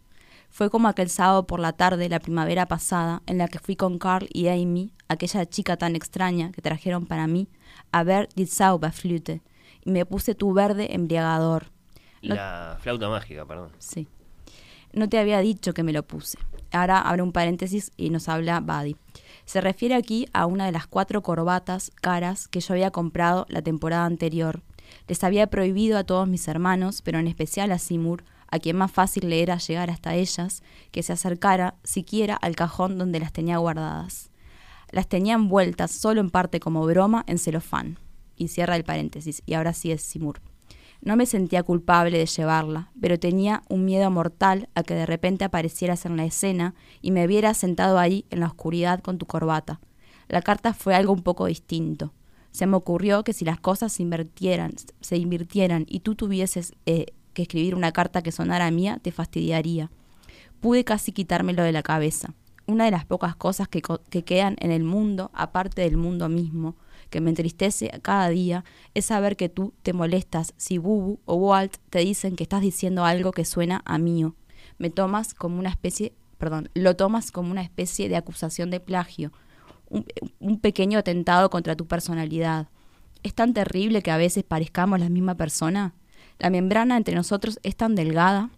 Fue 0.49 0.69
como 0.69 0.87
aquel 0.87 1.09
sábado 1.09 1.45
por 1.45 1.59
la 1.59 1.73
tarde, 1.73 2.09
la 2.09 2.19
primavera 2.19 2.65
pasada, 2.67 3.21
en 3.27 3.37
la 3.37 3.47
que 3.47 3.59
fui 3.59 3.75
con 3.75 3.99
Carl 3.99 4.27
y 4.33 4.47
Amy, 4.47 4.91
aquella 5.07 5.45
chica 5.45 5.77
tan 5.77 5.95
extraña 5.95 6.51
que 6.51 6.61
trajeron 6.61 7.05
para 7.05 7.27
mí, 7.27 7.47
a 7.91 8.03
ver 8.03 8.27
Die 8.35 8.47
Zauberflöte, 8.47 9.41
y 9.85 9.91
me 9.91 10.05
puse 10.05 10.33
tu 10.35 10.53
verde 10.53 10.93
embriagador. 10.95 11.67
No- 12.23 12.35
La 12.35 12.77
flauta 12.81 13.07
mágica, 13.09 13.45
perdón. 13.45 13.71
Sí. 13.77 14.07
No 14.93 15.07
te 15.07 15.19
había 15.19 15.39
dicho 15.39 15.73
que 15.73 15.83
me 15.83 15.93
lo 15.93 16.03
puse. 16.03 16.39
Ahora 16.71 16.99
abre 17.01 17.21
un 17.21 17.31
paréntesis 17.33 17.91
y 17.97 18.09
nos 18.09 18.27
habla 18.27 18.59
Buddy. 18.61 18.95
Se 19.45 19.61
refiere 19.61 19.93
aquí 19.95 20.27
a 20.33 20.45
una 20.45 20.65
de 20.65 20.71
las 20.71 20.87
cuatro 20.87 21.21
corbatas 21.21 21.91
caras 22.01 22.47
que 22.47 22.61
yo 22.61 22.73
había 22.73 22.89
comprado 22.91 23.45
la 23.49 23.61
temporada 23.61 24.05
anterior. 24.05 24.61
Les 25.07 25.23
había 25.23 25.47
prohibido 25.47 25.97
a 25.97 26.03
todos 26.03 26.27
mis 26.27 26.47
hermanos, 26.47 27.01
pero 27.03 27.19
en 27.19 27.27
especial 27.27 27.71
a 27.71 27.77
Seymour, 27.79 28.23
a 28.49 28.59
quien 28.59 28.77
más 28.77 28.91
fácil 28.91 29.29
le 29.29 29.41
era 29.41 29.57
llegar 29.57 29.89
hasta 29.89 30.15
ellas, 30.15 30.63
que 30.91 31.03
se 31.03 31.13
acercara 31.13 31.75
siquiera 31.83 32.35
al 32.35 32.55
cajón 32.55 32.97
donde 32.97 33.19
las 33.19 33.33
tenía 33.33 33.57
guardadas. 33.57 34.31
Las 34.91 35.07
tenía 35.07 35.35
envueltas 35.35 35.91
solo 35.91 36.21
en 36.21 36.29
parte 36.29 36.59
como 36.59 36.85
broma 36.85 37.23
en 37.27 37.37
celofán. 37.37 37.99
Y 38.35 38.49
cierra 38.49 38.75
el 38.75 38.83
paréntesis, 38.83 39.41
y 39.45 39.55
ahora 39.55 39.73
sí 39.73 39.91
es 39.91 40.01
Seymour. 40.03 40.41
No 41.01 41.15
me 41.15 41.25
sentía 41.25 41.63
culpable 41.63 42.17
de 42.17 42.25
llevarla, 42.25 42.91
pero 42.99 43.19
tenía 43.19 43.61
un 43.69 43.85
miedo 43.85 44.09
mortal 44.09 44.69
a 44.75 44.83
que 44.83 44.95
de 44.95 45.05
repente 45.05 45.45
aparecieras 45.45 46.05
en 46.05 46.17
la 46.17 46.25
escena 46.25 46.75
y 47.01 47.11
me 47.11 47.27
vieras 47.27 47.57
sentado 47.57 47.99
ahí 47.99 48.25
en 48.29 48.39
la 48.39 48.47
oscuridad 48.47 49.01
con 49.01 49.17
tu 49.17 49.25
corbata. 49.25 49.79
La 50.27 50.41
carta 50.41 50.73
fue 50.73 50.95
algo 50.95 51.13
un 51.13 51.23
poco 51.23 51.45
distinto. 51.45 52.13
Se 52.51 52.65
me 52.65 52.75
ocurrió 52.75 53.23
que 53.23 53.33
si 53.33 53.45
las 53.45 53.59
cosas 53.59 53.93
se 53.93 54.03
invirtieran, 54.03 54.73
se 54.99 55.17
invirtieran 55.17 55.85
y 55.87 55.99
tú 55.99 56.15
tuvieses 56.15 56.73
eh, 56.85 57.05
que 57.37 57.43
escribir 57.43 57.75
una 57.75 57.91
carta 57.91 58.23
que 58.23 58.31
sonara 58.31 58.71
mía, 58.71 58.97
te 58.99 59.11
fastidiaría. 59.11 59.91
Pude 60.59 60.83
casi 60.83 61.11
quitármelo 61.11 61.61
de 61.61 61.71
la 61.71 61.83
cabeza. 61.83 62.33
Una 62.65 62.85
de 62.85 62.91
las 62.91 63.05
pocas 63.05 63.35
cosas 63.35 63.67
que, 63.67 63.83
que 64.09 64.23
quedan 64.23 64.55
en 64.59 64.71
el 64.71 64.83
mundo, 64.83 65.29
aparte 65.35 65.83
del 65.83 65.97
mundo 65.97 66.29
mismo, 66.29 66.75
que 67.11 67.21
me 67.21 67.29
entristece 67.29 67.91
cada 68.01 68.29
día, 68.29 68.65
es 68.95 69.05
saber 69.05 69.37
que 69.37 69.49
tú 69.49 69.75
te 69.83 69.93
molestas 69.93 70.55
si 70.57 70.79
Bubu 70.79 71.19
o 71.25 71.35
Walt 71.35 71.77
te 71.91 71.99
dicen 71.99 72.35
que 72.35 72.41
estás 72.41 72.61
diciendo 72.61 73.05
algo 73.05 73.31
que 73.31 73.45
suena 73.45 73.83
a 73.85 73.99
mío. 73.99 74.33
Me 74.79 74.89
tomas 74.89 75.35
como 75.35 75.59
una 75.59 75.69
especie, 75.69 76.13
perdón, 76.39 76.71
lo 76.73 76.95
tomas 76.95 77.29
como 77.29 77.51
una 77.51 77.61
especie 77.61 78.09
de 78.09 78.15
acusación 78.15 78.71
de 78.71 78.79
plagio, 78.79 79.31
un 80.39 80.59
pequeño 80.59 80.97
atentado 80.97 81.51
contra 81.51 81.75
tu 81.75 81.85
personalidad. 81.85 82.67
¿Es 83.21 83.35
tan 83.35 83.53
terrible 83.53 84.01
que 84.01 84.09
a 84.09 84.17
veces 84.17 84.43
parezcamos 84.43 84.99
la 84.99 85.09
misma 85.09 85.35
persona? 85.35 85.93
¿La 86.39 86.49
membrana 86.49 86.97
entre 86.97 87.15
nosotros 87.15 87.59
es 87.63 87.75
tan 87.75 87.95
delgada? 87.95 88.49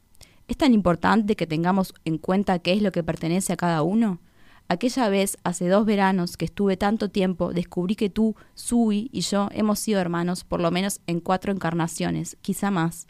¿Es 0.47 0.57
tan 0.57 0.73
importante 0.73 1.35
que 1.35 1.47
tengamos 1.47 1.93
en 2.05 2.17
cuenta 2.17 2.59
qué 2.59 2.73
es 2.73 2.81
lo 2.81 2.91
que 2.91 3.03
pertenece 3.03 3.53
a 3.53 3.57
cada 3.57 3.83
uno? 3.83 4.19
Aquella 4.67 5.09
vez, 5.09 5.37
hace 5.43 5.67
dos 5.67 5.85
veranos 5.85 6.37
que 6.37 6.45
estuve 6.45 6.77
tanto 6.77 7.09
tiempo, 7.09 7.53
descubrí 7.53 7.95
que 7.95 8.09
tú, 8.09 8.35
Sui 8.53 9.09
y 9.11 9.21
yo 9.21 9.49
hemos 9.51 9.79
sido 9.79 9.99
hermanos 9.99 10.43
por 10.43 10.59
lo 10.61 10.69
menos 10.69 11.01
en 11.07 11.21
cuatro 11.21 11.51
encarnaciones, 11.51 12.37
quizá 12.41 12.69
más. 12.69 13.07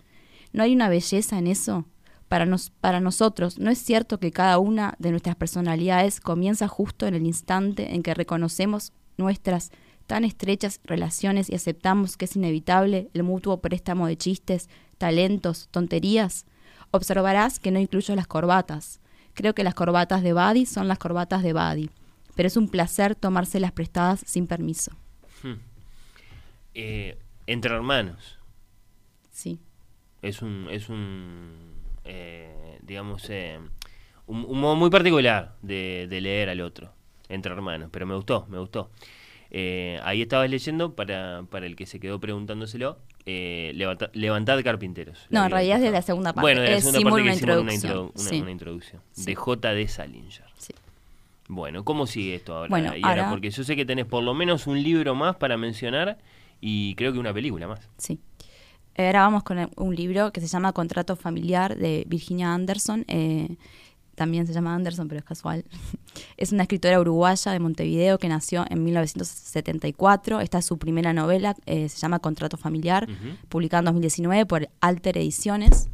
¿No 0.54 0.64
hay 0.64 0.74
una 0.74 0.88
belleza 0.88 1.38
en 1.38 1.48
eso? 1.48 1.86
Para, 2.30 2.46
nos, 2.46 2.70
para 2.70 3.00
nosotros, 3.00 3.58
¿no 3.60 3.72
es 3.72 3.80
cierto 3.80 4.20
que 4.20 4.32
cada 4.32 4.60
una 4.60 4.96
de 5.00 5.12
nuestras 5.12 5.36
personalidades 5.36 6.22
comienza 6.22 6.68
justo 6.68 7.08
en 7.08 7.16
el 7.16 7.26
instante 7.26 7.94
en 7.94 8.04
que 8.04 8.14
reconocemos 8.14 8.94
nuestras 9.18 9.72
tan 10.10 10.26
estrechas 10.26 10.82
relaciones 10.84 11.52
y 11.52 11.56
aceptamos 11.56 12.18
que 12.18 12.26
es 12.26 12.36
inevitable 12.36 13.12
el 13.14 13.22
mutuo 13.22 13.62
préstamo 13.62 14.08
de 14.08 14.18
chistes, 14.18 14.68
talentos, 14.98 15.68
tonterías? 15.70 16.48
Observarás 16.90 17.60
que 17.60 17.70
no 17.70 17.78
incluyo 17.78 18.16
las 18.16 18.26
corbatas. 18.26 19.02
Creo 19.36 19.54
que 19.54 19.64
las 19.64 19.76
corbatas 19.76 20.24
de 20.24 20.34
Buddy 20.34 20.66
son 20.66 20.88
las 20.88 20.98
corbatas 20.98 21.44
de 21.44 21.54
Buddy, 21.54 21.92
pero 22.36 22.48
es 22.48 22.58
un 22.58 22.70
placer 22.70 23.14
tomárselas 23.14 23.72
prestadas 23.72 24.24
sin 24.26 24.48
permiso. 24.48 24.92
Hmm. 25.44 25.60
Eh, 26.74 27.20
entre 27.46 27.76
hermanos. 27.76 28.40
Sí. 29.32 29.60
Es 30.24 30.42
un, 30.42 30.70
es 30.72 30.90
un 30.90 31.54
eh, 32.04 32.80
digamos, 32.82 33.30
eh, 33.30 33.60
un, 34.26 34.44
un 34.44 34.60
modo 34.60 34.76
muy 34.76 34.90
particular 34.90 35.56
de, 35.62 36.08
de 36.10 36.20
leer 36.20 36.50
al 36.50 36.62
otro, 36.62 36.92
entre 37.28 37.54
hermanos, 37.54 37.90
pero 37.92 38.08
me 38.08 38.16
gustó, 38.16 38.48
me 38.50 38.58
gustó. 38.58 38.90
Eh, 39.52 40.00
ahí 40.04 40.22
estabas 40.22 40.50
leyendo, 40.50 40.94
para, 40.96 41.44
para 41.50 41.66
el 41.66 41.76
que 41.76 41.86
se 41.86 42.00
quedó 42.00 42.20
preguntándoselo, 42.20 42.98
eh, 43.26 43.72
levanta- 43.76 44.12
Levantad 44.14 44.62
Carpinteros. 44.64 45.26
No, 45.30 45.44
en 45.46 45.52
realidad 45.52 45.78
es 45.78 45.84
de 45.84 45.92
la 45.92 46.02
segunda 46.02 46.34
parte. 46.34 46.42
Bueno, 46.42 46.62
de 46.62 46.70
la 46.70 46.76
Es 46.78 46.84
segunda 46.84 47.10
parte 47.10 47.24
que 47.24 47.30
hicimos 47.36 47.58
una, 47.58 47.74
introducción, 47.74 47.92
introdu- 47.98 48.12
una- 48.22 48.30
sí. 48.30 48.42
una 48.42 48.52
introducción. 48.52 49.02
Sí. 49.12 49.26
De 49.26 49.36
J.D. 49.36 49.88
Salinger. 49.88 50.46
Sí. 50.58 50.74
Bueno, 51.48 51.84
¿cómo 51.84 52.06
sigue 52.06 52.36
esto 52.36 52.56
ahora? 52.56 52.70
Bueno, 52.70 52.96
Y 52.96 53.02
ahora, 53.04 53.24
ahora- 53.24 53.30
porque 53.32 53.50
yo 53.50 53.64
sé 53.64 53.76
que 53.76 53.86
tenés 53.86 54.06
por 54.06 54.24
lo 54.24 54.34
menos 54.36 54.68
un 54.68 54.82
libro 54.84 55.16
más 55.16 55.36
para 55.38 55.58
mencionar 55.58 56.20
y 56.62 56.94
creo 56.96 57.12
que 57.12 57.18
una 57.20 57.34
película 57.34 57.68
más. 57.68 57.80
Sí. 57.98 58.20
Ahora 58.98 59.22
vamos 59.22 59.44
con 59.44 59.70
un 59.78 59.96
libro 59.96 60.32
que 60.32 60.42
se 60.42 60.48
llama 60.48 60.74
Contrato 60.74 61.16
Familiar 61.16 61.76
de 61.78 62.04
Virginia 62.08 62.54
Anderson. 62.54 63.06
eh, 63.08 63.48
también 64.20 64.46
se 64.46 64.54
llama 64.54 64.76
Anderson, 64.76 65.08
pero 65.08 65.18
es 65.20 65.26
casual. 65.26 65.66
es 66.38 66.52
una 66.52 66.64
escritora 66.64 67.00
uruguaya 67.00 67.52
de 67.52 67.60
Montevideo 67.60 68.20
que 68.20 68.28
nació 68.28 68.66
en 68.70 68.84
1974. 68.84 70.40
Esta 70.42 70.60
es 70.60 70.66
su 70.66 70.78
primera 70.78 71.14
novela, 71.14 71.56
eh, 71.66 71.90
se 71.90 71.98
llama 71.98 72.20
Contrato 72.20 72.58
Familiar, 72.58 73.08
publicada 73.50 73.80
en 73.80 73.86
2019 73.86 74.46
por 74.46 74.70
Alter 74.82 75.18
Ediciones. 75.18 75.90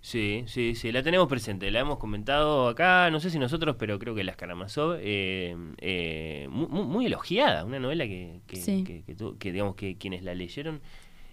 Sí, 0.00 0.44
sí, 0.46 0.74
sí, 0.74 0.92
la 0.92 1.02
tenemos 1.02 1.26
presente, 1.28 1.70
la 1.70 1.80
hemos 1.80 1.98
comentado 1.98 2.68
acá, 2.68 3.10
no 3.10 3.18
sé 3.20 3.30
si 3.30 3.38
nosotros, 3.38 3.76
pero 3.78 3.98
creo 3.98 4.14
que 4.14 4.22
las 4.24 4.36
Karamazov, 4.36 4.96
eh, 5.00 5.56
eh, 5.78 6.46
mu- 6.50 6.68
mu- 6.68 6.84
muy, 6.84 7.06
elogiada, 7.06 7.64
una 7.64 7.80
novela 7.80 8.04
que, 8.06 8.40
que, 8.46 8.56
Sí. 8.56 8.84
que- 8.84 9.02
que 9.02 9.14
tu- 9.16 9.36
que 9.38 9.50
digamos 9.52 9.74
que 9.74 9.96
quienes 9.96 10.22
la 10.22 10.34
leyeron 10.34 10.80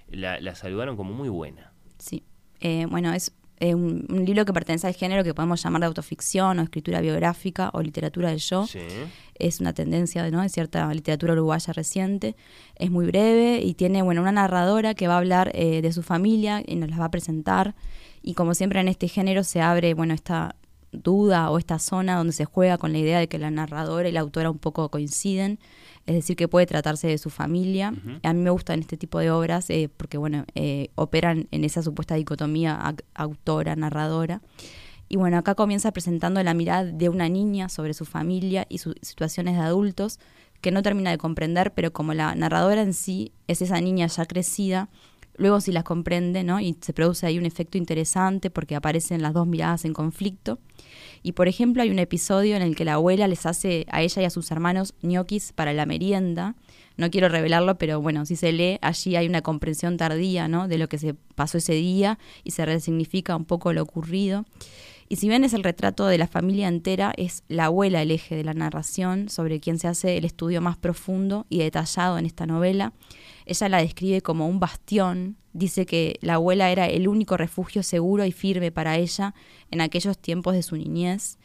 la, 0.09 0.39
la 0.39 0.55
saludaron 0.55 0.97
como 0.97 1.13
muy 1.13 1.29
buena. 1.29 1.71
Sí. 1.99 2.23
Bueno, 2.89 3.13
es 3.13 3.31
eh, 3.59 3.73
un, 3.73 4.05
un 4.09 4.25
libro 4.25 4.43
que 4.45 4.51
pertenece 4.51 4.87
al 4.87 4.93
género 4.93 5.23
que 5.23 5.33
podemos 5.33 5.63
llamar 5.63 5.81
de 5.81 5.87
autoficción 5.87 6.59
o 6.59 6.63
escritura 6.63 6.99
biográfica 7.01 7.69
o 7.73 7.81
literatura 7.81 8.29
del 8.29 8.39
yo. 8.39 8.67
Sí. 8.67 8.79
Es 9.35 9.59
una 9.59 9.73
tendencia 9.73 10.29
¿no? 10.29 10.41
de 10.41 10.49
cierta 10.49 10.93
literatura 10.93 11.33
uruguaya 11.33 11.73
reciente. 11.73 12.35
Es 12.75 12.91
muy 12.91 13.05
breve 13.05 13.61
y 13.61 13.73
tiene 13.73 14.01
bueno, 14.01 14.21
una 14.21 14.31
narradora 14.31 14.93
que 14.93 15.07
va 15.07 15.15
a 15.15 15.17
hablar 15.17 15.51
eh, 15.53 15.81
de 15.81 15.93
su 15.93 16.03
familia 16.03 16.61
y 16.65 16.75
nos 16.75 16.89
la 16.89 16.97
va 16.97 17.05
a 17.05 17.11
presentar. 17.11 17.75
Y 18.21 18.33
como 18.33 18.53
siempre 18.55 18.79
en 18.79 18.87
este 18.87 19.07
género 19.07 19.43
se 19.43 19.61
abre 19.61 19.93
bueno, 19.93 20.13
esta 20.13 20.55
duda 20.91 21.49
o 21.51 21.57
esta 21.57 21.79
zona 21.79 22.17
donde 22.17 22.33
se 22.33 22.45
juega 22.45 22.77
con 22.77 22.91
la 22.91 22.97
idea 22.97 23.19
de 23.19 23.27
que 23.27 23.37
la 23.37 23.51
narradora 23.51 24.07
y 24.07 24.11
la 24.11 24.21
autora 24.21 24.49
un 24.49 24.57
poco 24.57 24.89
coinciden, 24.89 25.59
es 26.05 26.15
decir, 26.15 26.35
que 26.35 26.47
puede 26.47 26.65
tratarse 26.65 27.07
de 27.07 27.17
su 27.17 27.29
familia. 27.29 27.93
A 28.21 28.33
mí 28.33 28.41
me 28.41 28.51
gustan 28.51 28.79
este 28.79 28.95
tipo 28.95 29.19
de 29.19 29.31
obras 29.31 29.69
eh, 29.69 29.89
porque 29.95 30.17
bueno, 30.17 30.45
eh, 30.53 30.89
operan 30.95 31.47
en 31.51 31.63
esa 31.63 31.81
supuesta 31.81 32.15
dicotomía 32.15 32.95
autora-narradora. 33.15 34.41
Y 35.09 35.17
bueno, 35.17 35.37
acá 35.37 35.55
comienza 35.55 35.91
presentando 35.91 36.41
la 36.43 36.53
mirada 36.53 36.83
de 36.83 37.09
una 37.09 37.29
niña 37.29 37.69
sobre 37.69 37.93
su 37.93 38.05
familia 38.05 38.65
y 38.69 38.79
sus 38.79 38.95
situaciones 39.01 39.55
de 39.55 39.61
adultos 39.61 40.19
que 40.61 40.71
no 40.71 40.81
termina 40.81 41.11
de 41.11 41.17
comprender, 41.17 41.73
pero 41.73 41.91
como 41.91 42.13
la 42.13 42.33
narradora 42.35 42.81
en 42.81 42.93
sí 42.93 43.31
es 43.47 43.61
esa 43.61 43.79
niña 43.81 44.07
ya 44.07 44.25
crecida, 44.25 44.89
luego 45.37 45.61
sí 45.61 45.71
las 45.71 45.83
comprende, 45.83 46.43
¿no? 46.43 46.59
Y 46.59 46.77
se 46.81 46.93
produce 46.93 47.25
ahí 47.27 47.37
un 47.37 47.45
efecto 47.45 47.77
interesante 47.77 48.49
porque 48.49 48.75
aparecen 48.75 49.21
las 49.21 49.33
dos 49.33 49.47
miradas 49.47 49.85
en 49.85 49.93
conflicto. 49.93 50.59
Y 51.25 51.31
por 51.31 51.47
ejemplo, 51.47 51.81
hay 51.81 51.89
un 51.89 51.97
episodio 51.97 52.55
en 52.55 52.61
el 52.61 52.75
que 52.75 52.85
la 52.85 52.93
abuela 52.93 53.27
les 53.27 53.47
hace 53.47 53.87
a 53.89 54.03
ella 54.03 54.21
y 54.21 54.25
a 54.25 54.29
sus 54.29 54.51
hermanos 54.51 54.93
ñoquis 55.01 55.53
para 55.53 55.73
la 55.73 55.87
merienda. 55.87 56.53
No 56.97 57.09
quiero 57.09 57.29
revelarlo, 57.29 57.79
pero 57.79 57.99
bueno, 57.99 58.27
si 58.27 58.35
se 58.35 58.51
lee, 58.51 58.77
allí 58.83 59.15
hay 59.15 59.27
una 59.27 59.41
comprensión 59.41 59.97
tardía, 59.97 60.47
¿no? 60.47 60.67
De 60.67 60.77
lo 60.77 60.87
que 60.87 60.99
se 60.99 61.15
pasó 61.33 61.57
ese 61.57 61.73
día 61.73 62.19
y 62.43 62.51
se 62.51 62.63
resignifica 62.63 63.35
un 63.35 63.45
poco 63.45 63.73
lo 63.73 63.81
ocurrido. 63.81 64.45
Y 65.09 65.15
si 65.15 65.27
bien 65.27 65.43
es 65.43 65.53
el 65.53 65.63
retrato 65.63 66.05
de 66.05 66.19
la 66.19 66.27
familia 66.27 66.67
entera, 66.67 67.11
es 67.17 67.41
la 67.47 67.65
abuela 67.65 68.03
el 68.03 68.11
eje 68.11 68.35
de 68.35 68.43
la 68.43 68.53
narración 68.53 69.27
sobre 69.27 69.59
quien 69.59 69.79
se 69.79 69.87
hace 69.87 70.17
el 70.17 70.25
estudio 70.25 70.61
más 70.61 70.77
profundo 70.77 71.47
y 71.49 71.57
detallado 71.57 72.19
en 72.19 72.27
esta 72.27 72.45
novela. 72.45 72.93
Ella 73.47 73.67
la 73.69 73.79
describe 73.79 74.21
como 74.21 74.47
un 74.47 74.59
bastión, 74.59 75.37
dice 75.55 75.85
que 75.85 76.17
la 76.21 76.35
abuela 76.35 76.69
era 76.69 76.85
el 76.87 77.07
único 77.07 77.37
refugio 77.37 77.81
seguro 77.81 78.25
y 78.25 78.31
firme 78.31 78.71
para 78.71 78.97
ella 78.97 79.33
en 79.71 79.81
aquellos 79.81 80.17
tiempos 80.17 80.53
de 80.53 80.61
su 80.63 80.75
niñez. 80.75 81.37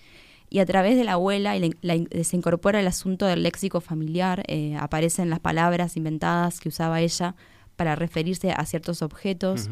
Y 0.50 0.58
a 0.58 0.66
través 0.66 0.96
de 0.96 1.04
la 1.04 1.12
abuela 1.12 1.56
y 1.56 1.60
la- 1.60 1.76
la- 1.82 2.24
se 2.24 2.36
incorpora 2.36 2.80
el 2.80 2.86
asunto 2.88 3.24
del 3.26 3.44
léxico 3.44 3.80
familiar, 3.80 4.42
eh, 4.48 4.76
aparecen 4.78 5.30
las 5.30 5.38
palabras 5.38 5.96
inventadas 5.96 6.58
que 6.58 6.68
usaba 6.68 7.00
ella 7.00 7.36
para 7.76 7.94
referirse 7.94 8.50
a 8.50 8.66
ciertos 8.66 9.00
objetos. 9.02 9.68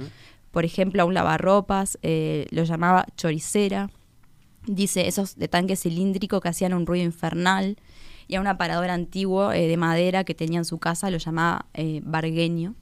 Por 0.53 0.65
ejemplo, 0.65 1.03
a 1.03 1.05
un 1.05 1.15
lavarropas, 1.15 1.99
eh, 2.03 2.47
lo 2.51 2.63
llamaba 2.63 3.07
choricera. 3.17 3.91
Dice 4.67 5.09
esos 5.09 5.37
de 5.37 5.49
tanque 5.49 5.75
cilíndrico 5.77 6.41
que 6.41 6.49
hacían 6.49 6.75
un 6.75 6.87
ruido 6.87 7.05
infernal. 7.05 7.77
Y 8.29 8.37
a 8.37 8.41
un 8.41 8.47
aparador 8.47 8.91
antiguo 8.91 9.53
eh, 9.53 9.67
de 9.67 9.77
madera 9.79 10.23
que 10.25 10.35
tenía 10.35 10.59
en 10.59 10.65
su 10.65 10.79
casa 10.79 11.11
lo 11.11 11.17
llamaba 11.19 11.67
bargueño. 12.03 12.75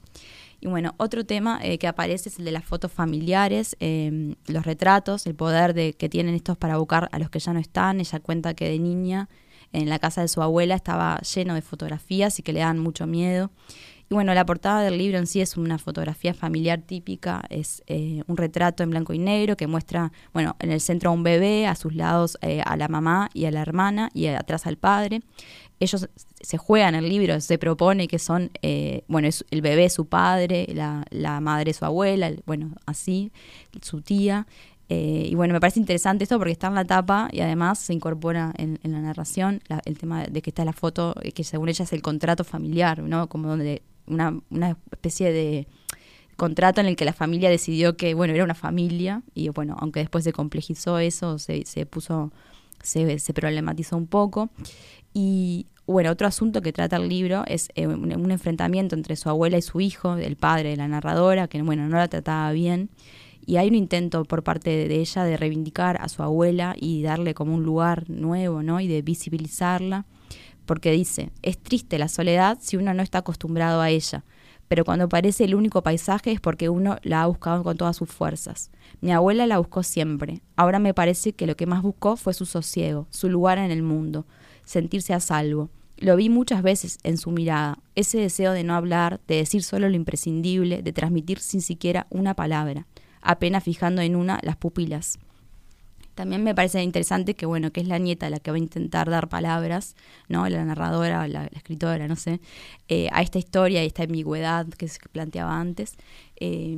Y 0.59 0.67
bueno, 0.67 0.95
otro 0.97 1.25
tema 1.25 1.59
eh, 1.61 1.77
que 1.77 1.87
aparece 1.87 2.29
es 2.29 2.39
el 2.39 2.45
de 2.45 2.51
las 2.51 2.65
fotos 2.65 2.91
familiares, 2.91 3.75
eh, 3.79 4.35
los 4.47 4.65
retratos, 4.65 5.27
el 5.27 5.35
poder 5.35 5.73
de, 5.73 5.93
que 5.93 6.09
tienen 6.09 6.33
estos 6.33 6.57
para 6.57 6.77
buscar 6.77 7.09
a 7.11 7.19
los 7.19 7.29
que 7.29 7.39
ya 7.39 7.53
no 7.53 7.59
están. 7.59 7.99
Ella 7.99 8.19
cuenta 8.19 8.53
que 8.53 8.69
de 8.69 8.79
niña 8.79 9.29
en 9.73 9.89
la 9.89 9.99
casa 9.99 10.21
de 10.21 10.27
su 10.27 10.41
abuela 10.41 10.75
estaba 10.75 11.19
lleno 11.21 11.53
de 11.53 11.61
fotografías 11.61 12.39
y 12.39 12.43
que 12.43 12.53
le 12.53 12.61
dan 12.61 12.79
mucho 12.79 13.05
miedo. 13.05 13.51
Y 14.09 14.13
bueno, 14.13 14.33
la 14.33 14.45
portada 14.45 14.83
del 14.83 14.97
libro 14.97 15.17
en 15.17 15.27
sí 15.27 15.41
es 15.41 15.57
una 15.57 15.77
fotografía 15.77 16.33
familiar 16.33 16.81
típica, 16.81 17.43
es 17.49 17.83
eh, 17.87 18.23
un 18.27 18.37
retrato 18.37 18.83
en 18.83 18.89
blanco 18.89 19.13
y 19.13 19.19
negro 19.19 19.57
que 19.57 19.67
muestra, 19.67 20.13
bueno, 20.31 20.55
en 20.59 20.71
el 20.71 20.79
centro 20.79 21.09
a 21.09 21.13
un 21.13 21.23
bebé, 21.23 21.67
a 21.67 21.75
sus 21.75 21.93
lados 21.93 22.37
eh, 22.41 22.61
a 22.65 22.77
la 22.77 22.87
mamá 22.87 23.29
y 23.33 23.45
a 23.45 23.51
la 23.51 23.61
hermana 23.61 24.09
y 24.13 24.27
atrás 24.27 24.65
al 24.65 24.77
padre. 24.77 25.21
Ellos 25.79 26.09
se 26.41 26.57
juegan 26.57 26.95
el 26.95 27.07
libro, 27.07 27.39
se 27.41 27.57
propone 27.57 28.07
que 28.07 28.17
son, 28.19 28.49
eh, 28.61 29.03
bueno, 29.07 29.27
es 29.27 29.45
el 29.51 29.61
bebé 29.61 29.89
su 29.89 30.07
padre, 30.07 30.67
la, 30.73 31.05
la 31.11 31.39
madre 31.39 31.73
su 31.73 31.85
abuela, 31.85 32.27
el- 32.27 32.41
bueno, 32.45 32.75
así, 32.85 33.31
su 33.81 34.01
tía. 34.01 34.47
Eh, 34.89 35.27
y 35.29 35.35
bueno, 35.35 35.53
me 35.53 35.59
parece 35.59 35.79
interesante 35.81 36.23
esto 36.23 36.37
porque 36.37 36.53
está 36.53 36.67
en 36.67 36.75
la 36.75 36.85
tapa 36.85 37.27
y 37.31 37.41
además 37.41 37.77
se 37.79 37.93
incorpora 37.93 38.53
en, 38.57 38.79
en 38.83 38.91
la 38.93 38.99
narración 39.01 39.61
la- 39.67 39.81
el 39.85 39.97
tema 39.97 40.23
de 40.23 40.41
que 40.41 40.49
está 40.49 40.63
la 40.65 40.73
foto, 40.73 41.13
eh, 41.21 41.31
que 41.33 41.43
según 41.43 41.69
ella 41.69 41.83
es 41.83 41.93
el 41.93 42.01
contrato 42.01 42.43
familiar, 42.43 43.03
¿no? 43.03 43.27
Como 43.27 43.49
donde 43.49 43.81
una, 44.07 44.39
una 44.49 44.77
especie 44.91 45.31
de 45.33 45.67
contrato 46.37 46.79
en 46.81 46.87
el 46.87 46.95
que 46.95 47.03
la 47.05 47.13
familia 47.13 47.49
decidió 47.49 47.97
que, 47.97 48.13
bueno, 48.13 48.33
era 48.33 48.43
una 48.43 48.53
familia 48.55 49.23
y 49.33 49.49
bueno, 49.49 49.75
aunque 49.79 49.99
después 49.99 50.23
se 50.23 50.33
complejizó 50.33 50.99
eso, 50.99 51.39
se, 51.39 51.65
se 51.65 51.85
puso, 51.85 52.31
se, 52.81 53.19
se 53.19 53.33
problematizó 53.33 53.97
un 53.97 54.07
poco. 54.07 54.49
Y 55.13 55.67
bueno, 55.87 56.11
otro 56.11 56.27
asunto 56.27 56.61
que 56.61 56.73
trata 56.73 56.97
el 56.97 57.07
libro 57.07 57.43
es 57.47 57.69
eh, 57.75 57.87
un, 57.87 58.29
enfrentamiento 58.29 58.93
entre 58.93 59.15
su 59.15 59.29
abuela 59.29 59.57
y 59.57 59.61
su 59.61 59.79
hijo, 59.79 60.17
el 60.17 60.35
padre 60.35 60.71
de 60.71 60.75
la 60.75 60.89
narradora, 60.89 61.47
que 61.47 61.61
bueno, 61.61 61.87
no 61.87 61.95
la 61.95 62.09
trataba 62.09 62.51
bien. 62.51 62.89
Y 63.45 63.55
hay 63.55 63.69
un 63.69 63.75
intento 63.75 64.25
por 64.25 64.43
parte 64.43 64.89
de 64.89 64.99
ella 64.99 65.23
de 65.23 65.37
reivindicar 65.37 65.97
a 66.01 66.09
su 66.09 66.21
abuela 66.21 66.75
y 66.77 67.01
darle 67.03 67.33
como 67.33 67.55
un 67.55 67.63
lugar 67.63 68.09
nuevo, 68.09 68.61
¿no? 68.61 68.81
Y 68.81 68.87
de 68.87 69.01
visibilizarla, 69.01 70.05
porque 70.65 70.91
dice, 70.91 71.31
es 71.41 71.57
triste 71.57 71.97
la 71.97 72.09
soledad 72.09 72.57
si 72.59 72.75
uno 72.75 72.93
no 72.93 73.01
está 73.01 73.19
acostumbrado 73.19 73.79
a 73.79 73.89
ella, 73.89 74.25
pero 74.67 74.83
cuando 74.83 75.09
parece 75.09 75.45
el 75.45 75.55
único 75.55 75.81
paisaje 75.81 76.31
es 76.31 76.41
porque 76.41 76.69
uno 76.69 76.97
la 77.03 77.23
ha 77.23 77.27
buscado 77.27 77.63
con 77.63 77.77
todas 77.77 77.95
sus 77.95 78.09
fuerzas. 78.09 78.71
Mi 79.01 79.11
abuela 79.11 79.47
la 79.47 79.57
buscó 79.57 79.83
siempre, 79.83 80.41
ahora 80.55 80.79
me 80.79 80.93
parece 80.93 81.33
que 81.33 81.47
lo 81.47 81.55
que 81.55 81.65
más 81.65 81.81
buscó 81.81 82.17
fue 82.17 82.33
su 82.33 82.45
sosiego, 82.45 83.07
su 83.09 83.29
lugar 83.29 83.57
en 83.57 83.71
el 83.71 83.83
mundo, 83.83 84.25
sentirse 84.63 85.13
a 85.13 85.19
salvo. 85.19 85.69
Lo 85.97 86.15
vi 86.15 86.29
muchas 86.29 86.61
veces 86.61 86.99
en 87.03 87.17
su 87.17 87.31
mirada, 87.31 87.79
ese 87.95 88.19
deseo 88.19 88.51
de 88.51 88.63
no 88.63 88.75
hablar, 88.75 89.19
de 89.27 89.37
decir 89.37 89.63
solo 89.63 89.89
lo 89.89 89.95
imprescindible, 89.95 90.83
de 90.83 90.93
transmitir 90.93 91.39
sin 91.39 91.61
siquiera 91.61 92.05
una 92.09 92.35
palabra, 92.35 92.85
apenas 93.21 93.63
fijando 93.63 94.01
en 94.01 94.15
una 94.15 94.39
las 94.43 94.57
pupilas. 94.57 95.17
También 96.17 96.43
me 96.43 96.55
parece 96.55 96.81
interesante 96.81 97.35
que, 97.35 97.45
bueno, 97.45 97.71
que 97.71 97.79
es 97.79 97.87
la 97.87 97.99
nieta 97.99 98.31
la 98.31 98.39
que 98.39 98.49
va 98.49 98.55
a 98.55 98.59
intentar 98.59 99.07
dar 99.07 99.29
palabras, 99.29 99.95
¿no? 100.27 100.49
La 100.49 100.65
narradora, 100.65 101.27
la, 101.27 101.43
la 101.43 101.49
escritora, 101.53 102.07
no 102.07 102.15
sé, 102.15 102.41
eh, 102.87 103.07
a 103.11 103.21
esta 103.21 103.37
historia 103.37 103.83
y 103.83 103.85
esta 103.85 104.01
ambigüedad 104.01 104.65
que 104.65 104.87
se 104.87 104.99
planteaba 105.11 105.59
antes. 105.59 105.93
Eh, 106.37 106.75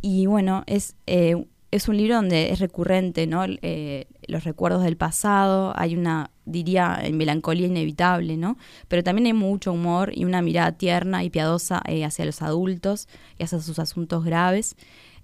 y 0.00 0.24
bueno, 0.24 0.64
es, 0.66 0.96
eh, 1.06 1.44
es 1.70 1.86
un 1.86 1.98
libro 1.98 2.14
donde 2.14 2.50
es 2.50 2.60
recurrente, 2.60 3.26
¿no? 3.26 3.44
Los 3.46 4.44
recuerdos 4.44 4.82
del 4.84 4.96
pasado, 4.96 5.74
hay 5.76 5.94
una, 5.94 6.30
diría, 6.46 7.02
melancolía 7.12 7.66
inevitable, 7.66 8.38
¿no? 8.38 8.56
Pero 8.88 9.02
también 9.02 9.26
hay 9.26 9.34
mucho 9.34 9.74
humor 9.74 10.12
y 10.14 10.24
una 10.24 10.40
mirada 10.40 10.72
tierna 10.72 11.24
y 11.24 11.28
piadosa 11.28 11.82
hacia 12.06 12.24
los 12.24 12.40
adultos 12.40 13.06
y 13.38 13.42
hacia 13.42 13.60
sus 13.60 13.78
asuntos 13.78 14.24
graves. 14.24 14.76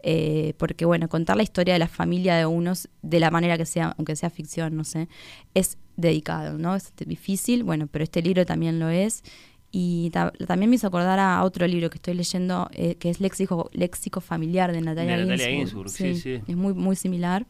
Eh, 0.02 0.54
porque 0.58 0.84
bueno, 0.84 1.08
contar 1.08 1.36
la 1.36 1.42
historia 1.42 1.72
de 1.74 1.78
la 1.80 1.88
familia 1.88 2.36
de 2.36 2.46
unos 2.46 2.88
de 3.02 3.18
la 3.20 3.30
manera 3.30 3.58
que 3.58 3.66
sea, 3.66 3.94
aunque 3.98 4.14
sea 4.16 4.30
ficción, 4.30 4.76
no 4.76 4.84
sé, 4.84 5.08
es 5.54 5.76
dedicado, 5.96 6.56
¿no? 6.56 6.76
Es 6.76 6.92
difícil, 7.04 7.64
bueno, 7.64 7.88
pero 7.90 8.04
este 8.04 8.22
libro 8.22 8.46
también 8.46 8.78
lo 8.78 8.88
es. 8.88 9.22
Y 9.70 10.08
ta- 10.10 10.32
también 10.46 10.70
me 10.70 10.76
hizo 10.76 10.86
acordar 10.86 11.18
a 11.18 11.42
otro 11.44 11.66
libro 11.66 11.90
que 11.90 11.96
estoy 11.96 12.14
leyendo, 12.14 12.70
eh, 12.72 12.94
que 12.94 13.10
es 13.10 13.20
Léxico, 13.20 13.68
Léxico 13.72 14.20
Familiar 14.22 14.72
de 14.72 14.80
Natalia, 14.80 15.16
De 15.18 15.24
Natalia 15.24 15.48
Ginsburg. 15.48 15.90
Ginsburg, 15.90 16.14
sí, 16.16 16.20
sí. 16.38 16.42
Es 16.46 16.56
muy, 16.56 16.72
muy 16.74 16.96
similar. 16.96 17.44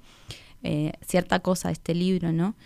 Eh, 0.64 0.92
cierta 1.06 1.38
cosa 1.40 1.68
de 1.68 1.74
este 1.74 1.94
libro, 1.94 2.32
¿no? 2.32 2.56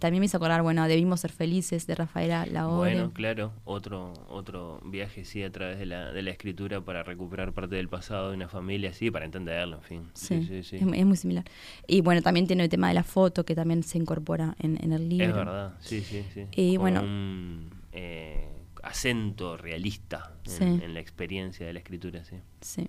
También 0.00 0.20
me 0.20 0.26
hizo 0.26 0.38
acordar, 0.38 0.62
bueno, 0.62 0.86
Debimos 0.88 1.20
ser 1.20 1.30
felices 1.30 1.86
de 1.86 1.94
Rafaela 1.94 2.44
Lahore. 2.46 2.94
Bueno, 2.94 3.12
claro, 3.12 3.52
otro 3.64 4.12
otro 4.28 4.80
viaje 4.84 5.24
sí 5.24 5.42
a 5.44 5.52
través 5.52 5.78
de 5.78 5.86
la, 5.86 6.10
de 6.10 6.22
la 6.22 6.30
escritura 6.30 6.80
para 6.80 7.02
recuperar 7.04 7.52
parte 7.52 7.76
del 7.76 7.88
pasado 7.88 8.30
de 8.30 8.36
una 8.36 8.48
familia, 8.48 8.92
sí, 8.92 9.10
para 9.10 9.24
entenderlo, 9.26 9.76
en 9.76 9.82
fin. 9.82 10.02
Sí, 10.14 10.40
Sí, 10.40 10.46
sí, 10.46 10.62
sí. 10.62 10.76
Es, 10.76 10.82
es 10.82 11.06
muy 11.06 11.16
similar. 11.16 11.44
Y 11.86 12.00
bueno, 12.00 12.22
también 12.22 12.46
tiene 12.46 12.64
el 12.64 12.68
tema 12.68 12.88
de 12.88 12.94
la 12.94 13.04
foto 13.04 13.44
que 13.44 13.54
también 13.54 13.82
se 13.82 13.98
incorpora 13.98 14.56
en, 14.58 14.82
en 14.82 14.92
el 14.92 15.08
libro. 15.08 15.26
Es 15.28 15.34
verdad, 15.34 15.74
sí, 15.80 16.00
sí, 16.00 16.24
sí. 16.34 16.46
Y 16.52 16.74
Con 16.76 16.80
bueno, 16.82 17.02
un 17.02 17.70
eh, 17.92 18.48
acento 18.82 19.56
realista 19.56 20.32
en, 20.46 20.50
Sí. 20.50 20.64
en 20.84 20.94
la 20.94 21.00
experiencia 21.00 21.66
de 21.66 21.72
la 21.74 21.78
escritura, 21.80 22.24
sí. 22.24 22.36
sí. 22.62 22.88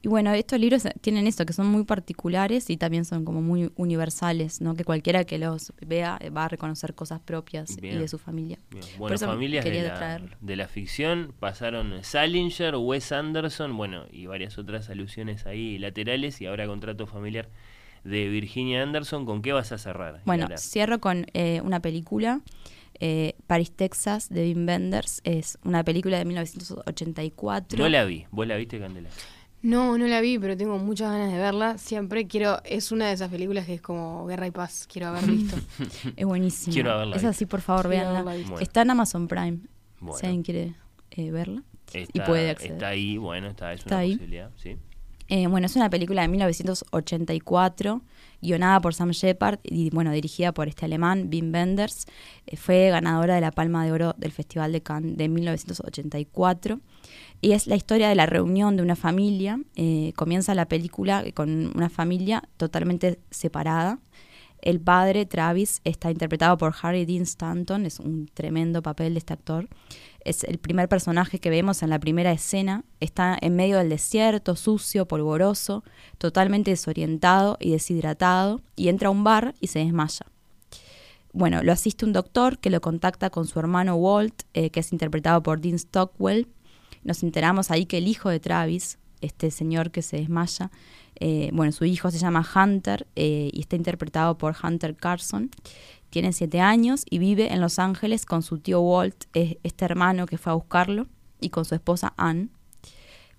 Y 0.00 0.08
bueno, 0.08 0.32
estos 0.32 0.60
libros 0.60 0.84
tienen 1.00 1.26
esto, 1.26 1.44
que 1.44 1.52
son 1.52 1.66
muy 1.66 1.84
particulares 1.84 2.70
y 2.70 2.76
también 2.76 3.04
son 3.04 3.24
como 3.24 3.42
muy 3.42 3.72
universales, 3.74 4.60
¿no? 4.60 4.76
Que 4.76 4.84
cualquiera 4.84 5.24
que 5.24 5.38
los 5.38 5.72
vea 5.84 6.20
va 6.36 6.44
a 6.44 6.48
reconocer 6.48 6.94
cosas 6.94 7.20
propias 7.20 7.76
y 7.82 7.88
de 7.88 8.06
su 8.06 8.18
familia. 8.18 8.58
Bien. 8.70 8.84
Bueno, 8.96 9.18
familias 9.18 9.64
de 9.64 9.82
la, 9.82 10.20
de 10.40 10.56
la 10.56 10.68
ficción 10.68 11.34
pasaron 11.40 12.04
Salinger, 12.04 12.76
Wes 12.76 13.10
Anderson, 13.10 13.76
bueno, 13.76 14.04
y 14.12 14.26
varias 14.26 14.56
otras 14.56 14.88
alusiones 14.88 15.46
ahí 15.46 15.78
laterales, 15.78 16.40
y 16.40 16.46
ahora 16.46 16.68
contrato 16.68 17.08
familiar 17.08 17.48
de 18.04 18.28
Virginia 18.28 18.84
Anderson. 18.84 19.26
¿Con 19.26 19.42
qué 19.42 19.52
vas 19.52 19.72
a 19.72 19.78
cerrar? 19.78 20.22
Bueno, 20.24 20.44
Yara? 20.44 20.58
cierro 20.58 21.00
con 21.00 21.26
eh, 21.34 21.60
una 21.64 21.80
película, 21.80 22.40
eh, 23.00 23.34
Paris, 23.48 23.72
Texas, 23.72 24.28
de 24.28 24.42
Wim 24.42 24.64
Wenders. 24.64 25.20
Es 25.24 25.58
una 25.64 25.82
película 25.82 26.18
de 26.18 26.24
1984. 26.24 27.78
no 27.78 27.88
la 27.88 28.04
vi. 28.04 28.26
¿Vos 28.30 28.46
la 28.46 28.56
viste, 28.56 28.78
Candela? 28.78 29.08
No, 29.60 29.98
no 29.98 30.06
la 30.06 30.20
vi, 30.20 30.38
pero 30.38 30.56
tengo 30.56 30.78
muchas 30.78 31.10
ganas 31.10 31.32
de 31.32 31.38
verla. 31.38 31.78
Siempre 31.78 32.26
quiero, 32.28 32.60
es 32.64 32.92
una 32.92 33.08
de 33.08 33.14
esas 33.14 33.28
películas 33.28 33.66
que 33.66 33.74
es 33.74 33.80
como 33.80 34.24
Guerra 34.26 34.46
y 34.46 34.50
Paz, 34.52 34.86
quiero 34.90 35.08
haber 35.08 35.24
visto. 35.26 35.56
Es 36.16 36.24
buenísima. 36.26 36.72
Quiero 36.74 36.92
haberla 36.92 37.16
Es 37.16 37.24
así, 37.24 37.44
por 37.46 37.60
favor. 37.60 37.88
Bueno. 37.88 38.58
Está 38.60 38.82
en 38.82 38.90
Amazon 38.90 39.26
Prime. 39.26 39.58
Bueno. 40.00 40.18
Si 40.18 40.26
alguien 40.26 40.42
quiere 40.44 40.74
eh, 41.10 41.30
verla. 41.32 41.62
y 41.92 41.98
Está, 41.98 42.24
puede 42.24 42.50
acceder. 42.50 42.72
está 42.72 42.88
ahí, 42.88 43.16
bueno, 43.16 43.48
está, 43.48 43.72
es 43.72 43.80
Está 43.80 43.96
una 43.96 44.02
ahí. 44.02 44.12
posibilidad, 44.12 44.50
sí. 44.56 44.76
Eh, 45.30 45.46
bueno, 45.48 45.66
es 45.66 45.74
una 45.76 45.90
película 45.90 46.22
de 46.22 46.28
1984, 46.28 48.02
guionada 48.40 48.80
por 48.80 48.94
Sam 48.94 49.10
Shepard 49.10 49.58
y 49.62 49.90
bueno, 49.90 50.12
dirigida 50.12 50.52
por 50.52 50.68
este 50.68 50.84
alemán, 50.84 51.28
Wim 51.32 51.52
Wenders. 51.52 52.06
Eh, 52.46 52.56
fue 52.56 52.90
ganadora 52.90 53.34
de 53.34 53.40
la 53.40 53.50
Palma 53.50 53.84
de 53.84 53.92
Oro 53.92 54.14
del 54.18 54.32
Festival 54.32 54.72
de 54.72 54.82
Cannes 54.82 55.16
de 55.16 55.28
1984. 55.28 56.80
Y 57.40 57.52
es 57.52 57.66
la 57.66 57.76
historia 57.76 58.08
de 58.08 58.14
la 58.14 58.26
reunión 58.26 58.76
de 58.76 58.82
una 58.82 58.96
familia. 58.96 59.60
Eh, 59.76 60.12
comienza 60.16 60.54
la 60.54 60.66
película 60.66 61.24
con 61.34 61.72
una 61.74 61.88
familia 61.88 62.42
totalmente 62.56 63.20
separada. 63.30 63.98
El 64.60 64.80
padre, 64.80 65.24
Travis, 65.24 65.80
está 65.84 66.10
interpretado 66.10 66.58
por 66.58 66.74
Harry 66.82 67.04
Dean 67.04 67.22
Stanton, 67.22 67.86
es 67.86 68.00
un 68.00 68.28
tremendo 68.34 68.82
papel 68.82 69.14
de 69.14 69.18
este 69.18 69.32
actor. 69.32 69.68
Es 70.24 70.44
el 70.44 70.58
primer 70.58 70.88
personaje 70.88 71.38
que 71.38 71.50
vemos 71.50 71.82
en 71.82 71.90
la 71.90 71.98
primera 71.98 72.32
escena. 72.32 72.84
Está 73.00 73.36
en 73.40 73.56
medio 73.56 73.78
del 73.78 73.88
desierto, 73.88 74.56
sucio, 74.56 75.06
polvoroso, 75.06 75.84
totalmente 76.18 76.72
desorientado 76.72 77.56
y 77.60 77.70
deshidratado, 77.70 78.60
y 78.76 78.88
entra 78.88 79.08
a 79.08 79.12
un 79.12 79.24
bar 79.24 79.54
y 79.60 79.68
se 79.68 79.78
desmaya. 79.78 80.26
Bueno, 81.32 81.62
lo 81.62 81.72
asiste 81.72 82.04
un 82.04 82.12
doctor 82.12 82.58
que 82.58 82.70
lo 82.70 82.80
contacta 82.80 83.30
con 83.30 83.46
su 83.46 83.58
hermano 83.58 83.94
Walt, 83.96 84.42
eh, 84.54 84.70
que 84.70 84.80
es 84.80 84.92
interpretado 84.92 85.42
por 85.42 85.60
Dean 85.60 85.78
Stockwell. 85.78 86.48
Nos 87.04 87.22
enteramos 87.22 87.70
ahí 87.70 87.86
que 87.86 87.98
el 87.98 88.08
hijo 88.08 88.28
de 88.28 88.40
Travis, 88.40 88.98
este 89.20 89.50
señor 89.50 89.90
que 89.90 90.02
se 90.02 90.16
desmaya, 90.16 90.70
eh, 91.20 91.50
bueno, 91.52 91.72
su 91.72 91.84
hijo 91.84 92.10
se 92.10 92.18
llama 92.18 92.46
Hunter 92.54 93.06
eh, 93.16 93.50
y 93.52 93.60
está 93.60 93.76
interpretado 93.76 94.38
por 94.38 94.56
Hunter 94.62 94.96
Carson. 94.96 95.50
Tiene 96.10 96.32
siete 96.32 96.60
años 96.60 97.04
y 97.08 97.18
vive 97.18 97.52
en 97.52 97.60
Los 97.60 97.78
Ángeles 97.78 98.24
con 98.24 98.42
su 98.42 98.58
tío 98.58 98.80
Walt, 98.80 99.24
este 99.34 99.84
hermano 99.84 100.26
que 100.26 100.38
fue 100.38 100.52
a 100.52 100.54
buscarlo, 100.54 101.06
y 101.40 101.50
con 101.50 101.64
su 101.64 101.74
esposa 101.74 102.14
Anne. 102.16 102.48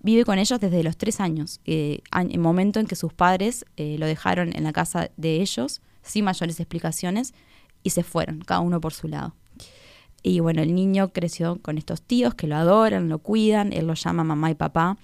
Vive 0.02 0.24
con 0.24 0.38
ellos 0.38 0.58
desde 0.60 0.82
los 0.82 0.96
tres 0.96 1.20
años, 1.20 1.60
eh, 1.66 2.00
an- 2.10 2.30
el 2.30 2.38
momento 2.38 2.80
en 2.80 2.86
que 2.86 2.96
sus 2.96 3.12
padres 3.12 3.66
eh, 3.76 3.96
lo 3.98 4.06
dejaron 4.06 4.56
en 4.56 4.64
la 4.64 4.72
casa 4.72 5.10
de 5.16 5.42
ellos, 5.42 5.82
sin 6.02 6.24
mayores 6.24 6.58
explicaciones 6.58 7.34
y 7.82 7.90
se 7.90 8.02
fueron, 8.02 8.40
cada 8.40 8.60
uno 8.60 8.80
por 8.80 8.94
su 8.94 9.08
lado. 9.08 9.34
Y 10.22 10.40
bueno, 10.40 10.62
el 10.62 10.74
niño 10.74 11.12
creció 11.12 11.60
con 11.60 11.76
estos 11.76 12.00
tíos 12.02 12.34
que 12.34 12.46
lo 12.46 12.56
adoran, 12.56 13.08
lo 13.08 13.18
cuidan, 13.18 13.72
él 13.72 13.86
lo 13.86 13.94
llama 13.94 14.24
mamá 14.24 14.50
y 14.50 14.54
papá. 14.54 14.96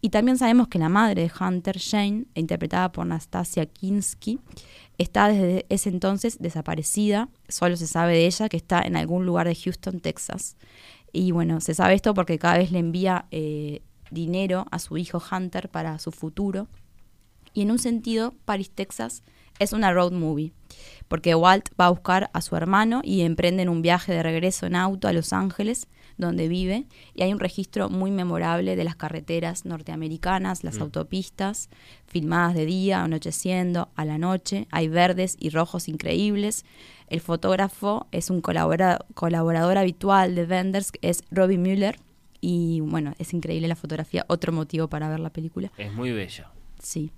Y 0.00 0.10
también 0.10 0.38
sabemos 0.38 0.68
que 0.68 0.78
la 0.78 0.88
madre 0.88 1.22
de 1.22 1.32
Hunter, 1.44 1.78
Jane, 1.80 2.26
interpretada 2.34 2.92
por 2.92 3.06
Nastasia 3.06 3.66
Kinski, 3.66 4.38
está 4.98 5.28
desde 5.28 5.66
ese 5.68 5.88
entonces 5.88 6.38
desaparecida. 6.38 7.28
Solo 7.48 7.76
se 7.76 7.86
sabe 7.86 8.14
de 8.14 8.26
ella 8.26 8.48
que 8.48 8.56
está 8.56 8.82
en 8.82 8.96
algún 8.96 9.26
lugar 9.26 9.46
de 9.46 9.54
Houston, 9.54 10.00
Texas. 10.00 10.56
Y 11.12 11.32
bueno, 11.32 11.60
se 11.60 11.74
sabe 11.74 11.94
esto 11.94 12.14
porque 12.14 12.38
cada 12.38 12.58
vez 12.58 12.70
le 12.70 12.78
envía 12.78 13.26
eh, 13.30 13.82
dinero 14.10 14.66
a 14.70 14.78
su 14.78 14.96
hijo 14.96 15.22
Hunter 15.30 15.68
para 15.68 15.98
su 15.98 16.12
futuro. 16.12 16.68
Y 17.52 17.62
en 17.62 17.70
un 17.70 17.78
sentido, 17.78 18.34
Paris, 18.44 18.70
Texas 18.70 19.22
es 19.58 19.72
una 19.72 19.92
road 19.92 20.12
movie, 20.12 20.52
porque 21.08 21.34
Walt 21.34 21.70
va 21.80 21.86
a 21.86 21.90
buscar 21.90 22.30
a 22.34 22.42
su 22.42 22.56
hermano 22.56 23.00
y 23.02 23.22
emprenden 23.22 23.68
un 23.70 23.80
viaje 23.80 24.12
de 24.12 24.22
regreso 24.22 24.66
en 24.66 24.76
auto 24.76 25.08
a 25.08 25.12
Los 25.12 25.32
Ángeles, 25.32 25.88
donde 26.18 26.48
vive, 26.48 26.84
y 27.14 27.22
hay 27.22 27.32
un 27.32 27.40
registro 27.40 27.88
muy 27.90 28.10
memorable 28.10 28.74
de 28.76 28.84
las 28.84 28.96
carreteras 28.96 29.64
norteamericanas, 29.64 30.64
las 30.64 30.78
Mm. 30.78 30.82
autopistas, 30.82 31.68
filmadas 32.06 32.54
de 32.54 32.66
día, 32.66 33.02
anocheciendo, 33.02 33.88
a 33.96 34.04
la 34.04 34.18
noche, 34.18 34.66
hay 34.70 34.88
verdes 34.88 35.36
y 35.38 35.50
rojos 35.50 35.88
increíbles. 35.88 36.64
El 37.08 37.20
fotógrafo 37.20 38.06
es 38.12 38.30
un 38.30 38.40
colabora- 38.40 39.04
colaborador 39.14 39.78
habitual 39.78 40.34
de 40.34 40.44
Wenders, 40.44 40.90
que 40.92 41.08
es 41.08 41.22
Robbie 41.30 41.58
Mueller, 41.58 41.98
y 42.40 42.80
bueno, 42.80 43.14
es 43.18 43.32
increíble 43.34 43.68
la 43.68 43.76
fotografía, 43.76 44.24
otro 44.28 44.52
motivo 44.52 44.88
para 44.88 45.08
ver 45.08 45.20
la 45.20 45.30
película. 45.30 45.70
Es 45.78 45.92
muy 45.92 46.12
bella. 46.12 46.50
Sí. 46.82 47.10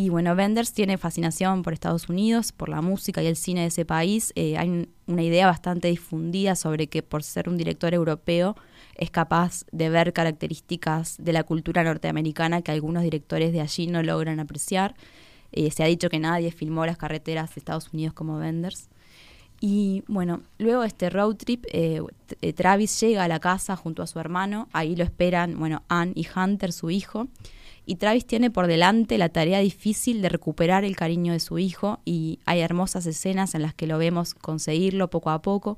Y 0.00 0.08
bueno, 0.08 0.32
Wenders 0.32 0.72
tiene 0.72 0.96
fascinación 0.96 1.62
por 1.62 1.74
Estados 1.74 2.08
Unidos, 2.08 2.52
por 2.52 2.70
la 2.70 2.80
música 2.80 3.22
y 3.22 3.26
el 3.26 3.36
cine 3.36 3.60
de 3.60 3.66
ese 3.66 3.84
país. 3.84 4.32
Eh, 4.34 4.56
hay 4.56 4.70
un- 4.70 4.88
una 5.06 5.22
idea 5.22 5.44
bastante 5.46 5.88
difundida 5.88 6.54
sobre 6.56 6.86
que 6.86 7.02
por 7.02 7.22
ser 7.22 7.50
un 7.50 7.58
director 7.58 7.92
europeo 7.92 8.56
es 8.94 9.10
capaz 9.10 9.66
de 9.72 9.90
ver 9.90 10.14
características 10.14 11.16
de 11.18 11.34
la 11.34 11.42
cultura 11.44 11.84
norteamericana 11.84 12.62
que 12.62 12.72
algunos 12.72 13.02
directores 13.02 13.52
de 13.52 13.60
allí 13.60 13.88
no 13.88 14.02
logran 14.02 14.40
apreciar. 14.40 14.94
Eh, 15.52 15.70
se 15.70 15.82
ha 15.82 15.86
dicho 15.86 16.08
que 16.08 16.18
nadie 16.18 16.50
filmó 16.50 16.86
las 16.86 16.96
carreteras 16.96 17.54
de 17.54 17.58
Estados 17.58 17.90
Unidos 17.92 18.14
como 18.14 18.38
Wenders. 18.38 18.88
Y 19.60 20.02
bueno, 20.08 20.40
luego 20.56 20.80
de 20.80 20.86
este 20.88 21.10
road 21.10 21.34
trip, 21.36 21.66
eh, 21.74 22.00
Travis 22.54 22.98
llega 23.02 23.24
a 23.24 23.28
la 23.28 23.38
casa 23.38 23.76
junto 23.76 24.02
a 24.02 24.06
su 24.06 24.18
hermano. 24.18 24.66
Ahí 24.72 24.96
lo 24.96 25.04
esperan, 25.04 25.58
bueno, 25.58 25.82
Ann 25.88 26.12
y 26.14 26.26
Hunter, 26.34 26.72
su 26.72 26.88
hijo. 26.88 27.28
Y 27.90 27.96
Travis 27.96 28.24
tiene 28.24 28.52
por 28.52 28.68
delante 28.68 29.18
la 29.18 29.30
tarea 29.30 29.58
difícil 29.58 30.22
de 30.22 30.28
recuperar 30.28 30.84
el 30.84 30.94
cariño 30.94 31.32
de 31.32 31.40
su 31.40 31.58
hijo. 31.58 31.98
Y 32.04 32.38
hay 32.46 32.60
hermosas 32.60 33.04
escenas 33.04 33.56
en 33.56 33.62
las 33.62 33.74
que 33.74 33.88
lo 33.88 33.98
vemos 33.98 34.32
conseguirlo 34.32 35.10
poco 35.10 35.30
a 35.30 35.42
poco. 35.42 35.76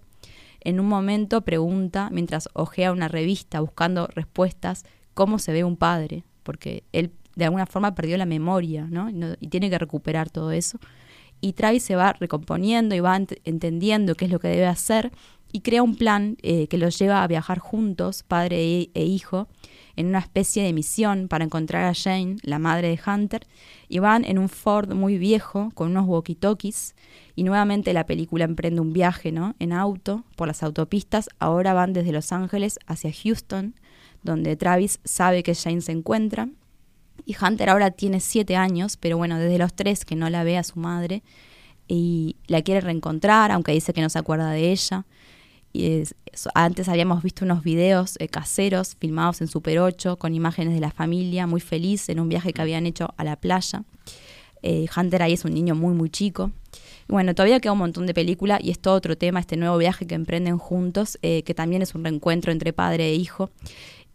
En 0.60 0.78
un 0.78 0.88
momento 0.88 1.40
pregunta, 1.40 2.10
mientras 2.12 2.50
ojea 2.52 2.92
una 2.92 3.08
revista 3.08 3.60
buscando 3.60 4.08
respuestas, 4.08 4.84
cómo 5.14 5.38
se 5.38 5.54
ve 5.54 5.64
un 5.64 5.78
padre, 5.78 6.22
porque 6.42 6.84
él 6.92 7.12
de 7.34 7.46
alguna 7.46 7.64
forma 7.64 7.94
perdió 7.94 8.18
la 8.18 8.26
memoria, 8.26 8.86
¿no? 8.90 9.08
Y, 9.40 9.46
tiene 9.48 9.70
que 9.70 9.78
recuperar 9.78 10.28
todo 10.28 10.52
eso. 10.52 10.78
Y 11.40 11.54
Travis 11.54 11.82
se 11.82 11.96
va 11.96 12.12
recomponiendo 12.12 12.94
y 12.94 13.00
va 13.00 13.18
ent- 13.18 13.40
entendiendo 13.46 14.16
qué 14.16 14.26
es 14.26 14.30
lo 14.30 14.38
que 14.38 14.48
debe 14.48 14.66
hacer 14.66 15.12
y 15.50 15.60
crea 15.60 15.82
un 15.82 15.96
plan 15.96 16.36
eh, 16.42 16.66
que 16.66 16.76
los 16.76 16.98
lleva 16.98 17.22
a 17.22 17.26
viajar 17.26 17.58
juntos, 17.58 18.22
padre 18.22 18.62
e, 18.62 18.90
e 18.92 19.04
hijo, 19.06 19.48
en 19.96 20.06
una 20.06 20.18
especie 20.18 20.62
de 20.62 20.72
misión 20.72 21.28
para 21.28 21.44
encontrar 21.44 21.84
a 21.84 21.94
Jane, 21.94 22.36
la 22.42 22.58
madre 22.58 22.88
de 22.88 23.00
Hunter, 23.04 23.46
y 23.88 23.98
van 23.98 24.24
en 24.24 24.38
un 24.38 24.48
Ford 24.48 24.92
muy 24.94 25.18
viejo 25.18 25.70
con 25.74 25.90
unos 25.90 26.06
walkie-talkies 26.06 26.94
y 27.34 27.44
nuevamente 27.44 27.92
la 27.92 28.06
película 28.06 28.44
emprende 28.44 28.80
un 28.80 28.92
viaje, 28.92 29.32
¿no? 29.32 29.54
En 29.58 29.72
auto 29.72 30.24
por 30.36 30.48
las 30.48 30.62
autopistas. 30.62 31.28
Ahora 31.38 31.72
van 31.74 31.92
desde 31.92 32.12
Los 32.12 32.32
Ángeles 32.32 32.78
hacia 32.86 33.12
Houston, 33.12 33.74
donde 34.22 34.56
Travis 34.56 35.00
sabe 35.04 35.42
que 35.42 35.54
Jane 35.54 35.80
se 35.80 35.92
encuentra. 35.92 36.48
Y 37.24 37.36
Hunter 37.40 37.70
ahora 37.70 37.90
tiene 37.90 38.20
siete 38.20 38.56
años, 38.56 38.96
pero 38.96 39.16
bueno, 39.16 39.38
desde 39.38 39.58
los 39.58 39.74
tres 39.74 40.04
que 40.04 40.16
no 40.16 40.28
la 40.30 40.44
ve 40.44 40.58
a 40.58 40.64
su 40.64 40.78
madre 40.78 41.22
y 41.86 42.36
la 42.46 42.62
quiere 42.62 42.80
reencontrar, 42.80 43.50
aunque 43.50 43.72
dice 43.72 43.92
que 43.92 44.00
no 44.00 44.08
se 44.08 44.18
acuerda 44.18 44.50
de 44.50 44.72
ella. 44.72 45.04
Y 45.72 45.92
es- 46.00 46.14
es- 46.32 46.48
antes 46.54 46.88
habíamos 46.88 47.22
visto 47.22 47.44
unos 47.44 47.62
videos 47.64 48.16
eh, 48.18 48.28
caseros 48.28 48.96
filmados 48.98 49.40
en 49.40 49.48
Super 49.48 49.78
8 49.78 50.16
con 50.16 50.34
imágenes 50.34 50.74
de 50.74 50.80
la 50.80 50.90
familia 50.90 51.46
muy 51.46 51.60
feliz 51.60 52.08
en 52.08 52.20
un 52.20 52.28
viaje 52.28 52.52
que 52.52 52.60
habían 52.62 52.86
hecho 52.86 53.14
a 53.16 53.24
la 53.24 53.36
playa. 53.36 53.84
Eh, 54.62 54.86
Hunter 54.96 55.22
ahí 55.22 55.32
es 55.32 55.44
un 55.44 55.54
niño 55.54 55.74
muy, 55.74 55.94
muy 55.94 56.08
chico. 56.10 56.52
Y 57.08 57.12
bueno, 57.12 57.34
todavía 57.34 57.58
queda 57.60 57.72
un 57.72 57.78
montón 57.78 58.06
de 58.06 58.14
película 58.14 58.58
y 58.62 58.70
es 58.70 58.78
todo 58.78 58.94
otro 58.94 59.16
tema, 59.18 59.40
este 59.40 59.56
nuevo 59.56 59.76
viaje 59.76 60.06
que 60.06 60.14
emprenden 60.14 60.56
juntos, 60.58 61.18
eh, 61.22 61.42
que 61.42 61.52
también 61.54 61.82
es 61.82 61.94
un 61.94 62.04
reencuentro 62.04 62.52
entre 62.52 62.72
padre 62.72 63.06
e 63.10 63.14
hijo. 63.14 63.50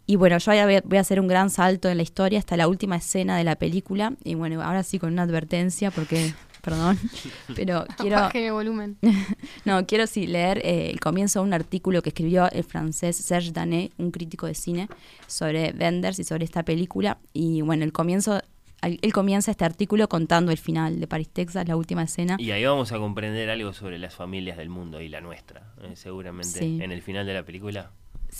Y 0.06 0.16
bueno, 0.16 0.38
yo 0.38 0.52
voy 0.84 0.96
a 0.96 1.00
hacer 1.00 1.20
un 1.20 1.28
gran 1.28 1.50
salto 1.50 1.90
en 1.90 1.98
la 1.98 2.02
historia 2.02 2.38
hasta 2.38 2.56
la 2.56 2.66
última 2.66 2.96
escena 2.96 3.36
de 3.36 3.44
la 3.44 3.56
película. 3.56 4.14
Y 4.24 4.36
bueno, 4.36 4.62
ahora 4.62 4.82
sí 4.82 4.98
con 4.98 5.12
una 5.12 5.22
advertencia 5.24 5.90
porque, 5.90 6.32
perdón, 6.62 6.98
pero 7.56 7.86
quiero... 7.96 8.16
Baje 8.16 8.46
el 8.46 8.52
volumen. 8.52 8.96
no, 9.64 9.86
quiero 9.86 10.06
sí 10.06 10.26
leer 10.26 10.58
eh, 10.58 10.90
el 10.90 11.00
comienzo 11.00 11.40
de 11.40 11.46
un 11.46 11.54
artículo 11.54 12.02
que 12.02 12.10
escribió 12.10 12.50
el 12.50 12.64
francés 12.64 13.16
Serge 13.16 13.52
Danet, 13.52 13.92
un 13.98 14.10
crítico 14.10 14.46
de 14.46 14.54
cine, 14.54 14.88
sobre 15.26 15.72
Wenders 15.72 16.18
y 16.18 16.24
sobre 16.24 16.44
esta 16.44 16.62
película. 16.62 17.18
Y 17.32 17.62
bueno, 17.62 17.84
el 17.84 17.92
comienzo, 17.92 18.40
él 18.82 18.98
él 19.02 19.12
comienza 19.12 19.50
este 19.50 19.64
artículo 19.64 20.08
contando 20.08 20.52
el 20.52 20.58
final 20.58 21.00
de 21.00 21.06
Paris, 21.06 21.28
Texas, 21.30 21.66
la 21.66 21.76
última 21.76 22.02
escena. 22.04 22.36
Y 22.38 22.50
ahí 22.52 22.64
vamos 22.64 22.92
a 22.92 22.98
comprender 22.98 23.50
algo 23.50 23.72
sobre 23.72 23.98
las 23.98 24.14
familias 24.14 24.56
del 24.56 24.68
mundo 24.68 25.00
y 25.00 25.08
la 25.08 25.20
nuestra, 25.20 25.72
eh, 25.82 25.92
seguramente 25.94 26.60
Sí. 26.60 26.78
en 26.82 26.92
el 26.92 27.02
final 27.02 27.26
de 27.26 27.34
la 27.34 27.42
película. 27.42 27.90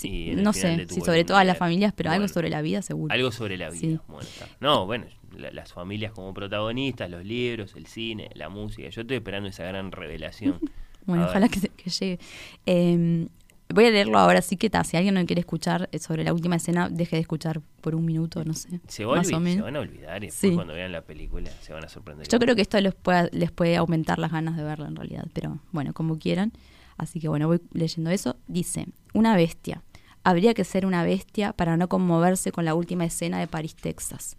el 0.03 0.43
no 0.43 0.53
sé 0.53 0.85
si 0.87 1.01
sobre 1.01 1.25
todas 1.25 1.45
las 1.45 1.57
familias, 1.57 1.93
pero 1.95 2.11
algo 2.11 2.27
sobre 2.27 2.49
la 2.49 2.61
vida 2.61 2.81
seguro. 2.81 3.13
Algo 3.13 3.31
sobre 3.31 3.57
la 3.57 3.69
vida. 3.69 3.81
Sí. 3.81 3.99
Bueno, 4.07 4.21
está. 4.21 4.47
No, 4.59 4.85
bueno, 4.85 5.05
la- 5.39 5.51
las 5.51 5.73
familias 5.73 6.11
como 6.11 6.33
protagonistas, 6.33 7.09
los 7.09 7.23
libros, 7.25 7.73
el 7.75 7.87
cine, 7.87 8.29
la 8.35 8.49
música. 8.49 8.89
Yo 8.89 9.01
estoy 9.01 9.17
esperando 9.17 9.49
esa 9.49 9.63
gran 9.63 9.91
revelación. 9.91 10.59
Bueno, 11.05 11.23
A 11.23 11.27
ojalá 11.29 11.47
que, 11.49 11.59
se- 11.59 11.69
que 11.69 11.89
llegue. 11.89 12.19
Eh, 12.67 13.27
voy 13.73 13.85
a 13.85 13.89
leerlo 13.89 14.19
ahora, 14.19 14.41
sí 14.43 14.57
que 14.57 14.69
ta, 14.69 14.83
si 14.83 14.95
alguien 14.97 15.15
no 15.15 15.25
quiere 15.25 15.39
escuchar 15.39 15.89
eh, 15.91 15.97
sobre 15.97 16.23
la 16.23 16.33
última 16.33 16.57
escena, 16.57 16.87
deje 16.89 17.15
de 17.15 17.21
escuchar 17.21 17.61
por 17.81 17.95
un 17.95 18.05
minuto, 18.05 18.43
no 18.45 18.53
sé. 18.53 18.79
Se, 18.87 19.05
va 19.05 19.13
a 19.13 19.17
más 19.17 19.27
o 19.27 19.31
olvi- 19.31 19.33
se 19.35 19.39
menos. 19.39 19.63
van 19.65 19.75
a 19.77 19.79
olvidar 19.79 20.23
y 20.23 20.27
después 20.27 20.51
Sí. 20.51 20.55
cuando 20.55 20.73
vean 20.73 20.91
la 20.91 21.01
película 21.01 21.49
se 21.61 21.73
van 21.73 21.83
a 21.85 21.89
sorprender. 21.89 22.27
Yo 22.27 22.37
creo 22.37 22.55
que 22.55 22.61
esto 22.61 22.79
les 22.79 22.93
puede, 22.93 23.29
les 23.31 23.49
puede 23.51 23.77
aumentar 23.77 24.19
las 24.19 24.31
ganas 24.31 24.55
de 24.55 24.63
verla 24.63 24.87
en 24.87 24.95
realidad, 24.97 25.25
pero 25.33 25.57
bueno, 25.71 25.93
como 25.93 26.19
quieran. 26.19 26.51
Así 26.97 27.19
que 27.19 27.27
bueno, 27.29 27.47
voy 27.47 27.59
leyendo 27.73 28.11
eso. 28.11 28.35
Dice, 28.47 28.85
una 29.13 29.35
bestia. 29.35 29.81
Habría 30.23 30.53
que 30.53 30.65
ser 30.65 30.85
una 30.85 31.03
bestia 31.03 31.53
para 31.53 31.75
no 31.77 31.87
conmoverse 31.87 32.51
con 32.51 32.65
la 32.65 32.75
última 32.75 33.05
escena 33.05 33.39
de 33.39 33.47
París, 33.47 33.75
Texas. 33.75 34.37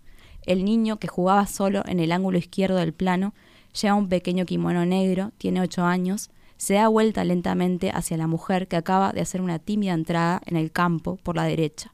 El 0.51 0.65
niño 0.65 0.97
que 0.97 1.07
jugaba 1.07 1.47
solo 1.47 1.85
en 1.87 2.01
el 2.01 2.11
ángulo 2.11 2.37
izquierdo 2.37 2.75
del 2.79 2.93
plano 2.93 3.35
lleva 3.81 3.95
un 3.95 4.09
pequeño 4.09 4.47
kimono 4.47 4.85
negro, 4.85 5.31
tiene 5.39 5.61
ocho 5.61 5.85
años, 5.85 6.29
se 6.57 6.75
da 6.75 6.89
vuelta 6.89 7.23
lentamente 7.23 7.93
hacia 7.95 8.17
la 8.17 8.27
mujer 8.27 8.67
que 8.67 8.75
acaba 8.75 9.13
de 9.13 9.21
hacer 9.21 9.43
una 9.43 9.61
tímida 9.61 9.93
entrada 9.93 10.43
en 10.47 10.57
el 10.57 10.73
campo 10.73 11.21
por 11.23 11.37
la 11.37 11.45
derecha. 11.45 11.93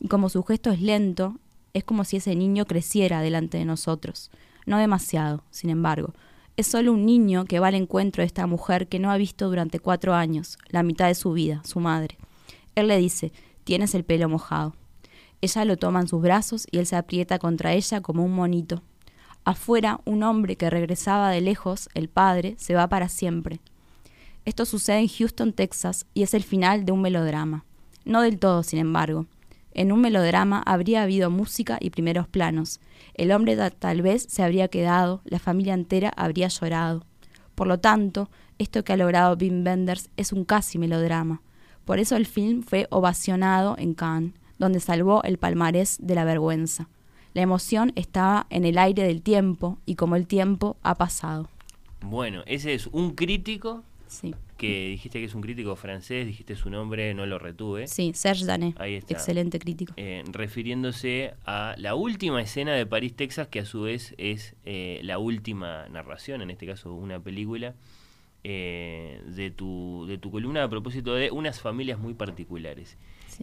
Y 0.00 0.08
como 0.08 0.28
su 0.28 0.42
gesto 0.42 0.70
es 0.70 0.82
lento, 0.82 1.36
es 1.72 1.82
como 1.82 2.04
si 2.04 2.18
ese 2.18 2.36
niño 2.36 2.66
creciera 2.66 3.22
delante 3.22 3.56
de 3.56 3.64
nosotros. 3.64 4.30
No 4.66 4.76
demasiado, 4.76 5.42
sin 5.50 5.70
embargo. 5.70 6.12
Es 6.58 6.66
solo 6.66 6.92
un 6.92 7.06
niño 7.06 7.46
que 7.46 7.58
va 7.58 7.68
al 7.68 7.74
encuentro 7.74 8.20
de 8.20 8.26
esta 8.26 8.46
mujer 8.46 8.86
que 8.86 8.98
no 8.98 9.12
ha 9.12 9.16
visto 9.16 9.48
durante 9.48 9.80
cuatro 9.80 10.12
años, 10.12 10.58
la 10.68 10.82
mitad 10.82 11.06
de 11.06 11.14
su 11.14 11.32
vida, 11.32 11.62
su 11.64 11.80
madre. 11.80 12.18
Él 12.74 12.88
le 12.88 12.98
dice, 12.98 13.32
tienes 13.64 13.94
el 13.94 14.04
pelo 14.04 14.28
mojado. 14.28 14.74
Ella 15.40 15.64
lo 15.64 15.76
toma 15.76 16.00
en 16.00 16.08
sus 16.08 16.22
brazos 16.22 16.66
y 16.70 16.78
él 16.78 16.86
se 16.86 16.96
aprieta 16.96 17.38
contra 17.38 17.72
ella 17.74 18.00
como 18.00 18.24
un 18.24 18.34
monito. 18.34 18.82
Afuera, 19.44 20.00
un 20.04 20.22
hombre 20.22 20.56
que 20.56 20.70
regresaba 20.70 21.30
de 21.30 21.40
lejos, 21.42 21.88
el 21.94 22.08
padre, 22.08 22.54
se 22.58 22.74
va 22.74 22.88
para 22.88 23.08
siempre. 23.08 23.60
Esto 24.46 24.64
sucede 24.64 24.98
en 25.00 25.08
Houston, 25.08 25.52
Texas, 25.52 26.06
y 26.14 26.22
es 26.22 26.34
el 26.34 26.42
final 26.42 26.84
de 26.84 26.92
un 26.92 27.02
melodrama. 27.02 27.64
No 28.04 28.22
del 28.22 28.38
todo, 28.38 28.62
sin 28.62 28.78
embargo. 28.78 29.26
En 29.72 29.90
un 29.92 30.00
melodrama 30.00 30.62
habría 30.64 31.02
habido 31.02 31.30
música 31.30 31.78
y 31.80 31.90
primeros 31.90 32.28
planos. 32.28 32.80
El 33.14 33.32
hombre 33.32 33.56
ta- 33.56 33.70
tal 33.70 34.02
vez 34.02 34.26
se 34.30 34.42
habría 34.42 34.68
quedado, 34.68 35.20
la 35.24 35.38
familia 35.38 35.74
entera 35.74 36.10
habría 36.16 36.48
llorado. 36.48 37.04
Por 37.54 37.66
lo 37.66 37.80
tanto, 37.80 38.30
esto 38.58 38.84
que 38.84 38.92
ha 38.92 38.96
logrado 38.96 39.36
Wim 39.38 39.64
Wenders 39.66 40.10
es 40.16 40.32
un 40.32 40.44
casi 40.44 40.78
melodrama. 40.78 41.42
Por 41.84 41.98
eso 41.98 42.16
el 42.16 42.26
film 42.26 42.62
fue 42.62 42.86
ovacionado 42.90 43.74
en 43.78 43.94
Cannes, 43.94 44.32
donde 44.58 44.80
salvó 44.80 45.22
el 45.24 45.38
palmarés 45.38 45.98
de 46.00 46.14
la 46.14 46.24
vergüenza. 46.24 46.88
La 47.32 47.42
emoción 47.42 47.92
estaba 47.96 48.46
en 48.50 48.64
el 48.64 48.78
aire 48.78 49.02
del 49.02 49.22
tiempo 49.22 49.78
y 49.86 49.96
como 49.96 50.16
el 50.16 50.26
tiempo 50.26 50.76
ha 50.82 50.94
pasado. 50.94 51.48
Bueno, 52.00 52.42
ese 52.46 52.74
es 52.74 52.86
un 52.88 53.14
crítico 53.14 53.82
Sí. 54.06 54.32
que 54.56 54.88
dijiste 54.90 55.18
que 55.18 55.24
es 55.24 55.34
un 55.34 55.40
crítico 55.40 55.74
francés, 55.74 56.26
dijiste 56.26 56.54
su 56.54 56.70
nombre, 56.70 57.12
no 57.14 57.26
lo 57.26 57.40
retuve. 57.40 57.88
Sí, 57.88 58.12
Serge 58.14 58.44
Danet. 58.44 58.78
Ahí 58.80 58.94
está. 58.94 59.14
Excelente 59.14 59.58
crítico. 59.58 59.92
Eh, 59.96 60.22
refiriéndose 60.30 61.34
a 61.44 61.74
la 61.78 61.96
última 61.96 62.40
escena 62.40 62.74
de 62.74 62.86
París, 62.86 63.14
Texas, 63.16 63.48
que 63.48 63.58
a 63.60 63.64
su 63.64 63.82
vez 63.82 64.14
es 64.16 64.54
eh, 64.64 65.00
la 65.02 65.18
última 65.18 65.88
narración, 65.88 66.42
en 66.42 66.50
este 66.50 66.66
caso 66.66 66.94
una 66.94 67.18
película, 67.18 67.74
eh, 68.44 69.22
de, 69.26 69.50
tu, 69.50 70.04
de 70.06 70.18
tu 70.18 70.30
columna 70.30 70.62
a 70.62 70.68
propósito 70.68 71.14
de 71.14 71.30
unas 71.30 71.60
familias 71.60 71.98
muy 71.98 72.14
particulares. 72.14 72.96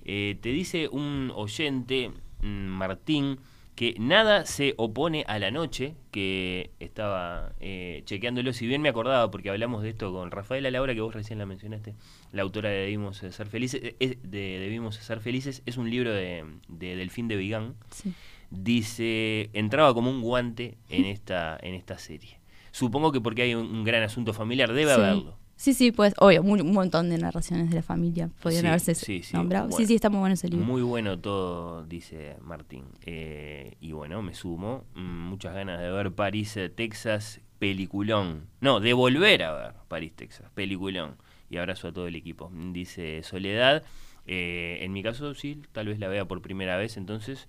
Eh, 0.05 0.37
te 0.41 0.49
dice 0.49 0.87
un 0.89 1.31
oyente, 1.35 2.11
mm, 2.41 2.45
Martín, 2.67 3.39
que 3.75 3.95
nada 3.97 4.45
se 4.45 4.73
opone 4.77 5.23
a 5.27 5.39
la 5.39 5.49
noche, 5.49 5.95
que 6.11 6.71
estaba 6.79 7.53
eh, 7.61 8.01
chequeándolo, 8.05 8.51
si 8.53 8.67
bien 8.67 8.81
me 8.81 8.89
acordaba, 8.89 9.31
porque 9.31 9.49
hablamos 9.49 9.81
de 9.81 9.89
esto 9.89 10.11
con 10.11 10.29
Rafaela 10.29 10.69
Laura, 10.69 10.93
que 10.93 11.01
vos 11.01 11.15
recién 11.15 11.39
la 11.39 11.45
mencionaste, 11.45 11.95
la 12.31 12.41
autora 12.43 12.69
de 12.69 12.75
Debimos 12.81 13.17
Ser 13.17 13.47
Felices, 13.47 13.81
eh, 13.83 13.95
es- 13.99 14.17
de 14.21 14.59
Debimos 14.59 14.95
Ser 14.97 15.19
Felices, 15.21 15.63
es 15.65 15.77
un 15.77 15.89
libro 15.89 16.13
de, 16.13 16.45
de 16.67 16.95
Delfín 16.95 17.27
de 17.27 17.37
Vigán. 17.37 17.75
Sí. 17.89 18.13
Dice, 18.51 19.49
entraba 19.53 19.93
como 19.93 20.11
un 20.11 20.21
guante 20.21 20.77
en 20.89 21.05
esta, 21.05 21.57
en 21.61 21.73
esta 21.73 21.97
serie. 21.97 22.39
Supongo 22.71 23.11
que 23.11 23.19
porque 23.19 23.41
hay 23.41 23.55
un, 23.55 23.65
un 23.65 23.83
gran 23.83 24.03
asunto 24.03 24.33
familiar, 24.33 24.71
debe 24.73 24.93
Sí. 24.93 24.99
haberlo. 25.01 25.37
Sí, 25.61 25.75
sí, 25.75 25.91
pues, 25.91 26.15
obvio, 26.17 26.41
mu- 26.41 26.55
un 26.55 26.73
montón 26.73 27.11
de 27.11 27.19
narraciones 27.19 27.69
de 27.69 27.75
la 27.75 27.83
familia 27.83 28.31
podrían 28.41 28.61
Sí, 28.63 28.67
haberse 28.67 28.95
sí, 28.95 29.21
sí, 29.21 29.35
nombrado. 29.35 29.65
bueno. 29.67 29.77
Sí, 29.77 29.85
sí, 29.85 29.93
está 29.93 30.09
muy 30.09 30.19
bueno 30.19 30.33
ese 30.33 30.47
libro. 30.47 30.65
Muy 30.65 30.81
bueno 30.81 31.19
todo, 31.19 31.83
dice 31.85 32.35
Martín. 32.41 32.85
Eh, 33.05 33.75
y 33.79 33.91
bueno, 33.91 34.23
me 34.23 34.33
sumo. 34.33 34.85
Mm, 34.95 35.01
muchas 35.29 35.53
ganas 35.53 35.79
de 35.79 35.91
ver 35.91 36.11
París, 36.13 36.57
eh, 36.57 36.69
Texas, 36.69 37.41
peliculón. 37.59 38.47
No, 38.59 38.79
de 38.79 38.93
volver 38.93 39.43
a 39.43 39.53
ver 39.53 39.73
París, 39.87 40.13
Texas, 40.15 40.49
peliculón. 40.55 41.17
Y 41.51 41.57
abrazo 41.57 41.89
a 41.89 41.91
todo 41.93 42.07
el 42.07 42.15
equipo. 42.15 42.51
Dice 42.73 43.21
Soledad. 43.21 43.83
Eh, 44.25 44.79
en 44.81 44.91
mi 44.93 45.03
caso, 45.03 45.35
sí, 45.35 45.61
tal 45.73 45.85
vez 45.89 45.99
la 45.99 46.07
vea 46.07 46.25
por 46.25 46.41
primera 46.41 46.75
vez 46.77 46.97
entonces. 46.97 47.47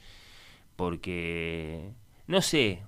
Porque, 0.76 1.92
no 2.26 2.42
sé, 2.42 2.82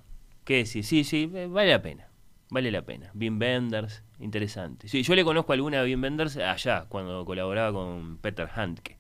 qué 0.44 0.56
decir. 0.56 0.84
Sí, 0.84 1.02
sí, 1.04 1.26
vale 1.26 1.70
la 1.70 1.80
pena. 1.80 2.08
Vale 2.50 2.70
la 2.70 2.82
pena. 2.82 3.10
Wim 3.14 3.38
Wenders, 3.40 4.02
interesante. 4.24 4.88
Sí, 4.88 5.02
yo 5.02 5.14
le 5.14 5.24
conozco 5.24 5.52
alguna 5.52 5.82
de 5.82 5.84
Wim 5.84 6.02
Wenders 6.02 6.36
allá, 6.36 6.86
cuando 6.88 7.24
colaboraba 7.24 7.72
con 7.72 8.16
Peter 8.18 8.48
Handke, 8.54 8.96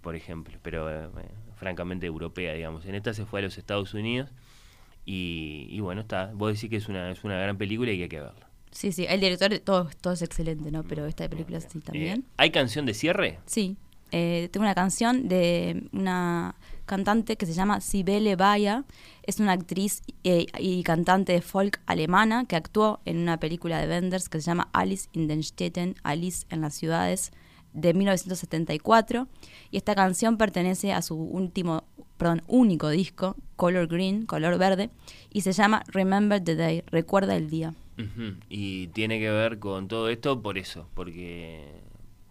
por 0.00 0.16
ejemplo, 0.16 0.58
pero 0.62 0.90
eh, 0.90 1.08
eh, 1.18 1.28
francamente 1.56 2.06
europea, 2.06 2.54
digamos. 2.54 2.84
En 2.86 2.94
esta 2.94 3.14
se 3.14 3.24
fue 3.24 3.40
a 3.40 3.42
los 3.44 3.56
Estados 3.56 3.94
Unidos 3.94 4.30
y, 5.04 5.66
y 5.70 5.80
bueno, 5.80 6.02
está. 6.02 6.30
Vos 6.34 6.54
decís 6.54 6.68
que 6.68 6.76
es 6.76 6.88
una, 6.88 7.10
es 7.10 7.24
una 7.24 7.38
gran 7.38 7.56
película 7.56 7.90
y 7.92 7.96
que 7.96 8.02
hay 8.04 8.08
que 8.08 8.20
verla. 8.20 8.48
Sí, 8.70 8.92
sí, 8.92 9.06
el 9.08 9.20
director, 9.20 9.58
todo, 9.60 9.88
todo 10.00 10.12
es 10.12 10.22
excelente, 10.22 10.70
¿no? 10.70 10.84
Pero 10.84 11.06
esta 11.06 11.28
película 11.28 11.60
sí 11.60 11.80
también. 11.80 12.20
Eh, 12.20 12.32
¿Hay 12.36 12.50
canción 12.50 12.84
de 12.84 12.94
cierre? 12.94 13.38
Sí, 13.46 13.76
eh, 14.12 14.48
tengo 14.52 14.64
una 14.64 14.74
canción 14.74 15.28
de 15.28 15.88
una 15.92 16.54
cantante 16.88 17.36
que 17.36 17.46
se 17.46 17.52
llama 17.52 17.80
Sibele 17.80 18.34
Bayer. 18.34 18.82
Es 19.22 19.38
una 19.38 19.52
actriz 19.52 20.02
eh, 20.24 20.46
y 20.58 20.82
cantante 20.82 21.32
de 21.32 21.40
folk 21.40 21.80
alemana 21.86 22.46
que 22.46 22.56
actuó 22.56 23.00
en 23.04 23.18
una 23.18 23.38
película 23.38 23.80
de 23.80 23.86
Wenders 23.86 24.28
que 24.28 24.40
se 24.40 24.46
llama 24.46 24.68
Alice 24.72 25.08
in 25.12 25.28
den 25.28 25.44
Städten, 25.44 25.94
Alice 26.02 26.46
en 26.50 26.62
las 26.62 26.74
ciudades, 26.74 27.30
de 27.72 27.94
1974. 27.94 29.28
Y 29.70 29.76
esta 29.76 29.94
canción 29.94 30.36
pertenece 30.36 30.92
a 30.92 31.02
su 31.02 31.14
último, 31.14 31.84
perdón, 32.16 32.42
único 32.48 32.88
disco, 32.88 33.36
Color 33.54 33.86
Green, 33.86 34.26
color 34.26 34.58
verde, 34.58 34.90
y 35.30 35.42
se 35.42 35.52
llama 35.52 35.84
Remember 35.88 36.42
the 36.42 36.56
Day, 36.56 36.82
recuerda 36.86 37.36
el 37.36 37.48
día. 37.48 37.74
Y 38.48 38.86
tiene 38.88 39.18
que 39.18 39.30
ver 39.30 39.58
con 39.58 39.88
todo 39.88 40.08
esto 40.08 40.40
por 40.40 40.56
eso, 40.56 40.88
porque 40.94 41.82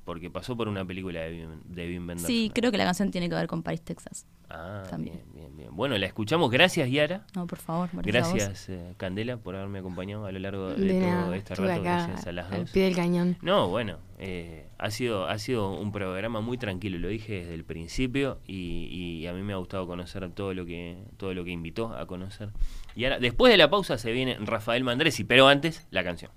porque 0.06 0.30
pasó 0.30 0.56
por 0.56 0.70
una 0.70 0.86
película 0.86 1.20
de 1.20 1.88
Wim 1.90 2.08
Wenders. 2.08 2.26
Sí, 2.26 2.50
creo 2.56 2.72
que 2.72 2.78
la 2.78 2.86
canción 2.86 3.12
tiene 3.12 3.28
que 3.28 3.36
ver 3.36 3.48
con 3.48 3.62
París, 3.62 3.82
Texas. 3.82 4.26
Ah, 4.50 4.84
también. 4.90 5.18
bien, 5.34 5.36
bien, 5.36 5.58
bien. 5.58 5.70
Bueno, 5.76 5.98
la 5.98 6.06
escuchamos. 6.06 6.50
Gracias, 6.50 6.90
Yara. 6.90 7.26
No, 7.36 7.46
por 7.48 7.60
favor, 7.60 7.90
gracias 7.92 8.16
a 8.28 8.32
vos. 8.32 8.44
Gracias, 8.44 8.70
eh, 8.70 8.94
Candela, 8.96 9.36
por 9.38 9.56
haberme 9.58 9.80
acompañado 9.80 10.26
a 10.26 10.32
lo 10.32 10.40
largo 10.40 10.70
de, 10.70 10.86
De 10.94 11.02
todo 11.02 11.34
este 11.34 11.56
rato. 11.56 11.72
acá 11.74 11.82
Gracias 11.82 12.28
a 12.28 12.32
las 12.32 12.52
al 12.52 12.62
dos. 12.62 12.72
pie 12.72 12.84
del 12.86 12.96
cañón. 12.96 13.38
No, 13.42 13.68
bueno, 13.68 13.98
eh, 14.20 14.68
ha, 14.78 14.90
sido, 14.90 15.28
ha 15.28 15.38
sido 15.38 15.72
un 15.78 15.92
programa 15.92 16.40
muy 16.40 16.58
tranquilo, 16.58 16.98
lo 16.98 17.10
dije 17.10 17.40
desde 17.42 17.54
el 17.56 17.66
principio 17.66 18.40
y, 18.48 18.86
y 19.22 19.28
a 19.28 19.34
mí 19.34 19.42
me 19.42 19.52
ha 19.52 19.58
gustado 19.58 19.86
conocer 19.86 20.30
todo 20.32 20.54
lo 20.54 20.66
que 20.66 20.98
todo 21.18 21.34
lo 21.34 21.44
que 21.44 21.52
invitó 21.52 21.94
a 21.94 22.06
conocer. 22.08 22.52
Y 22.96 23.04
ahora, 23.04 23.20
después 23.20 23.52
de 23.52 23.58
la 23.58 23.70
pausa 23.70 23.98
se 23.98 24.12
viene 24.14 24.38
Rafael 24.40 24.84
Mandresi, 24.86 25.24
pero 25.26 25.48
antes 25.50 25.86
la 25.92 26.04
canción. 26.06 26.32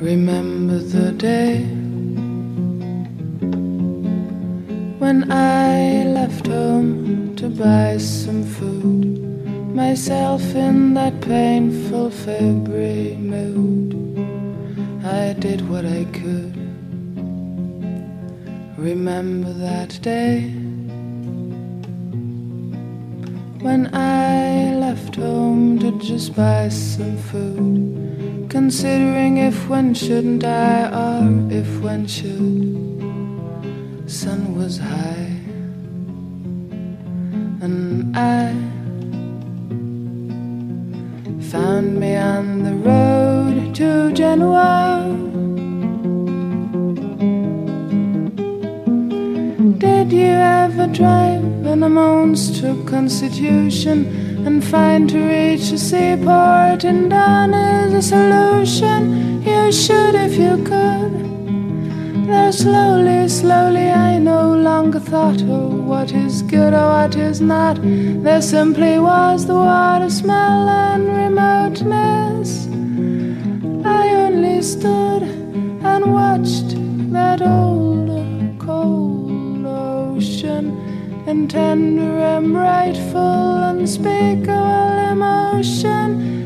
Remember 0.00 0.78
the 0.78 1.12
day 1.12 1.64
when 4.98 5.30
I 5.30 6.04
left 6.04 6.46
home 6.46 7.36
to 7.36 7.50
buy 7.50 7.98
some 7.98 8.44
food, 8.44 9.22
myself 9.74 10.42
in 10.54 10.94
that 10.94 11.20
painful 11.20 12.10
February 12.10 13.16
mood. 13.16 13.94
I 15.04 15.34
did 15.34 15.68
what 15.68 15.84
I 15.84 16.04
could. 16.12 16.56
Remember 18.78 19.52
that 19.52 19.98
day 20.00 20.50
when 23.60 23.94
I 23.94 24.74
left 24.76 25.16
home 25.16 25.78
to 25.80 25.98
just 25.98 26.34
buy 26.34 26.68
some 26.70 27.18
food. 27.18 28.48
Considering 28.48 29.38
if 29.38 29.68
one 29.68 29.92
shouldn't 29.92 30.40
die 30.42 30.88
or 30.88 31.52
if 31.52 31.68
one 31.80 32.06
should. 32.06 32.95
Sun 34.08 34.54
was 34.56 34.78
high 34.78 35.34
and 37.60 38.16
I 38.16 38.52
found 41.50 41.98
me 41.98 42.14
on 42.14 42.62
the 42.62 42.74
road 42.74 43.74
to 43.74 44.12
Genoa. 44.12 45.12
Did 49.78 50.12
you 50.12 50.34
ever 50.34 50.86
drive 50.86 51.66
in 51.66 51.82
a 51.82 51.88
monster 51.88 52.76
constitution 52.84 54.46
and 54.46 54.64
find 54.64 55.10
to 55.10 55.18
reach 55.18 55.72
a 55.72 55.78
seaport 55.78 56.84
and 56.84 57.10
done 57.10 57.52
is 57.54 57.92
a 57.92 58.02
solution? 58.02 59.42
You 59.42 59.72
should 59.72 60.14
if 60.14 60.36
you 60.38 60.62
could. 60.62 61.35
Though 62.26 62.50
slowly, 62.50 63.28
slowly, 63.28 63.88
I 63.88 64.18
no 64.18 64.52
longer 64.52 64.98
thought, 64.98 65.40
oh, 65.42 65.68
what 65.68 66.10
is 66.12 66.42
good 66.42 66.74
or 66.74 66.88
what 66.88 67.14
is 67.14 67.40
not. 67.40 67.78
There 67.80 68.42
simply 68.42 68.98
was 68.98 69.46
the 69.46 69.54
water 69.54 70.10
smell 70.10 70.68
and 70.68 71.06
remoteness. 71.06 72.66
I 73.86 74.08
only 74.24 74.60
stood 74.62 75.22
and 75.22 76.12
watched 76.12 76.74
that 77.12 77.42
old, 77.42 78.10
cold 78.58 79.64
ocean 79.64 80.64
in 81.28 81.46
tender 81.46 82.18
and 82.34 82.56
rightful 82.56 83.54
unspeakable 83.70 84.98
emotion. 85.12 86.45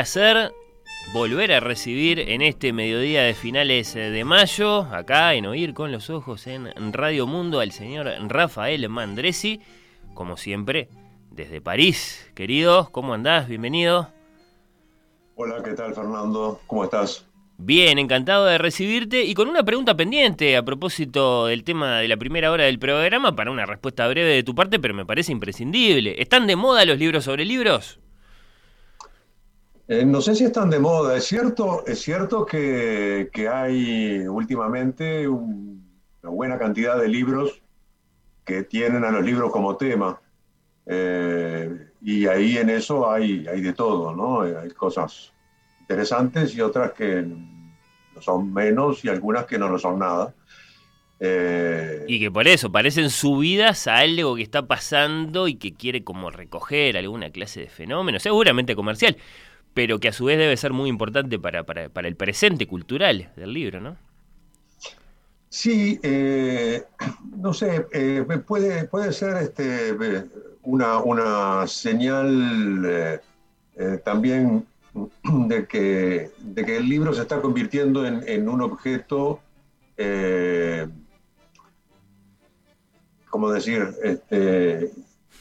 Placer 0.00 0.54
volver 1.12 1.52
a 1.52 1.60
recibir 1.60 2.20
en 2.20 2.40
este 2.40 2.72
mediodía 2.72 3.22
de 3.22 3.34
finales 3.34 3.92
de 3.92 4.24
mayo, 4.24 4.84
acá 4.84 5.34
en 5.34 5.44
Oír 5.44 5.74
con 5.74 5.92
los 5.92 6.08
Ojos 6.08 6.46
en 6.46 6.72
Radio 6.94 7.26
Mundo, 7.26 7.60
al 7.60 7.70
señor 7.70 8.10
Rafael 8.28 8.88
Mandresi, 8.88 9.60
como 10.14 10.38
siempre, 10.38 10.88
desde 11.30 11.60
París. 11.60 12.32
Queridos, 12.34 12.88
¿cómo 12.88 13.12
andás? 13.12 13.46
Bienvenido. 13.46 14.08
Hola, 15.34 15.62
¿qué 15.62 15.72
tal 15.72 15.94
Fernando? 15.94 16.62
¿Cómo 16.66 16.84
estás? 16.84 17.26
Bien, 17.58 17.98
encantado 17.98 18.46
de 18.46 18.56
recibirte 18.56 19.24
y 19.24 19.34
con 19.34 19.48
una 19.48 19.64
pregunta 19.64 19.94
pendiente 19.94 20.56
a 20.56 20.62
propósito 20.62 21.44
del 21.44 21.62
tema 21.62 21.98
de 21.98 22.08
la 22.08 22.16
primera 22.16 22.50
hora 22.50 22.64
del 22.64 22.78
programa 22.78 23.36
para 23.36 23.50
una 23.50 23.66
respuesta 23.66 24.08
breve 24.08 24.30
de 24.30 24.44
tu 24.44 24.54
parte, 24.54 24.78
pero 24.78 24.94
me 24.94 25.04
parece 25.04 25.30
imprescindible. 25.30 26.22
¿Están 26.22 26.46
de 26.46 26.56
moda 26.56 26.86
los 26.86 26.98
libros 26.98 27.24
sobre 27.24 27.44
libros? 27.44 27.99
Eh, 29.92 30.04
no 30.04 30.20
sé 30.20 30.34
si 30.36 30.44
están 30.44 30.70
de 30.70 30.78
moda. 30.78 31.16
Es 31.16 31.24
cierto, 31.24 31.84
es 31.86 32.00
cierto 32.00 32.46
que, 32.46 33.28
que 33.32 33.48
hay 33.48 34.20
últimamente 34.28 35.26
un- 35.26 35.84
una 36.22 36.30
buena 36.32 36.58
cantidad 36.58 36.96
de 36.98 37.08
libros 37.08 37.60
que 38.44 38.62
tienen 38.64 39.04
a 39.04 39.10
los 39.10 39.24
libros 39.24 39.50
como 39.52 39.76
tema. 39.76 40.20
Eh, 40.86 41.88
y 42.02 42.26
ahí 42.26 42.56
en 42.58 42.70
eso 42.70 43.10
hay, 43.10 43.46
hay 43.48 43.60
de 43.62 43.72
todo, 43.72 44.14
¿no? 44.14 44.46
Eh, 44.46 44.56
Hay 44.62 44.70
cosas 44.70 45.32
interesantes 45.80 46.54
y 46.54 46.60
otras 46.60 46.92
que 46.92 47.26
lo 48.14 48.22
son 48.22 48.52
menos 48.52 49.04
y 49.04 49.08
algunas 49.08 49.46
que 49.46 49.58
no 49.58 49.68
lo 49.68 49.78
son 49.78 49.98
nada. 49.98 50.34
Eh, 51.20 52.04
Y 52.08 52.18
que 52.20 52.30
por 52.30 52.48
eso 52.48 52.72
parecen 52.72 53.10
subidas 53.10 53.86
a 53.86 53.98
algo 53.98 54.36
que 54.36 54.42
está 54.42 54.66
pasando 54.66 55.48
y 55.48 55.56
que 55.56 55.74
quiere 55.74 56.02
como 56.04 56.30
recoger 56.30 56.96
alguna 56.96 57.30
clase 57.30 57.60
de 57.60 57.68
fenómeno, 57.68 58.18
seguramente 58.18 58.74
comercial, 58.74 59.16
pero 59.74 59.98
que 59.98 60.08
a 60.08 60.12
su 60.12 60.24
vez 60.24 60.38
debe 60.38 60.56
ser 60.56 60.72
muy 60.72 60.88
importante 60.88 61.38
para, 61.38 61.64
para, 61.64 61.88
para 61.88 62.08
el 62.08 62.16
presente 62.16 62.66
cultural 62.66 63.30
del 63.36 63.52
libro, 63.52 63.80
¿no? 63.80 63.96
Sí, 65.50 65.98
eh, 66.04 66.84
no 67.36 67.52
sé, 67.52 67.84
eh, 67.92 68.24
puede, 68.46 68.84
puede 68.84 69.12
ser 69.12 69.36
este, 69.38 69.96
una, 70.62 70.98
una 70.98 71.66
señal 71.66 73.20
eh, 73.76 73.98
también 74.04 74.64
de 75.24 75.66
que, 75.66 76.30
de 76.38 76.64
que 76.64 76.76
el 76.76 76.88
libro 76.88 77.12
se 77.12 77.22
está 77.22 77.40
convirtiendo 77.40 78.06
en, 78.06 78.22
en 78.28 78.48
un 78.48 78.60
objeto, 78.60 79.40
¿cómo 83.28 83.50
decir? 83.50 83.88
Este, 84.04 84.92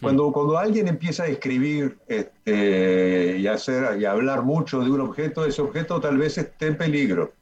cuando, 0.01 0.31
cuando 0.31 0.57
alguien 0.57 0.87
empieza 0.87 1.23
a 1.23 1.27
escribir 1.27 1.97
este, 2.07 3.37
y, 3.39 3.47
hacer, 3.47 3.99
y 3.99 4.05
hablar 4.05 4.43
mucho 4.43 4.79
de 4.81 4.89
un 4.91 5.01
objeto, 5.01 5.45
ese 5.45 5.61
objeto 5.61 5.99
tal 5.99 6.17
vez 6.17 6.37
esté 6.37 6.67
en 6.67 6.77
peligro. 6.77 7.33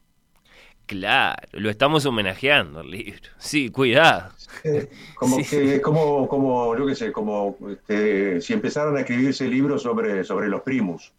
Claro, 0.86 1.36
lo 1.52 1.68
estamos 1.70 2.06
homenajeando 2.06 2.80
el 2.80 2.90
libro. 2.90 3.20
Sí, 3.38 3.70
cuidado. 3.70 4.32
Como 5.14 5.36
Sí. 5.36 5.44
que, 5.44 5.80
como, 5.82 6.26
como, 6.28 6.76
yo 6.76 6.86
qué 6.86 6.94
sé, 6.94 7.12
como 7.12 7.56
este, 7.70 8.40
si 8.40 8.54
empezaran 8.54 8.96
a 8.96 9.00
escribirse 9.00 9.46
libros 9.46 9.82
sobre, 9.82 10.24
sobre 10.24 10.48
los 10.48 10.62
primus. 10.62 11.12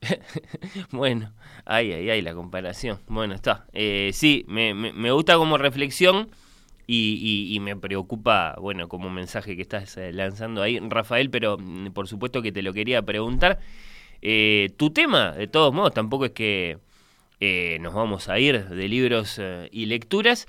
Bueno, 0.90 1.32
ay, 1.64 1.92
ay, 1.92 2.10
ay, 2.10 2.22
la 2.22 2.34
comparación. 2.34 3.00
Bueno, 3.08 3.34
está. 3.34 3.66
Eh, 3.72 4.10
sí, 4.14 4.44
me, 4.48 4.74
me- 4.74 4.92
me 4.92 5.10
gusta 5.12 5.36
como 5.36 5.58
reflexión 5.58 6.30
y, 6.88 7.18
y- 7.22 7.54
y 7.56 7.60
me 7.60 7.76
preocupa, 7.76 8.56
bueno, 8.60 8.88
como 8.88 9.10
mensaje 9.10 9.54
que 9.56 9.62
estás 9.62 9.96
eh, 9.98 10.12
lanzando 10.12 10.62
ahí, 10.62 10.80
Rafael, 10.80 11.30
pero 11.30 11.58
mm, 11.58 11.92
por 11.92 12.08
supuesto 12.08 12.42
que 12.42 12.50
te 12.52 12.62
lo 12.62 12.72
quería 12.72 13.02
preguntar. 13.02 13.60
Eh, 14.22 14.70
tu 14.76 14.90
tema, 14.90 15.32
de 15.32 15.46
todos 15.48 15.72
modos, 15.74 15.94
tampoco 15.94 16.24
es 16.26 16.32
que 16.32 16.78
eh, 17.40 17.78
nos 17.80 17.94
vamos 17.94 18.28
a 18.28 18.38
ir 18.40 18.66
de 18.68 18.88
libros 18.88 19.38
eh, 19.40 19.68
y 19.72 19.86
lecturas. 19.86 20.46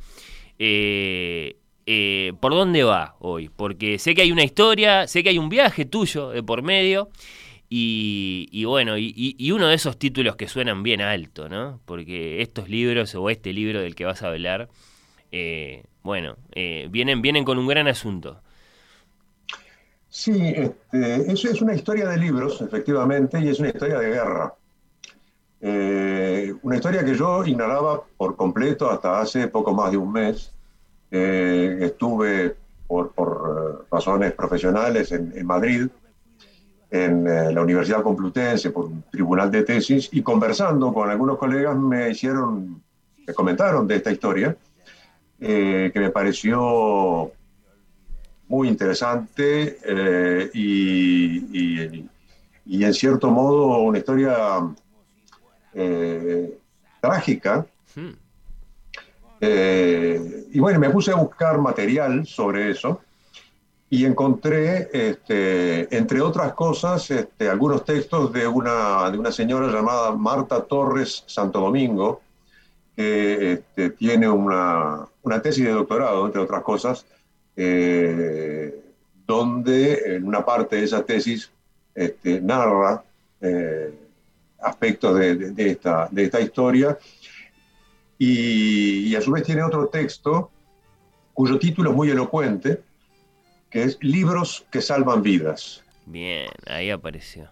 ¿Por 2.40 2.52
dónde 2.53 2.84
va 2.84 3.16
hoy? 3.20 3.49
Porque 3.49 3.98
sé 3.99 4.14
que 4.16 4.22
hay 4.22 4.32
una 4.32 4.44
historia, 4.44 5.07
sé 5.07 5.24
que 5.24 5.30
hay 5.30 5.38
un 5.40 5.49
viaje 5.49 5.86
tuyo 5.86 6.30
de 6.30 6.44
por 6.44 6.61
medio. 6.61 7.10
Y, 7.70 8.48
y 8.52 8.66
bueno, 8.66 8.98
y 8.98 9.52
uno 9.52 9.68
de 9.68 9.76
esos 9.76 9.98
títulos 9.99 10.36
que 10.36 10.48
suenan 10.48 10.84
bien 10.84 11.02
alto, 11.02 11.49
¿no? 11.49 11.80
Porque 11.86 12.41
estos 12.41 12.70
libros 12.70 13.14
o 13.16 13.30
este 13.30 13.53
libro 13.53 13.82
del 13.82 13.95
que 13.95 14.06
vas 14.06 14.24
a 14.24 14.28
hablar, 14.30 14.70
eh, 15.32 15.84
bueno, 16.04 16.38
eh, 16.54 16.88
vienen, 16.90 17.22
vienen 17.22 17.44
con 17.44 17.58
un 17.58 17.68
gran 17.68 17.88
asunto. 17.88 18.42
Sí, 20.10 20.54
este, 20.56 21.32
es 21.32 21.62
una 21.62 21.76
historia 21.76 22.08
de 22.10 22.18
libros, 22.18 22.62
efectivamente, 22.62 23.40
y 23.40 23.50
es 23.50 23.60
una 23.60 23.70
historia 23.70 24.00
de 24.00 24.10
guerra. 24.10 24.54
Eh, 25.62 26.54
una 26.64 26.78
historia 26.78 27.04
que 27.04 27.16
yo 27.16 27.46
ignoraba 27.46 28.02
por 28.18 28.36
completo 28.36 28.90
hasta 28.90 29.20
hace 29.20 29.48
poco 29.50 29.74
más 29.74 29.92
de 29.92 29.98
un 29.98 30.12
mes. 30.12 30.52
Eh, 31.12 31.78
estuve 31.82 32.56
por, 32.88 33.12
por, 33.12 33.88
razones 33.92 34.32
profesionales 34.34 35.12
en, 35.12 35.46
Madrid, 35.46 35.88
en 36.90 37.24
la 37.54 37.62
Universidad 37.62 38.02
Complutense, 38.02 38.72
por 38.72 38.86
un 38.86 39.04
tribunal 39.12 39.52
de 39.52 39.64
tesis, 39.64 40.10
y 40.12 40.24
conversando 40.24 40.94
con 40.94 41.10
algunos 41.10 41.38
colegas 41.38 41.78
me 41.78 42.10
hicieron, 42.10 42.82
me 43.28 43.34
comentaron 43.34 43.88
de 43.88 43.96
esta 43.98 44.12
historia, 44.12 44.56
eh, 45.41 45.91
que 45.94 45.99
me 45.99 46.10
pareció 46.10 47.32
muy 48.48 48.68
interesante 48.68 49.78
eh, 49.86 50.49
y, 50.53 51.38
y- 51.88 52.10
y 52.66 52.84
en 52.84 52.94
cierto 52.94 53.32
modo 53.32 53.80
una 53.80 53.98
historia 53.98 54.36
eh, 55.74 56.57
trágica. 57.02 57.66
Hmm. 57.95 58.10
Y 59.41 60.60
bueno, 60.60 60.80
me 60.80 60.90
puse 60.90 61.11
a 61.11 61.16
buscar 61.16 61.60
material 61.60 62.26
sobre 62.26 62.72
eso 62.72 63.02
y 63.90 64.06
encontré, 64.06 64.90
este, 64.94 65.95
entre 65.98 66.22
otras 66.22 66.53
cosas, 66.53 67.10
este, 67.10 67.49
algunos 67.49 67.86
textos 67.86 68.32
de 68.34 68.45
una, 68.48 69.10
de 69.10 69.18
una 69.18 69.32
señora 69.32 69.68
llamada 69.72 70.11
Marta 70.16 70.61
Torres 70.64 71.24
Santo 71.26 71.60
Domingo, 71.61 72.22
que 72.95 73.53
este, 73.53 73.90
tiene 73.91 74.30
una, 74.30 75.07
una 75.24 75.41
tesis 75.41 75.66
de 75.66 75.72
doctorado, 75.72 76.26
entre 76.26 76.41
otras 76.41 76.64
cosas, 76.64 77.06
eh, 77.56 78.74
donde 79.26 80.16
en 80.16 80.26
una 80.28 80.44
parte 80.46 80.78
de 80.78 80.84
esa 80.86 81.04
tesis 81.04 81.52
este, 81.94 82.41
narra 82.41 83.04
eh, 83.41 83.94
aspectos 84.62 85.18
de, 85.20 85.36
de- 85.36 85.52
de 85.52 85.70
esta, 85.72 86.08
de 86.12 86.24
esta 86.24 86.40
historia 86.41 86.98
y, 88.18 89.08
y 89.08 89.16
a 89.16 89.22
su 89.22 89.32
vez 89.32 89.44
tiene 89.44 89.64
otro 89.64 89.88
texto 89.88 90.52
cuyo 91.34 91.58
título 91.58 91.91
es 91.91 91.96
muy 91.96 92.10
elocuente, 92.10 92.82
que 93.70 93.84
es 93.84 93.98
Libros 94.02 94.66
que 94.72 94.82
salvan 94.82 95.22
vidas. 95.22 95.84
Bien, 96.06 96.50
ahí 96.68 96.90
apareció. 96.90 97.50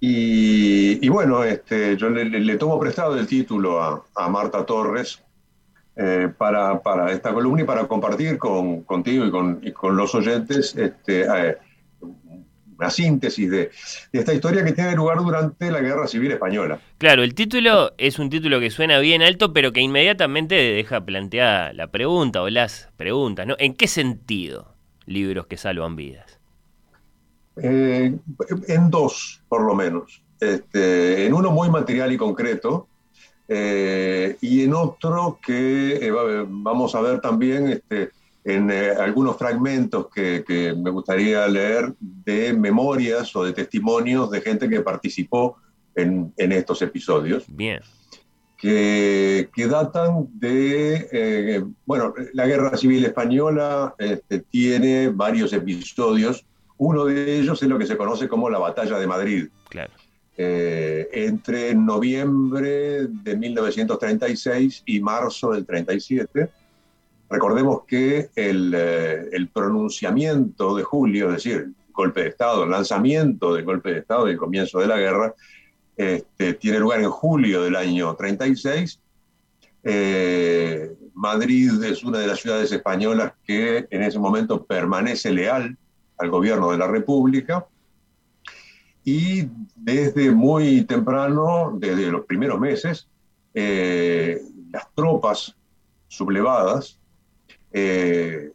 Y, 0.00 1.04
y 1.04 1.08
bueno, 1.08 1.44
este, 1.44 1.96
yo 1.96 2.10
le, 2.10 2.24
le- 2.24 2.40
le 2.40 2.56
tomo 2.56 2.78
prestado 2.80 3.18
el 3.18 3.26
título 3.26 3.80
a, 3.82 4.04
a 4.14 4.28
Marta 4.28 4.64
Torres 4.66 5.22
eh, 5.96 6.28
para, 6.36 6.80
para 6.80 7.10
esta 7.12 7.32
columna 7.32 7.62
y 7.62 7.64
para 7.64 7.86
compartir 7.86 8.38
con, 8.38 8.82
contigo 8.82 9.24
y 9.24 9.30
con, 9.30 9.60
y 9.62 9.72
con 9.72 9.96
los 9.96 10.14
oyentes 10.14 10.76
este, 10.76 11.22
eh, 11.22 11.56
una 12.78 12.90
síntesis 12.90 13.50
de, 13.50 13.70
de 14.12 14.18
esta 14.18 14.34
historia 14.34 14.62
que 14.62 14.72
tiene 14.72 14.94
lugar 14.94 15.18
durante 15.18 15.70
la 15.70 15.80
Guerra 15.80 16.06
Civil 16.06 16.32
Española. 16.32 16.78
Claro, 16.98 17.22
el 17.22 17.34
título 17.34 17.94
es 17.96 18.18
un 18.18 18.28
título 18.28 18.60
que 18.60 18.70
suena 18.70 18.98
bien 18.98 19.22
alto, 19.22 19.52
pero 19.52 19.72
que 19.72 19.80
inmediatamente 19.80 20.54
deja 20.54 21.00
planteada 21.00 21.72
la 21.72 21.86
pregunta 21.86 22.42
o 22.42 22.50
las 22.50 22.90
preguntas, 22.98 23.46
¿no? 23.46 23.56
¿En 23.58 23.74
qué 23.74 23.88
sentido 23.88 24.74
libros 25.06 25.46
que 25.46 25.56
salvan 25.56 25.96
vidas? 25.96 26.38
Eh, 27.62 28.14
en 28.68 28.90
dos, 28.90 29.40
por 29.48 29.62
lo 29.62 29.74
menos. 29.74 30.22
Este, 30.38 31.24
en 31.24 31.32
uno 31.32 31.50
muy 31.50 31.70
material 31.70 32.12
y 32.12 32.18
concreto, 32.18 32.88
eh, 33.48 34.36
y 34.40 34.64
en 34.64 34.74
otro 34.74 35.38
que 35.44 35.96
eh, 35.96 36.10
va- 36.10 36.44
vamos 36.48 36.94
a 36.94 37.00
ver 37.00 37.20
también 37.20 37.68
este, 37.68 38.10
en 38.44 38.70
eh, 38.70 38.90
algunos 38.90 39.36
fragmentos 39.36 40.08
que, 40.14 40.44
que 40.46 40.74
me 40.74 40.90
gustaría 40.90 41.46
leer 41.48 41.94
de 41.98 42.52
memorias 42.52 43.34
o 43.36 43.44
de 43.44 43.52
testimonios 43.52 44.30
de 44.30 44.40
gente 44.40 44.68
que 44.68 44.80
participó 44.80 45.56
en, 45.94 46.32
en 46.36 46.52
estos 46.52 46.82
episodios. 46.82 47.44
Bien. 47.48 47.80
Que, 48.58 49.50
que 49.54 49.66
datan 49.66 50.28
de, 50.32 51.08
eh, 51.12 51.64
bueno, 51.84 52.14
la 52.32 52.46
Guerra 52.46 52.76
Civil 52.76 53.04
Española 53.04 53.94
este, 53.98 54.40
tiene 54.40 55.08
varios 55.10 55.52
episodios. 55.52 56.44
Uno 56.78 57.04
de 57.04 57.38
ellos 57.38 57.62
es 57.62 57.68
lo 57.68 57.78
que 57.78 57.86
se 57.86 57.96
conoce 57.98 58.28
como 58.28 58.48
la 58.48 58.58
Batalla 58.58 58.98
de 58.98 59.06
Madrid. 59.06 59.48
Claro. 59.68 59.92
Eh, 60.38 61.08
entre 61.12 61.74
noviembre 61.74 63.06
de 63.06 63.36
1936 63.38 64.82
y 64.84 65.00
marzo 65.00 65.52
del 65.52 65.64
37. 65.64 66.50
Recordemos 67.30 67.84
que 67.86 68.28
el, 68.36 68.74
eh, 68.76 69.30
el 69.32 69.48
pronunciamiento 69.48 70.76
de 70.76 70.82
julio, 70.82 71.28
es 71.28 71.36
decir, 71.36 71.56
el 71.56 71.74
golpe 71.90 72.20
de 72.20 72.28
Estado, 72.28 72.64
el 72.64 72.70
lanzamiento 72.70 73.54
del 73.54 73.64
golpe 73.64 73.92
de 73.92 74.00
Estado 74.00 74.28
y 74.28 74.32
el 74.32 74.36
comienzo 74.36 74.78
de 74.78 74.86
la 74.86 74.98
guerra, 74.98 75.34
este, 75.96 76.52
tiene 76.52 76.80
lugar 76.80 77.00
en 77.00 77.10
julio 77.10 77.62
del 77.62 77.74
año 77.74 78.14
36. 78.14 79.00
Eh, 79.84 80.92
Madrid 81.14 81.82
es 81.82 82.04
una 82.04 82.18
de 82.18 82.26
las 82.26 82.40
ciudades 82.40 82.70
españolas 82.70 83.32
que 83.42 83.86
en 83.88 84.02
ese 84.02 84.18
momento 84.18 84.66
permanece 84.66 85.30
leal 85.30 85.78
al 86.18 86.30
gobierno 86.30 86.72
de 86.72 86.78
la 86.78 86.88
República 86.88 87.66
y 89.06 89.48
desde 89.76 90.32
muy 90.32 90.82
temprano, 90.82 91.72
desde 91.78 92.10
los 92.10 92.26
primeros 92.26 92.58
meses, 92.58 93.06
eh, 93.54 94.42
las 94.72 94.92
tropas 94.94 95.54
sublevadas 96.08 96.98
eh, 97.70 98.50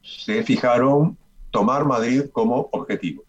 se 0.00 0.44
fijaron 0.44 1.18
tomar 1.50 1.84
Madrid 1.84 2.26
como 2.30 2.68
objetivo. 2.70 3.24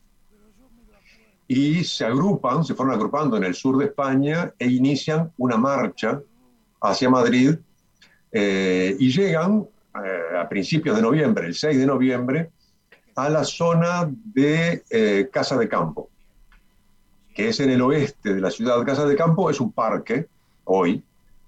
Y 1.47 1.83
se 1.83 2.05
agrupan, 2.05 2.63
se 2.63 2.75
fueron 2.75 2.93
agrupando 2.93 3.37
en 3.37 3.45
el 3.45 3.55
sur 3.55 3.79
de 3.79 3.85
España 3.85 4.53
e 4.59 4.67
inician 4.67 5.31
una 5.37 5.57
marcha 5.57 6.21
hacia 6.79 7.09
Madrid 7.09 7.55
eh, 8.31 8.95
y 8.99 9.11
llegan 9.11 9.67
a 9.93 10.47
principios 10.47 10.95
de 10.95 11.01
noviembre, 11.01 11.47
el 11.47 11.55
6 11.55 11.75
de 11.75 11.85
noviembre, 11.87 12.51
a 13.15 13.29
la 13.29 13.43
zona 13.43 14.07
de 14.07 15.27
Casa 15.31 15.57
de 15.57 15.67
Campo 15.67 16.11
que 17.37 17.49
es 17.49 17.59
en 17.59 17.69
el 17.69 17.83
oeste 17.83 18.33
de 18.33 18.41
la 18.41 18.49
ciudad. 18.49 18.83
Casa 18.83 19.05
de 19.05 19.15
Campo 19.15 19.51
es 19.51 19.61
un 19.61 19.71
parque, 19.71 20.25
hoy, 20.63 21.03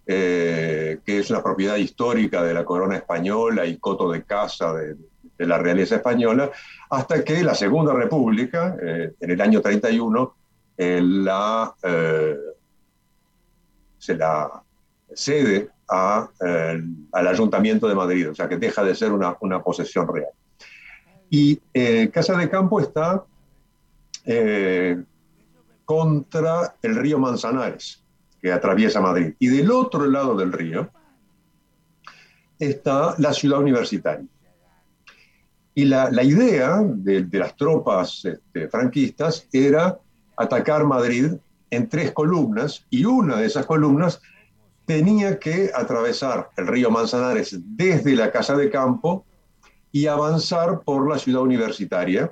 eh, 0.06 1.00
que 1.04 1.18
es 1.18 1.32
una 1.32 1.42
propiedad 1.42 1.78
histórica 1.78 2.44
de 2.44 2.54
la 2.54 2.64
corona 2.64 2.96
española 2.96 3.66
y 3.66 3.78
coto 3.78 4.12
de 4.12 4.22
casa 4.22 4.72
de, 4.76 4.96
la 5.40 5.58
realeza 5.58 5.96
española, 5.96 6.52
hasta 6.92 7.24
que 7.24 7.44
la 7.44 7.56
Segunda 7.56 7.92
República, 7.94 8.78
eh, 8.80 9.14
en 9.20 9.32
el 9.32 9.42
año 9.42 9.62
31, 9.62 10.36
eh, 10.78 11.02
la, 11.02 11.74
se 13.98 14.16
la 14.16 14.62
cede 15.12 15.70
al 15.88 17.28
Ayuntamiento 17.28 17.88
de 17.88 17.96
Madrid, 17.96 18.30
o 18.30 18.36
sea 18.36 18.48
que 18.48 18.58
deja 18.58 18.84
de 18.84 18.94
ser 18.94 19.12
una, 19.12 19.36
una 19.40 19.64
posesión 19.64 20.08
real. 20.08 20.30
Y 21.32 21.56
Casa 22.12 22.38
de 22.38 22.48
Campo 22.48 22.80
está 22.80 23.24
contra 25.90 26.76
el 26.84 26.96
río 26.98 27.18
Manzanares, 27.18 28.04
que 28.40 28.52
atraviesa 28.52 29.02
Madrid. 29.02 29.34
Y 29.40 29.48
del 29.48 29.72
otro 29.72 30.06
lado 30.06 30.36
del 30.36 30.54
río 30.54 30.88
está 32.60 33.16
la 33.18 33.34
ciudad 33.34 33.60
universitaria. 33.60 34.28
Y 35.74 35.86
la, 35.86 36.24
idea 36.24 36.84
de, 36.84 37.28
las 37.32 37.58
tropas 37.58 38.24
este, 38.24 38.68
franquistas 38.68 39.48
era 39.52 39.98
atacar 40.38 40.86
Madrid 40.86 41.34
en 41.72 41.90
tres 41.90 42.12
columnas 42.12 42.86
y 42.92 43.06
una 43.06 43.38
de 43.38 43.48
esas 43.48 43.66
columnas 43.66 44.22
tenía 44.86 45.40
que 45.40 45.72
atravesar 45.74 46.52
el 46.58 46.68
río 46.68 46.92
Manzanares 46.92 47.58
desde 47.66 48.14
la 48.14 48.32
Casa 48.32 48.56
de 48.56 48.70
Campo 48.70 49.26
y 49.92 50.06
avanzar 50.06 50.82
por 50.82 51.10
la 51.10 51.18
ciudad 51.18 51.42
universitaria 51.42 52.32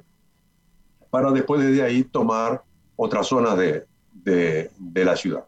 para 1.09 1.31
después 1.31 1.59
de 1.65 1.81
ahí 1.81 2.03
tomar 2.03 2.66
otras 2.97 3.27
zonas 3.27 3.57
de, 3.57 3.85
de, 4.11 5.05
la 5.05 5.15
ciudad. 5.15 5.45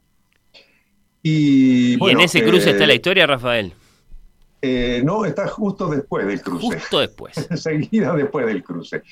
Y, 1.22 2.02
en 2.10 2.22
ese 2.22 2.44
cruce 2.44 2.70
está 2.70 2.88
la 2.88 2.94
historia, 2.94 3.28
Rafael? 3.28 3.74
Eh, 4.62 5.02
no, 5.04 5.26
está 5.26 5.48
justo 5.48 5.90
después 5.90 6.26
del 6.26 6.42
cruce. 6.42 6.80
Justo 6.80 7.00
después. 7.00 7.48
Enseguida 7.50 8.16
después 8.16 8.46
del 8.46 8.64
cruce. 8.64 9.04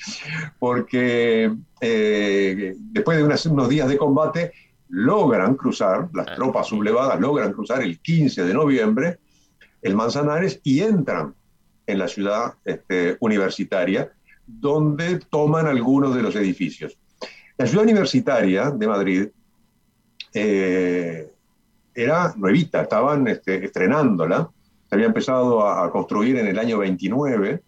Porque 0.58 1.52
eh, 1.82 2.76
después 2.78 3.18
de 3.18 3.50
unos 3.50 3.70
días 3.70 3.90
de 3.90 3.98
combate, 3.98 4.54
logran 4.90 5.56
cruzar, 5.56 6.08
las 6.14 6.28
ah. 6.30 6.36
tropas 6.36 6.68
sublevadas 6.68 7.20
logran 7.20 7.52
cruzar 7.52 7.82
el 7.82 8.00
15 8.00 8.46
de 8.46 8.54
noviembre 8.54 9.20
el 9.82 9.96
Manzanares 9.96 10.60
y 10.64 10.82
entran 10.82 11.34
en 11.86 12.00
la 12.00 12.08
ciudad 12.08 12.56
este, 12.66 13.18
universitaria, 13.20 14.12
donde 14.46 15.20
toman 15.20 15.68
algunos 15.68 16.16
de 16.16 16.22
los 16.22 16.36
edificios. 16.36 16.98
La 17.58 17.66
ciudad 17.66 17.84
universitaria 17.84 18.70
de 18.70 18.88
Madrid 18.88 19.28
eh, 20.34 21.32
era 21.96 22.34
nuevita, 22.38 22.84
estaban 22.84 23.28
este, 23.28 23.66
estrenándola, 23.66 24.50
se 24.88 24.96
había 24.96 25.08
empezado 25.08 25.68
a, 25.68 25.92
construir 25.92 26.38
en 26.38 26.48
el 26.48 26.60
año 26.60 26.78
29 26.78 27.62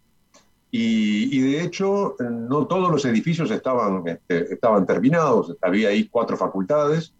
y, 0.71 1.39
de 1.39 1.63
hecho 1.63 2.15
no 2.19 2.67
todos 2.67 2.91
los 2.91 3.03
edificios 3.05 3.49
estaban, 3.49 4.07
este, 4.07 4.53
estaban 4.53 4.85
terminados, 4.85 5.55
había 5.61 5.89
ahí 5.89 6.07
cuatro 6.07 6.37
facultades, 6.37 7.13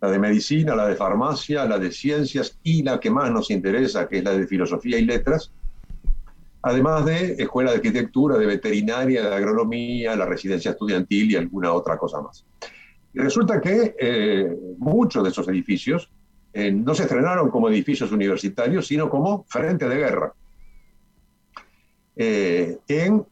la 0.00 0.10
de 0.10 0.18
medicina, 0.18 0.74
la 0.74 0.86
de 0.86 0.96
farmacia, 0.96 1.66
la 1.66 1.78
de 1.78 1.92
ciencias 1.92 2.58
y 2.62 2.82
la 2.82 2.98
que 2.98 3.10
más 3.10 3.30
nos 3.30 3.50
interesa, 3.50 4.08
que 4.08 4.18
es 4.18 4.24
la 4.24 4.32
de 4.32 4.46
filosofía 4.46 4.98
y 4.98 5.04
letras, 5.04 5.52
además 6.64 7.04
de 7.04 7.34
escuela 7.34 7.70
de 7.70 7.76
arquitectura, 7.76 8.38
de 8.38 8.46
veterinaria, 8.46 9.28
de 9.28 9.34
agronomía, 9.34 10.16
la 10.16 10.24
residencia 10.24 10.70
estudiantil 10.70 11.30
y 11.30 11.36
alguna 11.36 11.72
otra 11.72 11.98
cosa 11.98 12.22
más. 12.22 12.44
Y 13.12 13.18
resulta 13.18 13.60
que 13.60 13.94
eh, 13.98 14.56
muchos 14.78 15.22
de 15.22 15.30
esos 15.30 15.46
edificios 15.48 16.10
eh, 16.54 16.72
no 16.72 16.94
se 16.94 17.02
estrenaron 17.02 17.50
como 17.50 17.68
edificios 17.68 18.10
universitarios, 18.12 18.86
sino 18.86 19.10
como 19.10 19.44
frente 19.44 19.88
de 19.88 19.96
guerra. 19.96 20.32
Eh, 22.16 22.78
en 22.88 23.26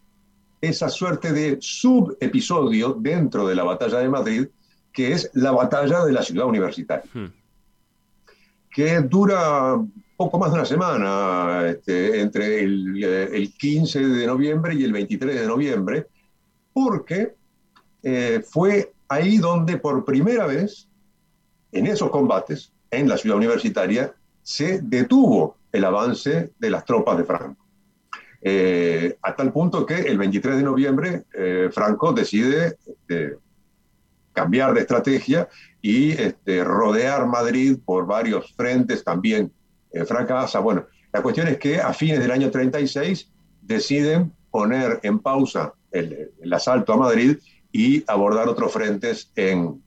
esa 0.60 0.88
suerte 0.90 1.32
de 1.32 1.56
subepisodio 1.60 2.92
dentro 2.92 3.46
de 3.48 3.54
la 3.54 3.64
batalla 3.64 3.98
de 3.98 4.08
Madrid, 4.08 4.46
que 4.92 5.12
es 5.12 5.30
la 5.32 5.52
batalla 5.52 6.04
de 6.04 6.12
la 6.12 6.22
ciudad 6.22 6.46
universitaria, 6.46 7.10
hmm. 7.14 7.32
que 8.70 9.00
dura 9.00 9.80
poco 10.22 10.38
más 10.38 10.50
de 10.50 10.54
una 10.54 10.64
semana, 10.64 11.66
este, 11.66 12.20
entre 12.20 12.60
el, 12.60 13.52
15 13.58 13.98
eh, 13.98 14.06
de 14.06 14.26
noviembre 14.28 14.72
y 14.72 14.84
el 14.84 14.92
23 14.92 15.40
de 15.40 15.46
noviembre, 15.48 16.06
porque 16.72 17.34
eh, 18.04 18.40
fue 18.48 18.92
ahí 19.08 19.38
donde 19.38 19.78
por 19.78 20.04
primera 20.04 20.46
vez, 20.46 20.88
en 21.72 21.88
esos 21.88 22.08
combates, 22.10 22.72
en 22.92 23.08
la 23.08 23.16
ciudad 23.16 23.36
universitaria, 23.36 24.14
se 24.42 24.80
detuvo 24.80 25.56
el 25.72 25.84
avance 25.84 26.52
de 26.56 26.70
las 26.70 26.84
tropas 26.84 27.18
de 27.18 27.24
Franco. 27.24 27.66
Eh, 28.40 29.16
a 29.22 29.34
tal 29.34 29.52
punto 29.52 29.84
que 29.84 30.02
el 30.02 30.18
23 30.18 30.56
de 30.56 30.62
noviembre 30.62 31.24
Franco 31.72 32.12
decide 32.12 32.76
este, 32.86 33.38
cambiar 34.32 34.72
de 34.74 34.80
estrategia 34.80 35.48
y 35.80 36.12
este, 36.12 36.62
rodear 36.62 37.26
Madrid 37.26 37.78
por 37.84 38.06
varios 38.06 38.52
frentes, 38.54 39.02
también 39.02 39.52
eh, 39.92 40.04
fracasa. 40.04 40.60
Bueno, 40.60 40.86
la 41.12 41.22
cuestión 41.22 41.48
es 41.48 41.58
que 41.58 41.80
a 41.80 41.92
fines 41.92 42.18
del 42.18 42.30
año 42.30 42.50
36 42.50 43.30
deciden 43.60 44.32
poner 44.50 45.00
en 45.02 45.18
pausa 45.18 45.74
el, 45.90 46.30
asalto 46.52 46.92
a 46.92 46.96
Madrid 46.96 47.38
y 47.70 48.04
abordar 48.06 48.48
otros 48.48 48.72
frentes 48.72 49.30
en, 49.36 49.82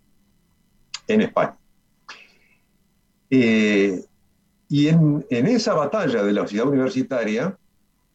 en 1.07 1.22
España. 1.22 1.57
Eh, 3.30 4.03
y 4.69 4.88
en, 4.88 5.26
en, 5.30 5.48
esa 5.48 5.73
batalla 5.73 6.23
de 6.23 6.34
la 6.34 6.48
ciudad 6.48 6.68
universitaria 6.68 7.57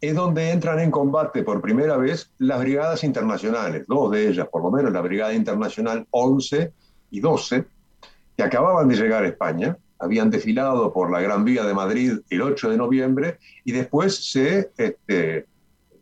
es 0.00 0.14
donde 0.14 0.50
entran 0.50 0.80
en 0.80 0.90
combate 0.90 1.42
por 1.42 1.60
primera 1.60 1.96
vez 1.96 2.30
las 2.38 2.60
brigadas 2.60 3.04
internacionales, 3.04 3.84
dos 3.86 4.10
de 4.10 4.28
ellas, 4.28 4.48
por 4.50 4.62
lo 4.62 4.70
menos 4.70 4.92
la 4.92 5.02
Brigada 5.02 5.34
Internacional 5.34 6.06
11 6.10 6.72
y 7.10 7.20
12, 7.20 7.64
que 8.36 8.42
acababan 8.42 8.88
de 8.88 8.96
llegar 8.96 9.24
a 9.24 9.28
España, 9.28 9.76
habían 10.01 10.31
desfilado 10.31 10.93
por 10.93 11.10
la 11.10 11.20
Gran 11.20 11.44
Vía 11.44 11.64
de 11.64 11.74
Madrid 11.74 12.18
el 12.31 12.43
8 12.43 12.70
de 12.70 12.77
noviembre 12.77 13.39
y 13.64 13.72
después 13.72 14.31
se 14.31 14.70
este, 14.77 15.47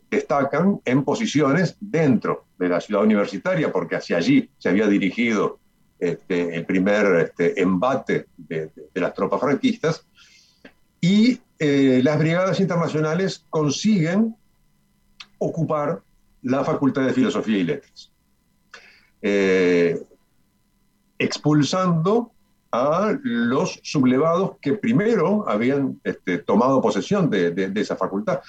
destacan 0.09 0.81
en 0.85 1.03
posiciones 1.03 1.75
dentro 1.79 2.45
de 2.57 2.69
la 2.69 2.81
ciudad 2.81 3.03
universitaria, 3.03 3.71
porque 3.71 3.95
hacia 3.95 4.17
allí 4.17 4.49
se 4.57 4.69
había 4.69 4.87
dirigido 4.87 5.59
este, 5.99 6.55
el 6.55 6.65
primer 6.65 7.05
este, 7.19 7.61
embate 7.61 8.27
de, 8.37 8.71
las 8.93 9.13
tropas 9.13 9.39
franquistas, 9.39 10.05
y 11.01 11.39
eh, 11.59 12.01
las 12.03 12.19
brigadas 12.19 12.59
internacionales 12.59 13.45
consiguen 13.49 14.35
ocupar 15.37 16.01
la 16.41 16.63
Facultad 16.63 17.05
de 17.05 17.13
Filosofía 17.13 17.57
y 17.57 17.63
Letras, 17.63 18.11
eh, 19.21 20.01
expulsando 21.17 22.31
a 22.71 23.17
los 23.23 23.79
sublevados 23.83 24.57
que 24.61 24.73
primero 24.73 25.47
habían 25.47 25.99
este, 26.03 26.39
tomado 26.39 26.81
posesión 26.81 27.29
de, 27.29 27.71
esa 27.75 27.95
facultad. 27.95 28.39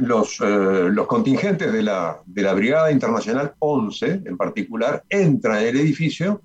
Los, 0.00 0.40
eh, 0.40 0.88
los 0.90 1.06
contingentes 1.06 1.70
de 1.72 1.82
la, 1.82 2.18
de 2.24 2.42
la, 2.42 2.54
Brigada 2.54 2.90
Internacional 2.90 3.54
11, 3.58 4.22
en 4.24 4.36
particular, 4.36 5.04
entran 5.10 5.58
en 5.58 5.68
el 5.68 5.76
edificio 5.76 6.40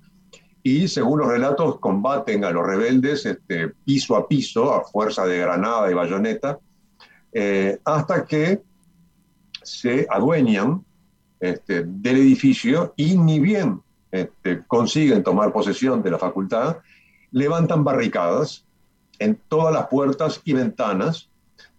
y, 0.62 0.86
según 0.86 1.20
los 1.20 1.28
relatos, 1.28 1.78
combaten 1.78 2.44
a 2.44 2.50
los 2.50 2.66
rebeldes 2.66 3.24
este, 3.24 3.68
piso 3.68 4.16
a 4.16 4.28
piso, 4.28 4.74
a 4.74 4.84
fuerza 4.84 5.24
de 5.24 5.38
granada 5.38 5.90
y 5.90 5.94
bayoneta, 5.94 6.58
eh, 7.32 7.78
hasta 7.84 8.26
que 8.26 8.60
se 9.62 10.06
adueñan 10.10 10.84
este, 11.40 11.84
del 11.84 12.18
edificio 12.18 12.92
y 12.96 13.16
ni 13.16 13.40
bien 13.40 13.80
este, 14.12 14.62
consiguen 14.66 15.22
tomar 15.22 15.52
posesión 15.52 16.02
de 16.02 16.10
la 16.10 16.18
facultad, 16.18 16.76
levantan 17.30 17.82
barricadas 17.82 18.66
en 19.18 19.40
todas 19.48 19.72
las 19.72 19.88
puertas 19.88 20.42
y 20.44 20.52
ventanas 20.52 21.30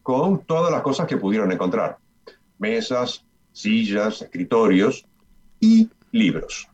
con 0.01 0.43
todas 0.43 0.72
las 0.72 0.81
cosas 0.81 1.07
que 1.07 1.18
pudieron 1.18 1.51
encontrar. 1.51 1.97
Mesas, 2.57 3.23
sillas, 3.51 4.23
escritorios 4.23 5.05
y 5.60 5.89
libros. 6.11 6.68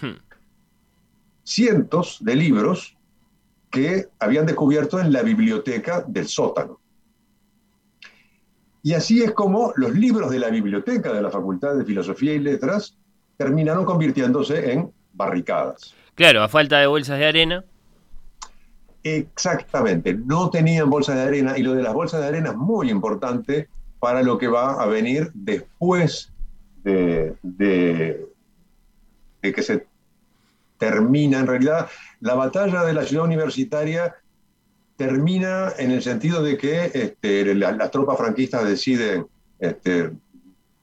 Hmm. 0.00 0.18
Cientos 1.44 2.18
de 2.20 2.34
libros 2.34 2.96
que 3.70 4.08
habían 4.18 4.46
descubierto 4.46 4.98
en 4.98 5.12
la 5.12 5.22
biblioteca 5.22 6.04
del 6.06 6.26
sótano. 6.26 6.80
Y 8.82 8.94
así 8.94 9.22
es 9.22 9.32
como 9.32 9.72
los 9.76 9.94
libros 9.94 10.30
de 10.30 10.40
la 10.40 10.48
biblioteca 10.48 11.12
de 11.12 11.22
la 11.22 11.30
Facultad 11.30 11.76
de 11.76 11.84
Filosofía 11.84 12.34
y 12.34 12.38
Letras 12.38 12.96
terminaron 13.44 13.86
convirtiéndose 13.86 14.70
en 14.70 14.90
barricadas. 15.14 15.94
Claro, 16.14 16.42
a 16.42 16.48
falta 16.50 16.78
de 16.78 16.86
bolsas 16.86 17.18
de 17.18 17.24
arena. 17.24 17.64
Exactamente, 19.02 20.12
no 20.12 20.50
tenían 20.50 20.90
bolsas 20.90 21.14
de 21.16 21.22
arena 21.22 21.56
y 21.56 21.62
lo 21.62 21.72
de 21.72 21.82
las 21.82 21.94
bolsas 21.94 22.20
de 22.20 22.26
arena 22.26 22.50
es 22.50 22.56
muy 22.56 22.90
importante 22.90 23.66
para 23.98 24.22
lo 24.22 24.36
que 24.36 24.46
va 24.48 24.82
a 24.82 24.84
venir 24.84 25.30
después 25.32 26.30
de, 26.84 27.34
de- 27.42 28.26
de 29.40 29.52
que 29.54 29.62
se 29.62 29.86
termina. 30.76 31.38
En 31.38 31.46
realidad, 31.46 31.88
la 32.20 32.34
batalla 32.34 32.84
de 32.84 32.92
la 32.92 33.04
ciudad 33.04 33.24
universitaria 33.24 34.16
termina 34.96 35.70
en 35.78 35.92
el 35.92 36.02
sentido 36.02 36.42
de 36.42 36.58
que 36.58 36.90
este, 36.92 37.54
la- 37.54 37.72
las 37.72 37.90
tropas 37.90 38.18
franquistas 38.18 38.68
deciden 38.68 39.26
este, 39.58 40.10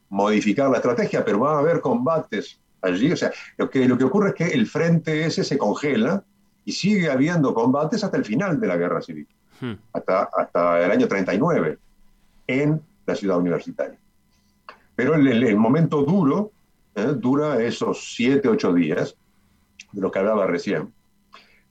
modificar 0.10 0.70
la 0.70 0.78
estrategia, 0.78 1.24
pero 1.26 1.40
va 1.40 1.56
a 1.56 1.60
haber 1.60 1.82
combates 1.82 2.60
allí. 2.82 3.12
O 3.12 3.18
sea, 3.18 3.32
lo 3.58 3.70
que, 3.70 3.88
lo 3.88 3.98
que 3.98 4.04
ocurre 4.06 4.30
es 4.30 4.36
que 4.36 4.46
el 4.48 4.66
frente 4.68 5.26
ese 5.26 5.44
se 5.44 5.58
congela 5.58 6.24
y 6.66 6.72
sigue 6.72 7.10
habiendo 7.10 7.54
combates 7.54 8.04
hasta 8.04 8.18
el 8.18 8.26
final 8.26 8.60
de 8.60 8.68
la 8.68 8.78
guerra 8.78 9.02
civil, 9.02 9.28
Hmm. 9.60 9.74
hasta, 9.92 10.24
hasta 10.38 10.86
el 10.86 10.92
año 10.92 11.08
39, 11.08 11.80
en 12.46 12.80
la 13.08 13.16
ciudad 13.16 13.40
universitaria. 13.40 13.98
Pero 14.96 15.16
el, 15.16 15.28
el- 15.28 15.44
el 15.44 15.56
momento 15.58 16.04
duro 16.04 16.52
¿eh? 16.94 17.14
dura 17.16 17.62
esos 17.64 18.14
siete, 18.16 18.48
ocho 18.50 18.72
días, 18.74 19.16
de 19.92 20.02
los 20.02 20.12
que 20.12 20.20
hablaba 20.20 20.46
recién. 20.46 20.94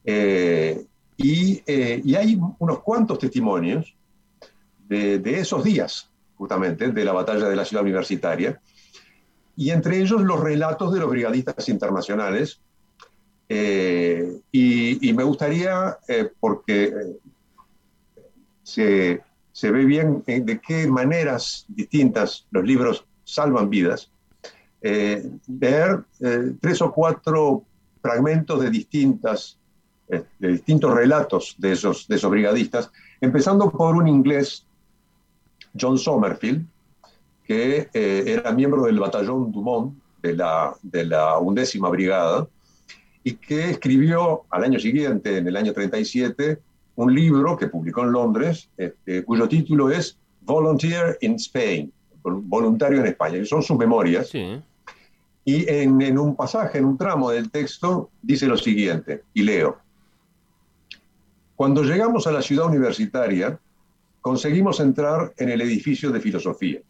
Eh, 0.05 0.85
y, 1.17 1.63
eh, 1.67 2.01
y 2.05 2.15
hay 2.15 2.39
unos 2.59 2.81
cuantos 2.81 3.19
testimonios 3.19 3.95
de, 4.89 5.19
de 5.19 5.41
esos 5.41 5.65
días, 5.65 6.11
justamente, 6.37 6.93
de 6.93 7.05
la 7.05 7.13
batalla 7.13 7.49
de 7.49 7.57
la 7.57 7.65
ciudad 7.65 7.85
universitaria, 7.85 8.61
y 9.57 9.71
entre 9.71 10.01
ellos 10.01 10.21
los 10.23 10.41
relatos 10.41 10.93
de 10.93 11.01
los 11.01 11.11
brigadistas 11.11 11.69
internacionales. 11.69 12.61
Eh, 13.49 14.41
y, 14.51 15.09
y 15.09 15.13
me 15.13 15.23
gustaría, 15.23 15.99
eh, 16.09 16.29
porque 16.41 16.85
eh, 16.87 17.17
se, 18.65 19.23
se 19.53 19.71
ve 19.71 19.85
bien 19.85 20.25
eh, 20.27 20.41
de 20.41 20.59
qué 20.59 20.89
maneras 20.89 21.65
distintas 21.69 22.47
los 22.51 22.65
libros 22.65 23.07
salvan 23.23 23.71
vidas, 23.71 24.11
eh, 24.83 25.31
leer 25.61 26.03
eh, 26.21 26.55
tres 26.61 26.83
o 26.83 26.93
cuatro 26.93 27.63
fragmentos 28.03 28.61
de, 28.61 28.71
distintas, 28.71 29.59
de 30.09 30.49
distintos 30.49 30.93
relatos 30.93 31.55
de 31.57 31.73
esos, 31.73 32.09
de 32.09 32.17
esos 32.17 32.31
brigadistas, 32.31 32.91
empezando 33.21 33.71
por 33.71 33.95
un 33.95 34.09
inglés, 34.09 34.66
John 35.81 35.99
Somerfield, 35.99 36.65
que 37.45 37.89
eh, 37.93 38.25
era 38.27 38.53
miembro 38.53 38.85
del 38.85 38.99
batallón 38.99 39.53
Dumont 39.53 39.95
de 40.23 40.35
la, 40.35 40.75
de 40.83 41.05
la 41.05 41.39
undécima 41.39 41.89
brigada, 41.89 42.47
y 43.23 43.33
que 43.35 43.71
escribió 43.71 44.45
al 44.51 44.65
año 44.65 44.79
siguiente, 44.79 45.39
en 45.39 45.47
el 45.49 45.57
año 45.57 45.73
37, 45.73 46.59
un 46.97 47.15
libro 47.15 47.57
que 47.57 47.67
publicó 47.69 48.03
en 48.03 48.13
Londres, 48.13 48.69
este, 48.77 49.25
cuyo 49.25 49.49
título 49.49 49.91
es 49.91 50.17
Volunteer 50.43 51.19
in 51.21 51.35
Spain, 51.35 51.93
vol- 52.23 52.41
voluntario 52.45 53.01
en 53.01 53.07
España, 53.07 53.39
que 53.39 53.45
son 53.45 53.63
sus 53.63 53.77
memorias. 53.77 54.29
Y 55.45 55.69
en, 55.69 56.01
en 56.03 56.19
un 56.19 56.35
pasaje, 56.35 56.79
en 56.79 56.85
un 56.87 56.97
tramo 56.99 57.31
del 57.31 57.51
texto, 57.51 58.11
dice 58.23 58.47
lo 58.47 58.57
siguiente, 58.57 59.23
y 59.35 59.43
leo. 59.43 59.77
Cuando 61.55 61.83
llegamos 61.83 62.27
a 62.27 62.33
la 62.33 62.43
ciudad 62.43 62.67
universitaria, 62.67 63.59
conseguimos 64.27 64.81
entrar 64.81 65.33
en 65.37 65.51
el 65.51 65.61
edificio 65.61 66.11
de 66.11 66.19
filosofía. 66.19 66.81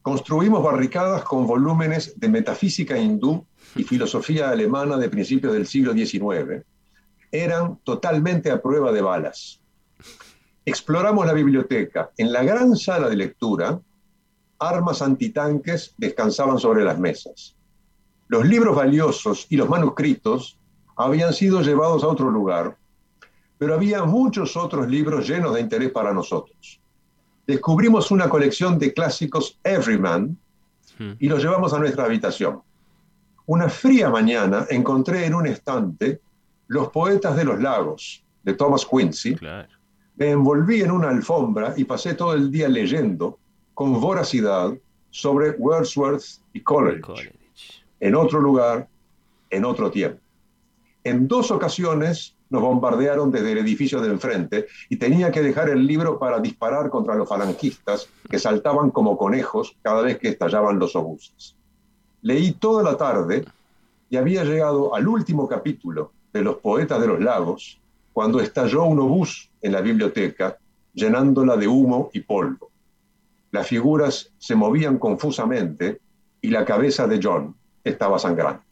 Construimos 0.00 0.62
barricadas 0.62 1.24
con 1.24 1.44
volúmenes 1.44 2.20
de 2.20 2.28
metafísica 2.28 2.96
hindú 2.96 3.44
y 3.74 3.82
filosofía 3.82 4.50
alemana 4.50 4.96
de 4.96 5.08
principios 5.08 5.54
del 5.54 5.66
siglo 5.66 5.92
XIX. 5.92 6.64
Eran 7.32 7.78
totalmente 7.78 8.52
a 8.52 8.62
prueba 8.62 8.92
de 8.92 9.00
balas. 9.00 9.60
Exploramos 10.64 11.26
la 11.26 11.32
biblioteca. 11.32 12.12
En 12.16 12.32
la 12.32 12.44
gran 12.44 12.76
sala 12.76 13.08
de 13.08 13.16
lectura, 13.16 13.80
armas 14.60 15.02
antitanques 15.02 15.96
descansaban 15.98 16.60
sobre 16.60 16.84
las 16.84 16.96
mesas. 16.96 17.56
Los 18.28 18.46
libros 18.46 18.76
valiosos 18.76 19.48
y 19.50 19.56
los 19.56 19.68
manuscritos 19.68 20.60
habían 20.94 21.32
sido 21.32 21.60
llevados 21.62 22.04
a 22.04 22.06
otro 22.06 22.30
lugar, 22.30 22.76
pero 23.58 23.74
había 23.74 24.04
muchos 24.04 24.56
otros 24.56 24.88
libros 24.88 25.28
llenos 25.28 25.54
de 25.54 25.60
interés 25.60 25.90
para 25.90 26.12
nosotros. 26.12 26.80
Descubrimos 27.46 28.10
una 28.10 28.28
colección 28.28 28.78
de 28.78 28.92
clásicos 28.92 29.58
Everyman 29.62 30.36
y 31.18 31.28
los 31.28 31.42
llevamos 31.42 31.72
a 31.72 31.78
nuestra 31.78 32.04
habitación. 32.04 32.60
Una 33.46 33.68
fría 33.68 34.10
mañana 34.10 34.66
encontré 34.70 35.26
en 35.26 35.34
un 35.34 35.46
estante 35.46 36.20
Los 36.68 36.88
poetas 36.88 37.36
de 37.36 37.44
los 37.44 37.60
lagos, 37.60 38.24
de 38.42 38.54
Thomas 38.54 38.84
Quincy. 38.84 39.36
Me 40.16 40.30
envolví 40.30 40.82
en 40.82 40.90
una 40.90 41.10
alfombra 41.10 41.74
y 41.76 41.84
pasé 41.84 42.14
todo 42.14 42.32
el 42.34 42.50
día 42.50 42.68
leyendo 42.68 43.38
con 43.74 44.00
voracidad 44.00 44.74
sobre 45.10 45.50
Wordsworth 45.50 46.24
y 46.52 46.60
Coleridge. 46.60 47.32
En 48.00 48.14
otro 48.16 48.40
lugar, 48.40 48.88
en 49.50 49.64
otro 49.64 49.90
tiempo. 49.90 50.20
En 51.04 51.28
dos 51.28 51.50
ocasiones 51.52 52.35
nos 52.48 52.62
bombardearon 52.62 53.30
desde 53.30 53.52
el 53.52 53.58
edificio 53.58 54.00
de 54.00 54.08
enfrente 54.08 54.66
y 54.88 54.96
tenía 54.96 55.30
que 55.30 55.42
dejar 55.42 55.68
el 55.68 55.86
libro 55.86 56.18
para 56.18 56.40
disparar 56.40 56.90
contra 56.90 57.14
los 57.14 57.28
falangistas 57.28 58.08
que 58.28 58.38
saltaban 58.38 58.90
como 58.90 59.16
conejos 59.16 59.76
cada 59.82 60.02
vez 60.02 60.18
que 60.18 60.28
estallaban 60.28 60.78
los 60.78 60.94
obuses. 60.94 61.56
Leí 62.22 62.52
toda 62.52 62.82
la 62.82 62.96
tarde 62.96 63.44
y 64.08 64.16
había 64.16 64.44
llegado 64.44 64.94
al 64.94 65.08
último 65.08 65.48
capítulo 65.48 66.12
de 66.32 66.42
Los 66.42 66.56
Poetas 66.56 67.00
de 67.00 67.06
los 67.08 67.20
Lagos 67.20 67.80
cuando 68.12 68.40
estalló 68.40 68.84
un 68.84 69.00
obús 69.00 69.50
en 69.60 69.72
la 69.72 69.80
biblioteca 69.80 70.56
llenándola 70.94 71.56
de 71.56 71.68
humo 71.68 72.10
y 72.12 72.20
polvo. 72.20 72.70
Las 73.50 73.66
figuras 73.66 74.32
se 74.38 74.54
movían 74.54 74.98
confusamente 74.98 76.00
y 76.40 76.48
la 76.48 76.64
cabeza 76.64 77.06
de 77.06 77.20
John 77.22 77.54
estaba 77.84 78.18
sangrando. 78.18 78.62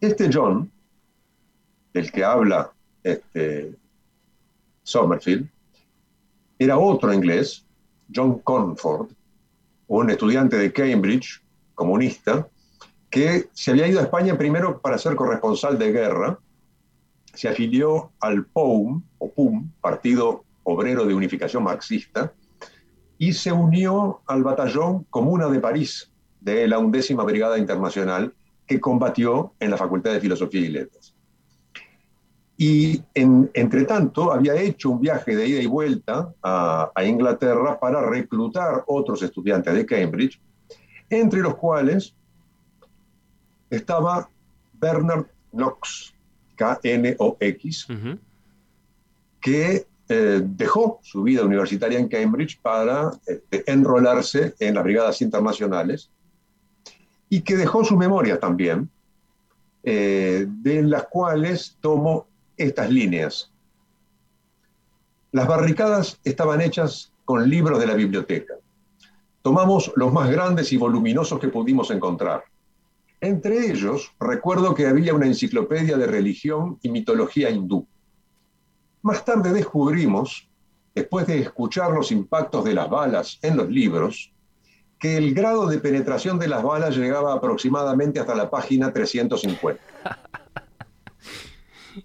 Este 0.00 0.30
John, 0.32 0.70
del 1.96 2.12
que 2.12 2.22
habla 2.22 2.70
este, 3.02 3.74
Somerfield, 4.82 5.48
era 6.58 6.76
otro 6.78 7.10
inglés, 7.10 7.64
John 8.14 8.38
Cornford, 8.40 9.08
un 9.86 10.10
estudiante 10.10 10.58
de 10.58 10.72
Cambridge, 10.74 11.42
comunista, 11.74 12.48
que 13.08 13.48
se 13.54 13.70
había 13.70 13.88
ido 13.88 14.00
a 14.00 14.02
España 14.02 14.36
primero 14.36 14.78
para 14.82 14.98
ser 14.98 15.16
corresponsal 15.16 15.78
de 15.78 15.92
guerra, 15.92 16.38
se 17.32 17.48
afilió 17.48 18.12
al 18.20 18.44
POUM, 18.44 19.02
o 19.16 19.32
PUM, 19.32 19.70
Partido 19.80 20.44
Obrero 20.64 21.06
de 21.06 21.14
Unificación 21.14 21.62
Marxista, 21.62 22.34
y 23.16 23.32
se 23.32 23.52
unió 23.52 24.20
al 24.26 24.42
batallón 24.42 25.04
Comuna 25.04 25.48
de 25.48 25.60
París 25.60 26.12
de 26.42 26.68
la 26.68 26.78
undécima 26.78 27.24
Brigada 27.24 27.56
Internacional 27.56 28.34
que 28.66 28.80
combatió 28.80 29.54
en 29.60 29.70
la 29.70 29.78
Facultad 29.78 30.12
de 30.12 30.20
Filosofía 30.20 30.60
y 30.60 30.68
Letras. 30.68 31.15
Y 32.58 33.02
en, 33.14 33.50
entre 33.52 33.84
tanto 33.84 34.32
había 34.32 34.54
hecho 34.54 34.90
un 34.90 35.00
viaje 35.00 35.36
de 35.36 35.46
ida 35.46 35.60
y 35.60 35.66
vuelta 35.66 36.32
a, 36.42 36.90
a 36.94 37.04
Inglaterra 37.04 37.78
para 37.78 38.00
reclutar 38.08 38.84
otros 38.86 39.22
estudiantes 39.22 39.74
de 39.74 39.84
Cambridge, 39.84 40.40
entre 41.10 41.40
los 41.40 41.56
cuales 41.56 42.14
estaba 43.70 44.28
Bernard 44.74 45.26
Knox, 45.52 46.14
K-N-O-X, 46.56 47.86
que 49.40 49.86
eh, 50.08 50.42
dejó 50.44 51.00
su 51.02 51.22
vida 51.22 51.44
universitaria 51.44 51.98
en 51.98 52.08
Cambridge 52.08 52.60
para 52.60 53.10
este, 53.26 53.70
enrolarse 53.70 54.54
en 54.60 54.74
las 54.74 54.84
brigadas 54.84 55.20
internacionales 55.20 56.10
y 57.28 57.40
que 57.40 57.56
dejó 57.56 57.84
sus 57.84 57.98
memorias 57.98 58.38
también, 58.38 58.88
eh, 59.82 60.46
de 60.48 60.82
las 60.82 61.04
cuales 61.04 61.76
tomó 61.80 62.26
estas 62.56 62.90
líneas. 62.90 63.52
Las 65.32 65.46
barricadas 65.46 66.20
estaban 66.24 66.60
hechas 66.60 67.12
con 67.24 67.48
libros 67.48 67.78
de 67.78 67.86
la 67.86 67.94
biblioteca. 67.94 68.54
Tomamos 69.42 69.92
los 69.96 70.12
más 70.12 70.30
grandes 70.30 70.72
y 70.72 70.76
voluminosos 70.76 71.38
que 71.38 71.48
pudimos 71.48 71.90
encontrar. 71.90 72.44
Entre 73.20 73.70
ellos, 73.70 74.12
recuerdo 74.20 74.74
que 74.74 74.86
había 74.86 75.14
una 75.14 75.26
enciclopedia 75.26 75.96
de 75.96 76.06
religión 76.06 76.78
y 76.82 76.88
mitología 76.90 77.50
hindú. 77.50 77.86
Más 79.02 79.24
tarde 79.24 79.52
descubrimos, 79.52 80.48
después 80.94 81.26
de 81.26 81.40
escuchar 81.40 81.92
los 81.92 82.10
impactos 82.10 82.64
de 82.64 82.74
las 82.74 82.90
balas 82.90 83.38
en 83.42 83.56
los 83.56 83.68
libros, 83.68 84.32
que 84.98 85.16
el 85.16 85.34
grado 85.34 85.66
de 85.66 85.78
penetración 85.78 86.38
de 86.38 86.48
las 86.48 86.62
balas 86.62 86.96
llegaba 86.96 87.34
aproximadamente 87.34 88.18
hasta 88.18 88.34
la 88.34 88.50
página 88.50 88.92
350. 88.92 89.82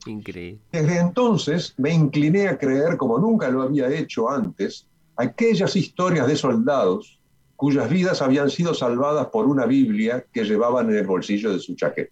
Increíble. 0.05 0.59
Desde 0.71 0.97
entonces 0.99 1.73
me 1.77 1.93
incliné 1.93 2.47
a 2.47 2.57
creer, 2.57 2.97
como 2.97 3.17
nunca 3.19 3.49
lo 3.49 3.61
había 3.61 3.89
hecho 3.89 4.29
antes, 4.29 4.87
aquellas 5.15 5.75
historias 5.75 6.27
de 6.27 6.35
soldados 6.35 7.19
cuyas 7.55 7.89
vidas 7.89 8.21
habían 8.21 8.49
sido 8.49 8.73
salvadas 8.73 9.27
por 9.27 9.45
una 9.47 9.65
Biblia 9.67 10.25
que 10.33 10.43
llevaban 10.43 10.89
en 10.89 10.95
el 10.97 11.05
bolsillo 11.05 11.51
de 11.51 11.59
su 11.59 11.75
chaqueta. 11.75 12.11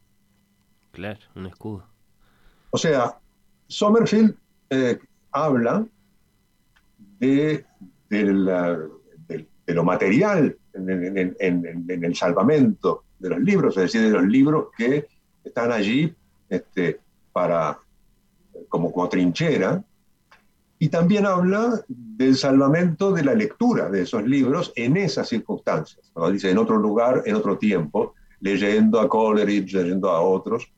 Claro, 0.91 1.19
un 1.35 1.47
escudo. 1.47 1.85
O 2.71 2.77
sea, 2.77 3.17
Sommerfield 3.67 4.35
eh, 4.69 4.99
habla 5.31 5.85
de, 7.19 7.65
de, 8.09 8.23
la- 8.33 8.77
de- 9.27 9.47
de 9.65 9.73
lo 9.73 9.83
material 9.83 10.55
en, 10.73 10.89
en- 10.89 11.17
en- 11.17 11.35
en- 11.65 11.85
en 11.89 12.03
el 12.03 12.15
salvamento 12.15 13.03
de 13.17 13.29
los 13.29 13.39
libros, 13.39 13.75
es 13.77 13.83
decir, 13.83 14.01
de 14.01 14.09
los 14.11 14.25
libros 14.27 14.67
que 14.77 15.07
están 15.43 15.71
allí 15.71 16.13
este, 16.49 16.99
para, 17.31 17.77
como, 18.67 18.91
como 18.91 19.09
trinchera, 19.09 19.83
y 20.81 20.87
también 20.89 21.25
habla 21.25 21.81
del 21.87 22.37
salvamento 22.37 23.11
de 23.11 23.23
la 23.23 23.33
lectura 23.33 23.89
de 23.89 24.03
esos 24.03 24.23
libros 24.23 24.71
en 24.75 24.95
esas 24.97 25.27
circunstancias. 25.27 26.11
¿no? 26.15 26.29
Dice, 26.31 26.49
en 26.51 26.57
otro 26.57 26.77
lugar, 26.77 27.23
en 27.25 27.35
otro 27.35 27.57
tiempo, 27.57 28.13
leyendo 28.39 28.99
a 29.01 29.09
Coleridge, 29.09 29.73
leyendo 29.73 30.09
a 30.09 30.21
otros. 30.21 30.71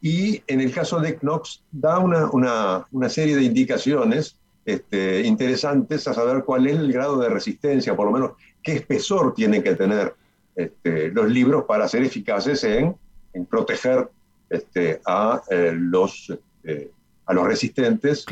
Y 0.00 0.40
en 0.46 0.60
el 0.60 0.72
caso 0.72 1.00
de 1.00 1.16
Knox 1.18 1.64
da 1.72 1.98
una, 1.98 2.30
una- 2.30 2.86
una 2.92 3.08
serie 3.08 3.34
de 3.34 3.42
indicaciones 3.42 4.36
este, 4.64 5.22
interesantes 5.22 6.06
a 6.06 6.14
saber 6.14 6.44
cuál 6.44 6.66
es 6.68 6.76
el 6.76 6.92
grado 6.92 7.18
de 7.18 7.28
resistencia, 7.30 7.96
por 7.96 8.06
lo 8.06 8.12
menos 8.12 8.32
qué 8.62 8.74
espesor 8.74 9.34
tienen 9.34 9.62
que 9.62 9.74
tener 9.74 10.14
este, 10.54 11.08
los 11.10 11.28
libros 11.28 11.64
para 11.64 11.88
ser 11.88 12.02
eficaces 12.04 12.62
en, 12.64 12.94
en 13.32 13.46
proteger 13.46 14.08
este, 14.50 15.00
a, 15.06 15.40
eh, 15.50 15.72
los, 15.74 16.30
este, 16.62 16.90
a 17.26 17.34
los 17.34 17.46
resistentes, 17.46 18.24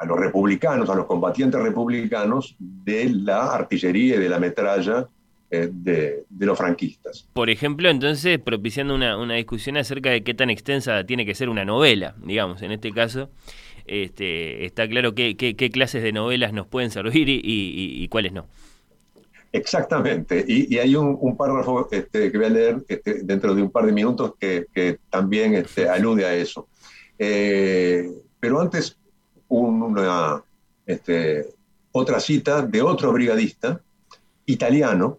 a 0.00 0.04
los 0.06 0.18
republicanos, 0.18 0.88
a 0.88 0.94
los 0.94 1.06
combatientes 1.06 1.60
republicanos 1.60 2.54
de 2.58 3.10
la 3.10 3.52
artillería 3.52 4.16
y 4.16 4.18
de 4.18 4.28
la 4.28 4.38
metralla 4.38 5.08
eh, 5.50 5.68
de, 5.72 6.24
de 6.28 6.46
los 6.46 6.56
franquistas. 6.56 7.26
Por 7.32 7.50
ejemplo, 7.50 7.90
entonces, 7.90 8.38
propiciando 8.38 8.94
una, 8.94 9.18
una 9.18 9.34
discusión 9.34 9.76
acerca 9.76 10.10
de 10.10 10.22
qué 10.22 10.32
tan 10.32 10.48
extensa 10.48 11.04
tiene 11.04 11.26
que 11.26 11.34
ser 11.34 11.48
una 11.48 11.64
novela, 11.64 12.14
digamos, 12.24 12.62
en 12.62 12.70
este 12.72 12.92
caso, 12.92 13.30
este, 13.86 14.64
está 14.64 14.88
claro 14.88 15.14
qué, 15.14 15.36
qué- 15.36 15.56
qué 15.56 15.70
clases 15.70 16.02
de 16.02 16.12
novelas 16.12 16.52
nos 16.52 16.66
pueden 16.68 16.90
servir 16.90 17.28
y, 17.28 17.40
y- 17.42 18.02
y 18.04 18.08
cuáles 18.08 18.32
no. 18.32 18.46
Exactamente, 19.52 20.44
y, 20.46 20.72
y 20.76 20.78
hay 20.78 20.94
un, 20.94 21.16
un 21.20 21.36
párrafo 21.36 21.88
este, 21.90 22.30
que 22.30 22.38
voy 22.38 22.46
a 22.46 22.50
leer 22.50 22.84
este, 22.86 23.22
dentro 23.24 23.52
de 23.52 23.62
un 23.62 23.70
par 23.72 23.84
de 23.84 23.90
minutos 23.90 24.34
que, 24.38 24.66
que 24.72 25.00
también 25.10 25.54
este, 25.54 25.88
alude 25.88 26.24
a 26.24 26.34
eso. 26.34 26.68
Eh, 27.18 28.08
pero 28.38 28.60
antes, 28.60 28.96
un- 29.48 29.82
una, 29.82 30.40
este, 30.86 31.46
otra 31.90 32.20
cita 32.20 32.62
de 32.62 32.80
otro 32.80 33.12
brigadista, 33.12 33.80
italiano, 34.46 35.18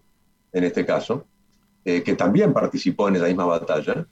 en 0.52 0.64
este 0.64 0.86
caso, 0.86 1.26
eh, 1.84 2.02
que 2.02 2.14
también 2.14 2.54
participó 2.54 3.08
en 3.08 3.16
esa 3.16 3.26
misma 3.26 3.44
batalla, 3.44 4.06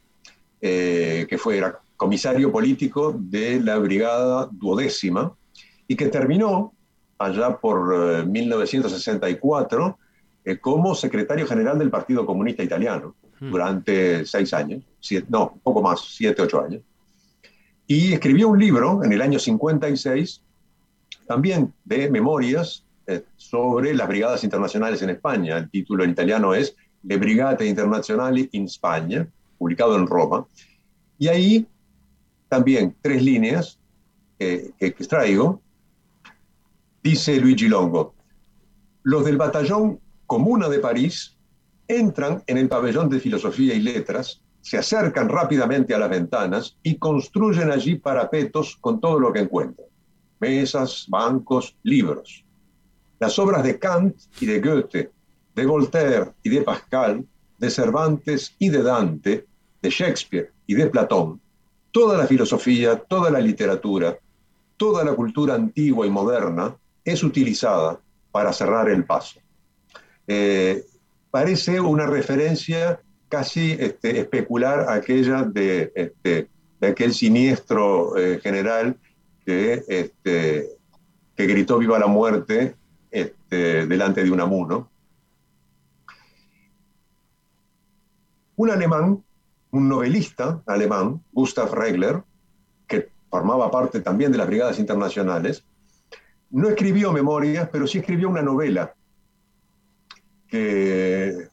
eh, 0.61 1.27
que 1.31 1.39
fue 1.39 1.57
era 1.57 1.79
comisario 1.97 2.53
político 2.53 3.15
de 3.19 3.59
la 3.61 3.79
Brigada 3.79 4.49
Duodécima 4.53 5.35
y 5.89 5.97
que 5.97 6.09
terminó 6.09 6.75
allá 7.19 7.57
por 7.59 7.95
eh, 8.21 8.25
1964 8.27 9.99
eh, 10.45 10.59
como 10.59 10.95
secretario 10.95 11.47
general 11.47 11.79
del 11.79 11.91
Partido 11.91 12.25
Comunista 12.27 12.63
Italiano 12.63 13.15
durante 13.51 14.27
seis 14.27 14.53
años, 14.53 14.83
siete- 15.01 15.27
no, 15.31 15.59
poco 15.63 15.81
más, 15.81 16.01
siete, 16.15 16.43
ocho 16.43 16.63
años. 16.63 16.83
Y 17.87 18.13
escribió 18.13 18.49
un 18.49 18.59
libro 18.59 19.03
en 19.03 19.13
el 19.13 19.23
año 19.23 19.39
56, 19.39 20.43
también 21.27 21.73
de 21.85 22.11
memorias 22.11 22.85
eh, 23.07 23.25
sobre 23.37 23.95
las 23.95 24.07
brigadas 24.09 24.45
internacionales 24.45 25.01
en 25.03 25.11
España. 25.11 25.57
El 25.57 25.71
título 25.71 26.05
en 26.05 26.11
italiano 26.11 26.53
es 26.55 26.77
Le 27.03 27.17
Brigate 27.17 27.67
Internazionali 27.67 28.49
in 28.53 28.69
Spagna, 28.69 29.27
publicado 29.59 29.97
en 29.97 30.07
Roma. 30.07 30.47
Y 31.19 31.29
ahí 31.29 31.67
también 32.49 32.95
tres 33.01 33.23
líneas 33.23 33.79
eh, 34.39 34.71
que 34.79 34.87
extraigo. 34.87 35.61
Dice 37.03 37.41
Luigi 37.41 37.69
Longo, 37.69 38.15
los 39.03 39.25
del 39.25 39.39
batallón 39.39 39.99
Comuna 40.31 40.69
de 40.69 40.79
París 40.79 41.37
entran 41.89 42.45
en 42.47 42.57
el 42.57 42.69
pabellón 42.69 43.09
de 43.09 43.19
filosofía 43.19 43.75
y 43.75 43.81
letras, 43.81 44.41
se 44.61 44.79
acercan 44.79 45.29
rápidamente 45.29 45.93
a 45.93 45.99
las 45.99 46.09
ventanas 46.09 46.79
y 46.85 46.99
construyen 46.99 47.73
allí 47.73 47.97
parapetos 47.97 48.77
con 48.81 49.01
todo 49.01 49.19
lo 49.19 49.33
que 49.33 49.41
encuentran. 49.41 49.89
Mesas, 50.39 51.07
bancos, 51.09 51.77
libros. 51.83 52.45
Las 53.19 53.41
obras 53.41 53.65
de 53.65 53.81
Kant 53.81 54.15
y 54.41 54.47
de 54.47 54.61
Goethe, 54.61 55.11
de 55.57 55.67
Voltaire 55.67 56.31
y 56.45 56.51
de 56.51 56.63
Pascal, 56.63 57.27
de 57.59 57.69
Cervantes 57.69 58.55
y 58.61 58.69
de 58.69 58.85
Dante, 58.85 59.47
de 59.83 59.91
Shakespeare 59.91 60.53
y 60.65 60.75
de 60.75 60.87
Platón, 60.87 61.41
toda 61.91 62.17
la 62.17 62.29
filosofía, 62.29 63.01
toda 63.01 63.33
la 63.33 63.41
literatura, 63.41 64.17
toda 64.77 65.03
la 65.03 65.13
cultura 65.13 65.57
antigua 65.57 66.07
y 66.07 66.11
moderna 66.11 66.77
es 67.05 67.25
utilizada 67.25 67.99
para 68.31 68.53
cerrar 68.53 68.89
el 68.91 69.05
paso. 69.05 69.41
Eh, 70.27 70.85
parece 71.31 71.81
una 71.81 72.07
referencia 72.07 73.01
casi 73.29 73.73
este, 73.73 74.21
especular 74.21 74.91
aquella 74.91 75.45
de, 75.45 75.93
este, 75.95 76.49
de 76.81 76.87
aquel 76.87 77.15
siniestro 77.15 78.17
eh, 78.17 78.41
general 78.41 78.97
que, 79.47 79.85
este, 79.89 80.69
que 81.37 81.47
gritó 81.47 81.79
viva 81.79 81.99
la 81.99 82.09
muerte 82.09 82.75
este, 83.11 83.87
delante 83.87 84.23
de 84.25 84.31
un 84.31 84.41
amuno. 84.41 84.91
Un 88.57 88.71
alemán, 88.71 89.25
un 89.71 89.89
novelista 89.89 90.63
alemán, 90.67 91.23
Gustav 91.33 91.73
Regler, 91.73 92.23
que 92.87 93.09
formaba 93.31 93.71
parte 93.71 94.01
también 94.01 94.33
de 94.33 94.39
las 94.39 94.49
brigadas 94.49 94.79
internacionales, 94.79 95.65
no 96.51 96.69
escribió 96.69 97.13
memorias, 97.13 97.69
pero 97.71 97.87
sí 97.87 97.99
escribió 97.99 98.29
una 98.29 98.43
novela 98.43 98.95
que 100.51 101.49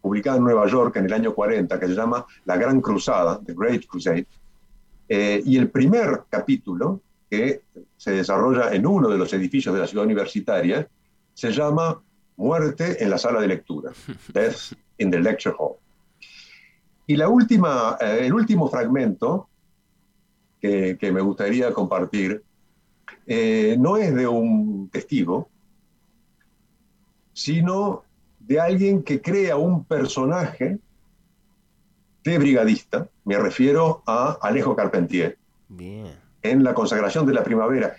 publicada 0.00 0.38
en 0.38 0.44
Nueva 0.44 0.66
York 0.66 0.96
en 0.96 1.04
el 1.06 1.12
año 1.12 1.34
40, 1.34 1.78
que 1.78 1.86
se 1.86 1.94
llama 1.94 2.24
La 2.44 2.56
Gran 2.56 2.80
Cruzada, 2.80 3.40
The 3.44 3.54
Great 3.54 3.86
Crusade. 3.86 4.26
Eh, 5.08 5.42
y 5.44 5.56
el 5.56 5.70
primer 5.70 6.24
capítulo, 6.28 7.02
que 7.30 7.62
se 7.96 8.12
desarrolla 8.12 8.72
en 8.72 8.86
uno 8.86 9.08
de 9.08 9.18
los 9.18 9.32
edificios 9.32 9.74
de 9.74 9.80
la 9.80 9.86
ciudad 9.86 10.06
universitaria, 10.06 10.88
se 11.34 11.52
llama 11.52 12.00
Muerte 12.36 13.02
en 13.02 13.10
la 13.10 13.18
sala 13.18 13.40
de 13.40 13.48
lectura, 13.48 13.92
Death 14.32 14.72
in 14.98 15.10
the 15.10 15.20
Lecture 15.20 15.54
Hall. 15.58 15.76
Y 17.06 17.16
la 17.16 17.28
última, 17.28 17.96
eh, 18.00 18.20
el 18.22 18.32
último 18.32 18.68
fragmento 18.68 19.48
que, 20.60 20.96
que 20.98 21.12
me 21.12 21.20
gustaría 21.20 21.72
compartir 21.72 22.42
eh, 23.26 23.76
no 23.78 23.98
es 23.98 24.14
de 24.14 24.26
un 24.26 24.88
testigo, 24.88 25.50
sino 27.34 28.04
de 28.48 28.58
alguien 28.58 29.02
que 29.02 29.20
crea 29.20 29.56
un 29.56 29.84
personaje 29.84 30.78
de 32.24 32.38
brigadista, 32.38 33.06
me 33.24 33.38
refiero 33.38 34.02
a 34.06 34.38
Alejo 34.40 34.74
Carpentier, 34.74 35.36
Bien. 35.68 36.14
en 36.42 36.64
la 36.64 36.72
consagración 36.72 37.26
de 37.26 37.34
la 37.34 37.44
primavera. 37.44 37.94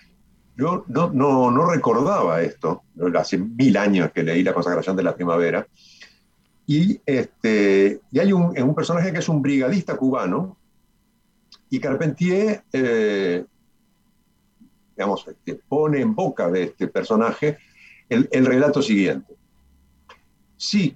Yo 0.56 0.84
no, 0.88 1.10
no, 1.10 1.52
no 1.52 1.70
recordaba 1.70 2.42
esto, 2.42 2.82
hace 3.14 3.38
mil 3.38 3.76
años 3.76 4.10
que 4.12 4.24
leí 4.24 4.42
la 4.42 4.52
consagración 4.52 4.96
de 4.96 5.04
la 5.04 5.14
primavera, 5.14 5.66
y, 6.66 7.00
este, 7.06 8.00
y 8.10 8.18
hay 8.18 8.32
un, 8.32 8.60
un 8.60 8.74
personaje 8.74 9.12
que 9.12 9.20
es 9.20 9.28
un 9.28 9.40
brigadista 9.40 9.96
cubano, 9.96 10.56
y 11.70 11.78
Carpentier, 11.78 12.64
eh, 12.72 13.44
digamos, 14.96 15.28
este, 15.28 15.54
pone 15.54 16.00
en 16.00 16.12
boca 16.12 16.50
de 16.50 16.64
este 16.64 16.88
personaje 16.88 17.58
el, 18.08 18.28
el 18.32 18.46
relato 18.46 18.82
siguiente. 18.82 19.39
Sí, 20.60 20.94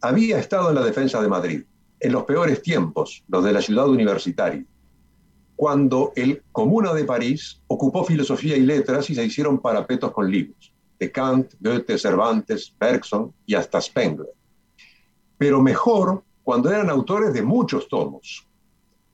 había 0.00 0.38
estado 0.38 0.70
en 0.70 0.74
la 0.74 0.82
defensa 0.82 1.20
de 1.20 1.28
Madrid, 1.28 1.64
en 2.00 2.12
los 2.12 2.24
peores 2.24 2.62
tiempos, 2.62 3.22
los 3.28 3.44
de 3.44 3.52
la 3.52 3.60
ciudad 3.60 3.86
universitaria, 3.86 4.64
cuando 5.54 6.14
el 6.16 6.42
Comuna 6.50 6.94
de 6.94 7.04
París 7.04 7.60
ocupó 7.66 8.04
filosofía 8.04 8.56
y 8.56 8.62
letras 8.62 9.10
y 9.10 9.14
se 9.14 9.22
hicieron 9.22 9.58
parapetos 9.58 10.12
con 10.12 10.30
libros, 10.30 10.72
de 10.98 11.12
Kant, 11.12 11.52
Goethe, 11.60 11.98
Cervantes, 11.98 12.74
Bergson 12.80 13.34
y 13.44 13.54
hasta 13.54 13.82
Spengler. 13.82 14.32
Pero 15.36 15.60
mejor 15.60 16.24
cuando 16.42 16.70
eran 16.70 16.88
autores 16.88 17.34
de 17.34 17.42
muchos 17.42 17.88
tomos, 17.88 18.48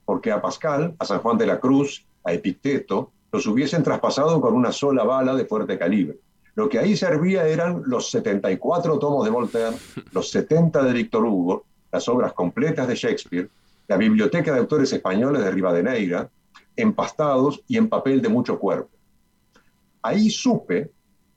porque 0.05 0.31
a 0.31 0.41
Pascal, 0.41 0.95
a 0.97 1.03
San 1.03 1.19
Juan 1.19 1.37
de 1.37 1.45
la 1.45 1.59
Cruz, 1.59 2.07
a 2.23 2.31
Epicteto, 2.31 3.11
los 3.33 3.45
hubiesen 3.47 3.83
traspasado 3.83 4.39
con 4.39 4.53
una 4.53 4.71
sola 4.71 5.03
bala 5.03 5.35
de 5.35 5.43
fuerte 5.43 5.77
calibre. 5.77 6.19
Lo 6.55 6.67
que 6.67 6.79
ahí 6.79 6.97
servía 6.97 7.47
eran 7.47 7.83
los 7.85 8.09
74 8.09 8.99
tomos 8.99 9.23
de 9.23 9.31
Voltaire, 9.31 9.77
los 10.11 10.29
70 10.29 10.83
de 10.83 10.93
Víctor 10.93 11.25
Hugo, 11.25 11.65
las 11.91 12.07
obras 12.07 12.33
completas 12.33 12.87
de 12.87 12.95
Shakespeare, 12.95 13.49
la 13.87 13.97
biblioteca 13.97 14.53
de 14.53 14.59
autores 14.59 14.91
españoles 14.93 15.43
de 15.43 15.51
Rivadeneira, 15.51 16.29
empastados 16.75 17.61
y 17.67 17.77
en 17.77 17.89
papel 17.89 18.21
de 18.21 18.29
mucho 18.29 18.59
cuerpo. 18.59 18.89
Ahí 20.01 20.29
supe, 20.29 20.91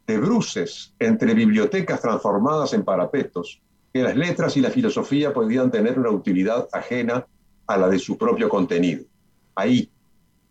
de 0.07 0.19
bruces 0.19 0.95
entre 0.99 1.35
bibliotecas 1.35 2.01
transformadas 2.01 2.73
en 2.75 2.85
parapetos, 2.85 3.61
que 3.93 4.03
las 4.03 4.17
letras 4.17 4.57
y 4.57 4.61
la 4.61 4.71
filosofía 4.71 5.33
podían 5.33 5.71
tener 5.71 5.99
una 5.99 6.11
utilidad 6.11 6.69
ajena 6.73 7.27
a 7.67 7.77
la 7.77 7.89
de 7.89 7.99
su 7.99 8.19
propio 8.19 8.49
contenido. 8.49 9.05
Ahí, 9.55 9.91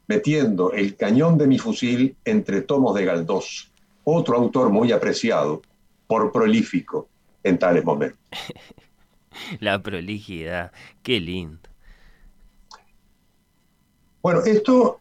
metiendo 0.07 0.71
el 0.71 0.95
cañón 0.95 1.38
de 1.38 1.47
mi 1.47 1.57
fusil 1.57 2.15
entre 2.23 2.61
tomos 2.61 2.95
de 2.95 3.05
Galdós, 3.05 3.70
otro 4.11 4.38
autor 4.38 4.69
muy 4.69 4.91
apreciado 4.91 5.61
por 6.07 6.31
prolífico 6.31 7.07
en 7.43 7.57
tales 7.57 7.83
momentos. 7.83 8.19
La 9.59 9.81
prolijidad, 9.81 10.71
qué 11.01 11.19
lindo. 11.19 11.69
Bueno, 14.21 14.41
esto 14.41 14.99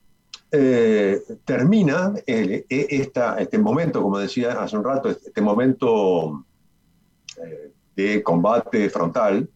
eh, 0.53 1.21
termina 1.45 2.15
el, 2.27 2.65
e, 2.69 2.87
esta, 2.91 3.39
este 3.39 3.59
momento, 3.59 4.03
como 4.03 4.19
decía 4.19 4.53
hace 4.63 4.77
un 4.77 4.85
rato, 4.85 5.11
este 5.11 5.41
momento 5.41 6.45
eh, 7.45 7.73
de 7.95 8.23
combate 8.23 8.89
frontal 8.89 9.49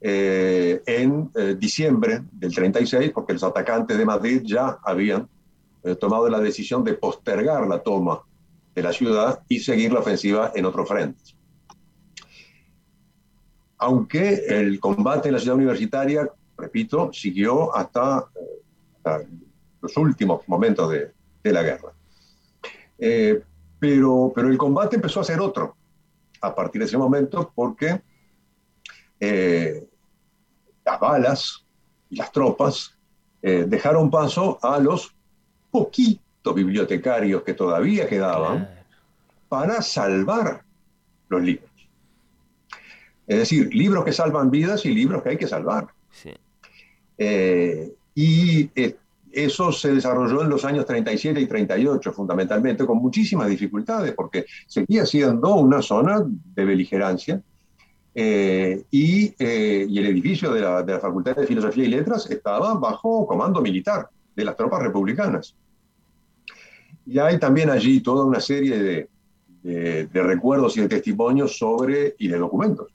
eh, 0.00 0.82
en 0.86 1.30
diciembre 1.58 2.22
del 2.32 2.54
36, 2.54 3.10
porque 3.12 3.32
los 3.32 3.44
atacantes 3.44 3.96
de 3.96 4.04
Madrid 4.04 4.42
ya 4.44 4.78
habían 4.84 5.28
tomado 5.98 6.28
la 6.28 6.38
decisión 6.38 6.84
de 6.84 6.94
postergar 6.94 7.66
la 7.66 7.80
toma 7.80 8.22
de 8.74 8.82
la 8.82 8.92
ciudad 8.92 9.42
y 9.48 9.60
seguir 9.60 9.92
la 9.92 10.00
ofensiva 10.00 10.52
en 10.54 10.64
otros 10.64 10.88
frentes. 10.88 11.36
Aunque 13.78 14.44
el 14.48 14.78
combate 14.80 15.28
en 15.28 15.34
la 15.34 15.40
ciudad 15.40 15.56
universitaria, 15.56 16.28
repito, 16.56 17.12
siguió 17.12 17.74
hasta 17.74 18.26
los 19.80 19.96
últimos 19.96 20.46
momentos 20.46 20.90
de, 20.90 21.52
la 21.52 21.62
guerra. 21.62 21.92
Eh, 22.98 23.42
pero, 23.80 24.32
pero 24.34 24.48
el 24.48 24.56
combate 24.56 24.96
empezó 24.96 25.20
a 25.20 25.24
ser 25.24 25.40
otro 25.40 25.76
a 26.40 26.54
partir 26.54 26.80
de 26.80 26.86
ese 26.86 26.96
momento 26.96 27.50
porque 27.52 28.00
eh, 29.18 29.88
las 30.84 31.00
balas 31.00 31.64
y 32.08 32.16
las 32.16 32.30
tropas 32.30 32.96
eh, 33.40 33.64
dejaron 33.66 34.08
paso 34.08 34.58
a 34.62 34.78
los 34.78 35.14
poquitos 35.70 36.31
bibliotecarios 36.54 37.42
que 37.42 37.54
todavía 37.54 38.08
quedaban 38.08 38.68
para 39.48 39.82
salvar 39.82 40.62
los 41.28 41.42
libros. 41.42 41.70
Es 43.26 43.38
decir, 43.38 43.74
libros 43.74 44.04
que 44.04 44.12
salvan 44.12 44.50
vidas 44.50 44.84
y 44.84 44.92
libros 44.92 45.22
que 45.22 45.30
hay 45.30 45.36
que 45.36 45.46
salvar. 45.46 45.88
Sí. 46.10 46.34
Y 48.14 48.70
eh, 48.74 48.96
eso 49.32 49.72
se 49.72 49.94
desarrolló 49.94 50.42
en 50.42 50.50
los 50.50 50.64
años 50.64 50.84
37 50.86 51.40
y 51.40 51.46
38 51.46 52.12
fundamentalmente, 52.12 52.84
con 52.84 52.98
muchísimas 52.98 53.48
dificultades, 53.48 54.12
porque 54.12 54.44
seguía 54.66 55.06
siendo 55.06 55.54
una 55.54 55.80
zona 55.80 56.22
de 56.24 56.64
beligerancia. 56.64 57.40
Eh, 58.14 58.82
y, 58.90 59.34
eh, 59.38 59.86
y, 59.88 59.98
el 59.98 60.06
edificio 60.06 60.52
de 60.52 60.60
la, 60.60 60.82
de 60.82 60.92
la, 60.92 61.00
Facultad 61.00 61.34
de 61.34 61.46
Filosofía 61.46 61.84
y 61.84 61.88
Letras 61.88 62.30
estaba 62.30 62.74
bajo 62.74 63.26
comando 63.26 63.62
militar 63.62 64.10
de 64.36 64.44
las 64.44 64.54
tropas 64.54 64.82
republicanas. 64.82 65.56
Y 67.06 67.18
hay 67.18 67.38
también 67.38 67.70
allí 67.70 68.00
toda 68.00 68.24
una 68.24 68.40
serie 68.40 68.78
de, 68.78 69.08
de, 69.62 70.06
de 70.06 70.22
recuerdos 70.22 70.76
y 70.76 70.80
de 70.82 70.88
testimonios 70.88 71.56
sobre, 71.58 72.14
y 72.18 72.28
de 72.28 72.38
documentos 72.38 72.92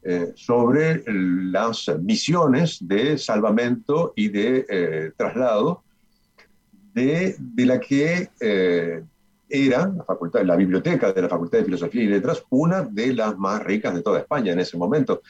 eh, 0.00 0.32
sobre 0.36 1.02
las 1.06 1.90
misiones 2.00 2.78
de 2.80 3.18
salvamento 3.18 4.12
y 4.14 4.28
de 4.28 4.64
eh, 4.68 5.10
traslado 5.16 5.82
de, 6.94 7.34
de, 7.36 7.66
la 7.66 7.80
que 7.80 8.30
eh, 8.40 9.02
era 9.48 9.88
la, 9.88 10.04
facultad, 10.04 10.44
la 10.44 10.54
biblioteca 10.54 11.12
de 11.12 11.20
la 11.20 11.28
Facultad 11.28 11.58
de 11.58 11.64
Filosofía 11.64 12.04
y 12.04 12.06
Letras, 12.06 12.44
una 12.48 12.84
de 12.84 13.12
las 13.12 13.36
más 13.36 13.62
ricas 13.64 13.92
de 13.92 14.02
toda 14.02 14.20
España 14.20 14.52
en 14.52 14.60
ese 14.60 14.78
momento. 14.78 15.20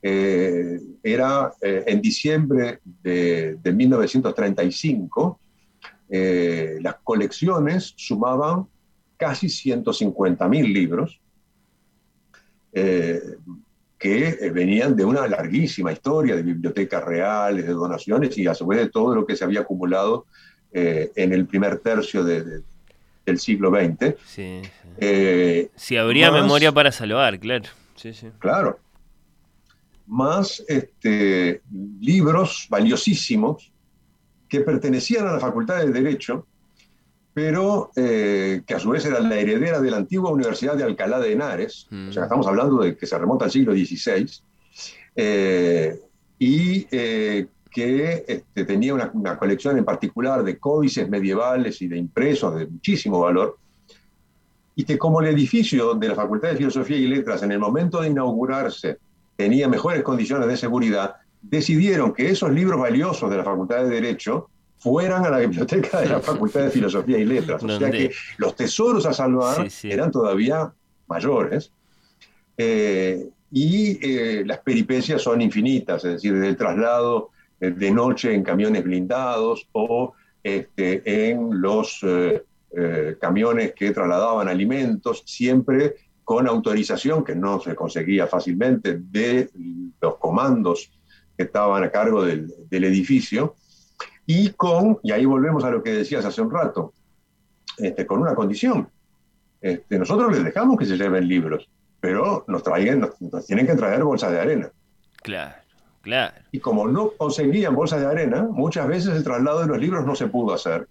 era 0.00 1.52
en 1.60 2.00
diciembre 2.00 2.80
de, 3.02 3.56
de 3.60 3.72
1935, 3.72 5.40
las 6.08 6.96
colecciones 7.04 7.94
sumaban 7.96 8.66
casi 9.16 9.48
150.000 9.48 10.72
libros, 10.72 11.20
que 13.98 14.28
eh, 14.28 14.50
venían 14.50 14.94
de 14.94 15.04
una 15.04 15.26
larguísima 15.26 15.92
historia 15.92 16.36
de 16.36 16.42
bibliotecas 16.42 17.04
reales, 17.04 17.66
de 17.66 17.72
donaciones 17.72 18.38
y 18.38 18.46
a 18.46 18.54
su 18.54 18.66
vez 18.66 18.78
de 18.78 18.88
todo 18.88 19.14
lo 19.14 19.26
que 19.26 19.34
se 19.34 19.44
había 19.44 19.60
acumulado 19.60 20.26
eh, 20.72 21.10
en 21.16 21.32
el 21.32 21.46
primer 21.46 21.80
tercio 21.80 22.22
del 22.24 22.62
siglo 23.38 23.70
XX. 23.70 24.14
Sí, 24.24 24.62
eh, 24.98 25.70
si 25.74 25.96
habría 25.96 26.30
memoria 26.30 26.72
para 26.72 26.92
salvar, 26.92 27.38
claro. 27.40 27.64
Sí, 27.96 28.12
claro. 28.38 28.78
Más 30.06 30.64
este, 30.68 31.60
libros 32.00 32.66
valiosísimos 32.70 33.72
que 34.48 34.60
pertenecían 34.60 35.26
a 35.26 35.32
la 35.32 35.40
Facultad 35.40 35.78
de 35.78 35.92
Derecho 35.92 36.46
pero 37.38 37.92
eh, 37.94 38.62
que 38.66 38.74
a 38.74 38.80
su 38.80 38.90
vez 38.90 39.04
era 39.04 39.20
la 39.20 39.36
heredera 39.36 39.80
de 39.80 39.92
la 39.92 39.98
antigua 39.98 40.32
Universidad 40.32 40.74
de 40.74 40.82
Alcalá 40.82 41.20
de 41.20 41.30
Henares, 41.30 41.86
o 41.86 42.12
sea, 42.12 42.22
mm. 42.22 42.24
estamos 42.24 42.48
hablando 42.48 42.78
de 42.78 42.96
que 42.96 43.06
se 43.06 43.16
remonta 43.16 43.44
al 43.44 43.52
siglo 43.52 43.74
XVI, 43.74 44.28
eh, 45.14 46.00
y 46.36 46.84
eh, 46.90 47.46
que 47.70 48.24
este, 48.26 48.64
tenía 48.64 48.92
una, 48.92 49.12
una, 49.14 49.38
colección 49.38 49.78
en 49.78 49.84
particular 49.84 50.42
de 50.42 50.58
códices 50.58 51.08
medievales 51.08 51.80
y 51.80 51.86
de 51.86 51.96
impresos 51.96 52.56
de 52.56 52.66
muchísimo 52.66 53.20
valor, 53.20 53.56
y 54.74 54.82
que 54.82 54.98
como 54.98 55.20
el 55.20 55.28
edificio 55.28 55.94
de 55.94 56.08
la 56.08 56.16
Facultad 56.16 56.48
de 56.48 56.56
Filosofía 56.56 56.96
y 56.96 57.06
Letras 57.06 57.44
en 57.44 57.52
el 57.52 57.60
momento 57.60 58.00
de 58.00 58.08
inaugurarse 58.08 58.98
tenía 59.36 59.68
mejores 59.68 60.02
condiciones 60.02 60.48
de 60.48 60.56
seguridad, 60.56 61.14
decidieron 61.42 62.12
que 62.12 62.30
esos 62.30 62.50
libros 62.50 62.80
valiosos 62.80 63.30
de 63.30 63.36
la 63.36 63.44
Facultad 63.44 63.84
de 63.84 63.90
Derecho 63.90 64.50
fueran 64.78 65.24
a 65.24 65.30
la 65.30 65.38
biblioteca 65.38 66.00
de 66.00 66.08
la 66.08 66.20
Facultad 66.22 66.62
de 66.62 66.70
Filosofía 66.70 67.18
y 67.18 67.24
Letras. 67.24 67.62
O 67.62 67.78
sea 67.78 67.90
que 67.90 68.10
los 68.38 68.54
tesoros 68.54 69.06
a 69.06 69.12
salvar 69.12 69.68
eran 69.82 70.10
todavía 70.10 70.72
mayores. 71.08 71.72
Eh, 72.56 73.28
y 73.50 73.98
eh, 74.02 74.44
las 74.44 74.58
peripecias 74.58 75.22
son 75.22 75.40
infinitas, 75.40 76.04
es 76.04 76.14
decir, 76.14 76.34
desde 76.34 76.48
el 76.48 76.56
traslado 76.56 77.30
eh, 77.60 77.70
de 77.70 77.90
noche 77.90 78.34
en 78.34 78.42
camiones 78.42 78.84
blindados 78.84 79.68
o 79.72 80.12
este, 80.42 81.30
en 81.30 81.60
los 81.60 82.04
camiones 83.18 83.72
que 83.74 83.90
trasladaban 83.92 84.46
alimentos, 84.46 85.22
siempre 85.26 85.96
con 86.22 86.46
autorización, 86.46 87.24
que 87.24 87.34
no 87.34 87.58
se 87.60 87.74
conseguía 87.74 88.26
fácilmente, 88.26 88.98
de 88.98 89.48
los 90.00 90.16
comandos 90.18 90.90
que 91.38 91.44
estaban 91.44 91.82
a 91.84 91.90
cargo 91.90 92.22
del, 92.22 92.52
del 92.68 92.84
edificio 92.84 93.54
y 94.30 94.50
con, 94.50 94.98
y 95.02 95.10
ahí 95.10 95.24
volvemos 95.24 95.64
a 95.64 95.70
lo 95.70 95.82
que 95.82 95.90
decías 95.90 96.22
hace 96.22 96.42
un 96.42 96.50
rato, 96.50 96.92
este, 97.78 98.06
con 98.06 98.20
una 98.20 98.34
condición. 98.34 98.86
Este, 99.58 99.98
nosotros 99.98 100.30
les 100.32 100.44
dejamos 100.44 100.76
que 100.76 100.84
se 100.84 100.98
lleven 100.98 101.26
libros, 101.26 101.66
pero 101.98 102.44
nos, 102.46 102.62
traigan, 102.62 103.00
nos, 103.00 103.46
tienen 103.46 103.66
que 103.66 103.74
traer 103.74 104.04
bolsas 104.04 104.30
de 104.32 104.40
arena. 104.40 104.70
Claro, 105.22 105.54
claro. 106.02 106.34
Y 106.52 106.60
como 106.60 106.86
no 106.88 107.12
conseguían 107.16 107.74
bolsas 107.74 108.00
de 108.00 108.06
arena, 108.06 108.42
muchas 108.42 108.86
veces 108.86 109.16
el 109.16 109.24
traslado 109.24 109.62
de 109.62 109.68
los 109.68 109.78
libros 109.78 110.04
no 110.04 110.14
se 110.14 110.26
pudo 110.26 110.52
hacer. 110.52 110.86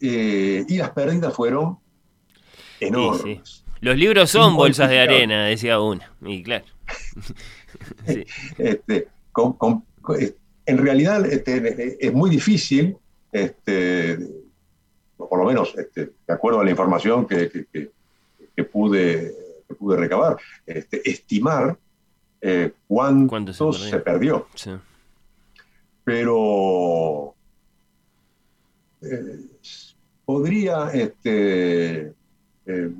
Eh, 0.00 0.64
y 0.66 0.78
las 0.78 0.90
pérdidas 0.90 1.32
fueron 1.32 1.78
enormes. 2.80 3.64
Los 3.80 3.96
libros 3.96 4.30
son 4.32 4.56
bolsas 4.56 4.90
de 4.90 4.98
arena, 4.98 5.44
decía 5.44 5.78
uno. 5.78 6.02
Y 6.22 6.42
claro. 6.42 6.64
este, 8.58 9.08
con, 9.32 9.84
en 10.66 10.78
realidad 10.78 11.26
este, 11.26 11.96
es 12.04 12.12
muy 12.12 12.30
difícil, 12.30 12.96
este, 13.32 14.18
por 15.16 15.38
lo 15.38 15.44
menos 15.44 15.74
este, 15.76 16.12
de 16.26 16.34
acuerdo 16.34 16.60
a 16.60 16.64
la 16.64 16.70
información 16.70 17.26
que, 17.26 17.66
pude, 18.72 19.32
pude 19.78 19.96
recabar, 19.96 20.36
estimar 20.66 21.78
eh, 22.40 22.72
cuánto, 22.86 23.72
se 23.72 23.98
perdió. 23.98 24.46
Pero 26.04 27.34
eh, 29.02 29.40
podría 30.24 30.90
este, 30.92 32.12
eh, 32.66 32.90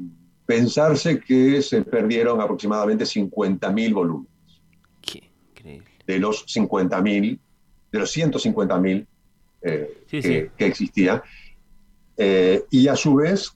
pensarse 0.47 1.21
que 1.21 1.63
se 1.63 1.83
perdieron 1.83 2.41
aproximadamente 2.41 3.05
50.000 3.05 3.95
volúmenes. 3.95 4.31
De 6.07 6.19
los 6.19 6.47
50.000, 6.47 7.39
de 7.93 7.99
los 7.99 8.17
150.000 8.17 9.07
eh, 9.63 9.99
Sí, 10.07 10.21
que, 10.21 10.43
sí. 10.43 10.51
que 10.57 10.67
existían. 10.67 11.23
Eh, 12.17 12.65
y 12.71 12.89
a 12.89 12.97
su 12.97 13.15
vez, 13.15 13.53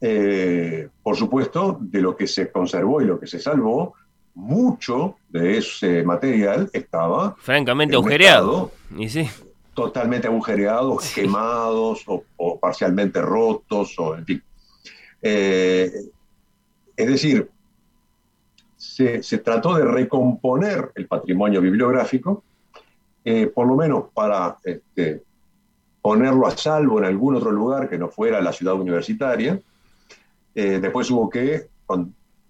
eh, 0.00 0.88
por 1.02 1.16
supuesto, 1.16 1.78
de 1.80 2.00
lo 2.00 2.16
que 2.16 2.26
se 2.26 2.50
conservó 2.50 3.00
y 3.02 3.04
lo 3.04 3.18
que 3.18 3.26
se 3.26 3.38
salvó, 3.38 3.94
mucho 4.34 5.16
de 5.28 5.58
ese 5.58 6.02
material 6.02 6.68
estaba 6.72 7.36
Francamente 7.38 7.94
agujereado. 7.94 8.72
Y 8.96 9.08
sí. 9.08 9.28
totalmente 9.74 10.26
agujereados, 10.26 11.10
quemados 11.14 12.02
o, 12.06 12.24
o 12.36 12.58
parcialmente 12.58 13.20
rotos, 13.20 13.98
o 13.98 14.16
en 14.16 14.24
fin. 14.26 14.42
Eh, 15.22 15.90
es 16.96 17.06
decir, 17.06 17.50
se, 18.96 19.38
trató 19.38 19.76
de 19.76 19.84
recomponer 19.84 20.90
el 20.94 21.06
patrimonio 21.06 21.60
bibliográfico, 21.60 22.42
eh, 23.24 23.46
por 23.46 23.66
lo 23.66 23.76
menos 23.76 24.04
para 24.14 24.56
este, 24.64 25.22
ponerlo 26.00 26.46
a 26.46 26.56
salvo 26.56 26.98
en 26.98 27.04
algún 27.04 27.36
otro 27.36 27.50
lugar 27.50 27.90
que 27.90 27.98
no 27.98 28.08
fuera 28.08 28.40
la 28.40 28.52
ciudad 28.52 28.74
universitaria. 28.74 29.60
Eh, 30.54 30.78
después 30.80 31.10
hubo 31.10 31.28
que, 31.28 31.66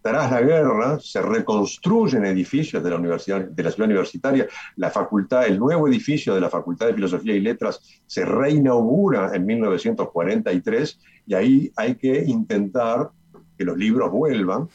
tras 0.00 0.30
la 0.30 0.40
guerra, 0.40 1.00
se 1.00 1.20
reconstruyen 1.20 2.24
edificios 2.24 2.80
de 2.80 2.90
la, 2.90 2.96
universidad, 2.96 3.40
de 3.40 3.62
la 3.64 3.72
ciudad 3.72 3.88
universitaria. 3.88 4.46
La 4.76 4.90
facultad, 4.90 5.46
el 5.46 5.58
nuevo 5.58 5.88
edificio 5.88 6.32
de 6.32 6.40
la 6.40 6.48
Facultad 6.48 6.86
de 6.86 6.94
Filosofía 6.94 7.34
y 7.34 7.40
Letras 7.40 7.80
se 8.06 8.24
reinaugura 8.24 9.34
en 9.34 9.44
1943 9.46 11.00
y 11.26 11.34
ahí 11.34 11.72
hay 11.74 11.96
que 11.96 12.22
intentar 12.24 13.10
que 13.58 13.64
los 13.64 13.76
libros 13.76 14.12
vuelvan. 14.12 14.68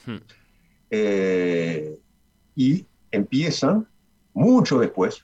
Eh, 0.92 1.98
y 2.56 2.86
empiezan 3.12 3.88
mucho 4.34 4.80
después, 4.80 5.24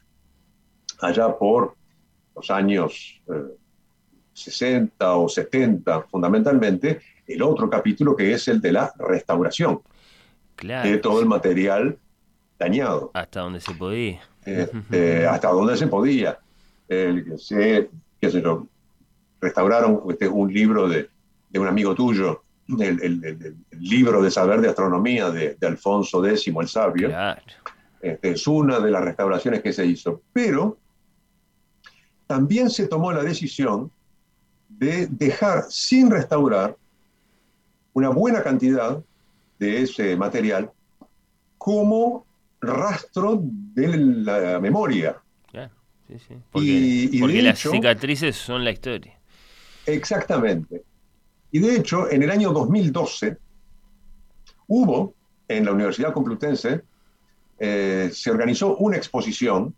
allá 1.01 1.37
por 1.37 1.75
los 2.35 2.49
años 2.49 3.21
eh, 3.27 3.33
60 4.33 5.15
o 5.17 5.27
70 5.27 6.03
fundamentalmente, 6.03 7.01
el 7.27 7.41
otro 7.41 7.69
capítulo 7.69 8.15
que 8.15 8.31
es 8.33 8.47
el 8.47 8.61
de 8.61 8.71
la 8.71 8.93
restauración 8.97 9.81
Claro. 10.55 10.89
de 10.89 10.97
todo 10.97 11.19
el 11.19 11.27
material 11.27 11.97
dañado, 12.57 13.11
Hasta 13.13 13.41
donde 13.41 13.59
se 13.61 13.73
podía. 13.75 14.21
este, 14.45 15.27
hasta 15.27 15.49
donde 15.49 15.77
se 15.77 15.85
podía. 15.87 16.39
El 16.87 17.37
se, 17.37 17.89
qué 18.19 18.31
sé 18.31 18.41
yo, 18.41 18.65
restauraron 19.41 20.01
este, 20.09 20.27
un 20.27 20.51
libro 20.51 20.87
de, 20.87 21.09
de 21.49 21.59
un 21.59 21.67
amigo 21.67 21.93
tuyo, 21.93 22.43
el, 22.67 23.01
el- 23.01 23.25
el- 23.25 23.55
el 23.71 23.79
libro 23.79 24.21
de 24.21 24.29
saber 24.31 24.61
de 24.61 24.69
astronomía 24.69 25.29
de, 25.29 25.55
de 25.59 25.67
Alfonso 25.67 26.25
X 26.25 26.47
el 26.47 26.67
Sabio. 26.67 27.09
Este, 28.01 28.31
es 28.31 28.47
una 28.47 28.79
de 28.79 28.91
las 28.91 29.03
restauraciones 29.03 29.61
que 29.61 29.73
se 29.73 29.85
hizo. 29.85 30.21
Pero 30.33 30.77
también 32.27 32.69
se 32.69 32.87
tomó 32.87 33.11
la 33.11 33.23
decisión 33.23 33.91
de 34.69 35.07
dejar 35.07 35.63
sin 35.69 36.11
restaurar 36.11 36.75
una 37.93 38.09
buena 38.09 38.43
cantidad 38.43 39.01
de 39.59 39.81
ese 39.81 40.15
material 40.15 40.69
como 41.57 42.25
rastro 42.61 43.39
de 43.41 43.97
la 43.97 44.59
memoria. 44.59 45.17
Claro, 45.49 45.73
sí, 46.07 46.19
sí. 46.27 46.35
Porque, 46.51 46.67
Y- 46.67 47.03
y 47.05 47.07
de 47.07 47.19
porque 47.21 47.41
las 47.41 47.59
hecho- 47.59 47.71
cicatrices 47.71 48.35
son 48.35 48.63
la 48.63 48.71
historia. 48.71 49.17
Exactamente. 49.85 50.83
Y 51.57 51.59
de 51.59 51.75
hecho, 51.75 52.07
en 52.11 52.21
el 52.21 52.29
año 52.29 52.51
2012 52.51 53.35
hubo 54.67 55.15
en 55.47 55.65
la 55.65 55.71
Universidad 55.71 56.13
Complutense, 56.13 56.83
eh, 57.57 58.11
se 58.13 58.29
organizó 58.29 58.77
una 58.77 58.97
exposición 58.97 59.73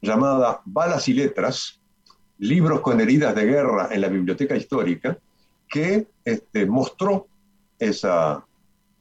llamada 0.00 0.62
Balas 0.64 1.06
y 1.06 1.12
Letras, 1.12 1.82
libros 2.38 2.80
con 2.80 2.98
heridas 3.02 3.34
de 3.34 3.44
guerra 3.44 3.90
en 3.92 4.00
la 4.00 4.08
biblioteca 4.08 4.56
histórica, 4.56 5.18
que 5.68 6.06
este, 6.24 6.64
mostró 6.64 7.26
esa, 7.78 8.42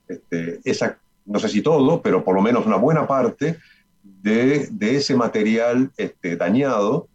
este, 0.06 0.60
esa, 0.66 1.00
no 1.26 1.40
sé 1.40 1.48
si 1.48 1.62
todo, 1.62 2.02
pero 2.02 2.26
por 2.26 2.36
lo 2.36 2.42
menos 2.42 2.66
una 2.66 2.76
buena 2.76 3.08
parte 3.08 3.58
de, 4.04 4.68
de 4.70 4.98
ese 4.98 5.16
material 5.16 5.92
este, 5.96 6.36
dañado. 6.36 7.08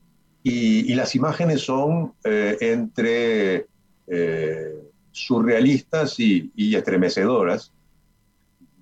Y, 0.43 0.95
las 0.95 1.15
imágenes 1.15 1.61
son 1.61 2.15
eh, 2.25 2.57
entre 2.61 3.67
eh, 4.07 4.92
surrealistas 5.13 6.19
y, 6.19 6.51
estremecedoras 6.75 7.71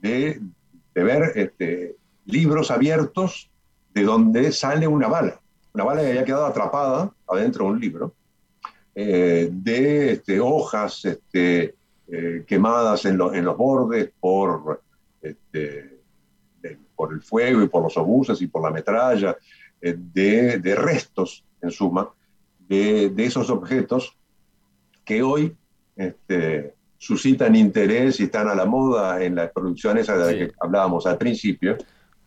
de, 0.00 0.41
ver 0.94 1.33
este, 1.34 1.97
libros 2.25 2.70
abiertos 2.70 3.50
de 3.92 4.02
donde 4.05 4.52
sale 4.52 4.86
una 4.86 5.09
bala, 5.09 5.41
una 5.75 5.84
bala 5.84 6.02
que 6.02 6.09
había 6.09 6.25
quedado 6.25 6.47
atrapada 6.47 7.12
adentro 7.28 7.65
de 7.67 7.70
un 7.73 7.81
libro, 7.81 8.15
eh, 8.94 9.49
de 9.50 10.12
este, 10.12 10.41
hojas 10.41 11.05
este, 11.05 11.75
eh, 12.09 12.44
quemadas 12.47 13.05
en, 13.05 13.18
lo- 13.18 13.34
en 13.34 13.44
los 13.44 13.57
bordes 13.57 14.10
por, 14.20 14.83
por 16.97 17.12
el 17.12 17.23
fuego 17.23 17.62
y 17.62 17.68
por 17.68 17.83
los 17.83 17.97
obuses 17.97 18.41
y 18.42 18.47
por 18.47 18.62
la 18.62 18.70
metralla, 18.70 19.36
eh, 19.81 19.97
de, 19.97 20.75
restos, 20.76 21.44
en 21.60 21.70
suma, 21.70 22.09
de 22.68 23.12
esos 23.18 23.50
objetos 23.50 24.17
que 25.05 25.23
hoy 25.25 25.57
este, 26.01 26.75
suscitan 26.97 27.55
interés 27.55 28.20
y 28.20 28.25
están 28.25 28.49
a 28.49 28.55
la 28.55 28.65
moda 28.65 29.23
en 29.23 29.35
las 29.35 29.51
producciones 29.53 30.07
de 30.07 30.17
las 30.17 30.33
que 30.33 30.53
hablábamos 30.59 31.07
al 31.07 31.19
principio, 31.19 31.77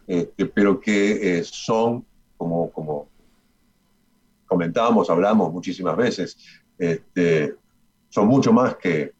este, 0.05 0.45
pero 0.45 0.79
que 0.79 1.39
eh, 1.39 1.43
son, 1.43 2.05
como, 2.37 2.69
como 2.71 3.07
comentábamos, 4.45 5.09
hablamos 5.09 5.51
muchísimas 5.51 5.97
veces, 5.97 6.37
este, 6.77 7.55
son 8.09 8.27
mucho 8.27 8.53
más 8.53 8.75
que, 8.75 9.13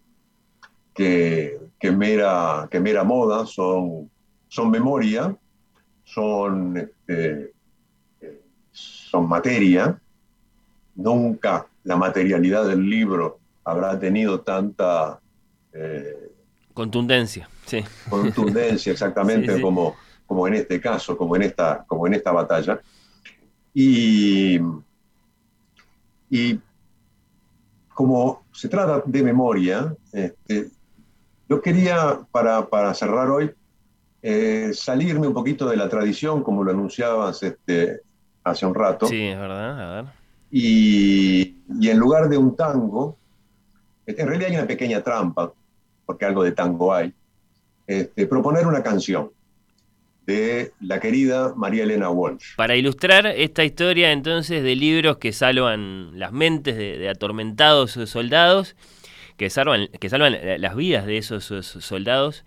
que, 0.93 1.59
que 1.79 1.91
mera, 1.91 2.67
que 2.69 2.79
mera 2.79 3.03
moda, 3.03 3.47
son, 3.47 4.11
son 4.47 4.69
memoria, 4.69 5.35
son, 6.03 6.77
este, 6.77 7.53
eh, 8.21 8.41
son 8.71 9.27
materia. 9.27 9.99
Nunca 10.95 11.65
la 11.85 11.95
materialidad 11.95 12.67
del 12.67 12.87
libro 12.87 13.39
habrá 13.63 13.97
tenido 13.99 14.41
tanta 14.41 15.19
eh, 15.73 16.31
Contundencia, 16.73 17.47
sí. 17.65 17.83
contundencia 18.09 18.91
exactamente 18.93 19.51
Sí, 19.51 19.55
sí. 19.57 19.61
Como, 19.61 19.95
como 20.25 20.47
en 20.47 20.55
este 20.55 20.81
caso, 20.81 21.15
como 21.17 21.35
en 21.35 21.43
esta, 21.43 21.83
como 21.87 22.07
en 22.07 22.15
esta 22.15 22.31
batalla. 22.31 22.79
Y, 23.73 24.59
y 26.29 26.59
como 27.93 28.43
se 28.51 28.67
trata 28.69 29.03
de 29.05 29.23
memoria, 29.23 29.95
este, 30.11 30.69
yo 31.47 31.61
quería, 31.61 32.19
para, 32.31 32.65
para 32.67 32.93
cerrar 32.93 33.29
hoy, 33.29 33.51
eh, 34.21 34.71
salirme 34.73 35.27
un 35.27 35.33
poquito 35.33 35.67
de 35.67 35.75
la 35.77 35.89
tradición, 35.89 36.41
como 36.43 36.63
lo 36.63 36.71
anunciabas 36.71 37.43
este, 37.43 38.01
hace 38.43 38.65
un 38.65 38.73
rato, 38.73 39.05
Sí, 39.07 39.21
es 39.27 39.37
verdad. 39.37 39.79
A 39.81 40.01
ver. 40.01 40.11
y, 40.49 41.57
y 41.79 41.89
en 41.89 41.97
lugar 41.97 42.29
de 42.29 42.37
un 42.37 42.55
tango, 42.55 43.17
en 44.07 44.27
realidad 44.27 44.49
hay 44.51 44.57
una 44.57 44.67
pequeña 44.67 45.01
trampa, 45.01 45.53
porque 46.05 46.25
algo 46.25 46.43
de 46.43 46.51
tango 46.51 46.93
hay, 46.93 47.13
este, 47.87 48.27
proponer 48.27 48.65
una 48.67 48.83
canción 48.83 49.31
de 50.25 50.71
la 50.79 50.99
querida 50.99 51.53
María 51.55 51.83
Elena 51.83 52.09
Walsh. 52.09 52.55
Para 52.55 52.75
ilustrar 52.77 53.27
esta 53.27 53.63
historia 53.65 54.11
entonces 54.11 54.63
de 54.63 54.75
libros 54.75 55.17
que 55.17 55.33
salvan 55.33 56.17
las 56.17 56.31
mentes 56.31 56.77
de, 56.77 56.97
de 56.97 57.09
atormentados 57.09 57.91
soldados, 57.91 58.75
que 59.35 59.49
salvan, 59.49 59.87
que 59.99 60.09
salvan 60.09 60.37
las 60.61 60.75
vidas 60.75 61.05
de 61.05 61.17
esos, 61.17 61.43
soldados, 61.45 62.45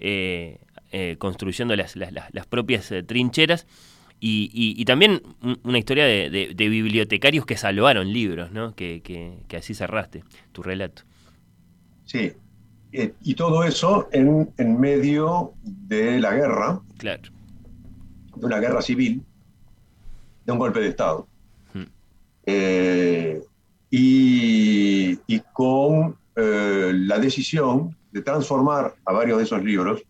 eh, 0.00 0.58
eh, 0.90 1.14
construyendo 1.18 1.76
las, 1.76 1.94
las- 1.94 2.12
las- 2.12 2.34
las 2.34 2.46
propias 2.46 2.90
eh, 2.90 3.02
trincheras, 3.04 3.66
y, 4.24 4.48
y- 4.54 4.80
y 4.80 4.84
también 4.84 5.20
un- 5.42 5.58
una 5.64 5.78
historia 5.78 6.04
de, 6.06 6.30
de- 6.30 6.52
de 6.54 6.68
bibliotecarios 6.68 7.44
que 7.44 7.56
salvaron 7.56 8.12
libros, 8.12 8.52
¿no? 8.52 8.74
que, 8.76 9.02
que- 9.02 9.38
que 9.48 9.56
así 9.56 9.74
cerraste 9.74 10.22
tu 10.52 10.62
relato. 10.62 11.02
Sí, 12.04 12.32
eh, 12.92 13.14
y 13.22 13.34
todo 13.34 13.64
eso 13.64 14.08
en, 14.12 14.50
en 14.58 14.78
medio 14.78 15.54
de 15.62 16.20
la 16.20 16.34
guerra, 16.34 16.80
Claro. 16.98 17.22
de 18.36 18.46
una 18.46 18.60
guerra 18.60 18.80
civil, 18.80 19.22
de 20.46 20.52
un 20.52 20.58
golpe 20.58 20.78
de 20.80 20.88
Estado. 20.88 21.26
Hmm. 21.74 21.82
Eh, 22.46 23.40
y, 23.90 25.18
y 25.26 25.40
con 25.52 26.16
eh, 26.36 26.92
la 26.94 27.18
decisión 27.18 27.96
de 28.12 28.22
transformar 28.22 28.94
a 29.04 29.12
varios 29.12 29.38
de 29.38 29.44
esos 29.44 29.64
libros 29.64 30.02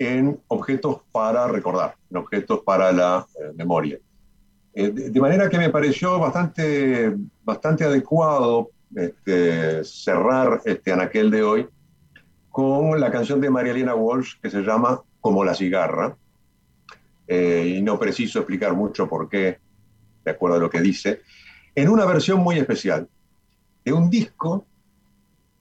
en 0.00 0.40
objetos 0.48 1.02
para 1.12 1.46
recordar, 1.46 1.94
en 2.10 2.16
objetos 2.16 2.60
para 2.64 2.90
la 2.90 3.26
eh, 3.38 3.52
memoria. 3.54 3.98
Eh, 4.72 4.88
de, 4.88 5.10
de 5.10 5.20
manera 5.20 5.50
que 5.50 5.58
me 5.58 5.68
pareció 5.68 6.18
bastante, 6.18 7.14
bastante 7.44 7.84
adecuado 7.84 8.70
este, 8.96 9.84
cerrar 9.84 10.62
este 10.64 10.92
anaquel 10.92 11.30
de 11.30 11.42
hoy 11.42 11.68
con 12.48 12.98
la 12.98 13.10
canción 13.10 13.42
de 13.42 13.50
María 13.50 13.72
Elena 13.72 13.94
Walsh 13.94 14.40
que 14.42 14.48
se 14.50 14.62
llama 14.62 15.02
Como 15.20 15.44
la 15.44 15.54
cigarra, 15.54 16.16
eh, 17.28 17.76
y 17.76 17.82
no 17.82 17.98
preciso 17.98 18.38
explicar 18.40 18.74
mucho 18.74 19.06
por 19.06 19.28
qué, 19.28 19.58
de 20.24 20.30
acuerdo 20.30 20.56
a 20.56 20.60
lo 20.60 20.70
que 20.70 20.80
dice, 20.80 21.20
en 21.74 21.90
una 21.90 22.06
versión 22.06 22.40
muy 22.40 22.58
especial 22.58 23.06
de 23.84 23.92
un 23.92 24.08
disco 24.08 24.66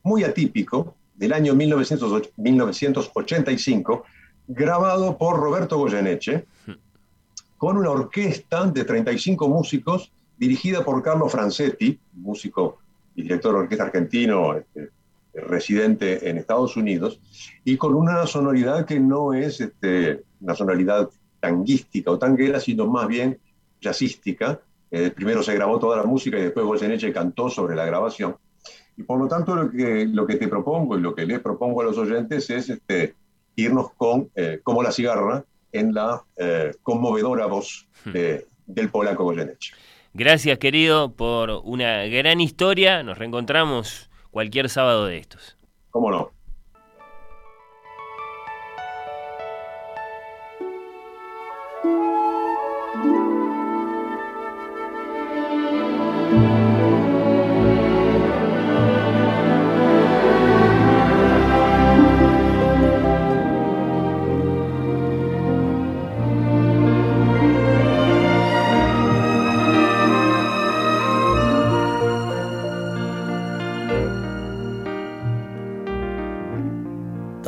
muy 0.01 0.23
atípico 0.23 0.95
del 1.13 1.33
año 1.33 1.53
1908 1.55 2.31
1985, 2.37 4.05
grabado 4.49 5.15
por 5.15 5.39
Roberto 5.39 5.77
Goyeneche, 5.77 6.45
con 7.57 7.77
una 7.77 7.91
orquesta 7.91 8.65
de 8.65 8.83
35 8.83 9.47
músicos 9.47 10.11
dirigida 10.37 10.83
por 10.83 11.03
Carlos 11.03 11.31
Francetti, 11.31 11.99
músico 12.13 12.79
y 13.15 13.23
director 13.23 13.53
de 13.53 13.59
orquesta 13.59 13.83
argentino, 13.85 14.55
este, 14.55 14.89
residente 15.33 16.27
en 16.27 16.37
Estados 16.37 16.75
Unidos, 16.77 17.19
y 17.63 17.77
con 17.77 17.93
una 17.93 18.25
sonoridad 18.25 18.85
que 18.85 18.99
no 18.99 19.33
es 19.33 19.61
este, 19.61 20.23
una 20.41 20.55
sonoridad 20.55 21.09
tanguística 21.39 22.09
o 22.09 22.17
tanguera, 22.17 22.59
sino 22.59 22.87
más 22.87 23.07
bien 23.07 23.37
jazzística. 23.79 24.59
Eh, 24.89 25.11
primero 25.11 25.43
se 25.43 25.53
grabó 25.53 25.77
toda 25.77 25.97
la 25.97 26.03
música 26.03 26.39
y 26.39 26.43
después 26.43 26.65
Goyeneche 26.65 27.13
cantó 27.13 27.49
sobre 27.49 27.75
la 27.75 27.85
grabación. 27.85 28.35
Y 28.97 29.03
por 29.03 29.19
lo 29.19 29.27
tanto 29.27 29.55
lo 29.55 29.69
que, 29.69 30.07
lo 30.07 30.25
que 30.25 30.35
te 30.35 30.47
propongo 30.47 30.97
y 30.97 31.01
lo 31.01 31.13
que 31.13 31.25
les 31.25 31.39
propongo 31.39 31.81
a 31.81 31.85
los 31.85 31.97
oyentes 31.97 32.49
es 32.49 32.69
este, 32.69 33.13
irnos 33.61 33.91
con 33.97 34.29
eh, 34.35 34.59
Como 34.63 34.83
la 34.83 34.91
cigarra 34.91 35.45
en 35.71 35.93
la 35.93 36.23
eh, 36.37 36.71
conmovedora 36.81 37.45
voz 37.45 37.87
de- 38.05 38.47
del 38.65 38.89
polaco 38.89 39.23
Goyeneche. 39.23 39.73
Gracias, 40.13 40.57
querido, 40.57 41.13
por 41.13 41.49
una 41.63 42.05
gran 42.05 42.41
historia. 42.41 43.03
Nos 43.03 43.17
reencontramos 43.17 44.09
cualquier 44.31 44.69
sábado 44.69 45.05
de 45.05 45.17
estos. 45.17 45.57
¿Cómo 45.91 46.09
no? 46.11 46.31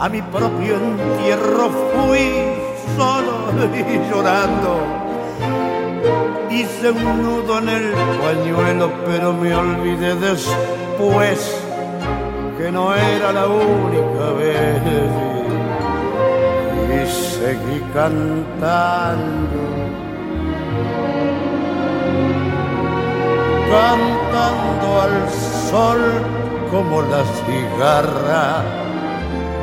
a 0.00 0.08
mi 0.08 0.22
propio 0.22 0.76
entierro 0.76 1.70
fui 1.92 2.54
solo 2.96 3.50
y 3.74 4.10
llorando. 4.10 4.78
Hice 6.50 6.90
un 6.90 7.22
nudo 7.22 7.58
en 7.58 7.68
el 7.68 7.92
pañuelo, 8.22 8.90
pero 9.06 9.32
me 9.32 9.54
olvidé 9.54 10.14
después 10.14 11.62
que 12.56 12.70
no 12.70 12.94
era 12.94 13.32
la 13.32 13.46
única 13.46 14.32
vez. 14.38 14.82
Y 16.94 17.06
seguí 17.10 17.80
cantando, 17.92 19.60
cantando 23.70 25.00
al 25.02 25.30
sol 25.70 26.00
como 26.70 27.02
la 27.02 27.24
cigarra 27.44 28.87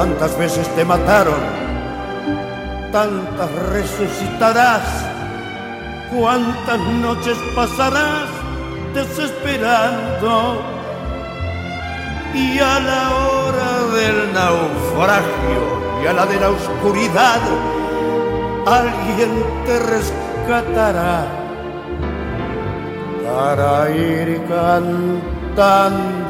Tantas 0.00 0.32
veces 0.38 0.66
te 0.76 0.82
mataron, 0.82 1.42
tantas 2.90 3.52
resucitarás, 3.70 4.80
cuántas 6.10 6.78
noches 6.78 7.36
pasarás 7.54 8.30
desesperando. 8.94 10.62
Y 12.32 12.58
a 12.60 12.80
la 12.80 13.10
hora 13.10 13.94
del 13.94 14.32
naufragio 14.32 15.62
y 16.02 16.06
a 16.06 16.14
la 16.14 16.24
de 16.24 16.40
la 16.40 16.48
oscuridad, 16.48 17.40
alguien 18.66 19.44
te 19.66 19.78
rescatará 19.80 21.26
para 23.22 23.90
ir 23.90 24.40
cantando. 24.48 26.29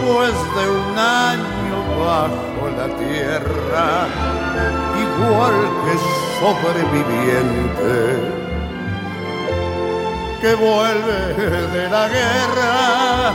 de 0.00 0.68
un 0.70 0.98
año 0.98 1.76
bajo 2.00 2.62
la 2.76 2.88
tierra, 2.96 4.06
igual 4.98 5.56
que 5.84 5.94
sobreviviente 6.40 7.94
que 10.40 10.54
vuelve 10.54 11.20
de 11.68 11.84
la 11.90 12.08
guerra. 12.08 13.34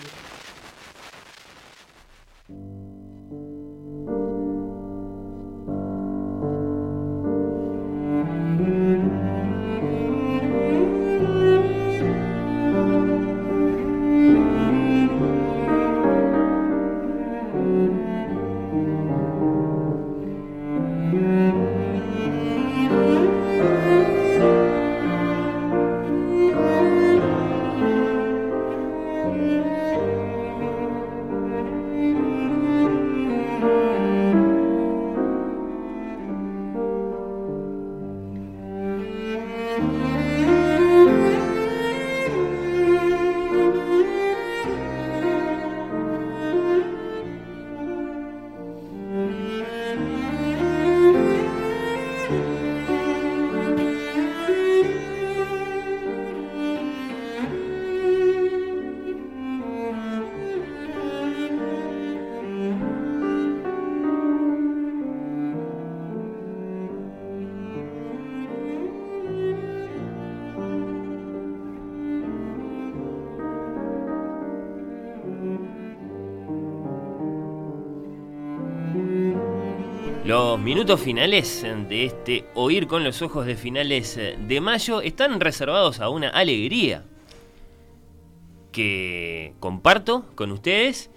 Los 80.23 80.59
minutos 80.59 80.99
finales 81.01 81.63
de 81.63 82.05
este 82.05 82.45
Oír 82.53 82.85
con 82.85 83.03
los 83.03 83.23
ojos 83.23 83.47
de 83.47 83.55
finales 83.55 84.15
de 84.15 84.61
mayo 84.61 85.01
están 85.01 85.39
reservados 85.39 85.99
a 85.99 86.09
una 86.09 86.29
alegría 86.29 87.03
que 88.71 89.55
comparto 89.59 90.27
con 90.35 90.51
ustedes. 90.51 91.09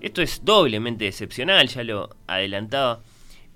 Esto 0.00 0.22
es 0.22 0.42
doblemente 0.42 1.06
excepcional, 1.06 1.68
ya 1.68 1.84
lo 1.84 2.08
adelantaba 2.26 3.02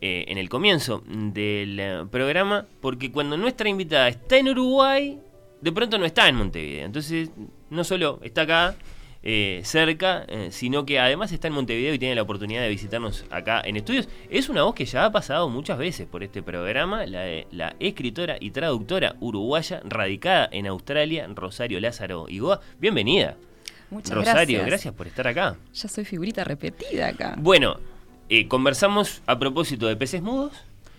eh, 0.03 0.27
en 0.29 0.37
el 0.37 0.51
comienzo 0.51 1.03
del 1.07 1.81
eh, 1.81 2.05
programa, 2.11 2.67
porque 2.83 3.11
cuando 3.11 3.39
nuestra 3.39 3.71
invitada 3.71 4.09
está 4.09 4.37
en 4.37 4.51
Uruguay, 4.51 5.19
de 5.63 5.73
pronto 5.73 5.97
no 5.97 6.05
está 6.05 6.29
en 6.29 6.37
Montevideo. 6.37 6.85
Entonces, 6.85 7.31
no 7.71 7.85
solo 7.85 8.21
está 8.23 8.43
acá, 8.43 8.77
eh, 9.23 9.61
cerca, 9.65 10.25
eh, 10.29 10.49
sino 10.51 10.87
que 10.87 10.99
además 10.99 11.31
está 11.33 11.49
en 11.49 11.55
Montevideo 11.55 11.93
y 11.93 11.99
tiene 11.99 12.15
la 12.15 12.23
oportunidad 12.23 12.63
de 12.63 12.69
visitarnos 12.71 13.25
acá 13.31 13.61
en 13.65 13.77
estudios. 13.77 14.09
Es 14.31 14.49
una 14.49 14.63
voz 14.63 14.75
que 14.75 14.87
ya 14.87 15.05
ha 15.05 15.13
pasado 15.13 15.49
muchas 15.49 15.77
veces 15.79 16.07
por 16.07 16.23
este 16.23 16.43
programa, 16.43 17.05
la, 17.07 17.21
de 17.21 17.47
la 17.51 17.75
escritora 17.81 18.37
y 18.41 18.51
traductora 18.51 19.17
uruguaya 19.21 19.83
radicada 19.85 20.49
en 20.53 20.67
Australia, 20.67 21.29
Rosario 21.35 21.81
Lázaro 21.81 22.27
Igoa. 22.29 22.61
Bienvenida. 22.79 23.37
Muchas 23.91 24.13
Rosario, 24.17 24.59
gracias. 24.61 24.67
gracias 24.67 24.95
por 24.95 25.07
estar 25.07 25.27
acá. 25.27 25.57
Ya 25.75 25.89
soy 25.89 26.05
figurita 26.05 26.45
repetida 26.45 27.09
acá. 27.09 27.35
Bueno, 27.39 27.77
eh, 28.29 28.47
conversamos 28.49 29.21
a 29.27 29.39
propósito 29.39 29.87
de 29.89 29.97
peces 29.97 30.23
mudos. 30.23 30.53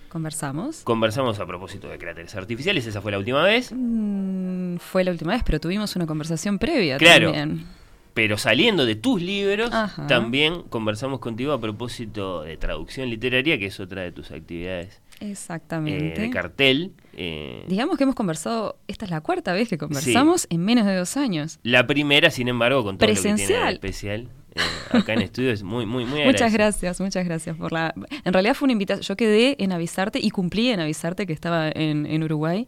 Conversamos. 0.09 0.81
Conversamos 0.83 1.39
a 1.39 1.45
propósito 1.45 1.87
de 1.87 1.97
cráteres 1.97 2.35
artificiales, 2.35 2.85
esa 2.85 3.01
fue 3.01 3.13
la 3.13 3.17
última 3.17 3.43
vez. 3.43 3.71
Mm, 3.73 4.75
fue 4.75 5.05
la 5.05 5.11
última 5.11 5.31
vez, 5.31 5.41
pero 5.45 5.59
tuvimos 5.61 5.95
una 5.95 6.05
conversación 6.05 6.59
previa 6.59 6.97
Claro. 6.97 7.31
también. 7.31 7.65
Pero 8.13 8.37
saliendo 8.37 8.85
de 8.85 8.95
tus 8.95 9.21
libros, 9.21 9.69
Ajá. 9.71 10.05
también 10.07 10.63
conversamos 10.63 11.19
contigo 11.19 11.53
a 11.53 11.61
propósito 11.61 12.41
de 12.43 12.57
traducción 12.57 13.09
literaria, 13.09 13.57
que 13.57 13.67
es 13.67 13.79
otra 13.79 14.01
de 14.01 14.11
tus 14.11 14.31
actividades 14.31 15.01
eh, 15.21 15.31
Exactamente. 15.31 16.19
de 16.21 16.29
cartel. 16.29 16.91
eh, 17.13 17.63
Digamos 17.67 17.97
que 17.97 18.03
hemos 18.03 18.15
conversado, 18.15 18.77
esta 18.87 19.05
es 19.05 19.11
la 19.11 19.21
cuarta 19.21 19.53
vez 19.53 19.69
que 19.69 19.77
conversamos 19.77 20.47
en 20.49 20.63
menos 20.65 20.85
de 20.85 20.95
dos 20.95 21.15
años. 21.17 21.59
la 21.63 21.87
primera, 21.87 22.29
sin 22.31 22.47
embargo, 22.47 22.83
con 22.83 22.97
todo 22.97 23.07
lo 23.09 23.15
que 23.15 23.21
tiene 23.21 23.37
de 23.37 23.45
Presencial. 23.45 23.73
especial, 23.75 24.27
eh, 24.55 24.59
acá 24.97 25.13
en 25.13 25.21
estudio 25.21 25.51
es 25.51 25.63
muy, 25.63 25.85
muy, 25.85 26.03
muy 26.05 26.23
Muchas 26.25 26.51
gracias, 26.51 26.99
muchas 26.99 27.23
gracias 27.23 27.55
por 27.55 27.71
la... 27.71 27.93
En 28.25 28.33
realidad 28.33 28.55
fue 28.55 28.65
una 28.65 28.73
invitación, 28.73 29.03
yo 29.03 29.15
quedé 29.15 29.55
en 29.63 29.71
avisarte 29.71 30.19
y 30.21 30.31
cumplí 30.31 30.69
en 30.69 30.79
avisarte 30.81 31.25
que 31.25 31.33
estaba 31.33 31.69
en, 31.69 32.05
en 32.05 32.23
Uruguay. 32.23 32.67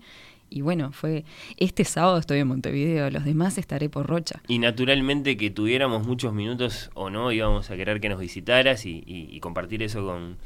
Y 0.53 0.61
bueno, 0.61 0.91
fue, 0.91 1.25
este 1.57 1.83
sábado 1.83 2.17
estoy 2.19 2.40
en 2.40 2.48
Montevideo, 2.48 3.09
los 3.09 3.25
demás 3.25 3.57
estaré 3.57 3.90
por 3.90 4.06
Rocha. 4.06 4.41
Y 4.48 4.59
naturalmente 4.59 5.35
que 5.35 5.49
tuviéramos 5.49 6.06
muchos 6.06 6.32
minutos 6.33 6.91
o 6.93 7.09
no, 7.09 7.32
íbamos 7.32 7.72
a 7.72 7.75
querer 7.75 7.99
que 7.99 8.09
nos 8.09 8.19
visitaras 8.19 8.85
y, 8.85 9.03
y- 9.06 9.35
y 9.35 9.40
compartir 9.40 9.82
eso 9.82 10.06
con, 10.06 10.38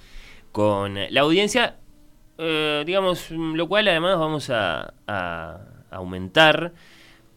con 0.53 0.95
la 1.09 1.21
audiencia. 1.21 1.75
Eh, 2.37 2.83
digamos, 2.85 3.31
lo 3.31 3.67
cual 3.67 3.87
además 3.89 4.17
vamos 4.17 4.49
a 4.49 4.93
aumentar 5.91 6.73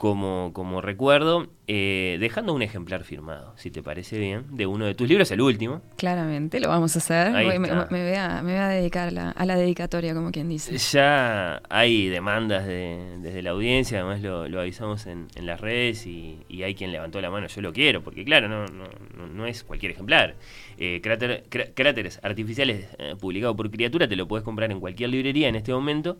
como, 0.01 0.53
como 0.55 0.81
recuerdo, 0.81 1.49
eh, 1.67 2.17
dejando 2.20 2.55
un 2.55 2.62
ejemplar 2.62 3.05
firmado, 3.05 3.53
si 3.59 3.70
te 3.70 3.83
parece 3.83 4.19
bien, 4.19 4.47
de 4.49 4.65
uno 4.65 4.87
de 4.87 4.95
tus 4.95 5.07
libros, 5.07 5.31
el 5.31 5.43
último. 5.43 5.83
Claramente, 5.99 6.59
lo 6.59 6.69
vamos 6.69 6.97
a 6.97 7.01
hacer. 7.01 7.33
Voy- 7.33 7.59
me, 7.59 7.69
voy 8.09 8.15
a, 8.17 8.41
me 8.43 8.53
voy 8.53 8.61
a 8.62 8.69
dedicar 8.69 9.09
a 9.09 9.11
la, 9.11 9.31
a 9.33 9.45
la 9.45 9.57
dedicatoria, 9.57 10.15
como 10.15 10.31
quien 10.31 10.49
dice. 10.49 10.75
Ya 10.79 11.61
hay 11.69 12.09
demandas 12.09 12.65
de- 12.67 13.19
desde 13.19 13.43
la 13.43 13.51
audiencia, 13.51 13.99
además 14.01 14.23
lo, 14.23 14.49
lo 14.49 14.62
avisamos 14.62 15.05
en, 15.07 15.27
en 15.35 15.45
las 15.45 15.61
redes 15.61 16.07
y, 16.07 16.39
y 16.49 16.62
hay 16.62 16.75
quien 16.75 16.93
levantó 16.93 17.20
la 17.20 17.29
mano, 17.31 17.47
yo 17.49 17.61
lo 17.61 17.70
quiero, 17.75 18.03
porque 18.03 18.25
claro, 18.25 18.49
no, 18.49 18.65
no, 18.69 18.85
no- 19.19 19.27
no 19.27 19.45
es 19.47 19.65
cualquier 19.65 19.93
ejemplar. 19.93 20.37
Eh, 20.79 21.01
cráter- 21.03 21.45
crá- 21.51 21.75
cráteres 21.75 22.20
artificiales 22.23 22.87
eh, 22.99 23.17
publicado 23.20 23.55
por 23.55 23.70
Criatura, 23.70 24.09
te 24.09 24.17
lo 24.17 24.27
puedes 24.27 24.45
comprar 24.47 24.70
en 24.73 24.81
cualquier 24.81 25.11
librería 25.11 25.49
en 25.49 25.57
este 25.57 25.75
momento. 25.75 26.17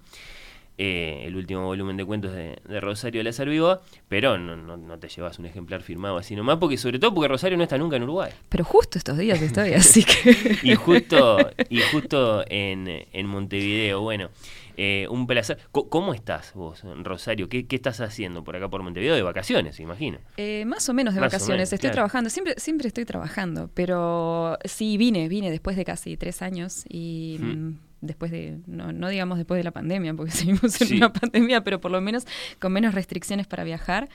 Eh, 0.83 1.25
el 1.27 1.37
último 1.37 1.67
volumen 1.67 1.99
de 1.99 2.07
cuentos 2.07 2.33
de, 2.33 2.59
de 2.67 2.81
Rosario 2.81 3.23
Lázaro 3.23 3.51
Vigoa, 3.51 3.83
pero 4.09 4.39
no, 4.39 4.57
no, 4.57 4.79
no 4.79 4.99
te 4.99 5.09
llevas 5.09 5.39
un 5.39 5.45
ejemplar 5.45 5.83
firmado 5.83 6.17
así 6.17 6.35
nomás, 6.35 6.57
porque 6.57 6.79
sobre 6.79 6.99
todo 6.99 7.13
porque 7.13 7.29
Rosario 7.29 7.59
no 7.59 7.65
está 7.65 7.77
nunca 7.77 7.97
en 7.97 8.05
Uruguay. 8.05 8.33
Pero 8.49 8.65
justo 8.65 8.97
estos 8.97 9.19
días 9.19 9.43
estoy, 9.43 9.73
así 9.75 10.05
que... 10.05 10.57
y 10.63 10.75
justo 10.77 11.37
y 11.69 11.81
justo 11.93 12.45
en, 12.49 12.89
en 13.13 13.27
Montevideo. 13.27 14.01
Bueno, 14.01 14.31
eh, 14.79 15.07
un 15.11 15.27
placer. 15.27 15.59
¿Cómo 15.71 16.15
estás 16.15 16.55
vos, 16.55 16.83
Rosario? 17.03 17.51
¿Qué, 17.51 17.67
qué 17.67 17.77
estás 17.77 18.01
haciendo 18.01 18.43
por 18.43 18.57
acá 18.57 18.71
por 18.71 18.83
Montevideo? 18.83 19.15
De 19.15 19.23
vacaciones, 19.23 19.81
imagino. 19.81 20.17
Eh, 20.39 20.65
más 20.65 20.89
o 20.89 20.95
menos 20.95 21.13
de 21.13 21.21
Más 21.21 21.27
vacaciones. 21.31 21.57
menos, 21.59 21.73
estoy 21.75 21.91
claro. 21.91 21.95
trabajando, 21.97 22.31
siempre, 22.31 22.55
siempre 22.57 22.89
estoy 22.89 23.05
trabajando, 23.05 23.69
pero 23.75 24.57
sí 24.65 24.97
vine, 24.97 25.29
vine 25.29 25.51
después 25.51 25.77
de 25.77 25.85
casi 25.85 26.17
tres 26.17 26.41
años 26.41 26.85
y 26.89 27.37
Hmm. 27.39 27.75
Después 28.01 28.31
de, 28.31 28.59
no, 28.67 28.93
no 28.93 29.09
digamos 29.09 29.39
después 29.39 29.59
de 29.59 29.65
la 29.65 29.73
pandemia, 29.73 30.15
porque 30.15 30.33
seguimos 30.63 30.81
en 30.81 30.87
Sí. 30.89 30.97
una 30.97 31.13
pandemia, 31.13 31.63
pero 31.65 31.81
por 31.81 31.91
lo 31.91 32.01
menos 32.01 32.27
con 32.59 32.73
menos 32.73 32.95
restricciones 32.95 33.47
para 33.47 33.65
viajar. 33.65 34.09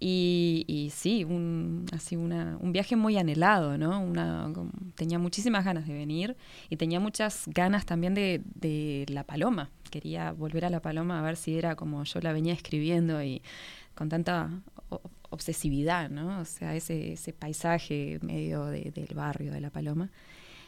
Y, 0.00 0.64
y 0.66 0.90
sí, 0.90 1.22
un, 1.24 1.86
así 1.92 2.16
una, 2.16 2.58
un 2.60 2.72
viaje 2.72 2.96
muy 2.96 3.16
anhelado, 3.16 3.78
¿no? 3.78 4.00
Una, 4.00 4.52
tenía 4.96 5.20
muchísimas 5.20 5.64
ganas 5.64 5.86
de 5.86 5.94
venir 5.94 6.36
y 6.68 6.76
tenía 6.76 6.98
muchas 6.98 7.44
ganas 7.46 7.86
también 7.86 8.12
de, 8.12 8.42
de 8.56 9.06
La 9.08 9.22
Paloma. 9.22 9.70
Quería 9.90 10.32
volver 10.32 10.64
a 10.64 10.70
La 10.70 10.80
Paloma 10.82 11.20
a 11.20 11.22
ver 11.22 11.36
si 11.36 11.56
era 11.56 11.76
como 11.76 12.02
yo 12.02 12.20
la 12.20 12.32
venía 12.32 12.52
escribiendo 12.52 13.22
y 13.22 13.40
con 13.94 14.08
tanta 14.08 14.50
obsesividad, 15.30 16.10
¿no? 16.10 16.40
O 16.40 16.44
sea, 16.44 16.74
ese, 16.74 17.12
ese 17.12 17.32
paisaje 17.32 18.18
medio 18.22 18.66
de- 18.66 18.90
del 18.94 19.14
barrio 19.14 19.52
de 19.52 19.60
La 19.60 19.70
Paloma. 19.70 20.10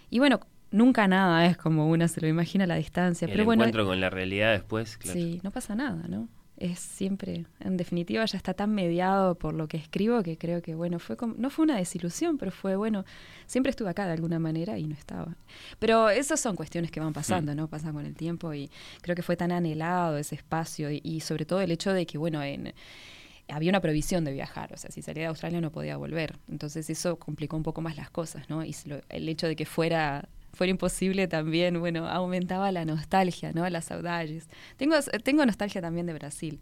Y 0.08 0.18
bueno, 0.20 0.40
nunca 0.76 1.08
nada 1.08 1.46
es 1.46 1.56
como 1.56 1.88
una 1.88 2.08
se 2.08 2.20
lo 2.20 2.28
imagina 2.28 2.64
a 2.64 2.66
la 2.66 2.76
distancia. 2.76 3.26
El 3.26 3.32
pero 3.32 3.44
bueno, 3.44 3.62
encuentro 3.64 3.84
con 3.86 4.00
la 4.00 4.10
realidad 4.10 4.52
después, 4.52 4.96
claro. 4.98 5.18
Sí, 5.18 5.40
no 5.42 5.50
pasa 5.50 5.74
nada, 5.74 6.06
¿no? 6.08 6.28
Es 6.58 6.78
siempre, 6.78 7.44
en 7.60 7.76
definitiva, 7.76 8.24
ya 8.24 8.38
está 8.38 8.54
tan 8.54 8.74
mediado 8.74 9.34
por 9.34 9.52
lo 9.52 9.68
que 9.68 9.76
escribo 9.76 10.22
que 10.22 10.38
creo 10.38 10.62
que, 10.62 10.74
bueno, 10.74 10.98
fue 10.98 11.14
como- 11.18 11.34
no 11.36 11.50
fue 11.50 11.64
una 11.64 11.76
desilusión, 11.76 12.38
pero 12.38 12.50
fue, 12.50 12.76
bueno, 12.76 13.04
siempre 13.46 13.68
estuve 13.68 13.90
acá 13.90 14.06
de 14.06 14.12
alguna 14.12 14.38
manera 14.38 14.78
y 14.78 14.86
no 14.86 14.94
estaba. 14.94 15.36
Pero 15.78 16.08
esas 16.08 16.40
son 16.40 16.56
cuestiones 16.56 16.90
que 16.90 16.98
van 16.98 17.12
pasando, 17.12 17.54
¿no? 17.54 17.68
Pasan 17.68 17.92
con 17.92 18.06
el 18.06 18.14
tiempo 18.16 18.54
y 18.54 18.70
creo 19.02 19.14
que 19.14 19.20
fue 19.22 19.36
tan 19.36 19.52
anhelado 19.52 20.16
ese 20.16 20.34
espacio 20.34 20.90
y, 20.90 21.02
y 21.04 21.20
sobre 21.20 21.44
todo 21.44 21.60
el 21.60 21.70
hecho 21.72 21.92
de 21.92 22.06
que, 22.06 22.16
bueno, 22.16 22.42
en 22.42 22.72
había 23.48 23.70
una 23.70 23.80
prohibición 23.80 24.24
de 24.24 24.32
viajar, 24.32 24.72
o 24.72 24.76
sea, 24.76 24.90
si 24.90 25.02
salía 25.02 25.24
de 25.24 25.28
Australia 25.28 25.60
no 25.60 25.70
podía 25.70 25.96
volver. 25.98 26.38
Entonces 26.48 26.88
eso 26.90 27.16
complicó 27.18 27.56
un 27.56 27.62
poco 27.62 27.80
más 27.82 27.96
las 27.96 28.10
cosas, 28.10 28.48
¿no? 28.50 28.64
Y 28.64 28.74
lo- 28.86 29.00
el 29.10 29.28
hecho 29.28 29.46
de 29.46 29.54
que 29.56 29.66
fuera 29.66 30.28
fuera 30.56 30.70
imposible 30.70 31.28
también, 31.28 31.78
bueno, 31.78 32.08
aumentaba 32.08 32.72
la 32.72 32.84
nostalgia, 32.84 33.52
¿no? 33.52 33.68
Las 33.68 33.84
saudades. 33.84 34.48
Tengo, 34.76 34.96
tengo 35.22 35.44
nostalgia 35.46 35.80
también 35.80 36.06
de 36.06 36.14
Brasil, 36.14 36.58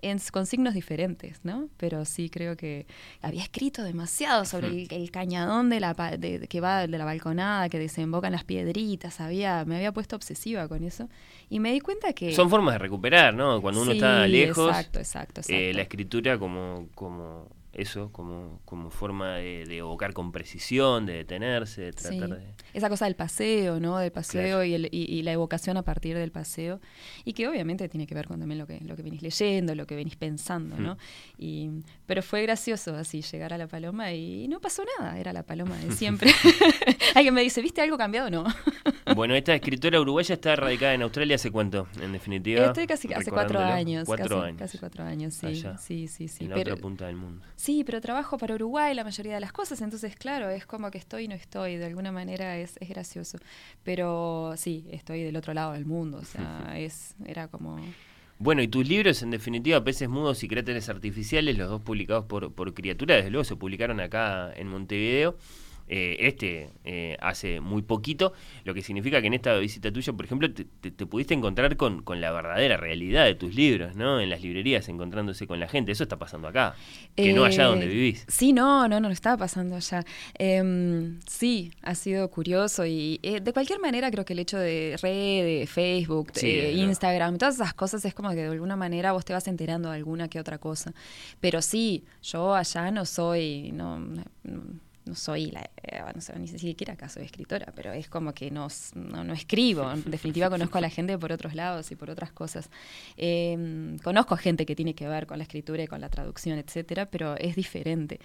en, 0.00 0.18
con 0.30 0.46
signos 0.46 0.74
diferentes, 0.74 1.40
¿no? 1.42 1.68
Pero 1.76 2.04
sí 2.04 2.30
creo 2.30 2.56
que 2.56 2.86
había 3.20 3.42
escrito 3.42 3.82
demasiado 3.82 4.44
sobre 4.44 4.68
el, 4.68 4.86
el 4.92 5.10
cañadón 5.10 5.70
de 5.70 5.80
la, 5.80 5.94
de- 6.16 6.46
que 6.46 6.60
va 6.60 6.86
de 6.86 6.98
la 6.98 7.04
balconada, 7.04 7.68
que 7.68 7.78
desembocan 7.80 8.30
las 8.32 8.44
piedritas, 8.44 9.18
había, 9.20 9.64
me 9.64 9.74
había 9.76 9.90
puesto 9.90 10.14
obsesiva 10.14 10.68
con 10.68 10.84
eso. 10.84 11.08
Y 11.50 11.58
me 11.58 11.72
di 11.72 11.80
cuenta 11.80 12.12
que... 12.12 12.32
Son 12.32 12.48
formas 12.48 12.74
de 12.74 12.78
recuperar, 12.78 13.34
¿no? 13.34 13.60
Cuando 13.60 13.80
uno 13.82 13.90
Sí, 13.90 13.96
está 13.96 14.26
lejos, 14.28 14.68
exacto, 14.68 14.98
exacto, 15.00 15.40
eh, 15.48 15.72
la 15.74 15.82
escritura 15.82 16.38
como, 16.38 16.86
como 16.94 17.48
eso, 17.80 18.10
como, 18.12 18.60
como 18.64 18.90
forma 18.90 19.36
de, 19.36 19.64
de 19.66 19.78
evocar 19.78 20.12
con 20.12 20.32
precisión, 20.32 21.06
de 21.06 21.14
detenerse, 21.14 21.82
de 21.82 21.92
Sí. 21.92 22.18
tratar 22.18 22.38
de... 22.38 22.46
Esa 22.74 22.88
cosa 22.88 23.04
del 23.06 23.14
paseo, 23.16 23.80
¿no? 23.80 23.98
Del 23.98 24.12
paseo 24.12 24.62
y, 24.64 24.74
el- 24.74 24.88
y- 24.92 25.04
y 25.18 25.22
la 25.22 25.32
evocación 25.32 25.76
a 25.76 25.82
partir 25.82 26.16
del 26.16 26.30
paseo. 26.30 26.80
Y 27.24 27.32
que 27.32 27.48
obviamente 27.48 27.88
tiene 27.88 28.06
que 28.06 28.14
ver 28.14 28.26
con 28.26 28.38
también 28.40 28.58
lo 28.58 28.66
que, 28.66 28.80
lo 28.80 28.96
que 28.96 29.02
venís 29.02 29.22
leyendo, 29.22 29.74
lo 29.74 29.86
que 29.86 29.96
venís 29.96 30.16
pensando, 30.16 30.76
¿no? 30.76 30.94
Mm. 30.94 30.98
Y, 31.38 31.70
pero 32.06 32.22
fue 32.22 32.42
gracioso 32.42 32.94
así 32.96 33.22
llegar 33.22 33.52
a 33.52 33.58
la 33.58 33.66
paloma 33.68 34.12
y 34.12 34.48
no 34.48 34.60
pasó 34.60 34.82
nada, 34.98 35.18
era 35.18 35.32
la 35.32 35.42
paloma 35.44 35.76
de 35.78 35.90
siempre. 35.92 36.30
Alguien 37.14 37.34
me 37.34 37.42
dice, 37.42 37.62
¿viste 37.62 37.80
algo 37.80 37.96
cambiado? 37.96 38.30
No. 38.30 38.44
Bueno, 39.16 39.34
esta 39.34 39.54
escritora 39.54 39.98
uruguaya 39.98 40.34
está 40.34 40.54
radicada 40.54 40.92
en 40.92 41.00
Australia 41.00 41.36
hace 41.36 41.50
cuánto, 41.50 41.88
en 42.00 42.12
definitiva. 42.12 42.66
Estoy 42.66 42.86
casi 42.86 43.10
hace 43.14 43.30
cuatro 43.30 43.58
años. 43.58 44.04
Cuatro 44.04 44.36
casi, 44.36 44.46
años. 44.48 44.58
Casi 44.58 44.78
cuatro 44.78 45.02
años, 45.02 45.32
sí. 45.34 45.46
Allá, 45.46 45.78
sí, 45.78 46.08
sí, 46.08 46.28
sí. 46.28 46.44
en 46.44 46.50
la 46.50 46.56
pero, 46.56 46.72
otra 46.74 46.82
punta 46.82 47.06
del 47.06 47.16
mundo. 47.16 47.42
Sí, 47.56 47.67
pero 47.86 48.00
trabajo 48.00 48.38
para 48.38 48.54
Uruguay 48.54 48.94
la 48.94 49.04
mayoría 49.04 49.34
de 49.34 49.40
las 49.40 49.52
cosas, 49.52 49.80
entonces 49.82 50.16
claro, 50.16 50.48
es 50.48 50.64
como 50.64 50.90
que 50.90 50.98
estoy 50.98 51.24
y 51.24 51.28
no 51.28 51.34
estoy, 51.34 51.76
de 51.76 51.84
alguna 51.84 52.12
manera 52.12 52.56
es, 52.56 52.76
es 52.80 52.88
gracioso. 52.88 53.38
Pero 53.84 54.54
sí, 54.56 54.86
estoy 54.90 55.22
del 55.22 55.36
otro 55.36 55.52
lado 55.54 55.72
del 55.72 55.84
mundo, 55.84 56.18
o 56.18 56.24
sea, 56.24 56.74
es, 56.78 57.14
era 57.26 57.48
como... 57.48 57.78
Bueno, 58.38 58.62
y 58.62 58.68
tus 58.68 58.88
libros, 58.88 59.22
en 59.22 59.30
definitiva, 59.30 59.82
Peces 59.82 60.08
Mudos 60.08 60.42
y 60.44 60.48
Cráteres 60.48 60.88
Artificiales, 60.88 61.58
los 61.58 61.68
dos 61.68 61.82
publicados 61.82 62.24
por, 62.24 62.52
por 62.52 62.72
Criatura, 62.72 63.16
desde 63.16 63.30
luego 63.30 63.44
se 63.44 63.56
publicaron 63.56 64.00
acá 64.00 64.52
en 64.54 64.68
Montevideo. 64.68 65.36
Eh, 65.88 66.16
este 66.20 66.70
eh, 66.84 67.16
hace 67.20 67.60
muy 67.60 67.82
poquito, 67.82 68.32
lo 68.64 68.74
que 68.74 68.82
significa 68.82 69.20
que 69.20 69.26
en 69.28 69.34
esta 69.34 69.56
visita 69.56 69.90
tuya, 69.92 70.12
por 70.12 70.24
ejemplo, 70.26 70.52
te, 70.52 70.64
te- 70.64 70.90
te 70.90 71.06
pudiste 71.06 71.34
encontrar 71.34 71.76
con, 71.76 72.02
con 72.02 72.20
la 72.20 72.30
verdadera 72.30 72.76
realidad 72.76 73.24
de 73.24 73.34
tus 73.34 73.54
libros, 73.54 73.96
¿no? 73.96 74.20
En 74.20 74.28
las 74.30 74.42
librerías, 74.42 74.88
encontrándose 74.88 75.46
con 75.46 75.58
la 75.60 75.68
gente. 75.68 75.92
Eso 75.92 76.02
está 76.02 76.18
pasando 76.18 76.48
acá, 76.48 76.74
que 77.16 77.32
no 77.32 77.44
allá 77.44 77.64
Eh, 77.64 77.66
donde 77.66 77.86
vivís. 77.86 78.24
Sí, 78.28 78.52
no, 78.52 78.86
no, 78.88 79.00
no, 79.00 79.08
no 79.08 79.12
estaba 79.12 79.36
pasando 79.38 79.76
allá. 79.76 80.04
Em, 80.34 81.18
sí, 81.26 81.72
ha 81.82 81.94
sido 81.94 82.28
curioso 82.30 82.84
y 82.86 83.18
eh, 83.22 83.40
de 83.40 83.52
cualquier 83.52 83.80
manera 83.80 84.10
creo 84.10 84.24
que 84.24 84.34
el 84.34 84.38
hecho 84.40 84.58
de 84.58 84.96
redes, 85.02 85.68
Facebook, 85.70 86.32
Sí, 86.34 86.46
eh. 86.50 86.72
Instagram, 86.72 87.38
todas 87.38 87.54
esas 87.56 87.74
cosas 87.74 88.04
es 88.04 88.14
como 88.14 88.30
que 88.30 88.36
de 88.36 88.48
alguna 88.48 88.76
manera 88.76 89.12
vos 89.12 89.24
te 89.24 89.32
vas 89.32 89.48
enterando 89.48 89.88
de 89.90 89.96
alguna 89.96 90.28
que 90.28 90.38
otra 90.40 90.58
cosa. 90.58 90.92
Pero 91.40 91.62
sí, 91.62 92.04
yo 92.22 92.54
allá 92.54 92.90
no 92.90 93.04
soy, 93.06 93.72
no, 93.72 93.98
no, 93.98 94.22
no 95.08 95.14
soy 95.14 95.50
la, 95.50 95.68
eh, 95.82 96.02
no 96.14 96.20
sé, 96.20 96.38
ni 96.38 96.46
siquiera 96.46 96.94
acá 96.94 97.08
soy 97.08 97.24
escritora, 97.24 97.72
pero 97.74 97.92
es 97.92 98.08
como 98.08 98.34
que 98.34 98.50
no, 98.50 98.68
no, 98.94 99.24
no 99.24 99.32
escribo. 99.32 99.90
En 99.90 100.10
definitiva 100.10 100.50
conozco 100.50 100.78
a 100.78 100.80
la 100.80 100.90
gente 100.90 101.18
por 101.18 101.32
otros 101.32 101.54
lados 101.54 101.90
y 101.90 101.96
por 101.96 102.10
otras 102.10 102.30
cosas. 102.30 102.70
Eh, 103.16 103.96
conozco 104.04 104.34
a 104.34 104.38
gente 104.38 104.66
que 104.66 104.76
tiene 104.76 104.94
que 104.94 105.08
ver 105.08 105.26
con 105.26 105.38
la 105.38 105.44
escritura 105.44 105.82
y 105.82 105.86
con 105.86 106.00
la 106.00 106.08
traducción, 106.08 106.58
etcétera, 106.58 107.06
pero 107.06 107.36
es 107.36 107.56
diferente. 107.56 108.20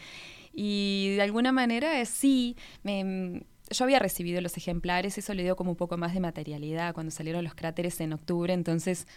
Y 0.53 1.15
de 1.15 1.21
alguna 1.21 1.51
manera 1.51 1.99
es 1.99 2.09
sí, 2.09 2.55
me, 2.83 3.43
yo 3.69 3.83
había 3.83 3.99
recibido 3.99 4.41
los 4.41 4.57
ejemplares, 4.57 5.17
eso 5.17 5.33
le 5.33 5.43
dio 5.43 5.55
como 5.55 5.71
un 5.71 5.77
poco 5.77 5.97
más 5.97 6.13
de 6.13 6.19
materialidad 6.19 6.93
cuando 6.93 7.11
salieron 7.11 7.43
los 7.43 7.55
cráteres 7.55 7.99
en 8.01 8.13
octubre, 8.13 8.53
entonces 8.53 9.07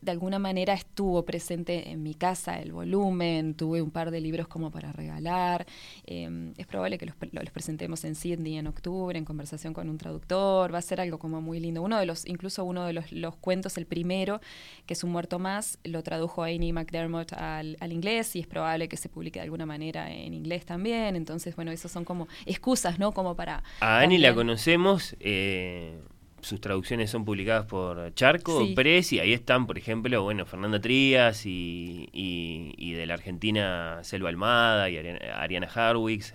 de 0.00 0.10
alguna 0.12 0.38
manera 0.38 0.74
estuvo 0.74 1.24
presente 1.24 1.90
en 1.90 2.02
mi 2.02 2.14
casa 2.14 2.60
el 2.60 2.72
volumen, 2.72 3.54
tuve 3.54 3.80
un 3.82 3.90
par 3.90 4.10
de 4.10 4.20
libros 4.20 4.48
como 4.48 4.70
para 4.70 4.92
regalar. 4.92 5.66
eh, 6.06 6.52
es 6.56 6.66
probable 6.66 6.98
que 6.98 7.06
los, 7.06 7.16
pre- 7.16 7.30
los 7.32 7.50
presentemos 7.50 8.04
en 8.04 8.14
Sydney 8.14 8.58
en 8.58 8.66
octubre, 8.66 9.18
en 9.18 9.24
conversación 9.24 9.72
con 9.74 9.88
un 9.88 9.98
traductor. 9.98 10.72
Va 10.72 10.78
a 10.78 10.82
ser 10.82 11.00
algo 11.00 11.18
como 11.18 11.40
muy 11.40 11.60
lindo. 11.60 11.82
Uno 11.82 11.98
de 11.98 12.06
los, 12.06 12.26
incluso 12.26 12.64
uno 12.64 12.84
de 12.84 12.92
los, 12.92 13.10
los 13.12 13.36
cuentos, 13.36 13.78
el 13.78 13.86
primero, 13.86 14.40
que 14.86 14.94
es 14.94 15.04
Un 15.04 15.10
muerto 15.12 15.38
más, 15.38 15.78
lo 15.84 16.02
tradujo 16.02 16.42
Amy 16.42 16.72
McDermott 16.72 17.32
al, 17.32 17.76
al 17.80 17.92
inglés 17.92 18.36
y 18.36 18.40
es 18.40 18.46
probable 18.46 18.88
que 18.88 18.96
se 18.96 19.08
publique 19.08 19.38
de 19.38 19.44
alguna 19.44 19.66
manera 19.66 20.10
en 20.12 20.34
inglés 20.34 20.66
también. 20.66 21.16
Entonces, 21.16 21.56
bueno, 21.56 21.70
esos 21.70 21.90
son 21.90 22.04
como 22.04 22.28
excusas, 22.46 22.98
¿no? 22.98 23.12
Como 23.12 23.34
para. 23.34 23.62
A 23.80 24.00
Ani 24.00 24.18
la 24.18 24.34
conocemos, 24.34 25.16
eh, 25.20 25.98
sus 26.48 26.60
traducciones 26.60 27.10
son 27.10 27.24
publicadas 27.24 27.66
por 27.66 28.14
Charco 28.14 28.64
Sí. 28.64 28.72
Press 28.74 29.12
y 29.12 29.20
ahí 29.20 29.32
están, 29.34 29.66
por 29.66 29.76
ejemplo, 29.76 30.22
bueno, 30.22 30.46
Fernanda 30.46 30.80
Trías 30.80 31.44
y, 31.44 32.08
y- 32.12 32.72
y 32.78 32.92
de 32.92 33.04
la 33.06 33.14
Argentina 33.14 33.98
Selva 34.02 34.30
Almada 34.30 34.88
y 34.88 34.96
Ariana, 34.96 35.18
Ariana 35.40 35.68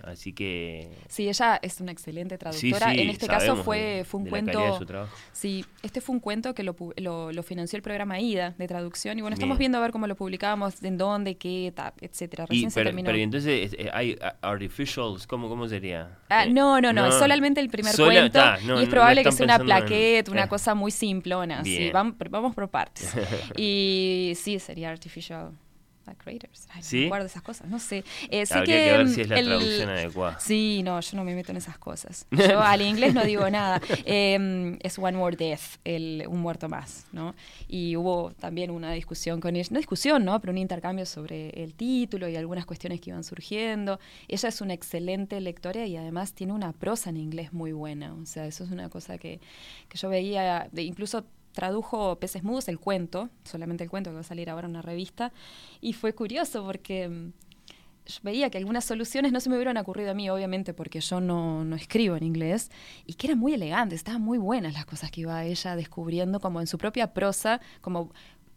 así 0.04 0.32
que... 0.32 0.88
Sí, 1.08 1.28
ella 1.28 1.58
es 1.62 1.80
una 1.80 1.92
excelente 1.92 2.38
traductora. 2.38 2.92
sí, 2.92 3.00
en 3.00 3.10
este 3.10 3.26
caso 3.26 3.56
fue, 3.56 4.04
fue 4.06 4.18
un 4.18 4.24
de 4.24 4.30
cuento. 4.30 4.60
de 4.72 4.78
su 4.78 4.86
trabajo. 4.86 5.14
Sí, 5.32 5.64
este 5.82 6.00
fue 6.00 6.14
un 6.14 6.20
cuento 6.20 6.54
que 6.54 6.62
lo, 6.62 6.76
lo, 6.96 7.32
lo 7.32 7.42
financió 7.42 7.76
el 7.76 7.82
programa 7.82 8.20
IDA 8.20 8.54
de 8.56 8.68
traducción. 8.68 9.18
Y 9.18 9.22
bueno, 9.22 9.34
estamos 9.34 9.58
Bien. 9.58 9.64
viendo 9.72 9.78
a 9.78 9.80
ver 9.82 9.90
cómo 9.90 10.06
lo 10.06 10.14
publicábamos, 10.14 10.82
en 10.82 10.96
dónde, 10.96 11.36
qué, 11.36 11.72
etcétera. 12.00 12.44
Y, 12.50 12.54
Recién 12.54 12.70
se 12.70 12.80
pero, 12.80 12.88
terminó. 12.90 13.06
pero 13.06 13.18
entonces 13.18 13.72
eh, 13.78 13.90
hay 13.92 14.16
a- 14.22 14.36
artificials, 14.42 15.26
¿cómo, 15.26 15.48
cómo 15.48 15.66
sería? 15.68 16.18
Ah, 16.28 16.44
Eh, 16.44 16.50
no, 16.52 16.80
no, 16.80 16.92
no, 16.92 17.06
es 17.06 17.14
solamente 17.14 17.60
el 17.60 17.68
primer 17.68 17.92
sola- 17.92 18.20
cuento 18.20 18.38
ta, 18.38 18.58
no, 18.64 18.78
y 18.78 18.82
es 18.82 18.88
no 18.88 18.90
probable 18.90 19.22
que 19.24 19.32
sea 19.32 19.44
una 19.44 19.58
pensando 19.58 19.74
una 20.30 20.44
eh. 20.44 20.48
cosa 20.48 20.74
muy 20.74 20.90
simplona. 20.90 21.62
Sí, 21.64 21.90
vamos, 21.92 22.14
vamos 22.30 22.54
por 22.54 22.68
partes. 22.68 23.12
y 23.56 24.32
sí, 24.36 24.58
sería 24.58 24.90
artificial 24.90 25.52
creators. 26.18 26.66
Ay, 26.70 26.80
no 26.80 26.86
¿Sí? 26.86 26.96
me 27.00 27.06
acuerdo 27.06 27.24
de 27.24 27.30
esas 27.30 27.42
cosas, 27.42 27.68
no 27.68 27.78
sé. 27.78 28.04
Eh, 28.30 28.44
sé 28.44 28.54
Habría 28.54 28.76
que 28.84 28.92
ver 28.92 29.04
mm, 29.06 29.08
si 29.08 29.20
es 29.22 29.28
la 29.28 29.38
el- 29.38 29.46
traducción 29.46 29.88
adecuada. 29.88 30.40
Sí, 30.40 30.82
no, 30.84 31.00
yo 31.00 31.16
no 31.16 31.24
me 31.24 31.34
meto 31.34 31.50
en 31.52 31.56
esas 31.56 31.78
cosas. 31.78 32.26
Yo 32.30 32.60
al 32.60 32.82
inglés 32.82 33.14
no 33.14 33.24
digo 33.24 33.48
nada. 33.48 33.80
Eh, 34.04 34.76
es 34.82 34.98
One 34.98 35.16
More 35.16 35.36
Death, 35.36 35.78
el, 35.84 36.24
un 36.28 36.40
muerto 36.40 36.68
más, 36.68 37.06
¿no? 37.12 37.34
Y 37.68 37.96
hubo 37.96 38.32
también 38.38 38.70
una 38.70 38.92
discusión 38.92 39.40
con 39.40 39.56
ella, 39.56 39.68
no 39.70 39.78
discusión, 39.78 40.24
¿no? 40.24 40.40
Pero 40.40 40.52
un 40.52 40.58
intercambio 40.58 41.06
sobre 41.06 41.48
el 41.62 41.74
título 41.74 42.28
y 42.28 42.36
algunas 42.36 42.66
cuestiones 42.66 43.00
que 43.00 43.10
iban 43.10 43.24
surgiendo. 43.24 43.98
Ella 44.28 44.48
es 44.48 44.60
una 44.60 44.74
excelente 44.74 45.40
lectora 45.40 45.86
y 45.86 45.96
además 45.96 46.32
tiene 46.32 46.52
una 46.52 46.72
prosa 46.72 47.10
en 47.10 47.16
inglés 47.16 47.52
muy 47.52 47.72
buena. 47.72 48.12
O 48.14 48.26
sea, 48.26 48.46
eso 48.46 48.64
es 48.64 48.70
una 48.70 48.88
cosa 48.88 49.16
que, 49.18 49.40
que 49.88 49.96
yo 49.98 50.08
veía, 50.08 50.68
de, 50.72 50.82
incluso 50.82 51.24
tradujo 51.54 52.18
Peces 52.18 52.44
Mudos, 52.44 52.68
el 52.68 52.78
cuento, 52.78 53.30
solamente 53.44 53.84
el 53.84 53.90
cuento 53.90 54.10
que 54.10 54.14
va 54.14 54.20
a 54.20 54.24
salir 54.24 54.50
ahora 54.50 54.66
en 54.66 54.72
una 54.72 54.82
revista, 54.82 55.32
y 55.80 55.94
fue 55.94 56.14
curioso 56.14 56.64
porque 56.64 57.08
mm, 57.08 57.32
veía 58.22 58.50
que 58.50 58.58
algunas 58.58 58.84
soluciones 58.84 59.32
no 59.32 59.40
se 59.40 59.48
me 59.48 59.56
hubieran 59.56 59.76
ocurrido 59.78 60.10
a 60.10 60.14
mí, 60.14 60.28
obviamente, 60.28 60.74
porque 60.74 61.00
yo 61.00 61.20
no, 61.20 61.64
no 61.64 61.76
escribo 61.76 62.16
en 62.16 62.24
inglés, 62.24 62.70
y 63.06 63.14
que 63.14 63.28
eran 63.28 63.38
muy 63.38 63.54
elegantes, 63.54 64.00
estaban 64.00 64.20
muy 64.20 64.36
buenas 64.36 64.74
las 64.74 64.84
cosas 64.84 65.10
que 65.10 65.22
iba 65.22 65.44
ella 65.44 65.76
descubriendo, 65.76 66.40
como 66.40 66.60
en 66.60 66.66
su 66.66 66.76
propia 66.76 67.14
prosa, 67.14 67.60
como 67.80 68.10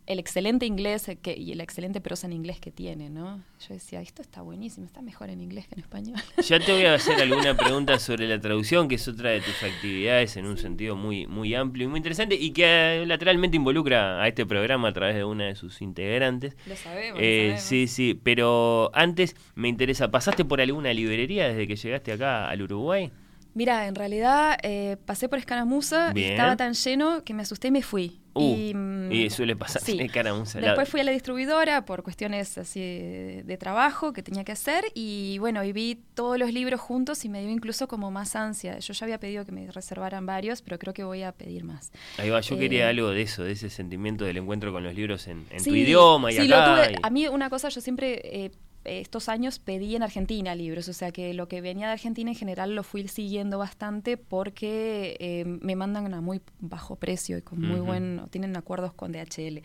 el 0.08 0.20
excelente 0.20 0.66
inglés 0.66 1.12
que, 1.22 1.34
y 1.34 1.54
la 1.54 1.64
excelente 1.64 2.02
prosa 2.02 2.26
en 2.28 2.34
inglés 2.34 2.60
que 2.60 2.72
tiene, 2.72 3.10
¿no? 3.10 3.44
Yo 3.68 3.74
decía, 3.74 4.02
esto 4.02 4.22
está 4.22 4.42
buenísimo, 4.42 4.86
está 4.86 5.02
mejor 5.02 5.30
en 5.30 5.42
inglés 5.42 5.68
que 5.68 5.76
en 5.76 5.82
español. 5.82 6.16
Ya 6.48 6.60
te 6.60 6.72
voy 6.72 6.86
a 6.86 6.96
hacer 6.96 7.22
alguna 7.22 7.56
pregunta 7.58 8.00
sobre 8.00 8.28
la 8.28 8.40
traducción, 8.40 8.88
que 8.88 8.96
es 8.96 9.08
otra 9.08 9.32
de 9.32 9.42
tus 9.42 9.62
actividades 9.64 10.38
en 10.38 10.46
un 10.48 10.58
sentido 10.58 10.96
muy, 10.96 11.28
muy 11.28 11.54
amplio 11.54 11.86
y 11.86 11.88
muy 11.90 11.98
interesante, 11.98 12.36
y 12.36 12.52
que 12.52 12.64
eh, 12.66 13.06
lateralmente 13.06 13.58
involucra 13.58 14.22
a 14.24 14.28
este 14.28 14.46
programa 14.46 14.88
a 14.88 14.94
través 14.94 15.16
de 15.16 15.24
una 15.26 15.46
de 15.46 15.56
sus 15.56 15.82
integrantes. 15.82 16.56
Lo 16.66 16.76
sabemos, 16.76 17.20
Eh, 17.22 17.36
lo 17.44 17.58
sabemos. 17.58 17.62
Sí, 17.64 17.88
sí, 17.88 18.20
pero 18.24 18.90
antes 18.94 19.36
me 19.56 19.68
interesa, 19.68 20.10
¿pasaste 20.10 20.46
por 20.46 20.62
alguna 20.62 20.94
librería 20.94 21.50
desde 21.50 21.68
que 21.68 21.76
llegaste 21.76 22.14
acá 22.14 22.48
al 22.50 22.62
Uruguay? 22.62 23.12
Mira, 23.54 23.88
en 23.88 23.96
realidad 23.96 24.58
eh, 24.62 24.98
pasé 25.06 25.28
por 25.30 25.40
Escaramuza 25.40 26.12
y 26.12 26.14
Bien. 26.14 26.32
estaba 26.34 26.56
tan 26.56 26.74
lleno 26.74 27.24
que 27.24 27.34
me 27.34 27.42
asusté 27.42 27.70
y 27.70 27.72
me 27.72 27.82
fui. 27.82 28.20
Uh, 28.38 28.56
y, 28.56 28.74
mm, 28.74 29.12
y 29.12 29.30
suele 29.30 29.56
pasar 29.56 29.82
sí. 29.82 29.98
cara 30.14 30.32
a 30.32 30.34
un 30.34 30.46
salado. 30.46 30.72
Después 30.72 30.90
fui 30.90 31.00
a 31.00 31.04
la 31.04 31.12
distribuidora 31.12 31.86
por 31.86 32.04
cuestiones 32.04 32.58
así 32.58 32.80
de, 32.80 33.44
de 33.46 33.58
trabajo 33.58 34.14
que 34.14 34.24
tenía 34.24 34.44
que 34.44 34.52
hacer 34.52 34.86
y 34.94 35.38
bueno, 35.40 35.64
y 35.64 35.72
vi 35.74 36.00
todos 36.14 36.38
los 36.38 36.52
libros 36.54 36.80
juntos 36.82 37.24
y 37.26 37.30
me 37.30 37.42
dio 37.42 37.50
incluso 37.50 37.88
como 37.88 38.12
más 38.12 38.36
ansia. 38.36 38.80
Yo 38.80 38.94
ya 38.94 39.06
había 39.06 39.20
pedido 39.20 39.46
que 39.46 39.52
me 39.52 39.70
reservaran 39.72 40.26
varios, 40.26 40.62
pero 40.62 40.78
creo 40.80 40.94
que 40.94 41.04
voy 41.04 41.24
a 41.24 41.32
pedir 41.32 41.64
más. 41.64 41.92
Ahí 42.18 42.30
va, 42.30 42.42
yo 42.42 42.56
Eh, 42.56 42.60
quería 42.60 42.90
algo 42.90 43.10
de 43.10 43.22
eso, 43.22 43.44
de 43.44 43.52
ese 43.54 43.70
sentimiento 43.70 44.26
del 44.26 44.38
encuentro 44.38 44.72
con 44.72 44.84
los 44.84 44.94
libros 44.94 45.28
en, 45.28 45.46
en 45.52 45.64
tu 45.64 45.74
idioma 45.76 46.32
y 46.32 46.36
sí, 46.36 46.48
lo 46.48 46.56
acá. 46.58 46.84
tuve. 46.88 46.92
y- 46.94 46.96
A 47.04 47.10
mí 47.10 47.28
una 47.28 47.50
cosa, 47.50 47.70
yo 47.70 47.82
siempre 47.82 48.22
eh, 48.24 48.52
estos 48.84 49.30
años 49.30 49.60
pedí 49.60 49.96
en 49.96 50.04
Argentina 50.04 50.56
libros, 50.56 50.88
o 50.88 50.94
sea 50.94 51.12
que 51.12 51.34
lo 51.34 51.48
que 51.48 51.62
venía 51.62 51.88
de 51.88 51.94
Argentina 51.94 52.32
en 52.32 52.36
general 52.36 52.76
lo 52.76 52.84
fui 52.84 53.08
siguiendo 53.08 53.58
bastante 53.58 54.18
porque 54.18 55.18
eh, 55.20 55.46
me 55.46 55.76
mandan 55.76 56.14
a 56.14 56.22
muy 56.22 56.42
bajo 56.60 56.96
precio 56.96 57.38
y 57.38 57.42
con 57.42 57.62
muy 57.62 57.80
buen, 57.80 58.22
tienen 58.30 58.56
acuerdos 58.56 58.94
con 58.94 59.12
DHL. 59.12 59.62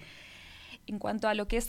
En 0.87 0.99
cuanto 0.99 1.29
a 1.29 1.35
lo 1.35 1.47
que 1.47 1.59
es 1.59 1.69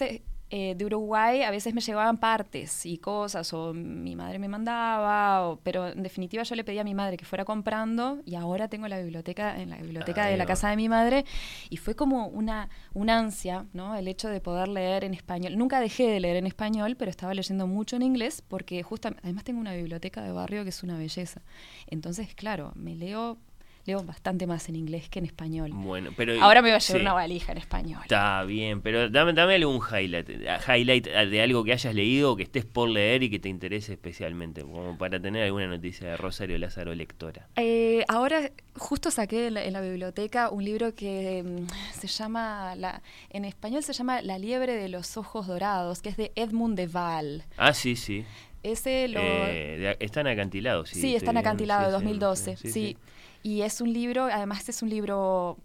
eh, 0.56 0.76
de 0.78 0.86
Uruguay, 0.86 1.42
a 1.42 1.50
veces 1.50 1.74
me 1.74 1.82
llevaban 1.82 2.18
partes 2.20 2.86
y 2.86 3.00
cosas, 3.00 3.52
o 3.54 3.74
mi 3.74 4.16
madre 4.16 4.38
me 4.38 4.48
mandaba, 4.48 5.48
o- 5.50 5.60
pero 5.64 5.88
en 5.88 6.04
definitiva 6.04 6.44
yo 6.44 6.54
le 6.56 6.64
pedí 6.64 6.78
a 6.78 6.84
mi 6.84 6.94
madre 6.94 7.18
que 7.18 7.26
fuera 7.26 7.44
comprando 7.44 8.20
y 8.24 8.36
ahora 8.36 8.68
tengo 8.68 8.88
la 8.88 9.00
biblioteca 9.00 9.60
en 9.60 9.72
la 9.72 9.78
biblioteca 9.78 10.28
de 10.28 10.38
la 10.38 10.46
casa 10.46 10.70
de 10.70 10.76
mi 10.76 10.90
madre 10.90 11.26
y 11.72 11.78
fue 11.78 11.96
como 11.96 12.28
una, 12.28 12.70
una 12.94 13.18
ansia, 13.18 13.66
¿no? 13.74 13.96
El 13.96 14.08
hecho 14.08 14.30
de 14.30 14.42
poder 14.42 14.68
leer 14.68 15.04
en 15.06 15.16
español. 15.16 15.58
Nunca 15.58 15.80
dejé 15.80 16.08
de 16.08 16.20
leer 16.20 16.36
en 16.38 16.46
español, 16.46 16.96
pero 16.98 17.10
estaba 17.10 17.34
leyendo 17.34 17.66
mucho 17.66 17.96
en 17.96 18.04
inglés 18.04 18.44
porque 18.48 18.84
justamente, 18.84 19.22
además 19.24 19.44
tengo 19.46 19.60
una 19.60 19.74
biblioteca 19.74 20.22
de 20.22 20.32
barrio 20.32 20.62
que 20.64 20.70
es 20.70 20.84
una 20.84 20.98
belleza. 21.00 21.42
Entonces, 21.88 22.36
claro, 22.36 22.74
me 22.76 22.96
leo 22.96 23.40
leo 23.86 24.02
bastante 24.04 24.48
más 24.48 24.70
en 24.70 24.76
inglés 24.76 25.10
que 25.10 25.20
en 25.20 25.26
español. 25.26 25.72
Bueno, 25.74 26.12
pero 26.16 26.42
Ahora 26.42 26.62
me 26.62 26.70
voy 26.70 26.76
a 26.76 26.80
llevar 26.80 26.98
sí. 27.00 27.02
una 27.02 27.14
valija 27.14 27.52
en 27.52 27.58
español. 27.58 28.00
Está 28.04 28.44
bien, 28.44 28.82
pero 28.82 29.10
dame, 29.10 29.34
dame 29.34 29.56
algún 29.56 29.78
highlight, 29.82 30.30
highlight 30.68 31.06
de 31.08 31.42
algo 31.42 31.64
que 31.64 31.74
hayas 31.74 31.94
leído 31.94 32.32
o 32.32 32.36
que 32.36 32.44
estés 32.44 32.64
por 32.66 32.90
leer 32.90 33.24
y 33.24 33.30
que 33.30 33.40
te 33.40 33.50
interese 33.50 33.94
especialmente, 33.94 34.62
como 34.62 34.98
para 34.98 35.20
tener 35.20 35.44
alguna 35.44 35.68
noticia 35.68 36.08
de 36.10 36.18
Rosario 36.18 36.58
Lázaro 36.58 36.96
lectora. 36.96 37.48
Eh, 37.58 38.06
ahora 38.08 38.52
justo 38.76 39.12
saqué 39.12 39.48
en 39.48 39.56
la, 39.56 39.66
en 39.66 39.74
la 39.74 39.82
biblioteca 39.82 40.50
un 40.50 40.64
libro 40.64 40.96
que 40.96 41.44
mm, 41.44 41.68
se 42.00 42.08
llama, 42.08 42.76
la, 42.76 43.02
en 43.30 43.46
español 43.46 43.84
se 43.84 43.94
llama 43.94 44.22
La 44.22 44.38
liebre 44.38 44.74
de 44.76 44.88
los 44.90 45.18
ojos 45.18 45.48
dorados, 45.48 46.02
que 46.02 46.10
es 46.10 46.18
de 46.18 46.32
Edmund 46.36 46.78
de 46.78 46.88
Waal. 46.88 47.44
Ah, 47.58 47.74
sí, 47.74 47.96
sí. 47.96 48.24
Ese 48.64 49.10
lo... 49.10 49.20
Eh, 49.20 49.78
de- 49.78 49.98
están 50.00 50.26
acantilados, 50.26 50.88
sí. 50.90 51.02
Sí, 51.02 51.08
estoy 51.08 51.16
está 51.18 51.32
en 51.32 51.36
viendo, 51.36 51.50
acantilado 51.50 51.82
sí, 51.82 51.86
de 51.86 51.92
sí, 51.92 52.04
2012, 52.06 52.56
sí, 52.56 52.68
sí, 52.68 52.72
sí. 52.72 52.98
Y 53.44 53.62
es 53.62 53.82
un 53.82 53.92
libro, 53.92 54.26
además 54.26 54.68
es 54.70 54.82
un 54.82 54.90
libro, 54.90 55.58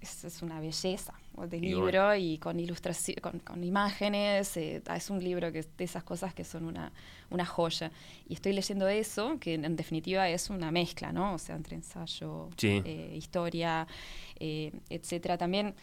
es, 0.00 0.24
es 0.24 0.42
una 0.42 0.58
belleza 0.60 1.12
de 1.50 1.60
libro 1.60 2.14
y 2.16 2.38
con 2.38 2.58
ilustración, 2.58 3.18
con, 3.20 3.38
con 3.40 3.62
imágenes, 3.62 4.56
eh, 4.56 4.82
es 4.96 5.10
un 5.10 5.22
libro 5.22 5.52
que 5.52 5.66
de 5.76 5.84
esas 5.84 6.02
cosas 6.02 6.32
que 6.32 6.44
son 6.44 6.64
una, 6.64 6.90
una 7.28 7.44
joya. 7.44 7.90
Y 8.26 8.32
estoy 8.34 8.54
leyendo 8.54 8.88
eso, 8.88 9.36
que 9.38 9.52
en, 9.52 9.66
en 9.66 9.76
definitiva 9.76 10.26
es 10.30 10.48
una 10.48 10.70
mezcla, 10.70 11.12
¿no? 11.12 11.34
O 11.34 11.38
sea, 11.38 11.54
entre 11.56 11.76
ensayo, 11.76 12.48
Sí. 12.56 12.80
eh, 12.86 13.12
historia, 13.14 13.86
eh, 14.40 14.72
etcétera. 14.88 15.36
También 15.36 15.74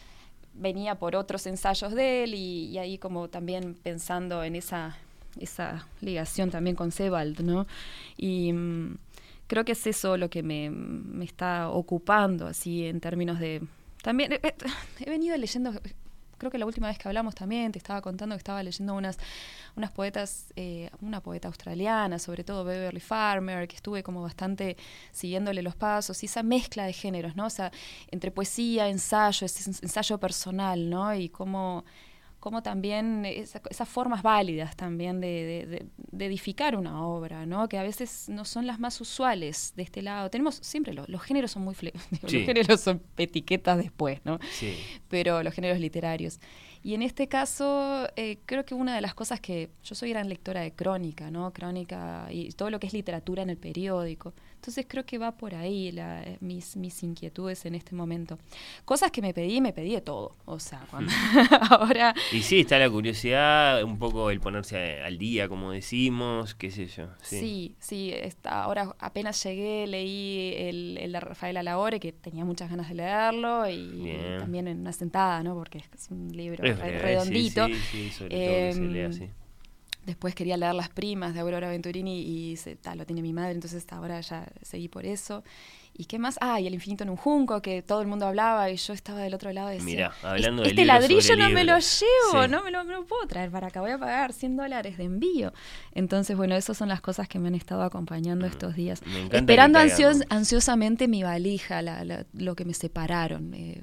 venía 0.54 0.96
por 0.96 1.14
otros 1.14 1.46
ensayos 1.46 1.92
de 1.94 2.24
él 2.24 2.34
y, 2.34 2.66
y 2.70 2.78
ahí 2.78 2.98
como 2.98 3.28
también 3.28 3.74
pensando 3.80 4.42
en 4.42 4.56
esa, 4.56 4.96
esa 5.38 5.86
ligación 6.00 6.50
también 6.50 6.74
con 6.74 6.90
Sebald, 6.90 7.40
¿no? 7.42 7.68
Y 8.16 8.52
mm, 8.52 8.98
creo 9.46 9.64
que 9.64 9.72
es 9.72 9.86
eso 9.86 10.16
lo 10.16 10.30
que 10.30 10.42
me, 10.42 10.70
me 10.70 11.24
está 11.24 11.70
ocupando, 11.70 12.46
así 12.46 12.86
en 12.86 13.00
términos 13.00 13.38
de... 13.38 13.62
También 14.02 14.32
eh, 14.34 14.40
eh, 14.42 14.54
he 15.00 15.08
venido 15.10 15.36
leyendo, 15.36 15.72
creo 16.36 16.50
que 16.50 16.58
la 16.58 16.66
última 16.66 16.88
vez 16.88 16.98
que 16.98 17.08
hablamos 17.08 17.34
también 17.34 17.72
te 17.72 17.78
estaba 17.78 18.02
contando 18.02 18.34
que 18.34 18.38
estaba 18.38 18.62
leyendo 18.62 18.94
unas, 18.94 19.18
unas 19.76 19.90
poetas, 19.92 20.52
eh, 20.56 20.90
una 21.00 21.20
poeta 21.20 21.48
australiana, 21.48 22.18
sobre 22.18 22.44
todo 22.44 22.64
Beverly 22.64 23.00
Farmer, 23.00 23.66
que 23.66 23.76
estuve 23.76 24.02
como 24.02 24.20
bastante 24.22 24.76
siguiéndole 25.12 25.62
los 25.62 25.74
pasos, 25.74 26.22
y 26.22 26.26
esa 26.26 26.42
mezcla 26.42 26.84
de 26.84 26.92
géneros, 26.92 27.34
¿no? 27.36 27.46
O 27.46 27.50
sea, 27.50 27.72
entre 28.10 28.30
poesía, 28.30 28.88
ensayo, 28.88 29.46
ese 29.46 29.70
ens- 29.70 29.82
ensayo 29.82 30.18
personal, 30.18 30.90
¿no? 30.90 31.14
Y 31.14 31.28
cómo, 31.30 31.84
cómo 32.44 32.62
también 32.62 33.24
esa- 33.24 33.62
esas 33.70 33.88
formas 33.88 34.22
válidas 34.22 34.76
también 34.76 35.18
de, 35.18 35.66
de- 35.66 35.86
de- 36.12 36.26
edificar 36.26 36.76
una 36.76 37.02
obra, 37.06 37.46
¿no? 37.46 37.70
Que 37.70 37.78
a 37.78 37.82
veces 37.82 38.28
no 38.28 38.44
son 38.44 38.66
las 38.66 38.78
más 38.78 39.00
usuales 39.00 39.72
de 39.76 39.82
este 39.82 40.02
lado. 40.02 40.28
Tenemos 40.28 40.56
siempre 40.56 40.92
lo- 40.92 41.06
los 41.08 41.22
géneros 41.22 41.52
son 41.52 41.62
muy 41.64 41.74
Sí. 41.74 41.90
los 42.22 42.30
géneros 42.32 42.80
son 42.82 43.00
etiquetas 43.16 43.78
después, 43.78 44.20
¿no? 44.24 44.38
Sí. 44.52 44.74
pero 45.08 45.42
los 45.42 45.54
géneros 45.54 45.80
literarios. 45.80 46.38
Y 46.82 46.92
en 46.92 47.00
este 47.00 47.28
caso, 47.28 48.08
eh, 48.14 48.36
creo 48.44 48.66
que 48.66 48.74
una 48.74 48.94
de 48.94 49.00
las 49.00 49.14
cosas 49.14 49.40
que 49.40 49.70
yo 49.82 49.94
soy 49.94 50.10
gran 50.10 50.28
lectora 50.28 50.60
de 50.60 50.72
crónica, 50.72 51.30
¿no? 51.30 51.50
Crónica 51.54 52.28
y 52.30 52.50
todo 52.50 52.68
lo 52.68 52.78
que 52.78 52.86
es 52.88 52.92
literatura 52.92 53.42
en 53.42 53.48
el 53.48 53.56
periódico. 53.56 54.34
Entonces 54.64 54.86
creo 54.88 55.04
que 55.04 55.18
va 55.18 55.32
por 55.36 55.54
ahí 55.54 55.92
la- 55.92 56.22
eh, 56.22 56.38
mis, 56.40 56.74
mis 56.78 57.02
inquietudes 57.02 57.66
en 57.66 57.74
este 57.74 57.94
momento. 57.94 58.38
Cosas 58.86 59.10
que 59.10 59.20
me 59.20 59.34
pedí, 59.34 59.60
me 59.60 59.74
pedí 59.74 59.92
de 59.92 60.00
todo. 60.00 60.36
O 60.46 60.58
sea, 60.58 60.80
cuando 60.90 61.12
ahora... 61.70 62.14
Y 62.32 62.40
sí, 62.40 62.60
está 62.60 62.78
la 62.78 62.88
curiosidad, 62.88 63.82
un 63.84 63.98
poco 63.98 64.30
el 64.30 64.40
ponerse 64.40 65.02
al 65.02 65.18
día, 65.18 65.48
como 65.50 65.70
decimos, 65.72 66.54
qué 66.54 66.70
sé 66.70 66.86
yo. 66.86 67.08
Sí. 67.20 67.38
Sí, 67.40 67.76
sí, 67.78 68.10
está, 68.14 68.62
ahora 68.62 68.96
apenas 69.00 69.42
llegué, 69.44 69.86
leí 69.86 70.54
el, 70.56 70.96
el 70.98 71.12
de 71.12 71.20
Rafael 71.20 71.58
Alahore, 71.58 72.00
que 72.00 72.12
tenía 72.12 72.46
muchas 72.46 72.70
ganas 72.70 72.88
de 72.88 72.94
leerlo, 72.94 73.68
y 73.68 73.86
Bien. 74.02 74.38
también 74.38 74.66
en 74.66 74.80
una 74.80 74.94
sentada, 74.94 75.42
¿no? 75.42 75.52
Porque 75.56 75.76
es 75.94 76.10
un 76.10 76.34
libro 76.34 76.64
Es 76.64 76.78
redondito. 76.78 77.66
Sí, 77.66 77.74
sí, 77.92 78.10
sobre 78.12 78.28
todo 78.30 78.38
que 78.38 78.72
se 78.72 78.78
Em, 78.78 78.92
lea 78.94 79.08
así. 79.08 79.28
Después 80.06 80.34
quería 80.34 80.56
leer 80.56 80.74
Las 80.74 80.88
Primas 80.90 81.34
de 81.34 81.40
Aurora 81.40 81.68
Venturini 81.68 82.20
y 82.20 82.56
se, 82.56 82.76
ta, 82.76 82.94
lo 82.94 83.06
tiene 83.06 83.22
mi 83.22 83.32
madre, 83.32 83.52
entonces 83.52 83.84
ahora 83.90 84.20
ya 84.20 84.46
seguí 84.62 84.88
por 84.88 85.06
eso. 85.06 85.42
¿Y 85.96 86.06
qué 86.06 86.18
más? 86.18 86.38
Ah, 86.40 86.60
y 86.60 86.66
El 86.66 86.74
Infinito 86.74 87.04
en 87.04 87.10
un 87.10 87.16
Junco, 87.16 87.62
que 87.62 87.80
todo 87.80 88.00
el 88.02 88.08
mundo 88.08 88.26
hablaba 88.26 88.68
y 88.68 88.76
yo 88.76 88.92
estaba 88.92 89.20
del 89.20 89.32
otro 89.32 89.52
lado 89.52 89.70
y 89.70 89.74
decía, 89.76 89.86
Mirá, 89.86 90.14
hablando 90.28 90.62
de 90.64 90.70
este 90.70 90.84
ladrillo 90.84 91.36
no 91.36 91.44
me 91.50 91.64
lo 91.64 91.74
libros". 91.74 92.00
llevo, 92.00 92.42
Sí. 92.42 92.50
no 92.50 92.64
me 92.64 92.70
lo, 92.72 93.06
puedo 93.06 93.26
traer 93.28 93.50
para 93.52 93.68
acá, 93.68 93.80
voy 93.80 93.92
a 93.92 93.98
pagar 93.98 94.32
100 94.32 94.56
dólares 94.56 94.98
de 94.98 95.04
envío. 95.04 95.52
Entonces, 95.92 96.36
bueno, 96.36 96.56
esas 96.56 96.76
son 96.76 96.88
las 96.88 97.00
cosas 97.00 97.28
que 97.28 97.38
me 97.38 97.46
han 97.46 97.54
estado 97.54 97.82
acompañando 97.84 98.44
estos 98.44 98.74
días. 98.74 99.02
Esperando 99.30 99.78
ansios- 99.78 100.24
ansiosamente 100.30 101.06
mi 101.06 101.22
valija, 101.22 101.80
la- 101.80 102.04
la- 102.04 102.26
lo 102.32 102.56
que 102.56 102.64
me 102.64 102.74
separaron. 102.74 103.54
eh, 103.54 103.80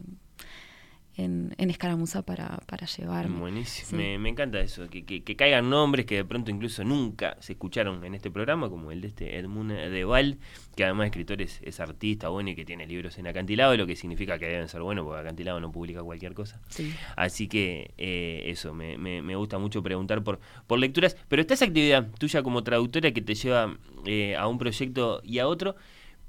en, 1.23 1.55
en 1.57 1.69
escaramuza 1.69 2.23
para, 2.23 2.57
para 2.65 2.85
llevarme. 2.87 3.39
Buenísimo. 3.39 3.89
Sí. 3.89 3.95
Me, 3.95 4.17
me 4.17 4.29
encanta 4.29 4.59
eso, 4.59 4.89
que, 4.89 5.05
que, 5.05 5.23
que 5.23 5.35
caigan 5.35 5.69
nombres 5.69 6.05
que 6.05 6.15
de 6.15 6.25
pronto 6.25 6.51
incluso 6.51 6.83
nunca 6.83 7.37
se 7.39 7.53
escucharon 7.53 8.03
en 8.03 8.15
este 8.15 8.29
programa, 8.31 8.69
como 8.69 8.91
el 8.91 9.01
de 9.01 9.07
este 9.07 9.37
Edmund 9.37 9.71
Deval, 9.71 10.37
que 10.75 10.83
además 10.83 11.05
de 11.05 11.07
escritor 11.07 11.41
es, 11.41 11.59
es 11.63 11.79
artista 11.79 12.29
bueno 12.29 12.49
y 12.49 12.55
que 12.55 12.65
tiene 12.65 12.85
libros 12.85 13.17
en 13.17 13.27
acantilado, 13.27 13.75
lo 13.77 13.87
que 13.87 13.95
significa 13.95 14.39
que 14.39 14.47
deben 14.47 14.67
ser 14.67 14.81
buenos, 14.81 15.05
porque 15.05 15.21
acantilado 15.21 15.59
no 15.59 15.71
publica 15.71 16.01
cualquier 16.03 16.33
cosa. 16.33 16.61
Sí. 16.69 16.93
Así 17.15 17.47
que 17.47 17.93
eh, 17.97 18.43
eso, 18.47 18.73
me, 18.73 18.97
me, 18.97 19.21
me 19.21 19.35
gusta 19.35 19.57
mucho 19.57 19.81
preguntar 19.83 20.23
por, 20.23 20.39
por 20.67 20.79
lecturas, 20.79 21.17
pero 21.27 21.41
está 21.41 21.53
esa 21.53 21.65
actividad 21.65 22.09
tuya 22.17 22.43
como 22.43 22.63
traductora 22.63 23.11
que 23.11 23.21
te 23.21 23.35
lleva 23.35 23.77
eh, 24.05 24.35
a 24.35 24.47
un 24.47 24.57
proyecto 24.57 25.21
y 25.23 25.39
a 25.39 25.47
otro, 25.47 25.75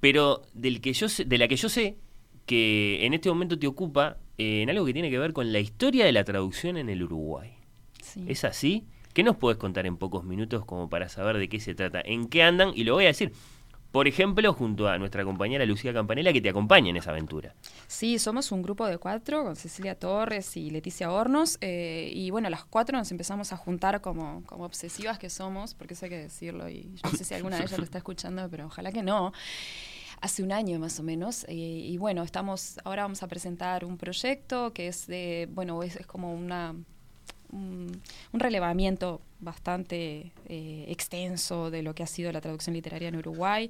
pero 0.01 0.43
del 0.55 0.81
que 0.81 0.93
yo 0.93 1.09
sé, 1.09 1.25
de 1.25 1.39
la 1.39 1.49
que 1.49 1.57
yo 1.57 1.69
sé 1.69 1.97
que 2.47 3.05
en 3.07 3.15
este 3.15 3.29
momento 3.29 3.59
te 3.59 3.67
ocupa 3.67 4.19
eh, 4.39 4.63
en 4.63 4.71
algo 4.71 4.85
que 4.85 4.93
tiene 4.93 5.11
que 5.11 5.19
ver 5.19 5.33
con 5.33 5.53
la 5.53 5.61
historia 5.61 6.05
de 6.05 6.13
la 6.13 6.25
traducción 6.25 6.77
en 6.77 6.89
el 6.89 7.03
Uruguay. 7.03 7.53
Sí. 8.03 8.25
¿Es 8.27 8.45
así? 8.45 8.87
¿Qué 9.13 9.23
nos 9.23 9.37
puedes 9.37 9.59
contar 9.59 9.87
en 9.87 9.97
pocos 9.97 10.25
minutos 10.25 10.65
como 10.65 10.89
para 10.89 11.09
saber 11.09 11.39
de 11.39 11.49
qué 11.49 11.61
se 11.61 11.75
trata? 11.75 12.01
¿En 12.05 12.29
qué 12.29 12.43
andan? 12.43 12.73
Y 12.75 12.85
lo 12.85 12.95
voy 12.95 13.05
a 13.05 13.09
decir, 13.09 13.33
por 13.93 14.09
ejemplo, 14.09 14.51
junto 14.55 14.89
a 14.89 14.97
nuestra 14.97 15.23
compañera 15.23 15.67
Lucía 15.67 15.93
Campanella, 15.93 16.33
que 16.33 16.41
te 16.41 16.49
acompaña 16.49 16.89
en 16.89 16.97
esa 16.97 17.11
aventura. 17.11 17.55
Sí, 17.87 18.19
somos 18.19 18.51
un 18.51 18.63
grupo 18.63 18.87
de 18.87 18.97
cuatro, 18.97 19.45
con 19.45 19.55
Cecilia 19.55 19.95
Torres 19.97 20.57
y 20.57 20.71
Leticia 20.71 21.11
Hornos, 21.11 21.59
eh, 21.61 22.11
y 22.11 22.31
bueno, 22.31 22.49
las 22.49 22.65
cuatro 22.65 22.97
nos 22.97 23.11
empezamos 23.11 23.53
a 23.53 23.59
juntar 23.59 24.01
como, 24.01 24.45
como 24.47 24.65
obsesivas 24.65 25.19
que 25.19 25.29
somos, 25.29 25.75
porque 25.75 25.93
eso 25.93 26.07
hay 26.07 26.11
que 26.11 26.19
decirlo, 26.19 26.71
y 26.71 26.95
yo 26.95 27.11
no 27.11 27.11
sé 27.11 27.25
si 27.25 27.35
alguna 27.35 27.59
de 27.59 27.65
ellas 27.65 27.79
lo 27.79 27.85
está 27.85 27.99
escuchando, 27.99 28.49
pero 28.51 28.65
ojalá 28.65 28.93
que 28.93 29.03
no. 29.03 29.35
Hace 30.23 30.45
un 30.45 30.53
año 30.53 30.79
más 30.79 31.01
o 31.01 31.03
menos, 31.03 31.45
eh, 31.49 31.53
y 31.55 31.99
bueno, 31.99 32.23
estamos, 32.23 32.79
ahora 32.85 33.03
vamos 33.03 33.25
a 33.25 33.27
presentar 33.27 33.85
un 33.85 33.99
proyecto 33.99 34.73
que 34.73 34.87
es 34.87 35.09
de, 35.09 35.49
bueno, 35.51 35.83
es, 35.83 35.99
como 36.07 36.33
una 36.33 36.77
un, 37.51 38.01
relevamiento 38.33 39.21
bastante 39.41 40.31
eh, 40.49 40.85
extenso 40.87 41.73
de 41.73 41.83
lo 41.83 41.97
que 41.97 42.05
ha 42.05 42.07
sido 42.07 42.31
la 42.31 42.41
traducción 42.41 42.73
literaria 42.73 43.09
en 43.09 43.17
Uruguay. 43.17 43.69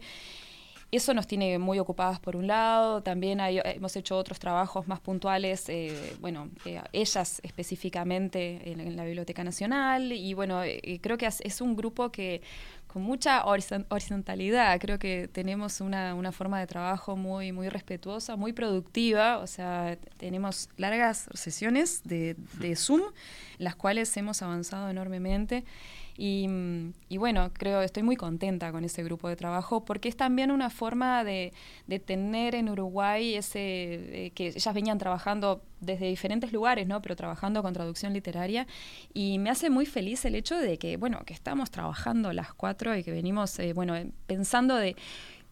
Eso 0.90 1.14
nos 1.14 1.26
tiene 1.26 1.58
muy 1.58 1.78
ocupadas 1.78 2.20
por 2.20 2.36
un 2.36 2.46
lado, 2.46 3.02
también 3.02 3.40
hay- 3.40 3.58
hemos 3.64 3.96
hecho 3.96 4.18
otros 4.18 4.38
trabajos 4.38 4.86
más 4.86 5.00
puntuales, 5.00 5.70
eh, 5.70 6.16
bueno, 6.20 6.50
ellas 6.92 7.40
específicamente 7.42 8.70
en, 8.70 8.78
en 8.78 8.94
la 8.96 9.06
Biblioteca 9.06 9.42
Nacional 9.42 10.12
y 10.12 10.34
bueno, 10.34 10.60
creo 11.00 11.16
que 11.16 11.26
es 11.26 11.60
un 11.62 11.76
grupo 11.76 12.12
que 12.12 12.42
con 12.92 13.02
mucha 13.02 13.44
horizon- 13.44 13.86
horizontalidad. 13.88 14.78
Creo 14.80 14.98
que 14.98 15.28
tenemos 15.32 15.80
una, 15.80 16.14
una 16.14 16.30
forma 16.32 16.60
de 16.60 16.66
trabajo 16.66 17.16
muy, 17.16 17.52
muy 17.52 17.68
respetuosa, 17.68 18.36
muy 18.36 18.52
productiva. 18.52 19.38
O 19.38 19.46
sea, 19.46 19.96
tenemos 20.18 20.68
largas 20.76 21.28
sesiones 21.34 22.02
de, 22.04 22.36
de 22.58 22.76
Zoom, 22.76 23.02
las 23.58 23.74
cuales 23.76 24.14
hemos 24.16 24.42
avanzado 24.42 24.90
enormemente. 24.90 25.64
Y, 26.16 26.46
y 27.08 27.16
bueno, 27.16 27.50
creo, 27.52 27.82
estoy 27.82 28.02
muy 28.02 28.16
contenta 28.16 28.70
con 28.72 28.84
ese 28.84 29.02
grupo 29.02 29.28
de 29.28 29.36
trabajo 29.36 29.84
porque 29.84 30.08
es 30.08 30.16
también 30.16 30.50
una 30.50 30.70
forma 30.70 31.24
de, 31.24 31.52
tener 32.06 32.54
en 32.54 32.68
Uruguay 32.68 33.34
ese, 33.34 34.26
eh, 34.26 34.30
que 34.34 34.48
ellas 34.48 34.74
venían 34.74 34.98
trabajando 34.98 35.62
desde 35.80 36.06
diferentes 36.06 36.52
lugares, 36.52 36.86
¿no? 36.86 37.02
Pero 37.02 37.16
trabajando 37.16 37.62
con 37.62 37.72
traducción 37.72 38.12
literaria 38.12 38.66
y 39.12 39.38
me 39.38 39.50
hace 39.50 39.68
muy 39.68 39.84
feliz 39.84 40.24
el 40.24 40.34
hecho 40.34 40.56
de 40.58 40.78
que, 40.78 40.96
bueno, 40.96 41.20
que 41.26 41.34
estamos 41.34 41.70
trabajando 41.70 42.32
las 42.32 42.54
cuatro 42.54 42.96
y 42.96 43.02
que 43.02 43.10
venimos, 43.10 43.58
eh, 43.58 43.72
bueno, 43.72 43.94
pensando 44.26 44.76
de 44.76 44.96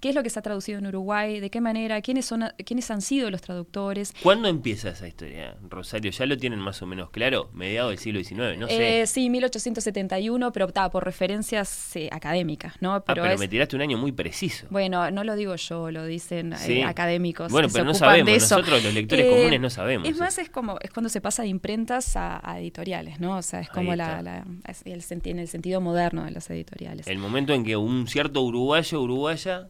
qué 0.00 0.08
es 0.10 0.14
lo 0.14 0.22
que 0.22 0.30
se 0.30 0.38
ha 0.38 0.42
traducido 0.42 0.78
en 0.78 0.86
Uruguay, 0.86 1.40
de 1.40 1.50
qué 1.50 1.60
manera, 1.60 2.00
quiénes 2.00 2.24
son, 2.26 2.44
quiénes 2.64 2.90
han 2.90 3.02
sido 3.02 3.30
los 3.30 3.42
traductores. 3.42 4.12
¿Cuándo 4.22 4.48
empieza 4.48 4.90
esa 4.90 5.06
historia, 5.06 5.56
Rosario? 5.68 6.10
¿Ya 6.10 6.26
lo 6.26 6.36
tienen 6.36 6.58
más 6.58 6.80
o 6.82 6.86
menos 6.86 7.10
claro? 7.10 7.50
Mediados 7.52 7.90
del 7.90 7.98
siglo 7.98 8.22
XIX, 8.22 8.58
no 8.58 8.66
sé. 8.66 9.02
Eh, 9.02 9.06
sí, 9.06 9.28
1871, 9.30 10.52
pero 10.52 10.68
ta, 10.68 10.90
por 10.90 11.04
referencias 11.04 11.94
eh, 11.96 12.08
académicas, 12.12 12.74
¿no? 12.80 12.94
ah, 12.94 13.04
pero 13.04 13.24
es- 13.26 13.38
me 13.38 13.48
tiraste 13.48 13.76
un 13.76 13.82
año 13.82 13.98
muy 13.98 14.12
preciso. 14.12 14.66
Bueno, 14.70 15.10
no 15.10 15.24
lo 15.24 15.36
digo 15.36 15.54
yo, 15.56 15.90
lo 15.90 16.04
dicen 16.06 16.54
eh, 16.66 16.84
académicos. 16.84 17.50
Bueno, 17.52 17.68
que 17.68 17.72
pero 17.72 17.84
se 17.84 17.88
no 17.88 17.94
sabemos, 17.94 18.26
de 18.26 18.36
eso. 18.36 18.56
nosotros 18.58 18.82
los 18.84 18.94
lectores 18.94 19.26
Eh, 19.26 19.30
comunes 19.30 19.60
no 19.60 19.70
sabemos 19.70 20.08
Es 20.08 20.16
más, 20.18 20.38
es 20.38 20.48
como 20.50 20.78
es 20.80 20.90
cuando 20.90 21.08
se 21.08 21.20
pasa 21.20 21.42
de 21.42 21.48
imprentas 21.48 22.16
a, 22.16 22.40
a 22.48 22.58
editoriales, 22.60 23.20
¿no? 23.20 23.36
O 23.36 23.42
sea, 23.42 23.60
es 23.60 23.68
como 23.68 23.94
la, 23.94 24.22
la- 24.22 24.44
es 24.66 24.82
el, 24.86 25.04
en 25.24 25.38
el 25.38 25.48
sentido 25.48 25.80
moderno 25.80 26.24
de 26.24 26.30
las 26.30 26.48
editoriales. 26.50 27.06
El 27.06 27.18
momento 27.18 27.52
en 27.52 27.64
que 27.64 27.76
un 27.76 28.06
cierto 28.06 28.42
uruguayo 28.42 29.00
uruguaya 29.02 29.68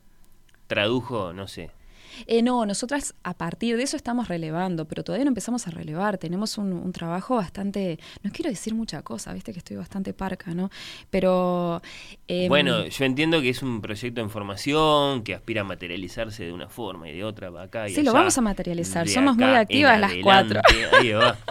tradujo, 0.70 1.32
no 1.34 1.46
sé. 1.48 1.70
Eh, 2.26 2.42
no, 2.42 2.66
nosotras 2.66 3.14
a 3.22 3.32
partir 3.34 3.76
de 3.78 3.82
eso 3.84 3.96
estamos 3.96 4.28
relevando, 4.28 4.84
pero 4.84 5.02
todavía 5.04 5.24
no 5.24 5.30
empezamos 5.30 5.66
a 5.66 5.70
relevar. 5.70 6.18
Tenemos 6.18 6.58
un, 6.58 6.72
un 6.72 6.92
trabajo 6.92 7.36
bastante. 7.36 7.98
No 8.22 8.30
quiero 8.30 8.50
decir 8.50 8.74
mucha 8.74 9.00
cosa, 9.02 9.32
viste 9.32 9.52
que 9.52 9.58
estoy 9.58 9.76
bastante 9.76 10.12
parca, 10.12 10.52
¿no? 10.52 10.70
Pero. 11.08 11.80
em, 12.28 12.48
bueno, 12.48 12.84
yo 12.86 13.04
entiendo 13.06 13.40
que 13.40 13.48
es 13.50 13.62
un 13.62 13.80
proyecto 13.80 14.20
en 14.20 14.28
formación, 14.28 15.22
que 15.22 15.34
aspira 15.34 15.62
a 15.62 15.64
materializarse 15.64 16.44
de 16.44 16.52
una 16.52 16.68
forma 16.68 17.08
y 17.08 17.14
de 17.16 17.24
otra, 17.24 17.48
va 17.48 17.62
acá 17.62 17.88
y 17.88 17.94
Sí, 17.94 18.02
lo 18.02 18.12
vamos 18.12 18.36
a 18.36 18.40
materializar. 18.42 19.08
Somos 19.08 19.36
muy 19.36 19.44
activas 19.54 19.98
las 19.98 20.12
cuatro. 20.22 20.60
adelante, 20.62 20.96
ahí 20.96 21.12
va. 21.12 21.36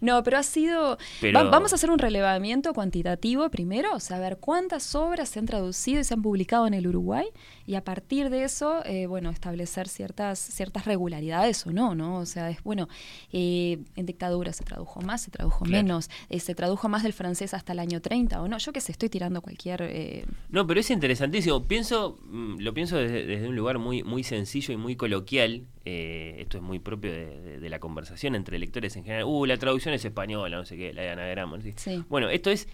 No, 0.00 0.22
pero 0.22 0.38
ha 0.38 0.42
sido. 0.42 0.98
Pero- 1.20 1.38
va- 1.44 1.50
vamos 1.50 1.72
a 1.72 1.76
hacer 1.76 1.88
un 1.90 1.98
relevamiento 1.98 2.72
cuantitativo 2.74 3.48
primero, 3.48 3.94
o 3.94 4.00
sea, 4.00 4.18
ver 4.18 4.36
cuántas 4.38 4.94
obras 4.94 5.28
se 5.28 5.38
han 5.38 5.46
traducido 5.46 6.00
y 6.00 6.04
se 6.04 6.12
han 6.14 6.20
publicado 6.20 6.66
en 6.66 6.74
el 6.74 6.86
Uruguay, 6.88 7.26
y 7.66 7.74
a 7.76 7.84
partir 7.84 8.30
de 8.30 8.44
eso, 8.44 8.84
eh, 8.84 9.06
bueno, 9.06 9.30
establecer 9.30 9.88
ciertas, 9.88 10.38
ciertas 10.38 10.84
regularidades 10.84 11.66
o 11.66 11.72
no, 11.72 11.94
¿no? 11.94 12.18
O 12.18 12.26
sea, 12.26 12.50
es 12.50 12.62
bueno, 12.62 12.88
eh, 13.32 13.78
en 13.96 14.06
dictadura 14.06 14.52
se 14.52 14.64
tradujo 14.64 15.00
más, 15.00 15.22
se 15.22 15.30
tradujo 15.30 15.64
Claro. 15.64 15.82
menos, 15.82 16.10
eh, 16.28 16.40
se 16.40 16.54
tradujo 16.54 16.88
más 16.88 17.02
del 17.02 17.12
francés 17.12 17.54
hasta 17.54 17.72
el 17.72 17.78
año 17.78 18.00
30 18.00 18.42
o 18.42 18.48
no. 18.48 18.58
Yo 18.58 18.72
que 18.72 18.80
sé, 18.80 18.92
estoy 18.92 19.08
tirando 19.08 19.40
cualquier. 19.42 19.82
eh, 19.82 20.24
No, 20.50 20.66
pero 20.66 20.80
es 20.80 20.90
interesantísimo. 20.90 21.64
Pienso, 21.64 22.18
mm, 22.24 22.58
lo 22.60 22.74
pienso 22.74 22.96
desde, 22.96 23.24
desde 23.26 23.48
un 23.48 23.56
lugar 23.56 23.78
muy, 23.78 24.02
muy 24.02 24.24
sencillo 24.24 24.74
y 24.74 24.76
muy 24.76 24.96
coloquial. 24.96 25.62
Eh, 25.86 26.36
esto 26.40 26.56
es 26.58 26.62
muy 26.62 26.78
propio 26.78 27.12
de, 27.12 27.26
de- 27.40 27.60
de 27.60 27.68
la 27.68 27.78
conversación 27.78 28.34
entre 28.34 28.58
lectores 28.58 28.96
en 28.96 29.04
general. 29.04 29.24
Uh, 29.26 29.46
la 29.46 29.56
traducción 29.58 29.94
es 29.94 30.04
española, 30.04 30.56
no 30.56 30.64
sé 30.64 30.76
qué, 30.76 30.92
la 30.92 31.02
de 31.02 31.10
anagrama. 31.10 31.58
Sí. 31.76 32.02
Bueno, 32.08 32.28
esto 32.30 32.50
es 32.50 32.68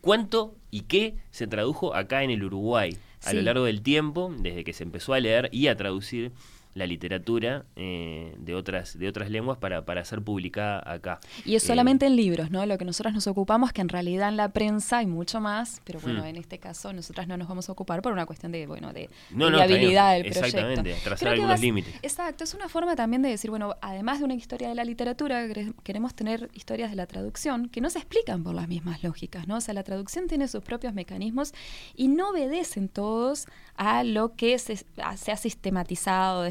cuánto 0.00 0.54
y 0.70 0.82
qué 0.82 1.16
se 1.30 1.46
tradujo 1.46 1.94
acá 1.94 2.22
en 2.22 2.30
el 2.30 2.42
Uruguay 2.44 2.96
a 3.24 3.32
lo 3.32 3.42
largo 3.42 3.64
del 3.64 3.82
tiempo, 3.82 4.34
desde 4.38 4.64
que 4.64 4.72
se 4.72 4.84
empezó 4.84 5.14
a 5.14 5.20
leer 5.20 5.48
y 5.52 5.68
a 5.68 5.76
traducir 5.76 6.32
la 6.74 6.86
literatura 6.86 7.64
eh, 7.76 8.34
de 8.38 8.54
otras 8.54 8.98
de 8.98 9.08
otras 9.08 9.30
lenguas 9.30 9.58
para, 9.58 9.84
para 9.84 10.04
ser 10.04 10.22
publicada 10.22 10.82
acá. 10.90 11.18
Y 11.44 11.54
es 11.56 11.64
Eh, 11.64 11.66
solamente 11.66 12.06
en 12.06 12.16
libros, 12.16 12.50
¿no? 12.50 12.64
Lo 12.66 12.78
que 12.78 12.84
nosotras 12.84 13.12
nos 13.14 13.26
ocupamos, 13.26 13.72
que 13.72 13.80
en 13.80 13.88
realidad 13.88 14.28
en 14.28 14.36
la 14.36 14.50
prensa 14.50 14.98
hay 14.98 15.06
mucho 15.06 15.40
más, 15.40 15.80
pero 15.84 15.98
bueno, 16.00 16.22
Hmm. 16.22 16.26
en 16.26 16.36
este 16.36 16.58
caso 16.58 16.92
nosotras 16.92 17.26
no 17.26 17.36
nos 17.36 17.48
vamos 17.48 17.68
a 17.68 17.72
ocupar 17.72 18.02
por 18.02 18.12
una 18.12 18.24
cuestión 18.26 18.52
de, 18.52 18.66
bueno, 18.66 18.92
de, 18.92 19.08
No, 19.30 19.46
de 19.46 19.52
viabilidad 19.52 20.12
del 20.14 20.22
proyecto. 20.24 20.46
Exactamente, 20.46 20.94
trazar 21.02 21.18
Creo 21.18 21.32
algunos 21.32 21.60
límites. 21.60 21.94
Exacto, 22.02 22.44
es 22.44 22.54
una 22.54 22.68
forma 22.68 22.94
también 22.96 23.22
de 23.22 23.30
decir, 23.30 23.50
bueno, 23.50 23.74
además 23.80 24.18
de 24.20 24.24
una 24.26 24.34
historia 24.34 24.68
de 24.68 24.74
la 24.74 24.84
literatura, 24.84 25.46
quere- 25.46 25.74
queremos 25.82 26.14
tener 26.14 26.48
historias 26.54 26.90
de 26.90 26.96
la 26.96 27.06
traducción 27.06 27.68
que 27.68 27.80
no 27.80 27.90
se 27.90 27.98
explican 27.98 28.42
por 28.44 28.54
las 28.54 28.68
mismas 28.68 29.02
lógicas, 29.02 29.48
¿no? 29.48 29.56
O 29.56 29.60
sea, 29.60 29.74
la 29.74 29.82
traducción 29.82 30.26
tiene 30.28 30.46
sus 30.48 30.62
propios 30.62 30.94
mecanismos 30.94 31.52
y 31.96 32.08
no 32.08 32.30
obedecen 32.30 32.88
todos 32.88 33.46
a 33.76 34.04
lo 34.04 34.34
que 34.36 34.58
se, 34.58 34.84
a- 35.02 35.16
se 35.16 35.32
ha 35.32 35.36
sistematizado, 35.36 36.42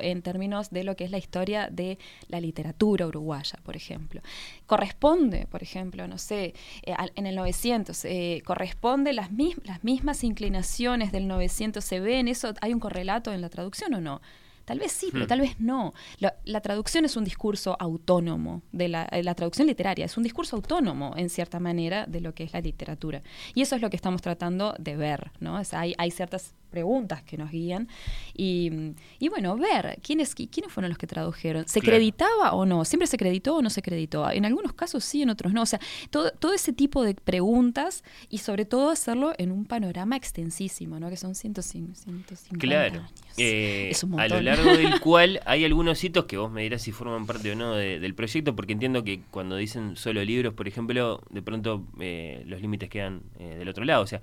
en 0.00 0.22
términos 0.22 0.70
de 0.70 0.84
lo 0.84 0.96
que 0.96 1.04
es 1.04 1.10
la 1.10 1.18
historia 1.18 1.68
de 1.70 1.98
la 2.28 2.40
literatura 2.40 3.06
uruguaya, 3.06 3.58
por 3.64 3.76
ejemplo. 3.76 4.20
Corresponde, 4.66 5.46
por 5.50 5.62
ejemplo, 5.62 6.06
no 6.06 6.18
sé, 6.18 6.54
eh, 6.82 6.92
al- 6.96 7.12
en 7.16 7.26
el 7.26 7.34
900, 7.36 8.04
eh, 8.04 8.42
corresponde 8.44 9.12
las, 9.12 9.32
mis- 9.32 9.56
las 9.64 9.82
mismas 9.82 10.22
inclinaciones 10.24 11.10
del 11.10 11.26
900, 11.26 11.84
¿se 11.84 12.00
ve 12.00 12.18
en 12.20 12.28
eso? 12.28 12.52
¿Hay 12.60 12.72
un 12.74 12.80
correlato 12.80 13.32
en 13.32 13.40
la 13.40 13.48
traducción 13.48 13.94
o 13.94 14.00
no? 14.00 14.20
Tal 14.66 14.78
vez 14.78 14.92
sí, 14.92 15.08
pero 15.10 15.24
Hmm. 15.24 15.28
tal 15.28 15.40
vez 15.40 15.58
no. 15.60 15.94
La, 16.18 16.34
la 16.44 16.60
traducción 16.60 17.06
es 17.06 17.16
un 17.16 17.24
discurso 17.24 17.74
autónomo, 17.80 18.60
de 18.72 18.88
la, 18.88 19.04
eh, 19.10 19.22
la 19.22 19.34
traducción 19.34 19.66
literaria 19.66 20.04
es 20.04 20.18
un 20.18 20.22
discurso 20.24 20.56
autónomo, 20.56 21.14
en 21.16 21.30
cierta 21.30 21.58
manera, 21.58 22.04
de 22.04 22.20
lo 22.20 22.34
que 22.34 22.44
es 22.44 22.52
la 22.52 22.60
literatura. 22.60 23.22
Y 23.54 23.62
eso 23.62 23.76
es 23.76 23.80
lo 23.80 23.88
que 23.88 23.96
estamos 23.96 24.20
tratando 24.20 24.74
de 24.78 24.94
ver, 24.96 25.30
¿no? 25.40 25.58
O 25.58 25.64
sea, 25.64 25.80
hay, 25.80 25.94
hay 25.96 26.10
ciertas 26.10 26.52
preguntas 26.68 27.22
que 27.22 27.36
nos 27.36 27.50
guían 27.50 27.88
y, 28.34 28.70
y 29.18 29.28
bueno, 29.28 29.56
ver 29.56 29.98
quiénes, 30.02 30.36
qui- 30.36 30.48
quiénes 30.50 30.72
fueron 30.72 30.90
los 30.90 30.98
que 30.98 31.06
tradujeron. 31.06 31.66
¿Se 31.68 31.80
Claro. 31.80 31.96
acreditaba 31.96 32.52
o 32.52 32.66
no? 32.66 32.84
¿Siempre 32.84 33.06
se 33.06 33.16
acreditó 33.16 33.56
o 33.56 33.62
no 33.62 33.70
se 33.70 33.80
acreditó? 33.80 34.30
En 34.30 34.44
algunos 34.44 34.72
casos 34.72 35.04
sí, 35.04 35.22
en 35.22 35.30
otros 35.30 35.52
no. 35.52 35.62
O 35.62 35.66
sea, 35.66 35.80
todo, 36.10 36.30
todo 36.32 36.52
ese 36.54 36.72
tipo 36.72 37.02
de 37.02 37.14
preguntas 37.14 38.04
y 38.28 38.38
sobre 38.38 38.64
todo 38.64 38.90
hacerlo 38.90 39.32
en 39.38 39.50
un 39.52 39.64
panorama 39.64 40.16
extensísimo, 40.16 40.98
¿no? 41.00 41.08
Que 41.10 41.16
son 41.16 41.34
150, 41.34 41.94
150 42.36 42.58
Claro. 42.58 42.94
años. 43.00 43.12
Eh, 43.36 43.88
Es 43.90 44.02
un 44.04 44.18
a 44.20 44.26
lo 44.28 44.34
montón. 44.36 44.44
largo 44.44 44.76
del 44.76 45.00
cual 45.00 45.40
hay 45.46 45.64
algunos 45.64 46.02
hitos 46.02 46.24
que 46.26 46.36
vos 46.36 46.50
me 46.50 46.62
dirás 46.62 46.82
si 46.82 46.92
forman 46.92 47.26
parte 47.26 47.50
o 47.52 47.54
no 47.54 47.74
de- 47.74 47.98
del 48.00 48.14
proyecto, 48.14 48.54
porque 48.56 48.72
entiendo 48.72 49.04
que 49.04 49.20
cuando 49.30 49.56
dicen 49.56 49.96
solo 49.96 50.24
libros, 50.24 50.54
por 50.54 50.66
ejemplo, 50.68 51.22
de 51.30 51.42
pronto 51.42 51.84
eh, 52.00 52.42
los 52.46 52.60
límites 52.60 52.88
quedan 52.88 53.22
eh, 53.38 53.56
del 53.58 53.68
otro 53.68 53.84
lado. 53.84 54.02
O 54.02 54.06
sea, 54.06 54.20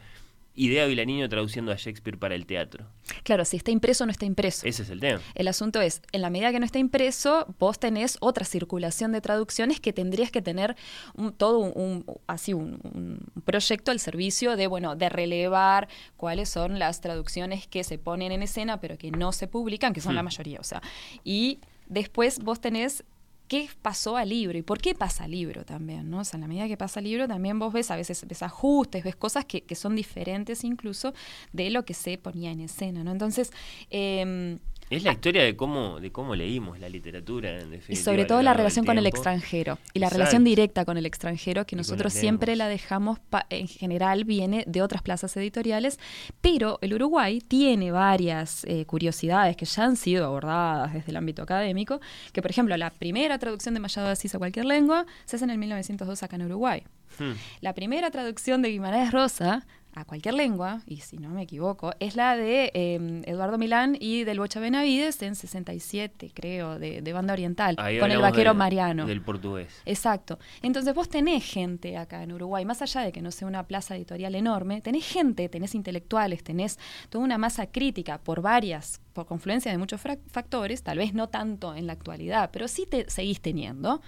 Idea 0.58 0.86
Vilaniño 0.86 1.28
traduciendo 1.28 1.72
a 1.72 1.76
Shakespeare 1.76 2.18
para 2.18 2.34
el 2.36 2.46
teatro. 2.46 2.86
Claro, 3.24 3.44
si 3.46 3.58
está 3.58 3.72
impreso 3.72 4.04
o 4.04 4.08
no 4.08 4.12
está 4.12 4.26
impreso. 4.26 4.66
Ese 4.66 4.84
es 4.84 4.90
el 4.90 5.00
tema. 5.02 5.20
El 5.36 5.48
asunto 5.50 5.82
es, 5.82 6.02
en 6.14 6.22
la 6.22 6.30
medida 6.30 6.52
que 6.52 6.60
no 6.60 6.66
está 6.66 6.80
impreso, 6.80 7.54
vos 7.60 7.78
tenés 7.78 8.18
otra 8.22 8.46
circulación 8.46 9.12
de 9.12 9.20
traducciones 9.22 9.80
que 9.82 9.92
tendrías 9.94 10.32
que 10.32 10.42
tener 10.42 10.76
un- 11.16 11.34
todo 11.34 11.60
un, 11.60 11.72
un- 11.76 12.06
así 12.28 12.54
un, 12.54 12.80
un 12.84 13.20
proyecto 13.44 13.92
al 13.92 14.00
servicio 14.00 14.56
de 14.56 14.68
bueno 14.68 14.96
de 14.96 15.10
relevar 15.10 15.88
cuáles 16.18 16.50
son 16.50 16.80
las 16.80 17.02
traducciones 17.02 17.68
que 17.68 17.84
se 17.84 17.98
ponen 17.98 18.32
en 18.32 18.42
escena 18.44 18.80
pero 18.80 18.98
que 18.98 19.12
no 19.12 19.32
se 19.34 19.48
publican, 19.48 19.94
que 19.94 20.02
son 20.02 20.16
la 20.16 20.22
Hmm. 20.22 20.26
mayoría, 20.26 20.60
o 20.60 20.64
sea, 20.64 20.82
y 21.24 21.60
después 21.88 22.40
vos 22.40 22.60
tenés 22.62 23.04
qué 23.48 23.70
pasó 23.82 24.18
al 24.18 24.30
libro 24.30 24.58
y 24.58 24.62
por 24.62 24.80
qué 24.80 24.96
pasa 24.96 25.26
al 25.26 25.32
libro 25.32 25.66
también, 25.66 26.10
¿no? 26.10 26.20
O 26.20 26.24
sea, 26.24 26.38
en 26.38 26.42
la 26.42 26.48
medida 26.48 26.68
que 26.68 26.78
pasa 26.78 27.00
al 27.00 27.06
libro 27.06 27.28
también 27.28 27.60
vos 27.60 27.74
ves 27.74 27.92
a 27.92 27.96
veces 27.96 28.26
desajustes, 28.28 29.04
ves 29.04 29.16
cosas 29.16 29.46
que, 29.46 29.62
que 29.62 29.76
son 29.76 29.96
diferentes 29.96 30.64
incluso 30.64 31.14
de 31.54 31.70
lo 31.70 31.86
que 31.86 31.94
se 31.94 32.18
ponía 32.18 32.52
en 32.52 32.62
escena, 32.62 33.04
¿no? 33.04 33.12
Entonces, 33.12 33.52
em, 33.90 34.60
Es 34.90 35.04
la 35.04 35.14
historia 35.14 35.44
de 35.44 35.56
cómo, 35.56 36.00
de 36.00 36.12
cómo 36.12 36.36
leímos 36.36 36.80
la 36.80 36.88
literatura. 36.90 37.50
En 37.60 37.70
y 37.70 37.72
definitiva, 37.72 38.04
sobre 38.06 38.20
a 38.20 38.22
lo 38.24 38.28
todo 38.28 38.42
la 38.44 38.54
relación 38.54 38.86
con 38.86 38.98
el 39.00 39.08
extranjero 39.08 39.80
y 39.94 40.00
la 40.00 40.06
Exacto. 40.06 40.18
relación 40.20 40.44
directa 40.44 40.86
con 40.86 40.98
el 40.98 41.08
extranjero 41.08 41.66
que 41.66 41.76
Y 41.76 41.78
nosotros 41.78 42.14
siempre 42.14 42.56
la 42.56 42.68
dejamos 42.68 43.18
pa- 43.20 43.48
en 43.50 43.68
general 43.68 44.26
viene 44.26 44.64
de 44.68 44.84
otras 44.84 45.02
plazas 45.02 45.36
editoriales 45.38 46.00
pero 46.40 46.78
el 46.82 46.94
Uruguay 46.94 47.40
tiene 47.40 47.92
varias 47.92 48.64
eh, 48.66 48.86
curiosidades 48.86 49.58
que 49.58 49.66
ya 49.66 49.86
han 49.86 49.96
sido 49.96 50.24
abordadas 50.26 50.94
desde 50.94 51.10
el 51.12 51.18
ámbito 51.18 51.42
académico 51.42 52.00
que 52.32 52.44
por 52.44 52.52
ejemplo 52.52 52.78
la 52.78 52.92
primera 52.92 53.40
traducción 53.40 53.74
de 53.74 53.80
Machado 53.80 54.06
de 54.08 54.14
Asís 54.14 54.36
a 54.36 54.38
cualquier 54.38 54.66
lengua 54.66 55.06
se 55.26 55.38
hace 55.38 55.46
en 55.46 55.52
el 55.52 55.58
1902 55.58 56.22
acá 56.22 56.36
en 56.36 56.44
Uruguay 56.44 56.84
Hmm. 57.18 57.32
la 57.62 57.74
primera 57.74 58.12
traducción 58.12 58.62
de 58.62 58.70
Guimarães 58.72 59.10
Rosa 59.12 59.66
a 59.96 60.04
cualquier 60.06 60.36
lengua, 60.36 60.82
y 60.86 60.98
si 60.98 61.18
no 61.18 61.30
me 61.30 61.44
equivoco, 61.44 61.94
es 62.00 62.16
la 62.18 62.36
de 62.36 62.70
eh, 62.74 63.22
Eduardo 63.26 63.58
Milán 63.58 63.98
y 64.00 64.26
del 64.26 64.40
Bocha 64.40 64.60
Benavides 64.60 65.22
en 65.22 65.36
67, 65.36 66.32
creo, 66.34 66.78
de, 66.78 67.02
de 67.02 67.14
Banda 67.14 67.32
Oriental, 67.34 67.76
Ahí 67.80 67.98
con 68.00 68.12
el 68.12 68.20
vaquero 68.20 68.52
de- 68.52 68.58
Mariano. 68.58 69.06
Del 69.06 69.22
portugués. 69.22 69.70
Exacto. 69.86 70.38
Entonces 70.62 70.94
vos 70.94 71.08
tenés 71.08 71.44
gente 71.46 71.98
acá 71.98 72.24
en 72.24 72.34
Uruguay, 72.34 72.66
más 72.66 72.82
allá 72.82 73.02
de 73.02 73.12
que 73.14 73.22
no 73.22 73.32
sea 73.32 73.48
una 73.48 73.64
plaza 73.64 73.96
editorial 73.96 74.36
enorme, 74.36 74.82
tenés 74.82 75.06
gente, 75.08 75.48
tenés 75.48 75.74
intelectuales, 75.76 76.44
tenés 76.44 76.78
toda 77.10 77.24
una 77.24 77.38
masa 77.38 77.68
crítica 77.68 78.18
por 78.18 78.42
varias, 78.42 79.00
por 79.14 79.26
confluencia 79.26 79.72
de 79.72 79.78
muchos 79.78 80.02
factores, 80.28 80.84
tal 80.84 80.98
vez 80.98 81.14
no 81.14 81.30
tanto 81.30 81.74
en 81.74 81.88
la 81.88 81.94
actualidad, 81.94 82.50
pero 82.52 82.68
sí 82.68 82.86
te 82.86 83.10
seguís 83.10 83.40
teniendo, 83.40 84.02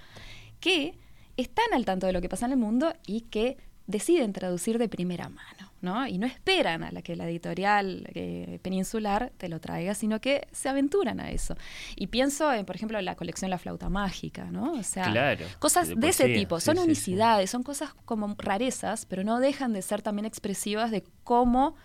que 0.59 0.97
están 1.37 1.65
al 1.73 1.85
tanto 1.85 2.07
de 2.07 2.13
lo 2.13 2.19
que 2.21 2.29
pasa 2.29 2.45
en 2.45 2.51
el 2.53 2.57
mundo 2.57 2.93
y 3.05 3.21
que 3.21 3.57
deciden 3.85 4.33
traducir 4.33 4.77
de 4.79 4.89
primera 4.89 5.29
mano, 5.29 5.56
¿no? 5.81 6.07
Y 6.07 6.17
no 6.17 6.25
esperan 6.25 6.83
a 6.83 6.91
la 6.91 7.01
que 7.01 7.15
la 7.15 7.27
editorial 7.29 8.09
eh, 8.13 8.59
peninsular 8.61 9.31
te 9.37 9.47
lo 9.49 9.59
traiga, 9.59 9.93
sino 9.93 10.19
que 10.19 10.47
se 10.51 10.69
aventuran 10.69 11.19
a 11.19 11.29
eso. 11.31 11.55
Y 11.95 12.07
pienso 12.07 12.51
en, 12.51 12.65
por 12.65 12.75
ejemplo, 12.75 12.99
la 13.01 13.15
colección 13.15 13.51
La 13.51 13.57
Flauta 13.59 13.89
Mágica, 13.89 14.45
¿no? 14.51 14.73
O 14.73 14.83
sea, 14.83 15.11
Claro, 15.11 15.45
cosas 15.59 15.89
de 15.89 15.95
de, 15.95 16.07
ese 16.09 16.29
tipo. 16.29 16.59
sí, 16.59 16.65
Son 16.65 16.75
sí, 16.77 16.81
sí. 16.81 16.87
unicidades, 16.87 17.49
son 17.49 17.63
cosas 17.63 17.93
como 18.05 18.35
rarezas, 18.37 19.05
pero 19.05 19.23
no 19.23 19.39
dejan 19.39 19.73
de 19.73 19.81
ser 19.81 20.01
también 20.01 20.25
expresivas 20.25 20.89
de 20.91 21.03
cómo 21.23 21.75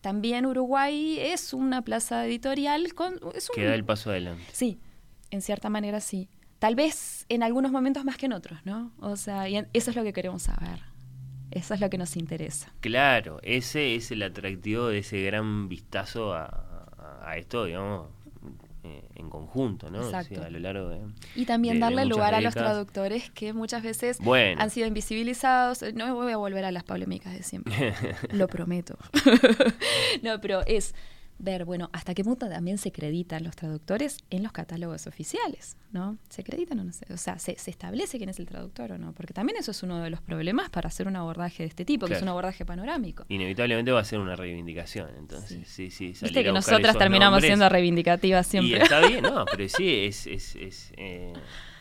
también 0.00 0.46
Uruguay 0.46 1.18
es 1.18 1.52
una 1.52 1.82
plaza 1.82 2.26
editorial 2.26 2.94
con... 2.94 3.14
Es 3.34 3.48
un, 3.50 3.54
Que 3.56 3.64
da 3.64 3.74
el 3.74 3.84
paso 3.84 4.10
adelante. 4.10 4.44
Sí, 4.52 4.78
en 5.30 5.40
cierta 5.42 5.68
manera 5.70 6.00
sí. 6.00 6.28
Tal 6.58 6.74
vez 6.74 7.26
en 7.28 7.42
algunos 7.42 7.70
momentos 7.72 8.04
más 8.04 8.16
que 8.16 8.26
en 8.26 8.32
otros, 8.32 8.58
¿no? 8.64 8.92
O 8.98 9.16
sea, 9.16 9.48
y 9.48 9.56
en- 9.56 9.68
eso 9.72 9.90
es 9.90 9.96
lo 9.96 10.02
que 10.04 10.12
queremos 10.12 10.42
saber. 10.44 10.80
Eso 11.50 11.74
es 11.74 11.80
lo 11.80 11.88
que 11.90 11.98
nos 11.98 12.16
interesa. 12.16 12.72
Claro, 12.80 13.38
ese 13.42 13.94
es 13.94 14.10
el 14.10 14.22
atractivo 14.22 14.88
de 14.88 14.98
ese 14.98 15.22
gran 15.22 15.68
vistazo 15.68 16.34
a, 16.34 16.62
esto, 17.36 17.64
digamos, 17.64 18.08
eh, 18.84 19.02
en 19.16 19.28
conjunto, 19.30 19.90
¿no? 19.90 20.00
O 20.00 20.10
sea, 20.10 20.20
Exacto. 20.20 20.44
a 20.44 20.50
lo 20.50 20.58
largo 20.60 20.88
de... 20.88 21.00
Y 21.34 21.44
también 21.44 21.74
de- 21.74 21.80
darle 21.80 22.04
lugar 22.04 22.34
a 22.34 22.40
los 22.40 22.54
traductores 22.54 23.30
que 23.30 23.52
muchas 23.52 23.82
veces 23.82 24.18
Bueno. 24.20 24.60
han 24.62 24.70
sido 24.70 24.86
invisibilizados. 24.86 25.82
No 25.94 26.06
me 26.06 26.12
voy 26.12 26.32
a 26.32 26.36
volver 26.36 26.64
a 26.64 26.70
las 26.72 26.84
polémicas 26.84 27.32
de 27.32 27.42
siempre. 27.42 27.94
Lo 28.32 28.46
prometo. 28.48 28.96
no, 30.22 30.40
pero 30.40 30.64
es 30.66 30.94
ver, 31.38 31.64
bueno, 31.64 31.90
hasta 31.92 32.14
qué 32.14 32.24
punto 32.24 32.48
también 32.48 32.78
se 32.78 32.88
acreditan 32.88 33.44
los 33.44 33.54
traductores 33.56 34.18
en 34.30 34.42
los 34.42 34.52
catálogos 34.52 35.06
oficiales, 35.06 35.76
¿no? 35.92 36.16
¿Se 36.30 36.40
acreditan 36.42 36.78
o 36.80 36.84
no? 36.84 36.92
Se- 36.92 37.12
o 37.12 37.16
sea, 37.16 37.38
¿se, 37.38 37.56
se 37.58 37.70
establece 37.70 38.16
quién 38.18 38.30
es 38.30 38.38
el 38.38 38.46
traductor 38.46 38.92
o 38.92 38.98
no? 38.98 39.12
Porque 39.12 39.34
también 39.34 39.58
eso 39.58 39.70
es 39.70 39.82
uno 39.82 40.02
de 40.02 40.10
los 40.10 40.20
problemas 40.22 40.70
para 40.70 40.88
hacer 40.88 41.06
un 41.08 41.16
abordaje 41.16 41.62
de 41.62 41.68
este 41.68 41.84
tipo, 41.84 42.06
que 42.06 42.14
es 42.14 42.22
un 42.22 42.28
abordaje 42.28 42.64
panorámico. 42.64 43.24
Inevitablemente 43.28 43.92
va 43.92 44.00
a 44.00 44.04
ser 44.04 44.18
una 44.18 44.34
reivindicación, 44.36 45.10
entonces, 45.18 45.66
sí, 45.68 45.90
sí, 45.90 46.08
Viste 46.08 46.26
salir 46.28 46.44
que 46.44 46.52
nosotras 46.52 46.96
terminamos 46.98 47.32
nombres. 47.36 47.48
siendo 47.50 47.68
reivindicativas 47.68 48.46
siempre. 48.46 48.78
Y 48.78 48.82
está 48.82 49.00
bien, 49.06 49.22
no, 49.22 49.44
pero 49.44 49.68
sí, 49.68 49.88
es, 50.06 50.26
es, 50.26 50.56
es, 50.56 50.92
eh, 50.96 51.32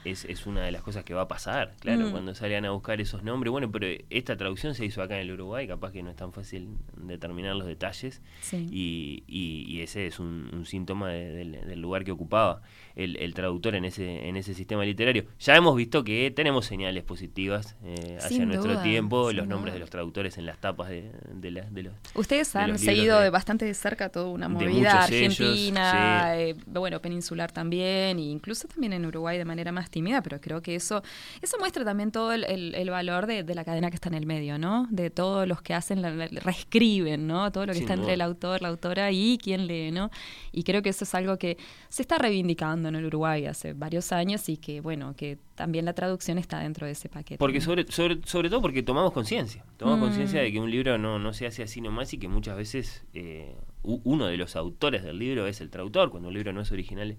es, 0.06 0.24
es 0.26 0.46
una 0.46 0.64
de 0.64 0.72
las 0.72 0.82
cosas 0.82 1.04
que 1.04 1.14
va 1.14 1.24
a 1.24 1.28
pasar, 1.28 1.74
claro, 1.80 2.08
Mm. 2.08 2.12
cuando 2.12 2.34
salgan 2.36 2.64
a 2.66 2.72
buscar 2.72 3.02
esos 3.02 3.24
nombres. 3.24 3.52
Bueno, 3.52 3.72
pero 3.72 3.88
esta 4.10 4.38
traducción 4.38 4.76
se 4.76 4.86
hizo 4.86 5.02
acá 5.02 5.16
en 5.16 5.22
el 5.22 5.32
Uruguay, 5.32 5.68
capaz 5.68 5.92
que 5.92 6.02
no 6.04 6.10
es 6.12 6.16
tan 6.16 6.32
fácil 6.32 6.70
determinar 6.98 7.56
los 7.56 7.68
detalles. 7.68 8.22
Sí. 8.42 8.68
Y, 8.72 9.24
y- 9.28 9.66
y 9.68 9.82
ese 9.82 10.08
es 10.08 10.20
un, 10.20 10.50
un 10.54 10.66
síntoma 10.66 11.10
de- 11.10 11.30
del, 11.32 11.52
del 11.66 11.82
lugar 11.82 12.04
que 12.06 12.12
ocupaba 12.12 12.62
el, 12.96 13.18
el 13.18 13.34
traductor 13.34 13.76
en 13.76 13.84
ese, 13.86 14.28
en 14.30 14.38
ese 14.38 14.54
sistema 14.54 14.86
literario. 14.86 15.26
Ya 15.40 15.56
hemos 15.56 15.76
visto 15.76 16.04
que 16.04 16.32
tenemos 16.32 16.66
señales 16.66 17.04
positivas 17.04 17.76
eh, 17.84 18.18
hacia 18.20 18.30
Sin 18.38 18.48
nuestro 18.48 18.74
duda, 18.74 18.84
tiempo, 18.84 19.32
los 19.34 19.48
nombres 19.48 19.72
duda. 19.72 19.74
de 19.74 19.80
los 19.80 19.90
traductores 19.90 20.38
en 20.38 20.46
las 20.46 20.60
tapas 20.60 20.90
de, 20.90 21.12
de, 21.34 21.52
la- 21.52 21.68
los... 21.72 21.94
Ustedes 22.14 22.54
de 22.54 22.60
han 22.60 22.72
los 22.72 22.82
seguido 22.82 23.20
de- 23.20 23.30
bastante 23.32 23.66
de 23.66 23.74
cerca 23.74 24.10
toda 24.10 24.28
una 24.28 24.48
movida 24.48 25.04
argentina, 25.04 26.32
sí. 26.36 26.40
eh, 26.42 26.56
bueno, 26.68 27.02
peninsular 27.02 27.52
también, 27.52 28.18
e 28.20 28.22
incluso 28.24 28.68
también 28.68 28.94
en 28.94 29.06
Uruguay 29.06 29.38
de 29.38 29.46
manera 29.46 29.72
más 29.72 29.90
tímida, 29.96 30.22
pero 30.22 30.42
creo 30.42 30.62
que 30.62 30.76
eso 30.76 31.02
eso 31.42 31.58
muestra 31.58 31.86
también 31.86 32.12
todo 32.12 32.34
el, 32.34 32.44
el- 32.44 32.76
el 32.76 32.90
valor 32.90 33.28
de, 33.28 33.44
de 33.44 33.56
la 33.56 33.64
cadena 33.64 33.90
que 33.90 33.96
está 33.96 34.10
en 34.10 34.16
el 34.16 34.26
medio, 34.26 34.58
¿no? 34.60 34.88
De 34.92 35.10
todos 35.10 35.48
los 35.48 35.62
que 35.62 35.74
hacen, 35.74 36.02
la- 36.02 36.10
la- 36.14 36.28
reescriben, 36.28 37.28
¿no? 37.28 37.50
Todo 37.52 37.66
lo 37.66 37.72
que 37.72 37.80
Sin 37.80 37.84
está 37.84 37.94
entre 37.94 38.14
el 38.16 38.22
autor, 38.22 38.62
la 38.62 38.68
autora 38.68 39.12
y 39.12 39.38
quien 39.42 39.68
lee, 39.68 39.92
¿no? 39.92 40.10
Y 40.52 40.64
creo 40.64 40.82
que 40.82 40.90
eso 40.90 41.06
es 41.06 41.16
algo 41.16 41.38
que 41.38 41.58
se 41.90 42.02
está 42.02 42.18
reivindicando 42.18 42.90
en 42.90 42.96
el 42.96 43.06
Uruguay 43.06 43.46
hace 43.46 43.72
varios 43.74 44.12
años 44.12 44.50
y 44.50 44.58
que, 44.58 44.82
bueno, 44.82 45.16
que 45.16 45.38
también 45.56 45.86
la 45.86 45.94
traducción 45.94 46.38
está 46.38 46.60
dentro 46.60 46.86
de 46.86 46.92
ese 46.92 47.08
paquete. 47.08 47.38
Porque 47.38 47.60
¿no? 47.60 47.66
sobre, 47.66 47.90
sobre, 47.90 48.20
sobre 48.26 48.50
todo 48.50 48.62
porque 48.62 48.84
tomamos 48.84 49.14
conciencia. 49.14 49.64
Tomamos 49.78 50.00
Mm. 50.00 50.04
conciencia 50.10 50.42
de 50.42 50.52
que 50.52 50.60
un 50.60 50.70
libro 50.70 50.98
no, 50.98 51.20
no 51.20 51.32
se 51.34 51.48
hace 51.48 51.64
así 51.64 51.80
nomás 51.80 52.14
y 52.14 52.18
que 52.18 52.28
muchas 52.28 52.58
veces 52.58 53.06
eh, 53.14 53.56
uno 53.84 54.26
de 54.26 54.36
los 54.36 54.56
autores 54.58 55.04
del 55.04 55.18
libro 55.20 55.48
es 55.48 55.62
el 55.62 55.70
traductor. 55.70 56.10
Cuando 56.12 56.28
un 56.28 56.34
libro 56.34 56.52
no 56.52 56.60
es 56.62 56.72
original 56.72 57.16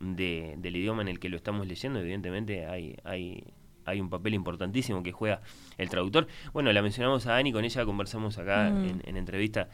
de- 0.00 0.54
del 0.58 0.76
idioma 0.76 1.02
en 1.02 1.08
el 1.08 1.18
que 1.18 1.28
lo 1.28 1.36
estamos 1.36 1.66
leyendo, 1.66 1.98
evidentemente 2.00 2.66
hay, 2.66 2.96
hay, 3.04 3.44
hay 3.84 4.00
un 4.00 4.10
papel 4.10 4.34
importantísimo 4.34 5.02
que 5.02 5.12
juega 5.12 5.40
el 5.78 5.88
traductor. 5.88 6.26
Bueno, 6.52 6.72
la 6.72 6.82
mencionamos 6.82 7.26
a 7.26 7.36
Ani, 7.36 7.52
con 7.52 7.64
ella 7.64 7.84
conversamos 7.84 8.36
acá 8.38 8.70
Mm. 8.70 8.84
en, 8.84 9.02
en 9.04 9.16
entrevista 9.16 9.68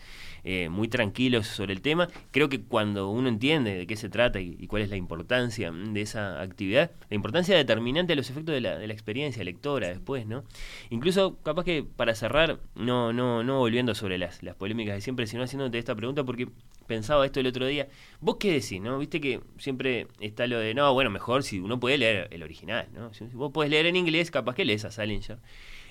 eh, 0.45 0.69
muy 0.69 0.89
tranquilos 0.89 1.47
sobre 1.47 1.73
el 1.73 1.81
tema. 1.81 2.09
Creo 2.31 2.49
que 2.49 2.61
cuando 2.61 3.09
uno 3.09 3.29
entiende 3.29 3.75
de 3.75 3.87
qué 3.87 3.97
se 3.97 4.09
trata 4.09 4.41
y, 4.41 4.67
cuál 4.67 4.83
es 4.83 4.91
la 4.91 4.97
importancia 4.97 5.73
de 5.73 6.01
esa 6.01 6.41
actividad, 6.41 6.91
la 7.09 7.15
importancia 7.17 7.57
determinante 7.57 8.13
de 8.13 8.17
los 8.17 8.31
efectos 8.31 8.55
de 8.55 8.61
la, 8.61 8.79
de 8.79 8.87
la 8.87 8.93
experiencia 8.93 9.43
lectora 9.45 9.89
después, 9.89 10.27
¿no? 10.27 10.45
Incluso, 10.91 11.37
capaz 11.43 11.65
que 11.65 11.83
para 11.83 12.15
cerrar, 12.15 12.61
no, 12.75 13.13
no, 13.13 13.43
no 13.43 13.59
volviendo 13.59 13.95
sobre 13.95 14.19
las, 14.19 14.43
las 14.43 14.55
polémicas 14.55 14.95
de 14.95 15.01
siempre, 15.01 15.27
sino 15.27 15.43
haciéndote 15.43 15.79
esta 15.79 15.95
pregunta, 15.95 16.25
porque 16.25 16.49
pensaba 16.87 17.25
esto 17.25 17.41
el 17.41 17.47
otro 17.47 17.67
día. 17.67 17.89
¿Vos 18.21 18.37
qué 18.39 18.53
decís, 18.53 18.81
no? 18.81 18.99
Viste 18.99 19.21
que 19.21 19.41
siempre 19.59 20.09
está 20.21 20.47
lo 20.47 20.59
de, 20.59 20.75
no, 20.75 20.93
bueno, 20.93 21.11
mejor 21.11 21.43
si 21.43 21.61
uno 21.61 21.81
puede 21.81 21.99
leer 21.99 22.29
el 22.31 22.43
original, 22.43 22.89
¿no? 22.93 23.13
Si 23.15 23.25
vos 23.33 23.53
podés 23.53 23.71
leer 23.71 23.87
en 23.87 23.97
inglés, 23.97 24.31
capaz 24.31 24.55
que 24.55 24.65
lees 24.65 24.85
a 24.85 24.91
Salinger 24.91 25.39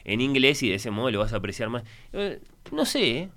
en 0.05 0.21
inglés 0.21 0.61
y 0.63 0.69
de 0.69 0.75
ese 0.75 0.91
modo 0.91 1.11
lo 1.11 1.19
vas 1.19 1.33
a 1.33 1.37
apreciar 1.37 1.69
más. 1.69 1.83
Eh, 2.11 2.39
no 2.71 2.85
sé, 2.85 3.17
¿eh? 3.17 3.29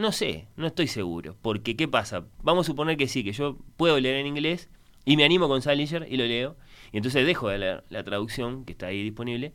No 0.00 0.12
sé, 0.12 0.48
no 0.56 0.66
estoy 0.66 0.86
seguro. 0.86 1.36
Porque, 1.42 1.76
¿qué 1.76 1.86
pasa? 1.86 2.24
Vamos 2.42 2.64
a 2.64 2.68
suponer 2.68 2.96
que 2.96 3.06
sí, 3.06 3.22
que 3.22 3.32
yo 3.32 3.58
puedo 3.76 4.00
leer 4.00 4.16
en 4.16 4.26
inglés 4.26 4.70
y 5.04 5.18
me 5.18 5.24
animo 5.24 5.46
con 5.46 5.60
Salinger 5.60 6.06
y 6.10 6.16
lo 6.16 6.24
leo. 6.24 6.56
Y 6.90 6.96
entonces 6.96 7.26
dejo 7.26 7.50
de 7.50 7.58
leer 7.58 7.84
la 7.90 8.02
traducción 8.02 8.64
que 8.64 8.72
está 8.72 8.86
ahí 8.86 9.02
disponible 9.02 9.52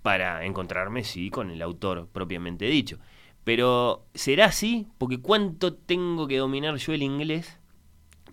para 0.00 0.46
encontrarme, 0.46 1.02
sí, 1.02 1.28
con 1.28 1.50
el 1.50 1.60
autor 1.60 2.08
propiamente 2.12 2.66
dicho. 2.66 3.00
Pero, 3.42 4.06
¿será 4.14 4.44
así? 4.44 4.86
Porque 4.96 5.20
¿cuánto 5.20 5.74
tengo 5.74 6.28
que 6.28 6.38
dominar 6.38 6.76
yo 6.76 6.92
el 6.92 7.02
inglés 7.02 7.58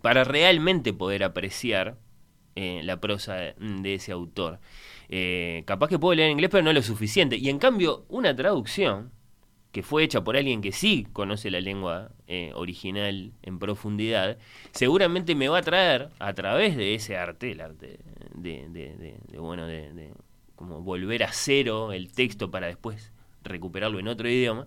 para 0.03 0.25
realmente 0.25 0.93
poder 0.93 1.23
apreciar 1.23 1.97
eh, 2.53 2.81
la 2.83 3.01
prosa 3.01 3.33
de 3.33 3.95
ese 3.95 4.11
autor? 4.11 4.59
Eh, 5.09 5.63
capaz 5.65 5.87
que 5.87 5.97
puedo 5.97 6.13
leer 6.13 6.27
en 6.27 6.33
inglés, 6.33 6.51
pero 6.51 6.61
no 6.61 6.71
lo 6.71 6.83
suficiente. 6.83 7.37
Y 7.37 7.49
en 7.49 7.57
cambio, 7.57 8.05
una 8.09 8.35
traducción 8.35 9.14
que 9.75 9.83
fue 9.83 10.05
hecha 10.05 10.23
por 10.23 10.37
alguien 10.37 10.61
que 10.61 10.71
sí 10.71 11.05
conoce 11.11 11.51
la 11.51 11.59
lengua 11.59 12.09
eh, 12.27 12.53
original 12.55 13.33
en 13.43 13.59
profundidad, 13.59 14.37
seguramente 14.71 15.35
me 15.35 15.49
va 15.49 15.57
a 15.57 15.61
traer 15.63 16.11
a 16.17 16.33
través 16.33 16.77
de 16.77 16.95
ese 16.95 17.17
arte, 17.17 17.51
el 17.51 17.59
arte 17.59 17.99
de, 18.33 18.69
de- 18.69 18.95
de- 18.95 19.17
de, 19.27 19.37
bueno, 19.37 19.67
de, 19.67 20.13
como 20.55 20.79
volver 20.81 21.23
a 21.23 21.33
cero 21.33 21.91
el 21.91 22.13
texto 22.13 22.49
para 22.49 22.67
después 22.67 23.11
recuperarlo 23.43 23.99
en 23.99 24.07
otro 24.07 24.29
idioma, 24.29 24.65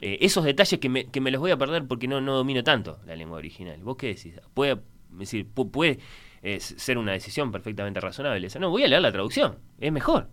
eh, 0.00 0.18
esos 0.20 0.44
detalles 0.44 0.78
que 0.78 0.88
me, 0.88 1.06
que 1.06 1.20
me 1.20 1.32
los 1.32 1.40
voy 1.40 1.50
a 1.50 1.56
perder 1.56 1.84
porque 1.88 2.06
no, 2.06 2.20
no 2.20 2.36
domino 2.36 2.62
tanto 2.62 3.00
la 3.06 3.16
lengua 3.16 3.38
original. 3.38 3.82
¿Vos 3.82 3.96
qué 3.96 4.06
decís? 4.14 4.34
Puede, 4.54 4.78
decir, 5.10 5.48
pu- 5.52 5.68
puede 5.68 5.98
eh, 6.42 6.60
ser 6.60 6.96
una 6.96 7.10
decisión 7.10 7.50
perfectamente 7.50 7.98
razonable. 8.00 8.46
esa. 8.46 8.60
No, 8.60 8.70
voy 8.70 8.84
a 8.84 8.88
leer 8.88 9.02
la 9.02 9.10
traducción, 9.10 9.58
es 9.80 9.90
mejor. 9.90 10.28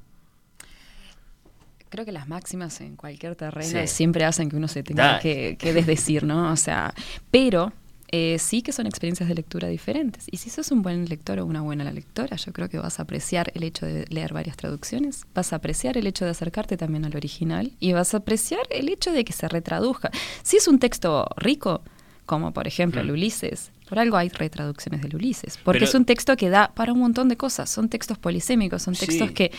Creo 1.91 2.05
que 2.05 2.11
las 2.11 2.27
máximas 2.27 2.81
en 2.81 2.95
cualquier 2.95 3.35
terreno 3.35 3.67
Sí. 3.81 3.85
siempre 3.87 4.25
hacen 4.25 4.49
que 4.49 4.55
uno 4.55 4.67
se 4.67 4.81
tenga 4.81 5.19
que, 5.19 5.57
que 5.59 5.73
desdecir, 5.73 6.23
¿no? 6.23 6.51
O 6.51 6.55
sea, 6.55 6.93
pero 7.29 7.71
eh, 8.13 8.37
sí 8.39 8.61
que 8.61 8.71
son 8.71 8.87
experiencias 8.87 9.29
de 9.29 9.35
lectura 9.35 9.67
diferentes. 9.67 10.25
Y 10.31 10.37
si 10.37 10.49
sos 10.49 10.71
un 10.71 10.81
buen 10.81 11.07
lector 11.07 11.39
o 11.39 11.45
una 11.45 11.61
buena 11.61 11.89
lectora, 11.91 12.35
yo 12.37 12.51
creo 12.53 12.67
que 12.69 12.77
vas 12.77 12.99
a 12.99 13.03
apreciar 13.03 13.51
el 13.55 13.63
hecho 13.63 13.85
de 13.85 14.05
leer 14.09 14.33
varias 14.33 14.57
traducciones, 14.57 15.25
vas 15.35 15.53
a 15.53 15.57
apreciar 15.57 15.97
el 15.97 16.07
hecho 16.07 16.25
de 16.25 16.31
acercarte 16.31 16.75
también 16.77 17.05
al 17.05 17.15
original 17.15 17.71
y 17.79 17.93
vas 17.93 18.13
a 18.13 18.17
apreciar 18.17 18.61
el 18.69 18.89
hecho 18.89 19.11
de 19.13 19.23
que 19.23 19.33
se 19.33 19.47
retraduzca. 19.47 20.11
Si 20.43 20.57
es 20.57 20.67
un 20.67 20.79
texto 20.79 21.25
rico, 21.37 21.81
como 22.25 22.53
por 22.53 22.67
ejemplo 22.67 23.01
Mm. 23.01 23.05
el 23.05 23.11
Ulises, 23.11 23.71
por 23.91 23.99
algo 23.99 24.15
hay 24.15 24.29
retraducciones 24.29 25.01
del 25.01 25.17
Ulises, 25.17 25.57
porque 25.65 25.79
Pero- 25.79 25.89
es 25.89 25.95
un 25.95 26.05
texto 26.05 26.37
que 26.37 26.49
da 26.49 26.71
para 26.73 26.93
un 26.93 26.99
montón 26.99 27.27
de 27.27 27.35
cosas, 27.35 27.69
son 27.69 27.89
textos 27.89 28.17
polisémicos, 28.17 28.81
son 28.83 28.93
textos 28.95 29.27
Sí. 29.27 29.33
que, 29.33 29.51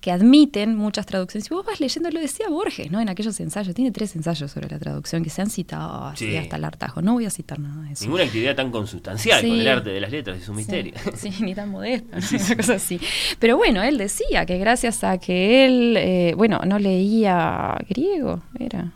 que 0.00 0.12
admiten 0.12 0.76
muchas 0.76 1.06
traducciones. 1.06 1.48
Si 1.48 1.52
vos 1.52 1.66
vas 1.66 1.80
leyendo, 1.80 2.08
lo 2.12 2.20
decía 2.20 2.48
Borges, 2.48 2.88
¿no? 2.92 3.00
En 3.00 3.08
aquellos 3.08 3.40
ensayos, 3.40 3.74
tiene 3.74 3.90
tres 3.90 4.14
ensayos 4.14 4.48
sobre 4.52 4.68
la 4.70 4.78
traducción 4.78 5.24
que 5.24 5.30
se 5.30 5.42
han 5.42 5.50
citado 5.50 6.04
así 6.04 6.26
Sí. 6.30 6.36
hasta 6.36 6.54
el 6.54 6.64
hartajo. 6.64 7.02
No 7.02 7.14
voy 7.14 7.26
a 7.26 7.30
citar 7.30 7.58
nada 7.58 7.82
de 7.82 7.94
eso. 7.94 8.04
Ninguna 8.04 8.22
actividad 8.22 8.54
tan 8.54 8.70
consustancial 8.70 9.40
con 9.40 9.50
el 9.58 9.66
arte 9.66 9.90
de 9.90 10.00
las 10.00 10.12
letras, 10.12 10.40
es 10.40 10.48
un 10.48 10.54
misterio. 10.54 10.92
Sí, 11.16 11.32
ni 11.40 11.52
tan 11.56 11.70
modesta, 11.70 12.16
¿no? 12.20 12.26
una 12.46 12.56
cosa 12.56 12.74
así. 12.74 13.00
Pero 13.40 13.56
bueno, 13.56 13.82
él 13.82 13.98
decía 13.98 14.46
que 14.46 14.56
gracias 14.58 15.02
a 15.02 15.18
que 15.18 15.64
él, 15.66 15.96
eh, 15.96 16.34
bueno, 16.36 16.60
no 16.64 16.78
leía 16.78 17.76
griego, 17.88 18.40
era. 18.56 18.92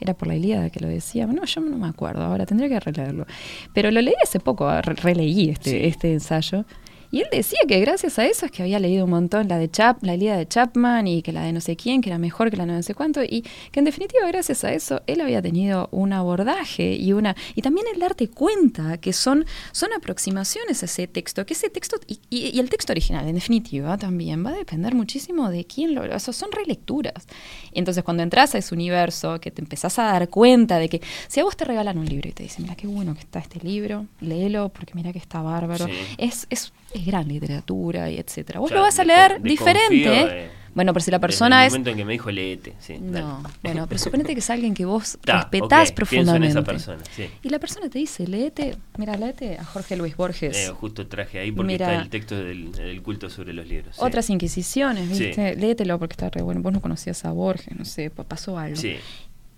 Era 0.00 0.14
por 0.14 0.28
la 0.28 0.34
Ilíada 0.36 0.70
que 0.70 0.80
lo 0.80 0.88
decía. 0.88 1.26
No, 1.26 1.44
yo 1.44 1.60
no 1.60 1.78
me 1.78 1.88
acuerdo, 1.88 2.22
ahora 2.22 2.44
tendría 2.46 2.68
que 2.68 2.78
releerlo. 2.80 3.26
Pero 3.74 3.90
lo 3.90 4.00
leí 4.00 4.14
hace 4.22 4.40
poco, 4.40 4.70
re- 4.82 4.94
releí 4.94 5.48
este, 5.50 5.86
este 5.88 6.12
ensayo. 6.12 6.64
Y 7.10 7.20
él 7.20 7.28
decía 7.30 7.58
que 7.68 7.80
gracias 7.80 8.18
a 8.18 8.26
eso 8.26 8.46
es 8.46 8.52
que 8.52 8.62
había 8.62 8.78
leído 8.78 9.04
un 9.04 9.10
montón 9.10 9.48
la 9.48 9.58
de 9.58 9.70
Chap, 9.70 10.02
la 10.02 10.16
de 10.16 10.46
Chapman 10.48 11.06
y 11.06 11.22
que 11.22 11.32
la 11.32 11.42
de 11.42 11.52
no 11.52 11.60
sé 11.60 11.76
quién, 11.76 12.00
que 12.00 12.08
era 12.10 12.18
mejor 12.18 12.50
que 12.50 12.56
la 12.56 12.66
de 12.66 12.72
no 12.72 12.82
sé 12.82 12.94
cuánto, 12.94 13.22
y 13.22 13.42
que 13.70 13.78
en 13.80 13.84
definitiva 13.84 14.26
gracias 14.28 14.64
a 14.64 14.72
eso 14.72 15.02
él 15.06 15.20
había 15.20 15.40
tenido 15.42 15.88
un 15.92 16.12
abordaje 16.12 16.94
y 16.94 17.12
una 17.12 17.36
y 17.54 17.62
también 17.62 17.86
el 17.92 18.00
darte 18.00 18.28
cuenta 18.28 18.98
que 18.98 19.12
son 19.12 19.46
son 19.72 19.92
aproximaciones 19.92 20.82
a 20.82 20.86
ese 20.86 21.06
texto, 21.06 21.46
que 21.46 21.54
ese 21.54 21.70
texto 21.70 21.96
y, 22.06 22.18
y- 22.30 22.56
y 22.56 22.58
el 22.60 22.68
texto 22.70 22.92
original 22.92 23.26
en 23.28 23.34
definitiva 23.34 23.96
también 23.98 24.44
va 24.44 24.50
a 24.50 24.54
depender 24.54 24.94
muchísimo 24.94 25.50
de 25.50 25.64
quién 25.64 25.94
lo, 25.94 26.02
o 26.02 26.18
sea, 26.18 26.32
son 26.32 26.50
relecturas. 26.52 27.26
Entonces 27.72 28.02
cuando 28.04 28.22
entras 28.22 28.54
a 28.54 28.58
ese 28.58 28.74
universo 28.74 29.40
que 29.40 29.50
te 29.50 29.60
empezás 29.62 29.98
a 29.98 30.04
dar 30.04 30.28
cuenta 30.28 30.78
de 30.78 30.88
que 30.88 31.00
si 31.28 31.40
a 31.40 31.44
vos 31.44 31.56
te 31.56 31.64
regalan 31.64 31.98
un 31.98 32.06
libro 32.06 32.28
y 32.28 32.32
te 32.32 32.42
dicen, 32.42 32.62
mira 32.64 32.74
qué 32.76 32.86
bueno 32.86 33.14
que 33.14 33.20
está 33.20 33.38
este 33.38 33.60
libro, 33.60 34.06
léelo 34.20 34.70
porque 34.70 34.94
mira 34.94 35.12
que 35.12 35.18
está 35.18 35.42
bárbaro, 35.42 35.86
Sí. 35.86 35.92
es, 36.18 36.46
es, 36.50 36.72
es 36.96 37.06
gran 37.06 37.28
literatura 37.28 38.10
y 38.10 38.18
etcétera. 38.18 38.60
Vos 38.60 38.68
Claro, 38.70 38.82
lo 38.82 38.86
vas 38.86 38.98
a 38.98 39.04
leer 39.04 39.40
diferente. 39.42 39.94
¿eh? 40.20 40.26
eh, 40.30 40.50
bueno, 40.74 40.92
pero 40.92 41.02
si 41.02 41.10
la 41.10 41.16
Desde 41.16 41.22
persona 41.22 41.64
es... 41.64 41.72
momento 41.72 41.88
en 41.90 41.96
que 41.96 42.04
me 42.04 42.12
dijo 42.12 42.30
leete, 42.30 42.74
sí. 42.80 42.96
dale. 43.00 43.20
No, 43.26 43.42
bueno, 43.62 43.86
pero 43.88 43.98
suponete 43.98 44.34
que 44.34 44.40
es 44.40 44.50
alguien 44.50 44.74
que 44.74 44.84
vos 44.84 45.16
Ta, 45.24 45.38
respetás 45.40 45.88
en 45.88 45.94
profundamente. 45.94 46.48
esa 46.48 46.62
persona, 46.62 47.02
sí. 47.14 47.24
Y 47.42 47.48
la 47.48 47.58
persona 47.58 47.88
te 47.88 47.98
dice, 47.98 48.26
léete, 48.26 48.76
mira, 48.98 49.16
léete 49.16 49.56
a 49.58 49.64
Jorge 49.64 49.96
Luis 49.96 50.14
Borges. 50.18 50.54
Eh, 50.54 50.68
justo 50.68 51.06
traje 51.06 51.38
ahí 51.38 51.50
porque 51.50 51.72
está 51.74 51.94
el 52.02 52.10
texto 52.10 52.36
del, 52.36 52.72
del 52.72 53.00
culto 53.02 53.30
sobre 53.30 53.54
los 53.54 53.66
libros. 53.66 53.96
sí. 53.96 54.02
Otras 54.04 54.28
Inquisiciones. 54.28 55.08
¿viste? 55.18 55.56
Léetelo 55.56 55.98
porque 55.98 56.12
está 56.12 56.28
re 56.28 56.42
bueno. 56.42 56.60
Vos 56.60 56.74
no 56.74 56.82
conocías 56.82 57.24
a 57.24 57.30
Borges, 57.32 57.74
no 57.74 57.86
sé, 57.86 58.10
pa- 58.10 58.24
pasó 58.24 58.58
algo. 58.58 58.76
Sí. 58.76 58.96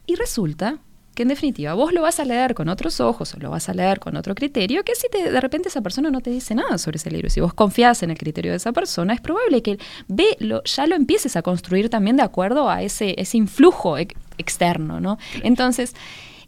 Y 0.06 0.14
resulta 0.14 0.78
que 1.18 1.22
en 1.22 1.28
definitiva 1.28 1.74
vos 1.74 1.92
lo 1.92 2.02
vas 2.02 2.20
a 2.20 2.24
leer 2.24 2.54
con 2.54 2.68
otros 2.68 3.00
ojos 3.00 3.34
o 3.34 3.40
lo 3.40 3.50
vas 3.50 3.68
a 3.68 3.74
leer 3.74 3.98
con 3.98 4.14
otro 4.14 4.36
criterio, 4.36 4.84
que 4.84 4.94
si 4.94 5.08
te, 5.08 5.32
de 5.32 5.40
repente 5.40 5.68
esa 5.68 5.80
persona 5.82 6.10
no 6.10 6.20
te 6.20 6.30
dice 6.30 6.54
nada 6.54 6.78
sobre 6.78 6.98
ese 6.98 7.10
libro, 7.10 7.28
si 7.28 7.40
vos 7.40 7.52
confías 7.54 8.04
en 8.04 8.12
el 8.12 8.16
criterio 8.16 8.52
de 8.52 8.58
esa 8.58 8.70
persona, 8.70 9.14
es 9.14 9.20
probable 9.20 9.60
que 9.60 9.80
ve, 10.06 10.36
lo, 10.38 10.62
ya 10.62 10.86
lo 10.86 10.94
empieces 10.94 11.34
a 11.34 11.42
construir 11.42 11.90
también 11.90 12.16
de 12.16 12.22
acuerdo 12.22 12.70
a 12.70 12.82
ese, 12.84 13.16
ese 13.20 13.36
influjo 13.36 13.98
ex- 13.98 14.14
externo, 14.38 15.00
¿no? 15.00 15.18
Entonces, 15.42 15.96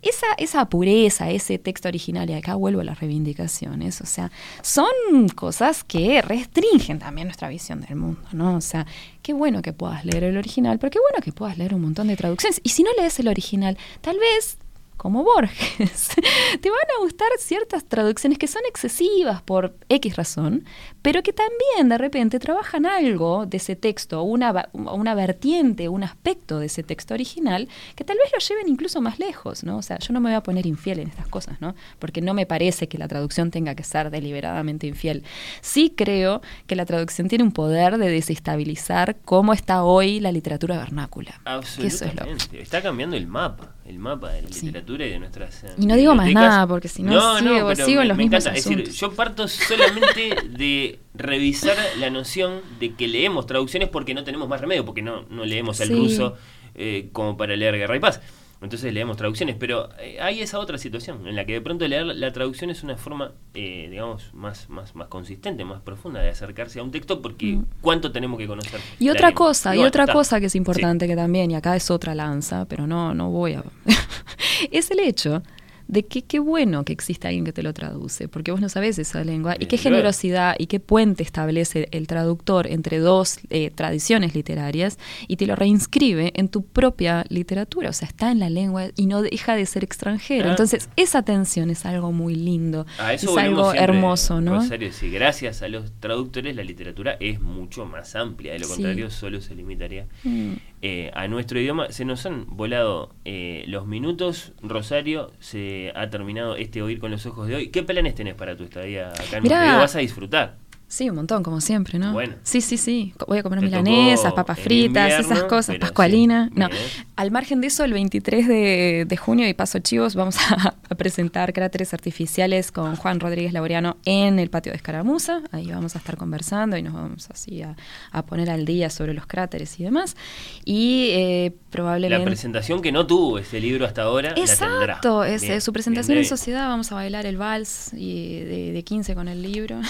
esa, 0.02 0.26
esa 0.38 0.68
pureza, 0.68 1.30
ese 1.30 1.58
texto 1.58 1.88
original, 1.88 2.28
y 2.30 2.34
acá 2.34 2.54
vuelvo 2.54 2.80
a 2.80 2.84
las 2.84 3.00
reivindicaciones, 3.00 4.00
o 4.00 4.06
sea, 4.06 4.30
son 4.62 5.28
cosas 5.34 5.84
que 5.84 6.22
restringen 6.22 6.98
también 6.98 7.28
nuestra 7.28 7.48
visión 7.48 7.80
del 7.80 7.96
mundo, 7.96 8.22
¿no? 8.32 8.56
O 8.56 8.60
sea, 8.60 8.86
qué 9.22 9.32
bueno 9.32 9.62
que 9.62 9.72
puedas 9.72 10.04
leer 10.04 10.24
el 10.24 10.36
original, 10.36 10.78
pero 10.78 10.90
qué 10.90 10.98
bueno 10.98 11.22
que 11.22 11.32
puedas 11.32 11.58
leer 11.58 11.74
un 11.74 11.82
montón 11.82 12.08
de 12.08 12.16
traducciones. 12.16 12.60
Y 12.62 12.70
si 12.70 12.82
no 12.82 12.90
lees 12.98 13.18
el 13.20 13.28
original, 13.28 13.76
tal 14.00 14.18
vez 14.18 14.58
como 15.00 15.24
Borges, 15.24 16.08
te 16.60 16.68
van 16.68 16.78
a 16.98 17.00
gustar 17.00 17.28
ciertas 17.38 17.86
traducciones 17.86 18.36
que 18.36 18.46
son 18.46 18.60
excesivas 18.68 19.40
por 19.40 19.74
X 19.88 20.14
razón, 20.14 20.66
pero 21.00 21.22
que 21.22 21.32
también 21.32 21.88
de 21.88 21.96
repente 21.96 22.38
trabajan 22.38 22.84
algo 22.84 23.46
de 23.46 23.56
ese 23.56 23.76
texto, 23.76 24.22
una, 24.22 24.68
una 24.74 25.14
vertiente, 25.14 25.88
un 25.88 26.02
aspecto 26.04 26.58
de 26.58 26.66
ese 26.66 26.82
texto 26.82 27.14
original, 27.14 27.66
que 27.96 28.04
tal 28.04 28.18
vez 28.18 28.30
lo 28.30 28.40
lleven 28.40 28.68
incluso 28.68 29.00
más 29.00 29.18
lejos, 29.18 29.64
¿no? 29.64 29.78
O 29.78 29.82
sea, 29.82 29.98
yo 30.00 30.12
no 30.12 30.20
me 30.20 30.28
voy 30.28 30.36
a 30.36 30.42
poner 30.42 30.66
infiel 30.66 30.98
en 30.98 31.08
estas 31.08 31.28
cosas, 31.28 31.62
¿no? 31.62 31.74
Porque 31.98 32.20
no 32.20 32.34
me 32.34 32.44
parece 32.44 32.86
que 32.86 32.98
la 32.98 33.08
traducción 33.08 33.50
tenga 33.50 33.74
que 33.74 33.84
ser 33.84 34.10
deliberadamente 34.10 34.86
infiel. 34.86 35.24
Sí 35.62 35.94
creo 35.96 36.42
que 36.66 36.76
la 36.76 36.84
traducción 36.84 37.26
tiene 37.26 37.44
un 37.44 37.52
poder 37.52 37.96
de 37.96 38.10
desestabilizar 38.10 39.16
cómo 39.24 39.54
está 39.54 39.82
hoy 39.82 40.20
la 40.20 40.30
literatura 40.30 40.76
vernácula. 40.76 41.40
Absolutamente. 41.46 42.60
Está 42.60 42.82
cambiando 42.82 43.16
el 43.16 43.26
mapa, 43.26 43.76
el 43.90 43.98
mapa 43.98 44.30
de 44.32 44.42
la 44.42 44.48
literatura 44.48 45.06
y 45.06 45.10
de 45.10 45.18
nuestras. 45.18 45.64
eh, 45.64 45.68
Y 45.78 45.86
no 45.86 45.94
digo 45.96 46.14
más 46.14 46.30
nada, 46.32 46.66
porque 46.66 46.88
si 46.88 47.02
no 47.02 47.12
sigo- 47.38 47.68
pero 47.68 47.84
sigo 47.86 48.00
en 48.02 48.08
los 48.08 48.16
me 48.16 48.24
mismos 48.24 48.44
encanta. 48.46 48.58
Es 48.58 48.64
decir, 48.64 48.90
yo 48.90 49.12
parto 49.12 49.46
solamente 49.48 50.34
de 50.48 50.98
revisar 51.14 51.76
la 51.98 52.08
noción 52.10 52.60
de 52.78 52.94
que 52.94 53.06
leemos 53.08 53.46
traducciones 53.46 53.88
porque 53.88 54.14
no 54.14 54.24
tenemos 54.24 54.48
más 54.48 54.60
remedio, 54.60 54.84
porque 54.84 55.02
no, 55.02 55.22
no 55.28 55.44
leemos 55.44 55.80
el 55.80 55.88
Sí. 55.88 55.94
ruso 55.94 56.36
eh, 56.74 57.08
como 57.12 57.36
para 57.36 57.56
leer 57.56 57.76
Guerra 57.76 57.96
y 57.96 58.00
Paz. 58.00 58.20
Entonces 58.62 58.92
leemos 58.92 59.16
traducciones, 59.16 59.56
pero 59.58 59.88
eh, 59.98 60.18
hay 60.20 60.40
esa 60.42 60.58
otra 60.58 60.76
situación 60.76 61.26
en 61.26 61.34
la 61.34 61.46
que 61.46 61.54
de 61.54 61.60
pronto 61.62 61.88
leer 61.88 62.04
la 62.04 62.30
traducción 62.30 62.68
es 62.70 62.82
una 62.82 62.96
forma, 62.98 63.32
eh, 63.54 63.88
digamos, 63.90 64.34
más, 64.34 64.68
más, 64.68 64.94
más 64.94 65.08
consistente, 65.08 65.64
más 65.64 65.80
profunda 65.80 66.20
de 66.20 66.28
acercarse 66.28 66.78
a 66.78 66.82
un 66.82 66.90
texto, 66.90 67.22
porque 67.22 67.56
Mm. 67.56 67.64
¿cuánto 67.80 68.12
tenemos 68.12 68.38
que 68.38 68.46
conocer? 68.46 68.78
Y 68.98 69.08
otra 69.08 69.28
lengua? 69.28 69.46
cosa, 69.46 69.74
y 69.74 69.78
otra 69.78 70.04
está. 70.04 70.12
cosa 70.12 70.40
que 70.40 70.46
es 70.46 70.52
Sí. 70.52 70.58
importante 70.58 71.06
que 71.08 71.16
también, 71.16 71.50
y 71.50 71.54
acá 71.54 71.74
es 71.74 71.90
otra 71.90 72.14
lanza, 72.14 72.66
pero 72.66 72.86
no, 72.86 73.14
no 73.14 73.30
voy 73.30 73.54
a... 73.54 73.64
es 74.70 74.90
el 74.90 75.00
hecho 75.00 75.42
de 75.90 76.04
que 76.06 76.22
qué 76.22 76.38
bueno 76.38 76.84
que 76.84 76.92
exista 76.92 77.28
alguien 77.28 77.44
que 77.44 77.52
te 77.52 77.64
lo 77.64 77.74
traduce, 77.74 78.28
porque 78.28 78.52
vos 78.52 78.60
no 78.60 78.68
sabés 78.68 78.98
esa 79.00 79.24
lengua, 79.24 79.56
y 79.58 79.66
qué 79.66 79.76
generosidad 79.76 80.54
y 80.56 80.66
qué 80.66 80.78
puente 80.78 81.24
establece 81.24 81.88
el 81.90 82.06
traductor 82.06 82.68
entre 82.68 83.00
dos 83.00 83.40
eh, 83.50 83.70
tradiciones 83.74 84.34
literarias 84.34 84.98
y 85.26 85.36
te 85.36 85.46
lo 85.46 85.56
reinscribe 85.56 86.32
en 86.36 86.48
tu 86.48 86.62
propia 86.64 87.24
literatura, 87.28 87.90
o 87.90 87.92
sea, 87.92 88.06
está 88.06 88.30
en 88.30 88.38
la 88.38 88.50
lengua 88.50 88.86
y 88.94 89.06
no 89.06 89.20
deja 89.22 89.56
de 89.56 89.66
ser 89.66 89.82
extranjero. 89.82 90.46
Ah. 90.46 90.50
Entonces, 90.50 90.88
esa 90.94 91.22
tensión 91.22 91.70
es 91.70 91.84
algo 91.84 92.12
muy 92.12 92.36
lindo, 92.36 92.86
eso 93.12 93.32
es 93.36 93.44
algo 93.44 93.74
hermoso, 93.74 94.40
¿no? 94.40 94.54
Rosario, 94.56 94.92
sí, 94.92 95.10
gracias 95.10 95.62
a 95.62 95.68
los 95.68 95.90
traductores 95.98 96.54
la 96.54 96.62
literatura 96.62 97.16
es 97.18 97.40
mucho 97.40 97.84
más 97.84 98.14
amplia, 98.14 98.52
de 98.52 98.60
lo 98.60 98.66
Sí. 98.66 98.74
contrario 98.74 99.10
solo 99.10 99.40
se 99.40 99.54
limitaría 99.56 100.06
Mm. 100.22 100.52
Eh, 100.82 101.10
a 101.14 101.28
nuestro 101.28 101.60
idioma. 101.60 101.90
Se 101.90 102.04
nos 102.04 102.24
han 102.26 102.46
volado 102.48 103.14
eh, 103.24 103.64
los 103.66 103.86
minutos, 103.86 104.52
Rosario, 104.62 105.32
se 105.38 105.92
ha 105.94 106.08
terminado 106.10 106.56
este 106.56 106.82
Oír 106.82 107.00
con 107.00 107.10
los 107.10 107.26
Ojos 107.26 107.48
de 107.48 107.56
hoy. 107.56 107.68
¿Qué 107.68 107.82
planes 107.82 108.14
tenés 108.14 108.34
para 108.34 108.56
tu 108.56 108.64
estadía 108.64 109.08
acá 109.08 109.36
en. 109.36 109.42
Montevideo? 109.42 109.78
¿Vas 109.78 109.96
a 109.96 109.98
disfrutar? 109.98 110.56
Sí, 110.90 111.08
un 111.08 111.14
montón, 111.14 111.44
como 111.44 111.60
siempre, 111.60 112.00
¿no? 112.00 112.12
Bueno. 112.12 112.34
Sí, 112.42 112.60
sí, 112.60 112.76
sí. 112.76 113.14
Voy 113.28 113.38
a 113.38 113.44
comer 113.44 113.60
milanesas, 113.60 114.32
papas 114.32 114.58
fritas, 114.58 115.20
esas 115.24 115.44
cosas, 115.44 115.76
pascualina. 115.78 116.48
sí, 116.48 116.58
no, 116.58 116.68
bien. 116.68 116.80
al 117.14 117.30
margen 117.30 117.60
de 117.60 117.68
eso, 117.68 117.84
el 117.84 117.92
23 117.92 118.48
de, 118.48 119.04
de 119.06 119.16
junio, 119.16 119.46
y 119.46 119.54
paso 119.54 119.78
chivos, 119.78 120.16
vamos 120.16 120.36
a, 120.50 120.74
a 120.90 120.94
presentar 120.96 121.52
cráteres 121.52 121.94
artificiales 121.94 122.72
con 122.72 122.96
Juan 122.96 123.20
Rodríguez 123.20 123.52
Laureano 123.52 123.98
en 124.04 124.40
el 124.40 124.50
patio 124.50 124.72
de 124.72 124.76
Escaramuza. 124.78 125.42
Ahí 125.52 125.70
vamos 125.70 125.94
a 125.94 125.98
estar 125.98 126.16
conversando 126.16 126.76
y 126.76 126.82
nos 126.82 126.92
vamos 126.92 127.30
así 127.30 127.62
a, 127.62 127.76
a 128.10 128.26
poner 128.26 128.50
al 128.50 128.64
día 128.64 128.90
sobre 128.90 129.14
los 129.14 129.28
cráteres 129.28 129.78
y 129.78 129.84
demás. 129.84 130.16
Y 130.64 131.10
eh, 131.12 131.52
La 131.54 131.70
probablemente... 131.70 132.26
presentación 132.26 132.82
que 132.82 132.90
no 132.90 133.06
tuvo 133.06 133.38
ese 133.38 133.60
libro 133.60 133.86
hasta 133.86 134.02
ahora 134.02 134.30
la 134.34 134.40
Exacto, 134.42 135.20
tendrá. 135.20 135.28
es, 135.34 135.42
Bien, 135.42 135.60
su 135.60 135.70
bien, 135.70 135.74
presentación 135.74 136.18
en 136.18 136.24
sociedad, 136.24 136.66
vamos 136.68 136.90
a 136.90 136.96
bailar 136.96 137.26
el 137.26 137.36
vals 137.36 137.92
y 137.94 138.40
de, 138.40 138.72
de 138.72 138.82
15 138.82 139.14
con 139.14 139.28
el 139.28 139.40
libro. 139.40 139.80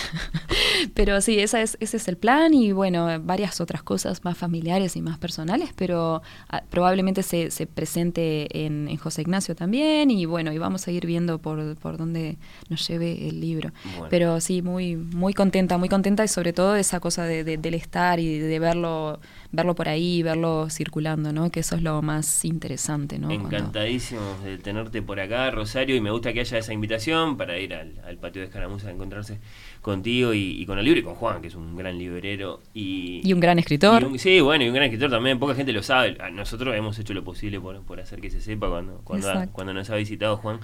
Pero 0.94 1.20
sí, 1.20 1.38
esa 1.38 1.60
es, 1.62 1.76
ese 1.80 1.96
es 1.96 2.08
el 2.08 2.16
plan 2.16 2.52
y 2.54 2.72
bueno, 2.72 3.08
varias 3.22 3.60
otras 3.60 3.82
cosas 3.82 4.24
más 4.24 4.36
familiares 4.36 4.96
y 4.96 5.02
más 5.02 5.18
personales, 5.18 5.70
pero 5.76 6.22
ah, 6.48 6.62
probablemente 6.70 7.22
se, 7.22 7.50
se 7.50 7.66
presente 7.66 8.64
en, 8.66 8.88
en 8.88 8.96
José 8.96 9.22
Ignacio 9.22 9.54
también 9.54 10.10
y 10.10 10.24
bueno, 10.26 10.52
y 10.52 10.58
vamos 10.58 10.86
a 10.86 10.90
ir 10.90 11.06
viendo 11.06 11.38
por, 11.38 11.76
por 11.76 11.96
dónde 11.96 12.36
nos 12.68 12.86
lleve 12.88 13.28
el 13.28 13.40
libro. 13.40 13.70
Bueno. 13.94 14.06
Pero 14.10 14.40
sí, 14.40 14.62
muy, 14.62 14.96
muy 14.96 15.34
contenta, 15.34 15.78
muy 15.78 15.88
contenta 15.88 16.24
y 16.24 16.28
sobre 16.28 16.52
todo 16.52 16.76
esa 16.76 17.00
cosa 17.00 17.24
de, 17.24 17.44
de- 17.44 17.56
del 17.56 17.74
estar 17.74 18.18
y 18.20 18.38
de 18.38 18.58
verlo, 18.58 19.20
verlo 19.52 19.74
por 19.74 19.88
ahí, 19.88 20.22
verlo 20.22 20.68
circulando, 20.70 21.32
¿no? 21.32 21.50
Que 21.50 21.60
eso 21.60 21.76
es 21.76 21.82
lo 21.82 22.00
más 22.02 22.44
interesante, 22.44 23.18
¿no? 23.18 23.28
Cuando- 23.28 23.48
Encantadísimos 23.48 24.42
de 24.44 24.58
tenerte 24.58 25.02
por 25.02 25.20
acá, 25.20 25.50
Rosario, 25.50 25.96
y 25.96 26.00
me 26.00 26.10
gusta 26.10 26.32
que 26.32 26.40
haya 26.40 26.58
esa 26.58 26.72
invitación 26.72 27.36
para 27.36 27.58
ir 27.58 27.74
al, 27.74 28.00
al 28.06 28.16
patio 28.18 28.40
de 28.42 28.46
Escaramuza 28.48 28.88
a 28.88 28.90
encontrarse 28.92 29.38
contigo 29.80 30.34
y, 30.34 30.60
y 30.60 30.66
con 30.66 30.78
el 30.78 30.84
libro 30.84 31.00
y 31.00 31.02
con 31.02 31.14
Juan, 31.14 31.40
que 31.40 31.48
es 31.48 31.54
un 31.54 31.74
gran 31.76 31.98
librero. 31.98 32.60
Y, 32.74 33.20
Y 33.24 33.32
un 33.32 33.40
gran 33.40 33.58
escritor. 33.58 34.02
y 34.02 34.04
un- 34.06 34.18
sí, 34.18 34.40
bueno, 34.40 34.64
y 34.64 34.68
un 34.68 34.74
gran 34.74 34.86
escritor 34.86 35.10
también, 35.10 35.38
poca 35.38 35.54
gente 35.54 35.72
lo 35.72 35.82
sabe. 35.82 36.16
Nosotros 36.32 36.74
hemos 36.76 36.98
hecho 36.98 37.14
lo 37.14 37.24
posible 37.24 37.60
por, 37.60 37.80
por 37.82 38.00
hacer 38.00 38.20
que 38.20 38.30
se 38.30 38.40
sepa 38.40 38.68
cuando, 38.68 39.00
cuando, 39.04 39.28
ha- 39.28 39.32
Exacto. 39.32 39.52
cuando 39.54 39.72
nos 39.74 39.88
ha 39.90 39.96
visitado 39.96 40.36
Juan. 40.36 40.60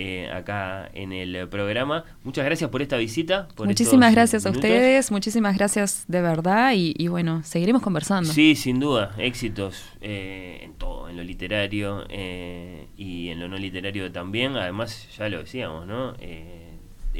eh, 0.00 0.30
acá 0.32 0.88
en 0.94 1.12
el 1.12 1.48
programa. 1.48 2.04
Muchas 2.22 2.44
gracias 2.44 2.70
por 2.70 2.82
esta 2.82 2.96
visita. 2.98 3.48
por 3.56 3.66
Muchísimas 3.66 4.14
gracias 4.14 4.46
a 4.46 4.50
ustedes, 4.50 5.10
muchísimas 5.10 5.56
gracias 5.56 6.04
de 6.06 6.22
verdad 6.22 6.72
y, 6.76 6.94
y 6.96 7.08
bueno, 7.08 7.42
seguiremos 7.42 7.82
conversando. 7.82 8.30
Sí, 8.32 8.54
sin 8.54 8.78
duda, 8.78 9.12
éxitos 9.18 9.82
eh, 10.00 10.60
en 10.62 10.74
todo, 10.74 11.08
en 11.08 11.16
lo 11.16 11.24
literario 11.24 12.04
eh, 12.10 12.86
y 12.96 13.30
en 13.30 13.40
lo 13.40 13.48
no 13.48 13.56
literario 13.58 14.12
también. 14.12 14.54
Además, 14.56 15.08
ya 15.18 15.28
lo 15.28 15.38
decíamos, 15.38 15.84
¿no? 15.88 16.14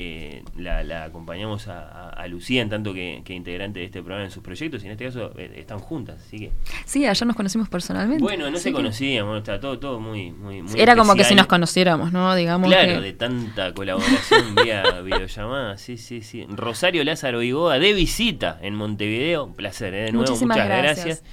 Eh, 0.01 0.44
la, 0.57 0.85
la 0.85 1.02
acompañamos 1.02 1.67
a, 1.67 2.10
a- 2.10 2.28
Lucía 2.28 2.62
en 2.62 2.68
tanto 2.68 2.94
que, 2.94 3.23
que 3.25 3.35
integrante 3.35 3.81
de 3.81 3.86
este 3.86 4.01
programa 4.01 4.25
en 4.27 4.31
sus 4.31 4.44
proyectos 4.44 4.85
y 4.85 4.86
en 4.86 4.93
este 4.93 5.07
caso 5.07 5.33
eh, 5.36 5.51
están 5.57 5.81
juntas, 5.81 6.23
así 6.25 6.39
que... 6.39 6.52
Sí, 6.85 7.05
ayer 7.05 7.27
nos 7.27 7.35
conocimos 7.35 7.68
personalmente. 7.68 8.23
Bueno, 8.23 8.49
no 8.49 8.59
se 8.59 8.68
que- 8.68 8.75
conocíamos, 8.75 9.39
está 9.39 9.59
todo, 9.59 9.78
todo 9.81 9.99
muy, 9.99 10.31
muy, 10.31 10.62
muy 10.62 10.81
Era 10.81 10.94
como 10.94 11.17
que 11.17 11.25
si 11.25 11.35
nos 11.35 11.49
conociéramos, 11.49 12.12
¿no? 12.12 12.33
Digamos 12.36 12.68
Claro, 12.68 12.94
que- 12.94 13.01
de 13.01 13.12
tanta 13.12 13.75
colaboración 13.75 14.55
vía 14.62 15.01
videollamada, 15.05 15.77
sí, 15.78 15.97
sí, 15.97 16.23
sí. 16.23 16.47
Rosario 16.49 17.02
Lázaro 17.02 17.43
Igoa 17.43 17.81
de 17.81 17.93
visita 17.93 18.57
en 18.62 18.77
Montevideo, 18.77 19.47
un 19.47 19.55
placer, 19.57 19.94
¿eh? 19.94 20.02
de 20.05 20.12
nuevo, 20.12 20.27
Muchísimas 20.28 20.59
muchas 20.59 20.68
gracias. 20.68 21.07
gracias. 21.07 21.25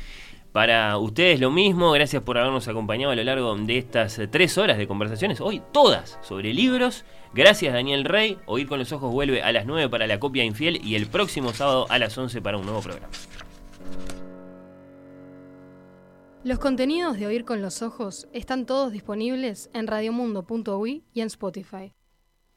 Para 0.56 0.98
ustedes 1.00 1.42
lo 1.42 1.52
mismo, 1.52 1.92
gracias 1.92 2.24
por 2.24 2.38
habernos 2.38 2.70
acompañado 2.70 3.12
a 3.12 3.16
lo 3.18 3.24
largo 3.26 3.54
de 3.58 3.78
estas 3.78 4.18
eh, 4.20 4.30
tres 4.30 4.58
horas 4.58 4.78
de 4.78 4.88
conversaciones, 4.88 5.42
hoy 5.42 5.62
todas 5.74 6.18
sobre 6.22 6.54
libros. 6.54 7.04
Gracias 7.34 7.74
Daniel 7.74 8.06
Rey, 8.06 8.38
Oír 8.46 8.66
con 8.66 8.80
los 8.80 8.94
Ojos 8.94 9.12
vuelve 9.12 9.44
a 9.44 9.52
las 9.52 9.66
9 9.66 9.90
para 9.90 10.08
la 10.08 10.18
copia 10.18 10.46
infiel 10.46 10.80
y 10.82 10.96
el 10.96 11.08
próximo 11.08 11.52
sábado 11.52 11.88
a 11.90 12.00
las 12.00 12.18
11 12.18 12.42
para 12.42 12.58
un 12.58 12.64
nuevo 12.64 12.80
programa. 12.80 13.12
Los 16.46 16.60
contenidos 16.60 17.20
de 17.20 17.28
Oír 17.28 17.44
con 17.44 17.62
los 17.62 17.82
Ojos 17.82 18.30
están 18.32 18.66
todos 18.66 18.94
disponibles 18.94 19.70
en 19.74 19.88
radiomundo.ui 19.88 21.04
y 21.14 21.20
en 21.20 21.28
Spotify. 21.28 21.92